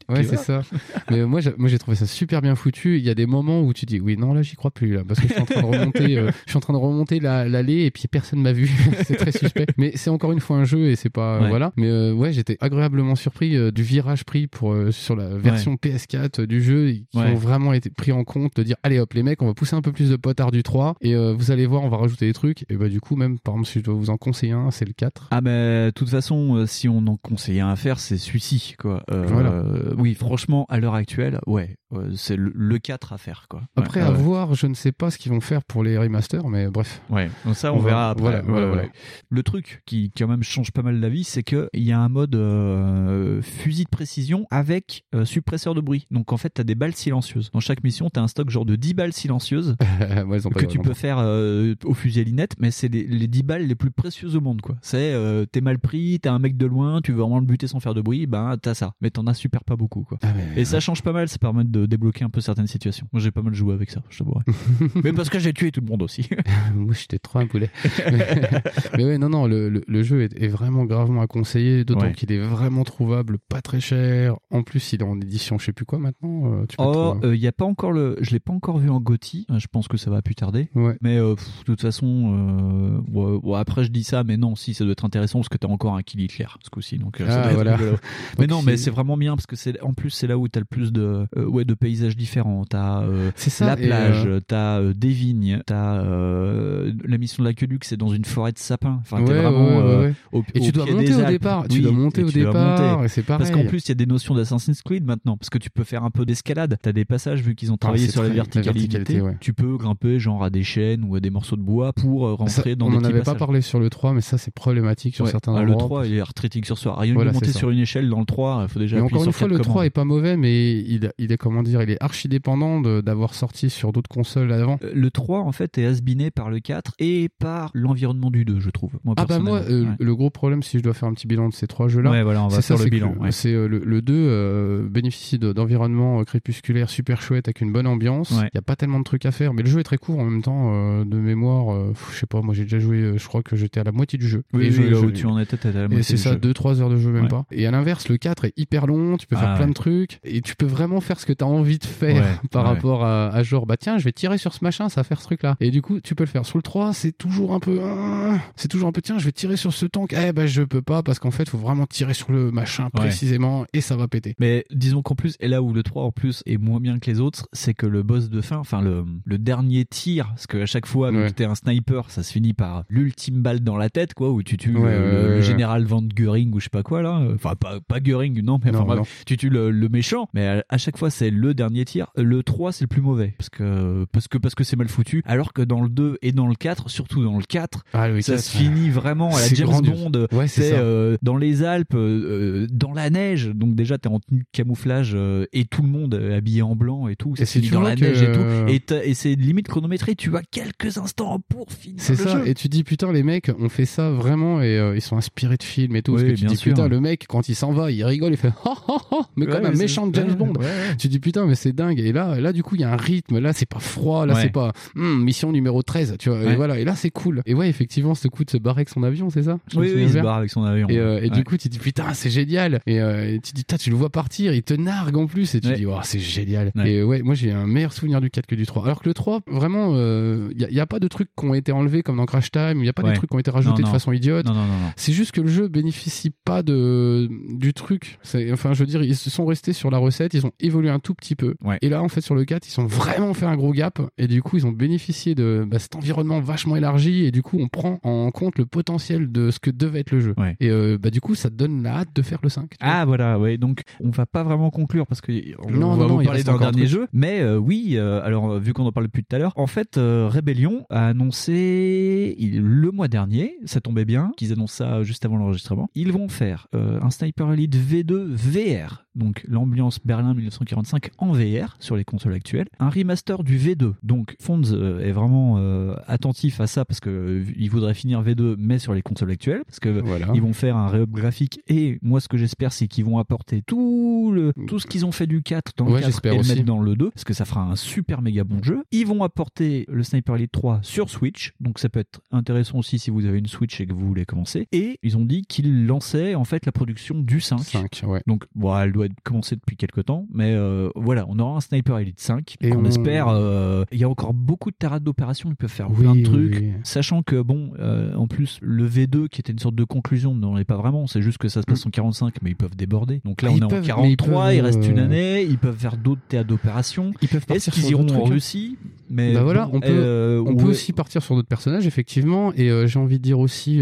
Ouais, 0.10 0.24
c'est 0.24 0.38
ça. 0.38 0.62
Mais 1.12 1.26
moi, 1.26 1.42
j'ai- 1.42 1.54
moi, 1.58 1.68
j'ai 1.70 1.78
trouvé 1.80 1.96
ça 1.98 2.06
super 2.06 2.42
bien 2.42 2.56
foutu. 2.56 2.98
Il 2.98 3.04
y 3.04 3.10
a 3.10 3.16
des 3.16 3.26
moments 3.26 3.62
où 3.62 3.74
tu 3.74 3.86
dis, 3.86 4.00
oui, 4.00 4.16
non, 4.18 4.34
là, 4.34 4.42
j'y 4.42 4.56
crois 4.56 4.72
plus, 4.72 4.94
là, 4.94 5.04
parce 5.06 5.20
que 5.20 5.28
je 5.28 5.34
suis 5.34 5.42
en 5.42 5.46
train 5.46 5.62
de 5.62 5.66
remonter, 5.66 6.16
je 6.16 6.32
suis 6.50 6.58
en 6.58 6.62
train 6.62 6.74
de 6.74 6.78
remonter 6.78 7.20
la- 7.20 7.48
l'allée 7.48 7.86
et 7.88 7.92
puis 7.92 8.08
personne 8.08 8.42
m'a 8.42 8.52
vu. 8.54 8.70
c'est 9.06 9.16
très 9.16 9.32
suspect. 9.32 9.66
Mais 9.78 9.92
c'est 9.96 10.10
encore 10.10 10.32
une 10.32 10.40
fois 10.40 10.58
un 10.58 10.64
jeu 10.64 10.90
et 10.90 10.96
c'est 10.96 11.10
pas, 11.10 11.42
Ouais. 11.42 11.50
voilà. 11.50 11.72
Mais 11.78 11.88
euh, 11.88 12.14
ouais, 12.14 12.32
j'étais 12.34 12.58
agréablement 12.62 13.16
surpris 13.16 13.56
euh, 13.56 13.72
du 13.72 13.84
virage 13.84 14.24
pris 14.24 14.48
pour 14.48 14.74
euh, 14.74 14.92
sur 14.92 15.16
la 15.16 15.30
version 15.38 15.76
PS4 15.76 16.42
du 16.46 16.62
jeu 16.62 16.92
qui 16.92 17.18
Ouais. 17.18 17.32
ont 17.32 17.36
vraiment 17.36 17.74
été 17.74 17.90
pris 17.90 18.12
en 18.12 18.24
compte 18.24 18.56
de 18.56 18.64
dire, 18.64 18.76
allez 18.84 19.00
hop, 19.00 19.14
les 19.14 19.24
mecs, 19.24 19.42
on 19.42 19.48
va 19.48 19.54
pousser 19.54 19.76
un 19.76 19.82
peu 19.82 19.92
plus 19.92 20.10
de 20.10 20.16
potard 20.16 20.52
du 20.52 20.64
3 20.64 20.96
et 21.02 21.16
euh, 21.16 21.34
vous 21.34 21.52
allez 21.52 21.66
voir, 21.66 21.84
on 21.84 21.90
va 21.90 21.98
rajouter 21.98 22.26
des 22.28 22.34
trucs. 22.34 22.66
Et 22.70 22.76
bah, 22.76 22.90
du 22.90 23.00
coup, 23.02 23.16
même, 23.16 23.40
par 23.40 23.54
exemple, 23.56 23.68
si 23.70 23.80
je 23.80 23.84
dois 23.84 23.94
vous 23.96 24.10
en 24.10 24.18
conseiller 24.18 24.54
un, 24.54 24.72
c'est 24.72 24.86
le 24.86 24.94
4. 24.94 25.30
Ah 25.32 25.42
mais 25.42 25.86
de 25.88 25.92
toute 25.92 26.10
façon, 26.10 26.56
euh, 26.58 26.66
si 26.66 26.88
on 26.90 27.06
en 27.08 27.18
conseillait 27.18 27.62
un 27.62 27.70
à 27.70 27.76
faire, 27.76 28.00
c'est 28.00 28.18
celui-ci 28.18 28.76
quoi. 28.78 29.04
Euh, 29.12 29.26
Voilà. 29.28 29.50
euh, 29.52 29.94
oui, 29.98 30.14
franchement, 30.14 30.66
à 30.70 30.80
l'heure 30.80 30.96
actuelle, 30.96 31.40
ouais, 31.48 31.76
euh, 31.94 32.12
c'est 32.16 32.36
le, 32.36 32.52
le 32.54 32.78
4 32.80 33.14
à 33.14 33.18
faire 33.18 33.46
quoi. 33.50 33.62
Après, 33.76 34.02
à 34.02 34.12
voir, 34.12 34.54
je 34.56 34.68
ne 34.68 34.74
sais 34.74 34.92
pas 34.92 35.10
ce 35.12 35.18
qu'ils 35.18 35.32
vont 35.32 35.42
faire 35.42 35.64
pour 35.64 35.84
les 35.84 35.98
remasters, 35.98 36.48
mais 36.50 36.68
bref. 36.68 37.02
Ouais, 37.10 37.30
donc 37.46 37.56
ça 37.56 37.74
on, 37.74 37.77
On 37.78 37.82
verra 37.82 38.10
après. 38.12 38.22
voilà, 38.24 38.38
Ouais, 38.40 38.46
voilà, 38.48 38.66
ouais. 38.68 38.74
voilà. 38.74 38.90
Le 39.30 39.44
truc 39.44 39.82
qui 39.86 40.12
quand 40.18 40.28
même 40.28 40.44
change 40.44 40.72
pas 40.72 40.82
mal 40.82 41.00
la 41.00 41.10
vie, 41.10 41.24
c'est 41.24 41.44
que 41.44 41.70
il 41.74 41.84
y 41.84 41.92
a 41.92 42.00
un 42.00 42.10
mode 42.10 42.36
euh, 42.36 43.42
fusil 43.42 43.84
de 43.84 43.90
précision 43.90 44.48
avec 44.52 45.04
euh, 45.16 45.26
suppresseur 45.26 45.76
de 45.76 45.82
bruit. 45.82 46.08
Donc 46.12 46.32
en 46.34 46.38
fait, 46.38 46.50
t'as 46.50 46.64
des 46.64 46.76
balles 46.76 46.96
silencieuses. 46.96 47.52
Dans 47.52 47.60
chaque 47.60 47.84
mission, 47.84 48.10
t'as 48.10 48.22
un 48.22 48.28
stock 48.28 48.50
genre 48.50 48.66
de 48.66 48.76
10 48.76 48.94
balles 48.94 49.14
silencieuses 49.14 49.76
Ouais, 50.28 50.40
que 50.56 50.66
tu 50.66 50.80
peux 50.80 50.94
faire 50.94 51.18
euh, 51.20 51.76
au 51.84 51.94
fusil 51.94 52.20
à 52.22 52.24
linette, 52.24 52.54
mais 52.60 52.72
c'est 52.72 52.88
les, 52.88 53.04
les 53.06 53.28
10 53.28 53.44
balles 53.44 53.68
les 53.68 53.76
plus 53.76 53.92
précieuses 53.92 54.36
au 54.36 54.42
monde 54.42 54.62
quoi. 54.62 54.76
C'est 54.82 55.14
t'es 55.52 55.62
mal 55.62 55.80
pris, 55.80 56.20
t'as 56.22 56.32
un 56.32 56.40
mec 56.40 56.58
de 56.58 56.66
loin, 56.66 57.02
tu 57.02 57.12
veux 57.12 57.20
vraiment 57.22 57.40
le 57.40 57.46
buter 57.46 57.68
sans 57.68 57.80
faire 57.80 57.94
de 57.94 58.02
bruit, 58.02 58.28
ben 58.28 58.58
t'as 58.62 58.74
ça. 58.74 58.94
Mais 59.02 59.10
t'en 59.10 59.26
as 59.28 59.34
super 59.34 59.64
pas 59.64 59.76
beaucoup 59.76 60.04
quoi. 60.04 60.18
Ah, 60.24 60.28
Et 60.56 60.66
ça 60.66 60.80
change 60.80 61.02
pas 61.02 61.12
mal, 61.14 61.28
ça 61.30 61.38
permet 61.38 61.64
de 61.64 61.86
débloquer 61.86 62.26
un 62.26 62.30
peu 62.30 62.42
certaines 62.42 62.68
situations. 62.68 63.08
Moi 63.14 63.22
j'ai 63.22 63.32
pas 63.32 63.42
mal 63.42 63.54
joué 63.54 63.74
avec 63.74 63.90
ça, 63.90 64.02
je 64.10 64.20
t'avouerai. 64.20 64.44
mais 65.04 65.14
parce 65.14 65.30
que 65.30 65.40
j'ai 65.40 65.54
tué 65.54 65.72
tout 65.72 65.82
le 65.82 65.88
monde 65.88 66.02
aussi. 66.04 66.28
Moi, 66.76 66.94
j'étais 66.94 67.20
trop 67.20 67.40
un 67.40 67.48
poulet. 67.48 67.67
Mais, 68.12 68.28
mais 68.98 69.06
ouais, 69.06 69.18
non, 69.18 69.30
non, 69.30 69.46
le, 69.48 69.70
le, 69.70 69.84
le 69.88 70.04
jeu 70.04 70.22
est, 70.24 70.42
est 70.42 70.48
vraiment 70.48 70.86
gravement 70.86 71.22
à 71.22 71.28
conseiller, 71.28 71.84
d'autant 71.86 71.98
Ouais. 72.08 72.14
qu'il 72.14 72.32
est 72.32 72.38
vraiment 72.40 72.84
trouvable, 72.84 73.38
pas 73.50 73.62
très 73.62 73.80
cher. 73.80 74.36
En 74.52 74.64
plus, 74.64 74.94
il 74.94 75.02
est 75.02 75.04
en 75.06 75.20
édition, 75.20 75.58
je 75.58 75.66
sais 75.66 75.74
plus 75.74 75.86
quoi 75.86 76.00
maintenant. 76.00 76.52
euh, 76.54 76.66
tu 76.68 76.78
peux 76.78 76.84
le 76.84 76.90
Oh, 76.90 77.20
il 77.34 77.40
y 77.40 77.48
a 77.48 77.52
pas 77.52 77.66
encore 77.66 77.92
le, 77.92 78.18
je 78.22 78.32
l'ai 78.32 78.40
pas 78.40 78.54
encore 78.54 78.78
vu 78.78 78.90
en 78.90 79.00
Gotti. 79.02 79.46
Euh, 79.52 79.60
Je 79.60 79.68
pense 79.68 79.88
que 79.88 79.98
ça 79.98 80.10
va 80.12 80.22
plus 80.22 80.36
tarder. 80.36 80.70
Ouais. 80.76 80.96
Mais 81.02 81.18
euh, 81.18 81.36
pff, 81.36 81.46
de 81.60 81.64
toute 81.66 81.82
façon, 81.82 82.06
euh, 82.08 83.12
ouais, 83.12 83.40
ouais, 83.44 83.60
après 83.60 83.84
je 83.84 83.92
dis 83.92 84.04
ça, 84.04 84.24
mais 84.24 84.38
non, 84.38 84.56
si 84.56 84.74
ça 84.74 84.84
doit 84.84 84.92
être 84.94 85.06
intéressant 85.06 85.40
parce 85.40 85.50
que 85.50 85.58
t'as 85.58 85.68
encore 85.68 85.96
un 85.96 86.04
kill 86.04 86.22
Hitler 86.22 86.46
ce 86.64 86.70
coup-ci, 86.70 86.98
donc 86.98 87.20
euh, 87.22 87.28
ça 87.30 87.44
Ah, 87.46 87.52
être 87.52 88.00
mais 88.40 88.48
non, 88.48 88.62
mais 88.62 88.78
c'est- 88.78 88.90
vraiment 88.92 89.18
bien 89.18 89.36
parce 89.36 89.46
que 89.48 89.56
c'est 89.56 89.80
en 89.82 89.94
plus 89.94 90.10
c'est 90.12 90.28
là 90.28 90.38
où 90.38 90.48
t'as 90.48 90.60
le 90.60 90.66
plus 90.66 90.92
de, 90.94 91.26
euh, 91.38 91.46
ouais, 91.46 91.66
de 91.66 91.74
paysages 91.74 92.16
différents. 92.16 92.64
T'as 92.66 93.02
euh, 93.04 93.32
la 93.62 93.76
plage, 93.76 94.26
euh, 94.26 94.40
t'as 94.46 94.80
euh, 94.80 94.94
des 94.94 95.10
vignes, 95.10 95.62
t'as 95.66 96.00
euh, 96.02 96.94
la 97.06 97.18
mission 97.18 97.44
de 97.44 97.48
l'aqueduc, 97.58 97.84
c'est 97.84 97.98
dans 97.98 98.10
une 98.10 98.26
forêt 98.26 98.52
de 98.52 98.58
sapins. 98.58 99.00
Enfin, 99.02 99.18
Ouais, 99.18 99.34
vraiment 99.34 99.78
ouais, 99.78 99.84
euh, 99.84 100.12
au, 100.32 100.44
Et 100.54 100.60
tu 100.60 100.72
dois 100.72 100.86
monter 100.86 101.14
au 101.16 101.26
départ, 101.26 101.68
tu 101.68 101.78
Oui, 101.78 101.82
dois 101.84 101.92
monter 101.92 102.24
au 102.24 102.30
tu 102.30 102.40
départ, 102.40 103.04
c'est 103.08 103.26
Parce 103.26 103.52
qu'en 103.52 103.66
plus, 103.66 103.86
il 103.86 103.90
y 103.90 103.92
a 103.92 103.96
des 103.96 104.06
notions 104.06 104.36
d'Assassin's 104.36 104.82
Creed 104.82 105.06
maintenant, 105.06 105.38
parce 105.38 105.50
que 105.50 105.58
tu 105.58 105.70
peux 105.70 105.84
faire 105.84 106.04
un 106.04 106.12
peu 106.12 106.26
d'escalade. 106.26 106.78
T'as 106.82 106.92
des 106.92 107.06
passages, 107.06 107.42
vu 107.42 107.56
qu'ils 107.56 107.72
ont 107.72 107.78
travaillé 107.78 108.06
c'est 108.06 108.12
sur 108.14 108.24
la 108.24 108.30
verticalité, 108.30 109.22
tu 109.40 109.54
peux 109.54 109.78
grimper 109.78 110.20
genre 110.20 110.44
à 110.44 110.50
des 110.50 110.64
chaînes 110.64 111.04
ou 111.04 111.16
à 111.16 111.20
des 111.20 111.30
morceaux 111.30 111.56
de 111.56 111.62
bois 111.62 111.94
pour 111.94 112.28
euh, 112.28 112.36
Ça, 112.38 112.44
rentrer 112.44 112.76
dans 112.76 112.88
on 112.88 112.90
des 112.90 112.96
n'en 112.96 113.02
petits 113.02 113.12
avait 113.14 113.24
pas 113.24 113.36
parlé 113.36 113.62
sur 113.62 113.80
le 113.80 113.90
3, 113.90 114.14
mais 114.14 114.22
ça 114.22 114.38
c'est 114.38 114.54
problématique 114.54 115.16
sur 115.16 115.28
certains 115.28 115.56
Ah, 115.56 115.64
le 115.64 115.74
endroits. 115.74 116.04
3, 116.04 116.08
il 116.08 116.16
est 116.16 116.20
arthritique 116.22 116.66
sur 116.66 116.78
soi. 116.78 116.96
Rien 117.00 117.16
que 117.16 117.24
de 117.24 117.32
monter 117.32 117.52
sur 117.52 117.70
une 117.70 117.80
échelle 117.80 118.10
dans 118.10 118.20
le 118.20 118.26
3, 118.26 118.64
il 118.64 118.70
faut 118.70 118.80
déjà 118.80 119.02
encore 119.02 119.24
une 119.24 119.32
fois, 119.32 119.48
le 119.48 119.60
3 119.60 119.66
commandes. 119.74 119.86
est 119.86 119.90
pas 119.90 120.06
mauvais, 120.06 120.38
mais 120.38 120.78
il, 120.80 121.06
est 121.32 121.38
comment 121.38 121.64
dire, 121.64 121.82
il 121.82 121.90
est 121.90 122.04
archi 122.04 122.28
dépendant 122.28 122.82
d'avoir 123.02 123.34
sorti 123.34 123.70
sur 123.70 123.92
d'autres 123.92 124.10
consoles 124.10 124.52
avant. 124.52 124.80
Euh, 124.84 124.92
Le 124.94 125.12
3, 125.12 125.40
en 125.42 125.52
fait, 125.52 125.78
est 125.78 125.86
asbiné 125.86 126.32
par 126.32 126.50
le 126.50 126.60
4 126.60 126.94
et 127.00 127.30
par 127.40 127.47
l'environnement 127.74 128.32
du 128.32 128.46
2, 128.46 128.60
je 128.60 128.70
trouve. 128.70 128.92
Moi, 129.04 129.16
Ah 129.18 129.26
bah 129.26 129.40
moi, 129.40 129.60
euh, 129.70 129.84
Ouais. 129.86 129.88
le 130.00 130.16
gros 130.16 130.30
problème, 130.30 130.64
si 130.64 130.78
je 130.78 130.84
dois 130.84 130.94
faire 130.94 131.08
un 131.10 131.14
petit 131.14 131.28
bilan 131.28 131.50
de 131.50 131.54
ces 131.54 131.68
trois 131.68 131.88
jeux-là, 131.88 132.12
Ouais, 132.12 132.24
voilà, 132.24 132.44
on 132.44 132.48
va 132.48 132.58
c'est 132.58 132.62
faire 132.62 132.78
ça, 132.78 132.84
le 132.84 132.90
c'est 132.90 132.90
bilan, 132.90 133.14
ouais. 133.20 133.32
C'est 133.32 133.54
euh, 133.54 133.68
le, 133.68 133.80
le 133.86 134.02
2 134.02 134.14
euh, 134.16 134.88
bénéficie 134.90 135.38
de- 135.40 135.54
d'environnement 135.54 136.24
crépusculaire 136.24 136.90
super 136.90 137.22
chouette 137.22 137.48
avec 137.48 137.62
une 137.62 137.72
bonne 137.72 137.88
ambiance. 137.88 138.32
Il 138.32 138.38
Ouais. 138.40 138.50
y 138.54 138.58
a 138.58 138.62
pas 138.62 138.76
tellement 138.76 139.00
de 139.00 139.04
trucs 139.04 139.26
à 139.26 139.32
faire, 139.32 139.54
mais 139.54 139.64
le 139.64 139.70
jeu 139.70 139.80
est 139.80 139.84
très 139.84 139.98
court 139.98 140.20
en 140.20 140.26
même 140.26 140.42
temps. 140.42 140.72
euh, 140.74 141.06
de 141.06 141.18
mémoire, 141.18 141.74
euh, 141.74 141.94
je 142.12 142.18
sais 142.20 142.26
pas, 142.26 142.42
moi 142.42 142.54
j'ai 142.54 142.64
déjà 142.64 142.80
joué, 142.80 142.98
euh, 142.98 143.18
je 143.18 143.28
crois 143.28 143.42
que 143.44 143.56
j'étais 143.56 143.80
à 143.80 143.84
la 143.84 143.92
moitié 143.92 144.18
du 144.20 144.28
jeu. 144.28 144.44
Oui, 144.54 144.66
Et 144.66 144.68
oui, 144.70 144.72
je- 144.74 144.82
là 144.84 144.98
je- 145.00 145.06
où 145.06 145.12
tu 145.12 145.26
en 145.26 145.38
étais, 145.40 145.58
t'étais 145.58 145.70
à 145.70 145.82
la 145.82 145.86
Et 145.86 145.88
moitié 145.88 146.04
c'est 146.04 146.14
du 146.16 146.20
ça, 146.22 146.32
jeu. 146.34 146.38
2-3 146.40 146.82
heures 146.82 146.90
de 146.90 146.98
jeu 146.98 147.12
même 147.12 147.24
Ouais. 147.24 147.30
pas. 147.30 147.46
Et 147.52 147.66
à 147.68 147.72
l'inverse, 147.72 148.10
le 148.10 148.18
4 148.18 148.46
est 148.46 148.54
hyper 148.58 148.88
long, 148.88 149.18
tu 149.18 149.28
peux 149.28 149.36
faire 149.36 149.50
Ah, 149.54 149.58
plein 149.58 149.68
de 149.68 149.74
trucs, 149.74 150.20
et 150.24 150.42
tu 150.42 150.56
peux 150.56 150.66
vraiment 150.66 151.00
faire 151.02 151.20
ce 151.20 151.26
que 151.26 151.34
tu 151.34 151.44
as 151.44 151.48
envie 151.48 151.78
de 151.80 151.86
faire 151.86 152.42
par 152.52 152.64
rapport 152.66 153.04
à, 153.06 153.30
à 153.30 153.44
genre, 153.44 153.66
bah 153.66 153.78
tiens, 153.78 153.98
je 153.98 154.04
vais 154.04 154.12
tirer 154.12 154.38
sur 154.38 154.54
ce 154.54 154.64
machin, 154.64 154.90
ça 154.90 155.02
va 155.02 155.04
faire 155.06 155.20
ce 155.20 155.26
truc-là. 155.26 155.56
Et 155.60 155.70
du 155.72 155.82
coup, 155.82 156.00
tu 156.02 156.16
peux 156.16 156.24
le 156.24 156.30
faire. 156.30 156.46
Sur 156.46 156.58
le 156.58 156.64
3, 156.64 156.94
c'est 156.94 157.12
toujours 157.18 157.37
un 157.54 157.60
peu, 157.60 157.80
ah, 157.84 158.40
c'est 158.56 158.68
toujours 158.68 158.88
un 158.88 158.92
peu, 158.92 159.02
tiens, 159.02 159.18
je 159.20 159.26
vais 159.26 159.32
tirer 159.32 159.58
sur 159.58 159.74
ce 159.74 159.86
tank, 159.86 160.14
eh 160.14 160.32
ben 160.34 160.46
je 160.48 160.64
peux 160.64 160.82
pas, 160.82 161.04
parce 161.04 161.20
qu'en 161.20 161.32
fait, 161.32 161.48
faut 161.50 161.58
vraiment 161.58 161.86
tirer 161.86 162.14
sur 162.14 162.32
le 162.32 162.52
machin 162.52 162.86
Ouais. 162.86 162.90
précisément, 163.02 163.66
et 163.74 163.82
ça 163.82 163.96
va 163.96 164.08
péter. 164.08 164.36
Mais 164.40 164.66
disons 164.72 165.02
qu'en 165.02 165.16
plus, 165.16 165.36
et 165.40 165.48
là 165.48 165.62
où 165.62 165.74
le 165.74 165.84
3 165.84 166.04
en 166.04 166.12
plus 166.12 166.42
est 166.46 166.58
moins 166.58 166.80
bien 166.80 167.00
que 167.00 167.10
les 167.10 167.20
autres, 167.20 167.48
c'est 167.54 167.74
que 167.74 167.86
le 167.86 168.02
boss 168.04 168.30
de 168.30 168.42
fin, 168.42 168.58
enfin 168.58 168.82
le, 168.82 169.04
le 169.26 169.38
dernier 169.38 169.86
tir, 169.86 170.28
parce 170.30 170.48
qu'à 170.48 170.66
chaque 170.66 170.86
fois, 170.86 171.12
Ouais. 171.12 171.28
que 171.28 171.32
t'es 171.34 171.46
un 171.46 171.56
sniper, 171.56 172.10
ça 172.12 172.24
se 172.24 172.32
finit 172.32 172.54
par 172.54 172.84
l'ultime 172.90 173.42
balle 173.42 173.60
dans 173.62 173.78
la 173.78 173.90
tête, 173.90 174.14
quoi, 174.14 174.32
où 174.32 174.42
tu 174.44 174.58
tues 174.58 174.76
Ouais, 174.76 174.98
le, 174.98 175.42
général 175.42 175.86
Van 175.86 176.02
Göring 176.02 176.54
ou 176.54 176.60
je 176.60 176.66
sais 176.66 176.70
pas 176.70 176.84
quoi 176.84 177.02
là. 177.02 177.22
Enfin, 177.36 177.54
pas, 177.56 177.80
pas 177.82 178.00
Göring, 178.00 178.42
non, 178.42 178.60
mais 178.64 178.72
Non, 178.72 178.80
enfin, 178.82 178.96
bref, 178.96 179.24
tu 179.26 179.38
tues 179.38 179.50
le, 179.50 179.72
le 179.72 179.90
méchant. 179.90 180.28
Mais 180.34 180.46
à, 180.48 180.64
à 180.70 180.78
chaque 180.78 180.98
fois, 180.98 181.10
c'est 181.10 181.30
le 181.30 181.54
dernier 181.54 181.86
tir. 181.86 182.08
Le 182.16 182.44
3, 182.44 182.72
c'est 182.72 182.84
le 182.84 182.88
plus 182.88 183.02
mauvais, 183.02 183.34
parce 183.38 183.50
que 183.50 184.06
parce 184.12 184.28
que 184.28 184.38
parce 184.38 184.56
que 184.56 184.64
c'est 184.64 184.76
mal 184.76 184.88
foutu. 184.90 185.22
Alors 185.26 185.54
que 185.54 185.62
dans 185.62 185.82
le 185.82 185.90
2 185.90 186.18
et 186.22 186.32
dans 186.32 186.48
le 186.48 186.56
4, 186.56 186.90
surtout 186.90 187.27
dans 187.28 187.38
le 187.38 187.44
4, 187.44 187.84
Ah, 187.94 188.08
ça 188.22 188.34
4, 188.34 188.40
se 188.44 188.58
finit 188.58 188.90
vraiment 188.90 189.30
à 189.30 189.40
la 189.40 189.46
c'est 189.48 189.56
James. 189.56 189.70
Bond. 189.84 190.28
Ouais, 190.32 190.48
c'est 190.48 190.62
C'est, 190.62 190.74
euh, 190.78 191.18
dans 191.22 191.38
les 191.38 191.64
Alpes, 191.64 191.94
euh, 191.94 192.64
euh, 192.64 192.68
dans 192.72 192.94
la 192.94 193.10
neige. 193.10 193.52
Donc 193.54 193.76
déjà, 193.76 193.98
t'es 193.98 194.10
en 194.10 194.20
tenue 194.20 194.40
de 194.40 194.46
camouflage 194.52 195.12
euh, 195.14 195.46
et 195.54 195.66
tout 195.66 195.82
le 195.82 195.88
monde 195.90 196.14
euh, 196.16 196.38
habillé 196.38 196.62
en 196.62 196.76
blanc 196.76 197.08
et 197.08 197.16
tout. 197.16 197.36
Ça 197.36 197.44
Et 197.44 197.46
se 197.46 197.60
finit 197.60 197.70
dans 197.72 197.82
la 197.82 197.96
que- 197.96 198.02
neige 198.02 198.22
et 198.22 198.32
tout. 198.32 198.94
Et, 198.94 199.10
et 199.10 199.14
c'est 199.14 199.36
limite 199.36 199.68
chronométré. 199.68 200.16
Tu 200.16 200.36
as 200.36 200.42
quelques 200.52 200.98
instants 200.98 201.40
pour 201.50 201.72
finir 201.72 202.02
C'est 202.02 202.16
ça, 202.16 202.40
jeu. 202.44 202.48
et 202.48 202.54
tu 202.54 202.68
dis 202.70 202.84
putain, 202.84 203.12
les 203.12 203.24
mecs 203.24 203.52
ont 203.60 203.70
fait 203.70 203.86
ça 203.86 204.10
vraiment 204.10 204.62
et 204.62 204.78
euh, 204.78 204.96
ils 204.96 205.02
sont 205.02 205.18
inspirés 205.18 205.58
de 205.58 205.64
films 205.64 205.96
et 205.96 206.02
tout. 206.02 206.14
Oui, 206.14 206.22
parce 206.24 206.34
que 206.34 206.40
tu 206.40 206.46
dis 206.46 206.56
sûr. 206.58 206.74
putain, 206.74 206.88
le 206.88 207.00
mec, 207.00 207.26
quand 207.28 207.50
il 207.50 207.56
s'en 207.56 207.72
va, 207.72 207.92
il 207.92 208.04
rigole, 208.04 208.32
il 208.32 208.38
fait 208.38 208.48
ha 208.66 208.74
ha 208.88 208.98
ha, 209.12 209.18
mais 209.36 209.46
Ouais, 209.46 209.52
comme 209.52 209.66
un 209.66 209.72
c'est- 209.74 209.78
méchant 209.82 210.10
James 210.14 210.34
Bond. 210.36 210.54
ouais. 210.60 210.66
Tu 210.98 211.08
dis 211.08 211.20
putain, 211.20 211.46
mais 211.46 211.56
c'est 211.56 211.74
dingue. 211.74 212.00
Et 212.00 212.12
là, 212.12 212.40
là, 212.40 212.54
du 212.54 212.64
coup, 212.64 212.76
il 212.76 212.82
y 212.82 212.84
a 212.84 212.92
un 212.92 212.98
rythme. 212.98 213.40
Là, 213.40 213.54
c'est 213.54 213.66
pas 213.68 213.80
froid. 213.80 214.26
Là, 214.26 214.36
c'est 214.42 214.50
pas 214.52 214.72
hum, 214.96 215.24
mission 215.24 215.52
numéro 215.52 215.82
13. 215.84 216.16
Tu 216.20 216.30
vois. 216.30 216.42
Et 216.44 216.56
voilà. 216.56 216.80
Et 216.80 216.86
là, 216.86 216.96
c'est 216.96 217.10
cool. 217.18 217.42
Et 217.46 217.54
ouais, 217.54 217.68
effectivement, 217.68 218.16
ce 218.16 218.28
coup 218.28 218.44
de 218.46 218.50
se 218.50 218.58
barrer 218.58 218.80
avec 218.80 218.90
son 218.90 219.04
avion, 219.04 219.30
c'est 219.30 219.44
ça 219.44 219.58
Je 219.72 219.80
Oui, 219.80 219.92
il 219.98 220.10
se 220.10 220.20
barre 220.20 220.38
avec 220.38 220.50
son 220.52 220.64
avion. 220.64 220.88
Et, 220.90 220.98
euh, 221.00 221.20
et 221.20 221.24
Ouais. 221.24 221.30
du 221.30 221.44
coup, 221.44 221.58
tu 221.58 221.68
dis 221.68 221.80
putain, 221.80 222.14
c'est 222.14 222.30
génial. 222.30 222.80
Et, 222.86 223.02
euh, 223.02 223.34
et 223.36 223.40
tu 223.40 223.54
dis, 223.54 223.66
tu 223.66 223.90
le 223.90 223.96
vois 223.96 224.10
partir, 224.10 224.54
il 224.54 224.64
te 224.64 224.74
nargue 224.74 225.18
en 225.18 225.26
plus. 225.26 225.56
Et 225.56 225.62
tu 225.62 225.68
Ouais. 225.70 225.76
dis, 225.76 225.86
oh, 225.86 225.98
c'est 226.04 226.20
génial. 226.20 226.72
Ouais. 226.76 226.92
Et 226.92 226.98
euh, 227.00 227.06
ouais, 227.06 227.22
moi, 227.24 227.34
j'ai 227.36 227.52
un 227.52 227.66
meilleur 227.66 227.92
souvenir 227.92 228.22
du 228.22 228.30
4 228.30 228.46
que 228.46 228.56
du 228.56 228.66
3. 228.66 228.84
Alors 228.86 229.02
que 229.02 229.10
le 229.10 229.14
3, 229.14 229.42
vraiment, 229.48 229.96
il 229.96 230.68
n'y 230.72 230.80
a, 230.80 230.86
pas 230.86 231.00
de 231.00 231.08
trucs 231.08 231.30
qui 231.38 231.46
ont 231.46 231.54
été 231.54 231.72
enlevés 231.72 232.04
comme 232.04 232.18
dans 232.18 232.26
Crash 232.26 232.52
Time. 232.52 232.76
Il 232.78 232.82
n'y 232.82 232.90
a 232.90 232.94
pas 232.94 233.04
des 233.04 233.14
trucs 233.14 233.30
qui 233.30 233.36
ont 233.36 233.40
été 233.40 233.52
rajoutés 233.52 233.82
Non, 233.82 233.88
de 233.88 233.92
façon 233.94 234.12
idiote. 234.12 234.46
Non, 234.46 234.54
non, 234.54 234.62
non, 234.66 234.68
non. 234.68 234.92
C'est 234.96 235.14
juste 235.14 235.32
que 235.32 235.42
le 235.42 235.48
jeu 235.48 235.68
bénéficie 235.68 236.32
pas 236.46 236.62
de 236.64 237.30
du 237.50 237.74
truc. 237.74 238.20
Enfin 238.52 238.74
je 238.74 238.80
veux 238.80 238.86
dire 238.86 239.04
ils 239.04 239.16
se 239.16 239.30
sont 239.30 239.46
restés 239.46 239.74
sur 239.74 239.90
la 239.92 239.98
recette, 239.98 240.34
ils 240.34 240.46
ont 240.46 240.52
évolué 240.60 240.90
un 240.90 241.00
tout 241.00 241.14
petit 241.14 241.36
peu. 241.36 241.56
Et 241.82 241.90
là 241.90 242.02
en 242.04 242.08
fait 242.10 242.22
sur 242.22 242.36
le 242.36 242.46
4, 242.46 242.68
ils 242.68 242.80
ont 242.80 242.86
vraiment 242.86 243.34
fait 243.34 243.46
un 243.46 243.56
gros 243.56 243.72
gap 243.74 244.00
et 244.18 244.28
du 244.28 244.42
coup 244.42 244.58
ils 244.58 244.66
ont 244.66 244.72
bénéficié 244.72 245.36
de 245.36 245.66
bah, 245.68 245.80
cet 245.80 245.96
environnement 245.96 246.40
vachement 246.40 246.76
élargi 246.76 246.97
et 247.06 247.32
du 247.32 247.42
coup 247.42 247.58
on 247.60 247.68
prend 247.68 248.00
en 248.04 248.32
compte 248.32 248.58
le 248.58 248.66
potentiel 248.66 249.32
de 249.32 249.52
ce 249.52 249.60
que 249.60 249.70
devait 249.72 250.00
être 250.02 250.12
le 250.12 250.20
jeu. 250.20 250.34
Ouais. 250.38 250.56
Et 250.60 250.70
euh, 250.70 250.98
bah 251.02 251.10
du 251.10 251.22
coup 251.22 251.36
ça 251.36 251.50
te 251.50 251.56
donne 251.56 251.84
la 251.84 251.98
hâte 252.00 252.10
de 252.16 252.22
faire 252.22 252.40
le 252.44 252.50
5. 252.50 252.70
tu 252.72 252.78
vois. 252.86 252.94
Ah 252.94 253.06
voilà, 253.06 253.40
ouais. 253.40 253.58
Donc 253.58 253.82
on 254.00 254.10
va 254.10 254.26
pas 254.26 254.44
vraiment 254.44 254.70
conclure 254.70 255.06
parce 255.08 255.22
que 255.22 255.32
on 255.66 255.72
Non, 255.72 255.96
va 255.96 256.08
non, 256.08 256.18
vous 256.18 256.24
parler 256.24 256.44
d'un 256.44 256.58
dernier 256.58 256.88
jeu. 256.88 257.08
Mais 257.14 257.42
euh, 257.42 257.58
oui, 257.58 257.94
euh, 257.96 258.22
alors 258.24 258.52
euh, 258.54 258.60
vu 258.60 258.74
qu'on 258.74 258.86
en 258.86 258.92
parlait 258.92 259.08
depuis 259.08 259.24
tout 259.24 259.36
à 259.36 259.40
l'heure, 259.40 259.54
en 259.56 259.68
fait, 259.68 259.98
euh, 259.98 260.30
Rebellion 260.32 260.86
a 260.90 261.08
annoncé 261.08 262.36
il- 262.38 262.62
le 262.62 262.92
mois 262.92 263.08
dernier, 263.08 263.56
ça 263.66 263.82
tombait 263.82 264.06
bien, 264.06 264.32
qu'ils 264.38 264.52
annoncent 264.54 264.76
ça 264.84 265.04
juste 265.04 265.26
avant 265.26 265.38
l'enregistrement. 265.38 265.90
Ils 265.96 266.12
vont 266.12 266.28
faire 266.30 266.68
euh, 266.76 267.00
un 267.02 267.10
Sniper 267.10 267.52
Elite 267.54 267.76
V2 267.76 268.26
VR, 268.34 269.06
donc 269.18 269.44
l'ambiance 269.48 270.00
Berlin 270.04 270.34
1945 270.34 271.10
en 271.18 271.32
VR 271.32 271.76
sur 271.80 271.96
les 271.96 272.04
consoles 272.06 272.34
actuelles, 272.34 272.68
un 272.80 272.90
remaster 272.90 273.44
du 273.44 273.58
V2. 273.58 273.94
Donc 274.04 274.36
Fonds 274.40 274.62
euh, 274.72 275.00
est 275.00 275.12
vraiment 275.12 275.56
euh, 275.58 275.96
attentif 276.08 276.62
à 276.62 276.68
ça 276.68 276.86
parce 276.86 277.00
que 277.00 277.10
euh, 277.10 277.44
il 277.58 277.70
voudrait 277.70 277.94
finir 277.94 278.24
V2 278.24 278.56
mais 278.58 278.80
sur 278.80 278.94
les 278.94 279.02
consoles 279.02 279.32
actuelles 279.32 279.64
parce 279.66 279.80
que 279.80 279.90
Voilà. 279.90 280.28
ils 280.34 280.42
vont 280.42 280.54
faire 280.54 280.78
un 280.78 280.88
réup 280.88 281.10
graphique 281.12 281.60
et 281.68 282.00
moi 282.02 282.20
ce 282.22 282.28
que 282.28 282.38
j'espère 282.38 282.72
c'est 282.72 282.88
qu'ils 282.88 283.06
vont 283.06 283.18
apporter 283.18 283.62
tout 283.66 284.32
le 284.34 284.54
tout 284.68 284.80
ce 284.80 284.88
qu'ils 284.88 285.06
ont 285.06 285.12
fait 285.12 285.28
du 285.28 285.42
4 285.42 285.74
dans 285.78 285.86
le 285.86 285.92
Ouais, 285.94 286.00
4 286.02 286.08
j'espère 286.12 286.32
et 286.34 286.36
le 286.36 286.42
aussi. 286.42 286.52
mettre 286.54 286.66
dans 286.66 286.80
le 286.80 286.96
2 286.96 287.12
parce 287.12 287.24
que 287.24 287.34
ça 287.34 287.46
fera 287.46 287.62
un 287.62 287.76
super 287.76 288.22
méga 288.22 288.44
bon 288.44 288.62
jeu. 288.64 288.84
Ils 288.92 289.06
vont 289.08 289.24
apporter 289.24 289.86
le 289.90 290.04
Sniper 290.04 290.36
Elite 290.36 290.52
3 290.52 290.80
sur 290.84 291.10
Switch 291.10 291.54
donc 291.60 291.80
ça 291.80 291.90
peut 291.90 292.00
être 292.00 292.22
intéressant 292.32 292.78
aussi 292.80 293.00
si 293.00 293.10
vous 293.10 293.26
avez 293.26 293.40
une 293.40 293.48
Switch 293.48 293.80
et 293.82 293.86
que 293.88 293.94
vous 293.94 294.08
voulez 294.08 294.26
commencer 294.26 294.68
et 294.72 295.00
ils 295.04 295.18
ont 295.18 295.26
dit 295.26 295.44
qu'ils 295.44 295.86
lançaient 295.88 296.36
en 296.36 296.44
fait 296.44 296.66
la 296.66 296.72
production 296.72 297.20
du 297.20 297.40
5. 297.40 297.60
5, 297.60 298.02
ouais. 298.06 298.22
Donc 298.28 298.46
bon, 298.56 298.78
elle 298.78 298.92
doit 298.92 299.07
être 299.08 299.20
commencée 299.24 299.56
depuis 299.56 299.76
quelques 299.76 300.06
temps 300.06 300.26
mais 300.34 300.54
euh, 300.56 300.90
voilà, 300.96 301.26
on 301.28 301.40
aura 301.40 301.58
un 301.58 301.62
Sniper 301.62 301.98
Elite 302.00 302.20
5 302.20 302.56
Et 302.62 302.74
on, 302.74 302.80
on- 302.80 302.86
espère 302.86 303.28
euh, 303.30 303.84
il 303.92 304.00
y 304.00 304.04
a 304.04 304.10
encore 304.10 304.34
beaucoup 304.34 304.72
de 304.72 304.76
terrains 304.76 305.00
d'opération, 305.00 305.50
ils 305.50 305.56
peuvent 305.56 305.70
faire 305.70 305.90
Oui, 305.92 305.98
plein 306.04 306.16
de 306.16 306.24
trucs 306.24 306.56
oui. 306.56 306.72
Sachant 306.84 307.24
que, 307.24 307.42
bon, 307.42 307.72
euh, 307.80 308.14
en 308.16 308.28
plus, 308.28 308.60
le 308.62 308.88
V2 308.88 309.28
qui 309.30 309.42
était 309.42 309.52
une 309.52 309.60
sorte 309.60 309.76
de 309.76 309.84
conclusion 309.84 310.34
n'en 310.36 310.58
est 310.58 310.64
pas 310.66 310.78
vraiment, 310.78 311.08
c'est 311.08 311.22
juste 311.22 311.38
que 311.40 311.48
ça 311.50 311.62
se 311.62 311.66
passe 311.66 311.86
en 311.86 311.90
45, 311.90 312.36
mais 312.42 312.52
ils 312.52 312.56
peuvent 312.56 312.76
déborder. 312.76 313.22
Donc 313.26 313.42
là, 313.42 313.50
Ah, 313.52 313.54
on 313.54 313.58
ils 313.58 313.62
est 313.62 313.64
en 313.66 313.68
peuvent, 313.70 313.82
mais 313.82 313.88
43, 313.88 314.54
ils 314.54 314.58
il 314.58 314.62
reste 314.62 314.88
une 314.88 315.00
année, 315.00 315.44
ils 315.44 315.58
peuvent 315.58 315.76
faire 315.78 315.98
d'autres 315.98 316.22
théâtres 316.28 316.48
d'opération. 316.50 317.14
Ils 317.22 317.28
peuvent 317.28 317.46
Est-ce 317.50 317.66
partir 317.70 317.74
qu'ils 317.74 317.84
sur 317.84 318.00
iront 318.00 318.08
en 318.24 318.26
hein. 318.26 318.30
Russie? 318.30 318.78
Mais 319.10 319.34
bah 319.34 319.44
voilà, 319.44 319.66
bon, 319.68 319.78
on 319.78 319.80
peut, 319.80 320.44
on 320.46 320.56
peut 320.56 320.66
aussi 320.68 320.92
partir 320.92 321.22
sur 321.24 321.36
d'autres 321.36 321.48
personnages, 321.48 321.88
effectivement. 321.88 322.52
Et 322.56 322.70
j'ai 322.88 323.00
envie 323.00 323.18
de 323.20 323.24
dire 323.24 323.40
aussi, 323.40 323.78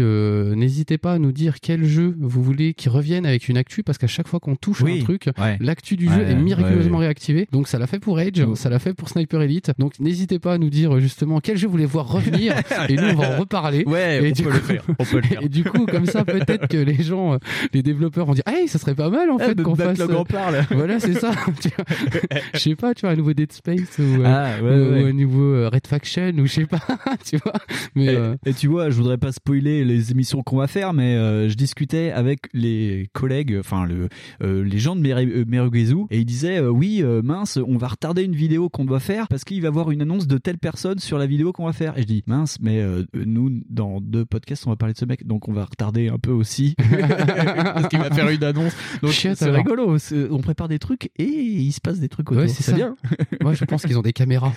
n'hésitez 0.54 0.98
pas 0.98 1.14
à 1.14 1.18
nous 1.18 1.32
dire 1.32 1.60
quel 1.60 1.84
jeu 1.84 2.16
vous 2.20 2.42
voulez 2.42 2.74
qui 2.74 2.88
revienne 2.88 3.26
avec 3.26 3.48
une 3.48 3.56
actu, 3.56 3.82
parce 3.82 3.98
qu'à 3.98 4.06
chaque 4.06 4.28
fois 4.28 4.40
qu'on 4.40 4.56
touche 4.56 4.82
à 4.84 4.86
un 4.86 4.98
truc, 5.00 5.15
ouais. 5.38 5.56
l'actu 5.60 5.96
du 5.96 6.08
Ouais, 6.08 6.14
jeu 6.14 6.20
est 6.22 6.34
miraculeusement 6.34 6.98
réactivée. 6.98 7.48
Donc 7.52 7.68
ça 7.68 7.78
l'a 7.78 7.86
fait 7.86 7.98
pour 7.98 8.18
Age, 8.18 8.30
Ouais. 8.38 8.54
ça 8.56 8.68
l'a 8.70 8.78
fait 8.78 8.94
pour 8.94 9.08
Sniper 9.08 9.40
Elite. 9.42 9.72
Donc 9.78 9.98
n'hésitez 10.00 10.38
pas 10.38 10.54
à 10.54 10.58
nous 10.58 10.70
dire 10.70 10.98
justement 11.00 11.40
quel 11.40 11.56
jeu 11.56 11.66
vous 11.66 11.72
voulez 11.72 11.86
voir 11.86 12.08
revenir. 12.10 12.54
et 12.88 12.94
nous, 12.96 13.02
on 13.10 13.14
va 13.14 13.36
en 13.36 13.40
reparler. 13.40 13.84
Ouais, 13.86 14.22
et 14.22 14.28
on 14.28 14.32
du 14.32 14.42
peut 14.42 14.50
coup, 14.50 14.54
le 14.56 14.60
faire. 14.62 14.84
On 14.98 15.04
peut 15.04 15.16
le 15.16 15.22
faire. 15.22 15.42
Et 15.46 15.48
du 15.48 15.64
coup, 15.64 15.86
comme 15.86 16.06
ça, 16.06 16.24
peut-être 16.24 16.68
que 16.68 16.76
les 16.76 17.02
gens, 17.02 17.34
euh, 17.34 17.38
les 17.72 17.82
développeurs 17.82 18.26
vont 18.26 18.34
dire, 18.34 18.44
hey, 18.46 18.68
ça 18.68 18.78
serait 18.78 18.94
pas 18.94 19.10
mal 19.10 19.30
en 19.30 19.36
Ah, 19.38 19.44
fait 19.46 19.62
qu'on 19.62 19.74
fasse. 19.76 20.00
En 20.00 20.24
parle. 20.24 20.62
Voilà, 20.70 20.98
c'est 21.00 21.14
ça. 21.14 21.32
Je 22.54 22.58
sais 22.58 22.74
pas, 22.74 22.94
tu 22.94 23.02
vois, 23.02 23.10
un 23.10 23.16
nouveau 23.16 23.32
Dead 23.32 23.52
Space 23.52 23.98
ou, 23.98 24.02
euh, 24.02 24.24
Ah, 24.24 24.62
ouais, 24.62 24.68
ou- 24.70 24.92
ouais. 24.92 25.02
ou 25.02 25.06
un 25.06 25.12
nouveau 25.12 25.42
euh, 25.54 25.68
Red 25.72 25.86
Faction 25.86 26.32
ou 26.38 26.46
je 26.46 26.52
sais 26.52 26.66
pas, 26.66 26.80
tu 27.24 27.36
vois. 27.38 27.52
Mais 27.94 28.06
Et, 28.06 28.08
euh, 28.16 28.34
et 28.46 28.54
tu 28.54 28.68
vois, 28.68 28.90
je 28.90 28.96
voudrais 28.96 29.18
pas 29.18 29.32
spoiler 29.32 29.84
les 29.84 30.10
émissions 30.10 30.42
qu'on 30.42 30.56
va 30.56 30.66
faire, 30.66 30.92
mais 30.92 31.14
euh, 31.16 31.48
je 31.48 31.54
discutais 31.54 32.10
avec 32.12 32.40
les 32.52 33.08
collègues, 33.12 33.56
enfin 33.58 33.86
le, 33.86 34.08
euh, 34.42 34.64
les 34.64 34.78
gens 34.78 34.96
de 34.96 35.02
Mere- 35.14 35.70
euh, 35.70 36.06
et 36.10 36.18
il 36.18 36.24
disait 36.24 36.58
euh, 36.58 36.68
oui 36.68 37.00
euh, 37.02 37.22
mince 37.22 37.58
on 37.66 37.76
va 37.76 37.88
retarder 37.88 38.22
une 38.22 38.34
vidéo 38.34 38.68
qu'on 38.68 38.84
doit 38.84 39.00
faire 39.00 39.28
parce 39.28 39.44
qu'il 39.44 39.60
va 39.60 39.66
y 39.66 39.68
avoir 39.68 39.90
une 39.90 40.02
annonce 40.02 40.26
de 40.26 40.38
telle 40.38 40.58
personne 40.58 40.98
sur 40.98 41.18
la 41.18 41.26
vidéo 41.26 41.52
qu'on 41.52 41.64
va 41.66 41.72
faire 41.72 41.96
et 41.98 42.02
je 42.02 42.06
dis 42.06 42.22
mince 42.26 42.58
mais 42.60 42.80
euh, 42.80 43.04
nous 43.14 43.50
dans 43.70 44.00
deux 44.00 44.24
podcasts 44.24 44.66
on 44.66 44.70
va 44.70 44.76
parler 44.76 44.94
de 44.94 44.98
ce 44.98 45.04
mec 45.04 45.26
donc 45.26 45.48
on 45.48 45.52
va 45.52 45.64
retarder 45.64 46.08
un 46.08 46.18
peu 46.18 46.30
aussi 46.30 46.74
parce 46.78 47.88
qu'il 47.88 47.98
va 47.98 48.10
faire 48.10 48.28
une 48.28 48.44
annonce 48.44 48.74
donc 49.02 49.12
c'est 49.12 49.34
rigolo 49.50 49.96
on 50.30 50.38
prépare 50.38 50.68
des 50.68 50.78
trucs 50.78 51.10
et 51.18 51.24
il 51.24 51.72
se 51.72 51.80
passe 51.80 52.00
des 52.00 52.08
trucs 52.08 52.30
autour 52.30 52.42
Ouais, 52.42 52.48
c'est 52.48 52.62
ça. 52.62 52.72
bien 52.72 52.96
Moi, 53.40 53.54
je 53.54 53.64
pense 53.64 53.82
qu'ils 53.84 53.98
ont 53.98 54.02
des 54.02 54.12
caméras. 54.12 54.52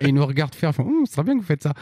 et 0.00 0.08
ils 0.08 0.14
nous 0.14 0.24
regardent 0.26 0.54
faire. 0.54 0.74
font, 0.74 0.84
Hum, 0.84 1.06
ce 1.06 1.12
serait 1.14 1.24
bien 1.24 1.34
que 1.34 1.40
vous 1.40 1.46
faites 1.46 1.62
ça. 1.62 1.72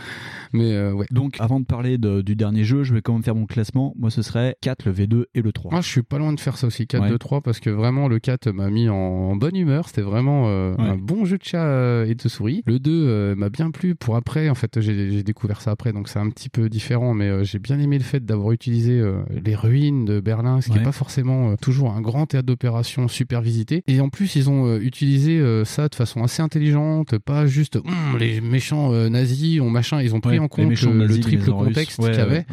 Mais 0.52 0.90
ouais. 0.92 1.06
donc 1.10 1.36
avant 1.40 1.58
de 1.60 1.64
parler 1.64 1.98
de- 1.98 2.22
du 2.22 2.36
dernier 2.36 2.64
jeu 2.64 2.82
je 2.84 2.94
vais 2.94 3.02
quand 3.02 3.12
même 3.14 3.22
faire 3.22 3.34
mon 3.34 3.46
classement 3.46 3.94
moi 3.98 4.10
ce 4.10 4.22
serait 4.22 4.56
4 4.60 4.86
le 4.86 4.92
V2 4.92 5.24
et 5.34 5.42
le 5.42 5.52
3 5.52 5.70
Moi, 5.72 5.80
je 5.80 5.88
suis 5.88 6.02
pas 6.02 6.18
loin 6.18 6.32
de 6.32 6.40
faire 6.40 6.56
ça 6.56 6.66
aussi, 6.66 6.86
4, 6.86 7.02
Ouais. 7.02 7.11
2, 7.12 7.18
3, 7.18 7.40
parce 7.40 7.60
que 7.60 7.70
vraiment, 7.70 8.08
le 8.08 8.18
4 8.18 8.50
m'a 8.52 8.70
mis 8.70 8.88
en, 8.88 8.94
en 8.96 9.36
bonne 9.36 9.56
humeur. 9.56 9.88
C'était 9.88 10.02
vraiment 10.02 10.44
euh, 10.48 10.74
Ouais. 10.74 10.84
un 10.88 10.96
bon 10.96 11.24
jeu 11.24 11.38
de 11.38 11.42
chat 11.44 11.64
euh, 11.64 12.06
et 12.06 12.14
de 12.14 12.28
souris. 12.28 12.62
Le 12.66 12.78
2 12.78 12.90
euh, 12.90 13.34
m'a 13.34 13.48
bien 13.50 13.70
plu 13.70 13.94
pour 13.94 14.16
après. 14.16 14.48
En 14.48 14.54
fait, 14.54 14.80
j'ai 14.80 15.22
découvert 15.22 15.60
ça 15.60 15.70
après, 15.72 15.92
donc 15.92 16.08
c'est 16.08 16.18
un 16.18 16.30
petit 16.30 16.48
peu 16.48 16.68
différent, 16.68 17.14
mais 17.14 17.28
euh, 17.28 17.44
j'ai 17.44 17.58
bien 17.58 17.78
aimé 17.78 17.98
le 17.98 18.04
fait 18.04 18.24
d'avoir 18.24 18.52
utilisé 18.52 19.02
les 19.44 19.54
ruines 19.54 20.04
de 20.04 20.20
Berlin, 20.20 20.60
ce 20.60 20.66
qui 20.66 20.72
Ouais. 20.72 20.78
n'est 20.78 20.84
pas 20.84 20.92
forcément 20.92 21.56
toujours 21.56 21.92
un 21.92 22.00
grand 22.00 22.26
théâtre 22.26 22.46
d'opération 22.46 23.08
super 23.08 23.42
visité. 23.42 23.82
Et 23.86 24.00
en 24.00 24.08
plus, 24.08 24.36
ils 24.36 24.48
ont 24.50 24.76
utilisé 24.78 25.42
ça 25.64 25.88
de 25.88 25.94
façon 25.94 26.22
assez 26.22 26.42
intelligente, 26.42 27.18
pas 27.18 27.46
juste 27.46 27.76
Hum, 27.76 28.18
les 28.18 28.40
méchants 28.40 28.92
nazis, 29.10 29.60
on 29.60 29.70
machin. 29.70 30.00
Ils 30.02 30.14
ont 30.14 30.20
pris 30.20 30.32
Ouais, 30.32 30.38
en 30.38 30.48
compte 30.48 30.70
le 30.70 31.18
triple 31.20 31.50
contexte 31.50 31.96
qu'il 32.00 32.14
y 32.14 32.18
avait 32.18 32.46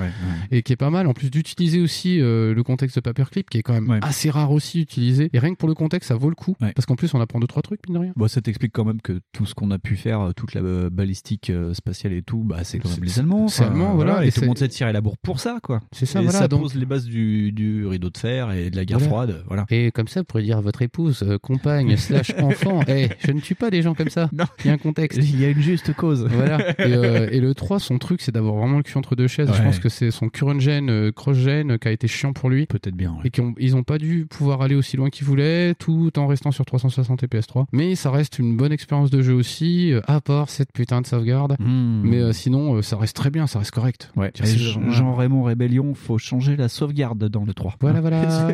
et 0.51 0.61
qui 0.63 0.73
est 0.73 0.77
pas 0.77 0.89
mal. 0.89 1.07
En 1.07 1.13
plus 1.13 1.29
d'utiliser 1.31 1.79
aussi 1.79 2.17
le 2.19 2.61
contexte 2.63 2.95
de 2.97 3.01
Paperclip, 3.01 3.49
qui 3.49 3.57
est 3.59 3.63
quand 3.63 3.73
même 3.73 3.99
assez 4.01 4.29
rare 4.29 4.48
aussi 4.53 4.81
utilisé. 4.81 5.29
Et 5.33 5.39
rien 5.39 5.51
que 5.53 5.57
pour 5.57 5.69
le 5.69 5.75
contexte, 5.75 6.09
ça 6.09 6.15
vaut 6.15 6.29
le 6.29 6.35
coup. 6.35 6.55
Ouais. 6.61 6.71
Parce 6.73 6.85
qu'en 6.85 6.95
plus, 6.95 7.13
on 7.13 7.21
apprend 7.21 7.39
deux 7.39 7.47
trois 7.47 7.61
trucs, 7.61 7.81
mine 7.87 7.95
de 7.97 8.01
rien. 8.03 8.13
Bon, 8.15 8.27
ça 8.27 8.41
t'explique 8.41 8.71
quand 8.73 8.85
même 8.85 9.01
que 9.01 9.19
tout 9.31 9.45
ce 9.45 9.53
qu'on 9.55 9.71
a 9.71 9.79
pu 9.79 9.95
faire, 9.95 10.21
euh, 10.21 10.31
toute 10.33 10.53
la 10.53 10.61
euh, 10.61 10.89
balistique 10.89 11.49
euh, 11.49 11.73
spatiale 11.73 12.13
et 12.13 12.21
tout, 12.21 12.43
bah, 12.43 12.63
c'est 12.63 12.79
quand 12.79 12.89
même 12.89 13.03
les 13.03 13.19
Allemands. 13.19 13.47
c'est 13.47 13.65
voilà, 13.65 14.23
Et, 14.23 14.27
et 14.27 14.31
tout 14.31 14.41
le 14.41 14.55
c'est- 14.55 14.79
monde 14.81 14.93
la 14.93 15.01
bourre 15.01 15.17
pour 15.17 15.39
ça, 15.39 15.59
quoi. 15.61 15.81
C'est 15.91 16.05
ça, 16.05 16.19
et 16.21 16.23
voilà. 16.23 16.39
ça 16.39 16.47
donc- 16.47 16.61
pose 16.61 16.75
les 16.75 16.85
bases 16.85 17.05
du, 17.05 17.51
du 17.51 17.85
rideau 17.85 18.09
de 18.09 18.17
fer 18.17 18.51
et 18.51 18.69
de 18.69 18.75
la 18.75 18.85
guerre 18.85 18.99
Voilà. 18.99 19.09
froide. 19.09 19.43
Voilà. 19.47 19.65
Et 19.69 19.91
comme 19.91 20.07
ça, 20.07 20.21
vous 20.21 20.25
pourrez 20.25 20.43
dire 20.43 20.57
à 20.57 20.61
votre 20.61 20.81
épouse, 20.81 21.23
euh, 21.23 21.37
compagne, 21.37 21.95
slash 21.97 22.31
enfant, 22.39 22.81
Eh, 22.87 23.09
je 23.19 23.31
ne 23.31 23.39
tue 23.39 23.55
pas 23.55 23.69
des 23.69 23.81
gens 23.81 23.93
comme 23.93 24.09
ça. 24.09 24.29
Non. 24.33 24.45
Il 24.63 24.67
y 24.67 24.69
a 24.69 24.73
un 24.73 24.77
contexte. 24.77 25.19
Il 25.21 25.39
y 25.39 25.45
a 25.45 25.49
une 25.49 25.61
juste 25.61 25.93
cause. 25.93 26.25
Voilà. 26.29 26.59
Et, 26.79 27.37
et 27.37 27.39
le 27.41 27.53
3, 27.53 27.79
son 27.79 27.97
truc, 27.99 28.21
c'est 28.21 28.31
d'avoir 28.31 28.55
vraiment 28.55 28.77
le 28.77 28.83
cul 28.83 28.97
entre 28.97 29.15
deux 29.15 29.27
chaises. 29.27 29.49
Je 29.53 29.61
pense 29.61 29.79
que 29.79 29.89
c'est 29.89 30.11
son 30.11 30.29
current 30.29 30.59
gen, 30.59 31.11
cross 31.11 31.37
gen, 31.37 31.77
qui 31.77 31.87
a 31.87 31.91
été 31.91 32.07
chiant 32.07 32.33
pour 32.33 32.49
lui. 32.49 32.65
Peut-être 32.65 32.95
bien. 32.95 33.11
ouais. 33.13 33.21
Et 33.25 33.29
qu'ils 33.29 33.43
ont, 33.43 33.53
ils 33.57 33.75
ont 33.75 33.83
pas 33.83 33.97
dû 33.97 34.25
pouvoir 34.39 34.61
aller 34.61 34.75
aussi 34.75 34.95
loin 34.95 35.09
qu'ils 35.09 35.27
voulaient, 35.27 35.75
tout 35.75 36.17
en 36.17 36.25
restant 36.25 36.51
sur 36.51 36.63
360 36.63 37.23
et 37.23 37.27
PS3. 37.27 37.65
Mais 37.73 37.95
ça 37.95 38.09
reste 38.09 38.39
une 38.39 38.55
bonne 38.55 38.71
expérience 38.71 39.09
de 39.09 39.21
jeu 39.21 39.33
aussi, 39.33 39.91
euh, 39.91 39.99
à 40.07 40.21
part 40.21 40.49
cette 40.49 40.71
putain 40.71 41.01
de 41.01 41.07
sauvegarde. 41.07 41.57
Hmm. 41.59 42.03
Mais 42.05 42.19
euh, 42.19 42.31
sinon, 42.31 42.75
euh, 42.75 42.81
ça 42.81 42.95
reste 42.95 43.17
très 43.17 43.31
bien, 43.31 43.47
ça 43.47 43.59
reste 43.59 43.71
correct. 43.71 44.13
Ouais. 44.15 44.31
Jean-Raymond 44.41 45.43
Rébellion, 45.43 45.93
faut 45.93 46.17
changer 46.17 46.55
la 46.55 46.69
sauvegarde 46.69 47.25
dans 47.25 47.43
le 47.43 47.53
3. 47.53 47.75
Voilà, 47.81 47.99
voilà. 47.99 48.53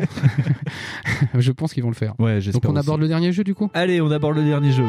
Je 1.38 1.52
pense 1.52 1.72
qu'ils 1.72 1.84
vont 1.84 1.90
le 1.90 1.94
faire. 1.94 2.14
Ouais, 2.18 2.40
j'espère. 2.40 2.62
Donc 2.62 2.70
on 2.72 2.76
aussi. 2.76 2.88
aborde 2.88 3.00
le 3.00 3.08
dernier 3.08 3.30
jeu 3.30 3.44
du 3.44 3.54
coup? 3.54 3.70
Allez, 3.72 4.00
on 4.00 4.10
aborde 4.10 4.34
le 4.34 4.44
dernier 4.44 4.72
jeu. 4.72 4.84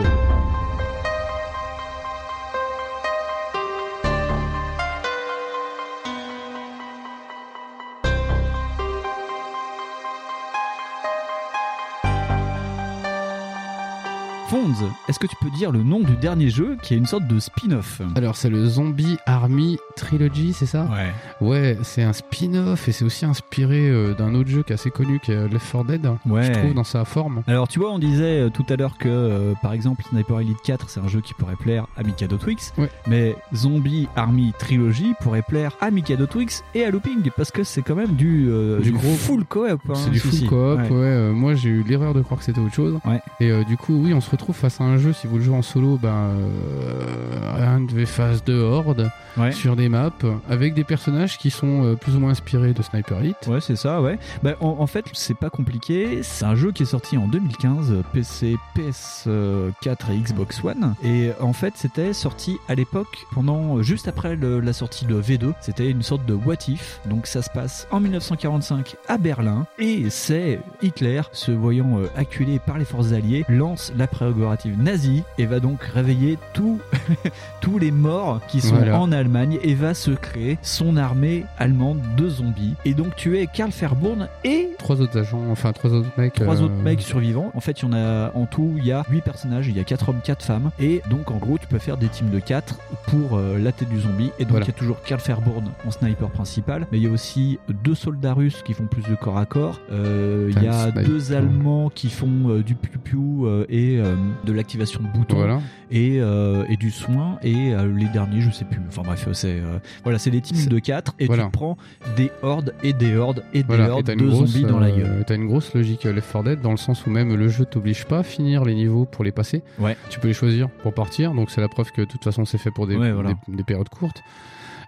Fonz, 14.50 14.82
est-ce 15.10 15.20
que 15.20 15.28
tu 15.28 15.36
peux 15.42 15.50
dire 15.50 15.72
le 15.74 15.84
nom 15.84 16.00
du 16.00 16.16
dernier 16.16 16.50
jeu 16.50 16.78
qui 16.82 16.94
est 16.94 16.98
une 16.98 17.06
sorte 17.06 17.28
de 17.28 17.38
spin-off 17.38 18.02
Alors 18.16 18.38
c'est 18.38 18.50
le 18.50 18.66
Zombie 18.66 19.18
Army 19.26 19.78
Trilogy, 19.98 20.54
c'est 20.54 20.66
ça 20.66 20.88
Ouais. 20.90 21.48
Ouais, 21.48 21.78
c'est 21.84 22.04
un 22.04 22.14
spin-off 22.14 22.88
et 22.88 22.94
c'est 22.94 23.04
aussi 23.04 23.26
inspiré 23.26 23.90
euh, 23.90 24.14
d'un 24.14 24.34
autre 24.36 24.48
jeu 24.50 24.64
qui 24.64 24.72
est 24.72 24.76
assez 24.76 24.90
connu 24.90 25.20
qui 25.20 25.34
est 25.34 25.48
Left 25.50 25.70
4 25.70 25.84
Dead, 25.86 26.08
Ouais. 26.26 26.44
je 26.46 26.52
trouve, 26.60 26.74
dans 26.74 26.86
sa 26.86 27.04
forme. 27.04 27.44
Alors 27.46 27.68
tu 27.68 27.80
vois, 27.80 27.92
on 27.92 28.00
disait 28.00 28.40
euh, 28.42 28.50
tout 28.50 28.66
à 28.70 28.78
l'heure 28.78 28.98
que 28.98 29.10
euh, 29.10 29.54
par 29.62 29.74
exemple 29.74 30.04
Sniper 30.10 30.40
Elite 30.40 30.62
4 30.64 30.90
c'est 30.90 31.02
un 31.02 31.10
jeu 31.10 31.20
qui 31.20 31.34
pourrait 31.34 31.58
plaire 31.58 31.86
à 31.98 32.04
Mikado 32.04 32.38
Twix, 32.38 32.74
Ouais. 32.78 32.90
mais 33.06 33.36
Zombie 33.54 34.08
Army 34.16 34.54
Trilogy 34.58 35.14
pourrait 35.20 35.42
plaire 35.42 35.72
à 35.82 35.92
Mikado 35.92 36.26
Twix 36.26 36.64
et 36.74 36.86
à 36.86 36.92
Looping 36.92 37.30
parce 37.36 37.52
que 37.52 37.66
c'est 37.66 37.82
quand 37.82 37.96
même 37.96 38.16
du, 38.16 38.48
Du 38.82 38.92
du 38.92 38.98
gros- 38.98 39.16
full 39.16 39.44
coop. 39.44 39.66
hein, 39.90 39.94
c'est 39.96 40.10
du 40.10 40.20
full 40.20 40.48
coop, 40.48 40.80
Ouais. 40.90 40.90
ouais. 40.90 41.32
moi 41.34 41.54
j'ai 41.56 41.70
eu 41.70 41.84
l'erreur 41.84 42.14
de 42.14 42.22
croire 42.22 42.40
que 42.40 42.46
c'était 42.46 42.62
autre 42.62 42.74
chose. 42.74 42.98
Ouais. 43.04 43.20
Et 43.42 43.52
du 43.66 43.76
coup, 43.76 43.94
oui, 44.04 44.14
on 44.14 44.22
se 44.22 44.30
retrouve 44.38 44.56
face 44.56 44.80
à 44.82 44.84
un 44.86 44.98
jeu, 44.98 45.14
si 45.14 45.28
vous 45.28 45.38
le 45.38 45.44
jouez 45.44 45.56
en 45.56 45.62
solo, 45.62 45.98
ben, 46.02 46.10
euh, 46.10 47.66
un 47.76 47.82
des 47.82 48.06
phases 48.06 48.44
de 48.44 48.54
horde 48.60 49.10
Ouais. 49.38 49.52
sur 49.52 49.76
des 49.76 49.88
maps 49.88 50.10
avec 50.50 50.74
des 50.74 50.84
personnages 50.84 51.38
qui 51.38 51.52
sont 51.52 51.84
euh, 51.86 51.96
plus 51.96 52.16
ou 52.16 52.20
moins 52.20 52.32
inspirés 52.32 52.74
de 52.74 52.82
Sniper 52.82 53.20
Elite. 53.20 53.38
Ouais, 53.48 53.62
c'est 53.62 53.76
ça, 53.76 54.02
ouais. 54.02 54.18
Bah, 54.42 54.54
en, 54.62 54.78
en 54.80 54.88
fait, 54.88 55.06
c'est 55.14 55.38
pas 55.38 55.52
compliqué. 55.52 56.24
C'est 56.24 56.46
un 56.46 56.56
jeu 56.56 56.72
qui 56.72 56.84
est 56.84 56.88
sorti 56.88 57.18
en 57.20 57.28
2015, 57.28 57.92
euh, 57.92 58.02
PC, 58.14 58.56
PS4 58.76 60.12
et 60.12 60.18
Xbox 60.18 60.64
One. 60.64 60.96
Et 61.04 61.32
en 61.40 61.54
fait, 61.54 61.74
c'était 61.76 62.14
sorti 62.14 62.58
à 62.68 62.74
l'époque, 62.76 63.26
pendant 63.34 63.82
juste 63.84 64.08
après 64.08 64.36
le- 64.36 64.60
la 64.60 64.74
sortie 64.74 65.06
de 65.06 65.16
V2. 65.22 65.54
C'était 65.62 65.90
une 65.90 66.02
sorte 66.02 66.26
de 66.26 66.34
what 66.34 66.56
if. 66.68 67.00
Donc 67.06 67.28
ça 67.28 67.42
se 67.42 67.50
passe 67.50 67.88
en 67.92 68.00
1945 68.00 68.96
à 69.08 69.18
Berlin. 69.18 69.68
Et 69.80 70.10
c'est 70.10 70.60
Hitler, 70.82 71.22
se 71.32 71.52
voyant 71.52 72.00
euh, 72.00 72.08
acculé 72.16 72.60
par 72.60 72.78
les 72.80 72.86
forces 72.86 73.12
alliées, 73.12 73.46
lance 73.50 73.94
la 73.96 74.08
prérogative 74.34 74.80
nazie 74.82 75.24
et 75.38 75.46
va 75.46 75.60
donc 75.60 75.82
réveiller 75.84 76.38
tous 76.54 76.80
tous 77.62 77.78
les 77.80 77.92
morts 77.92 78.42
qui 78.48 78.62
sont 78.62 78.76
Voilà. 78.76 79.00
en 79.00 79.12
Allemagne 79.12 79.58
et 79.64 79.74
va 79.74 79.94
se 79.94 80.12
créer 80.12 80.58
son 80.62 80.98
armée 80.98 81.46
allemande 81.58 82.00
de 82.18 82.30
zombies. 82.30 82.74
Et 82.86 82.94
donc 82.94 83.16
tu 83.16 83.38
es 83.38 83.48
Karl 83.48 83.72
Verbourn 83.72 84.28
et 84.44 84.70
Trois 84.78 85.02
autres 85.02 85.18
agents, 85.20 85.42
enfin 85.52 85.74
trois 85.74 85.92
autres 85.94 86.10
mecs. 86.18 86.34
trois 86.34 86.62
euh, 86.62 86.66
autres 86.66 86.76
mecs 86.76 87.02
survivants. 87.02 87.52
En 87.56 87.60
fait, 87.60 87.82
il 87.82 87.86
y 87.86 87.88
en 87.88 87.94
a 87.94 88.32
en 88.36 88.46
tout, 88.46 88.74
il 88.78 88.86
y 88.86 88.92
a 88.92 89.04
huit 89.10 89.22
personnages, 89.22 89.68
il 89.68 89.76
y 89.76 89.80
a 89.80 89.84
quatre 89.84 90.10
hommes, 90.10 90.20
quatre 90.24 90.44
femmes. 90.46 90.72
Et 90.80 91.02
donc 91.10 91.32
en 91.32 91.38
gros, 91.38 91.58
tu 91.58 91.68
peux 91.68 91.80
faire 91.80 91.98
des 91.98 92.08
teams 92.08 92.30
de 92.30 92.40
4 92.40 92.76
pour 93.08 93.38
euh, 93.38 93.58
la 93.58 93.72
tête 93.72 93.90
du 93.90 94.00
zombie. 94.00 94.32
Et 94.40 94.44
donc 94.44 94.52
Voilà. 94.52 94.66
il 94.66 94.70
y 94.70 94.72
a 94.72 94.78
toujours 94.78 95.02
Karl 95.04 95.22
Verbourn 95.26 95.66
en 95.86 95.92
sniper 95.92 96.30
principal, 96.30 96.88
mais 96.92 97.00
il 97.00 97.04
y 97.04 97.08
a 97.08 97.12
aussi 97.12 97.60
deux 97.84 97.96
soldats 97.96 98.34
russes 98.34 98.62
qui 98.64 98.74
font 98.74 98.86
plus 98.86 99.04
de 99.04 99.16
corps 99.16 99.38
à 99.38 99.46
corps. 99.46 99.80
Euh, 99.92 100.52
il 100.56 100.64
y 100.64 100.68
a 100.68 100.92
deux 100.92 101.34
Allemands 101.34 101.90
qui 101.90 102.10
font 102.10 102.60
du 102.66 102.76
piou-piou 102.76 103.46
euh, 103.48 103.66
et 103.70 104.00
de 104.46 104.54
l'activation 104.54 105.02
de 105.02 105.08
boutons 105.08 105.36
Voilà. 105.38 105.60
et, 105.92 106.18
euh, 106.20 106.64
et 106.70 106.78
du 106.78 106.92
soin 106.92 107.38
et 107.44 107.74
euh, 107.74 107.88
les 107.96 108.08
derniers 108.10 108.42
je 108.42 108.50
sais 108.52 108.66
plus 108.66 108.80
enfin 108.88 109.02
bref 109.04 109.28
c'est 109.34 109.60
euh, 109.60 109.80
voilà 110.04 110.20
c'est 110.20 110.32
des 110.32 110.42
teams 110.42 110.66
de 110.68 110.80
4 110.80 111.16
et 111.20 111.26
voilà. 111.28 111.46
tu 111.46 111.50
prends 111.52 111.78
des 112.16 112.32
hordes 112.42 112.74
et 112.84 112.94
des 112.94 113.16
hordes 113.16 113.44
et 113.54 113.60
des 113.64 113.68
Voilà, 113.68 113.88
et 113.88 113.90
hordes 113.90 114.06
t'as 114.06 114.16
de 114.16 114.26
grosse, 114.26 114.50
zombies 114.52 114.66
dans 114.66 114.80
la 114.80 114.92
gueule 114.92 115.24
T'as 115.28 115.36
une 115.36 115.48
grosse 115.48 115.74
logique 115.74 116.04
Left 116.06 116.32
4 116.32 116.44
Dead 116.44 116.62
dans 116.62 116.72
le 116.72 116.78
sens 116.78 117.06
où 117.06 117.10
même 117.10 117.36
le 117.36 117.48
jeu 117.48 117.66
t'oblige 117.66 118.06
pas 118.06 118.20
à 118.20 118.24
finir 118.24 118.64
les 118.66 118.76
niveaux 118.76 119.06
pour 119.06 119.24
les 119.24 119.32
passer. 119.32 119.64
Ouais. 119.80 119.96
Tu 120.10 120.20
peux 120.20 120.28
les 120.28 120.34
choisir 120.34 120.70
pour 120.70 120.94
partir, 120.94 121.34
donc 121.34 121.50
c'est 121.52 121.62
la 121.62 121.68
preuve 121.70 121.92
que 121.92 122.02
de 122.02 122.06
toute 122.08 122.24
façon 122.24 122.46
c'est 122.46 122.58
fait 122.58 122.72
pour 122.72 122.88
des, 122.88 122.96
Ouais, 122.96 123.12
voilà. 123.12 123.34
des, 123.48 123.56
des 123.58 123.64
périodes 123.64 123.90
courtes. 123.90 124.24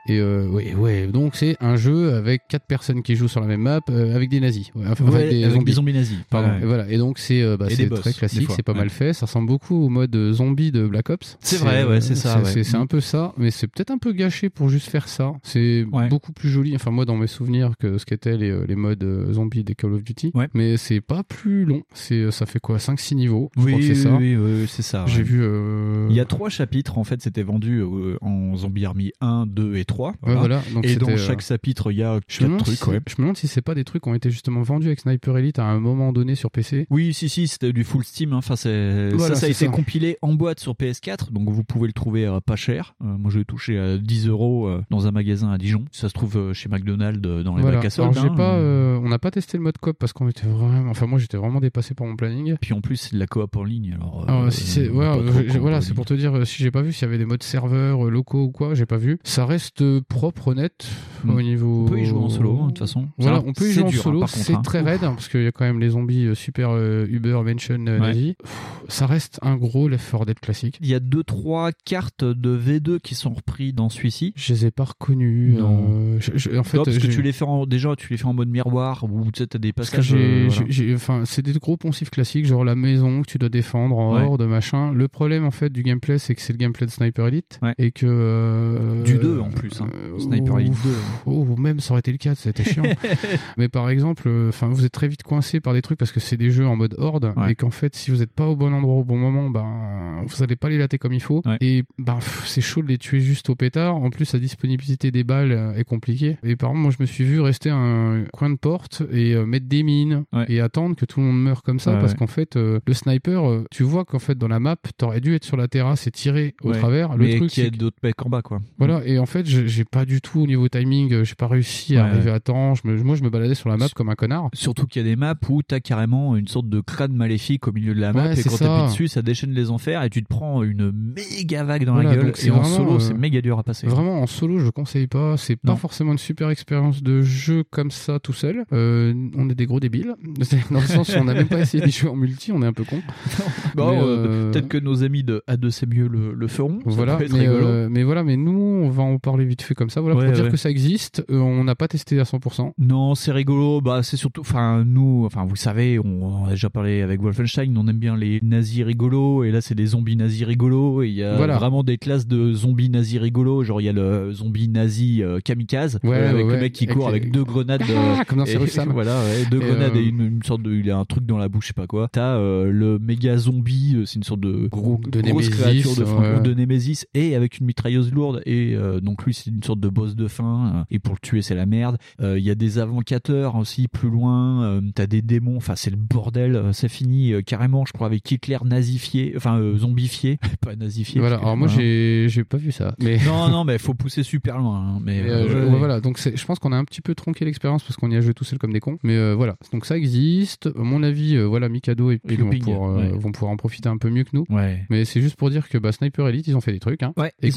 Et 0.07 0.17
euh, 0.19 0.47
ouais, 0.47 0.73
ouais, 0.73 1.07
donc 1.07 1.35
c'est 1.35 1.55
un 1.59 1.75
jeu 1.75 2.13
avec 2.13 2.47
quatre 2.47 2.65
personnes 2.65 3.03
qui 3.03 3.15
jouent 3.15 3.27
sur 3.27 3.41
la 3.41 3.47
même 3.47 3.61
map 3.61 3.81
euh, 3.89 4.15
avec 4.15 4.29
des 4.29 4.39
nazis, 4.39 4.71
Ouais, 4.75 4.85
enfin, 4.89 5.05
avec 5.07 5.29
des 5.29 5.43
avec 5.43 5.53
zombies. 5.55 5.65
des 5.65 5.71
zombies 5.73 5.93
nazis 5.93 6.17
Pardon. 6.29 6.51
Et 6.61 6.65
voilà. 6.65 6.89
Et 6.89 6.97
donc 6.97 7.19
c'est 7.19 7.41
euh, 7.41 7.57
bah, 7.57 7.67
c'est 7.69 7.89
très 7.89 8.13
classique, 8.13 8.49
c'est 8.55 8.63
pas 8.63 8.73
mal 8.73 8.89
fait. 8.89 9.13
Ça 9.13 9.25
ressemble 9.25 9.47
beaucoup 9.47 9.75
au 9.75 9.89
mode 9.89 10.15
euh, 10.15 10.31
zombie 10.33 10.71
de 10.71 10.87
Black 10.87 11.09
Ops. 11.09 11.37
C'est 11.41 11.57
vrai, 11.57 11.83
ouais, 11.83 12.01
c'est 12.01 12.15
ça, 12.15 12.41
ouais. 12.41 12.63
C'est 12.63 12.75
un 12.77 12.85
peu 12.87 13.01
ça, 13.01 13.33
mais 13.37 13.51
c'est 13.51 13.67
peut-être 13.67 13.91
un 13.91 13.97
peu 13.97 14.11
gâché 14.13 14.49
pour 14.49 14.69
juste 14.69 14.89
faire 14.89 15.07
ça. 15.07 15.33
C'est 15.43 15.85
beaucoup 16.09 16.31
plus 16.31 16.49
joli. 16.49 16.75
Enfin 16.75 16.91
moi 16.91 17.05
dans 17.05 17.17
mes 17.17 17.27
souvenirs 17.27 17.73
que 17.79 17.97
ce 17.97 18.05
qu'étaient 18.05 18.37
les, 18.37 18.49
euh, 18.49 18.65
les 18.67 18.75
modes 18.75 19.03
euh, 19.03 19.33
zombies 19.33 19.63
des 19.63 19.75
Call 19.75 19.93
of 19.93 20.03
Duty. 20.03 20.31
Ouais. 20.33 20.47
Mais 20.53 20.77
c'est 20.77 21.01
pas 21.01 21.23
plus 21.23 21.65
long. 21.65 21.83
C'est 21.93 22.31
ça 22.31 22.45
fait 22.45 22.59
quoi 22.59 22.77
5-6 22.77 23.15
niveaux? 23.15 23.51
Je 23.57 23.61
oui, 23.63 23.71
crois 23.71 23.79
que 23.81 23.85
c'est 23.87 23.93
oui, 23.93 24.03
ça. 24.03 24.17
oui, 24.17 24.35
oui, 24.35 24.65
c'est 24.67 24.81
ça 24.81 25.05
J'ai 25.07 25.23
vu. 25.23 25.39
euh, 25.41 26.07
il 26.09 26.15
y 26.15 26.19
a 26.19 26.25
trois 26.25 26.49
chapitres 26.49 26.97
en 26.97 27.03
fait 27.03 27.21
c'était 27.21 27.43
vendu 27.43 27.79
euh, 27.81 28.17
en 28.21 28.55
Zombie 28.55 28.85
Army 28.85 29.11
1, 29.21 29.45
2 29.47 29.75
et 29.77 29.85
3 29.89 30.09
ouais, 30.09 30.15
voilà. 30.23 30.39
voilà. 30.39 30.61
Donc 30.73 30.85
et 30.85 30.95
dans 30.95 31.07
c'était, 31.07 31.19
euh, 31.21 31.25
chaque 31.27 31.41
chapitre 31.41 31.91
il 31.91 31.97
y 31.97 32.03
a 32.03 32.19
Je 32.27 32.39
quatre 32.39 32.65
si 32.65 32.77
trucs 32.77 32.87
ouais. 32.93 32.99
je 33.07 33.15
me 33.15 33.23
demande 33.23 33.37
si 33.37 33.47
c'est 33.47 33.61
pas 33.61 33.75
des 33.75 33.83
trucs 33.83 34.03
qui 34.03 34.09
ont 34.09 34.13
été 34.15 34.29
justement 34.31 34.61
vendus 34.61 34.87
avec 34.87 34.99
Sniper 35.01 35.37
Elite 35.37 35.59
à 35.59 35.65
un 35.65 35.79
moment 35.79 36.13
donné 36.13 36.35
sur 36.35 36.51
PC. 36.51 36.87
Oui, 36.89 37.13
si, 37.13 37.27
si, 37.29 37.47
c'était 37.47 37.73
du 37.73 37.83
full 37.83 38.03
Steam. 38.03 38.33
hein. 38.33 38.37
Enfin, 38.37 38.55
c'est 38.55 39.09
Voilà, 39.13 39.35
ça, 39.35 39.41
ça 39.41 39.45
a 39.47 39.49
été 39.49 39.65
ça. 39.65 39.71
compilé 39.71 40.17
en 40.21 40.33
boîte 40.33 40.59
sur 40.59 40.73
PS4, 40.73 41.31
donc 41.31 41.49
vous 41.49 41.63
pouvez 41.63 41.87
le 41.87 41.93
trouver 41.93 42.25
euh, 42.25 42.39
pas 42.39 42.55
cher. 42.55 42.95
Euh, 43.03 43.05
moi, 43.17 43.29
je 43.31 43.39
l'ai 43.39 43.45
touché 43.45 43.77
à 43.77 43.97
10 43.97 44.27
euros 44.27 44.67
euh, 44.67 44.81
dans 44.89 45.07
un 45.07 45.11
magasin 45.11 45.51
à 45.51 45.57
Dijon. 45.57 45.85
Ça 45.91 46.07
se 46.07 46.13
trouve 46.13 46.37
euh, 46.37 46.53
chez 46.53 46.69
McDonald's 46.69 47.21
euh, 47.27 47.43
dans 47.43 47.55
les 47.57 47.63
bacs 47.63 47.83
à 47.85 47.89
soldes. 47.89 48.17
hein. 48.17 48.33
pas, 48.35 48.55
euh, 48.55 48.99
on 49.03 49.09
n'a 49.09 49.19
pas 49.19 49.31
testé 49.31 49.57
le 49.57 49.63
mode 49.63 49.77
coop 49.79 49.97
parce 49.99 50.13
qu'on 50.13 50.27
était 50.29 50.47
vraiment, 50.47 50.91
enfin 50.91 51.05
moi 51.07 51.19
j'étais 51.19 51.37
vraiment 51.37 51.59
dépassé 51.59 51.93
par 51.93 52.07
mon 52.07 52.15
planning. 52.15 52.55
Puis 52.61 52.73
en 52.73 52.81
plus, 52.81 52.95
c'est 52.97 53.13
de 53.15 53.19
la 53.19 53.27
coop 53.27 53.55
en 53.55 53.63
ligne. 53.63 53.93
Alors, 53.95 54.25
Alors, 54.27 54.43
euh, 54.43 54.49
si 54.51 54.63
c'est, 54.65 54.87
voilà, 54.87 55.81
c'est 55.81 55.93
pour 55.93 56.05
te 56.05 56.13
dire 56.13 56.35
euh, 56.35 56.45
si 56.45 56.61
j'ai 56.61 56.71
pas 56.71 56.81
vu 56.81 56.93
s'il 56.93 57.03
y 57.03 57.09
avait 57.09 57.17
des 57.17 57.25
modes 57.25 57.43
serveurs 57.43 58.05
euh, 58.05 58.09
locaux 58.09 58.43
ou 58.43 58.51
quoi, 58.51 58.75
j'ai 58.75 58.85
pas 58.85 58.97
vu. 58.97 59.19
Ça 59.23 59.45
reste 59.45 59.78
reste 59.79 60.03
propre, 60.07 60.49
honnête 60.49 60.87
Mm. 61.23 61.29
au 61.31 61.41
niveau. 61.41 61.83
On 61.85 61.89
peut 61.89 61.99
y 61.99 62.05
jouer 62.05 62.19
en 62.19 62.29
solo, 62.29 62.57
hein, 62.61 62.63
de 62.63 62.67
toute 62.69 62.79
façon. 62.79 63.09
Voilà, 63.17 63.41
on 63.45 63.51
peut 63.51 63.67
y 63.67 63.73
jouer 63.73 63.83
en 63.83 63.87
hein, 63.87 63.91
solo. 63.91 64.23
c'est 64.27 64.53
hein. 64.53 64.61
très 64.63 64.79
raide 64.79 65.03
hein, 65.03 65.11
parce 65.15 65.27
qu'il 65.27 65.43
y 65.43 65.47
a 65.47 65.51
quand 65.51 65.65
même 65.65 65.79
les 65.79 65.89
zombies 65.89 66.27
euh, 66.27 66.33
super 66.35 66.69
euh, 66.71 67.05
Uber 67.09 67.41
Mention 67.45 67.85
euh, 67.87 67.99
Ouais. 67.99 68.35
Pff, 68.41 68.81
Ça 68.87 69.05
reste 69.05 69.37
un 69.41 69.57
gros 69.57 69.89
Left 69.89 70.09
4 70.09 70.25
Dead 70.25 70.39
classique. 70.39 70.77
Il 70.81 70.87
y 70.87 70.95
a 70.95 71.01
deux 71.01 71.23
trois 71.25 71.71
cartes 71.85 72.23
de 72.23 72.57
V2 72.57 72.99
qui 73.01 73.15
sont 73.15 73.31
repris 73.33 73.73
dans 73.73 73.89
celui-ci. 73.89 74.31
Je 74.37 74.53
les 74.53 74.65
ai 74.67 74.71
pas 74.71 74.85
reconnus. 74.85 75.57
Non. 75.59 75.87
euh, 75.89 76.17
je- 76.21 76.31
je- 76.35 76.57
en 76.57 76.63
fait, 76.63 76.77
Non, 76.77 76.83
parce 76.85 76.97
que 76.99 77.07
tu 77.07 77.21
les 77.21 77.33
fais 77.33 77.43
en, 77.45 77.65
déjà 77.65 77.93
tu 77.97 78.07
les 78.11 78.17
fais 78.17 78.25
en 78.25 78.33
mode 78.33 78.47
miroir 78.49 79.03
ou 79.03 79.29
tu 79.31 79.39
sais 79.39 79.47
t'as 79.47 79.59
des 79.59 79.73
passages. 79.73 80.13
euh, 80.15 80.47
enfin, 80.95 81.23
c'est 81.25 81.41
des 81.41 81.51
gros 81.53 81.75
poncifs 81.75 82.09
classiques, 82.11 82.45
genre 82.45 82.63
la 82.63 82.75
maison 82.75 83.23
que 83.23 83.27
tu 83.27 83.37
dois 83.37 83.49
défendre 83.49 83.97
en 83.97 84.15
Ouais. 84.15 84.23
horde, 84.23 84.43
machin. 84.43 84.93
Le 84.93 85.07
problème, 85.09 85.43
en 85.45 85.51
fait, 85.51 85.69
du 85.69 85.83
gameplay, 85.83 86.17
c'est 86.17 86.33
que 86.33 86.41
c'est 86.41 86.53
le 86.53 86.57
gameplay 86.57 86.85
de 86.85 86.91
Sniper 86.91 87.27
Elite. 87.27 87.59
Ouais. 87.61 87.73
Et 87.77 87.91
que. 87.91 89.03
Du 89.03 89.15
2 89.17 89.39
en 89.39 89.49
plus, 89.49 89.68
hein. 89.81 89.87
Sniper 90.19 90.59
Elite 90.59 90.73
2. 90.83 90.89
Oh, 91.25 91.45
ou 91.49 91.55
même 91.55 91.79
ça 91.79 91.91
aurait 91.91 91.99
été 91.99 92.11
le 92.11 92.17
4, 92.17 92.37
c'était 92.37 92.63
chiant. 92.63 92.83
Mais 93.57 93.69
par 93.69 93.89
exemple, 93.89 94.23
euh, 94.27 94.49
enfin, 94.49 94.67
vous 94.67 94.85
êtes 94.85 94.91
très 94.91 95.07
vite 95.07 95.23
coincé 95.23 95.59
par 95.59 95.73
des 95.73 95.81
trucs 95.81 95.97
parce 95.99 96.11
que 96.11 96.19
c'est 96.19 96.37
des 96.37 96.51
jeux 96.51 96.67
en 96.67 96.75
mode 96.75 96.95
horde 96.97 97.33
Ouais. 97.37 97.51
et 97.51 97.55
qu'en 97.55 97.69
fait, 97.71 97.95
si 97.95 98.11
vous 98.11 98.17
n'êtes 98.17 98.33
pas 98.33 98.47
au 98.47 98.55
bon 98.55 98.73
endroit 98.73 98.95
au 98.95 99.03
bon 99.03 99.17
moment, 99.17 99.49
ben, 99.49 100.23
vous 100.25 100.43
allez 100.43 100.55
pas 100.55 100.69
les 100.69 100.77
latter 100.77 100.97
comme 100.97 101.13
il 101.13 101.21
faut. 101.21 101.41
Ouais. 101.45 101.57
Et 101.61 101.83
ben, 101.97 102.17
c'est 102.45 102.61
chaud 102.61 102.81
de 102.81 102.87
les 102.87 102.97
tuer 102.97 103.19
juste 103.19 103.49
au 103.49 103.55
pétard. 103.55 103.95
En 103.95 104.09
plus, 104.09 104.33
la 104.33 104.39
disponibilité 104.39 105.11
des 105.11 105.23
balles 105.23 105.51
euh, 105.51 105.73
est 105.73 105.83
compliquée. 105.83 106.37
Et 106.43 106.55
par 106.55 106.69
exemple, 106.71 106.81
moi, 106.83 106.91
je 106.97 107.01
me 107.01 107.05
suis 107.05 107.23
vu 107.23 107.39
rester 107.41 107.69
à 107.69 107.75
un 107.75 108.23
coin 108.33 108.49
de 108.49 108.55
porte 108.55 109.03
et 109.11 109.33
euh, 109.33 109.45
mettre 109.45 109.67
des 109.67 109.83
mines 109.83 110.23
Ouais. 110.33 110.45
et 110.49 110.59
attendre 110.59 110.95
que 110.95 111.05
tout 111.05 111.19
le 111.19 111.25
monde 111.27 111.41
meure 111.41 111.63
comme 111.63 111.79
ça 111.79 111.95
parce 111.97 112.13
qu'en 112.13 112.27
fait, 112.27 112.55
euh, 112.55 112.79
le 112.85 112.93
sniper, 112.93 113.49
euh, 113.49 113.65
tu 113.71 113.83
vois 113.83 114.05
qu'en 114.05 114.19
fait, 114.19 114.37
dans 114.37 114.47
la 114.47 114.59
map, 114.59 114.75
t'aurais 114.97 115.21
dû 115.21 115.33
être 115.35 115.43
sur 115.43 115.57
la 115.57 115.67
terrasse 115.67 116.07
et 116.07 116.11
tirer 116.11 116.55
au 116.63 116.71
travers. 116.71 117.15
Le 117.15 117.25
Mais 117.25 117.35
truc, 117.37 117.49
qu'il 117.49 117.63
y 117.63 117.67
c'est 117.67 117.73
ait 117.73 117.77
d'autres 117.77 117.97
mecs 118.03 118.23
en 118.25 118.29
bas 118.29 118.41
quoi. 118.41 118.61
voilà, 118.77 119.01
et 119.05 119.17
en 119.19 119.25
fait, 119.25 119.45
j'ai 119.45 119.58
j'ai 119.67 119.85
pas 119.85 120.05
du 120.05 120.21
tout 120.21 120.41
au 120.41 120.47
niveau 120.47 120.67
timing, 120.69 121.13
euh, 121.13 121.23
j'ai 121.23 121.35
pas 121.35 121.47
réussi 121.47 121.95
à 121.97 122.03
Ouais, 122.03 122.09
arriver 122.11 122.31
à 122.31 122.39
temps. 122.39 122.75
Je 122.75 122.81
me- 122.85 123.01
moi, 123.03 123.15
je 123.15 123.23
me 123.23 123.29
baladais 123.29 123.55
sur 123.55 123.69
la 123.69 123.77
map 123.77 123.87
comme 123.95 124.09
un 124.09 124.15
connard. 124.15 124.49
Surtout 124.53 124.85
qu'il 124.87 125.01
y 125.01 125.05
a 125.05 125.07
des 125.09 125.15
maps 125.15 125.35
où 125.49 125.61
t'as 125.61 125.79
carrément 125.79 126.35
une 126.35 126.47
sorte 126.47 126.69
de 126.69 126.79
crâne 126.81 127.13
maléfique 127.13 127.67
au 127.67 127.71
milieu 127.71 127.93
de 127.93 127.99
la 127.99 128.13
map 128.13 128.27
Ouais, 128.27 128.39
et 128.39 128.43
quand 128.43 128.57
t'appuies 128.57 128.87
dessus 128.87 129.07
ça 129.07 129.21
déchaîne 129.21 129.51
les 129.51 129.69
enfers 129.71 130.03
et 130.03 130.09
tu 130.09 130.21
te 130.23 130.27
prends 130.27 130.63
une 130.63 130.91
méga 130.91 131.63
vague 131.63 131.85
dans 131.85 131.93
Voilà, 131.93 132.09
la 132.11 132.15
gueule 132.17 132.33
et 132.43 132.51
en 132.51 132.59
vraiment, 132.59 132.75
solo 132.75 132.91
euh, 132.95 132.99
c'est 132.99 133.13
méga 133.13 133.41
dur 133.41 133.57
à 133.59 133.63
passer. 133.63 133.87
Vraiment, 133.87 134.21
en 134.21 134.27
solo, 134.27 134.59
je 134.59 134.69
conseille 134.69 135.07
pas. 135.07 135.37
C'est 135.37 135.55
pas 135.55 135.75
forcément 135.75 136.11
une 136.11 136.17
super 136.17 136.49
expérience 136.49 137.01
de 137.03 137.21
jeu 137.21 137.63
comme 137.69 137.91
ça 137.91 138.19
tout 138.19 138.33
seul. 138.33 138.65
Euh, 138.73 139.13
on 139.37 139.49
est 139.49 139.55
des 139.55 139.65
gros 139.65 139.79
débiles. 139.79 140.13
Dans 140.71 140.79
le 140.79 140.85
sens 140.85 141.09
où 141.09 141.19
on 141.19 141.23
n'a 141.25 141.33
même 141.33 141.47
pas 141.47 141.59
essayé 141.59 141.83
d'y 141.83 141.91
jouer 141.91 142.09
en 142.09 142.15
multi, 142.15 142.51
on 142.51 142.61
est 142.61 142.65
un 142.67 142.73
peu 142.73 142.83
con. 142.83 143.01
Bon, 143.75 144.01
euh, 144.01 144.05
euh, 144.05 144.51
peut-être 144.51 144.67
que 144.67 144.77
nos 144.77 145.03
amis 145.03 145.23
de 145.23 145.43
A2 145.47 145.69
c'est 145.69 145.87
mieux 145.87 146.07
le, 146.07 146.33
le 146.33 146.47
feront. 146.47 146.79
Voilà, 146.85 147.17
euh, 147.21 147.87
mais 147.89 148.03
voilà, 148.03 148.23
mais 148.23 148.35
nous, 148.37 148.51
on 148.83 148.89
va 148.89 149.03
en 149.03 149.17
parler 149.19 149.45
vite 149.49 149.61
fait 149.61 149.75
comme 149.75 149.89
ça. 149.89 149.99
Voilà, 150.01 150.15
Ouais, 150.17 150.25
pour 150.25 150.33
dire 150.33 150.49
que 150.49 150.57
ça 150.57 150.69
existe. 150.69 151.25
Euh, 151.29 151.37
on 151.39 151.63
n'a 151.63 151.75
pas 151.75 151.87
testé 151.87 152.19
à 152.19 152.23
100%. 152.23 152.71
Non, 152.77 153.15
c'est 153.15 153.31
rigolo. 153.31 153.81
Bah, 153.81 154.01
c'est 154.03 154.15
surtout, 154.17 154.41
enfin, 154.41 154.83
nous, 154.85 155.23
enfin, 155.25 155.45
vous 155.45 155.55
savez, 155.55 155.99
on, 155.99 156.43
on 156.43 156.45
a 156.45 156.51
déjà 156.51 156.69
parlé 156.69 157.01
avec 157.01 157.21
Wolfenstein. 157.21 157.75
On 157.77 157.87
aime 157.87 157.97
bien 157.97 158.15
les 158.15 158.39
nazis 158.41 158.83
rigolos, 158.83 159.43
et 159.43 159.51
là, 159.51 159.61
c'est 159.61 159.75
des 159.75 159.87
zombies 159.87 160.15
nazis 160.15 160.43
rigolos. 160.45 161.03
Et 161.03 161.07
il 161.09 161.15
y 161.15 161.23
a 161.23 161.35
Voilà. 161.35 161.57
vraiment 161.57 161.83
des 161.83 161.97
classes 161.97 162.27
de 162.27 162.53
zombies 162.53 162.89
nazis 162.89 163.19
rigolos. 163.19 163.63
Genre, 163.63 163.81
il 163.81 163.85
y 163.85 163.89
a 163.89 163.93
le 163.93 164.31
zombie 164.31 164.69
nazi 164.69 165.21
euh, 165.23 165.39
kamikaze, 165.43 165.99
Ouais, 166.03 166.15
avec 166.17 166.45
le 166.47 166.57
mec 166.57 166.73
qui 166.73 166.87
court 166.87 167.07
avec 167.09 167.31
deux 167.31 167.43
grenades. 167.43 167.81
Ah, 167.89 168.19
euh, 168.21 168.23
comme 168.27 168.37
dans 168.39 168.45
et- 168.45 168.67
Sam. 168.67 168.89
Voilà, 168.91 169.21
deux 169.49 169.57
Et, 169.57 169.65
grenades 169.65 169.95
et 169.95 170.03
une, 170.03 170.21
une 170.21 170.43
sorte 170.43 170.61
de, 170.61 170.73
il 170.73 170.89
a 170.91 170.97
un 170.97 171.05
truc 171.05 171.25
dans 171.25 171.37
la 171.37 171.49
bouche, 171.49 171.63
je 171.63 171.67
sais 171.69 171.73
pas 171.73 171.87
quoi. 171.87 172.07
T'as 172.11 172.37
le 172.39 172.99
méga 172.99 173.35
zombie, 173.37 173.97
c'est 174.05 174.15
une 174.15 174.23
sorte 174.23 174.41
de 174.41 174.67
gros, 174.67 174.99
De 175.09 175.21
grosse 175.21 175.49
Némésis, 175.49 175.55
créature 175.55 175.95
de, 175.95 176.39
de 176.41 176.53
Némésis 176.53 177.07
et 177.13 177.35
avec 177.35 177.57
une 177.59 177.65
mitrailleuse 177.65 178.11
lourde. 178.13 178.41
Et 178.45 178.75
donc 179.01 179.23
lui, 179.25 179.33
c'est 179.43 179.51
une 179.51 179.63
sorte 179.63 179.79
de 179.79 179.89
boss 179.89 180.15
de 180.15 180.27
fin. 180.27 180.73
euh, 180.75 180.83
et 180.91 180.99
pour 180.99 181.13
le 181.15 181.19
tuer, 181.19 181.41
c'est 181.41 181.55
la 181.55 181.65
merde. 181.65 181.97
Euh, 182.21 182.37
Il 182.39 182.43
y 182.45 182.49
a 182.51 182.55
des 182.55 182.77
avancateurs 182.79 183.55
aussi 183.55 183.87
plus 183.87 184.09
loin. 184.09 184.63
euh, 184.63 184.81
T'as 184.95 185.07
des 185.07 185.21
démons. 185.21 185.57
Enfin, 185.57 185.75
c'est 185.75 185.89
le 185.89 185.97
bordel. 185.97 186.55
euh, 186.55 186.73
C'est 186.73 186.89
fini 186.89 187.31
euh, 187.33 187.41
carrément, 187.41 187.85
je 187.85 187.93
crois, 187.93 188.07
avec 188.07 188.29
Hitler 188.31 188.57
nazifié, 188.65 189.33
enfin 189.35 189.57
euh, 189.59 189.77
zombifié, 189.77 190.37
pas 190.61 190.75
nazifié. 190.75 191.19
Voilà. 191.19 191.37
Alors 191.37 191.57
moi, 191.57 191.67
j'ai, 191.67 192.27
j'ai 192.29 192.43
pas 192.43 192.57
vu 192.57 192.71
ça. 192.71 192.95
Mais 193.01 193.17
Non, 193.25 193.49
non, 193.49 193.63
mais 193.63 193.77
faut 193.77 193.93
pousser 193.93 194.23
super 194.23 194.57
loin. 194.57 194.77
hein, 194.95 194.99
mais 195.03 195.21
Mais, 195.23 195.29
euh, 195.29 195.49
je- 195.49 195.57
euh, 195.57 195.69
ouais, 195.69 195.77
voilà, 195.77 195.99
donc 196.01 196.17
je 196.19 196.45
pense 196.45 196.59
qu'on 196.59 196.71
a 196.71 196.77
un 196.77 196.85
petit 196.85 197.01
peu 197.01 197.15
tronqué 197.15 197.45
l'expérience 197.45 197.83
parce 197.83 197.95
qu'on 197.97 198.09
y 198.11 198.15
a 198.15 198.21
joué 198.21 198.33
tout 198.33 198.43
seul 198.43 198.59
comme 198.59 198.73
des 198.73 198.79
cons. 198.79 198.97
Mais 199.03 199.15
euh, 199.15 199.33
voilà, 199.35 199.55
donc 199.71 199.85
ça 199.85 199.97
existe. 199.97 200.67
À 200.67 200.81
mon 200.83 201.03
avis, 201.03 201.35
euh, 201.35 201.45
voilà, 201.45 201.69
Mikado 201.69 202.11
et 202.11 202.19
puis 202.19 202.37
vont, 202.37 202.49
pouvoir, 202.49 202.89
euh, 202.91 202.97
ouais. 203.11 203.17
vont 203.17 203.31
pouvoir 203.31 203.51
en 203.51 203.57
profiter 203.57 203.89
un 203.89 203.97
peu 203.97 204.09
mieux 204.09 204.23
que 204.23 204.31
nous. 204.33 204.45
Ouais. 204.49 204.85
Mais 204.89 205.05
c'est 205.05 205.21
juste 205.21 205.35
pour 205.35 205.49
dire 205.49 205.67
que 205.69 205.77
bah, 205.77 205.91
Sniper 205.91 206.27
Elite, 206.27 206.47
ils 206.47 206.55
ont 206.55 206.61
fait 206.61 206.71
des 206.71 206.79
trucs. 206.79 207.03
Hein, 207.03 207.13
Ouais, 207.17 207.31
et 207.41 207.51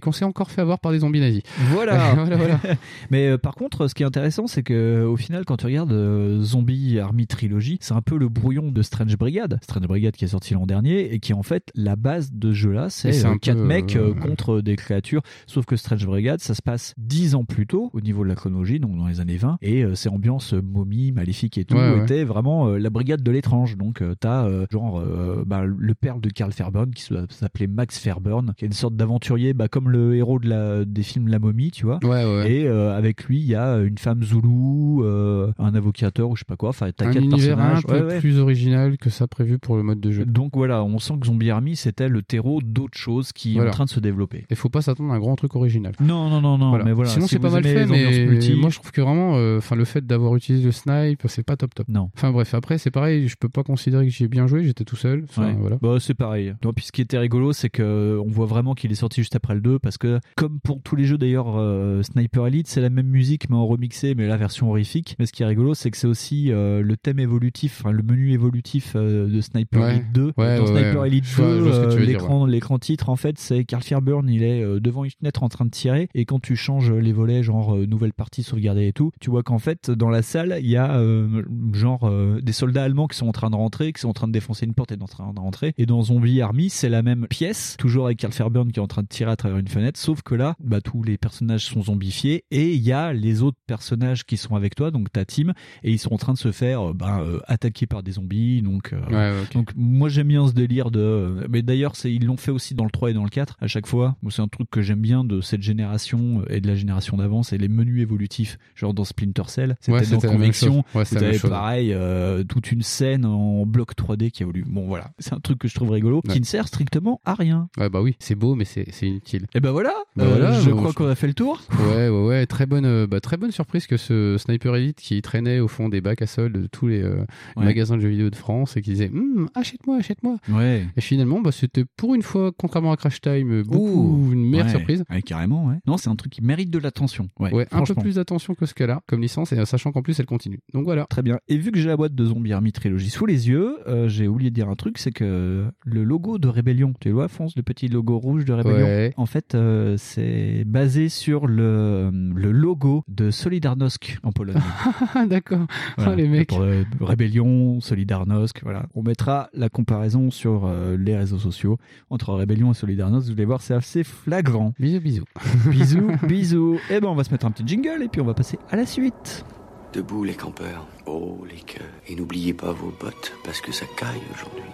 qu'on 0.00 0.12
s'est 0.12 0.24
encore 0.24 0.50
fait 0.50 0.60
avoir 0.60 0.78
par 0.78 0.92
des 0.92 1.00
zombies 1.00 1.11
nazis. 1.20 1.42
Voilà. 1.72 2.14
voilà, 2.14 2.36
voilà. 2.36 2.60
Mais 3.10 3.28
euh, 3.28 3.38
par 3.38 3.54
contre, 3.54 3.88
ce 3.88 3.94
qui 3.94 4.02
est 4.02 4.06
intéressant, 4.06 4.46
c'est 4.46 4.62
que 4.62 5.04
au 5.04 5.16
final, 5.16 5.44
quand 5.44 5.56
tu 5.56 5.66
regardes 5.66 5.92
euh, 5.92 6.40
Zombie 6.42 6.98
Army 6.98 7.26
Trilogy, 7.26 7.78
c'est 7.80 7.94
un 7.94 8.02
peu 8.02 8.16
le 8.16 8.28
brouillon 8.28 8.70
de 8.70 8.82
Strange 8.82 9.16
Brigade. 9.16 9.58
Strange 9.62 9.86
Brigade 9.86 10.14
qui 10.14 10.24
est 10.24 10.28
sorti 10.28 10.54
l'an 10.54 10.66
dernier 10.66 11.12
et 11.12 11.18
qui 11.18 11.32
est 11.32 11.34
en 11.34 11.42
fait 11.42 11.70
la 11.74 11.96
base 11.96 12.32
de 12.32 12.52
ce 12.52 12.56
jeu-là. 12.56 12.90
C'est 12.90 13.08
Et 13.10 13.12
c'est 13.12 13.26
euh, 13.26 13.30
un 13.30 13.38
quatre 13.38 13.56
peu, 13.58 13.64
mecs 13.64 13.98
contre 14.20 14.60
des 14.60 14.76
créatures. 14.76 15.22
Sauf 15.46 15.64
que 15.64 15.76
Strange 15.76 16.06
Brigade, 16.06 16.40
ça 16.40 16.54
se 16.54 16.62
passe 16.62 16.94
dix 16.98 17.34
ans 17.34 17.44
plus 17.44 17.66
tôt 17.66 17.90
au 17.92 18.00
niveau 18.00 18.24
de 18.24 18.28
la 18.28 18.34
chronologie, 18.34 18.80
donc 18.80 18.96
dans 18.96 19.06
les 19.06 19.20
années 19.20 19.36
20. 19.36 19.58
Et 19.62 19.82
euh, 19.82 19.94
c'est 19.94 20.08
ambiance 20.08 20.52
momie, 20.52 21.12
maléfique 21.12 21.58
et 21.58 21.64
tout. 21.64 21.76
Ouais, 21.76 21.94
ouais. 21.94 22.02
était 22.02 22.24
vraiment 22.24 22.68
euh, 22.68 22.78
la 22.78 22.90
brigade 22.90 23.22
de 23.22 23.30
l'étrange. 23.30 23.76
Donc 23.76 24.02
euh, 24.02 24.14
t'as 24.18 24.46
euh, 24.46 24.66
genre 24.70 25.00
euh, 25.00 25.44
bah, 25.46 25.64
le 25.64 25.94
père 25.94 26.18
de 26.18 26.28
Carl 26.28 26.52
Fairburn 26.52 26.90
qui 26.90 27.08
s'appelait 27.30 27.66
Max 27.66 27.98
Fairburn, 27.98 28.54
qui 28.56 28.64
est 28.64 28.68
une 28.68 28.74
sorte 28.74 28.96
d'aventurier, 28.96 29.54
bah, 29.54 29.68
comme 29.68 29.90
le 29.90 30.16
héros 30.16 30.38
de 30.38 30.48
la, 30.48 30.84
des 30.84 31.01
films 31.02 31.28
La 31.28 31.38
Momie, 31.38 31.70
tu 31.70 31.84
vois. 31.86 31.98
Ouais, 32.02 32.24
ouais. 32.24 32.52
Et 32.52 32.66
euh, 32.68 32.96
avec 32.96 33.24
lui, 33.24 33.38
il 33.38 33.46
y 33.46 33.54
a 33.54 33.76
une 33.78 33.98
femme 33.98 34.22
zoulou, 34.22 35.02
euh, 35.04 35.52
un 35.58 35.74
avocateur 35.74 36.28
ou 36.30 36.36
je 36.36 36.40
sais 36.40 36.44
pas 36.46 36.56
quoi. 36.56 36.70
Enfin, 36.70 36.90
t'as 36.96 37.06
un 37.08 37.12
quatre 37.12 37.22
univers 37.24 37.58
un 37.58 37.72
personnages. 37.72 37.86
peu 37.86 38.06
Ouais, 38.06 38.12
ouais. 38.14 38.20
plus 38.20 38.38
original 38.38 38.96
que 38.98 39.10
ça 39.10 39.26
prévu 39.26 39.58
pour 39.58 39.76
le 39.76 39.82
mode 39.82 40.00
de 40.00 40.10
jeu. 40.10 40.24
Donc 40.24 40.52
voilà, 40.56 40.82
on 40.84 40.98
sent 40.98 41.14
que 41.20 41.26
Zombie 41.26 41.50
Army 41.50 41.76
c'était 41.76 42.08
le 42.08 42.22
terreau 42.22 42.60
d'autres 42.62 42.98
choses 42.98 43.32
qui 43.32 43.56
est 43.56 43.60
en 43.60 43.70
train 43.70 43.84
de 43.84 43.90
se 43.90 44.00
développer. 44.00 44.44
Il 44.50 44.56
faut 44.56 44.68
pas 44.68 44.82
s'attendre 44.82 45.12
à 45.12 45.16
un 45.16 45.20
grand 45.20 45.36
truc 45.36 45.54
original. 45.56 45.92
Non, 46.00 46.28
non, 46.30 46.40
non, 46.40 46.58
non. 46.58 46.70
Voilà. 46.70 46.84
Mais 46.84 46.92
voilà, 46.92 47.10
Sinon, 47.10 47.26
si 47.26 47.34
c'est 47.34 47.38
pas 47.40 47.48
vous 47.48 47.54
mal 47.54 47.66
aimez 47.66 47.74
fait, 47.74 47.84
les 47.86 47.90
ambiances 47.90 48.14
mais 48.16 48.26
multi- 48.26 48.54
moi 48.54 48.70
je 48.70 48.76
trouve 48.78 48.92
que 48.92 49.00
vraiment, 49.00 49.36
euh, 49.36 49.58
enfin, 49.58 49.76
le 49.76 49.84
fait 49.84 50.06
d'avoir 50.06 50.34
utilisé 50.36 50.64
le 50.64 50.72
snipe, 50.72 51.22
c'est 51.26 51.42
pas 51.44 51.56
top 51.56 51.74
top. 51.74 51.88
Non. 51.88 52.10
Enfin 52.16 52.30
bref, 52.30 52.54
après 52.54 52.78
c'est 52.78 52.90
pareil, 52.90 53.28
je 53.28 53.36
peux 53.38 53.48
pas 53.48 53.62
considérer 53.62 54.04
que 54.06 54.12
j'y 54.12 54.24
ai 54.24 54.28
bien 54.28 54.46
joué, 54.46 54.64
j'étais 54.64 54.84
tout 54.84 54.96
seul. 54.96 55.24
Enfin, 55.28 55.46
Ouais. 55.46 55.56
voilà. 55.58 55.78
Bah, 55.80 55.96
c'est 56.00 56.14
pareil. 56.14 56.54
Non, 56.64 56.72
puis 56.72 56.84
ce 56.84 56.92
qui 56.92 57.00
était 57.00 57.18
rigolo, 57.18 57.52
c'est 57.52 57.70
que 57.70 58.18
on 58.24 58.28
voit 58.30 58.46
vraiment 58.46 58.74
qu'il 58.74 58.90
est 58.92 58.96
sorti 58.96 59.20
juste 59.20 59.36
après 59.36 59.54
le 59.54 59.60
2 59.60 59.78
parce 59.78 59.98
que, 59.98 60.20
comme 60.36 60.60
pour 60.60 60.81
tous 60.84 60.96
les 60.96 61.04
jeux 61.04 61.18
d'ailleurs, 61.18 61.54
euh, 61.56 62.02
Sniper 62.02 62.46
Elite, 62.46 62.68
c'est 62.68 62.80
la 62.80 62.90
même 62.90 63.06
musique 63.06 63.48
mais 63.50 63.56
en 63.56 63.66
remixé, 63.66 64.14
mais 64.14 64.26
la 64.26 64.36
version 64.36 64.70
horrifique. 64.70 65.16
Mais 65.18 65.26
ce 65.26 65.32
qui 65.32 65.42
est 65.42 65.46
rigolo, 65.46 65.74
c'est 65.74 65.90
que 65.90 65.96
c'est 65.96 66.06
aussi 66.06 66.50
euh, 66.52 66.82
le 66.82 66.96
thème 66.96 67.18
évolutif, 67.18 67.82
le 67.84 68.02
menu 68.02 68.32
évolutif 68.32 68.92
euh, 68.96 69.28
de 69.28 69.40
Sniper 69.40 69.80
Ouais. 69.80 69.90
Elite 69.96 70.12
2. 70.12 70.32
Ouais, 70.36 70.56
Dans 70.58 70.64
ouais, 70.64 70.66
Sniper. 70.82 71.04
Elite 71.04 71.24
Je 71.26 71.36
2, 71.36 71.42
vois- 71.42 71.54
je 71.56 71.60
vois 71.60 71.72
ce 71.72 71.80
que 71.80 71.94
tu 71.96 72.02
euh, 72.02 72.06
l'écran, 72.06 72.46
l'écran 72.46 72.78
titre, 72.78 73.08
en 73.08 73.16
fait, 73.16 73.38
c'est 73.38 73.64
Carl 73.64 73.82
Fairburn, 73.82 74.28
il 74.28 74.42
est 74.42 74.62
euh, 74.62 74.80
devant 74.80 75.04
une 75.04 75.10
fenêtre 75.10 75.42
en 75.42 75.48
train 75.48 75.64
de 75.64 75.70
tirer, 75.70 76.08
et 76.14 76.24
quand 76.24 76.40
tu 76.40 76.56
changes 76.56 76.92
les 76.92 77.12
volets, 77.12 77.42
genre 77.42 77.74
euh, 77.76 77.86
nouvelle 77.86 78.12
partie 78.12 78.42
sauvegardée 78.42 78.86
et 78.88 78.92
tout, 78.92 79.10
tu 79.20 79.30
vois 79.30 79.42
qu'en 79.42 79.58
fait, 79.58 79.90
dans 79.90 80.10
la 80.10 80.22
salle, 80.22 80.58
il 80.60 80.68
y 80.68 80.76
a 80.76 80.96
euh, 80.96 81.42
genre 81.72 82.04
euh, 82.04 82.40
des 82.42 82.52
soldats 82.52 82.84
allemands 82.84 83.06
qui 83.08 83.16
sont 83.16 83.26
en 83.28 83.32
train 83.32 83.50
de 83.50 83.56
rentrer, 83.56 83.92
qui 83.92 84.00
sont 84.00 84.08
en 84.08 84.12
train 84.12 84.28
de 84.28 84.32
défoncer 84.32 84.66
une 84.66 84.74
porte 84.74 84.92
et 84.92 84.96
en 85.00 85.06
train 85.06 85.32
de 85.32 85.40
rentrer. 85.40 85.74
Et 85.78 85.86
dans 85.86 86.02
Zombie 86.02 86.40
Army, 86.40 86.68
c'est 86.70 86.88
la 86.88 87.02
même 87.02 87.26
pièce, 87.28 87.76
toujours 87.78 88.06
avec 88.06 88.18
Carl 88.18 88.32
Fairburn 88.32 88.70
qui 88.72 88.78
est 88.78 88.82
en 88.82 88.86
train 88.86 89.02
de 89.02 89.08
tirer 89.08 89.30
à 89.30 89.36
travers 89.36 89.58
une 89.58 89.68
fenêtre, 89.68 89.98
sauf 89.98 90.22
que 90.22 90.34
là, 90.34 90.54
bah, 90.72 90.80
tous 90.80 91.02
les 91.02 91.18
personnages 91.18 91.66
sont 91.66 91.82
zombifiés 91.82 92.44
et 92.50 92.72
il 92.72 92.80
y 92.82 92.92
a 92.92 93.12
les 93.12 93.42
autres 93.42 93.58
personnages 93.66 94.24
qui 94.24 94.36
sont 94.36 94.56
avec 94.56 94.74
toi, 94.74 94.90
donc 94.90 95.12
ta 95.12 95.24
team, 95.24 95.52
et 95.82 95.90
ils 95.92 95.98
sont 95.98 96.14
en 96.14 96.18
train 96.18 96.32
de 96.32 96.38
se 96.38 96.50
faire 96.52 96.90
euh, 96.90 96.92
bah, 96.94 97.20
euh, 97.20 97.40
attaquer 97.46 97.86
par 97.86 98.02
des 98.02 98.12
zombies. 98.12 98.62
Donc, 98.62 98.92
euh, 98.92 99.00
Ouais, 99.10 99.44
donc 99.52 99.72
moi 99.76 100.08
j'aime 100.08 100.28
bien 100.28 100.46
ce 100.48 100.52
délire 100.52 100.90
de. 100.90 101.46
Mais 101.50 101.62
d'ailleurs, 101.62 101.94
c'est 101.96 102.12
ils 102.12 102.24
l'ont 102.24 102.36
fait 102.36 102.50
aussi 102.50 102.74
dans 102.74 102.84
le 102.84 102.90
3 102.90 103.10
et 103.10 103.14
dans 103.14 103.24
le 103.24 103.28
4 103.30 103.56
à 103.60 103.66
chaque 103.66 103.86
fois. 103.86 104.16
C'est 104.30 104.40
un 104.40 104.48
truc 104.48 104.70
que 104.70 104.80
j'aime 104.80 105.00
bien 105.00 105.24
de 105.24 105.40
cette 105.42 105.62
génération 105.62 106.42
et 106.48 106.60
de 106.60 106.66
la 106.68 106.74
génération 106.74 107.16
d'avant, 107.18 107.42
c'est 107.42 107.58
les 107.58 107.68
menus 107.68 108.00
évolutifs, 108.00 108.58
genre 108.74 108.94
dans 108.94 109.04
Splinter 109.04 109.42
Cell. 109.48 109.76
C'était 109.80 109.92
Ouais, 109.92 110.06
dans 110.06 110.20
Conviction. 110.20 110.84
Ouais, 110.94 111.04
vous 111.04 111.16
avez 111.18 111.38
pareil 111.38 111.92
euh, 111.92 112.44
toute 112.44 112.72
une 112.72 112.82
scène 112.82 113.26
en 113.26 113.66
bloc 113.66 113.94
3D 113.94 114.30
qui 114.30 114.42
évolue. 114.42 114.64
Bon 114.66 114.86
voilà, 114.86 115.10
c'est 115.18 115.34
un 115.34 115.40
truc 115.40 115.58
que 115.58 115.68
je 115.68 115.74
trouve 115.74 115.90
rigolo, 115.90 116.22
qui 116.22 116.40
ne 116.40 116.44
sert 116.46 116.66
strictement 116.68 117.20
à 117.24 117.34
rien. 117.34 117.68
Ouais, 117.76 117.90
bah 117.90 118.00
oui, 118.00 118.16
c'est 118.20 118.34
beau, 118.34 118.54
mais 118.54 118.64
c'est 118.64 118.86
c'est 118.90 119.06
inutile. 119.08 119.46
Et 119.54 119.60
ben 119.60 119.70
voilà, 119.72 119.92
Bah 120.16 120.24
voilà, 120.26 120.58
je 120.64 120.70
crois 120.70 120.90
je- 120.90 120.94
qu'on 120.94 121.06
a 121.08 121.14
fait 121.14 121.26
le 121.26 121.34
tour. 121.34 121.60
Ouais, 121.88 122.08
ouais, 122.08 122.26
ouais, 122.26 122.46
très 122.46 122.66
bonne, 122.66 122.84
euh, 122.84 123.06
bah, 123.06 123.20
très 123.20 123.36
bonne 123.36 123.50
surprise 123.52 123.86
que 123.86 123.96
ce 123.96 124.36
Sniper 124.38 124.76
Elite 124.76 124.98
qui 125.00 125.20
traînait 125.22 125.60
au 125.60 125.68
fond 125.68 125.88
des 125.88 126.00
bacs 126.00 126.22
à 126.22 126.26
soldes 126.26 126.60
de 126.62 126.66
tous 126.66 126.86
les 126.88 127.02
euh, 127.02 127.24
Ouais. 127.56 127.64
magasins 127.64 127.96
de 127.96 128.02
jeux 128.02 128.08
vidéo 128.08 128.30
de 128.30 128.36
France 128.36 128.76
et 128.76 128.82
qui 128.82 128.90
disait 128.90 129.10
Hum, 129.14 129.48
achète-moi, 129.54 129.96
achète-moi. 129.98 130.36
Ouais. 130.48 130.86
Et 130.96 131.00
finalement, 131.00 131.40
bah, 131.40 131.52
c'était 131.52 131.84
pour 131.96 132.14
une 132.14 132.22
fois, 132.22 132.50
contrairement 132.56 132.92
à 132.92 132.96
Crash 132.96 133.20
Time, 133.20 133.50
euh, 133.52 133.62
beaucoup 133.64 134.30
une 134.32 134.48
meilleure 134.48 134.66
Ouais. 134.66 134.72
surprise. 134.72 135.04
Ouais, 135.10 135.22
carrément, 135.22 135.66
ouais. 135.66 135.76
Non, 135.86 135.96
c'est 135.96 136.08
un 136.10 136.16
truc 136.16 136.32
qui 136.32 136.42
mérite 136.42 136.70
de 136.70 136.78
l'attention. 136.78 137.28
Ouais, 137.38 137.66
un 137.72 137.82
peu 137.84 137.94
plus 137.94 138.14
d'attention 138.16 138.54
que 138.54 138.66
ce 138.66 138.74
qu'elle 138.74 138.90
a 138.90 139.00
comme 139.06 139.20
licence 139.22 139.52
et 139.52 139.64
sachant 139.64 139.92
qu'en 139.92 140.02
plus 140.02 140.18
elle 140.20 140.26
continue. 140.26 140.60
Donc 140.72 140.84
voilà. 140.84 141.06
Très 141.06 141.22
bien. 141.22 141.38
Et 141.48 141.56
vu 141.56 141.70
que 141.72 141.78
j'ai 141.78 141.88
la 141.88 141.96
boîte 141.96 142.14
de 142.14 142.24
Zombie 142.24 142.52
Army 142.52 142.72
Trilogy 142.72 143.10
sous 143.10 143.26
les 143.26 143.48
yeux, 143.48 143.76
euh, 143.86 144.08
j'ai 144.08 144.28
oublié 144.28 144.50
de 144.50 144.54
dire 144.54 144.68
un 144.68 144.74
truc, 144.76 144.98
c'est 144.98 145.10
que 145.12 145.66
le 145.84 146.04
logo 146.04 146.38
de 146.38 146.48
Rébellion, 146.48 146.92
tu 147.00 147.10
vois, 147.10 147.28
Fonce, 147.28 147.56
le 147.56 147.62
petit 147.62 147.88
logo 147.88 148.18
rouge 148.18 148.44
de 148.44 148.52
Rébellion, 148.52 149.10
en 149.16 149.26
fait, 149.26 149.54
euh, 149.54 149.96
c'est 149.98 150.51
c'est 150.52 150.64
basé 150.64 151.08
sur 151.08 151.46
le, 151.46 152.10
le 152.12 152.52
logo 152.52 153.04
de 153.08 153.30
Solidarnosc 153.30 154.18
en 154.22 154.32
Pologne. 154.32 154.60
D'accord. 155.26 155.66
Voilà. 155.96 156.12
Ah, 156.12 156.14
les 156.14 156.28
mecs. 156.28 156.48
Pour, 156.48 156.60
euh, 156.60 156.84
Rébellion, 157.00 157.80
Solidarnosc, 157.80 158.62
voilà. 158.62 158.86
On 158.94 159.02
mettra 159.02 159.48
la 159.54 159.68
comparaison 159.68 160.30
sur 160.30 160.66
euh, 160.66 160.96
les 160.96 161.16
réseaux 161.16 161.38
sociaux 161.38 161.78
entre 162.10 162.34
Rébellion 162.34 162.70
et 162.70 162.74
Solidarnosc. 162.74 163.26
Vous 163.26 163.32
allez 163.32 163.44
voir, 163.44 163.62
c'est 163.62 163.74
assez 163.74 164.04
flagrant. 164.04 164.74
Bisous, 164.78 165.00
bisous. 165.00 165.24
bisous, 165.70 166.12
bisous. 166.26 166.78
Et 166.90 167.00
ben, 167.00 167.08
on 167.08 167.14
va 167.14 167.24
se 167.24 167.30
mettre 167.30 167.46
un 167.46 167.50
petit 167.50 167.66
jingle 167.66 168.02
et 168.02 168.08
puis 168.08 168.20
on 168.20 168.26
va 168.26 168.34
passer 168.34 168.58
à 168.70 168.76
la 168.76 168.86
suite. 168.86 169.44
Debout 169.92 170.24
les 170.24 170.34
campeurs, 170.34 170.86
oh 171.06 171.44
les 171.48 171.60
cœurs. 171.60 171.86
Et 172.08 172.16
n'oubliez 172.16 172.54
pas 172.54 172.72
vos 172.72 172.92
bottes, 173.00 173.32
parce 173.44 173.60
que 173.60 173.72
ça 173.72 173.84
caille 173.96 174.22
aujourd'hui. 174.34 174.64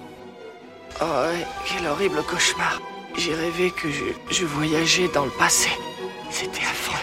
Oh 1.01 1.05
ouais, 1.05 1.45
quel 1.67 1.87
horrible 1.87 2.23
cauchemar. 2.29 2.81
J'ai 3.19 3.35
rêvé 3.35 3.70
que 3.70 3.90
je, 3.90 4.05
je 4.31 4.47
voyageais 4.47 5.09
dans 5.09 5.24
le 5.24 5.31
passé. 5.32 5.69
C'était 6.31 6.62
affreux. 6.62 6.95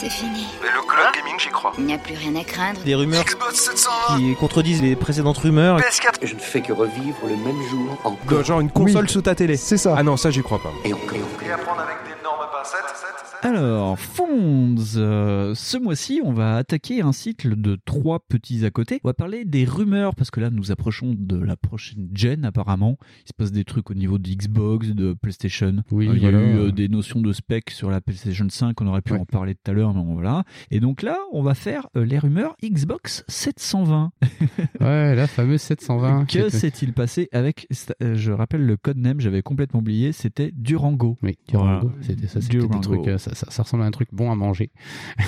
C'est 0.00 0.08
fini. 0.08 0.46
Mais 0.62 0.68
le 0.74 0.80
cloud 0.80 1.12
gaming, 1.14 1.38
j'y 1.38 1.50
crois. 1.50 1.74
Il 1.76 1.84
n'y 1.84 1.92
a 1.92 1.98
plus 1.98 2.14
rien 2.14 2.34
à 2.34 2.42
craindre. 2.42 2.80
Des 2.84 2.94
rumeurs 2.94 3.22
Xbox 3.22 3.54
720 3.54 4.16
qui 4.16 4.34
contredisent 4.34 4.80
les 4.80 4.96
précédentes 4.96 5.36
rumeurs. 5.36 5.78
PS4 5.78 6.14
Je 6.22 6.34
ne 6.34 6.40
fais 6.40 6.62
que 6.62 6.72
revivre 6.72 7.18
le 7.24 7.36
même 7.36 7.60
jour 7.68 7.98
encore. 8.04 8.42
Genre 8.42 8.60
une 8.60 8.70
console 8.70 9.10
sous 9.10 9.20
ta 9.20 9.34
télé. 9.34 9.58
C'est 9.58 9.76
ça. 9.76 9.94
Ah 9.98 10.02
non, 10.02 10.16
ça 10.16 10.30
j'y 10.30 10.42
crois 10.42 10.58
pas. 10.58 10.72
Et 10.84 10.94
encore. 10.94 11.18
Et 11.44 11.50
à 11.52 11.58
prendre 11.58 11.82
avec 11.82 11.96
d'énormes 12.04 12.46
pincettes. 12.50 12.80
Alors, 13.42 13.98
Fonds, 13.98 14.74
euh, 14.96 15.54
ce 15.54 15.78
mois-ci, 15.78 16.20
on 16.22 16.30
va 16.34 16.56
attaquer 16.56 17.00
un 17.00 17.12
cycle 17.12 17.56
de 17.58 17.78
trois 17.86 18.20
petits 18.20 18.66
à 18.66 18.70
côté. 18.70 19.00
On 19.02 19.08
va 19.08 19.14
parler 19.14 19.46
des 19.46 19.64
rumeurs, 19.64 20.14
parce 20.14 20.30
que 20.30 20.40
là, 20.40 20.50
nous 20.50 20.70
approchons 20.72 21.14
de 21.18 21.38
la 21.38 21.56
prochaine 21.56 22.10
gen, 22.12 22.44
apparemment. 22.44 22.98
Il 23.24 23.28
se 23.28 23.32
passe 23.34 23.50
des 23.50 23.64
trucs 23.64 23.90
au 23.90 23.94
niveau 23.94 24.18
de 24.18 24.28
Xbox, 24.28 24.88
de 24.88 25.14
PlayStation. 25.14 25.76
Oui, 25.90 26.06
Euh, 26.08 26.12
il 26.16 26.18
y 26.18 26.20
voilà. 26.20 26.38
a 26.38 26.42
eu 26.42 26.58
euh, 26.58 26.70
des 26.70 26.88
notions 26.88 27.22
de 27.22 27.32
spec 27.32 27.70
sur 27.70 27.90
la 27.90 28.02
PlayStation 28.02 28.46
5, 28.46 28.78
on 28.82 28.86
aurait 28.88 29.00
pu 29.00 29.14
en 29.14 29.24
parler 29.24 29.54
tout 29.54 29.70
à 29.70 29.72
l'heure, 29.74 29.94
mais 29.94 30.02
voilà. 30.12 30.44
Et 30.70 30.80
donc 30.80 31.00
là, 31.00 31.16
on 31.32 31.42
va 31.42 31.54
faire 31.54 31.88
les 31.94 32.18
rumeurs 32.18 32.56
Xbox 32.62 33.24
720. 33.28 34.12
Ouais, 34.80 35.14
la 35.14 35.26
fameuse 35.26 35.60
720. 35.62 36.26
qui 36.26 36.38
que 36.38 36.48
s'est-il 36.50 36.92
passé 36.92 37.28
avec, 37.32 37.66
je 38.00 38.32
rappelle 38.32 38.64
le 38.66 38.76
code 38.76 38.96
name, 38.98 39.20
j'avais 39.20 39.42
complètement 39.42 39.80
oublié, 39.80 40.12
c'était 40.12 40.52
Durango. 40.54 41.16
Oui, 41.22 41.38
Durango. 41.48 41.90
C'était 42.02 42.26
ça, 42.26 42.40
c'était 42.40 42.58
des 42.66 42.80
trucs, 42.80 43.08
euh, 43.08 43.18
ça, 43.30 43.46
ça, 43.46 43.50
ça 43.50 43.62
ressemble 43.62 43.82
à 43.82 43.86
un 43.86 43.90
truc 43.90 44.08
bon 44.12 44.30
à 44.30 44.34
manger. 44.34 44.70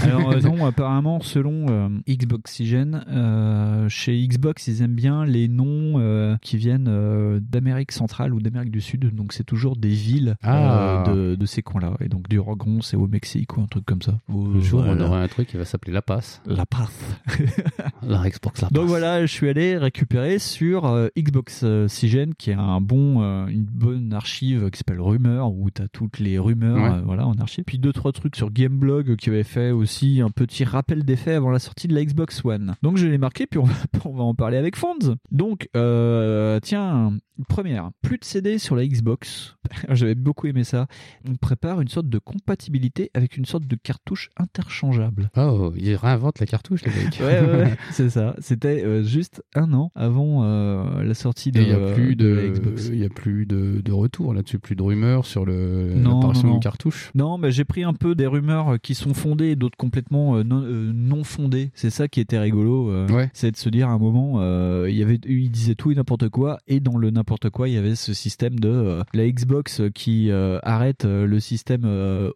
Alors 0.02 0.30
euh, 0.32 0.40
non, 0.42 0.64
apparemment, 0.66 1.20
selon 1.20 1.66
euh, 1.70 1.88
Xboxygen, 2.08 3.04
euh, 3.08 3.88
chez 3.88 4.26
Xbox, 4.26 4.66
ils 4.68 4.82
aiment 4.82 4.94
bien 4.94 5.24
les 5.24 5.48
noms 5.48 5.94
euh, 5.98 6.36
qui 6.42 6.56
viennent 6.56 6.88
euh, 6.88 7.40
d'Amérique 7.40 7.92
centrale 7.92 8.34
ou 8.34 8.40
d'Amérique 8.40 8.70
du 8.70 8.80
Sud. 8.80 9.14
Donc 9.14 9.32
c'est 9.32 9.44
toujours 9.44 9.76
des 9.76 9.88
villes 9.88 10.36
Ah. 10.42 11.04
de, 11.06 11.34
de 11.34 11.46
ces 11.46 11.62
coins-là. 11.62 11.94
Et 12.00 12.08
donc 12.08 12.28
Durango, 12.28 12.80
c'est 12.82 12.96
au 12.96 13.06
Mexique 13.06 13.56
ou 13.56 13.60
un 13.62 13.66
truc 13.66 13.84
comme 13.84 14.02
ça. 14.02 14.18
Le 14.28 14.60
jour, 14.60 14.82
voilà. 14.82 15.02
on 15.02 15.06
aura 15.06 15.20
un 15.22 15.28
truc 15.28 15.48
qui 15.48 15.56
va 15.56 15.64
s'appeler 15.64 15.92
La 15.92 16.02
Passe. 16.02 16.40
La 16.46 16.66
Passe. 16.66 17.16
La 18.02 18.28
Xbox 18.28 18.60
La 18.62 18.68
Passe. 18.68 18.72
Donc 18.72 18.86
voilà, 18.88 19.20
je 19.26 19.32
suis 19.32 19.48
allé 19.48 19.76
récupérer 19.78 20.38
sur 20.38 20.86
euh, 20.86 21.08
Xboxygen, 21.18 22.34
qui 22.36 22.52
a 22.52 22.60
un 22.60 22.80
bon, 22.80 23.46
une 23.48 23.64
bonne 23.64 24.12
archive 24.12 24.70
qui 24.70 24.78
s'appelle 24.78 25.00
Rumeur, 25.00 25.52
où 25.52 25.70
tu 25.70 25.82
as 25.82 25.88
toutes 25.88 26.18
les 26.18 26.38
rumeurs 26.38 26.72
Ouais. 26.72 27.00
voilà, 27.04 27.26
en 27.26 27.34
archive. 27.34 27.64
Puis 27.64 27.78
deux, 27.78 27.91
trois 27.93 28.12
trucs 28.12 28.36
sur 28.36 28.51
Gameblog 28.51 29.16
qui 29.16 29.31
avait 29.31 29.44
fait 29.44 29.70
aussi 29.70 30.20
un 30.20 30.31
petit 30.31 30.64
rappel 30.64 31.05
des 31.05 31.16
faits 31.16 31.36
avant 31.36 31.51
la 31.51 31.59
sortie 31.59 31.89
de 31.89 31.94
la 31.94 32.05
Xbox 32.05 32.44
One. 32.44 32.74
Donc 32.82 32.97
je 32.97 33.06
l'ai 33.06 33.19
marqué, 33.19 33.47
puis 33.47 33.59
on 33.59 33.64
va, 33.64 33.74
on 34.05 34.14
va 34.14 34.24
en 34.24 34.35
parler 34.35 34.56
avec 34.56 34.77
Fonds. 34.77 35.16
Donc, 35.31 35.69
euh, 35.77 36.60
tiens, 36.60 37.12
première, 37.48 37.90
plus 38.02 38.19
de 38.19 38.24
CD 38.24 38.59
sur 38.59 38.77
la 38.77 38.86
Xbox. 38.86 39.56
J'avais 39.90 40.14
beaucoup 40.14 40.47
aimé 40.47 40.64
ça. 40.64 40.86
On 41.28 41.35
prépare 41.35 41.81
une 41.81 41.89
sorte 41.89 42.09
de 42.09 42.19
compatibilité 42.19 43.10
avec 43.14 43.36
une 43.36 43.44
sorte 43.44 43.66
de 43.66 43.77
cartouche 43.77 44.31
interchangeable. 44.36 45.31
Oh, 45.36 45.73
ils 45.77 45.94
réinventent 45.94 46.40
la 46.40 46.47
cartouche, 46.47 46.82
les 46.85 46.93
mecs. 46.93 47.12
Ouais, 47.23 47.40
ouais, 47.40 47.56
ouais, 47.56 47.77
c'est 47.93 48.10
ça. 48.10 48.35
C'était 48.40 48.85
euh, 48.85 49.05
juste 49.05 49.44
un 49.55 49.73
an 49.74 49.93
avant 49.94 50.43
euh, 50.43 51.05
la 51.05 51.14
sortie 51.14 51.52
de, 51.52 51.60
n'y 51.60 51.70
a 51.70 51.93
plus 51.93 52.16
de 52.16 52.24
de, 52.24 52.35
la 52.35 52.48
Xbox. 52.48 52.89
il 52.89 52.98
y 52.98 53.05
a 53.05 53.09
plus 53.09 53.47
de, 53.47 53.81
de 53.85 53.93
retour 53.93 54.35
là-dessus, 54.35 54.59
plus 54.59 54.74
de 54.74 54.82
rumeurs 54.82 55.24
sur 55.24 55.44
le 55.44 55.94
l'apparition 55.94 56.51
d'une 56.51 56.60
cartouche. 56.60 57.10
Non, 57.14 57.39
mais 57.39 57.52
j'ai 57.52 57.64
pris 57.64 57.81
un 57.84 57.92
peu 57.94 58.14
des 58.14 58.26
rumeurs 58.26 58.80
qui 58.80 58.94
sont 58.94 59.14
fondées 59.14 59.48
et 59.48 59.56
d'autres 59.56 59.76
complètement 59.76 60.36
euh, 60.36 60.42
non, 60.42 60.62
euh, 60.62 60.92
non 60.94 61.24
fondées. 61.24 61.70
C'est 61.74 61.90
ça 61.90 62.09
qui 62.09 62.20
était 62.20 62.38
rigolo. 62.38 62.90
euh, 62.90 63.06
Ouais. 63.09 63.30
C'est 63.34 63.50
de 63.50 63.56
se 63.56 63.68
dire 63.68 63.88
à 63.88 63.92
un 63.92 63.98
moment, 63.98 64.40
il 64.86 64.94
y 64.94 65.02
avait, 65.02 65.18
il 65.26 65.50
disait 65.50 65.74
tout 65.74 65.90
et 65.90 65.94
n'importe 65.94 66.28
quoi, 66.28 66.59
et 66.68 66.80
dans 66.80 66.96
le 66.96 67.10
n'importe 67.10 67.50
quoi, 67.50 67.68
il 67.68 67.74
y 67.74 67.76
avait 67.76 67.94
ce 67.94 68.14
système 68.14 68.59
de 68.59 69.02
la 69.12 69.30
Xbox 69.30 69.82
qui 69.94 70.30
arrête 70.30 71.04
le 71.04 71.40
système 71.40 71.84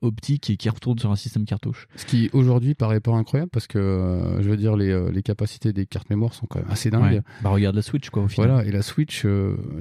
optique 0.03 0.51
et 0.51 0.57
qui 0.57 0.69
retourne 0.69 0.99
sur 0.99 1.11
un 1.11 1.17
système 1.17 1.45
cartouche. 1.45 1.87
Ce 1.97 2.05
qui 2.05 2.31
aujourd'hui 2.33 2.75
paraît 2.75 3.01
pas 3.01 3.13
incroyable 3.13 3.51
parce 3.51 3.67
que 3.67 4.37
je 4.41 4.49
veux 4.49 4.57
dire 4.57 4.77
les, 4.77 5.11
les 5.11 5.23
capacités 5.23 5.73
des 5.73 5.87
cartes 5.87 6.11
mémoire 6.11 6.35
sont 6.35 6.47
quand 6.47 6.59
même 6.61 6.71
assez 6.71 6.91
dingues. 6.91 7.03
Ouais. 7.15 7.21
Bah 7.43 7.51
regarde 7.51 7.77
la 7.77 7.83
Switch 7.83 8.11
quoi 8.11 8.25
au 8.25 8.29
final. 8.29 8.51
Voilà, 8.51 8.69
et 8.69 8.73
la 8.73 8.83
Switch, 8.83 9.25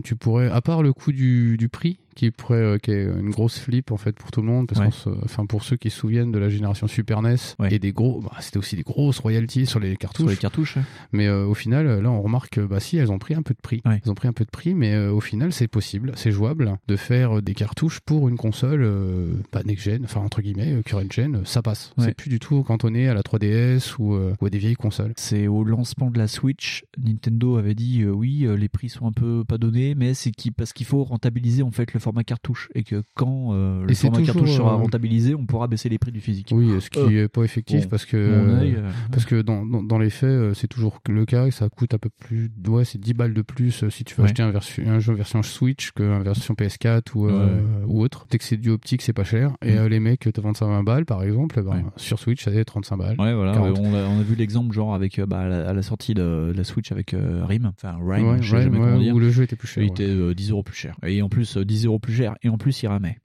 tu 0.04 0.16
pourrais, 0.16 0.50
à 0.50 0.62
part 0.62 0.84
le 0.84 0.94
coût 0.94 1.12
du, 1.12 1.58
du 1.58 1.70
prix, 1.70 2.00
qui 2.16 2.32
pourrait, 2.32 2.58
euh, 2.60 2.78
qui 2.78 2.92
est 2.92 3.04
une 3.04 3.30
grosse 3.30 3.60
flip 3.60 3.92
en 3.92 3.98
fait 3.98 4.14
pour 4.14 4.32
tout 4.32 4.42
le 4.42 4.48
monde, 4.48 4.68
parce 4.68 4.80
Ouais. 4.82 4.92
se- 4.92 5.24
enfin 5.26 5.46
pour 5.46 5.64
ceux 5.64 5.76
qui 5.76 5.90
se 5.90 5.98
souviennent 6.00 6.32
de 6.32 6.40
la 6.40 6.50
génération 6.50 6.88
Super 6.88 7.22
NES 7.22 7.36
et 7.70 7.80
des 7.80 7.92
gros, 7.92 8.22
bah, 8.22 8.32
c'était 8.40 8.58
aussi 8.58 8.76
des 8.76 8.84
grosses 8.84 9.20
royalties 9.20 9.66
sur 9.66 9.80
les 9.80 9.96
cartouches. 9.98 10.24
Sur 10.26 10.30
les 10.32 10.38
cartouches. 10.38 10.78
ouais. 10.78 10.84
Mais 11.12 11.28
euh, 11.28 11.46
au 11.46 11.54
final, 11.54 12.00
là, 12.02 12.10
on 12.12 12.22
remarque 12.22 12.54
que 12.56 12.62
bah 12.62 12.80
si, 12.80 12.98
elles 12.98 13.12
ont 13.12 13.20
pris 13.20 13.36
un 13.36 13.42
peu 13.42 13.54
de 13.54 13.62
prix. 13.62 13.82
Elles 13.86 14.10
ont 14.10 14.16
pris 14.16 14.28
un 14.28 14.34
peu 14.34 14.46
de 14.46 14.50
prix, 14.50 14.74
mais 14.76 14.94
euh, 14.94 15.12
au 15.12 15.20
final, 15.22 15.52
c'est 15.54 15.68
possible, 15.68 16.14
c'est 16.16 16.32
jouable 16.32 16.78
de 16.88 16.96
faire 16.96 17.42
des 17.42 17.54
cartouches 17.54 18.00
pour 18.00 18.30
une 18.30 18.38
console 18.38 18.82
euh, 18.84 19.34
pas 19.52 19.64
next-gen, 19.64 20.04
enfin 20.06 20.22
entre 20.22 20.42
guillemets, 20.42 20.82
current-gen, 20.86 21.36
euh, 21.36 21.42
ça 21.46 21.62
passe. 21.62 21.94
C'est 21.98 22.16
plus 22.16 22.30
du 22.30 22.40
tout 22.40 22.64
cantonné 22.64 23.10
à 23.10 23.14
la 23.14 23.22
3DS 23.24 23.96
ou, 24.00 24.16
ou 24.16 24.46
à 24.46 24.50
des 24.50 24.58
vieilles 24.58 24.76
consoles. 24.76 25.14
C'est 25.18 25.48
au 25.48 25.64
lancement 25.64 26.10
de 26.12 26.18
la 26.18 26.28
Switch, 26.28 26.84
Nintendo 26.98 27.58
avait 27.58 27.76
dit 27.76 28.06
oui, 28.06 28.48
les 28.58 28.70
prix 28.70 28.90
sont 28.90 29.08
un 29.08 29.12
peu 29.12 29.44
pas 29.44 29.58
donnés, 29.58 29.96
mais 29.96 30.14
c'est 30.14 30.32
qui 30.32 30.52
parce 30.52 30.72
qu'il 30.74 30.86
faut 30.86 31.04
rentabiliser 31.04 31.64
en 31.64 31.72
fait 31.72 31.94
le 31.94 32.00
format 32.06 32.24
cartouche 32.24 32.70
et 32.76 32.84
que 32.84 33.02
quand 33.16 33.50
euh, 33.54 33.84
le 33.84 33.92
Et 33.92 33.96
format 33.96 34.18
toujours, 34.20 34.34
cartouche 34.36 34.56
sera 34.56 34.74
euh, 34.74 34.76
rentabilisé, 34.78 35.36
on 35.36 35.46
pourra 35.46 35.68
baisser 35.68 35.90
les 35.90 35.98
prix 35.98 36.12
du 36.12 36.22
physique. 36.22 36.50
Oui, 36.54 36.70
ce 36.80 36.90
qui 36.90 37.00
Euh, 37.00 37.24
est 37.26 37.28
pas 37.28 37.44
effectif 37.44 37.84
bon, 37.84 37.90
parce 37.90 38.06
que 38.06 38.18
œil, 38.18 38.76
euh, 38.78 38.90
parce 39.12 39.26
que 39.26 39.42
dans, 39.42 39.66
dans, 39.66 39.84
dans 39.84 39.98
les 40.00 40.10
faits, 40.10 40.30
euh, 40.30 40.54
c'est 40.54 40.68
toujours 40.68 41.00
le 41.10 41.26
cas. 41.26 41.50
Ça 41.52 41.68
coûte 41.70 41.94
un 41.94 41.98
peu 41.98 42.10
plus, 42.20 42.50
ouais, 42.68 42.86
c'est 42.86 43.00
10 43.00 43.14
balles 43.14 43.34
de 43.34 43.42
plus 43.42 43.84
euh, 43.84 43.90
si 43.90 44.04
tu 44.04 44.16
veux 44.16 44.22
Ouais. 44.24 44.30
acheter 44.30 44.44
un, 44.44 44.52
version, 44.52 44.84
un 44.88 45.00
jeu 45.00 45.14
version 45.14 45.42
Switch 45.44 45.92
qu'un 45.92 46.20
version 46.20 46.54
PS4 46.54 47.02
ou, 47.16 47.28
euh, 47.28 47.62
ou 47.88 48.02
autre. 48.02 48.26
Dès 48.30 48.38
que 48.38 48.44
c'est 48.44 48.58
du 48.58 48.70
optique, 48.70 49.02
c'est 49.02 49.14
pas 49.14 49.24
cher. 49.24 49.52
Et 49.64 49.74
Mm. 49.74 49.78
euh, 49.78 49.90
les 49.90 50.00
mecs, 50.00 50.28
t'as 50.32 50.42
25 50.42 50.68
20 50.68 50.84
balles 50.84 51.06
par 51.06 51.24
exemple, 51.24 51.62
ben, 51.64 51.84
sur 51.98 52.20
Switch, 52.20 52.44
ça 52.44 52.52
est 52.52 52.64
35 52.66 52.98
balles. 52.98 53.16
Ouais, 53.20 53.34
voilà. 53.34 53.54
40. 53.54 53.78
On 53.80 53.94
a, 53.94 54.04
on 54.04 54.20
a 54.20 54.24
vu 54.24 54.36
l'exemple 54.36 54.74
genre 54.74 54.94
avec 54.94 55.18
euh, 55.20 55.26
bah, 55.26 55.40
à, 55.42 55.48
la, 55.48 55.70
à 55.70 55.74
la 55.74 55.82
sortie 55.82 56.14
de, 56.14 56.54
la 56.56 56.64
Switch 56.64 56.92
avec 56.92 57.14
euh, 57.14 57.44
RIM, 57.46 57.66
enfin 57.76 57.98
RIM, 58.00 58.28
Ouais, 58.32 58.38
je 58.42 58.50
sais 58.52 58.56
Rime, 58.58 58.64
jamais 58.66 58.78
ouais, 58.80 58.86
comment 58.86 59.00
dire. 59.00 59.16
où 59.16 59.20
le 59.20 59.30
jeu 59.32 59.44
était 59.44 59.56
plus 59.56 59.68
cher, 59.68 59.82
Il 59.84 59.88
ouais. 59.88 59.92
était 59.92 60.10
euh, 60.10 60.34
10 60.36 60.52
euros 60.52 60.64
plus 60.64 60.76
cher. 60.76 60.96
Et 61.06 61.22
en 61.22 61.30
plus 61.30 61.58
euh, 61.58 61.66
10 61.66 61.86
euros 61.86 61.95
plus 62.00 62.14
cher 62.14 62.36
et 62.44 62.50
en 62.50 62.58
plus 62.58 62.82
il 62.84 62.88
ramait. 62.88 63.18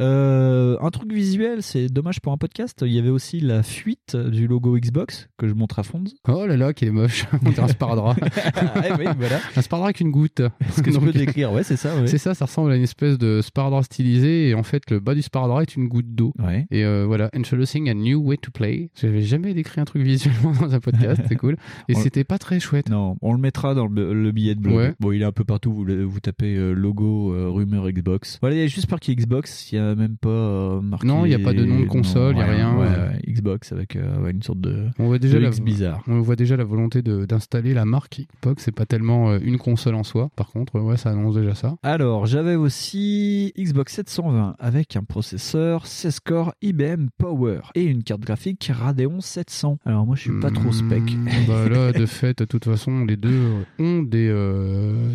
Euh, 0.00 0.76
un 0.80 0.90
truc 0.90 1.12
visuel, 1.12 1.62
c'est 1.62 1.86
dommage 1.88 2.20
pour 2.20 2.32
un 2.32 2.36
podcast. 2.36 2.82
Il 2.86 2.92
y 2.92 2.98
avait 2.98 3.10
aussi 3.10 3.40
la 3.40 3.62
fuite 3.62 4.16
du 4.16 4.46
logo 4.46 4.76
Xbox 4.78 5.28
que 5.38 5.48
je 5.48 5.54
montre 5.54 5.78
à 5.78 5.82
fond. 5.82 6.02
Oh 6.28 6.46
là 6.46 6.56
là, 6.56 6.72
qu'il 6.72 6.88
est 6.88 6.92
moche. 6.92 7.26
On 7.44 7.50
dirait 7.50 7.62
un 7.62 7.68
sparadrap. 7.68 8.16
Ah 8.54 8.96
oui, 8.98 9.04
voilà. 9.18 9.40
Un 9.56 9.62
sparadrap 9.62 9.86
avec 9.88 10.00
une 10.00 10.10
goutte. 10.10 10.40
Est-ce 10.40 10.82
que 10.82 10.90
tu 10.90 10.98
peux 11.00 11.12
décrire? 11.12 11.52
Ouais, 11.52 11.62
c'est 11.62 11.76
ça. 11.76 11.96
ouais. 11.96 12.06
C'est 12.06 12.18
ça, 12.18 12.34
ça 12.34 12.44
ressemble 12.46 12.72
à 12.72 12.76
une 12.76 12.82
espèce 12.82 13.18
de 13.18 13.40
sparadrap 13.42 13.84
stylisé 13.84 14.48
et 14.48 14.54
en 14.54 14.62
fait 14.62 14.90
le 14.90 15.00
bas 15.00 15.14
du 15.14 15.22
sparadrap 15.22 15.62
est 15.62 15.76
une 15.76 15.88
goutte 15.88 16.14
d'eau. 16.14 16.32
Ouais. 16.38 16.66
Et 16.70 16.84
euh, 16.84 17.04
voilà, 17.06 17.30
introducing 17.34 17.88
a 17.88 17.94
new 17.94 18.20
way 18.22 18.36
to 18.36 18.50
play. 18.50 18.90
J'avais 19.00 19.22
jamais 19.22 19.54
décrit 19.54 19.80
un 19.80 19.84
truc 19.84 20.02
visuellement 20.02 20.52
dans 20.60 20.74
un 20.74 20.80
podcast, 20.80 21.20
c'est 21.28 21.36
cool. 21.36 21.56
Et 21.88 21.96
On- 21.96 22.00
c'était 22.00 22.24
pas 22.24 22.38
très 22.38 22.60
chouette. 22.60 22.88
Non, 22.90 23.16
on 23.22 23.32
le 23.32 23.38
mettra 23.38 23.74
dans 23.74 23.86
le, 23.86 24.12
le 24.12 24.32
billet 24.32 24.54
de 24.54 24.60
blog. 24.60 24.76
Ouais. 24.76 24.94
Bon, 25.00 25.12
il 25.12 25.22
est 25.22 25.26
un 25.26 25.32
peu 25.32 25.44
partout. 25.44 25.72
Vous 25.72 26.20
tapez 26.20 26.56
euh, 26.56 26.72
logo 26.72 27.32
euh, 27.32 27.48
rumeur 27.48 27.88
Xbox. 27.90 28.05
Voilà, 28.40 28.56
il 28.56 28.60
y 28.60 28.62
a 28.62 28.66
juste 28.66 28.90
marqué 28.90 29.14
Xbox. 29.14 29.72
Il 29.72 29.76
y 29.76 29.78
a 29.78 29.94
même 29.94 30.16
pas 30.16 30.28
euh, 30.28 30.80
marqué. 30.80 31.06
Non, 31.06 31.24
il 31.26 31.32
y 31.32 31.34
a 31.34 31.38
pas 31.38 31.52
de 31.52 31.64
nom 31.64 31.80
de 31.80 31.86
console, 31.86 32.34
il 32.36 32.38
y 32.38 32.42
a 32.42 32.46
rien. 32.46 32.76
Ouais, 32.76 32.86
ouais, 32.86 33.20
Xbox 33.32 33.72
avec 33.72 33.96
euh, 33.96 34.30
une 34.30 34.42
sorte 34.42 34.60
de. 34.60 34.86
On 34.98 35.06
voit 35.06 35.18
déjà 35.18 35.38
de 35.38 35.42
la 35.42 35.48
X 35.48 35.60
bizarre. 35.60 36.02
On 36.06 36.20
voit 36.20 36.36
déjà 36.36 36.56
la 36.56 36.64
volonté 36.64 37.02
d'installer 37.02 37.74
la 37.74 37.84
marque 37.84 38.20
Xbox. 38.42 38.62
C'est 38.64 38.74
pas 38.74 38.86
tellement 38.86 39.30
euh, 39.30 39.38
une 39.42 39.58
console 39.58 39.94
en 39.94 40.04
soi. 40.04 40.30
Par 40.36 40.48
contre, 40.50 40.78
ouais, 40.80 40.96
ça 40.96 41.10
annonce 41.10 41.34
déjà 41.34 41.54
ça. 41.54 41.76
Alors, 41.82 42.26
j'avais 42.26 42.54
aussi 42.54 43.52
Xbox 43.58 43.94
720 43.94 44.56
avec 44.58 44.96
un 44.96 45.02
processeur 45.02 45.86
16 45.86 46.20
core 46.20 46.54
IBM 46.62 47.06
Power 47.18 47.60
et 47.74 47.84
une 47.84 48.02
carte 48.02 48.20
graphique 48.22 48.70
Radeon 48.72 49.20
700. 49.20 49.78
Alors, 49.84 50.06
moi, 50.06 50.16
je 50.16 50.22
suis 50.22 50.40
pas 50.40 50.50
trop 50.50 50.72
spec. 50.72 51.02
bah 51.48 51.68
là, 51.68 51.92
de 51.92 52.06
fait, 52.06 52.38
de 52.38 52.44
toute 52.44 52.64
façon, 52.64 53.04
les 53.04 53.16
deux 53.16 53.40
ont 53.78 54.02
des, 54.02 54.32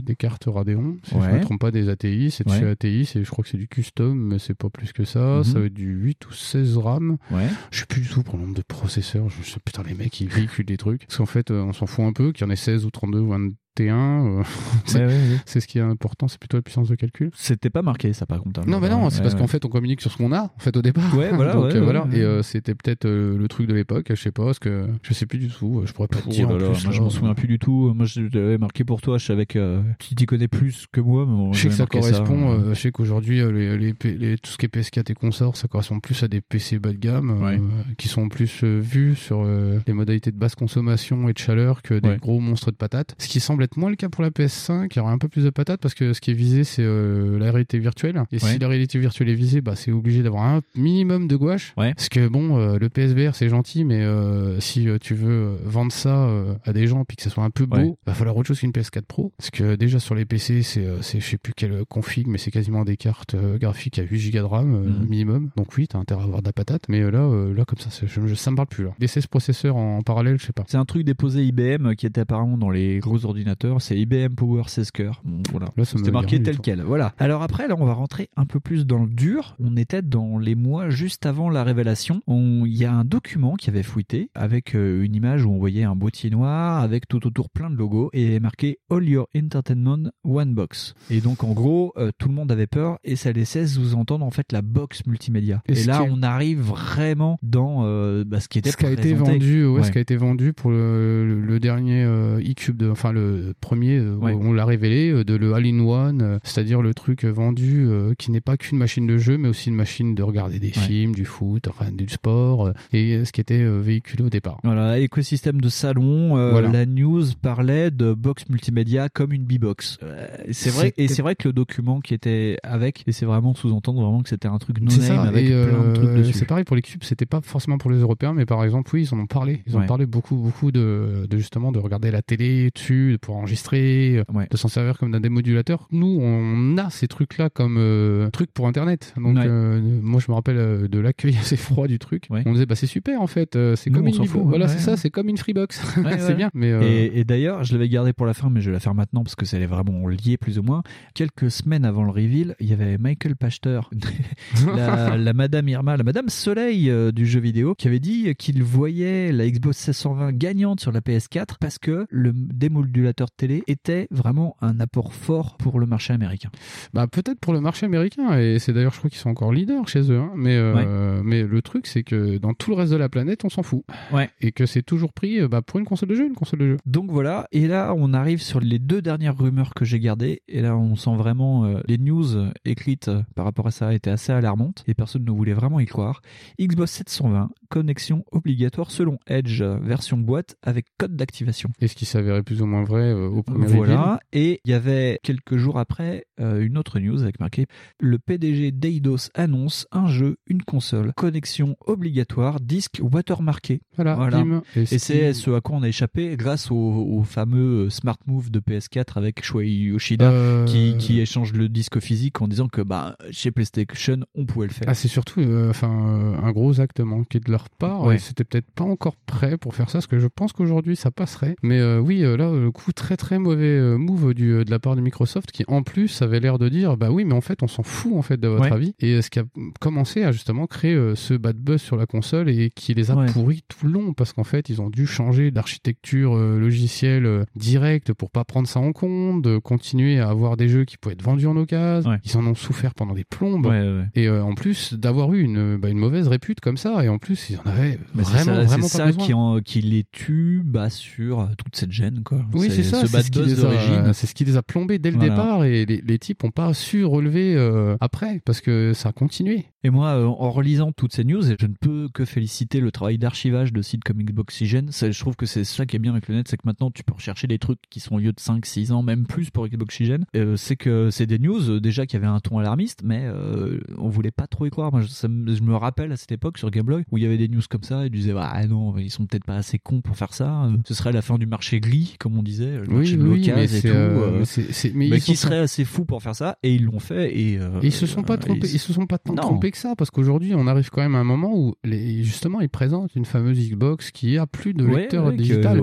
des 0.03 0.15
cartes 0.15 0.45
Radeon. 0.47 0.97
Si 1.03 1.11
je 1.15 1.19
Ouais. 1.22 1.34
me 1.38 1.41
trompe 1.41 1.61
pas, 1.61 1.72
des 1.72 1.88
ATI. 1.89 2.31
C'est 2.31 2.47
Ouais. 2.49 2.59
ATI. 2.86 3.06
c'est- 3.06 3.24
Je 3.24 3.30
crois 3.30 3.44
que 3.44 3.49
c'est 3.49 3.58
du 3.58 3.68
custom, 3.68 4.18
mais 4.18 4.40
c'est 4.40 4.53
pas 4.53 4.70
plus 4.70 4.94
que 4.94 5.03
ça. 5.06 5.20
Mhm. 5.38 5.44
Ça 5.44 5.60
va 5.60 5.66
être 5.66 5.74
du 5.74 5.91
8 5.91 6.26
ou 6.28 6.34
16 6.34 6.78
RAM. 6.78 7.18
Ouais. 7.32 7.48
Je 7.72 7.80
sais 7.80 7.86
plus 7.86 8.02
du 8.02 8.10
tout 8.10 8.24
pour 8.24 8.36
le 8.38 8.41
nombre 8.44 8.56
de 8.56 8.62
processeurs. 8.64 9.30
Je 9.30 9.44
sais, 9.49 9.60
putain, 9.64 9.84
les 9.84 9.94
mecs, 9.94 10.20
ils 10.22 10.28
véhiculent 10.30 10.66
des 10.66 10.78
trucs. 10.78 11.06
Parce 11.08 11.18
qu'en 11.18 11.26
fait, 11.26 11.52
euh, 11.52 11.62
on 11.64 11.74
s'en 11.74 11.86
fout 11.86 12.06
un 12.06 12.14
peu, 12.14 12.32
qu'il 12.32 12.45
y 12.45 12.49
en 12.49 12.52
ait 12.52 12.56
16 12.56 12.86
ou 12.86 12.91
32 12.91 13.20
ou 13.20 13.30
20 13.30 13.52
euh, 13.80 14.43
c'est 14.85 15.07
c'est 15.45 15.60
ce 15.60 15.68
qui 15.68 15.77
est 15.80 15.81
important, 15.81 16.27
c'est 16.27 16.38
plutôt 16.39 16.57
la 16.57 16.61
puissance 16.61 16.89
de 16.89 16.95
calcul. 16.95 17.31
C'était 17.34 17.69
pas 17.69 17.81
marqué 17.81 18.14
ça 18.14 18.26
par 18.26 18.41
contre. 18.41 18.60
hein. 18.61 18.64
Non, 18.68 18.80
mais 18.80 18.89
non, 18.89 19.10
c'est 19.10 19.18
Ouais, 19.18 19.23
parce 19.23 19.35
qu'en 19.35 19.48
fait, 19.48 19.64
on 19.65 19.69
communique 19.69 20.02
sur 20.02 20.11
ce 20.11 20.18
qu'on 20.18 20.31
a, 20.34 20.41
en 20.43 20.60
fait, 20.60 20.76
au 20.76 20.81
départ. 20.81 21.15
Ouais, 21.18 21.31
voilà, 21.34 21.53
Donc, 21.56 21.72
euh, 21.73 21.81
voilà. 21.81 22.07
Et 22.14 22.22
euh, 22.22 22.41
c'était 22.43 22.76
peut-être 22.76 23.06
euh, 23.06 23.38
le 23.38 23.48
truc 23.48 23.68
de 23.68 23.73
l'époque, 23.73 24.07
je 24.10 24.15
sais 24.15 24.31
pas, 24.31 24.45
parce 24.45 24.60
que 24.60 24.88
je 25.03 25.14
sais 25.14 25.26
plus 25.26 25.38
du 25.39 25.48
tout, 25.48 25.84
je 25.85 25.93
pourrais 25.93 26.07
pas 26.07 26.18
te 26.18 26.23
Oh 26.27 26.30
dire 26.31 26.49
là 26.49 26.56
en 26.56 26.57
là, 26.57 26.69
plus. 26.72 26.84
moi 26.85 26.93
je 26.93 27.02
m'en 27.02 27.10
souviens 27.10 27.34
plus 27.34 27.48
du 27.48 27.60
tout. 27.60 27.93
Moi 27.95 28.06
je 28.06 28.22
l'avais 28.22 28.57
marqué 28.57 28.84
pour 28.84 29.02
toi. 29.02 29.18
Je 29.18 29.26
savais 29.26 29.45
que 29.45 29.81
tu 29.99 30.15
t'y 30.15 30.26
connais 30.26 30.48
plus 30.48 30.85
que 30.91 30.99
moi. 31.02 31.26
Mais 31.27 31.53
Je 31.53 31.60
sais 31.60 31.68
que 31.69 31.73
ça 31.73 31.85
correspond, 31.85 32.52
euh, 32.52 32.57
euh, 32.60 32.73
je 32.73 32.80
sais 32.81 32.91
qu'aujourd'hui, 32.91 33.41
euh, 33.41 33.52
les, 33.52 33.77
les, 33.77 33.93
P- 33.93 34.18
les- 34.18 34.38
tout 34.38 34.52
ce 34.52 34.57
qui 34.57 34.65
est 34.65 34.73
PS4 34.76 35.11
et 35.11 35.14
consorts, 35.14 35.56
ça 35.56 35.68
correspond 35.68 35.99
plus 35.99 36.22
à 36.23 36.27
des 36.27 36.41
PC 36.41 36.80
bas 36.80 36.91
de 36.91 36.98
gamme, 36.98 37.43
euh, 37.43 37.57
qui 37.98 38.07
sont 38.07 38.27
plus 38.30 38.64
euh, 38.64 38.80
vus 38.81 39.15
sur 39.15 39.43
euh, 39.45 39.80
les 39.88 39.93
modalités 39.93 40.31
de 40.31 40.38
basse 40.38 40.56
consommation 40.56 41.30
et 41.30 41.34
de 41.34 41.38
chaleur 41.38 41.81
que 41.81 41.93
des 41.95 42.10
Ouais. 42.10 42.18
gros 42.18 42.39
monstres 42.39 42.72
de 42.72 42.76
patates. 42.76 43.15
Ce 43.19 43.27
qui 43.27 43.39
semble 43.39 43.61
être 43.64 43.78
moins 43.78 43.90
le 43.90 43.96
cas 43.96 44.10
pour 44.10 44.24
la 44.24 44.30
PS5, 44.30 44.88
il 44.92 44.98
y 44.98 45.00
aura 45.00 45.12
un 45.12 45.18
peu 45.18 45.28
plus 45.28 45.44
de 45.44 45.50
patates 45.50 45.80
parce 45.82 45.94
que 45.94 46.14
ce 46.14 46.22
qui 46.22 46.32
est 46.32 46.36
visé, 46.36 46.64
c'est 46.64 46.84
euh, 46.84 47.38
la 47.40 47.52
réalité 47.52 47.80
virtuelle. 47.80 48.24
Et 48.32 48.36
Ouais. 48.36 48.52
si 48.54 48.60
la 48.60 48.68
réalité 48.68 49.00
virtuelle 49.00 49.30
est 49.30 49.34
visée, 49.36 49.62
bah, 49.62 49.76
c'est 49.76 49.92
obligé 49.92 50.24
d'avoir 50.24 50.44
un 50.44 50.62
minimum 50.76 51.28
de 51.28 51.36
gouache. 51.36 51.74
Ouais. 51.78 51.94
Parce 51.94 52.10
que 52.10 52.28
bon, 52.28 52.58
euh, 52.58 52.78
le 52.80 52.90
PSVR, 52.90 53.36
c'est 53.36 53.50
gentil, 53.50 53.84
mais 53.86 54.02
euh, 54.02 54.60
si 54.60 54.88
tu 55.02 55.14
veux 55.16 55.58
vendre 55.64 55.92
ça 55.92 56.30
à 56.66 56.74
des 56.74 56.88
gens 56.88 57.04
puis 57.06 57.18
que 57.18 57.24
ça 57.24 57.30
soit 57.30 57.44
un 57.44 57.50
peu 57.50 57.66
beau, 57.66 57.78
Ouais. 57.78 57.94
va 58.06 58.14
falloir 58.14 58.36
autre 58.38 58.48
chose 58.48 58.60
qu'une 58.60 58.72
PS4 58.72 59.06
Pro. 59.06 59.34
Parce 59.38 59.50
que 59.52 59.76
déjà 59.76 60.00
sur 60.00 60.16
les 60.16 60.26
PC, 60.26 60.62
c'est, 60.64 60.86
c'est 61.02 61.20
je 61.20 61.26
sais 61.26 61.38
plus 61.38 61.54
quelle 61.56 61.84
config, 61.90 62.28
mais 62.28 62.38
c'est 62.38 62.52
quasiment 62.52 62.84
des 62.86 62.98
cartes 62.98 63.36
graphiques 63.60 64.00
à 64.00 64.04
8 64.04 64.32
Go 64.32 64.38
de 64.40 64.44
RAM 64.44 64.68
Mhm. 64.72 65.08
minimum. 65.10 65.50
Donc 65.58 65.76
oui, 65.78 65.88
t'as 65.88 65.98
intérêt 66.00 66.22
à 66.22 66.26
avoir 66.26 66.42
de 66.42 66.48
la 66.48 66.54
patate. 66.54 66.84
Mais 66.90 67.00
là, 67.02 67.30
là 67.54 67.66
comme 67.66 67.80
ça, 67.80 67.90
je- 68.06 68.34
ça 68.36 68.52
me 68.52 68.56
parle 68.56 68.68
plus. 68.68 68.86
Là. 68.86 68.92
Des 69.00 69.08
16 69.08 69.28
processeurs 69.28 69.76
en, 69.76 69.98
en 69.98 70.02
parallèle, 70.02 70.38
je 70.40 70.46
sais 70.46 70.54
pas. 70.54 70.64
C'est 70.68 70.78
un 70.78 70.86
truc 70.86 71.04
déposé 71.04 71.44
IBM 71.46 71.96
qui 71.96 72.06
était 72.06 72.22
apparemment 72.22 72.58
dans 72.58 72.70
les 72.70 73.00
gros 73.00 73.26
ordinateurs. 73.26 73.51
C'est 73.80 73.98
IBM 73.98 74.34
Power 74.36 74.64
16 74.68 74.91
cœurs. 74.91 75.22
Bon, 75.26 75.41
voilà. 75.52 75.68
C'était 75.84 76.11
marqué 76.11 76.41
tel 76.41 76.60
quel. 76.60 76.82
Voilà. 76.82 77.14
Alors 77.18 77.41
après, 77.44 77.68
là, 77.68 77.76
on 77.78 77.86
va 77.86 77.94
rentrer 77.94 78.30
un 78.36 78.45
peu 78.45 78.60
plus 78.60 78.86
dans 78.86 79.03
le 79.03 79.10
dur. 79.10 79.56
On 79.60 79.78
était 79.78 80.02
dans 80.02 80.38
les 80.38 80.56
mois 80.56 80.90
juste 80.90 81.26
avant 81.26 81.49
la 81.49 81.64
révélation. 81.64 82.22
On- 82.28 82.65
Il 82.65 82.78
y 82.78 82.86
a 82.86 82.94
un 82.94 83.03
document 83.06 83.56
qui 83.56 83.69
avait 83.69 83.84
fuité 83.84 84.30
avec 84.36 84.76
euh, 84.76 85.03
une 85.03 85.15
image 85.15 85.45
où 85.45 85.52
on 85.52 85.57
voyait 85.57 85.84
un 85.84 85.95
boîtier 85.95 86.30
noir 86.30 86.82
avec 86.82 87.07
tout 87.07 87.26
autour 87.28 87.49
plein 87.49 87.69
de 87.69 87.76
logos 87.76 88.10
et 88.14 88.40
marqué 88.40 88.80
All 88.90 89.03
Your 89.07 89.28
Entertainment 89.36 90.10
One 90.23 90.53
Box. 90.53 90.94
Et 91.10 91.22
donc 91.22 91.44
en 91.44 91.52
gros, 91.53 91.94
euh, 91.98 92.11
tout 92.18 92.28
le 92.30 92.34
monde 92.36 92.52
avait 92.52 92.68
peur 92.68 92.98
et 93.03 93.15
ça 93.15 93.32
laissait 93.32 93.68
sous-entendre 93.68 94.26
en 94.26 94.32
fait 94.32 94.52
la 94.52 94.61
box 94.61 95.06
multimédia. 95.06 95.61
Et 95.68 95.84
là, 95.84 96.03
on 96.10 96.22
arrive 96.23 96.61
vraiment 96.61 97.38
dans 97.44 97.82
euh, 97.86 98.23
bah, 98.26 98.40
ce 98.40 98.48
qui 98.48 98.60
était 98.60 98.72
ce 98.72 98.78
qui 98.78 98.86
a 98.86 98.91
été 98.91 99.14
vendu, 99.14 99.65
ouais, 99.65 99.80
Ouais. 99.80 99.84
ce 99.84 99.91
qui 99.91 99.98
a 99.98 100.02
été 100.02 100.15
vendu 100.15 100.53
pour 100.53 100.72
le, 100.72 101.26
le- 101.28 101.41
le 101.41 101.60
dernier 101.60 102.03
euh, 102.03 102.40
e-cube, 102.40 102.78
de- 102.78 102.90
enfin 102.90 103.11
le 103.11 103.40
premier, 103.59 103.97
euh, 103.97 104.15
Ouais. 104.15 104.34
on 104.34 104.53
l'a 104.53 104.65
révélé, 104.65 105.11
euh, 105.11 105.23
de 105.23 105.35
le 105.35 105.53
All-in-One, 105.53 106.22
euh, 106.22 106.39
c'est-à-dire 106.43 106.81
le 106.81 106.93
truc 106.93 107.26
vendu 107.26 107.88
qui 108.18 108.31
n'est 108.31 108.41
pas 108.41 108.57
qu'une 108.57 108.77
machine 108.77 109.07
de 109.07 109.18
jeu, 109.18 109.38
mais 109.38 109.47
aussi 109.47 109.69
une 109.69 109.76
machine 109.76 110.15
de 110.15 110.23
regarder 110.23 110.59
des 110.59 110.68
Ouais. 110.68 110.73
films, 110.73 111.13
du 111.13 111.26
foot, 111.26 111.68
enfin 111.68 111.91
du 111.91 112.07
sport, 112.07 112.72
et 112.93 113.23
ce 113.26 113.31
qui 113.31 113.41
était 113.41 113.63
véhiculé 113.80 114.23
au 114.23 114.30
départ. 114.30 114.59
Voilà, 114.63 114.99
écosystème 114.99 115.59
de 115.61 115.69
salon, 115.69 116.38
euh, 116.38 116.51
Voilà. 116.51 116.69
la 116.72 116.85
news 116.85 117.23
parlait 117.41 117.91
de 117.91 118.13
box 118.13 118.47
multimédia 118.49 119.09
comme 119.09 119.34
une 119.34 119.43
B-box. 119.43 119.97
Euh, 120.03 120.27
c'est 120.51 120.69
vrai, 120.69 120.93
et 120.97 121.07
c'est 121.07 121.22
vrai 121.22 121.35
que 121.35 121.47
le 121.49 121.53
document 121.53 121.99
qui 122.01 122.13
était 122.13 122.57
avec, 122.63 123.03
et 123.07 123.11
c'est 123.11 123.26
vraiment 123.26 123.53
sous-entendre 123.55 124.01
vraiment 124.01 124.22
que 124.22 124.30
c'était 124.30 124.47
un 124.47 124.57
truc 124.57 124.77
ça, 124.89 125.22
avec 125.23 125.45
et 125.45 125.49
plein 125.49 125.84
de 125.89 125.93
trucs 125.93 126.13
dessus. 126.15 126.34
c'est 126.34 126.45
pareil 126.45 126.63
pour 126.63 126.76
les 126.76 126.81
cubes, 126.81 127.03
c'était 127.03 127.26
pas 127.26 127.41
forcément 127.41 127.77
pour 127.77 127.91
les 127.91 127.99
Européens, 127.99 128.34
mais 128.34 128.45
par 128.45 128.63
exemple, 128.63 128.91
oui, 128.93 129.03
ils 129.09 129.13
en 129.15 129.19
ont 129.19 129.26
parlé. 129.27 129.61
Ils 129.68 129.76
ont 129.76 129.81
Ouais. 129.81 129.85
parlé 129.88 130.05
beaucoup, 130.05 130.35
beaucoup 130.35 130.72
de, 130.72 131.26
de 131.30 131.38
justement 131.38 131.72
de 131.72 131.80
regarder 131.80 132.11
la 132.11 132.22
télé 132.22 132.69
dessus, 132.73 133.18
pour 133.22 133.31
enregistrer, 133.36 134.18
euh, 134.18 134.24
Ouais. 134.34 134.48
de 134.49 134.58
s'en 134.58 134.68
servir 134.68 134.98
comme 134.98 135.12
d'un 135.12 135.20
démodulateur. 135.20 135.88
Nous, 135.91 136.18
on 136.22 136.78
a 136.78 136.90
ces 136.90 137.08
trucs-là 137.08 137.49
comme 137.49 137.78
euh, 137.78 138.30
trucs 138.32 138.52
pour 138.52 138.68
Internet. 138.68 139.14
Donc, 139.18 139.38
Ouais. 139.38 139.44
euh, 139.45 139.82
moi, 140.02 140.20
je 140.26 140.32
me 140.32 140.36
rappelle 140.36 140.58
euh, 140.58 140.88
de 140.88 140.99
l'accueil 140.99 141.36
assez 141.41 141.58
froid 141.58 141.88
du 141.88 141.99
truc. 141.99 142.28
Ouais. 142.30 142.44
On 142.45 142.53
disait, 142.53 142.66
bah 142.66 142.76
c'est 142.76 142.88
super 142.88 143.22
en 143.22 143.28
fait, 143.28 143.58
c'est 143.76 143.90
comme 143.91 144.08
une 144.08 144.26
fout, 144.26 144.41
Voilà, 144.45 144.68
c'est 144.68 144.80
ça, 144.80 144.98
c'est 144.98 145.10
comme 145.10 145.30
une 145.30 145.38
Freebox. 145.38 145.82
C'est 146.20 146.36
bien. 146.36 146.49
Mais 146.53 146.72
euh, 146.72 146.82
Et, 146.82 147.20
et 147.20 147.24
d'ailleurs, 147.24 147.64
je 147.64 147.74
l'avais 147.74 147.90
gardé 147.90 148.14
pour 148.14 148.26
la 148.26 148.34
fin, 148.34 148.49
mais 148.49 148.62
je 148.62 148.68
vais 148.70 148.74
la 148.74 148.80
faire 148.80 148.94
maintenant 148.94 149.24
parce 149.24 149.36
que 149.36 149.45
ça 149.45 149.58
est 149.58 149.66
vraiment 149.66 150.08
lié 150.08 150.38
plus 150.38 150.60
ou 150.60 150.64
moins. 150.64 150.84
Quelques 151.14 151.49
semaines 151.52 151.84
avant 151.86 152.03
le 152.03 152.12
reveal, 152.12 152.56
il 152.60 152.68
y 152.70 152.74
avait 152.74 152.98
Michael 152.98 153.36
Pachter, 153.36 153.80
la, 154.76 155.18
la 155.18 155.34
Madame 155.34 155.68
Irma, 155.70 155.98
la 155.98 156.03
Madame 156.03 156.30
Soleil 156.30 156.91
du 157.14 157.26
jeu 157.26 157.40
vidéo, 157.40 157.76
qui 157.76 157.88
avait 157.88 157.99
dit 157.99 158.34
qu'il 158.36 158.64
voyait 158.64 159.32
la 159.32 159.49
Xbox 159.49 159.88
1620 159.88 160.34
gagnante 160.34 160.80
sur 160.80 160.91
la 160.91 161.02
PS4 161.02 161.56
parce 161.60 161.78
que 161.80 162.06
le 162.10 162.32
démodulateur 162.34 163.20
de 163.27 163.34
télé 163.35 163.64
était 163.68 164.07
vraiment 164.11 164.56
un 164.61 164.80
apport 164.80 165.14
fort 165.14 165.57
pour 165.57 165.80
le 165.80 165.85
marché 165.85 166.14
américain. 166.14 166.49
Bah 166.93 167.07
peut-être 167.07 167.39
pour 167.39 167.53
le 167.53 167.61
marché 167.61 167.85
américain 167.85 168.38
et 168.38 168.60
c'est 168.60 168.73
d'ailleurs 168.73 168.93
je 168.93 168.98
crois 168.99 169.10
qu'ils 169.10 169.19
sont 169.19 169.30
encore 169.30 169.52
leaders 169.53 169.88
chez 169.88 170.11
eux. 170.11 170.18
hein. 170.19 170.31
Mais 170.35 170.56
euh, 170.57 171.22
mais 171.23 171.43
le 171.43 171.61
truc 171.61 171.88
c'est 171.88 172.03
que 172.03 172.38
dans 172.38 172.53
tout 172.53 172.72
le 172.72 172.77
reste 172.77 172.91
de 172.91 172.98
la 172.98 173.10
planète 173.10 173.45
on 173.45 173.49
s'en 173.49 173.64
fout. 173.64 173.84
Ouais. 174.11 174.30
Et 174.41 174.52
que 174.52 174.65
c'est 174.65 174.84
toujours 174.84 175.14
pris 175.14 175.39
euh, 175.39 175.48
bah, 175.48 175.61
pour 175.61 175.80
une 175.80 175.85
console 175.85 176.10
de 176.10 176.15
jeu, 176.15 176.26
une 176.27 176.35
console 176.35 176.60
de 176.60 176.68
jeu. 176.72 176.77
Donc 176.85 177.11
voilà, 177.11 177.48
et 177.52 177.68
là 177.68 177.93
on 177.95 178.14
arrive 178.14 178.41
sur 178.41 178.60
les 178.60 178.80
deux 178.80 179.02
dernières 179.02 179.38
rumeurs 179.38 179.73
que 179.73 179.85
j'ai 179.85 179.99
gardées, 179.99 180.41
et 180.48 180.61
là 180.61 180.76
on 180.76 180.95
sent 180.95 181.15
vraiment 181.15 181.65
euh, 181.65 181.80
les 181.88 181.98
news 181.98 182.26
écrites 182.65 183.10
par 183.35 183.45
rapport 183.45 183.68
à 183.68 183.72
ça 183.72 183.93
étaient 183.93 184.10
assez 184.10 184.31
alarmantes, 184.31 184.84
et 184.88 184.93
personne 184.93 185.23
ne 185.23 185.31
voulait 185.31 185.53
vraiment 185.53 185.80
y 185.80 185.85
croire. 185.85 186.22
Xbox 186.60 186.91
720, 186.91 187.49
connexion 187.69 188.23
obligatoire 188.31 188.91
selon 188.91 189.18
Edge, 189.27 189.61
version 189.61 190.18
boîte 190.18 190.56
avec 190.61 190.85
code 190.98 191.15
d'activation. 191.15 191.69
Et 191.80 191.88
ce 191.88 191.95
qui 191.95 192.06
s'avérait 192.06 192.43
plus 192.43 192.61
ou 192.61 192.65
moins 192.65 192.84
vrai 192.84 193.11
euh, 193.12 193.28
au 193.28 193.44
premier 193.44 193.66
reveal. 193.66 193.78
Voilà, 193.78 194.20
et 194.34 194.62
il 194.66 194.72
y 194.72 194.74
avait 194.74 195.20
quelques 195.24 195.58
jours 195.58 195.78
après 195.80 196.26
euh, 196.40 196.66
une 196.66 196.78
autre 196.78 197.00
news 197.00 197.22
avec 197.22 197.40
marqué 197.40 197.66
le 198.00 198.18
PDG 198.20 198.72
d'Eidos 198.72 199.30
annonce 199.34 199.88
un 199.92 200.08
jeu, 200.08 200.38
une 200.48 200.64
console, 200.64 201.14
connexion 201.16 201.76
obligatoire, 201.86 202.60
disque 202.60 203.00
watermarqué. 203.02 203.82
Voilà, 203.96 204.16
bim. 204.16 204.64
Et, 204.76 204.82
Et 204.82 204.86
ce 204.86 204.98
c'est 204.98 205.34
ce 205.34 205.52
à 205.52 205.62
quoi 205.62 205.76
on 205.78 205.84
a 205.84 205.88
échappé 205.88 206.36
grâce 206.38 206.72
au, 206.72 206.76
au 206.76 207.24
fameux 207.24 207.86
euh, 207.86 207.90
smart 207.90 208.18
move 208.26 208.50
de 208.52 208.60
PS4 208.60 209.18
avec 209.18 209.44
Shuei 209.46 209.70
Yoshida 209.70 210.32
Euh, 210.32 210.66
qui, 210.66 210.96
qui 210.98 211.20
échange 211.20 211.54
le 211.54 211.70
disque 211.70 212.00
physique 212.00 212.42
en 212.42 212.48
disant 212.48 212.68
que 212.68 212.82
bah 212.82 213.16
chez 213.32 213.52
PlayStation 213.52 214.18
on 214.36 214.46
pouvait 214.46 214.68
le 214.68 214.74
faire. 214.74 214.88
Ah, 214.88 214.94
c'est 214.94 215.08
surtout 215.08 215.42
enfin 215.70 215.92
euh, 215.92 216.36
un 216.42 216.52
gros 216.52 216.80
acte 216.80 217.00
manqué 217.02 217.40
de 217.40 217.52
leur 217.52 217.70
part. 217.70 218.04
Ouais. 218.04 218.18
C'était 218.18 218.44
peut-être 218.44 218.72
pas 218.72 218.84
encore 218.84 219.16
prêt 219.18 219.58
pour 219.58 219.76
faire 219.76 219.90
ça, 219.90 220.00
parce 220.00 220.08
que 220.08 220.20
je 220.20 220.28
pense 220.28 220.54
qu'aujourd'hui 220.54 220.96
ça 220.96 221.12
passerait. 221.12 221.56
Mais 221.64 221.80
euh, 221.80 222.00
oui, 222.00 222.22
là, 222.22 222.52
le 222.52 222.72
coup 222.72 222.92
très 223.02 223.18
très 223.18 223.40
mauvais 223.40 223.65
euh, 223.65 223.98
move 223.98 224.34
du, 224.34 224.52
euh, 224.53 224.64
de 224.64 224.72
la 224.72 224.80
part 224.80 224.95
de 224.95 225.02
Microsoft, 225.02 225.52
qui 225.52 225.64
en 225.68 225.82
plus 225.84 226.22
avait 226.22 226.40
l'air 226.40 226.60
de 226.60 226.69
dire, 226.69 226.95
bah 226.98 227.10
oui, 227.11 227.26
mais 227.26 227.34
en 227.34 227.41
fait, 227.41 227.64
on 227.64 227.68
s'en 227.68 227.84
fout 227.84 228.14
en 228.15 228.22
fait 228.22 228.38
de 228.40 228.48
votre 228.48 228.61
Ouais. 228.64 228.72
avis. 228.72 228.94
Et 228.99 229.15
euh, 229.15 229.22
ce 229.22 229.30
qui 229.30 229.40
a 229.40 229.44
commencé 229.80 230.23
à 230.23 230.32
justement 230.32 230.68
créer 230.68 230.95
ce 231.15 231.34
bad 231.34 231.57
buzz 231.57 231.82
sur 231.82 231.98
la 231.98 232.06
console 232.06 232.49
et 232.49 232.69
qui 232.69 232.94
les 232.94 233.10
a 233.11 233.15
Ouais. 233.15 233.26
pourris 233.26 233.61
tout 233.68 233.88
le 233.88 233.94
long, 233.94 234.14
parce 234.14 234.34
qu'en 234.34 234.44
fait, 234.44 234.69
ils 234.69 234.82
ont 234.82 234.90
dû 234.90 235.06
changer 235.07 235.52
d'architecture 235.52 236.36
logicielle 236.36 237.45
directe 237.56 238.14
pour 238.14 238.30
pas 238.32 238.44
prendre 238.45 238.68
ça 238.68 238.80
en 238.80 238.91
compte, 238.94 239.41
de 239.44 239.57
continuer 239.57 240.19
à 240.19 240.30
avoir 240.30 240.57
des 240.57 240.68
jeux 240.69 240.86
qui 240.86 240.98
pouvaient 240.98 241.14
être 241.14 241.22
vendus 241.23 241.48
en 241.48 241.57
occasion. 241.57 242.10
Ouais. 242.11 242.18
Ils 242.23 242.38
en 242.38 242.45
ont 242.45 242.56
souffert 242.56 242.94
pendant 242.94 243.14
des 243.14 243.23
plombes. 243.23 243.72
Et 244.15 244.28
euh, 244.28 244.44
en 244.44 244.53
plus 244.56 244.94
d'avoir 244.94 245.34
eu 245.34 245.41
une, 245.41 245.78
bah, 245.78 245.90
une 245.90 245.98
mauvaise 245.98 246.28
répute 246.28 246.60
comme 246.61 246.78
ça, 246.78 247.03
et 247.03 247.10
en 247.10 247.18
plus 247.18 247.49
ils 247.49 247.57
en 247.57 247.64
avaient 247.69 247.99
vraiment, 248.14 248.44
ça, 248.45 248.64
vraiment 248.64 248.82
pas 248.84 248.88
ça 248.88 249.06
besoin. 249.07 249.26
qui, 249.26 249.34
en- 249.34 249.60
qui 249.60 249.82
les 249.82 250.06
tue 250.11 250.61
bah, 250.64 250.90
sur 250.90 251.49
toute 251.57 251.76
cette 251.76 251.91
gêne 251.91 252.22
quoi. 252.23 252.45
Oui, 252.53 252.69
c'est 252.69 252.84
ça, 252.91 253.01
Ce 253.01 253.07
c'est 253.07 253.13
bad 253.18 253.26
ce, 253.26 253.31
qui 253.31 253.39
buzz 253.39 253.47
les 253.47 253.59
a, 253.59 253.61
d'origine. 253.63 254.13
c'est 254.13 254.27
ce 254.27 254.34
qui 254.35 254.45
les 254.45 254.57
a 254.57 254.61
plombés 254.63 254.99
dès 254.99 255.11
le 255.11 255.18
Voilà. 255.18 255.34
départ, 255.34 255.63
et 255.65 255.85
les, 255.85 256.01
les 256.01 256.19
types 256.19 256.43
n'ont 256.43 256.51
pas 256.51 256.73
su 256.73 257.03
relever 257.05 257.55
euh, 257.55 257.95
après, 257.99 258.41
parce 258.45 258.61
que 258.61 258.93
ça 258.93 259.09
a 259.09 259.11
continué. 259.11 259.65
Et 259.84 259.89
moi, 259.89 260.09
euh, 260.09 260.26
en 260.26 260.51
relisant 260.51 260.91
toutes 260.91 261.13
ces 261.13 261.23
news, 261.23 261.41
je 261.41 261.65
ne 261.65 261.73
peux 261.80 262.07
que 262.13 262.23
féliciter 262.26 262.80
le 262.80 262.91
travail 262.91 263.18
d'archivage 263.18 263.73
de 263.73 263.81
sites 263.81 264.03
comme 264.03 264.22
Xboxygen. 264.22 264.91
Ça, 264.91 265.09
Je 265.09 265.19
trouve 265.19 265.35
que 265.35 265.45
c'est 265.47 265.63
ça 265.63 265.85
qui 265.88 265.95
est 265.95 265.99
bien 265.99 266.11
avec 266.11 266.27
le 266.27 266.35
net, 266.35 266.47
c'est 266.47 266.57
que 266.57 266.61
maintenant 266.65 266.91
tu 266.91 267.03
peux 267.03 267.13
rechercher 267.13 267.47
des 267.47 267.57
trucs 267.57 267.80
qui 267.89 267.99
sont 267.99 268.18
vieux 268.18 268.31
de 268.31 268.39
5, 268.39 268.63
6 268.65 268.91
ans, 268.91 269.01
même 269.01 269.26
plus 269.26 269.49
pour 269.49 269.68
Xboxygen. 269.68 270.26
Euh, 270.35 270.55
c'est 270.55 270.76
que 270.76 271.09
c'est 271.09 271.26
des 271.26 271.39
news 271.39 271.69
euh, 271.69 271.80
déjà 271.81 272.05
qui 272.05 272.15
avaient 272.15 272.27
un 272.27 272.39
ton 272.39 272.59
alarmiste, 272.59 273.01
mais 273.03 273.22
euh, 273.26 273.80
on 273.97 274.07
voulait 274.09 274.31
pas 274.31 274.45
trop 274.47 274.65
y 274.65 274.69
croire. 274.69 274.91
Moi, 274.91 275.01
je, 275.01 275.07
ça 275.07 275.27
me, 275.27 275.53
je 275.55 275.61
me 275.63 275.76
rappelle 275.76 276.11
à 276.11 276.18
cette 276.18 276.31
époque 276.31 276.57
sur 276.59 276.69
Gameblog 276.69 277.03
où 277.11 277.18
il 277.18 277.23
y 277.23 277.26
avait 277.26 277.38
des 277.39 277.47
news 277.47 277.61
comme 277.69 277.84
ça 277.84 278.05
et 278.05 278.09
tu 278.11 278.18
disais 278.18 278.34
ah 278.38 278.65
non, 278.68 278.95
ils 278.97 279.09
sont 279.09 279.26
peut-être 279.26 279.45
pas 279.45 279.55
assez 279.55 279.80
cons 279.80 280.01
pour 280.01 280.15
faire 280.15 280.34
ça. 280.34 280.69
Ce 280.85 280.93
serait 280.93 281.11
la 281.11 281.22
fin 281.23 281.38
du 281.39 281.45
marché 281.47 281.80
gris, 281.80 282.15
comme 282.19 282.38
on 282.38 282.43
disait, 282.43 282.70
le 282.77 282.85
marché 282.93 283.18
de 283.18 283.23
l'occasion 283.23 283.56
mais 283.56 283.77
et 283.77 283.81
tout. 283.81 283.88
euh, 283.88 284.43
euh, 284.57 284.91
mais 284.95 285.10
mais 285.10 285.19
qui 285.19 285.35
serait 285.35 285.60
assez 285.60 285.85
fou 285.85 286.06
pour 286.06 286.22
faire 286.22 286.35
ça 286.35 286.57
et 286.64 286.73
ils 286.76 286.84
l'ont 286.85 286.99
fait 286.99 287.38
et, 287.38 287.57
euh, 287.60 287.80
Et 287.81 287.88
ils 287.88 287.91
se 287.91 288.06
sont 288.06 288.23
pas 288.23 288.34
euh, 288.35 288.38
trompés, 288.38 288.68
ils 288.72 288.80
se 288.80 288.93
sont 288.93 289.06
pas 289.07 289.18
tant 289.18 289.35
trompés 289.35 289.72
que 289.72 289.77
ça, 289.77 289.95
parce 289.98 290.11
qu'aujourd'hui 290.11 290.53
on 290.56 290.68
arrive 290.68 290.89
quand 290.89 291.02
même 291.02 291.15
à 291.15 291.19
un 291.19 291.23
moment 291.23 291.52
où 291.56 291.76
les, 291.84 292.23
justement 292.23 292.61
ils 292.61 292.69
présentent 292.69 293.15
une 293.15 293.26
fameuse 293.26 293.57
Xbox 293.60 294.11
qui 294.11 294.38
a 294.38 294.45
plus 294.48 294.73
de 294.73 294.85
Ouais, 294.85 295.02
lecteur 295.02 295.26
ouais, 295.27 295.35
digital. 295.35 295.80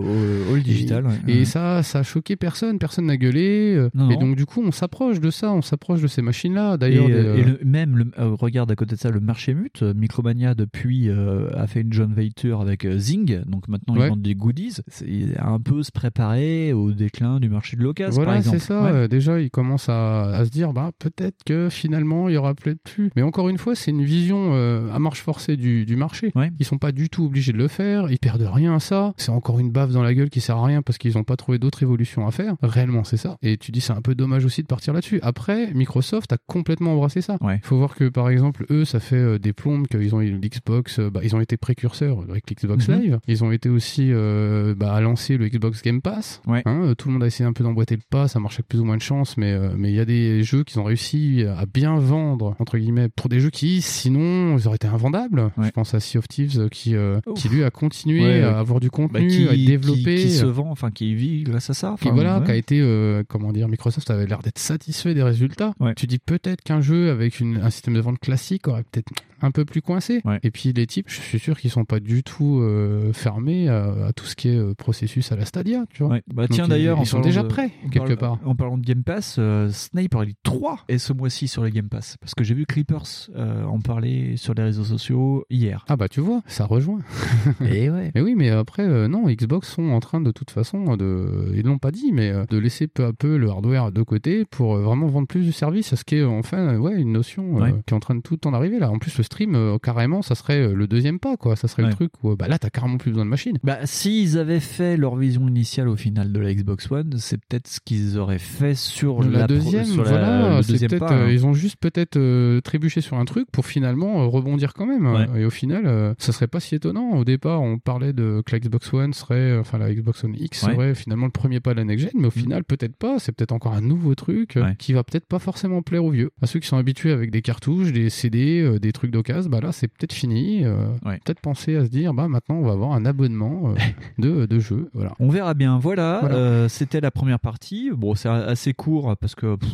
all 0.52 0.62
digital, 0.62 1.04
Et, 1.04 1.08
ouais. 1.08 1.34
et 1.36 1.38
Ouais. 1.40 1.44
ça, 1.44 1.82
ça 1.82 2.00
a 2.00 2.02
choqué 2.02 2.36
personne, 2.36 2.78
personne 2.78 3.06
n'a 3.06 3.16
gueulé. 3.16 3.74
euh, 3.76 3.90
Non, 3.94 4.10
et 4.10 4.14
non. 4.14 4.20
donc 4.20 4.36
du 4.36 4.46
coup 4.46 4.62
on 4.64 4.72
s'approche 4.72 5.20
de 5.20 5.30
ça, 5.30 5.52
on 5.52 5.62
s'approche 5.62 6.00
de 6.02 6.06
ces 6.08 6.22
machines-là. 6.22 6.76
D'ailleurs, 6.76 7.08
et, 7.08 7.12
des, 7.12 7.18
euh, 7.18 7.36
et 7.36 7.40
euh, 7.42 7.44
le- 7.44 7.60
même 7.64 7.96
le, 7.96 8.10
euh, 8.18 8.34
regarde 8.34 8.70
à 8.70 8.76
côté 8.76 8.94
de 8.96 9.00
ça 9.00 9.10
le 9.10 9.20
marché 9.20 9.54
mute 9.54 9.82
euh, 9.82 9.94
Micromania 9.94 10.54
depuis 10.54 11.08
euh, 11.08 11.48
a 11.56 11.66
fait 11.66 11.80
une 11.82 11.92
joint 11.92 12.06
venture 12.14 12.60
avec 12.60 12.84
euh, 12.84 12.98
Zing 12.98 13.40
donc 13.46 13.68
maintenant 13.68 13.94
ils 13.96 14.08
vendent 14.08 14.22
des 14.22 14.34
goodies 14.34 14.76
c'est 14.88 15.06
un 15.38 15.58
peu 15.60 15.82
se 15.82 15.90
préparer 15.92 16.72
au 16.84 16.92
déclin 16.92 17.40
du 17.40 17.48
marché 17.48 17.76
de 17.76 17.82
l'occasion, 17.82 18.22
Voilà, 18.22 18.42
c'est 18.42 18.58
ça. 18.58 18.82
Ouais. 18.82 19.08
Déjà, 19.08 19.40
ils 19.40 19.50
commencent 19.50 19.88
à, 19.88 20.24
à 20.30 20.44
se 20.44 20.50
dire, 20.50 20.72
bah, 20.72 20.90
peut-être 20.98 21.44
que 21.44 21.68
finalement, 21.70 22.28
il 22.28 22.34
y 22.34 22.36
aura 22.36 22.54
peut-être 22.54 22.80
plus. 22.82 23.10
Mais 23.16 23.22
encore 23.22 23.48
une 23.48 23.58
fois, 23.58 23.74
c'est 23.74 23.90
une 23.90 24.04
vision 24.04 24.50
euh, 24.54 24.92
à 24.92 24.98
marche 24.98 25.20
forcée 25.22 25.56
du, 25.56 25.84
du 25.84 25.96
marché. 25.96 26.32
Ils 26.58 26.64
sont 26.66 26.78
pas 26.78 26.92
du 26.92 27.08
tout 27.08 27.24
obligés 27.24 27.52
de 27.52 27.58
le 27.58 27.68
faire. 27.68 28.10
Ils 28.10 28.18
perdent 28.18 28.48
rien 28.52 28.74
à 28.74 28.80
ça. 28.80 29.12
C'est 29.16 29.30
encore 29.30 29.58
une 29.58 29.70
baffe 29.70 29.90
dans 29.92 30.02
la 30.02 30.14
gueule 30.14 30.30
qui 30.30 30.40
sert 30.40 30.56
à 30.56 30.64
rien 30.66 30.82
parce 30.82 30.98
qu'ils 30.98 31.18
ont 31.18 31.24
pas 31.24 31.36
trouvé 31.36 31.58
d'autres 31.58 31.82
évolutions 31.82 32.26
à 32.26 32.30
faire. 32.30 32.54
Réellement, 32.62 33.04
c'est 33.04 33.16
ça. 33.16 33.36
Et 33.42 33.56
tu 33.56 33.72
dis, 33.72 33.80
c'est 33.80 33.92
un 33.92 34.02
peu 34.02 34.14
dommage 34.14 34.44
aussi 34.44 34.62
de 34.62 34.66
partir 34.66 34.92
là-dessus. 34.92 35.18
Après, 35.22 35.72
Microsoft 35.74 36.32
a 36.32 36.36
complètement 36.46 36.92
embrassé 36.94 37.20
ça. 37.20 37.36
Il 37.42 37.66
faut 37.66 37.76
voir 37.78 37.94
que, 37.94 38.08
par 38.08 38.28
exemple, 38.30 38.64
eux, 38.70 38.84
ça 38.84 39.00
fait 39.00 39.16
euh, 39.16 39.38
des 39.38 39.52
plombes 39.52 39.86
qu'ils 39.86 40.14
ont 40.14 40.20
eu 40.20 40.30
l'Xbox. 40.32 40.98
euh, 40.98 41.10
bah, 41.10 41.20
ils 41.22 41.34
ont 41.36 41.40
été 41.40 41.56
précurseurs 41.56 42.20
avec 42.28 42.50
l'Xbox 42.50 42.88
Mhm. 42.88 43.00
Live. 43.00 43.18
Ils 43.28 43.44
ont 43.44 43.52
été 43.52 43.68
aussi 43.68 44.08
euh, 44.12 44.74
bah, 44.76 44.94
à 44.94 45.00
lancer 45.00 45.36
le 45.36 45.48
Xbox 45.48 45.82
Game 45.82 46.00
Pass. 46.00 46.40
Hein, 46.68 46.82
euh, 46.84 46.94
tout 46.94 47.08
le 47.08 47.14
monde 47.14 47.22
a 47.24 47.26
essayé 47.26 47.46
un 47.48 47.52
peu 47.52 47.64
d'emboîter 47.64 47.96
le 47.96 48.02
pas. 48.08 48.28
Ça 48.28 48.40
marche 48.40 48.56
avec 48.56 48.68
plus 48.68 48.78
ou 48.80 48.84
moins 48.84 48.96
de 48.96 49.02
chance, 49.02 49.36
mais 49.36 49.52
euh, 49.52 49.70
mais 49.76 49.90
il 49.90 49.94
y 49.96 50.00
a 50.00 50.04
des 50.04 50.42
jeux 50.42 50.64
qu'ils 50.64 50.78
ont 50.80 50.84
réussi 50.84 51.44
à 51.56 51.66
bien 51.66 51.98
vendre 51.98 52.54
entre 52.58 52.78
guillemets 52.78 53.08
pour 53.08 53.28
des 53.28 53.40
jeux 53.40 53.50
qui, 53.50 53.80
sinon, 53.82 54.56
ils 54.58 54.66
auraient 54.66 54.76
été 54.76 54.86
invendables. 54.88 55.50
Je 55.60 55.70
pense 55.70 55.94
à 55.94 56.00
Sea 56.00 56.18
of 56.18 56.28
Thieves 56.28 56.58
euh, 56.58 56.68
qui 56.68 56.94
euh, 56.94 57.20
qui 57.36 57.48
lui 57.48 57.64
a 57.64 57.70
continué 57.70 58.20
Ouais, 58.22 58.42
à 58.42 58.58
avoir 58.58 58.80
du 58.80 58.88
Bah, 58.88 58.92
contenu, 58.96 59.28
qui, 59.28 59.48
à 59.48 59.52
être 59.54 59.64
développé, 59.64 60.16
Qui, 60.16 60.22
qui 60.24 60.30
se 60.30 60.46
vend, 60.46 60.70
enfin 60.70 60.90
qui 60.90 61.14
vit 61.14 61.42
grâce 61.44 61.70
à 61.70 61.74
ça. 61.74 61.96
qui 62.00 62.08
voilà, 62.10 62.38
ouais. 62.40 62.44
qui 62.44 62.50
a 62.50 62.56
été, 62.56 62.80
euh, 62.80 63.22
comment 63.28 63.52
dire, 63.52 63.68
Microsoft 63.68 64.10
avait 64.10 64.26
l'air 64.26 64.40
d'être 64.40 64.58
satisfait 64.58 65.14
des 65.14 65.22
résultats. 65.22 65.72
Tu 65.96 66.06
dis 66.06 66.18
peut-être 66.18 66.62
qu'un 66.62 66.80
jeu 66.80 67.10
avec 67.10 67.40
une, 67.40 67.58
un 67.58 67.70
système 67.70 67.94
de 67.94 68.00
vente 68.00 68.18
classique 68.18 68.68
aurait 68.68 68.82
peut-être 68.84 69.10
un 69.40 69.50
peu 69.50 69.64
plus 69.64 69.82
coincé. 69.82 70.22
Et 70.42 70.50
puis 70.50 70.72
les 70.72 70.86
types, 70.86 71.06
je 71.08 71.20
suis 71.20 71.38
sûr 71.38 71.58
qu'ils 71.58 71.70
sont 71.70 71.84
pas 71.84 72.00
du 72.00 72.22
tout 72.22 72.60
euh, 72.60 73.12
fermés 73.12 73.68
à, 73.68 74.06
à 74.08 74.12
tout 74.12 74.24
ce 74.26 74.34
qui 74.36 74.48
est 74.48 74.56
euh, 74.56 74.74
processus 74.74 75.30
à 75.32 75.36
la 75.36 75.44
Stadia, 75.44 75.84
tu 75.92 76.02
vois. 76.02 76.12
Ouais. 76.12 76.22
Bah 76.32 76.46
Donc, 76.46 76.52
tiens 76.56 76.68
d'ailleurs, 76.68 76.98
ils 77.00 77.06
sont 77.06 77.20
déjà 77.20 77.42
de- 77.42 77.48
prêts 77.48 77.70
quelque 77.90 78.14
parle- 78.14 78.38
part. 78.38 78.48
En 78.48 78.54
parlant 78.54 78.78
de 78.78 78.84
Game 78.84 79.02
Pass, 79.02 79.36
euh, 79.38 79.68
Sniper 79.70 80.22
Elite 80.22 80.38
3 80.42 80.80
est 80.88 80.98
ce 80.98 81.12
mois-ci 81.12 81.48
sur 81.48 81.62
le 81.62 81.70
Game 81.70 81.88
Pass 81.88 82.16
parce 82.20 82.34
que 82.34 82.44
j'ai 82.44 82.54
vu 82.54 82.66
Clippers 82.66 83.02
euh, 83.36 83.64
en 83.64 83.80
parler 83.80 84.36
sur 84.36 84.54
les 84.54 84.62
réseaux 84.62 84.84
sociaux 84.84 85.44
hier. 85.50 85.84
Ah 85.88 85.96
bah 85.96 86.08
tu 86.08 86.20
vois, 86.20 86.42
ça 86.46 86.64
rejoint. 86.66 87.00
Et 87.60 87.90
ouais. 87.90 88.10
Mais 88.14 88.20
oui, 88.20 88.34
mais 88.36 88.50
après, 88.50 89.08
non, 89.08 89.26
Xbox 89.28 89.68
sont 89.68 89.90
en 89.90 90.00
train 90.00 90.20
de 90.20 90.30
toute 90.30 90.50
façon 90.50 90.96
de, 90.96 91.52
ils 91.54 91.62
l'ont 91.64 91.78
pas 91.78 91.90
dit, 91.90 92.12
mais 92.12 92.32
de 92.48 92.58
laisser 92.58 92.86
peu 92.86 93.04
à 93.04 93.12
peu 93.12 93.36
le 93.36 93.48
hardware 93.50 93.92
de 93.92 94.02
côté 94.02 94.44
pour 94.44 94.76
vraiment 94.76 95.06
vendre 95.06 95.26
plus 95.28 95.44
du 95.44 95.52
service, 95.52 95.94
ce 95.94 96.04
qui 96.04 96.16
est 96.16 96.24
enfin, 96.24 96.76
ouais, 96.78 96.94
une 97.00 97.12
notion 97.12 97.54
Ouais. 97.54 97.72
qui 97.86 97.94
est 97.94 97.96
en 97.96 98.00
train 98.00 98.14
de 98.14 98.20
tout 98.20 98.46
en 98.46 98.54
arriver 98.54 98.78
là. 98.78 98.90
En 98.90 98.98
plus, 98.98 99.16
le 99.18 99.24
stream, 99.28 99.54
euh, 99.54 99.78
carrément, 99.78 100.22
ça 100.22 100.34
serait 100.34 100.60
euh, 100.60 100.74
le 100.74 100.86
deuxième 100.86 101.18
pas, 101.18 101.36
quoi. 101.36 101.56
Ça 101.56 101.68
serait 101.68 101.82
Ouais. 101.84 101.88
le 101.90 101.94
truc 101.94 102.10
où, 102.22 102.32
euh, 102.32 102.36
bah 102.36 102.48
là, 102.48 102.58
t'as 102.58 102.70
carrément 102.70 102.98
plus 102.98 103.10
besoin 103.12 103.24
de 103.24 103.30
machine. 103.30 103.58
Bah, 103.62 103.78
s'ils 103.84 104.36
avaient 104.38 104.60
fait 104.60 104.96
leur 104.96 105.16
vision 105.16 105.46
initiale 105.48 105.88
au 105.88 105.96
final 105.96 106.32
de 106.32 106.40
la 106.40 106.52
Xbox 106.52 106.90
One, 106.90 107.14
c'est 107.18 107.38
peut-être 107.38 107.68
ce 107.68 107.78
qu'ils 107.84 108.18
auraient 108.18 108.38
fait 108.38 108.74
sur 108.74 109.22
la, 109.22 109.28
la, 109.30 109.38
pro- 109.46 109.54
deuxième, 109.54 109.84
sur 109.84 110.02
voilà, 110.04 110.60
deuxième 110.66 110.98
pas. 110.98 111.12
hein. 111.12 111.28
ils 111.30 111.46
ont 111.46 111.54
juste 111.54 111.76
peut-être 111.80 112.60
trébuché 112.60 113.00
sur 113.00 113.16
un 113.18 113.24
truc 113.24 113.48
pour 113.52 113.66
finalement 113.66 114.28
rebondir 114.28 114.74
quand 114.74 114.86
même. 114.86 115.06
Ouais. 115.06 115.40
Et 115.40 115.44
au 115.44 115.50
final, 115.50 116.14
ça 116.18 116.32
serait 116.32 116.46
pas 116.48 116.60
si 116.60 116.74
étonnant. 116.74 117.12
Au 117.12 117.24
départ, 117.24 117.62
on 117.62 117.78
parlait 117.78 118.12
de 118.12 118.42
que 118.44 118.52
la 118.52 118.60
Xbox 118.60 118.92
One 118.92 119.12
serait, 119.12 119.56
enfin 119.58 119.78
la 119.78 119.92
Xbox 119.94 120.24
One 120.24 120.34
X 120.38 120.62
Ouais. 120.64 120.72
serait 120.74 120.94
finalement 120.94 121.26
le 121.26 121.30
premier 121.32 121.60
pas 121.60 121.72
de 121.72 121.78
la 121.78 121.84
next 121.84 122.04
gen, 122.06 122.12
mais 122.20 122.26
au 122.26 122.30
final, 122.32 122.64
peut-être 122.64 122.96
pas. 122.96 123.18
C'est 123.18 123.32
peut-être 123.32 123.52
encore 123.52 123.74
un 123.74 123.80
nouveau 123.80 124.14
truc 124.14 124.58
qui 124.78 124.92
va 124.92 125.04
peut-être 125.04 125.26
pas 125.26 125.38
forcément 125.38 125.82
plaire 125.82 126.04
aux 126.04 126.10
vieux. 126.10 126.30
À 126.42 126.46
ceux 126.46 126.58
qui 126.60 126.66
sont 126.68 126.76
habitués 126.76 127.12
avec 127.12 127.30
des 127.30 127.42
cartouches, 127.42 127.92
des 127.92 128.10
CD, 128.10 128.78
des 128.80 128.92
trucs 128.92 129.10
d'occasion, 129.18 129.50
bah 129.50 129.60
là, 129.60 129.72
c'est 129.72 129.88
peut-être 129.88 130.12
fini. 130.12 130.64
euh, 130.64 130.86
Peut-être 131.24 131.40
penser 131.40 131.76
à 131.76 131.84
se 131.84 131.90
dire, 131.90 132.14
bah 132.14 132.28
maintenant, 132.28 132.56
on 132.56 132.62
va 132.62 132.72
avoir 132.72 132.92
un 132.92 133.04
abonnement 133.04 133.70
euh, 133.70 133.74
de, 134.18 134.46
de 134.46 134.58
jeux. 134.58 134.88
Voilà. 134.94 135.14
On 135.18 135.28
verra 135.28 135.54
bien. 135.54 135.78
Voilà, 135.78 136.18
Voilà. 136.20 136.36
euh, 136.36 136.68
c'était 136.68 137.00
la 137.00 137.10
première 137.10 137.40
partie. 137.40 137.90
Bon, 137.96 138.14
c'est 138.14 138.28
assez 138.28 138.72
court 138.74 139.16
parce 139.20 139.34
que 139.34 139.56
pff, 139.56 139.70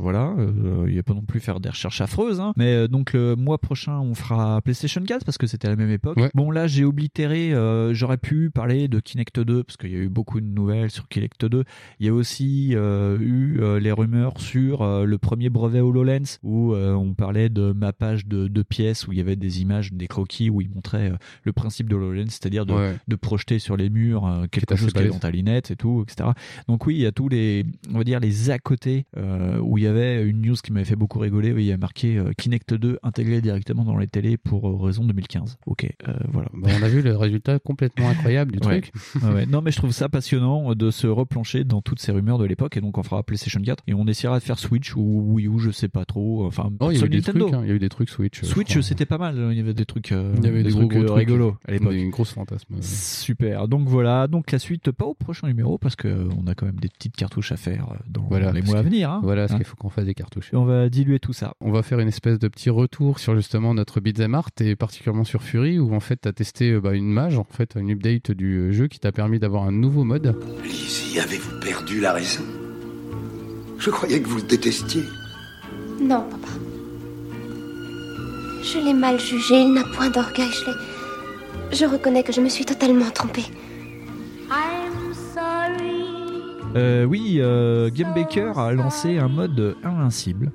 voilà, 0.00 0.34
il 0.86 0.92
n'y 0.92 0.98
a 0.98 1.02
pas 1.02 1.14
non 1.14 1.22
plus 1.22 1.40
faire 1.40 1.60
des 1.60 1.68
recherches 1.70 2.00
affreuses. 2.00 2.40
hein. 2.40 2.52
Mais 2.56 2.88
donc 2.88 3.12
le 3.12 3.36
mois 3.36 3.58
prochain, 3.58 3.98
on 4.00 4.14
fera 4.14 4.60
PlayStation 4.62 5.02
4 5.02 5.24
parce 5.24 5.38
que 5.38 5.46
c'était 5.46 5.68
à 5.68 5.70
la 5.70 5.76
même 5.76 5.90
époque. 5.90 6.18
Bon, 6.34 6.50
là, 6.50 6.66
j'ai 6.66 6.84
oblitéré. 6.84 7.52
J'aurais 7.92 8.18
pu 8.18 8.50
parler 8.50 8.88
de 8.88 9.00
Kinect 9.00 9.40
2 9.40 9.62
parce 9.62 9.76
qu'il 9.76 9.90
y 9.90 9.96
a 9.96 9.98
eu 9.98 10.08
beaucoup 10.08 10.40
de 10.40 10.46
nouvelles 10.46 10.90
sur 10.90 11.08
Kinect 11.08 11.44
2. 11.46 11.64
Il 12.00 12.06
y 12.06 12.08
a 12.08 12.14
aussi 12.14 12.72
eu 12.72 13.60
les 13.80 13.92
rumeurs 13.92 14.40
sur 14.40 14.84
le 15.06 15.18
premier 15.18 15.50
brevet 15.50 15.80
HoloLens 15.80 16.38
où 16.42 16.74
on 16.74 17.14
parlait 17.14 17.48
de 17.48 17.72
mappage 17.72 18.26
de, 18.26 18.48
de 18.48 18.62
où 19.06 19.12
il 19.12 19.18
y 19.18 19.20
avait 19.20 19.36
des 19.36 19.60
images, 19.62 19.92
des 19.92 20.06
croquis 20.08 20.50
où 20.50 20.60
il 20.60 20.70
montrait 20.70 21.10
euh, 21.10 21.16
le 21.44 21.52
principe 21.52 21.88
de 21.88 21.94
HoloLens, 21.96 22.28
c'est-à-dire 22.30 22.66
de, 22.66 22.72
Ouais. 22.74 22.96
de 23.08 23.16
projeter 23.16 23.58
sur 23.58 23.76
les 23.76 23.90
murs 23.90 24.26
euh, 24.26 24.46
quelque 24.50 24.76
chose 24.76 24.92
qui 24.92 24.98
est 25.00 25.08
dans 25.08 25.18
ta 25.18 25.30
lunette 25.30 25.70
et 25.70 25.76
tout, 25.76 26.04
etc. 26.06 26.30
Donc 26.68 26.86
oui, 26.86 26.96
il 26.96 27.00
y 27.02 27.06
a 27.06 27.12
tous 27.12 27.28
les, 27.28 27.64
on 27.92 27.98
va 27.98 28.04
dire 28.04 28.20
les 28.20 28.50
à 28.50 28.58
côté 28.58 29.04
euh, 29.16 29.58
où 29.58 29.78
il 29.78 29.84
y 29.84 29.86
avait 29.86 30.22
une 30.24 30.40
news 30.42 30.54
qui 30.62 30.72
m'avait 30.72 30.84
fait 30.84 30.96
beaucoup 30.96 31.18
rigoler. 31.18 31.52
où 31.52 31.58
Il 31.58 31.64
y 31.66 31.72
a 31.72 31.76
marqué 31.76 32.16
euh, 32.18 32.32
Kinect 32.36 32.74
2 32.74 32.98
intégré 33.02 33.40
directement 33.40 33.84
dans 33.84 33.96
les 33.96 34.06
télés 34.06 34.36
pour 34.36 34.82
raison 34.84 35.04
2015. 35.04 35.58
Ok, 35.66 35.86
euh, 36.08 36.12
voilà. 36.32 36.48
Bah, 36.54 36.70
on 36.78 36.82
a 36.82 36.88
vu 36.88 37.02
le 37.02 37.16
résultat 37.16 37.58
complètement 37.58 38.08
incroyable 38.08 38.52
du 38.52 38.60
truc. 38.60 38.92
Ouais, 39.22 39.30
ouais. 39.32 39.46
Non, 39.46 39.60
mais 39.62 39.70
je 39.70 39.76
trouve 39.76 39.92
ça 39.92 40.08
passionnant 40.08 40.74
de 40.74 40.90
se 40.90 41.06
replancher 41.06 41.64
dans 41.64 41.82
toutes 41.82 42.00
ces 42.00 42.12
rumeurs 42.12 42.38
de 42.38 42.44
l'époque. 42.44 42.76
Et 42.76 42.80
donc, 42.80 42.96
on 42.98 43.02
fera 43.02 43.22
PlayStation 43.22 43.60
4 43.60 43.82
et 43.86 43.94
on 43.94 44.06
essaiera 44.06 44.38
de 44.38 44.44
faire 44.44 44.58
Switch 44.58 44.94
ou 44.96 45.34
Wii 45.34 45.46
U, 45.48 45.58
je 45.58 45.70
sais 45.70 45.88
pas 45.88 46.04
trop. 46.04 46.46
Enfin, 46.46 46.70
Oh, 46.80 46.90
il 46.90 46.98
y 46.98 47.02
a 47.02 47.06
eu 47.06 47.08
des 47.08 47.16
Nintendo. 47.18 47.46
trucs, 47.46 47.54
hein. 47.54 47.60
il 47.64 47.68
y 47.68 47.72
a 47.72 47.74
eu 47.74 47.78
des 47.78 47.88
trucs 47.88 48.08
Switch. 48.08 48.42
Switch, 48.44 48.77
c'était 48.82 49.06
pas 49.06 49.18
mal. 49.18 49.36
Il 49.50 49.56
y 49.56 49.60
avait 49.60 49.74
des 49.74 49.84
trucs, 49.84 50.12
euh, 50.12 50.32
Il 50.38 50.44
y 50.44 50.48
avait 50.48 50.62
des 50.62 50.70
gros, 50.70 50.80
trucs, 50.86 50.92
gros 50.92 51.04
trucs. 51.04 51.18
rigolos 51.18 51.56
à 51.66 51.72
l'époque. 51.72 51.92
Des 51.92 52.08
grosses 52.08 52.32
fantasmes. 52.32 52.74
euh. 52.74 52.82
Super. 52.82 53.68
Donc 53.68 53.88
voilà. 53.88 54.26
Donc 54.26 54.50
la 54.52 54.58
suite, 54.58 54.90
pas 54.90 55.04
au 55.04 55.14
prochain 55.14 55.46
numéro 55.48 55.78
parce 55.78 55.96
que 55.96 56.08
euh, 56.08 56.28
on 56.42 56.46
a 56.46 56.54
quand 56.54 56.66
même 56.66 56.78
des 56.80 56.88
petites 56.88 57.16
cartouches 57.16 57.52
à 57.52 57.56
faire 57.56 57.88
euh, 57.92 57.96
dans 58.08 58.22
Voilà, 58.28 58.52
les 58.52 58.62
mois 58.62 58.78
à 58.78 58.82
venir. 58.82 59.10
hein. 59.10 59.20
Voilà, 59.22 59.42
parce 59.42 59.52
Hein. 59.52 59.56
qu'il 59.56 59.66
faut 59.66 59.76
qu'on 59.76 59.88
fasse 59.90 60.04
des 60.06 60.14
cartouches. 60.14 60.52
Et 60.52 60.56
on 60.56 60.64
va 60.64 60.88
diluer 60.88 61.18
tout 61.18 61.32
ça. 61.32 61.54
On 61.60 61.70
va 61.70 61.82
faire 61.82 61.98
une 62.00 62.08
espèce 62.08 62.38
de 62.38 62.48
petit 62.48 62.70
retour 62.70 63.18
sur 63.18 63.34
justement 63.36 63.74
notre 63.74 64.00
beat'em 64.00 64.34
art 64.34 64.50
et 64.60 64.76
particulièrement 64.76 65.24
sur 65.24 65.42
Fury 65.42 65.78
où 65.78 65.94
en 65.94 66.00
fait 66.00 66.20
tu 66.22 66.28
as 66.28 66.32
testé 66.32 66.78
bah, 66.80 66.94
une 66.94 67.10
mage, 67.10 67.38
en 67.38 67.44
fait 67.44 67.76
une 67.78 67.90
update 67.90 68.30
du 68.32 68.72
jeu 68.72 68.86
qui 68.88 68.98
t'a 69.00 69.12
permis 69.12 69.38
d'avoir 69.38 69.64
un 69.64 69.72
nouveau 69.72 70.04
mode. 70.04 70.36
Lizzie, 70.64 71.18
avez-vous 71.20 71.60
perdu 71.60 72.00
la 72.00 72.12
raison? 72.12 72.42
Je 73.78 73.90
croyais 73.90 74.20
que 74.20 74.28
vous 74.28 74.36
le 74.38 74.42
détestiez. 74.42 75.02
Non, 76.00 76.22
papa. 76.30 76.48
Je 78.62 78.78
l'ai 78.78 78.94
mal 78.94 79.18
jugé, 79.18 79.60
il 79.62 79.72
n'a 79.72 79.84
point 79.84 80.10
d'orgueil, 80.10 80.50
je 80.50 80.70
l'ai... 80.70 80.76
Je 81.72 81.84
reconnais 81.84 82.22
que 82.22 82.32
je 82.32 82.40
me 82.40 82.48
suis 82.48 82.64
totalement 82.64 83.10
trompée. 83.10 83.44
Euh, 86.76 87.04
oui, 87.04 87.38
euh, 87.38 87.90
Game 87.92 88.12
Baker 88.14 88.52
a 88.56 88.72
lancé 88.72 89.18
un 89.18 89.28
mode 89.28 89.76
invincible. 89.82 90.52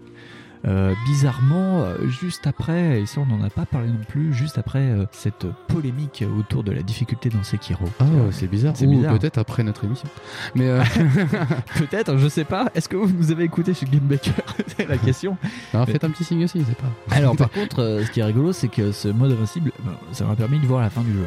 Euh, 0.65 0.93
bizarrement, 1.05 1.81
euh, 1.81 2.07
juste 2.07 2.47
après, 2.47 3.01
et 3.01 3.05
ça 3.05 3.19
on 3.21 3.25
n'en 3.25 3.43
a 3.43 3.49
pas 3.49 3.65
parlé 3.65 3.87
non 3.89 3.99
plus, 4.07 4.33
juste 4.33 4.57
après 4.57 4.79
euh, 4.79 5.05
cette 5.11 5.45
polémique 5.67 6.23
autour 6.39 6.63
de 6.63 6.71
la 6.71 6.81
difficulté 6.81 7.29
dans 7.29 7.43
Sekiro. 7.43 7.85
Ah, 7.99 8.05
c'est 8.31 8.47
bizarre. 8.47 8.73
C'est 8.75 8.87
bizarre. 8.87 9.17
peut-être 9.17 9.37
après 9.37 9.63
notre 9.63 9.83
émission. 9.83 10.07
Mais 10.55 10.69
euh, 10.69 10.81
Peut-être, 11.77 12.17
je 12.17 12.27
sais 12.27 12.43
pas. 12.45 12.67
Est-ce 12.75 12.87
que 12.89 12.95
vous 12.95 13.11
nous 13.13 13.31
avez 13.31 13.43
écouté 13.43 13.73
chez 13.73 13.85
Game 13.85 14.01
Baker 14.01 14.31
C'est 14.77 14.87
la 14.87 14.97
question. 14.97 15.37
alors, 15.73 15.85
Mais- 15.87 15.93
faites 15.93 16.03
un 16.03 16.09
petit 16.09 16.23
signe 16.23 16.43
aussi, 16.43 16.63
c'est 16.67 16.77
pas. 16.77 16.87
Alors 17.15 17.35
par 17.35 17.49
contre, 17.51 17.79
euh, 17.81 18.05
ce 18.05 18.11
qui 18.11 18.19
est 18.19 18.23
rigolo, 18.23 18.53
c'est 18.53 18.67
que 18.69 18.91
ce 18.91 19.07
mode 19.07 19.31
invincible, 19.31 19.71
ben, 19.83 19.93
ça 20.11 20.25
m'a 20.25 20.35
permis 20.35 20.59
de 20.59 20.65
voir 20.65 20.81
la 20.81 20.89
fin 20.89 21.01
du 21.01 21.11
jeu. 21.13 21.25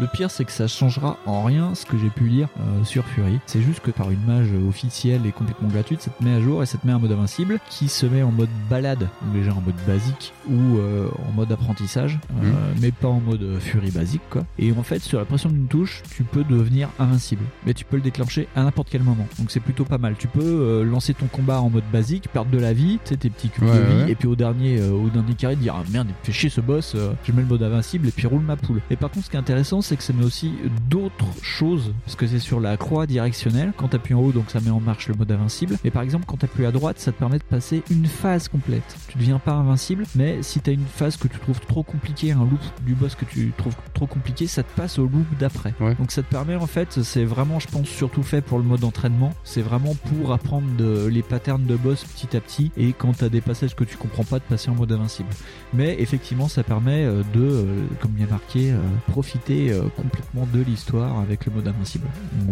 Le 0.00 0.06
pire, 0.08 0.30
c'est 0.30 0.44
que 0.44 0.52
ça 0.52 0.66
changera 0.66 1.18
en 1.26 1.42
rien 1.44 1.74
ce 1.74 1.86
que 1.86 1.96
j'ai 1.98 2.10
pu 2.10 2.24
lire 2.24 2.48
euh, 2.58 2.84
sur 2.84 3.04
Fury. 3.04 3.38
C'est 3.46 3.62
juste 3.62 3.80
que 3.80 3.90
par 3.90 4.10
une 4.10 4.24
mage 4.26 4.48
officielle 4.68 5.26
et 5.26 5.30
complètement 5.32 5.68
gratuite, 5.68 6.02
ça 6.02 6.10
te 6.10 6.22
met 6.24 6.34
à 6.34 6.40
jour 6.40 6.62
et 6.62 6.66
ça 6.66 6.78
te 6.78 6.86
met 6.86 6.92
un 6.92 6.98
mode 6.98 7.12
invincible 7.12 7.58
qui 7.70 7.88
se 7.88 8.06
met 8.06 8.22
en 8.22 8.32
mode 8.32 8.48
balade, 8.72 9.06
déjà 9.34 9.52
en 9.52 9.60
mode 9.60 9.74
basique 9.86 10.32
ou 10.48 10.78
euh, 10.78 11.08
en 11.28 11.32
mode 11.32 11.52
apprentissage, 11.52 12.18
euh, 12.42 12.46
Mhm. 12.46 12.54
mais 12.80 12.90
pas 12.90 13.08
en 13.08 13.20
mode 13.20 13.58
Fury 13.60 13.90
basique 13.90 14.22
quoi. 14.30 14.44
Et 14.58 14.72
en 14.72 14.82
fait, 14.82 15.00
sur 15.02 15.18
la 15.18 15.26
pression 15.26 15.50
d'une 15.50 15.66
touche, 15.66 16.02
tu 16.14 16.22
peux 16.24 16.42
devenir 16.42 16.88
invincible, 16.98 17.44
mais 17.66 17.74
tu 17.74 17.84
peux 17.84 17.96
le 17.96 18.02
déclencher 18.02 18.48
à 18.56 18.62
n'importe 18.62 18.88
quel 18.90 19.02
moment. 19.02 19.26
Donc 19.38 19.50
c'est 19.50 19.60
plutôt 19.60 19.84
pas 19.84 19.98
mal. 19.98 20.14
Tu 20.18 20.26
peux 20.26 20.40
euh, 20.42 20.84
lancer 20.84 21.12
ton 21.12 21.26
combat 21.26 21.60
en 21.60 21.68
mode 21.68 21.84
basique, 21.92 22.28
perdre 22.32 22.50
de 22.50 22.58
la 22.58 22.72
vie, 22.72 22.98
tu 23.04 23.10
sais 23.10 23.16
tes 23.18 23.28
petits 23.28 23.50
cubes 23.50 23.64
Ouais, 23.64 23.78
de 23.78 23.82
vie, 23.84 24.02
ouais. 24.04 24.10
et 24.12 24.14
puis 24.14 24.26
au 24.28 24.36
dernier, 24.36 24.78
euh, 24.80 24.90
au 24.92 25.10
dernier 25.10 25.34
carré 25.34 25.56
dire 25.56 25.74
ah 25.76 25.84
merde, 25.92 26.08
fait 26.22 26.32
chier 26.32 26.48
ce 26.48 26.62
boss, 26.62 26.94
euh, 26.94 27.12
je 27.24 27.32
mets 27.32 27.42
le 27.42 27.48
mode 27.48 27.62
invincible 27.62 28.08
et 28.08 28.10
puis 28.10 28.26
roule 28.26 28.40
ma 28.42 28.56
poule. 28.56 28.80
Et 28.90 28.96
par 28.96 29.10
contre, 29.10 29.26
ce 29.26 29.30
qui 29.30 29.36
est 29.36 29.40
intéressant, 29.40 29.82
c'est 29.82 29.96
que 29.96 30.02
ça 30.02 30.14
met 30.14 30.24
aussi 30.24 30.52
d'autres 30.88 31.26
choses, 31.42 31.92
parce 32.06 32.16
que 32.16 32.26
c'est 32.26 32.38
sur 32.38 32.58
la 32.60 32.76
croix 32.78 33.06
directionnelle. 33.06 33.72
Quand 33.76 33.88
t'appuies 33.88 34.14
en 34.14 34.20
haut, 34.20 34.32
donc 34.32 34.50
ça 34.50 34.60
met 34.60 34.70
en 34.70 34.80
marche 34.80 35.08
le 35.08 35.14
mode 35.14 35.30
invincible. 35.30 35.76
Et 35.84 35.90
par 35.90 36.02
exemple, 36.02 36.24
quand 36.26 36.38
t'appuies 36.38 36.64
à 36.66 36.72
droite, 36.72 36.98
ça 36.98 37.12
te 37.12 37.18
permet 37.18 37.38
de 37.38 37.44
passer 37.44 37.82
une 37.90 38.06
phase 38.06 38.48
complète. 38.48 38.61
Tu 39.08 39.18
deviens 39.18 39.38
pas 39.38 39.52
invincible, 39.52 40.04
mais 40.14 40.42
si 40.42 40.60
t'as 40.60 40.72
une 40.72 40.84
phase 40.86 41.16
que 41.16 41.28
tu 41.28 41.38
trouves 41.38 41.60
trop 41.60 41.82
compliquée, 41.82 42.32
un 42.32 42.40
loop 42.40 42.60
du 42.86 42.94
boss 42.94 43.14
que 43.14 43.24
tu 43.24 43.52
trouves 43.56 43.74
trop 43.94 44.06
compliqué, 44.06 44.46
ça 44.46 44.62
te 44.62 44.74
passe 44.74 44.98
au 44.98 45.02
loop 45.02 45.26
d'après. 45.38 45.74
Donc 45.98 46.10
ça 46.10 46.22
te 46.22 46.30
permet 46.30 46.56
en 46.56 46.66
fait, 46.66 47.02
c'est 47.02 47.24
vraiment, 47.24 47.58
je 47.60 47.68
pense, 47.68 47.86
surtout 47.88 48.22
fait 48.22 48.40
pour 48.40 48.58
le 48.58 48.64
mode 48.64 48.84
entraînement. 48.84 49.32
C'est 49.44 49.62
vraiment 49.62 49.94
pour 49.94 50.32
apprendre 50.32 50.66
de- 50.78 51.06
les 51.06 51.22
patterns 51.22 51.64
de 51.66 51.76
boss 51.76 52.04
petit 52.04 52.36
à 52.36 52.40
petit 52.40 52.70
et 52.76 52.92
quand 52.92 53.12
t'as 53.18 53.28
des 53.28 53.40
passages 53.40 53.74
que 53.74 53.84
tu 53.84 53.96
comprends 53.96 54.24
pas, 54.24 54.38
de 54.38 54.44
passer 54.44 54.70
en 54.70 54.74
mode 54.74 54.92
invincible. 54.92 55.28
Mais 55.74 55.96
effectivement, 56.00 56.48
ça 56.48 56.62
permet 56.62 57.04
euh, 57.04 57.22
de, 57.34 57.40
euh, 57.40 57.64
comme 58.00 58.12
il 58.16 58.20
y 58.22 58.24
a 58.24 58.30
marqué, 58.30 58.70
euh, 58.72 58.78
profiter 59.08 59.72
complètement 59.96 60.46
de 60.52 60.60
l'histoire 60.60 61.18
avec 61.20 61.46
le 61.46 61.52
mode 61.52 61.68
invincible. 61.68 62.06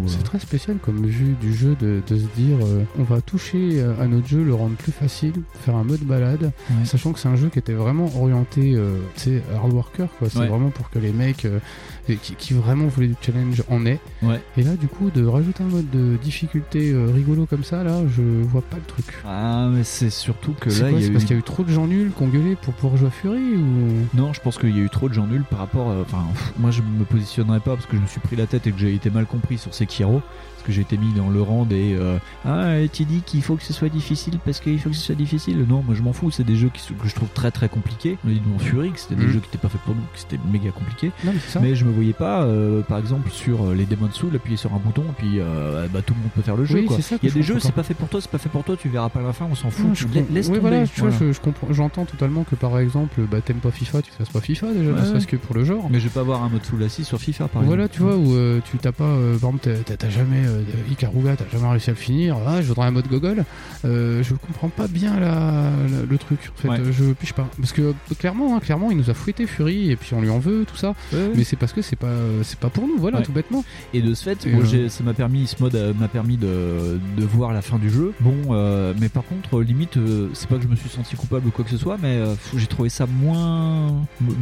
C'est 0.07 0.23
très 0.23 0.39
spécial 0.39 0.77
comme 0.82 1.07
vue 1.07 1.35
du 1.41 1.55
jeu 1.55 1.77
de, 1.81 2.03
de 2.07 2.16
se 2.16 2.27
dire 2.37 2.57
on 2.99 3.03
va 3.03 3.20
toucher 3.20 3.82
à 4.01 4.07
notre 4.07 4.27
jeu, 4.28 4.43
le 4.43 4.55
rendre 4.55 4.77
plus 4.77 4.93
facile, 4.93 5.32
faire 5.62 5.77
un 5.77 5.85
mode 5.85 5.99
balade, 6.05 6.52
Ouais. 6.70 6.85
sachant 6.85 7.12
que 7.12 7.18
c'est 7.18 7.28
un 7.28 7.36
jeu 7.36 7.48
qui 7.48 7.59
était 7.59 7.72
vraiment 7.72 8.10
orienté, 8.20 8.74
euh, 8.74 8.98
tu 9.16 9.20
sais, 9.22 9.43
hard 9.56 9.72
worker 9.72 10.09
quoi. 10.18 10.28
C'est 10.31 10.39
Ouais. 10.40 10.47
vraiment 10.48 10.70
pour 10.70 10.90
que 10.90 10.98
les 10.98 11.12
mecs 11.12 11.44
euh, 11.44 11.59
qui, 12.06 12.35
qui 12.35 12.55
vraiment 12.55 12.86
voulaient 12.89 13.09
du 13.09 13.16
challenge 13.20 13.62
en 13.68 13.85
aient. 13.86 14.01
Ouais. 14.22 14.40
Et 14.56 14.62
là, 14.62 14.74
du 14.77 14.89
coup, 14.89 15.10
de 15.10 15.24
rajouter 15.24 15.62
un 15.62 15.68
mode 15.68 15.90
de 15.90 16.16
difficulté 16.16 16.90
euh, 16.93 17.10
rigolo 17.14 17.47
comme 17.47 17.64
ça, 17.64 17.82
là, 17.85 18.01
je 18.16 18.22
vois 18.22 18.62
pas 18.62 18.77
le 18.77 18.82
truc. 18.82 19.06
Ah, 19.27 19.68
mais 19.72 19.85
c'est 19.85 20.10
surtout 20.10 20.52
que 20.60 20.70
C'est 20.70 20.82
là, 20.82 20.90
quoi, 20.90 20.98
il 20.98 21.02
y 21.02 21.05
a 21.05 21.06
c'est 21.06 21.10
eu... 21.10 21.12
parce 21.12 21.24
qu'il 21.24 21.36
y 21.36 21.39
a 21.39 21.40
eu 21.40 21.44
trop 21.44 21.62
de 21.64 21.70
gens 21.72 21.86
nuls 21.86 22.10
qui 22.16 22.22
ont 22.22 22.28
gueulé 22.28 22.56
pour 22.60 22.74
pouvoir 22.74 22.97
jouer 22.97 23.09
à 23.09 23.10
Fury 23.10 23.56
ou? 23.56 24.06
Non, 24.16 24.32
je 24.32 24.40
pense 24.40 24.59
qu'il 24.59 24.77
y 24.77 24.81
a 24.81 24.82
eu 24.85 24.90
trop 24.90 25.09
de 25.09 25.14
gens 25.14 25.27
nuls 25.27 25.44
par 25.48 25.59
rapport. 25.60 25.90
euh, 25.90 26.02
Enfin, 26.02 26.24
moi 26.59 26.70
je 26.70 26.82
me 26.82 27.05
positionnerai 27.05 27.60
pas 27.60 27.74
parce 27.74 27.86
que 27.86 27.97
je 27.97 28.02
me 28.02 28.06
suis 28.06 28.20
pris 28.20 28.36
la 28.36 28.47
tête 28.47 28.66
et 28.66 28.72
que 28.72 28.78
j'ai 28.78 28.94
été 28.94 29.10
mal 29.10 29.27
compris 29.27 29.59
sur 29.59 29.72
Sekiro. 29.74 30.22
Parce 30.71 30.77
que 30.77 30.83
j'ai 30.83 30.83
été 30.83 30.97
mis 30.99 31.13
dans 31.15 31.29
le 31.31 31.43
rang 31.43 31.65
des. 31.65 31.95
euh, 31.99 32.19
ah, 32.45 32.75
tu 32.93 33.05
dis 33.05 33.23
qu'il 33.27 33.43
faut 33.43 33.57
que 33.57 33.63
ce 33.65 33.73
soit 33.73 33.89
difficile 33.89 34.39
parce 34.45 34.61
qu'il 34.61 34.79
faut 34.79 34.91
que 34.91 34.95
ce 34.95 35.03
soit 35.03 35.15
difficile. 35.17 35.65
Non, 35.69 35.83
moi 35.85 35.95
je 35.97 36.03
m'en 36.03 36.13
fous. 36.13 36.31
C'est 36.31 36.45
des 36.45 36.55
jeux 36.55 36.71
qui, 36.73 36.93
que 36.95 37.09
je 37.09 37.15
trouve 37.15 37.29
très 37.35 37.51
très 37.51 37.69
compliqués. 37.69 38.19
On 38.25 38.29
a 38.29 38.33
dit 38.33 38.41
dans 38.41 38.59
Fury 38.59 38.93
que 38.93 39.01
c'était 39.01 39.15
des 39.17 39.25
Mhm. 39.25 39.33
jeux 39.33 39.41
qui 39.41 39.47
n'étaient 39.47 39.59
pas 39.59 39.69
faits 39.69 39.81
pour 39.81 39.95
nous, 39.95 40.03
que 40.13 40.19
c'était 40.19 40.39
méga 40.53 40.71
compliqué. 40.71 41.11
Non, 41.25 41.33
mais 41.61 41.75
je 41.75 41.85
me 41.85 41.91
voyais 41.93 42.13
pas, 42.13 42.43
euh, 42.43 42.83
par 42.83 42.99
exemple, 42.99 43.31
sur 43.31 43.65
euh, 43.65 43.75
les 43.75 43.85
Demon's 43.87 44.15
Souls, 44.15 44.31
appuyer 44.37 44.57
sur 44.57 44.73
un 44.75 44.79
bouton 44.79 45.03
et 45.03 45.13
puis 45.19 45.41
euh, 45.41 45.87
bah, 45.93 46.03
tout 46.07 46.15
le 46.15 46.21
monde 46.21 46.31
peut 46.35 46.43
faire 46.43 46.57
le 46.57 46.65
jeu. 46.67 46.79
Oui, 46.81 46.85
quoi. 46.87 46.99
Il 47.23 47.29
y 47.29 47.33
a 47.33 47.35
des 47.35 47.43
jeux, 47.43 47.59
c'est 47.59 47.73
pas. 47.73 47.83
fait 47.83 47.95
pour 47.95 48.09
toi, 48.09 48.21
c'est 48.21 48.31
pas 48.31 48.39
fait 48.39 48.49
pour 48.49 48.63
toi. 48.63 48.77
Tu 48.77 48.89
verras 48.89 49.09
pas 49.09 49.21
à 49.21 49.23
la 49.23 49.33
fin, 49.33 49.47
on 49.51 49.55
s'en 49.57 49.71
fout. 49.71 49.87
Non, 49.87 49.95
je 49.95 50.07
la- 50.07 50.13
com- 50.23 50.27
laisse 50.31 50.47
oui, 50.47 50.59
tomber. 50.59 50.61
voilà, 50.61 50.87
tu 50.87 51.01
vois, 51.01 51.11
Voilà. 51.11 51.27
je, 51.27 51.33
je 51.33 51.41
comprends, 51.41 51.67
j'entends 51.73 52.05
totalement 52.05 52.45
que 52.45 52.55
par 52.55 52.79
exemple, 52.79 53.23
bah, 53.31 53.39
t'aimes 53.41 53.57
pas 53.57 53.71
FIFA, 53.71 54.03
tu 54.03 54.11
fasses 54.13 54.29
pas 54.29 54.41
FIFA 54.41 54.73
déjà, 54.73 54.91
Ouais. 54.93 55.05
serait-ce 55.05 55.27
que 55.27 55.37
pour 55.37 55.55
le 55.57 55.65
genre. 55.65 55.89
Mais 55.91 55.99
je 55.99 56.05
vais 56.05 56.11
pas 56.15 56.21
avoir 56.21 56.43
un 56.45 56.49
mode 56.49 56.65
full 56.65 56.83
assis 56.85 57.05
sur 57.05 57.19
FIFA 57.21 57.49
par 57.49 57.63
Voilà, 57.63 57.87
exemple. 57.87 57.97
tu 57.97 58.03
vois, 58.03 58.17
où 58.17 58.61
tu 58.71 58.79
t'as 58.79 58.93
pas, 58.93 59.05
par 59.41 59.51
exemple, 59.51 59.69
t'as 59.99 60.09
jamais 60.11 60.43
Ikaruga, 60.91 61.37
t'as 61.37 61.45
jamais 61.53 61.69
réussi 61.69 61.91
à 61.91 61.93
le 61.93 61.99
finir. 61.99 62.37
Ah, 62.47 62.62
je 62.62 62.69
voudrais 62.69 62.87
un 62.87 62.91
mode 62.91 63.09
gogol. 63.09 63.45
Euh, 63.85 64.23
je 64.23 64.35
comprends 64.35 64.69
pas 64.69 64.87
bien 64.89 65.19
la, 65.19 65.28
la- 65.31 65.70
le 66.09 66.19
truc. 66.19 66.51
En 66.59 66.62
fait, 66.62 66.69
Ouais. 66.69 66.78
Je 66.93 67.12
piche 67.12 67.32
pas, 67.32 67.49
parce 67.59 67.73
que 67.73 67.95
clairement, 68.19 68.57
hein, 68.57 68.61
clairement, 68.61 68.91
il 68.91 68.97
nous 68.97 69.11
a 69.11 69.15
fouetté 69.15 69.47
Fury 69.47 69.91
et 69.91 69.97
puis 69.97 70.15
on 70.15 70.20
lui 70.20 70.31
en 70.31 70.39
veut 70.39 70.65
tout 70.66 70.77
ça. 70.77 70.95
Ouais. 71.12 71.31
Mais 71.35 71.45
c'est 71.45 71.57
parce 71.57 71.73
que 71.73 71.82
c'est 71.82 71.97
pas, 71.97 72.12
c'est 72.43 72.59
pas 72.59 72.69
pour 72.70 72.87
nous, 72.87 72.97
voilà, 72.99 73.19
Ouais. 73.19 73.24
tout 73.24 73.32
bêtement. 73.32 73.65
Et 73.95 74.03
de 74.03 74.15
ce 74.15 74.24
fait, 74.24 74.47
moi, 74.47 74.62
euh, 74.74 74.89
ça 74.89 75.03
m'a 75.05 75.15
permis, 75.15 75.47
ce 75.47 75.62
mode 75.62 75.74
euh, 75.74 75.93
m'a 75.95 76.09
permis 76.09 76.37
de, 76.37 76.99
de 77.16 77.24
voir 77.24 77.53
la 77.53 77.62
fin 77.62 77.78
du 77.78 77.91
jeu. 77.91 78.12
Bon, 78.20 78.35
euh, 78.51 78.93
mais 79.01 79.09
par 79.09 79.24
contre, 79.24 79.61
limite, 79.62 79.99
c'est 80.35 80.49
pas 80.49 80.57
que 80.57 80.62
je 80.62 80.69
me 80.69 80.77
suis 80.77 80.89
senti 80.89 81.16
coupable 81.16 81.49
ou 81.49 81.51
quoi 81.51 81.65
que 81.65 81.70
ce 81.70 81.77
soit, 81.78 81.97
mais 82.01 82.20
j'ai 82.57 82.66
trouvé 82.66 82.89
ça 82.89 83.07
moins, 83.07 83.93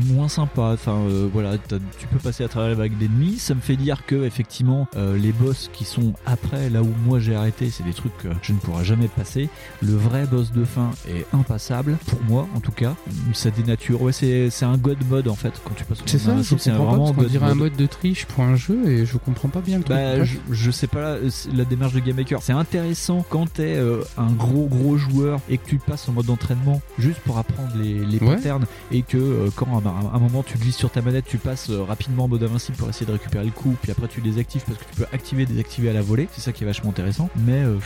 moins 0.06 0.28
sympa. 0.28 0.70
Enfin, 0.74 0.98
voilà, 1.32 1.56
tu 1.98 2.06
peux 2.08 2.18
passer 2.18 2.44
à 2.44 2.48
travers 2.48 2.68
les 2.70 2.74
vagues 2.74 2.96
d'ennemis. 2.98 3.36
Ça 3.38 3.54
me 3.54 3.60
fait 3.60 3.76
dire 3.76 4.04
que 4.06 4.24
effectivement, 4.24 4.86
les 4.96 5.32
boss 5.32 5.70
qui 5.72 5.84
sont 5.84 5.97
après, 6.26 6.70
là 6.70 6.82
où 6.82 6.90
moi 7.06 7.18
j'ai 7.18 7.34
arrêté, 7.34 7.70
c'est 7.70 7.82
des 7.84 7.92
trucs 7.92 8.16
que 8.18 8.28
je 8.42 8.52
ne 8.52 8.58
pourrai 8.58 8.84
jamais 8.84 9.08
passer. 9.08 9.48
Le 9.82 9.92
vrai 9.94 10.26
boss 10.26 10.52
de 10.52 10.64
fin 10.64 10.90
est 11.08 11.26
impassable 11.34 11.96
pour 12.06 12.20
moi, 12.28 12.48
en 12.54 12.60
tout 12.60 12.72
cas. 12.72 12.94
Ça 13.32 13.50
dénature. 13.50 14.02
Ouais, 14.02 14.12
c'est 14.12 14.50
un 14.62 14.76
god 14.76 14.98
mode 15.08 15.28
en 15.28 15.34
fait 15.34 15.52
quand 15.64 15.74
tu 15.74 15.84
passes. 15.84 15.98
C'est 16.06 16.24
mode 16.26 16.42
ça, 16.42 16.56
je 16.56 16.70
comprends 16.70 17.12
pas, 17.12 17.22
parce 17.22 17.36
un 17.52 17.54
mode. 17.54 17.76
de 17.76 17.86
triche 17.86 18.26
pour 18.26 18.44
un 18.44 18.56
jeu 18.56 18.88
et 18.88 19.06
je 19.06 19.16
comprends 19.18 19.48
pas 19.48 19.60
bien 19.60 19.78
le 19.78 19.84
truc. 19.84 19.96
Bah, 19.96 20.24
je, 20.24 20.36
je 20.50 20.70
sais 20.70 20.86
pas 20.86 21.00
la, 21.00 21.18
la 21.54 21.64
démarche 21.64 21.92
de 21.94 22.00
Game 22.00 22.16
Maker. 22.16 22.42
C'est 22.42 22.52
intéressant 22.52 23.24
quand 23.28 23.52
t'es 23.52 23.76
euh, 23.76 24.02
un 24.16 24.30
gros 24.32 24.66
gros 24.66 24.96
joueur 24.96 25.40
et 25.48 25.58
que 25.58 25.66
tu 25.66 25.78
passes 25.78 26.08
en 26.08 26.12
mode 26.12 26.28
entraînement 26.30 26.80
juste 26.98 27.20
pour 27.20 27.38
apprendre 27.38 27.70
les, 27.76 27.94
les 28.04 28.18
Ouais. 28.18 28.34
patterns 28.34 28.64
et 28.90 29.02
que 29.02 29.16
euh, 29.16 29.48
quand 29.54 29.66
à 29.78 29.88
un, 29.88 30.14
un 30.16 30.18
moment 30.18 30.42
tu 30.42 30.58
glisses 30.58 30.76
sur 30.76 30.90
ta 30.90 31.00
manette, 31.02 31.24
tu 31.26 31.38
passes 31.38 31.70
euh, 31.70 31.82
rapidement 31.84 32.24
en 32.24 32.28
mode 32.28 32.42
invincible 32.42 32.76
pour 32.76 32.88
essayer 32.88 33.06
de 33.06 33.12
récupérer 33.12 33.44
le 33.44 33.50
coup, 33.52 33.76
puis 33.80 33.92
après 33.92 34.08
tu 34.08 34.20
désactives 34.20 34.62
parce 34.66 34.76
que 34.78 34.84
tu 34.84 34.96
peux 34.96 35.06
activer 35.12 35.46
désactiver 35.46 35.87
à 35.88 35.92
la 35.92 36.02
volée. 36.02 36.28
C'est 36.32 36.40
ça 36.40 36.52
qui 36.52 36.64
est 36.64 36.66
vachement 36.66 36.90
intéressant. 36.90 37.30
Mais 37.36 37.62
euh, 37.64 37.78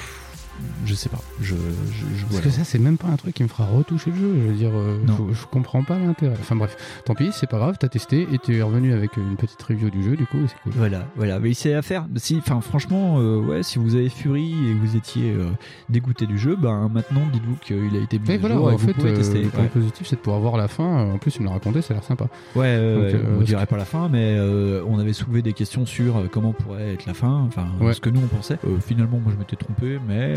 je 0.84 0.94
sais 0.94 1.08
pas. 1.08 1.18
Je, 1.40 1.54
je, 1.54 2.06
je- 2.18 2.26
Parce 2.26 2.40
que 2.40 2.50
ça, 2.50 2.64
c'est 2.64 2.78
même 2.78 2.96
pas 2.98 3.08
un 3.08 3.16
truc 3.16 3.34
qui 3.34 3.42
me 3.42 3.48
fera 3.48 3.64
retoucher 3.66 4.10
le 4.10 4.16
jeu. 4.16 4.34
Je 4.42 4.48
veux 4.48 4.54
dire, 4.54 4.70
euh, 4.74 4.98
Non. 5.06 5.28
je, 5.30 5.34
je 5.40 5.46
comprends 5.46 5.82
pas 5.82 5.98
l'intérêt. 5.98 6.34
Enfin 6.40 6.56
bref, 6.56 6.76
tant 7.04 7.14
pis, 7.14 7.30
c'est 7.32 7.48
pas 7.48 7.58
grave, 7.58 7.76
t'as 7.78 7.88
testé 7.88 8.26
et 8.32 8.38
tu 8.38 8.56
es 8.56 8.62
revenu 8.62 8.92
avec 8.92 9.16
une 9.16 9.36
petite 9.36 9.62
review 9.62 9.90
du 9.90 10.02
jeu, 10.02 10.16
du 10.16 10.26
coup, 10.26 10.38
et 10.38 10.48
c'est 10.48 10.56
cool. 10.62 10.72
Voilà, 10.76 11.06
voilà, 11.16 11.38
mais 11.38 11.54
c'est 11.54 11.74
à 11.74 11.82
faire. 11.82 12.06
Si, 12.16 12.36
enfin, 12.38 12.60
franchement, 12.60 13.16
euh, 13.18 13.38
ouais, 13.40 13.62
si 13.62 13.78
vous 13.78 13.94
avez 13.94 14.08
Fury 14.08 14.52
et 14.52 14.72
que 14.74 14.78
vous 14.86 14.96
étiez 14.96 15.32
euh, 15.32 15.46
dégoûté 15.88 16.26
du 16.26 16.38
jeu, 16.38 16.56
ben 16.56 16.88
maintenant, 16.92 17.22
dites-vous 17.32 17.56
qu'il 17.56 17.96
a 17.96 18.00
été 18.02 18.16
à 18.16 18.36
voilà, 18.38 18.54
jour 18.56 18.66
en 18.68 18.70
vous 18.72 18.78
fait, 18.78 18.92
pouvez 18.94 19.10
euh, 19.10 19.16
tester. 19.16 19.42
le 19.42 19.48
point 19.48 19.62
Ouais. 19.62 19.68
positif, 19.68 20.06
c'est 20.06 20.16
de 20.16 20.20
pouvoir 20.20 20.40
voir 20.40 20.56
la 20.56 20.68
fin. 20.68 21.10
En 21.12 21.18
plus, 21.18 21.36
il 21.36 21.42
me 21.42 21.46
l'a 21.46 21.52
raconté, 21.52 21.82
ça 21.82 21.92
a 21.94 21.96
l'air 21.96 22.04
sympa. 22.04 22.26
Ouais, 22.56 22.76
Donc, 22.76 23.14
euh, 23.14 23.36
on 23.38 23.42
dirait 23.42 23.66
pas 23.66 23.76
la 23.76 23.84
fin, 23.84 24.08
mais 24.08 24.34
euh, 24.36 24.82
on 24.86 24.98
avait 24.98 25.12
soulevé 25.12 25.42
des 25.42 25.52
questions 25.52 25.86
sur 25.86 26.22
comment 26.30 26.52
pourrait 26.52 26.94
être 26.94 27.06
la 27.06 27.14
fin, 27.14 27.44
enfin 27.46 27.66
Ouais. 27.80 27.94
ce 27.94 28.00
que 28.00 28.10
nous 28.10 28.20
on 28.22 28.26
pensait. 28.36 28.58
Euh, 28.66 28.78
finalement, 28.84 29.18
moi 29.18 29.32
je 29.32 29.38
m'étais 29.38 29.56
trompé, 29.56 29.98
mais 30.06 30.34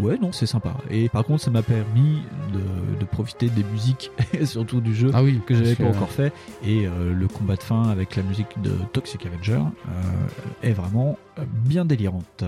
ouais, 0.00 0.18
non, 0.18 0.32
c'est 0.32 0.46
sympa. 0.46 0.74
Et 0.90 1.08
par 1.08 1.24
contre, 1.24 1.42
ça 1.42 1.50
m'a 1.50 1.62
permis 1.62 2.22
de, 2.52 2.98
de 3.00 3.04
profiter 3.04 3.48
des 3.48 3.64
musiques, 3.64 4.10
et 4.32 4.46
surtout 4.46 4.80
du 4.80 4.94
jeu 4.94 5.10
Ah 5.14 5.22
oui, 5.22 5.40
que 5.46 5.54
j'avais 5.54 5.74
pas 5.74 5.84
encore 5.84 6.10
fait. 6.10 6.32
Et 6.64 6.86
euh, 6.86 7.12
le 7.12 7.28
combat 7.28 7.56
de 7.56 7.62
fin 7.62 7.88
avec 7.88 8.16
la 8.16 8.22
musique 8.22 8.60
de 8.62 8.72
Toxic 8.92 9.24
Avenger 9.26 9.58
euh, 9.58 10.62
est 10.62 10.72
vraiment 10.72 11.18
euh, 11.38 11.42
bien 11.64 11.84
délirante. 11.84 12.44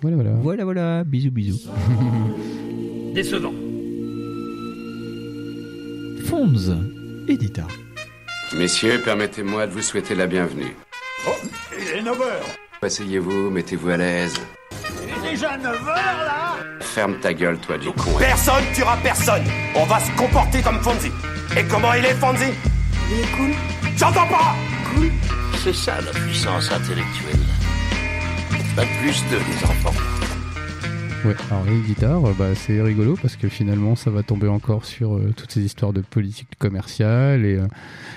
Voilà, 0.00 0.16
voilà. 0.16 0.30
Voilà, 0.34 0.64
voilà, 0.64 1.04
bisous, 1.04 1.30
bisous. 1.30 1.68
Décevant. 3.14 3.52
Fonz, 6.26 6.76
Edita. 7.28 7.66
Messieurs, 8.56 9.00
permettez-moi 9.04 9.66
de 9.66 9.72
vous 9.72 9.82
souhaiter 9.82 10.14
la 10.14 10.26
bienvenue. 10.26 10.74
Oh, 11.26 11.32
il 11.78 11.98
est 11.98 12.02
9h 12.02 12.24
Asseyez-vous, 12.80 13.50
mettez-vous 13.50 13.88
à 13.90 13.96
l'aise. 13.96 14.34
Il 15.08 15.26
est 15.26 15.30
déjà 15.30 15.56
9h 15.56 15.86
là 15.86 16.56
Ferme 16.80 17.18
ta 17.20 17.32
gueule, 17.32 17.58
toi, 17.58 17.78
du 17.78 17.90
con. 17.90 18.10
Personne 18.18 18.64
tuera 18.74 18.96
personne 19.02 19.44
On 19.74 19.84
va 19.84 20.00
se 20.00 20.10
comporter 20.12 20.62
comme 20.62 20.80
Fonzie 20.80 21.12
Et 21.56 21.64
comment 21.64 21.92
il 21.94 22.04
est, 22.04 22.14
Fonzie 22.14 22.52
Il 23.10 23.20
est 23.20 23.36
cool. 23.36 23.50
J'entends 23.96 24.26
pas 24.26 24.54
Cool. 24.94 25.10
C'est 25.62 25.74
ça 25.74 26.00
la 26.00 26.12
puissance 26.12 26.70
intellectuelle. 26.70 27.40
Pas 28.76 28.84
plus 29.00 29.22
de 29.30 29.36
les 29.36 29.64
enfants. 29.64 29.94
Ouais, 31.24 31.34
alors 31.50 31.64
les 31.64 31.80
guitares, 31.80 32.22
bah, 32.38 32.54
c'est 32.54 32.80
rigolo 32.80 33.16
parce 33.20 33.36
que 33.36 33.48
finalement 33.48 33.96
ça 33.96 34.08
va 34.10 34.22
tomber 34.22 34.46
encore 34.46 34.84
sur 34.84 35.16
euh, 35.16 35.32
toutes 35.36 35.50
ces 35.50 35.62
histoires 35.62 35.92
de 35.92 36.00
politique 36.00 36.48
commerciale 36.58 37.44
et, 37.44 37.56
euh, 37.56 37.66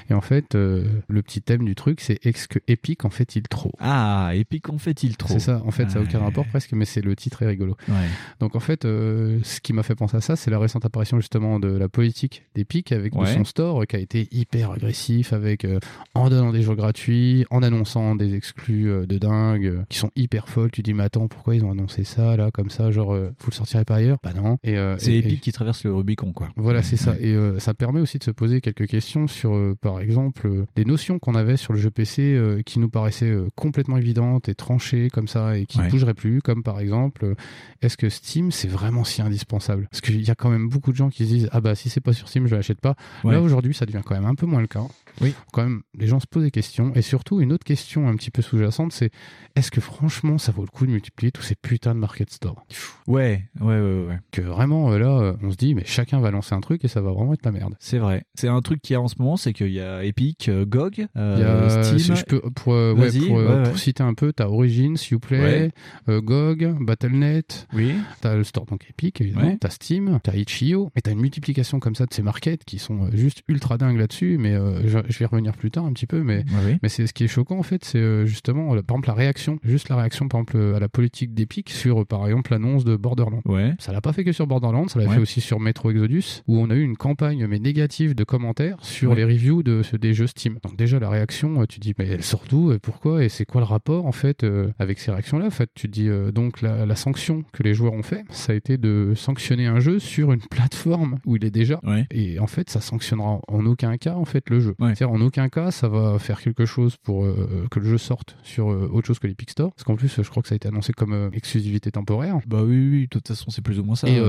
et 0.09 0.13
en 0.13 0.21
fait 0.21 0.53
euh, 0.53 0.85
le 1.07 1.21
petit 1.23 1.41
thème 1.41 1.65
du 1.65 1.73
truc 1.73 1.99
c'est 1.99 2.23
est-ce 2.25 2.47
que 2.47 2.59
Epic 2.67 3.03
en 3.03 3.09
fait-il 3.09 3.41
trop? 3.43 3.71
Ah, 3.79 4.31
Epic 4.35 4.69
en 4.69 4.77
fait-il 4.77 5.17
trop? 5.17 5.33
C'est 5.33 5.39
ça, 5.39 5.61
en 5.65 5.71
fait 5.71 5.89
ça 5.89 5.99
n'a 5.99 6.05
aucun 6.05 6.19
rapport 6.19 6.45
presque 6.45 6.73
mais 6.73 6.85
c'est 6.85 7.01
le 7.01 7.15
titre 7.15 7.41
est 7.41 7.47
rigolo. 7.47 7.75
Ouais. 7.89 7.95
Donc 8.39 8.55
en 8.55 8.59
fait 8.59 8.85
euh, 8.85 9.39
ce 9.43 9.59
qui 9.61 9.73
m'a 9.73 9.81
fait 9.83 9.95
penser 9.95 10.17
à 10.17 10.21
ça 10.21 10.35
c'est 10.35 10.51
la 10.51 10.59
récente 10.59 10.85
apparition 10.85 11.17
justement 11.19 11.59
de 11.59 11.69
la 11.69 11.89
politique 11.89 12.43
d'Epic 12.55 12.91
avec 12.91 13.17
de 13.17 13.25
son 13.25 13.43
store 13.45 13.81
euh, 13.81 13.85
qui 13.85 13.95
a 13.95 13.99
été 13.99 14.27
hyper 14.31 14.71
agressif 14.71 15.33
avec 15.33 15.65
euh, 15.65 15.79
en 16.13 16.29
donnant 16.29 16.51
des 16.51 16.61
jeux 16.61 16.75
gratuits, 16.75 17.45
en 17.49 17.63
annonçant 17.63 18.15
des 18.15 18.35
exclus 18.35 18.89
euh, 18.91 19.05
de 19.07 19.17
dingue 19.17 19.65
euh, 19.65 19.81
qui 19.89 19.97
sont 19.97 20.11
hyper 20.15 20.47
folles. 20.47 20.69
Tu 20.71 20.83
dis 20.83 20.93
mais 20.93 21.03
attends 21.03 21.27
pourquoi 21.27 21.55
ils 21.55 21.65
ont 21.65 21.71
annoncé 21.71 22.03
ça 22.03 22.37
là 22.37 22.51
comme 22.51 22.69
ça 22.69 22.90
genre 22.91 23.13
euh, 23.13 23.29
vous 23.39 23.49
le 23.51 23.55
sortirez 23.55 23.85
pas 23.85 23.95
ailleurs 23.95 24.17
Bah 24.23 24.33
non. 24.35 24.57
Et, 24.63 24.77
euh, 24.77 24.95
C'est 24.99 25.13
Epic 25.15 25.33
et- 25.33 25.37
qui 25.37 25.51
traverse 25.51 25.83
le 25.83 25.93
Rubicon, 25.93 26.33
quoi. 26.33 26.49
voilà, 26.55 26.83
c'est 26.83 26.97
ça. 26.97 27.15
Et 27.19 27.33
euh, 27.33 27.59
ça 27.59 27.73
permet 27.73 27.99
aussi 28.01 28.17
de 28.19 28.23
se 28.23 28.31
poser 28.31 28.61
quelques 28.61 28.87
questions 28.87 29.27
sur, 29.27 29.53
euh, 29.55 29.75
par 29.79 29.99
exemple, 29.99 30.47
euh, 30.47 30.65
des 30.75 30.85
notions 30.85 31.19
qu'on 31.19 31.35
avait 31.35 31.57
sur 31.57 31.73
le 31.73 31.79
jeu 31.79 31.89
PC 31.91 32.21
euh, 32.33 32.61
qui 32.63 32.79
nous 32.79 32.89
paraissaient 32.89 33.25
euh, 33.29 33.47
complètement 33.55 33.97
évidentes 33.97 34.49
et 34.49 34.55
tranchées 34.55 35.09
comme 35.09 35.27
ça 35.27 35.57
et 35.57 35.65
qui 35.65 35.79
Ouais. 35.79 35.89
bougeraient 35.89 36.13
plus, 36.13 36.41
comme 36.41 36.63
par 36.63 36.79
exemple, 36.79 37.25
euh, 37.25 37.35
est-ce 37.81 37.97
que 37.97 38.09
Steam 38.09 38.51
c'est 38.51 38.67
vraiment 38.67 39.03
si 39.03 39.21
indispensable? 39.21 39.87
Parce 39.89 40.01
qu'il 40.01 40.21
y 40.21 40.29
a 40.31 40.35
quand 40.35 40.49
même 40.49 40.69
beaucoup 40.69 40.91
de 40.91 40.97
gens 40.97 41.09
qui 41.09 41.25
se 41.25 41.29
disent 41.33 41.49
ah 41.51 41.61
bah 41.61 41.75
si 41.75 41.89
c'est 41.89 42.01
pas 42.01 42.13
sur 42.13 42.27
Steam 42.27 42.45
je 42.47 42.55
l'achète 42.55 42.79
pas. 42.81 42.95
Ouais. 43.23 43.33
Là 43.33 43.41
aujourd'hui 43.41 43.73
ça 43.73 43.85
devient 43.85 44.01
quand 44.05 44.13
même 44.15 44.25
un 44.25 44.35
peu 44.35 44.45
moins 44.45 44.61
le 44.61 44.67
cas. 44.67 44.83
Oui. 45.19 45.33
Quand 45.51 45.63
même, 45.63 45.81
les 45.97 46.07
gens 46.07 46.19
se 46.19 46.27
posent 46.27 46.43
des 46.43 46.51
questions 46.51 46.93
et 46.95 47.01
surtout 47.01 47.41
une 47.41 47.51
autre 47.53 47.63
question 47.63 48.07
un 48.07 48.15
petit 48.15 48.31
peu 48.31 48.41
sous-jacente, 48.41 48.93
c'est 48.93 49.11
est-ce 49.55 49.71
que 49.71 49.81
franchement 49.81 50.37
ça 50.37 50.51
vaut 50.51 50.61
le 50.63 50.67
coup 50.69 50.85
de 50.85 50.91
multiplier 50.91 51.31
tous 51.31 51.41
ces 51.41 51.55
putains 51.55 51.93
de 51.93 51.99
market 51.99 52.29
store? 52.31 52.65
Ouais, 53.07 53.43
ouais, 53.59 53.79
ouais, 53.79 54.05
ouais. 54.07 54.19
Que 54.31 54.41
vraiment, 54.41 54.91
euh, 54.91 54.97
là, 54.99 55.19
euh, 55.19 55.33
on 55.43 55.51
se 55.51 55.57
dit, 55.57 55.75
mais 55.75 55.83
chacun 55.85 56.19
va 56.19 56.31
lancer 56.31 56.55
un 56.55 56.61
truc 56.61 56.85
et 56.85 56.87
ça 56.87 57.01
va 57.01 57.11
vraiment 57.11 57.33
être 57.33 57.45
la 57.45 57.51
merde. 57.51 57.75
C'est 57.79 57.97
vrai. 57.99 58.23
C'est 58.35 58.47
un 58.47 58.61
truc 58.61 58.81
qu'il 58.81 58.93
y 58.93 58.97
a 58.97 59.01
en 59.01 59.07
ce 59.07 59.15
moment, 59.19 59.37
c'est 59.37 59.53
qu'il 59.53 59.71
y 59.71 59.81
a 59.81 60.03
Epic, 60.03 60.49
GOG, 60.49 61.07
euh, 61.17 61.35
Il 61.37 61.41
y 61.41 61.45
a, 61.45 61.83
Steam. 61.83 61.99
si 61.99 62.15
je 62.15 62.25
peux, 62.25 62.41
pour, 62.55 62.73
ouais, 62.73 62.93
Vas-y, 62.93 63.27
pour, 63.27 63.37
ouais, 63.37 63.45
ouais. 63.47 63.63
pour 63.63 63.77
citer 63.77 64.03
un 64.03 64.13
peu, 64.13 64.31
t'as 64.33 64.47
Origins, 64.47 64.95
Uplay, 65.11 65.39
Ouais. 65.41 65.71
euh, 66.09 66.21
GOG, 66.21 66.77
Battle.net, 66.79 67.67
Oui. 67.73 67.95
t'as 68.21 68.35
le 68.35 68.43
store 68.43 68.65
donc 68.65 68.85
Epic 68.89 69.19
évidemment, 69.21 69.57
t'as 69.59 69.69
Steam, 69.69 70.19
t'as 70.23 70.33
Itch.io, 70.35 70.91
et 70.95 71.01
t'as 71.01 71.11
une 71.11 71.21
multiplication 71.21 71.79
comme 71.79 71.95
ça 71.95 72.05
de 72.05 72.13
ces 72.13 72.21
markets 72.21 72.63
qui 72.65 72.79
sont 72.79 73.09
juste 73.11 73.43
ultra 73.47 73.77
dingues 73.77 73.97
là-dessus, 73.97 74.37
mais 74.39 74.53
euh, 74.53 74.81
je, 75.07 75.13
je 75.13 75.19
vais 75.19 75.25
y 75.25 75.27
revenir 75.27 75.53
plus 75.53 75.71
tard 75.71 75.85
un 75.85 75.93
petit 75.93 76.07
peu, 76.07 76.23
mais, 76.23 76.43
oui. 76.65 76.77
mais 76.81 76.89
c'est 76.89 77.07
ce 77.07 77.13
qui 77.13 77.23
est 77.23 77.27
choquant 77.27 77.57
en 77.59 77.63
fait, 77.63 77.83
c'est 77.85 77.97
euh, 77.99 78.25
justement, 78.25 78.75
euh, 78.75 78.81
par 78.81 78.95
exemple, 78.95 79.07
la 79.09 79.13
réaction, 79.15 79.59
juste 79.63 79.89
la 79.89 79.95
réaction 79.95 80.27
par 80.27 80.41
exemple 80.41 80.75
à 80.75 80.79
la 80.79 80.89
politique 80.89 81.33
d'Epic 81.33 81.69
sur 81.69 82.01
euh, 82.01 82.05
par 82.05 82.25
exemple 82.25 82.51
l'annonce 82.51 82.83
de 82.85 82.95
Borderlands. 82.95 83.41
Ouais. 83.45 83.73
Ça 83.79 83.91
l'a 83.91 84.01
pas 84.01 84.13
fait 84.13 84.23
que 84.23 84.31
sur 84.31 84.47
Borderlands, 84.47 84.87
ça 84.87 84.99
l'a 84.99 85.05
Ouais. 85.07 85.15
fait 85.15 85.21
aussi 85.21 85.41
sur 85.41 85.59
Metro 85.59 85.91
Exodus, 85.91 86.41
où 86.47 86.57
on 86.59 86.69
a 86.69 86.75
eu 86.75 86.83
une 86.83 86.95
campagne 86.97 87.45
mais 87.47 87.59
négative 87.59 88.15
de 88.15 88.23
commentaires 88.23 88.77
sur 88.81 89.11
Ouais. 89.11 89.17
les 89.17 89.25
reviews 89.25 89.63
de, 89.63 89.81
des 89.99 90.13
jeux 90.13 90.27
Steam. 90.27 90.57
Donc 90.63 90.75
déjà 90.77 90.99
la 90.99 91.09
réaction, 91.09 91.61
euh, 91.61 91.65
tu 91.65 91.79
dis 91.79 91.93
mais 91.97 92.07
elle 92.07 92.23
sort 92.23 92.43
d'où 92.49 92.71
et 92.71 92.79
pourquoi 92.79 93.23
et 93.23 93.29
c'est 93.29 93.45
quoi 93.45 93.61
le 93.61 93.65
rapport 93.65 94.05
en 94.05 94.11
fait 94.11 94.43
euh, 94.43 94.69
avec 94.79 94.99
ces 94.99 95.11
réactions-là? 95.11 95.47
En 95.47 95.51
fait, 95.51 95.69
tu 95.75 95.87
te 95.87 95.91
dis 95.91 96.07
euh, 96.09 96.31
donc 96.31 96.61
la, 96.61 96.85
la 96.85 96.95
sanction 96.95 97.43
que 97.51 97.63
les 97.63 97.73
joueurs 97.73 97.93
ont 97.93 98.03
fait, 98.03 98.23
ça 98.29 98.53
a 98.53 98.55
été 98.55 98.77
de 98.77 99.13
sanctionner 99.15 99.65
un 99.67 99.79
jeu 99.79 99.99
sur 99.99 100.31
une 100.31 100.39
plateforme 100.41 101.17
où 101.25 101.35
il 101.35 101.43
est 101.45 101.51
déjà. 101.51 101.79
Ouais. 101.83 102.05
Et 102.11 102.39
en 102.39 102.47
fait, 102.47 102.69
ça 102.69 102.79
sanctionnera 102.81 103.29
en, 103.29 103.41
en 103.47 103.65
aucun 103.65 103.97
cas 103.97 104.15
en 104.15 104.25
fait 104.25 104.49
le 104.49 104.59
jeu. 104.59 104.75
C'est-à-dire 104.95 105.15
en 105.15 105.21
aucun 105.21 105.49
cas 105.49 105.71
ça 105.71 105.87
va 105.87 106.17
faire 106.19 106.41
quelque 106.41 106.65
chose 106.65 106.97
pour 106.97 107.25
euh, 107.25 107.67
que 107.71 107.79
le 107.79 107.85
jeu 107.85 107.97
sorte 107.97 108.35
sur 108.43 108.71
euh, 108.71 108.89
autre 108.91 109.07
chose 109.07 109.19
que 109.19 109.27
l'Epic 109.27 109.49
Store. 109.51 109.71
Parce 109.73 109.83
qu'en 109.83 109.95
plus, 109.95 110.21
je 110.21 110.29
crois 110.29 110.41
que 110.43 110.49
ça 110.49 110.53
a 110.53 110.57
été 110.57 110.67
annoncé 110.67 110.93
comme 110.93 111.13
euh, 111.13 111.29
exclusivité 111.33 111.91
temporaire. 111.91 112.39
Bah 112.47 112.63
oui, 112.63 112.89
oui, 112.91 113.01
de 113.03 113.07
toute 113.07 113.27
façon, 113.27 113.49
c'est 113.51 113.61
plus 113.61 113.79
ou 113.79 113.83
moins 113.83 113.95
ça. 113.95 114.07
Et, 114.09 114.21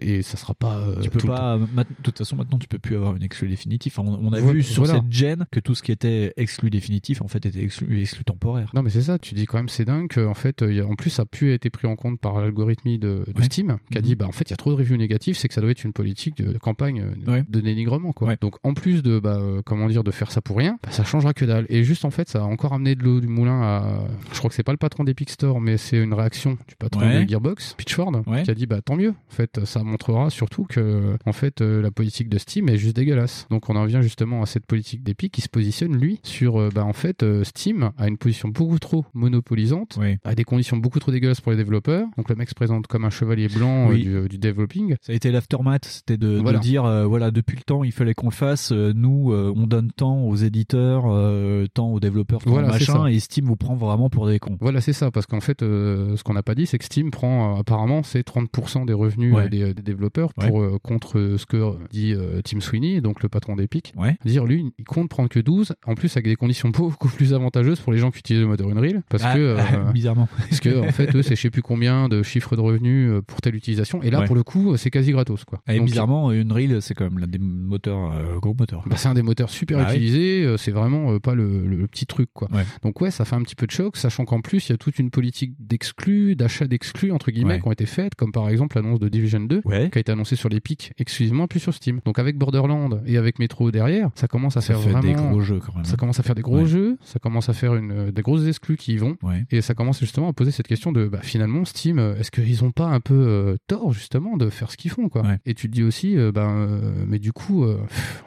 et 0.00 0.22
ça 0.22 0.36
sera 0.36 0.54
pas. 0.54 0.80
tu 1.02 1.10
peux 1.10 1.18
tout 1.18 1.26
pas. 1.28 1.58
De 1.58 1.84
toute 2.02 2.18
façon, 2.18 2.36
maintenant, 2.36 2.58
tu 2.58 2.68
peux 2.68 2.78
plus 2.78 2.96
avoir 2.96 3.14
une 3.16 3.22
exclu 3.22 3.48
définitive. 3.48 3.92
Enfin, 3.96 4.08
on, 4.08 4.26
on 4.28 4.32
a 4.32 4.38
Voilà, 4.40 4.52
vu 4.54 4.62
sur 4.62 4.84
voilà. 4.84 5.00
cette 5.00 5.10
gen 5.12 5.46
que 5.50 5.60
tout 5.60 5.74
ce 5.74 5.82
qui 5.82 5.92
était 5.92 6.32
exclu 6.36 6.70
définitif, 6.70 7.22
en 7.22 7.28
fait, 7.28 7.44
était 7.46 7.62
exclu, 7.62 8.00
exclu 8.00 8.24
temporaire. 8.24 8.70
Non 8.74 8.82
mais 8.82 8.90
c'est 8.90 9.02
ça, 9.02 9.18
tu 9.18 9.34
dis 9.34 9.46
quand 9.46 9.56
même 9.58 9.68
c'est 9.68 9.84
dingue 9.84 10.10
en 10.18 10.34
fait 10.34 10.62
il 10.66 10.74
y 10.74 10.80
a- 10.80 10.86
en 10.86 10.94
plus 10.94 11.10
ça 11.10 11.22
a 11.22 11.26
pu 11.26 11.52
été 11.52 11.70
pris 11.70 11.86
en 11.86 11.96
compte 11.96 12.20
par 12.20 12.40
l'algorithme 12.40 12.96
de, 12.98 13.24
de 13.26 13.42
Steam 13.42 13.78
qui 13.90 13.98
a 13.98 14.00
dit 14.00 14.14
bah 14.14 14.26
en 14.26 14.32
fait 14.32 14.48
il 14.48 14.52
y 14.52 14.54
a 14.54 14.56
trop 14.56 14.70
de 14.70 14.76
reviews 14.76 14.96
négatives, 14.96 15.36
c'est 15.36 15.48
que 15.48 15.54
ça 15.54 15.60
doit 15.60 15.70
être 15.70 15.84
une 15.84 15.92
politique 15.92 16.36
de, 16.36 16.56
campagne 16.58 17.04
Ouais. 17.26 17.44
de 17.48 17.60
dénigrement 17.60 18.12
quoi. 18.12 18.36
Donc 18.36 18.56
en 18.62 18.74
plus 18.74 19.02
de 19.02 19.18
bah 19.18 19.40
comment 19.64 19.88
dire 19.88 19.95
de 20.04 20.10
faire 20.10 20.30
ça 20.30 20.40
pour 20.40 20.56
rien, 20.56 20.78
bah, 20.82 20.90
ça 20.90 21.04
changera 21.04 21.32
que 21.34 21.44
dalle. 21.44 21.66
Et 21.68 21.84
juste 21.84 22.04
en 22.04 22.10
fait 22.10 22.28
ça 22.28 22.40
a 22.40 22.44
encore 22.44 22.72
amené 22.72 22.94
de 22.94 23.02
l'eau 23.02 23.20
du 23.20 23.28
moulin 23.28 23.62
à 23.62 23.98
je 24.32 24.38
crois 24.38 24.48
que 24.50 24.54
c'est 24.56 24.62
pas 24.62 24.72
le 24.72 24.78
patron 24.78 25.04
d'Epic 25.04 25.30
Store 25.30 25.60
mais 25.60 25.76
c'est 25.76 25.96
une 25.98 26.14
réaction 26.14 26.58
du 26.68 26.76
patron 26.78 27.00
Ouais. 27.06 27.24
de 27.24 27.28
Gearbox, 27.28 27.74
Pitchford 27.76 28.12
qui 28.44 28.50
a 28.50 28.54
dit 28.54 28.66
bah 28.66 28.80
tant 28.82 28.96
mieux. 28.96 29.10
En 29.10 29.34
fait 29.34 29.64
ça 29.64 29.82
montrera 29.82 30.30
surtout 30.30 30.64
que 30.64 31.16
en 31.26 31.32
fait 31.32 31.60
euh, 31.60 31.82
la 31.82 31.90
politique 31.90 32.28
de 32.28 32.38
Steam 32.38 32.68
est 32.68 32.78
juste 32.78 32.96
dégueulasse. 32.96 33.46
Donc 33.50 33.68
on 33.68 33.76
en 33.76 33.84
vient 33.84 34.00
justement 34.00 34.42
à 34.42 34.46
cette 34.46 34.66
politique 34.66 35.02
d'Epic 35.02 35.32
qui 35.32 35.40
se 35.42 35.48
positionne 35.48 35.96
lui 35.96 36.20
sur 36.22 36.60
euh, 36.60 36.70
bah 36.74 36.84
en 36.84 36.92
fait 36.92 37.22
euh, 37.22 37.44
Steam 37.44 37.90
a 37.98 38.08
une 38.08 38.16
position 38.18 38.48
beaucoup 38.48 38.78
trop 38.78 39.04
monopolisante, 39.14 39.98
a 40.24 40.34
des 40.34 40.44
conditions 40.44 40.76
beaucoup 40.76 40.98
trop 40.98 41.12
dégueulasses 41.12 41.40
pour 41.40 41.52
les 41.52 41.58
développeurs. 41.58 42.06
Donc 42.16 42.28
le 42.28 42.36
mec 42.36 42.48
se 42.48 42.54
présente 42.54 42.86
comme 42.86 43.04
un 43.04 43.10
chevalier 43.10 43.48
blanc 43.48 43.90
euh, 43.90 43.94
du, 43.96 44.28
du 44.28 44.38
developing. 44.38 44.96
Ça 45.02 45.12
a 45.12 45.14
été 45.14 45.30
l'aftermath, 45.30 45.84
c'était 45.84 46.16
de, 46.16 46.40
dire 46.60 46.84
euh, 46.84 47.04
voilà 47.04 47.30
depuis 47.30 47.56
le 47.56 47.62
temps 47.62 47.84
il 47.84 47.92
fallait 47.92 48.14
qu'on 48.14 48.28
le 48.28 48.32
fasse. 48.32 48.72
nous 48.72 49.32
euh, 49.32 49.52
on 49.54 49.66
donne 49.66 49.85
tant 49.92 50.22
aux 50.22 50.36
éditeurs, 50.36 51.04
euh, 51.06 51.66
tant 51.72 51.88
aux 51.92 52.00
développeurs, 52.00 52.42
tant 52.42 52.50
Voilà, 52.50 52.68
machin, 52.68 53.06
et 53.06 53.18
Steam 53.20 53.44
vous 53.46 53.56
prend 53.56 53.74
vraiment 53.74 54.08
pour 54.10 54.26
des 54.26 54.38
cons. 54.38 54.56
Voilà, 54.60 54.80
c'est 54.80 54.92
ça, 54.92 55.10
parce 55.10 55.26
qu'en 55.26 55.40
fait, 55.40 55.62
euh, 55.62 56.16
ce 56.16 56.22
qu'on 56.24 56.34
n'a 56.34 56.42
pas 56.42 56.54
dit, 56.54 56.66
c'est 56.66 56.78
que 56.78 56.84
Steam 56.84 57.10
prend 57.10 57.56
euh, 57.56 57.60
apparemment 57.60 58.02
c'est 58.02 58.26
30% 58.26 58.86
des 58.86 58.92
revenus 58.92 59.34
Ouais. 59.34 59.48
des, 59.48 59.74
des 59.74 59.82
développeurs 59.82 60.32
pour 60.34 60.80
contre 60.82 61.34
ce 61.36 61.44
que 61.46 61.72
dit 61.90 62.14
Tim 62.44 62.60
Sweeney, 62.60 63.00
donc 63.00 63.22
le 63.22 63.28
patron 63.28 63.56
d'Epic. 63.56 63.92
Dire 64.24 64.44
lui, 64.44 64.72
il 64.78 64.84
compte 64.84 65.08
prendre 65.08 65.28
que 65.28 65.40
12, 65.40 65.74
en 65.86 65.94
plus 65.94 66.12
avec 66.16 66.26
des 66.26 66.36
conditions 66.36 66.68
beaucoup 66.76 67.08
plus 67.08 67.34
avantageuses 67.34 67.80
pour 67.80 67.92
les 67.92 67.98
gens 67.98 68.10
qui 68.10 68.18
utilisent 68.20 68.42
le 68.42 68.48
moteur 68.48 68.68
Unreal, 68.68 69.02
parce 69.08 69.22
Ah, 69.24 69.34
que 69.34 69.56
bizarrement. 69.92 70.28
parce 70.38 70.60
que 70.60 70.80
en 70.86 70.92
fait, 70.92 71.14
eux, 71.14 71.22
c'est 71.22 71.36
je 71.36 71.40
sais 71.42 71.50
plus 71.50 71.62
combien 71.62 72.08
de 72.08 72.22
chiffres 72.22 72.56
de 72.56 72.60
revenus 72.60 73.10
pour 73.26 73.40
telle 73.40 73.54
utilisation, 73.54 74.02
et 74.02 74.10
là 74.10 74.22
pour 74.22 74.36
le 74.36 74.42
coup, 74.42 74.76
c'est 74.76 74.90
quasi 74.90 75.12
gratos 75.12 75.44
quoi. 75.44 75.60
Et 75.68 75.76
Donc, 75.78 75.86
bizarrement, 75.86 76.30
Unreal 76.30 76.80
c'est 76.82 76.94
quand 76.94 77.04
même 77.04 77.18
l'un 77.18 77.26
des 77.26 77.38
moteurs, 77.38 78.12
gros 78.40 78.54
moteurs. 78.58 78.82
bah, 78.86 78.96
c'est 78.96 79.08
un 79.08 79.14
des 79.14 79.22
moteurs 79.22 79.50
super 79.50 79.75
Ah 79.80 79.86
oui. 79.90 79.94
utilisés, 79.96 80.44
euh, 80.44 80.56
c'est 80.56 80.70
vraiment 80.70 81.12
euh, 81.12 81.18
pas 81.20 81.34
le, 81.34 81.66
le 81.66 81.86
petit 81.86 82.06
truc 82.06 82.28
quoi. 82.32 82.48
Donc 82.82 83.00
ouais, 83.00 83.10
ça 83.10 83.24
fait 83.24 83.36
un 83.36 83.42
petit 83.42 83.54
peu 83.54 83.66
de 83.66 83.70
choc, 83.72 83.96
sachant 83.96 84.24
qu'en 84.24 84.40
plus 84.40 84.68
il 84.68 84.72
y 84.72 84.74
a 84.74 84.78
toute 84.78 84.98
une 84.98 85.10
politique 85.10 85.54
d'exclus, 85.58 86.36
d'achat 86.36 86.66
d'exclus 86.66 87.12
entre 87.12 87.30
guillemets 87.30 87.54
Ouais. 87.54 87.60
qui 87.60 87.68
ont 87.68 87.72
été 87.72 87.86
faites, 87.86 88.14
comme 88.14 88.32
par 88.32 88.48
exemple 88.48 88.76
l'annonce 88.76 88.98
de 89.00 89.08
Division 89.08 89.40
2 89.40 89.60
qui 89.62 89.98
a 89.98 90.00
été 90.00 90.10
annoncée 90.12 90.36
sur 90.36 90.48
l'Epic 90.48 90.92
exclusivement 90.98 91.46
puis 91.46 91.60
sur 91.60 91.72
Steam. 91.74 92.00
Donc 92.04 92.18
avec 92.18 92.36
Borderlands 92.38 92.90
et 93.06 93.16
avec 93.18 93.38
Metro 93.38 93.70
derrière, 93.70 94.10
ça 94.14 94.26
commence 94.28 94.56
à 94.56 94.60
Ça 94.60 94.74
faire 94.74 94.80
fait 94.82 95.00
des 95.00 95.12
vraiment 95.14 95.30
gros 95.30 95.40
jeux, 95.40 95.60
quand 95.64 95.74
même. 95.74 95.84
Ça 95.84 95.96
commence 95.96 96.18
à 96.20 96.22
faire 96.22 96.34
des 96.34 96.42
gros 96.42 96.64
jeux, 96.66 96.96
ça 97.02 97.18
commence 97.18 97.48
à 97.48 97.52
faire 97.52 97.74
une 97.76 97.90
euh, 97.92 98.12
des 98.12 98.22
grosses 98.22 98.46
exclus 98.46 98.76
qui 98.76 98.94
y 98.94 98.96
vont 98.96 99.16
et 99.50 99.60
ça 99.60 99.74
commence 99.74 100.00
justement 100.00 100.28
à 100.28 100.32
poser 100.32 100.50
cette 100.50 100.66
question 100.68 100.92
de 100.92 101.06
bah, 101.06 101.20
finalement 101.22 101.64
Steam 101.64 101.98
est-ce 102.18 102.30
qu'ils 102.30 102.64
ont 102.64 102.72
pas 102.72 102.86
un 102.86 103.00
peu 103.00 103.14
euh, 103.14 103.56
tort 103.66 103.92
justement 103.92 104.36
de 104.36 104.50
faire 104.50 104.70
ce 104.70 104.76
qu'ils 104.76 104.90
font 104.90 105.08
quoi? 105.08 105.22
Et 105.46 105.54
tu 105.54 105.68
te 105.68 105.72
dis 105.72 105.82
aussi 105.82 106.16
euh, 106.16 106.32
ben 106.32 106.48
euh, 106.50 107.04
mais 107.06 107.18
du 107.18 107.32
coup 107.32 107.64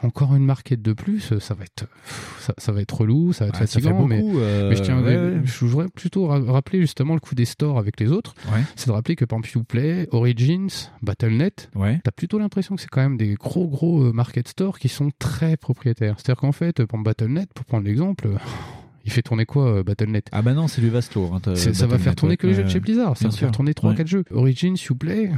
encore 0.04 0.36
une 0.36 0.46
market 0.46 0.82
de 0.82 0.94
plus, 0.94 1.34
ça 1.40 1.54
va 1.54 1.64
être 1.64 1.86
ça, 2.40 2.54
ça 2.58 2.72
va 2.72 2.82
être 2.82 2.96
relou, 3.02 3.34
ça 3.34 3.46
va 3.46 3.50
être 3.50 3.60
Ouais, 3.62 3.68
fatigant 3.68 4.06
mais, 4.06 4.22
euh, 4.24 4.70
mais 4.70 4.76
je 4.76 4.82
tiens 4.84 5.02
ouais, 5.04 5.42
je 5.44 5.66
voudrais 5.66 5.88
plutôt 5.90 6.28
ra- 6.28 6.40
rappeler 6.40 6.80
justement 6.82 7.14
le 7.14 7.20
coup 7.20 7.36
des 7.36 7.46
stores 7.46 7.78
avec 7.78 8.00
les 8.00 8.12
autres. 8.12 8.34
C'est 8.76 8.88
de 8.88 8.92
rappeler 8.92 9.16
que 9.16 9.26
par 9.26 9.40
exemple 9.40 9.58
Uplay, 9.60 10.08
Origins, 10.12 10.68
Battle.net, 11.02 11.70
t'as 12.04 12.12
plutôt 12.12 12.40
l'impression 12.40 12.76
que 12.76 12.82
c'est 12.82 12.90
quand 12.90 13.02
même 13.02 13.18
des 13.18 13.36
gros 13.36 13.68
gros 13.68 14.04
euh, 14.04 14.12
market 14.12 14.48
stores 14.48 14.80
qui 14.80 14.90
sont 14.90 15.12
très 15.20 15.58
propriétaires. 15.58 16.16
C'est-à-dire 16.18 16.40
qu'en 16.42 16.52
fait, 16.52 16.84
pour 16.86 17.00
Battle.net, 17.00 17.50
pour 17.54 17.66
prendre 17.66 17.86
l'exemple, 17.86 18.28
il 19.06 19.12
fait 19.12 19.22
tourner 19.22 19.46
quoi 19.46 19.68
euh, 19.78 19.84
Battle.net 19.84 20.28
Ah 20.32 20.42
bah 20.42 20.54
non, 20.54 20.68
c'est 20.68 20.82
du 20.82 20.90
vaste 20.90 21.16
hein, 21.18 21.56
Ça 21.56 21.88
va 21.88 21.98
faire 21.98 22.16
tourner 22.16 22.38
que 22.38 22.48
les 22.48 22.54
jeux 22.54 22.64
de 22.64 22.70
chez 22.70 22.80
Blizzard. 22.80 23.18
Ça 23.18 23.28
va 23.30 23.32
faire 23.36 23.52
tourner 23.52 23.72
3-4 23.74 23.98
Ouais. 23.98 24.06
jeux. 24.08 24.24
Origins, 24.32 24.76
Uplay, 24.90 25.32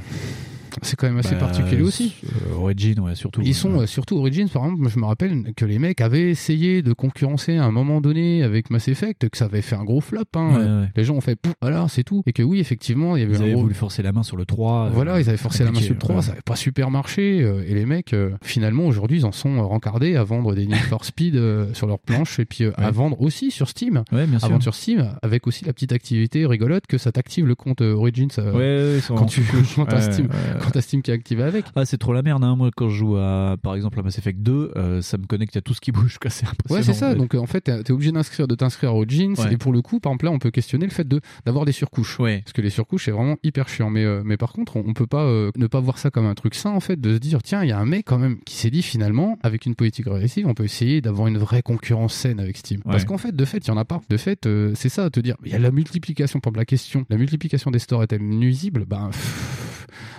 c'est 0.81 0.95
quand 0.95 1.07
même 1.07 1.17
assez 1.17 1.35
Bah, 1.35 1.41
particulier 1.41 1.81
aussi. 1.81 2.13
euh, 2.25 2.55
Origin, 2.55 2.99
ouais, 2.99 3.15
surtout. 3.15 3.41
Ils 3.43 3.55
sont 3.55 3.81
euh, 3.81 3.85
surtout 3.85 4.17
Origins, 4.17 4.47
par 4.49 4.65
exemple, 4.65 4.89
je 4.89 4.99
me 4.99 5.05
rappelle 5.05 5.53
que 5.55 5.65
les 5.65 5.79
mecs 5.79 6.01
avaient 6.01 6.29
essayé 6.29 6.81
de 6.81 6.93
concurrencer 6.93 7.57
à 7.57 7.65
un 7.65 7.71
moment 7.71 8.01
donné 8.01 8.43
avec 8.43 8.69
Mass 8.69 8.87
Effect, 8.87 9.29
que 9.29 9.37
ça 9.37 9.45
avait 9.45 9.61
fait 9.61 9.75
un 9.75 9.83
gros 9.83 10.01
flop. 10.01 10.21
hein. 10.35 10.49
Ouais, 10.51 10.65
ouais. 10.83 10.89
Les 10.95 11.03
gens 11.03 11.15
ont 11.15 11.21
fait, 11.21 11.35
Pouf, 11.35 11.53
voilà, 11.61 11.85
c'est 11.89 12.03
tout. 12.03 12.23
Et 12.25 12.33
que 12.33 12.43
oui, 12.43 12.59
effectivement, 12.59 13.15
il 13.15 13.21
y 13.21 13.23
avait 13.23 13.33
Ils 13.35 13.41
avaient 13.41 13.51
gros- 13.53 13.61
voulu 13.63 13.73
forcer 13.73 14.03
la 14.03 14.11
main 14.11 14.23
sur 14.23 14.37
le 14.37 14.45
3. 14.45 14.87
euh, 14.87 14.89
voilà, 14.93 15.19
ils 15.19 15.27
avaient 15.29 15.37
forcé 15.37 15.63
la 15.63 15.71
main 15.71 15.79
sur 15.79 15.93
le 15.93 15.99
3, 15.99 16.15
ouais. 16.17 16.21
ça 16.21 16.29
n'avait 16.29 16.41
pas 16.41 16.55
super 16.55 16.91
marché. 16.91 17.41
euh, 17.41 17.63
et 17.67 17.73
les 17.73 17.85
mecs, 17.85 18.13
euh, 18.13 18.31
finalement, 18.43 18.85
aujourd'hui, 18.85 19.19
ils 19.19 19.25
en 19.25 19.31
sont 19.31 19.67
rencardés 19.67 20.15
à 20.15 20.23
vendre 20.23 20.53
des 20.55 20.65
Need 20.65 20.75
for 20.89 21.05
Speed 21.05 21.39
sur 21.73 21.87
leur 21.87 21.99
planche 21.99 22.39
et 22.39 22.45
puis 22.45 22.63
euh, 22.65 22.71
à 22.77 22.91
vendre 22.91 23.21
aussi 23.21 23.51
sur 23.51 23.67
Steam. 23.69 24.03
Ouais, 24.11 24.25
bien 24.27 24.37
à 24.37 24.39
sûr. 24.39 24.49
vendre 24.49 24.63
sur 24.63 24.75
Steam 24.75 25.09
avec 25.21 25.47
aussi 25.47 25.65
la 25.65 25.73
petite 25.73 25.91
activité 25.91 26.45
rigolote 26.45 26.87
que 26.87 26.97
ça 26.97 27.11
t'active 27.11 27.45
le 27.45 27.55
compte 27.55 27.81
Origins 27.81 28.29
Ouais, 28.53 28.99
quand 29.07 29.25
tu 29.25 29.41
t'as 29.75 29.95
Ouais, 29.95 30.01
Steam. 30.01 30.27
Quand 30.61 30.71
t'as 30.71 30.81
Steam 30.81 31.01
qui 31.01 31.11
est 31.11 31.13
activé 31.13 31.43
avec. 31.43 31.65
Ah, 31.75 31.85
c'est 31.85 31.97
trop 31.97 32.13
la 32.13 32.21
merde, 32.21 32.43
hein. 32.43 32.55
Moi, 32.55 32.69
quand 32.75 32.89
je 32.89 32.95
joue 32.97 33.17
à, 33.17 33.57
par 33.61 33.75
exemple, 33.75 33.99
à 33.99 34.03
Mass 34.03 34.17
Effect 34.17 34.39
2, 34.39 34.71
euh, 34.75 35.01
ça 35.01 35.17
me 35.17 35.25
connecte 35.25 35.55
à 35.57 35.61
tout 35.61 35.73
ce 35.73 35.81
qui 35.81 35.91
bouge, 35.91 36.17
quoi. 36.19 36.29
C'est 36.31 36.45
impressionnant. 36.45 36.79
Ouais, 36.79 36.83
c'est 36.83 36.93
ça. 36.93 37.15
Donc 37.15 37.35
en 37.35 37.45
fait, 37.45 37.61
t'es 37.61 37.91
obligé 37.91 38.11
d'inscrire, 38.11 38.47
de 38.47 38.55
t'inscrire 38.55 38.91
à 38.91 38.93
Origins. 38.93 39.33
Ouais. 39.37 39.53
Et 39.53 39.57
pour 39.57 39.73
le 39.73 39.81
coup, 39.81 39.99
par 39.99 40.11
exemple, 40.11 40.25
là, 40.25 40.31
on 40.31 40.39
peut 40.39 40.51
questionner 40.51 40.85
le 40.85 40.91
fait 40.91 41.07
de 41.07 41.19
d'avoir 41.45 41.65
des 41.65 41.71
surcouches. 41.71 42.17
Parce 42.17 42.53
que 42.53 42.61
les 42.61 42.69
surcouches, 42.69 43.05
c'est 43.05 43.11
vraiment 43.11 43.35
hyper 43.43 43.67
chiant. 43.69 43.89
Mais 43.89 44.03
euh, 44.05 44.21
mais 44.23 44.37
par 44.37 44.53
contre, 44.53 44.77
on, 44.77 44.83
on 44.87 44.93
peut 44.93 45.07
pas 45.07 45.23
euh, 45.23 45.51
ne 45.57 45.67
pas 45.67 45.79
voir 45.79 45.97
ça 45.97 46.09
comme 46.11 46.25
un 46.25 46.33
truc 46.35 46.55
sain 46.55 46.71
en 46.71 46.79
fait, 46.79 46.99
de 46.99 47.13
se 47.13 47.19
dire 47.19 47.41
tiens, 47.43 47.63
il 47.63 47.69
y 47.69 47.71
a 47.71 47.79
un 47.79 47.85
mec 47.85 48.05
quand 48.05 48.17
même 48.19 48.37
qui 48.45 48.55
s'est 48.55 48.69
dit 48.69 48.81
finalement, 48.81 49.37
avec 49.43 49.65
une 49.65 49.75
politique 49.75 50.05
régressive, 50.07 50.47
on 50.47 50.53
peut 50.53 50.63
essayer 50.65 51.01
d'avoir 51.01 51.27
une 51.27 51.37
vraie 51.37 51.61
concurrence 51.61 52.13
saine 52.13 52.39
avec 52.39 52.57
Steam. 52.57 52.81
Parce 52.83 53.01
Ouais. 53.03 53.05
qu'en 53.07 53.17
fait, 53.17 53.35
de 53.35 53.45
fait, 53.45 53.57
il 53.59 53.67
y 53.67 53.71
en 53.71 53.77
a 53.77 53.85
pas. 53.85 54.01
De 54.09 54.17
fait, 54.17 54.45
euh, 54.45 54.71
c'est 54.75 54.89
ça, 54.89 55.09
te 55.09 55.19
dire, 55.19 55.35
il 55.45 55.51
y 55.51 55.55
a 55.55 55.59
la 55.59 55.71
multiplication. 55.71 56.39
Par 56.39 56.49
exemple, 56.51 56.59
la 56.59 56.65
question, 56.65 57.05
la 57.09 57.17
multiplication 57.17 57.71
des 57.71 57.79
stores 57.79 58.03
est-elle 58.03 58.21
nuisible? 58.23 58.85
Ben 58.87 59.09
pff, 59.11 59.70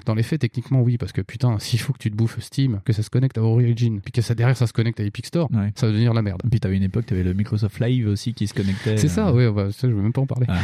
dans 0.06 0.14
les 0.14 0.22
faits, 0.22 0.40
techniquement, 0.40 0.80
oui, 0.82 0.98
parce 0.98 1.12
que 1.12 1.20
putain, 1.20 1.58
s'il 1.58 1.78
faut 1.80 1.92
que 1.92 1.98
tu 1.98 2.10
te 2.10 2.16
bouffes 2.16 2.38
Steam, 2.40 2.80
que 2.84 2.92
ça 2.92 3.02
se 3.02 3.10
connecte 3.10 3.38
à 3.38 3.42
Origin, 3.42 4.00
puis 4.00 4.12
que 4.12 4.22
ça 4.22 4.34
derrière 4.34 4.56
ça 4.56 4.66
se 4.66 4.72
connecte 4.72 5.00
à 5.00 5.04
Epic 5.04 5.26
Store, 5.26 5.48
Ouais. 5.52 5.72
ça 5.74 5.86
va 5.86 5.92
devenir 5.92 6.14
la 6.14 6.22
merde. 6.22 6.40
Et 6.44 6.48
puis 6.48 6.60
t'avais 6.60 6.76
une 6.76 6.82
époque, 6.82 7.06
t'avais 7.06 7.22
le 7.22 7.34
Microsoft 7.34 7.80
Live 7.80 8.08
aussi 8.08 8.34
qui 8.34 8.46
se 8.46 8.54
connectait. 8.54 8.96
C'est 8.96 9.08
ça, 9.08 9.28
euh, 9.28 9.32
ouais, 9.32 9.50
bah, 9.52 9.70
ça 9.72 9.88
je 9.88 9.92
veux 9.94 10.02
même 10.02 10.12
pas 10.12 10.20
en 10.20 10.26
parler. 10.26 10.46
Ah. 10.48 10.60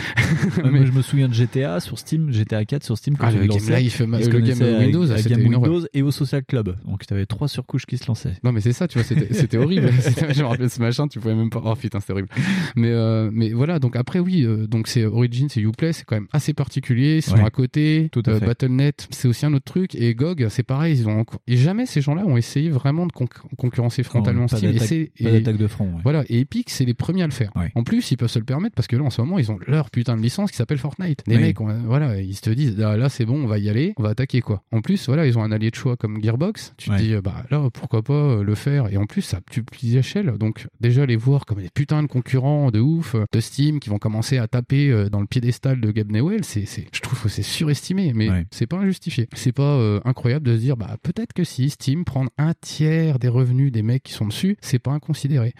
Moi, 0.70 0.84
je 0.84 0.92
me 0.92 1.02
souviens 1.02 1.28
de 1.28 1.34
GTA 1.34 1.80
sur 1.80 1.98
Steam, 1.98 2.32
GTA 2.32 2.64
4 2.64 2.84
sur 2.84 2.96
Steam. 2.98 3.16
quand 3.16 3.26
Ah, 3.28 3.32
le 3.32 3.46
Game 3.46 3.68
Life, 3.70 4.00
le 4.00 4.06
Game 4.40 4.78
Windows, 4.80 5.06
c'était 5.16 5.88
et 5.94 6.02
au 6.02 6.10
Social 6.10 6.44
Club. 6.44 6.76
Donc 6.84 7.06
t'avais 7.06 7.26
trois 7.26 7.48
surcouches 7.48 7.86
qui 7.86 7.98
se 7.98 8.06
lançaient. 8.06 8.34
Non 8.44 8.52
mais 8.52 8.60
c'est 8.60 8.72
ça, 8.72 8.88
tu 8.88 8.98
vois, 8.98 9.04
c'était 9.04 9.56
horrible. 9.58 9.90
Je 10.34 10.42
me 10.42 10.46
rappelle 10.46 10.70
ce 10.70 10.80
machin, 10.80 11.08
tu 11.08 11.18
pouvais 11.20 11.34
même 11.34 11.50
pas. 11.50 11.62
Oh 11.64 11.74
putain, 11.74 12.00
c'était 12.00 12.12
horrible. 12.12 12.28
Mais 12.76 12.90
euh, 12.90 13.30
mais 13.32 13.50
voilà, 13.52 13.78
donc 13.78 13.96
après 13.96 14.18
oui, 14.18 14.44
euh, 14.44 14.66
donc 14.66 14.88
c'est 14.88 15.04
Origin, 15.04 15.48
c'est 15.48 15.60
Uplay, 15.60 15.92
c'est 15.92 16.04
quand 16.04 16.16
même 16.16 16.28
assez 16.32 16.52
particulier. 16.52 17.18
Ils 17.18 17.22
sont 17.22 17.36
Ouais. 17.36 17.44
à 17.44 17.50
côté. 17.50 18.08
Tout 18.12 18.22
à 18.26 18.30
Euh. 18.30 18.40
Battle.net, 18.40 18.97
C'est 19.10 19.28
aussi 19.28 19.46
un 19.46 19.52
autre 19.54 19.64
truc. 19.64 19.94
Et 19.94 20.14
GOG, 20.14 20.48
c'est 20.48 20.62
pareil. 20.62 20.98
Ils 20.98 21.08
ont 21.08 21.18
encore- 21.20 21.40
et 21.46 21.56
jamais 21.56 21.86
ces 21.86 22.00
gens-là 22.00 22.24
ont 22.26 22.36
essayé 22.36 22.70
vraiment 22.70 23.06
de 23.06 23.12
conc- 23.12 23.28
concurrencer 23.56 24.02
frontalement 24.02 24.46
pas 24.46 24.56
Steam. 24.56 24.70
Et 24.72 24.78
pas 25.22 25.30
et- 25.30 25.32
d'attaque 25.40 25.56
de 25.56 25.66
front, 25.66 25.84
ouais. 25.86 26.00
Voilà. 26.02 26.24
Et 26.28 26.40
Epic, 26.40 26.70
c'est 26.70 26.84
les 26.84 26.94
premiers 26.94 27.22
à 27.22 27.26
le 27.26 27.32
faire. 27.32 27.52
En 27.74 27.82
plus, 27.84 28.10
ils 28.10 28.16
peuvent 28.16 28.30
se 28.30 28.38
le 28.38 28.44
permettre 28.44 28.74
parce 28.74 28.88
que 28.88 28.96
là, 28.96 29.02
en 29.04 29.10
ce 29.10 29.20
moment, 29.20 29.38
ils 29.38 29.50
ont 29.50 29.58
leur 29.66 29.90
putain 29.90 30.16
de 30.16 30.22
licence 30.22 30.50
qui 30.50 30.56
s'appelle 30.56 30.78
Fortnite. 30.78 31.22
Les 31.26 31.36
Oui. 31.36 31.42
mecs, 31.42 31.60
on- 31.60 31.72
voilà, 31.86 32.20
ils 32.20 32.34
se 32.34 32.50
disent 32.50 32.80
ah, 32.80 32.96
là, 32.96 33.08
c'est 33.08 33.24
bon, 33.24 33.42
on 33.42 33.46
va 33.46 33.58
y 33.58 33.68
aller, 33.68 33.94
on 33.96 34.02
va 34.02 34.10
attaquer 34.10 34.40
quoi. 34.40 34.62
En 34.72 34.80
plus, 34.80 35.06
voilà, 35.06 35.26
ils 35.26 35.38
ont 35.38 35.42
un 35.42 35.52
allié 35.52 35.70
de 35.70 35.76
choix 35.76 35.96
comme 35.96 36.22
Gearbox. 36.22 36.74
Tu 36.76 36.90
te 36.90 36.96
dis 36.96 37.14
bah 37.22 37.44
là, 37.50 37.68
pourquoi 37.72 38.02
pas 38.02 38.12
euh, 38.14 38.42
le 38.42 38.54
faire. 38.54 38.92
Et 38.92 38.96
en 38.96 39.06
plus, 39.06 39.22
ça 39.22 39.38
multiplie 39.38 39.90
les 39.90 39.96
échelles. 39.98 40.32
Donc 40.38 40.66
déjà 40.80 41.06
les 41.06 41.16
voir 41.16 41.46
comme 41.46 41.60
des 41.60 41.68
putains 41.72 42.02
de 42.02 42.08
concurrents 42.08 42.70
de 42.70 42.80
ouf 42.80 43.14
euh, 43.14 43.24
de 43.32 43.40
Steam 43.40 43.80
qui 43.80 43.90
vont 43.90 43.98
commencer 43.98 44.38
à 44.38 44.46
taper 44.48 44.90
euh, 44.90 45.08
dans 45.08 45.20
le 45.20 45.26
piédestal 45.26 45.80
de 45.80 45.90
Gabe 45.90 46.10
Newell, 46.12 46.44
c'est, 46.44 46.64
je 46.92 47.00
trouve 47.00 47.22
que 47.22 47.28
c'est 47.28 47.42
surestimé, 47.42 48.12
mais 48.14 48.28
c'est 48.50 48.66
pas 48.66 48.78
C'est 49.34 49.52
pas 49.52 49.62
euh, 49.76 50.00
incroyable 50.04 50.46
de 50.46 50.54
se 50.56 50.60
dire 50.60 50.76
bah 50.76 50.96
peut-être 51.02 51.32
que 51.32 51.44
si 51.44 51.70
Steam 51.70 52.04
prend 52.04 52.26
un 52.38 52.52
tiers 52.60 53.18
des 53.18 53.28
revenus 53.28 53.72
des 53.72 53.82
mecs 53.82 54.02
qui 54.02 54.12
sont 54.12 54.26
dessus, 54.26 54.56
c'est 54.60 54.78
pas 54.78 54.90
inconsidéré. 54.92 55.54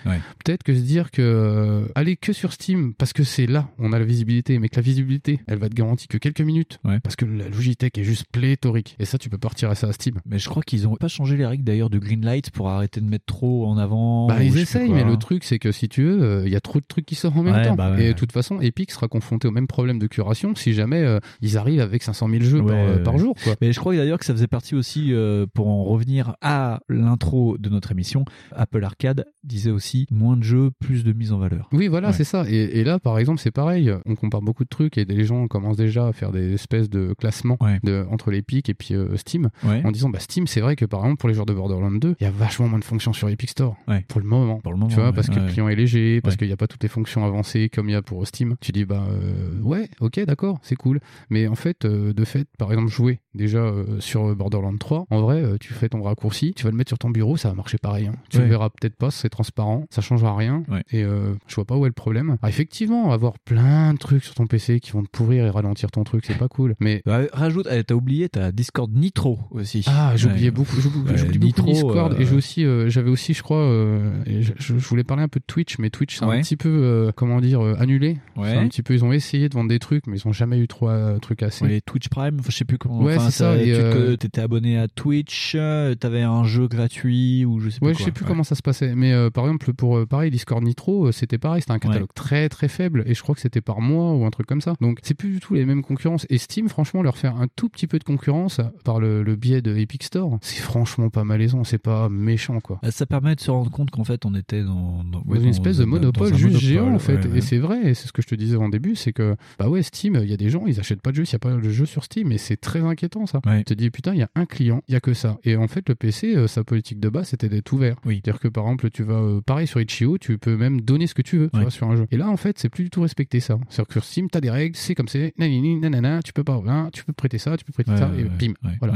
Peut-être 0.44 0.62
que 0.62 0.74
se 0.74 0.80
dire 0.80 1.10
que 1.10 1.22
euh, 1.22 1.86
aller 1.94 2.16
que 2.16 2.32
sur 2.32 2.52
Steam 2.52 2.94
parce 2.94 3.12
que 3.12 3.24
c'est 3.24 3.46
là 3.46 3.68
on 3.78 3.92
a 3.92 3.98
la 3.98 4.04
visibilité, 4.04 4.58
mais 4.58 4.68
que 4.68 4.76
la 4.76 4.82
visibilité 4.82 5.40
elle 5.46 5.58
va 5.58 5.66
être 5.66 5.74
garantie 5.74 6.08
que 6.08 6.18
quelques 6.18 6.40
minutes 6.40 6.78
parce 7.02 7.16
que 7.16 7.24
la 7.24 7.48
Logitech 7.48 7.96
est 7.98 8.04
juste 8.04 8.24
pléthorique 8.32 8.96
et 8.98 9.04
ça 9.04 9.18
tu 9.18 9.28
peux 9.30 9.38
pas 9.38 9.48
retirer 9.48 9.74
ça 9.74 9.88
à 9.88 9.92
Steam. 9.92 10.16
Mais 10.26 10.38
je 10.38 10.48
crois 10.48 10.62
qu'ils 10.62 10.86
ont 10.88 10.96
pas 10.96 11.08
changé 11.08 11.36
les 11.36 11.46
règles 11.46 11.64
d'ailleurs 11.64 11.90
de 11.90 11.98
Greenlight 11.98 12.50
pour 12.50 12.68
arrêter 12.68 13.00
de 13.00 13.06
mettre 13.06 13.24
trop 13.26 13.66
en 13.66 13.78
avant. 13.78 14.26
Bah, 14.26 14.42
ils 14.42 14.56
essayent, 14.58 14.90
mais 14.90 15.04
le 15.04 15.16
truc, 15.16 15.44
c'est 15.44 15.58
que 15.58 15.72
si 15.72 15.88
tu 15.88 16.02
veux, 16.02 16.22
euh, 16.22 16.42
il 16.46 16.52
y 16.52 16.56
a 16.56 16.60
trop 16.60 16.80
de 16.80 16.84
trucs 16.86 17.06
qui 17.06 17.14
sortent 17.14 17.36
en 17.36 17.42
même 17.42 17.54
Ouais, 17.54 17.64
temps. 17.64 17.74
bah 17.74 18.00
et 18.00 18.08
de 18.08 18.12
toute 18.12 18.32
façon, 18.32 18.60
Epic 18.60 18.90
sera 18.90 19.08
confronté 19.08 19.48
au 19.48 19.50
même 19.50 19.66
problème 19.66 19.98
de 19.98 20.06
curation 20.06 20.54
si 20.54 20.72
jamais 20.72 21.02
euh, 21.02 21.18
ils 21.42 21.56
arrivent 21.58 21.80
avec 21.80 22.02
500 22.02 22.28
000 22.28 22.42
jeux 22.44 22.64
par, 22.64 23.02
par 23.02 23.17
ouais. 23.18 23.24
jour. 23.24 23.36
Quoi. 23.44 23.54
Mais 23.60 23.72
je 23.72 23.78
crois 23.80 23.94
d'ailleurs 23.96 24.18
que 24.18 24.24
ça 24.24 24.32
faisait 24.32 24.46
partie 24.46 24.74
aussi, 24.74 25.12
euh, 25.12 25.46
pour 25.54 25.68
en 25.68 25.84
revenir 25.84 26.34
à 26.40 26.80
l'intro 26.88 27.56
de 27.58 27.68
notre 27.68 27.92
émission, 27.92 28.24
Apple 28.52 28.82
Arcade 28.84 29.26
disait 29.44 29.70
aussi 29.70 30.06
moins 30.10 30.36
de 30.36 30.42
jeux, 30.42 30.70
plus 30.80 31.04
de 31.04 31.12
mise 31.12 31.32
en 31.32 31.38
valeur. 31.38 31.68
Oui, 31.72 31.88
voilà, 31.88 32.08
Ouais. 32.08 32.14
c'est 32.14 32.24
ça. 32.24 32.44
Et, 32.48 32.80
et 32.80 32.84
là, 32.84 32.98
par 32.98 33.18
exemple, 33.18 33.40
c'est 33.40 33.50
pareil. 33.50 33.92
On 34.06 34.14
compare 34.14 34.42
beaucoup 34.42 34.64
de 34.64 34.68
trucs 34.68 34.98
et 34.98 35.04
les 35.04 35.24
gens 35.24 35.46
commencent 35.48 35.76
déjà 35.76 36.06
à 36.08 36.12
faire 36.12 36.32
des 36.32 36.52
espèces 36.54 36.88
de 36.90 37.14
classements 37.18 37.58
de, 37.84 38.04
entre 38.10 38.30
l'Epic 38.30 38.68
et 38.68 38.74
puis 38.74 38.94
euh, 38.94 39.16
Steam 39.16 39.48
Ouais. 39.64 39.82
en 39.84 39.90
disant 39.92 40.08
bah 40.10 40.18
Steam, 40.20 40.46
c'est 40.46 40.60
vrai 40.60 40.76
que 40.76 40.84
par 40.84 41.00
exemple 41.00 41.18
pour 41.18 41.28
les 41.28 41.34
joueurs 41.34 41.46
de 41.46 41.54
Borderlands 41.54 41.90
2, 41.90 42.16
il 42.20 42.24
y 42.24 42.26
a 42.26 42.30
vachement 42.30 42.68
moins 42.68 42.78
de 42.78 42.84
fonctions 42.84 43.12
sur 43.12 43.28
Epic 43.28 43.50
Store 43.50 43.76
pour 44.08 44.20
le 44.20 44.26
moment. 44.26 44.60
Pour 44.60 44.72
le 44.72 44.78
moment, 44.78 44.88
tu 44.88 44.96
vois, 44.96 45.06
ouais, 45.06 45.12
parce 45.12 45.28
que 45.28 45.34
ouais. 45.36 45.46
le 45.46 45.48
client 45.48 45.68
est 45.68 45.74
léger, 45.76 46.20
parce 46.20 46.34
Ouais. 46.34 46.38
qu'il 46.38 46.46
n'y 46.48 46.52
a 46.52 46.56
pas 46.56 46.66
toutes 46.66 46.82
les 46.82 46.88
fonctions 46.88 47.24
avancées 47.24 47.68
comme 47.68 47.88
il 47.88 47.92
y 47.92 47.94
a 47.94 48.02
pour 48.02 48.26
Steam. 48.26 48.56
Tu 48.60 48.72
dis 48.72 48.84
bah 48.84 49.04
euh, 49.10 49.58
ouais, 49.62 49.88
ok, 50.00 50.20
d'accord, 50.24 50.58
c'est 50.62 50.76
cool. 50.76 51.00
Mais 51.30 51.48
en 51.48 51.54
fait, 51.54 51.86
de 51.86 52.24
fait, 52.24 52.46
par 52.58 52.70
exemple, 52.72 52.90
jouer 52.90 53.07
jouer 53.08 53.20
déjà 53.38 53.58
euh, 53.60 53.98
sur 54.00 54.36
Borderlands 54.36 54.76
3, 54.76 55.06
en 55.08 55.20
vrai, 55.22 55.42
euh, 55.42 55.56
tu 55.58 55.72
fais 55.72 55.88
ton 55.88 56.02
raccourci, 56.02 56.52
tu 56.54 56.64
vas 56.64 56.70
le 56.70 56.76
mettre 56.76 56.90
sur 56.90 56.98
ton 56.98 57.08
bureau, 57.08 57.38
ça 57.38 57.48
va 57.48 57.54
marcher 57.54 57.78
pareil. 57.78 58.08
hein. 58.08 58.14
Tu 58.28 58.36
Ouais. 58.36 58.42
le 58.44 58.50
verras 58.50 58.68
peut-être 58.68 58.96
pas, 58.96 59.10
c'est 59.10 59.30
transparent, 59.30 59.86
ça 59.90 60.02
changera 60.02 60.36
rien. 60.36 60.62
Et 60.92 61.02
euh, 61.04 61.32
je 61.46 61.54
vois 61.54 61.64
pas 61.64 61.76
où 61.76 61.86
est 61.86 61.88
le 61.88 61.92
problème. 61.94 62.36
Ah, 62.42 62.48
effectivement, 62.50 63.12
avoir 63.12 63.38
plein 63.38 63.94
de 63.94 63.98
trucs 63.98 64.24
sur 64.24 64.34
ton 64.34 64.46
PC 64.46 64.80
qui 64.80 64.90
vont 64.92 65.02
te 65.02 65.08
pourrir 65.08 65.46
et 65.46 65.50
ralentir 65.50 65.90
ton 65.90 66.04
truc, 66.04 66.24
c'est 66.26 66.36
pas 66.36 66.48
cool. 66.48 66.74
Mais 66.80 67.00
Bah, 67.06 67.20
rajoute, 67.32 67.66
eh, 67.70 67.82
t'as 67.84 67.94
oublié, 67.94 68.28
t'as 68.28 68.52
Discord 68.52 68.92
Nitro 68.94 69.38
aussi. 69.50 69.84
ah, 69.86 70.12
j'oubliais 70.16 70.46
Ouais. 70.46 70.50
beaucoup, 70.50 70.76
j'oublie 70.80 71.38
Nitro, 71.38 71.62
beaucoup 71.66 71.72
Discord 71.72 72.12
euh, 72.12 72.18
et 72.18 72.26
j'ai 72.26 72.34
aussi, 72.34 72.64
euh, 72.64 72.88
j'avais 72.90 73.10
aussi, 73.10 73.32
je 73.34 73.42
crois, 73.42 73.58
euh, 73.62 74.10
et 74.26 74.42
je, 74.42 74.52
je 74.58 74.72
voulais 74.74 75.04
parler 75.04 75.22
un 75.22 75.28
peu 75.28 75.40
de 75.40 75.44
Twitch, 75.46 75.78
mais 75.78 75.90
Twitch 75.90 76.18
c'est 76.18 76.24
un 76.24 76.40
petit 76.40 76.56
peu, 76.56 76.68
euh, 76.68 77.12
comment 77.14 77.40
dire, 77.40 77.60
euh, 77.64 77.74
annulé. 77.78 78.18
Un 78.36 78.66
petit 78.68 78.82
peu, 78.82 78.94
ils 78.94 79.04
ont 79.04 79.12
essayé 79.12 79.48
de 79.48 79.54
vendre 79.54 79.68
des 79.68 79.78
trucs, 79.78 80.06
mais 80.06 80.18
ils 80.18 80.26
ont 80.26 80.32
jamais 80.32 80.58
eu 80.58 80.66
trois 80.68 80.92
euh, 80.92 81.18
trucs 81.18 81.42
assez. 81.42 81.80
Twitch 81.86 82.08
Prime, 82.08 82.38
je 82.46 82.50
sais 82.52 82.64
plus 82.64 82.78
comment. 82.78 83.00
Ouais, 83.02 83.14
enfin, 83.28 83.54
ça, 83.54 83.56
et, 83.56 83.64
tu 83.66 83.70
euh, 83.72 84.12
étais 84.14 84.40
abonné 84.40 84.78
à 84.78 84.88
Twitch, 84.88 85.52
euh, 85.56 85.94
t'avais 85.94 86.22
un 86.22 86.44
jeu 86.44 86.68
gratuit 86.68 87.44
ou 87.44 87.60
je 87.60 87.70
sais 87.70 87.78
Ouais, 87.82 87.92
quoi. 87.92 87.98
je 87.98 88.04
sais 88.04 88.10
plus 88.12 88.24
Ouais. 88.24 88.28
comment 88.28 88.44
ça 88.44 88.54
se 88.54 88.62
passait, 88.62 88.94
mais 88.94 89.12
euh, 89.12 89.30
par 89.30 89.44
exemple 89.44 89.72
pour 89.74 90.06
pareil 90.06 90.30
Discord 90.30 90.62
Nitro, 90.62 91.12
c'était 91.12 91.38
pareil, 91.38 91.60
c'était 91.62 91.72
un 91.72 91.78
catalogue 91.78 92.12
très 92.14 92.48
très 92.48 92.68
faible 92.68 93.04
et 93.06 93.14
je 93.14 93.22
crois 93.22 93.34
que 93.34 93.40
c'était 93.40 93.60
par 93.60 93.80
mois 93.80 94.12
ou 94.14 94.24
un 94.24 94.30
truc 94.30 94.46
comme 94.46 94.60
ça. 94.60 94.74
Donc 94.80 94.98
c'est 95.02 95.14
plus 95.14 95.30
du 95.30 95.40
tout 95.40 95.54
les 95.54 95.64
mêmes 95.64 95.82
concurrences. 95.82 96.26
Et 96.30 96.38
Steam, 96.38 96.68
franchement, 96.68 97.02
leur 97.02 97.16
faire 97.16 97.36
un 97.36 97.46
tout 97.56 97.68
petit 97.68 97.86
peu 97.86 97.98
de 97.98 98.04
concurrence 98.04 98.60
par 98.84 99.00
le, 99.00 99.22
le 99.22 99.36
biais 99.36 99.62
de 99.62 99.76
Epic 99.76 100.02
Store, 100.02 100.38
c'est 100.40 100.60
franchement 100.62 101.10
pas 101.10 101.24
malaisant, 101.24 101.64
c'est 101.64 101.78
pas 101.78 102.08
méchant 102.08 102.60
quoi. 102.60 102.80
Ça 102.90 103.06
permet 103.06 103.34
de 103.34 103.40
se 103.40 103.50
rendre 103.50 103.70
compte 103.70 103.90
qu'en 103.90 104.04
fait 104.04 104.24
on 104.26 104.34
était 104.34 104.62
dans, 104.62 105.04
dans, 105.04 105.18
ouais, 105.20 105.24
dans 105.26 105.34
une 105.36 105.42
dans 105.44 105.50
espèce 105.50 105.76
de 105.78 105.84
monopole 105.84 106.28
juste 106.34 106.44
monopole, 106.44 106.60
géant 106.60 106.94
en 106.94 106.98
fait 106.98 107.26
et 107.34 107.40
c'est 107.40 107.58
vrai 107.58 107.90
et 107.90 107.94
c'est 107.94 108.06
ce 108.06 108.12
que 108.12 108.22
je 108.22 108.26
te 108.28 108.34
disais 108.34 108.56
en 108.56 108.68
début 108.68 108.94
c'est 108.96 109.12
que 109.12 109.36
bah 109.58 109.68
ouais 109.68 109.82
Steam 109.82 110.18
il 110.22 110.30
y 110.30 110.32
a 110.32 110.36
des 110.36 110.50
gens 110.50 110.64
ils 110.66 110.78
achètent 110.80 111.02
pas 111.02 111.10
de 111.10 111.16
jeux 111.16 111.24
s'il 111.24 111.34
y 111.34 111.36
a 111.36 111.38
pas 111.40 111.52
de 111.52 111.68
jeu 111.70 111.86
sur 111.86 112.04
Steam 112.04 112.32
et 112.32 112.38
c'est 112.38 112.56
très 112.56 112.80
inquiétant 112.80 113.17
ça. 113.26 113.40
Tu 113.58 113.64
te 113.64 113.74
dis 113.74 113.90
putain 113.90 114.12
il 114.14 114.18
y 114.18 114.22
a 114.22 114.30
un 114.34 114.46
client 114.46 114.82
il 114.88 114.92
y 114.92 114.96
a 114.96 115.00
que 115.00 115.14
ça. 115.14 115.38
Et 115.44 115.56
en 115.56 115.68
fait 115.68 115.88
le 115.88 115.94
PC 115.94 116.34
euh, 116.36 116.46
sa 116.46 116.64
politique 116.64 117.00
de 117.00 117.08
base 117.08 117.28
c'était 117.28 117.48
d'être 117.48 117.72
ouvert. 117.72 117.96
Oui. 118.04 118.20
c'est 118.24 118.30
à 118.30 118.32
dire 118.32 118.40
que 118.40 118.48
par 118.48 118.64
exemple 118.64 118.90
tu 118.90 119.02
vas 119.02 119.14
euh, 119.14 119.40
pareil 119.40 119.66
sur 119.66 119.80
Itch.io 119.80 120.18
tu 120.18 120.38
peux 120.38 120.56
même 120.56 120.80
donner 120.80 121.06
ce 121.06 121.14
que 121.14 121.22
tu 121.22 121.38
veux 121.38 121.50
tu 121.52 121.60
vois, 121.60 121.70
sur 121.70 121.88
un 121.90 121.96
jeu. 121.96 122.06
Et 122.10 122.16
là 122.16 122.28
en 122.28 122.36
fait 122.36 122.58
c'est 122.58 122.68
plus 122.68 122.84
du 122.84 122.90
tout 122.90 123.02
respecté 123.02 123.40
ça. 123.40 123.58
C'est 123.68 123.80
à 123.80 123.84
dire 123.84 123.86
que 123.88 123.92
sur 123.94 124.04
Steam 124.04 124.28
t'as 124.30 124.40
des 124.40 124.50
règles 124.50 124.76
c'est 124.76 124.94
comme 124.94 125.08
c'est 125.08 125.34
nanini 125.38 125.76
nanana 125.76 126.22
tu 126.22 126.32
peux 126.32 126.44
pas 126.44 126.60
hein, 126.66 126.90
tu 126.92 127.04
peux 127.04 127.12
prêter 127.12 127.38
ça 127.38 127.56
tu 127.56 127.64
peux 127.64 127.72
prêter 127.72 127.90
Ouais, 127.90 127.96
ça 127.96 128.10
et 128.18 128.24
bim 128.24 128.52
voilà. 128.80 128.94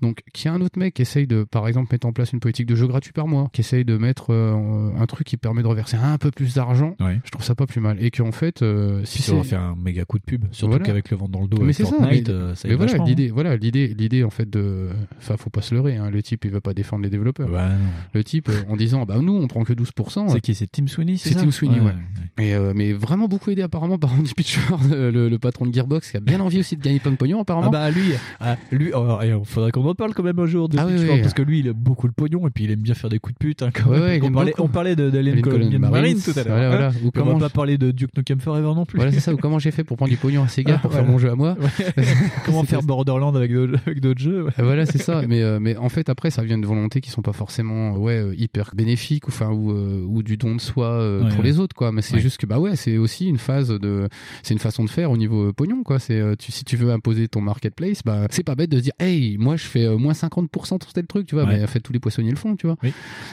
Donc 0.00 0.22
qu'il 0.32 0.46
y 0.46 0.48
a 0.48 0.54
un 0.54 0.60
autre 0.60 0.78
mec 0.78 0.94
qui 0.94 1.02
essaye 1.02 1.26
de 1.26 1.44
par 1.44 1.66
exemple 1.66 1.88
mettre 1.92 2.06
en 2.06 2.12
place 2.12 2.32
une 2.32 2.40
politique 2.40 2.66
de 2.66 2.74
jeu 2.76 2.86
gratuit 2.86 3.12
par 3.12 3.26
mois 3.26 3.50
qui 3.52 3.62
essaye 3.62 3.84
de 3.84 3.96
mettre 3.96 4.32
euh, 4.32 4.90
un 4.98 5.06
truc 5.06 5.26
qui 5.26 5.36
permet 5.36 5.62
de 5.62 5.66
reverser 5.66 5.96
un 5.96 6.18
peu 6.18 6.30
plus 6.30 6.54
d'argent 6.54 6.94
je 7.24 7.30
trouve 7.30 7.44
ça 7.44 7.54
pas 7.54 7.66
plus 7.66 7.80
mal. 7.80 7.96
Et 8.02 8.10
qu'en 8.10 8.32
fait 8.32 8.62
euh, 8.62 9.02
si 9.04 9.22
ça 9.22 9.34
va 9.34 9.42
faire 9.42 9.60
un 9.60 9.74
méga 9.76 10.04
coup 10.04 10.18
de 10.18 10.24
pub, 10.24 10.44
surtout 10.52 10.70
Voilà. 10.70 10.84
qu'avec 10.84 11.10
le 11.10 11.16
vent 11.16 11.28
dans 11.28 11.40
le 11.40 11.48
dos 11.48 11.56
mais 11.58 11.64
avec 11.64 11.74
c'est 11.76 11.84
ça 11.84 11.96
mais, 12.00 12.22
ça 12.54 12.68
mais 12.68 12.74
voilà 12.74 12.92
vachement, 12.92 13.04
l'idée 13.06 13.28
voilà 13.30 13.47
l'idée 13.56 13.94
l'idée 13.98 14.24
en 14.24 14.30
fait 14.30 14.48
de 14.48 14.88
enfin 15.18 15.36
faut 15.36 15.50
pas 15.50 15.62
se 15.62 15.74
leurrer 15.74 15.96
hein. 15.96 16.10
le 16.10 16.22
type 16.22 16.44
il 16.44 16.50
veut 16.50 16.60
pas 16.60 16.74
défendre 16.74 17.02
les 17.04 17.10
développeurs 17.10 17.48
Bah, 17.48 17.68
le 18.14 18.24
type 18.24 18.48
euh, 18.48 18.62
en 18.68 18.76
disant 18.76 19.04
bah 19.04 19.16
nous 19.20 19.34
on 19.34 19.46
prend 19.46 19.64
que 19.64 19.72
12% 19.72 20.28
C'est 20.28 20.40
qui 20.40 20.54
C'est 20.54 20.66
Tim 20.70 20.86
Sweeney 20.86 21.16
c'est 21.16 21.34
Tim 21.34 21.50
Sweeney, 21.50 21.80
Ouais, 21.80 21.86
ouais. 21.86 22.44
Et, 22.44 22.54
euh, 22.54 22.72
mais 22.74 22.92
vraiment 22.92 23.28
beaucoup 23.28 23.50
aidé 23.50 23.62
apparemment 23.62 23.98
par 23.98 24.12
Andy 24.12 24.32
Pitcher, 24.34 24.60
le, 24.90 25.28
le 25.28 25.38
patron 25.38 25.66
de 25.66 25.74
Gearbox, 25.74 26.10
qui 26.10 26.16
a 26.16 26.20
bien 26.20 26.40
envie 26.40 26.60
aussi 26.60 26.76
de 26.76 26.82
gagner 26.82 27.00
plein 27.00 27.10
de 27.10 27.16
pognon 27.16 27.40
apparemment. 27.40 27.68
Ah 27.68 27.70
bah 27.70 27.90
lui, 27.90 28.12
ah, 28.40 28.56
lui, 28.70 28.90
oh, 28.94 29.18
il 29.22 29.40
faudrait 29.44 29.72
qu'on 29.72 29.84
en 29.88 29.94
parle 29.94 30.14
quand 30.14 30.22
même 30.22 30.38
un 30.38 30.46
jour 30.46 30.68
de 30.68 30.78
Ah 30.78 30.86
oui. 30.86 31.20
parce 31.20 31.34
que 31.34 31.42
lui, 31.42 31.60
il 31.60 31.68
a 31.68 31.72
beaucoup 31.72 32.06
le 32.06 32.12
pognon 32.12 32.46
et 32.46 32.50
puis 32.50 32.64
il 32.64 32.70
aime 32.70 32.80
bien 32.80 32.94
faire 32.94 33.10
des 33.10 33.18
coups 33.18 33.34
de 33.34 33.38
pute. 33.38 33.62
Hein, 33.62 33.70
quand 33.74 33.90
même. 33.90 34.22
on, 34.24 34.30
parlait, 34.30 34.54
on 34.58 34.68
parlait 34.68 34.94
de- 34.96 35.10
d'Alien 35.10 35.32
Alien 35.32 35.42
Colombian 35.42 35.78
Marine 35.80 35.94
Marines, 35.96 36.20
tout 36.22 36.30
à 36.30 36.44
l'heure. 36.44 36.56
voilà, 36.56 36.66
hein. 36.66 36.70
voilà. 36.70 36.88
Ou 36.88 36.92
Puis 36.92 37.22
on 37.22 37.24
comment 37.26 37.38
va 37.38 37.48
pas 37.48 37.54
parler 37.54 37.76
de 37.78 37.90
Duke 37.90 38.16
Nukem 38.16 38.40
Forever 38.40 38.72
non 38.74 38.84
plus. 38.86 38.96
Voilà, 38.98 39.12
c'est 39.12 39.20
ça. 39.20 39.32
Ou 39.34 39.36
comment 39.36 39.58
j'ai 39.58 39.70
fait 39.72 39.84
pour 39.84 39.96
prendre 39.96 40.10
du 40.10 40.16
pognon 40.16 40.44
à 40.44 40.48
Sega 40.48 40.78
pour 40.82 40.92
faire 40.92 41.04
mon 41.04 41.18
jeu 41.18 41.30
à 41.30 41.34
moi. 41.34 41.56
Comment 42.46 42.62
faire 42.64 42.82
Borderland 42.82 43.36
avec 43.40 44.00
d'autres 44.00 44.20
jeux. 44.20 44.44
ouais. 44.44 44.52
Euh, 44.58 44.62
voilà, 44.64 44.86
c'est 44.86 44.98
ça. 44.98 45.22
Mais, 45.28 45.42
euh, 45.42 45.58
mais 45.60 45.76
en 45.76 45.88
fait, 45.88 46.08
après, 46.08 46.30
ça 46.30 46.42
vient 46.42 46.58
de 46.58 46.66
volontés 46.66 47.00
qui 47.00 47.10
sont 47.10 47.22
pas 47.22 47.32
forcément 47.32 47.96
ouais, 47.96 48.18
euh, 48.18 48.34
hyper 48.36 48.70
bénéfiques 48.74 49.26
ou, 49.28 49.30
enfin, 49.30 49.50
ou, 49.50 49.72
euh, 49.72 50.02
ou 50.06 50.22
du 50.22 50.36
don 50.36 50.54
de 50.54 50.60
soi 50.60 50.86
euh, 50.88 51.22
Ouais, 51.24 51.34
pour 51.34 51.42
les 51.42 51.58
autres, 51.58 51.74
quoi. 51.74 51.92
Mais 51.92 52.02
c'est 52.02 52.18
juste 52.20 52.38
que, 52.38 52.46
bah 52.46 52.58
ouais, 52.58 52.76
c'est 52.76 52.96
aussi 52.96 53.26
une 53.26 53.38
phase 53.38 53.68
de, 53.68 54.08
c'est 54.42 54.54
une 54.54 54.60
façon 54.60 54.84
de 54.84 54.90
faire 54.90 55.10
au 55.10 55.16
niveau 55.16 55.48
euh, 55.48 55.52
pognon, 55.52 55.82
quoi. 55.82 55.98
C'est, 55.98 56.18
euh, 56.18 56.34
tu, 56.38 56.52
si 56.52 56.64
tu 56.64 56.76
veux 56.76 56.90
imposer 56.92 57.28
ton 57.28 57.40
marketplace, 57.40 58.02
bah, 58.04 58.26
c'est 58.30 58.42
pas 58.44 58.54
bête 58.54 58.70
de 58.70 58.78
se 58.78 58.82
dire, 58.82 58.92
hey, 59.00 59.36
moi, 59.38 59.56
je 59.56 59.64
fais 59.64 59.84
euh, 59.84 59.96
moins 59.98 60.12
50% 60.14 60.82
sur 60.82 60.92
tel 60.92 61.06
truc, 61.06 61.26
tu 61.26 61.34
vois. 61.34 61.46
Mais 61.46 61.62
en 61.62 61.66
fait, 61.66 61.80
tous 61.80 61.92
les 61.92 62.00
poissonniers 62.00 62.30
le 62.30 62.36
font, 62.36 62.56
tu 62.56 62.66
vois. 62.66 62.76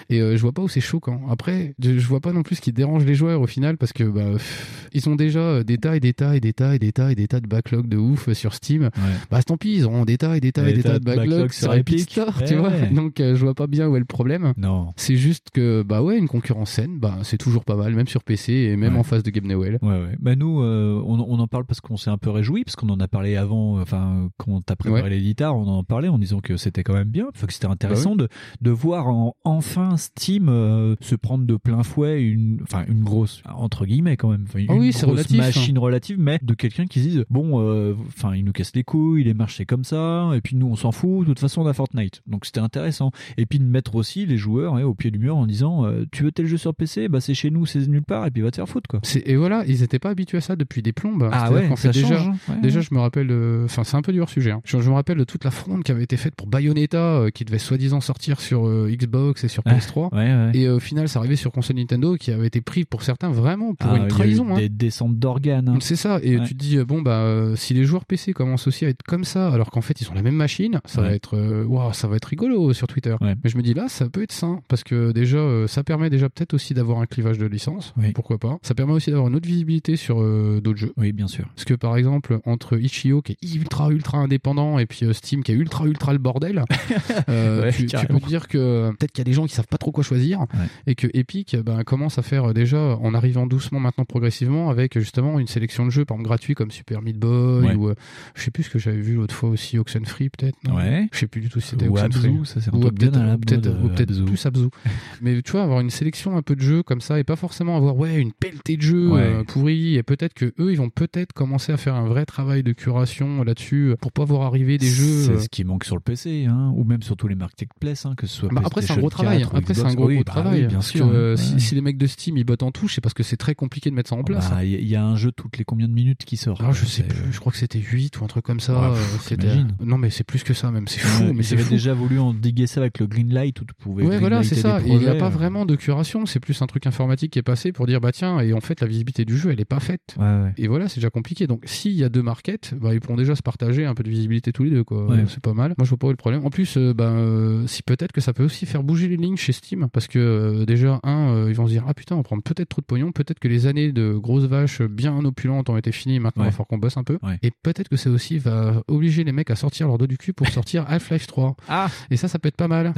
Et 0.09 0.21
euh, 0.21 0.35
je 0.35 0.41
vois 0.41 0.51
pas 0.51 0.61
où 0.61 0.67
c'est 0.67 0.81
choquant. 0.81 1.21
Après, 1.29 1.75
je, 1.81 1.97
je 1.97 2.07
vois 2.07 2.19
pas 2.19 2.33
non 2.33 2.43
plus 2.43 2.55
ce 2.57 2.61
qui 2.61 2.71
dérange 2.73 3.05
les 3.05 3.15
joueurs 3.15 3.41
au 3.41 3.47
final 3.47 3.77
parce 3.77 3.93
que, 3.93 4.03
bah, 4.03 4.31
pff, 4.33 4.89
ils 4.93 5.09
ont 5.09 5.15
déjà 5.15 5.39
euh, 5.39 5.63
des 5.63 5.77
tas 5.77 5.95
et 5.95 5.99
des 5.99 6.13
tas 6.13 6.35
et 6.35 6.39
des 6.39 6.53
tas 6.53 6.75
et 6.75 6.79
des 6.79 6.91
tas 6.91 7.11
et 7.11 7.15
des 7.15 7.27
tas 7.27 7.39
de 7.39 7.47
backlog 7.47 7.87
de 7.87 7.97
ouf 7.97 8.29
euh, 8.29 8.33
sur 8.33 8.53
Steam. 8.53 8.89
Bah, 9.31 9.41
tant 9.43 9.57
pis, 9.57 9.73
ils 9.75 9.87
auront 9.95 10.05
des 10.05 10.17
tas 10.17 10.37
et 10.37 10.39
des 10.41 10.51
tas 10.51 10.67
et 10.69 10.73
des 10.73 10.83
tas 10.83 10.99
de 10.99 11.03
backlog 11.03 11.51
sur 11.51 11.73
Epic 11.73 11.99
Store, 12.01 12.33
tu 12.45 12.53
Eh 12.53 12.55
vois. 12.57 12.69
ouais. 12.69 12.89
Donc, 12.91 13.19
euh, 13.19 13.35
je 13.35 13.41
vois 13.43 13.53
pas 13.55 13.67
bien 13.67 13.87
où 13.87 13.95
est 13.95 13.99
le 13.99 14.05
problème. 14.05 14.53
Non. 14.57 14.93
C'est 14.95 15.15
juste 15.15 15.49
que, 15.53 15.83
bah 15.83 16.01
ouais, 16.01 16.17
une 16.17 16.27
concurrence 16.27 16.71
saine, 16.71 16.97
bah, 16.99 17.17
c'est 17.23 17.37
toujours 17.37 17.63
pas 17.65 17.75
mal, 17.75 17.93
même 17.93 18.07
sur 18.07 18.23
PC 18.23 18.53
et 18.53 18.75
même 18.75 18.93
Ouais. 18.93 18.99
en 18.99 19.03
face 19.03 19.23
de 19.23 19.29
Game 19.31 19.47
Newell. 19.47 19.79
Ouais, 19.81 19.89
ouais. 19.89 20.15
Bah 20.19 20.35
nous, 20.35 20.61
euh, 20.61 21.01
on, 21.05 21.19
on 21.19 21.39
en 21.39 21.47
parle 21.47 21.65
parce 21.65 21.81
qu'on 21.81 21.97
s'est 21.97 22.09
un 22.09 22.17
peu 22.17 22.29
réjoui, 22.29 22.63
parce 22.63 22.75
qu'on 22.75 22.89
en 22.89 22.99
a 22.99 23.07
parlé 23.07 23.35
avant, 23.35 23.77
euh, 23.77 23.81
enfin, 23.81 24.29
quand 24.37 24.61
t'as 24.65 24.75
préparé 24.75 25.03
Ouais. 25.15 25.19
guitares, 25.21 25.55
on 25.55 25.67
en 25.67 25.83
parlait 25.83 26.07
en 26.09 26.17
disant 26.19 26.39
que 26.41 26.57
c'était 26.57 26.83
quand 26.83 26.93
même 26.93 27.07
bien, 27.09 27.27
que 27.45 27.53
c'était 27.53 27.67
intéressant 27.67 28.15
Bah 28.15 28.23
de, 28.23 28.29
de 28.61 28.71
voir 28.71 29.07
en, 29.07 29.35
enfin 29.43 29.97
Steam 29.97 30.49
euh, 30.49 30.95
se 31.01 31.15
prendre 31.15 31.45
de 31.45 31.55
plein 31.55 31.83
fouet 31.83 32.21
une, 32.23 32.59
enfin, 32.63 32.83
une 32.87 33.03
grosse, 33.03 33.41
entre 33.53 33.85
guillemets 33.85 34.17
quand 34.17 34.29
même, 34.29 34.45
enfin, 34.47 34.59
une 34.59 34.65
Ah 34.69 34.73
oui, 34.75 34.91
c'est 34.93 35.01
grosse 35.05 35.11
relatif, 35.19 35.39
hein. 35.39 35.43
machine 35.45 35.77
relative, 35.77 36.17
mais 36.19 36.39
de 36.41 36.53
quelqu'un 36.53 36.85
qui 36.87 36.99
se 37.03 37.07
dise, 37.07 37.25
bon, 37.29 37.95
enfin, 38.07 38.35
il 38.35 38.43
nous 38.43 38.51
casse 38.51 38.71
les 38.75 38.83
couilles, 38.83 39.23
les 39.23 39.33
marchés 39.33 39.65
comme 39.65 39.83
ça, 39.85 40.29
et 40.35 40.41
puis 40.41 40.55
nous, 40.57 40.67
on 40.67 40.75
s'en 40.75 40.91
fout, 40.91 41.21
de 41.21 41.25
toute 41.27 41.39
façon, 41.39 41.61
on 41.61 41.67
a 41.67 41.73
Fortnite. 41.73 42.21
Donc 42.27 42.45
c'était 42.45 42.59
intéressant. 42.59 43.11
Et 43.37 43.45
puis 43.45 43.59
de 43.59 43.63
mettre 43.63 43.95
aussi 43.95 44.25
les 44.25 44.37
joueurs 44.37 44.75
hein, 44.75 44.83
au 44.83 44.93
pied 44.93 45.11
du 45.11 45.19
mur 45.19 45.37
en 45.37 45.45
disant, 45.45 45.85
euh, 45.85 46.03
tu 46.11 46.23
veux 46.23 46.31
tel 46.31 46.45
jeu 46.47 46.57
sur 46.57 46.73
PC, 46.75 47.07
bah 47.07 47.21
c'est 47.21 47.33
chez 47.33 47.49
nous, 47.51 47.65
c'est 47.65 47.87
nulle 47.87 48.03
part, 48.03 48.25
et 48.25 48.31
puis 48.31 48.41
va 48.41 48.51
te 48.51 48.57
faire 48.57 48.67
foutre, 48.67 48.89
quoi. 48.89 48.99
Et 49.25 49.35
voilà, 49.37 49.63
ils 49.67 49.83
étaient 49.83 49.99
pas 49.99 50.09
habitués 50.09 50.39
à 50.39 50.41
ça 50.41 50.55
depuis 50.55 50.81
des 50.81 50.91
plombes. 50.91 51.29
Ah 51.31 51.47
C'est-à-dire 51.47 51.69
ouais, 51.71 51.75
fait, 51.77 51.87
ça 51.87 51.91
déjà, 51.93 52.17
change, 52.17 52.27
hein. 52.27 52.35
Ouais, 52.49 52.61
déjà, 52.61 52.79
ouais. 52.79 52.85
je 52.89 52.93
me 52.95 52.99
rappelle, 52.99 53.27
de- 53.27 53.61
enfin, 53.65 53.83
c'est 53.83 53.95
un 53.95 54.01
peu 54.01 54.11
du 54.11 54.19
hors 54.21 54.29
sujet. 54.29 54.51
hein. 54.51 54.61
Je, 54.65 54.79
je 54.81 54.89
me 54.89 54.95
rappelle 54.95 55.17
de 55.17 55.23
toute 55.23 55.43
la 55.45 55.51
fronde 55.51 55.83
qui 55.83 55.91
avait 55.91 56.03
été 56.03 56.17
faite 56.17 56.35
pour 56.35 56.47
Bayonetta, 56.47 56.97
euh, 56.97 57.29
qui 57.29 57.45
devait 57.45 57.59
soi-disant 57.59 58.01
sortir 58.01 58.39
sur 58.41 58.67
euh, 58.67 58.89
Xbox 58.91 59.43
et 59.43 59.47
sur 59.47 59.63
Ouais. 59.65 59.73
PS3. 59.77 60.13
Ouais, 60.13 60.17
ouais. 60.17 60.51
Et 60.53 60.65
euh, 60.67 60.75
au 60.75 60.79
final, 60.79 61.07
ça 61.07 61.19
arrivait 61.19 61.35
sur 61.35 61.51
console 61.51 61.75
Nintendo, 61.77 62.15
qui 62.15 62.31
avait 62.31 62.47
été 62.47 62.61
pris 62.61 62.83
pour 62.85 63.03
certains 63.03 63.29
vraiment 63.29 63.75
pour 63.75 63.91
Ah, 63.91 63.97
une 63.97 64.07
trahison. 64.07 64.47
hein. 64.53 64.57
Des 64.57 64.69
descentes 64.69 65.17
d'organes. 65.19 65.69
hein. 65.69 65.77
C'est 65.81 65.95
ça, 65.95 66.19
et 66.23 66.39
tu 66.41 66.55
te 66.55 66.59
dis, 66.59 66.77
euh, 66.77 66.85
bon, 66.85 67.01
bah, 67.01 67.19
euh, 67.19 67.55
si 67.55 67.73
les 67.73 67.83
joueurs 67.85 68.05
PC 68.05 68.33
commencent 68.33 68.67
aussi 68.67 68.85
à 68.85 68.89
être 68.89 69.03
comme 69.03 69.23
ça, 69.23 69.49
alors 69.51 69.69
qu'en 69.75 69.81
fait 69.81 70.01
ils 70.01 70.09
ont 70.09 70.13
la 70.13 70.21
même 70.21 70.35
machine, 70.35 70.79
ça 70.85 71.01
va 71.01 71.11
être, 71.11 71.35
euh, 71.37 71.63
waouh, 71.65 71.93
ça 71.93 72.07
va 72.07 72.15
être 72.15 72.25
rigolo 72.25 72.73
sur 72.73 72.87
Twitter. 72.87 73.15
Ouais. 73.21 73.35
Mais 73.43 73.49
je 73.49 73.57
me 73.57 73.61
dis 73.61 73.73
là, 73.73 73.87
ça 73.87 74.09
peut 74.09 74.23
être 74.23 74.31
sain 74.31 74.61
parce 74.67 74.83
que 74.83 75.11
déjà, 75.11 75.37
euh, 75.37 75.67
ça 75.67 75.83
permet 75.83 76.09
déjà 76.09 76.29
peut-être 76.29 76.53
aussi 76.53 76.73
d'avoir 76.73 76.99
un 76.99 77.05
clivage 77.05 77.37
de 77.37 77.45
licence, 77.45 77.93
Oui. 77.97 78.11
pourquoi 78.13 78.37
pas. 78.37 78.57
Ça 78.61 78.73
permet 78.73 78.93
aussi 78.93 79.11
d'avoir 79.11 79.27
une 79.29 79.35
autre 79.35 79.47
visibilité 79.47 79.95
sur 79.95 80.21
euh, 80.21 80.61
d'autres 80.61 80.79
jeux. 80.79 80.93
Oui, 80.97 81.11
bien 81.11 81.27
sûr. 81.27 81.45
Parce 81.55 81.65
que 81.65 81.73
par 81.73 81.97
exemple, 81.97 82.39
entre 82.45 82.77
Itch.io 82.79 83.21
qui 83.21 83.33
est 83.33 83.55
ultra 83.55 83.89
ultra 83.89 84.17
indépendant 84.17 84.79
et 84.79 84.85
puis 84.85 85.05
euh, 85.05 85.13
Steam 85.13 85.43
qui 85.43 85.51
est 85.51 85.55
ultra 85.55 85.85
ultra 85.85 86.13
le 86.13 86.19
bordel, 86.19 86.63
euh, 87.29 87.63
Ouais, 87.63 87.71
tu, 87.71 87.85
peux 88.07 88.19
dire 88.27 88.47
que 88.47 88.57
euh, 88.57 88.91
peut-être 88.91 89.11
qu'il 89.11 89.19
y 89.19 89.25
a 89.27 89.29
des 89.29 89.33
gens 89.33 89.45
qui 89.45 89.53
savent 89.53 89.67
pas 89.67 89.77
trop 89.77 89.91
quoi 89.91 90.03
choisir 90.03 90.45
et 90.87 90.95
que 90.95 91.07
Epic 91.13 91.55
ben, 91.63 91.83
commence 91.83 92.17
à 92.17 92.21
faire 92.21 92.49
euh, 92.49 92.53
déjà 92.53 92.97
en 93.01 93.13
arrivant 93.13 93.45
doucement 93.47 93.79
maintenant 93.79 94.05
progressivement 94.05 94.69
avec 94.69 94.97
justement 94.99 95.39
une 95.39 95.47
sélection 95.47 95.85
de 95.85 95.89
jeux 95.91 96.05
par 96.05 96.15
exemple 96.15 96.27
gratuits 96.29 96.53
comme 96.55 96.71
Super 96.71 97.01
Meat 97.01 97.17
Boy 97.17 97.75
ou 97.75 97.89
euh, 97.89 97.95
je 98.35 98.43
sais 98.43 98.51
plus 98.51 98.63
ce 98.63 98.69
que 98.69 98.79
j'avais 98.79 99.01
vu 99.01 99.15
l'autre 99.15 99.35
fois 99.35 99.49
aussi 99.49 99.64
Oxenfree 99.77 100.29
peut-être. 100.29 100.57
Ouais. 100.73 101.07
Je 101.11 101.19
sais 101.19 101.27
plus 101.27 101.41
du 101.41 101.49
tout 101.49 101.59
si 101.59 101.69
c'était 101.69 101.87
Oxenfree. 101.87 102.27
Abzu, 102.29 102.45
ça, 102.45 102.61
c'est 102.61 102.73
Ou 102.73 102.79
peut-être 102.79 103.37
peut-être 103.39 104.09
Abzu. 104.09 104.25
plus 104.25 104.45
Abzu. 104.45 104.67
Mais 105.21 105.41
tu 105.41 105.51
vois 105.51 105.63
avoir 105.63 105.79
une 105.81 105.89
sélection 105.89 106.37
un 106.37 106.41
peu 106.41 106.55
de 106.55 106.61
jeux 106.61 106.83
comme 106.83 107.01
ça 107.01 107.19
et 107.19 107.23
pas 107.23 107.35
forcément 107.35 107.75
avoir 107.77 107.95
ouais 107.97 108.19
une 108.19 108.31
pelletée 108.33 108.77
de 108.77 108.81
jeux 108.81 109.09
Ouais. 109.09 109.21
euh, 109.21 109.43
pourris 109.43 109.95
et 109.95 110.03
peut-être 110.03 110.33
que 110.33 110.53
eux 110.59 110.71
ils 110.71 110.77
vont 110.77 110.89
peut-être 110.89 111.33
commencer 111.33 111.71
à 111.71 111.77
faire 111.77 111.95
un 111.95 112.05
vrai 112.07 112.25
travail 112.25 112.63
de 112.63 112.71
curation 112.73 113.43
là-dessus 113.43 113.91
euh, 113.91 113.95
pour 113.95 114.11
pas 114.11 114.23
voir 114.25 114.43
arriver 114.43 114.77
des 114.77 114.87
jeux 114.87 115.23
C'est 115.23 115.31
euh, 115.31 115.39
ce 115.39 115.49
qui 115.49 115.63
manque 115.63 115.83
sur 115.83 115.95
le 115.95 116.01
PC, 116.01 116.45
hein, 116.45 116.71
ou 116.75 116.83
même 116.83 117.01
sur 117.01 117.15
tous 117.17 117.27
les 117.27 117.35
marketplaces, 117.35 118.05
hein, 118.05 118.13
que 118.15 118.27
ce 118.27 118.35
soit. 118.37 118.49
bah 118.51 118.61
après 118.65 118.81
c'est 118.81 118.93
un 118.93 118.97
gros 118.97 119.09
travail. 119.09 119.39
4 119.39 119.53
ou 119.53 119.57
Après 119.57 119.73
c'est 119.73 119.81
un 119.83 119.93
gros, 119.93 120.07
Oui, 120.07 120.15
gros 120.15 120.23
bah 120.23 120.31
travail. 120.31 120.61
oui, 120.61 120.67
bien 120.67 120.81
sûr. 120.81 121.07
que, 121.09 121.13
euh, 121.13 121.31
ouais. 121.35 121.37
si, 121.41 121.59
si 121.59 121.75
les 121.75 121.81
mecs 121.81 121.97
de 121.97 122.07
Steam 122.07 122.37
ils 122.37 122.43
bottent 122.43 122.63
en 122.63 122.71
touche, 122.71 122.95
c'est 122.95 123.01
parce 123.01 123.13
que 123.13 123.23
c'est 123.23 123.37
très 123.37 123.55
compliqué 123.55 123.89
de 123.89 123.95
mettre 123.95 124.09
ça 124.09 124.15
en 124.15 124.23
place. 124.23 124.49
Bah, 124.49 124.63
Il 124.63 124.71
y, 124.71 124.75
a- 124.75 124.79
il 124.79 124.87
y 124.87 124.95
a 124.95 125.05
un 125.05 125.15
jeu 125.15 125.31
toutes 125.31 125.57
les 125.57 125.63
combien 125.65 125.87
de 125.87 125.93
minutes 125.93 126.25
qui 126.25 126.37
sort 126.37 126.59
Ah, 126.63 126.71
je 126.71 126.85
sais 126.85 127.03
plus, 127.03 127.31
je 127.31 127.39
crois 127.39 127.51
que 127.51 127.57
c'était 127.57 127.79
8 127.79 128.19
ou 128.19 128.23
un 128.23 128.27
truc 128.27 128.43
comme 128.45 128.59
ça. 128.59 128.91
Euh, 128.91 128.95
c'était... 129.21 129.47
t'imagines. 129.57 129.75
Non, 129.83 129.97
mais 129.97 130.09
c'est 130.09 130.23
plus 130.23 130.43
que 130.43 130.53
ça, 130.53 130.71
même. 130.71 130.87
C'est 130.87 130.99
fou, 130.99 131.33
mais 131.33 131.43
c'est 131.43 131.69
déjà 131.69 131.93
voulu 131.93 132.19
en 132.19 132.33
déguer 132.33 132.67
ça 132.67 132.81
avec 132.81 132.99
le 132.99 133.07
Greenlight 133.07 133.59
où 133.61 133.65
tu 133.65 133.73
pouvais. 133.73 134.05
Ouais, 134.05 134.19
voilà, 134.19 134.43
c'est 134.43 134.55
ça. 134.55 134.79
il 134.85 134.97
n'y 134.97 135.05
a 135.07 135.11
pas 135.13 135.17
projets. 135.29 135.35
vraiment 135.35 135.65
de 135.65 135.75
curation, 135.75 136.25
c'est 136.25 136.39
plus 136.39 136.61
un 136.61 136.67
truc 136.67 136.87
informatique 136.87 137.31
qui 137.31 137.39
est 137.39 137.43
passé 137.43 137.71
pour 137.71 137.87
dire, 137.87 138.01
bah 138.01 138.11
tiens, 138.11 138.39
et 138.39 138.53
en 138.53 138.61
fait, 138.61 138.81
la 138.81 138.87
visibilité 138.87 139.25
du 139.25 139.37
jeu, 139.37 139.51
elle 139.51 139.59
est 139.59 139.65
pas 139.65 139.79
faite. 139.79 140.15
Et 140.57 140.67
voilà, 140.67 140.87
c'est 140.87 140.95
déjà 140.97 141.09
compliqué. 141.09 141.47
Donc, 141.47 141.63
s'il 141.65 141.93
y 141.93 142.03
a 142.03 142.09
deux 142.09 142.21
markets, 142.23 142.73
bah, 142.79 142.93
ils 142.93 142.99
pourront 142.99 143.17
déjà 143.17 143.35
se 143.35 143.41
partager 143.41 143.85
un 143.85 143.93
peu 143.93 144.03
de 144.03 144.09
visibilité 144.09 144.51
tous 144.51 144.63
les 144.63 144.69
deux, 144.71 144.83
quoi. 144.83 145.11
Euh, 145.11 145.25
C'est 145.27 145.39
pas 145.41 145.53
mal. 145.53 145.73
Moi, 145.77 145.85
je 145.85 145.89
vois 145.89 145.97
pas 145.97 146.07
où 146.07 146.11
le 146.11 146.15
problème. 146.15 146.45
En 146.45 146.49
plus, 146.49 146.77
euh, 146.77 146.93
bah, 146.93 147.09
euh, 147.09 147.65
si 147.67 147.83
peut-être 147.83 148.11
que 148.11 148.21
ça 148.21 148.33
peut 148.33 148.43
aussi 148.43 148.65
faire 148.65 148.83
bouger 148.83 149.07
les 149.07 149.17
lignes 149.17 149.37
chez 149.37 149.51
Steam, 149.51 149.87
parce 149.91 150.07
que 150.07 150.19
euh, 150.19 150.65
déjà, 150.65 150.99
un, 151.03 151.29
euh, 151.29 151.49
ils 151.49 151.55
vont 151.55 151.65
se 151.65 151.71
dire, 151.71 151.83
ah 151.87 151.93
putain, 151.93 152.15
on 152.15 152.23
prend 152.23 152.39
peut-être 152.39 152.69
trop 152.69 152.81
de 152.81 152.85
pognon, 152.85 153.11
peut-être 153.11 153.39
que 153.39 153.47
les 153.47 153.67
années 153.67 153.91
de 153.91 154.13
grosses 154.13 154.45
vaches 154.45 154.81
bien 154.81 155.17
opulentes 155.25 155.69
ont 155.69 155.77
été 155.77 155.91
finies, 155.91 156.19
maintenant, 156.19 156.43
il 156.43 156.47
va 156.47 156.51
falloir 156.51 156.67
qu'on 156.67 156.77
bosse 156.77 156.97
un 156.97 157.03
peu. 157.03 157.17
Et 157.41 157.51
peut-être 157.51 157.89
que 157.89 157.97
ça 157.97 158.09
aussi 158.09 158.37
va 158.37 158.81
obliger 158.87 159.23
les 159.23 159.31
mecs 159.31 159.44
à 159.49 159.55
sortir 159.55 159.87
leur 159.87 159.97
dos 159.97 160.07
du 160.07 160.17
cul 160.17 160.33
pour 160.33 160.47
sortir 160.49 160.85
Half-Life 160.89 161.27
3. 161.27 161.55
Ah 161.69 161.87
Et 162.11 162.17
ça, 162.17 162.27
ça 162.27 162.39
peut 162.39 162.47
être 162.47 162.55
pas 162.57 162.67
mal. 162.67 162.93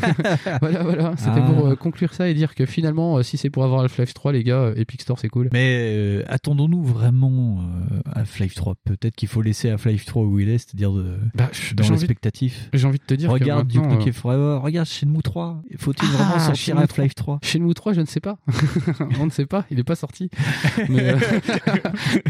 voilà, 0.60 0.82
voilà. 0.82 1.14
C'était 1.16 1.40
Ah. 1.42 1.50
pour 1.52 1.66
euh, 1.66 1.76
conclure 1.76 2.12
ça 2.14 2.28
et 2.28 2.34
dire 2.34 2.54
que 2.54 2.66
finalement, 2.66 3.18
euh, 3.18 3.22
si 3.22 3.36
c'est 3.36 3.50
pour 3.50 3.64
avoir 3.64 3.82
Half-Life 3.82 4.14
3, 4.14 4.32
les 4.32 4.44
gars, 4.44 4.56
euh, 4.60 4.74
Epic 4.76 5.02
Store, 5.02 5.18
c'est 5.18 5.28
cool. 5.28 5.48
Mais 5.52 6.22
attendons-nous 6.28 6.82
vraiment 6.84 7.62
Half-Life 8.14 8.54
3 8.54 8.74
Peut-être 8.84 9.14
qu'il 9.16 9.28
faut 9.28 9.42
laisser 9.42 9.70
Half-Life 9.70 10.04
3 10.04 10.22
où 10.24 10.38
il 10.40 10.48
est, 10.48 10.58
c'est-à-dire 10.58 10.92
de, 10.92 11.18
Bah, 11.34 11.50
dans 11.76 11.88
l'expectatif. 11.90 12.68
J'ai 12.72 12.86
envie 12.86 12.98
de 12.98 13.04
te 13.04 13.14
dire 13.14 13.30
Regarde 13.30 13.66
que 13.68 13.72
Duke 13.72 13.86
Nukem 13.86 14.12
Forever, 14.12 14.58
regarde 14.62 14.86
Shenmue 14.88 15.22
3. 15.22 15.62
Faut-il 15.78 16.08
Ah, 16.12 16.16
vraiment 16.16 16.38
sortir 16.38 16.78
Half-Life 16.78 17.14
3 17.14 17.38
Shenmue 17.42 17.74
3, 17.74 17.92
je 17.92 18.00
ne 18.00 18.06
sais 18.06 18.20
pas. 18.20 18.38
On 19.20 19.26
ne 19.26 19.30
sait 19.30 19.46
pas, 19.46 19.64
il 19.70 19.76
n'est 19.76 19.84
pas 19.84 19.94
sorti. 19.96 20.30
Mais, 20.88 21.14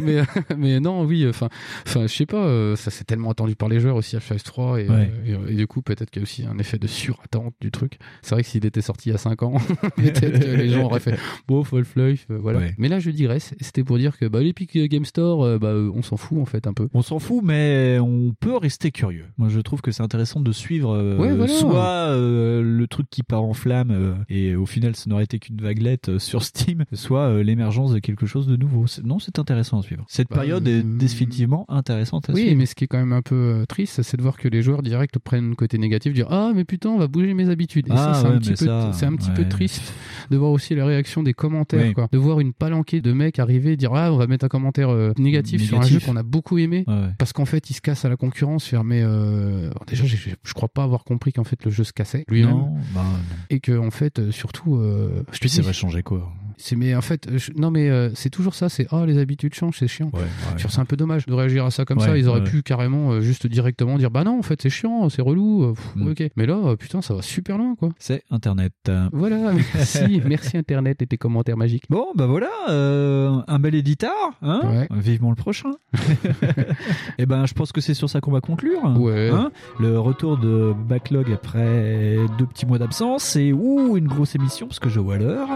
mais, 0.00 0.22
mais 0.56 0.80
non, 0.80 1.04
oui, 1.04 1.26
enfin, 1.28 1.48
je 1.86 2.06
sais 2.06 2.26
pas, 2.26 2.74
ça 2.76 2.90
s'est 2.90 3.04
tellement 3.04 3.30
attendu 3.30 3.45
par 3.54 3.68
les 3.68 3.80
joueurs 3.80 3.96
aussi, 3.96 4.16
Half-Life 4.16 4.42
3, 4.42 4.80
et, 4.80 4.88
Ouais. 4.88 5.10
euh, 5.28 5.46
et, 5.48 5.52
et 5.52 5.56
du 5.56 5.66
coup, 5.66 5.82
peut-être 5.82 6.10
qu'il 6.10 6.20
y 6.20 6.22
a 6.22 6.24
aussi 6.24 6.44
un 6.46 6.58
effet 6.58 6.78
de 6.78 6.86
surattente 6.86 7.54
du 7.60 7.70
truc. 7.70 7.98
C'est 8.22 8.34
vrai 8.34 8.42
que 8.42 8.48
s'il 8.48 8.64
était 8.66 8.80
sorti 8.80 9.08
il 9.08 9.12
y 9.12 9.14
a 9.14 9.18
5 9.18 9.42
ans, 9.42 9.54
peut-être 9.96 10.40
que 10.40 10.56
les 10.56 10.68
gens 10.68 10.84
auraient 10.84 11.00
fait, 11.00 11.18
bon, 11.46 11.62
Half-Life, 11.62 12.26
euh, 12.30 12.38
voilà. 12.38 12.58
Ouais. 12.60 12.74
Mais 12.78 12.88
là, 12.88 12.98
je 12.98 13.10
digresse, 13.10 13.54
c'était 13.60 13.84
pour 13.84 13.98
dire 13.98 14.18
que 14.18 14.26
bah, 14.26 14.40
l'Epic 14.40 14.76
Game 14.76 15.04
Store, 15.04 15.44
euh, 15.44 15.58
bah, 15.58 15.68
euh, 15.68 15.90
on 15.94 16.02
s'en 16.02 16.16
fout 16.16 16.38
en 16.40 16.44
fait 16.46 16.66
un 16.66 16.72
peu. 16.72 16.88
On 16.94 17.02
s'en 17.02 17.18
fout, 17.18 17.40
mais 17.44 17.98
on 18.00 18.34
peut 18.38 18.56
rester 18.56 18.90
curieux. 18.90 19.26
Moi, 19.38 19.48
je 19.48 19.60
trouve 19.60 19.80
que 19.80 19.90
c'est 19.90 20.02
intéressant 20.02 20.40
de 20.40 20.52
suivre 20.52 20.92
euh, 20.94 21.16
Ouais, 21.16 21.34
voilà. 21.34 21.52
soit 21.52 22.08
euh, 22.10 22.62
le 22.62 22.86
truc 22.86 23.06
qui 23.10 23.22
part 23.22 23.42
en 23.42 23.52
flamme 23.54 23.90
euh, 23.90 24.14
et 24.28 24.54
au 24.56 24.66
final, 24.66 24.96
ce 24.96 25.08
n'aurait 25.08 25.24
été 25.24 25.38
qu'une 25.38 25.60
vaguelette 25.60 26.08
euh, 26.08 26.18
sur 26.18 26.42
Steam, 26.42 26.84
soit 26.92 27.28
euh, 27.28 27.42
l'émergence 27.42 27.92
de 27.92 27.98
quelque 27.98 28.26
chose 28.26 28.46
de 28.46 28.56
nouveau. 28.56 28.86
Non, 29.04 29.18
c'est 29.18 29.38
intéressant 29.38 29.80
à 29.80 29.82
suivre. 29.82 30.04
Cette 30.08 30.28
Bah, 30.30 30.36
période 30.36 30.66
est 30.68 30.82
définitivement 30.82 31.64
intéressante 31.68 32.28
à 32.30 32.32
Oui, 32.32 32.42
suivre. 32.42 32.56
mais 32.56 32.66
ce 32.66 32.74
qui 32.74 32.84
est 32.84 32.86
quand 32.86 32.98
même 32.98 33.12
un 33.12 33.22
peu 33.22 33.35
euh, 33.36 33.64
triste, 33.66 34.02
c'est 34.02 34.16
de 34.16 34.22
voir 34.22 34.36
que 34.36 34.48
les 34.48 34.62
joueurs 34.62 34.82
direct 34.82 35.18
prennent 35.18 35.50
le 35.50 35.54
côté 35.54 35.78
négatif, 35.78 36.12
dire 36.12 36.26
ah 36.30 36.52
mais 36.54 36.64
putain 36.64 36.90
on 36.90 36.98
va 36.98 37.06
bouger 37.06 37.34
mes 37.34 37.48
habitudes. 37.48 37.86
Et 37.88 37.92
Ah, 37.92 37.96
ça 37.96 38.14
c'est 38.22 38.28
ouais, 38.28 38.34
un 38.34 38.38
petit 38.38 38.50
peu, 38.50 38.56
ça, 38.56 38.90
c'est 38.92 39.06
un 39.06 39.14
petit 39.16 39.30
peu 39.30 39.42
ouais. 39.42 39.48
triste 39.48 39.92
de 40.30 40.36
voir 40.36 40.50
aussi 40.50 40.74
la 40.74 40.84
réaction 40.86 41.22
des 41.22 41.34
commentaires, 41.34 41.86
Oui. 41.86 41.94
quoi. 41.94 42.08
De 42.10 42.18
voir 42.18 42.40
une 42.40 42.52
palanquée 42.52 43.00
de 43.00 43.12
mecs 43.12 43.38
arriver 43.38 43.72
et 43.72 43.76
dire 43.76 43.92
ah 43.94 44.12
on 44.12 44.16
va 44.16 44.26
mettre 44.26 44.44
un 44.44 44.48
commentaire 44.48 44.90
euh, 44.90 45.12
négatif, 45.18 45.62
sur 45.64 45.78
un 45.78 45.82
jeu 45.82 46.00
qu'on 46.00 46.16
a 46.16 46.22
beaucoup 46.22 46.58
aimé, 46.58 46.84
Ouais, 46.86 47.08
parce 47.18 47.32
qu'en 47.32 47.44
fait 47.44 47.70
il 47.70 47.74
se 47.74 47.80
casse 47.80 48.04
à 48.04 48.08
la 48.08 48.16
concurrence, 48.16 48.64
faire 48.64 48.84
mais 48.84 49.02
euh, 49.02 49.70
déjà 49.86 50.04
je 50.06 50.52
crois 50.54 50.68
pas 50.68 50.82
avoir 50.82 51.04
compris 51.04 51.32
qu'en 51.32 51.44
fait 51.44 51.64
le 51.64 51.70
jeu 51.70 51.84
se 51.84 51.92
cassait 51.92 52.24
lui-même 52.28 52.50
Non, 52.50 52.74
bah, 52.94 53.04
et 53.50 53.60
que 53.60 53.76
en 53.78 53.90
fait 53.90 54.30
surtout 54.30 54.76
euh, 54.76 55.22
je 55.32 55.38
te 55.40 55.48
ça 55.48 55.62
va 55.62 55.72
changer 55.72 56.02
quoi 56.02 56.32
c'est 56.58 56.76
mais 56.76 56.94
en 56.94 57.00
fait 57.02 57.28
je- 57.36 57.50
non 57.56 57.70
mais 57.70 57.88
euh, 57.90 58.10
c'est 58.14 58.30
toujours 58.30 58.54
ça 58.54 58.68
c'est 58.68 58.86
ah 58.90 59.04
les 59.06 59.18
habitudes 59.18 59.54
changent 59.54 59.76
c'est 59.78 59.88
chiant 59.88 60.10
Ouais, 60.12 60.20
ouais. 60.20 60.26
C'est 60.68 60.78
un 60.78 60.84
peu 60.84 60.96
dommage 60.96 61.26
de 61.26 61.32
réagir 61.34 61.64
à 61.64 61.70
ça 61.70 61.84
comme 61.84 62.00
ça 62.00 62.16
ils 62.16 62.28
auraient 62.28 62.44
pu 62.44 62.62
carrément 62.62 63.12
euh, 63.12 63.20
juste 63.20 63.46
directement 63.46 63.98
dire 63.98 64.10
bah 64.10 64.24
non 64.24 64.38
en 64.38 64.42
fait 64.42 64.60
c'est 64.62 64.70
chiant 64.70 65.08
c'est 65.08 65.22
relou 65.22 65.64
euh, 65.64 65.72
pff, 65.74 65.86
Mm. 65.96 66.08
ok 66.10 66.30
mais 66.36 66.46
là 66.46 66.54
euh, 66.64 66.76
putain 66.76 67.02
ça 67.02 67.14
va 67.14 67.22
super 67.22 67.58
loin 67.58 67.74
quoi 67.74 67.90
C'est 67.98 68.22
Internet. 68.30 68.72
voilà 69.12 69.52
merci 69.74 70.20
merci 70.24 70.56
internet 70.56 71.00
et 71.02 71.06
tes 71.06 71.16
commentaires 71.16 71.56
magiques 71.56 71.84
Bon, 71.90 72.06
bah 72.14 72.26
voilà, 72.26 72.50
euh, 72.70 73.40
un 73.46 73.58
bel 73.58 73.74
éditeur, 73.74 74.12
hein 74.42 74.60
Ouais. 74.64 74.88
Vivement 74.98 75.30
le 75.30 75.36
prochain. 75.36 75.70
Et 77.18 77.26
ben, 77.26 77.46
je 77.46 77.54
pense 77.54 77.72
que 77.72 77.80
c'est 77.80 77.94
sur 77.94 78.08
ça 78.10 78.20
qu'on 78.20 78.32
va 78.32 78.40
conclure. 78.40 78.82
Ouais. 78.98 79.30
hein. 79.32 79.50
le 79.78 79.98
retour 79.98 80.36
de 80.38 80.72
Backlog 80.88 81.30
après 81.32 82.16
deux 82.38 82.46
petits 82.46 82.66
mois 82.66 82.78
d'absence 82.78 83.36
et 83.36 83.52
ouh, 83.52 83.96
une 83.96 84.08
grosse 84.08 84.34
émission 84.34 84.66
parce 84.66 84.78
que 84.80 84.88
je 84.88 85.00
vois 85.00 85.18
l'heure. 85.18 85.48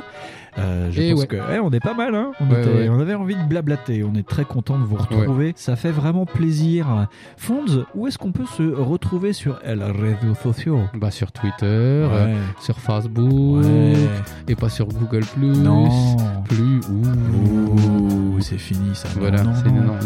Euh, 0.59 0.89
je 0.91 1.01
Et 1.01 1.11
pense 1.13 1.21
ouais. 1.21 1.27
que 1.27 1.37
ouais, 1.37 1.59
on 1.63 1.71
est 1.71 1.81
pas 1.81 1.95
mal, 1.95 2.15
hein 2.15 2.33
on, 2.41 2.49
Ouais, 2.51 2.61
était- 2.61 2.73
ouais. 2.75 2.89
on 2.89 2.99
avait 3.01 3.15
envie 3.15 3.37
de 3.37 3.43
blablater. 3.45 4.03
On 4.05 4.15
est 4.15 4.27
très 4.27 4.45
content 4.45 4.79
de 4.79 4.85
vous 4.85 4.97
retrouver. 4.97 5.53
Ça 5.57 5.77
fait 5.77 5.93
vraiment 5.93 6.27
plaisir. 6.27 7.09
Fonds, 7.37 7.65
où 7.95 8.07
est-ce 8.07 8.19
qu'on 8.19 8.33
peut 8.33 8.47
se 8.57 8.63
retrouver 8.75 9.33
sur 9.33 9.59
les 9.65 9.75
réseaux 9.85 10.35
sociaux? 10.43 10.81
Bah 10.95 11.11
sur 11.11 11.31
Twitter 11.33 11.65
euh, 11.67 12.37
sur 12.61 12.79
Facebook 12.79 13.65
et 14.49 14.55
pas 14.57 14.69
sur 14.69 14.87
Google 14.87 15.25
Plus 15.35 15.57
Non. 15.59 15.89
plus 16.45 16.81
c'est 18.41 18.59
fini 18.59 18.95
ça. 18.95 19.09
Voilà 19.19 19.43
non, 19.43 19.53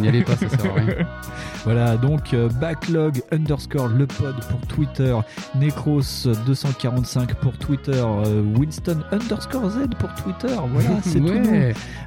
n'y 0.01 0.09
allez 0.09 0.23
pas 0.23 0.37
ça 0.37 0.49
sert 0.49 0.73
à 0.73 0.75
rien 0.75 0.87
Voilà, 1.65 1.97
donc 1.97 2.35
euh, 2.35 2.49
backlog 2.61 3.23
underscore 3.33 3.89
le 3.89 4.07
pod 4.07 4.35
pour 4.51 4.61
Twitter, 4.67 5.17
Necros 5.55 6.01
245 6.45 7.35
pour 7.37 7.57
Twitter, 7.57 7.93
euh, 8.05 8.43
Winston 8.59 8.99
underscore 9.13 9.71
Z 9.71 9.79
pour 9.99 10.13
Twitter. 10.15 10.34
Voilà, 10.43 10.89
c'est 11.03 11.21
tout. 11.21 11.33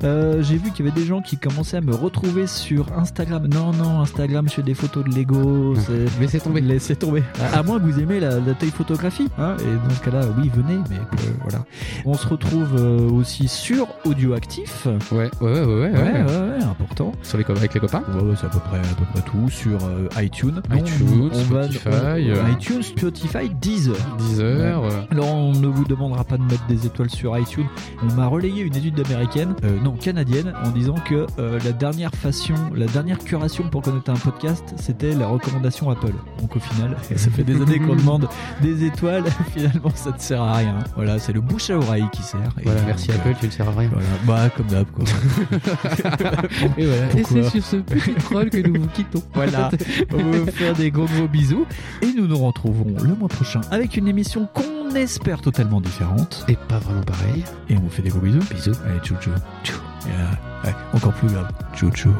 Euh, 0.03 0.41
J'ai 0.43 0.57
vu 0.57 0.71
qu'il 0.71 0.85
y 0.85 0.89
avait 0.89 0.99
des 0.99 1.05
gens 1.05 1.21
qui 1.21 1.37
commençaient 1.37 1.77
à 1.77 1.81
me 1.81 1.95
retrouver 1.95 2.47
sur 2.47 2.87
Instagram. 2.97 3.47
Non, 3.47 3.71
non, 3.73 4.01
Instagram, 4.01 4.47
je 4.47 4.53
fais 4.55 4.63
des 4.63 4.73
photos 4.73 5.03
de 5.05 5.09
Lego. 5.15 5.75
c'est- 5.75 6.19
laissez 6.21 6.39
tomber 6.39 6.61
Laissez 6.61 6.95
tomber. 6.95 7.23
À, 7.41 7.59
à 7.59 7.63
moins 7.63 7.79
que 7.79 7.85
vous 7.85 7.99
aimez 7.99 8.19
la, 8.19 8.39
la 8.39 8.53
taille 8.53 8.69
photographie. 8.71 9.27
hein, 9.39 9.55
et 9.59 9.87
dans 9.87 9.93
ce 9.95 10.01
cas-là, 10.01 10.21
oui, 10.37 10.49
venez. 10.53 10.77
Mais 10.89 10.97
euh, 10.97 11.31
voilà. 11.41 11.65
On 12.05 12.13
se 12.13 12.27
retrouve 12.27 12.75
euh, 12.77 13.09
aussi 13.09 13.47
sur 13.47 13.87
Audioactif. 14.05 14.87
ouais 15.11 15.29
ouais 15.41 15.51
ouais 15.51 15.61
ouais, 15.61 15.65
ouais, 15.65 15.89
Ouais, 15.91 16.11
ouais, 16.23 16.57
ouais, 16.57 16.63
important. 16.63 17.11
sur 17.23 17.37
les 17.37 17.45
avec 17.47 17.73
les 17.73 17.79
copains? 17.79 18.03
Ouais, 18.13 18.33
c'est 18.39 18.45
à 18.45 18.49
peu 18.49 18.59
près, 18.59 18.77
à 18.77 18.81
peu 18.81 19.05
près 19.13 19.21
tout 19.21 19.49
sur 19.49 19.77
euh, 19.85 20.07
iTunes. 20.21 20.61
iTunes, 20.73 21.29
on 21.33 21.53
va- 21.53 21.63
Spotify, 21.63 21.87
on- 21.87 21.91
euh, 21.93 22.51
iTunes, 22.51 22.83
Spotify, 22.83 23.49
Deezer. 23.61 23.95
10 24.17 24.41
heures 24.41 24.83
Alors 25.11 25.33
on 25.33 25.53
ne 25.53 25.67
vous 25.67 25.85
demandera 25.85 26.23
pas 26.23 26.37
de 26.37 26.43
mettre 26.43 26.65
des 26.67 26.85
étoiles 26.85 27.09
sur 27.09 27.37
iTunes. 27.37 27.67
On 28.03 28.16
m'a 28.17 28.27
relayé 28.27 28.63
une 28.63 28.75
étude 28.75 28.99
américaine, 28.99 29.53
euh, 29.63 29.79
non 29.83 29.91
canadienne, 29.91 30.51
en 30.65 30.71
disant 30.71 30.95
que 30.95 31.27
euh, 31.37 31.59
la 31.63 31.71
dernière 31.71 32.11
façon, 32.15 32.55
la 32.73 32.87
dernière 32.87 33.19
curation 33.19 33.69
pour 33.69 33.83
connaître 33.83 34.09
un 34.09 34.15
podcast, 34.15 34.73
c'était 34.77 35.13
la 35.13 35.27
recommandation 35.27 35.91
Apple. 35.91 36.13
Donc 36.41 36.55
au 36.55 36.59
final, 36.59 36.97
ça 37.15 37.29
fait 37.29 37.43
des 37.43 37.61
années 37.61 37.77
qu'on 37.79 37.95
demande 37.95 38.27
des 38.61 38.85
étoiles. 38.85 39.25
Finalement, 39.55 39.91
ça 39.93 40.11
ne 40.11 40.17
sert 40.17 40.41
à 40.41 40.55
rien. 40.55 40.79
Voilà, 40.95 41.19
c'est 41.19 41.31
le 41.31 41.41
bouche 41.41 41.69
à 41.69 41.77
oreille 41.77 42.07
qui 42.11 42.23
sert. 42.23 42.55
Et 42.59 42.63
voilà 42.63 42.81
merci 42.87 43.11
Apple 43.11 43.35
tu 43.39 43.45
ne 43.45 43.51
sers 43.51 43.67
à 43.69 43.71
rien 43.71 43.89
Voilà, 43.91 44.07
bah 44.25 44.49
comme 44.55 44.65
d'hab 44.67 44.87
quoi. 44.87 45.05
et 46.77 46.85
voilà 46.85 47.05
et 47.05 47.21
Pourquoi 47.21 47.43
c'est 47.43 47.49
sur 47.51 47.63
ce 47.63 47.75
petit 47.77 48.13
troll 48.15 48.49
que 48.49 48.57
nous 48.67 48.81
vous 48.81 48.87
quittons 48.87 49.21
Voilà, 49.35 49.69
on 50.11 50.17
va 50.17 50.37
vous 50.39 50.51
faire 50.51 50.73
des 50.73 50.89
gros 50.89 51.05
gros 51.05 51.27
bisous 51.27 51.65
et 52.01 52.11
nous 52.17 52.25
nous 52.25 52.37
retrouvons 52.39 52.95
le 53.03 53.13
mois 53.15 53.29
prochain 53.29 53.61
avec 53.69 53.95
une 53.95 54.07
émission 54.07 54.47
qu'on 54.53 54.95
espère 54.95 55.41
totalement 55.41 55.81
différente. 55.81 56.45
et 56.47 56.55
pas 56.55 56.79
vraiment 56.79 57.03
pareil 57.03 57.43
Et 57.69 57.77
on 57.77 57.81
vous 57.81 57.89
fait 57.89 58.01
des 58.07 58.11
gros 58.11 58.21
bisous. 58.21 58.39
bisous 58.53 58.71
Allez, 58.85 58.99
tchou 59.01 59.15
tchou. 59.15 59.31
tchou. 59.63 59.79
Et, 60.07 60.11
euh, 60.11 60.67
ouais, 60.67 60.75
encore 60.93 61.13
plus 61.13 61.27
grave. 61.27 61.49
Tchou 61.75 61.89
tchou. 61.91 62.13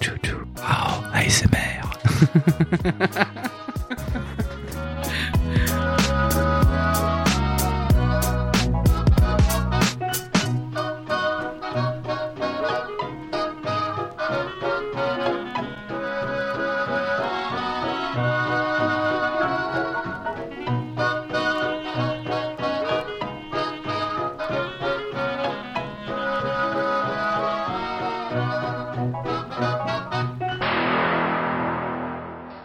Tchou 0.00 0.16
tchou. 0.22 0.36
Oh, 0.58 1.02
ASMR. 1.12 1.84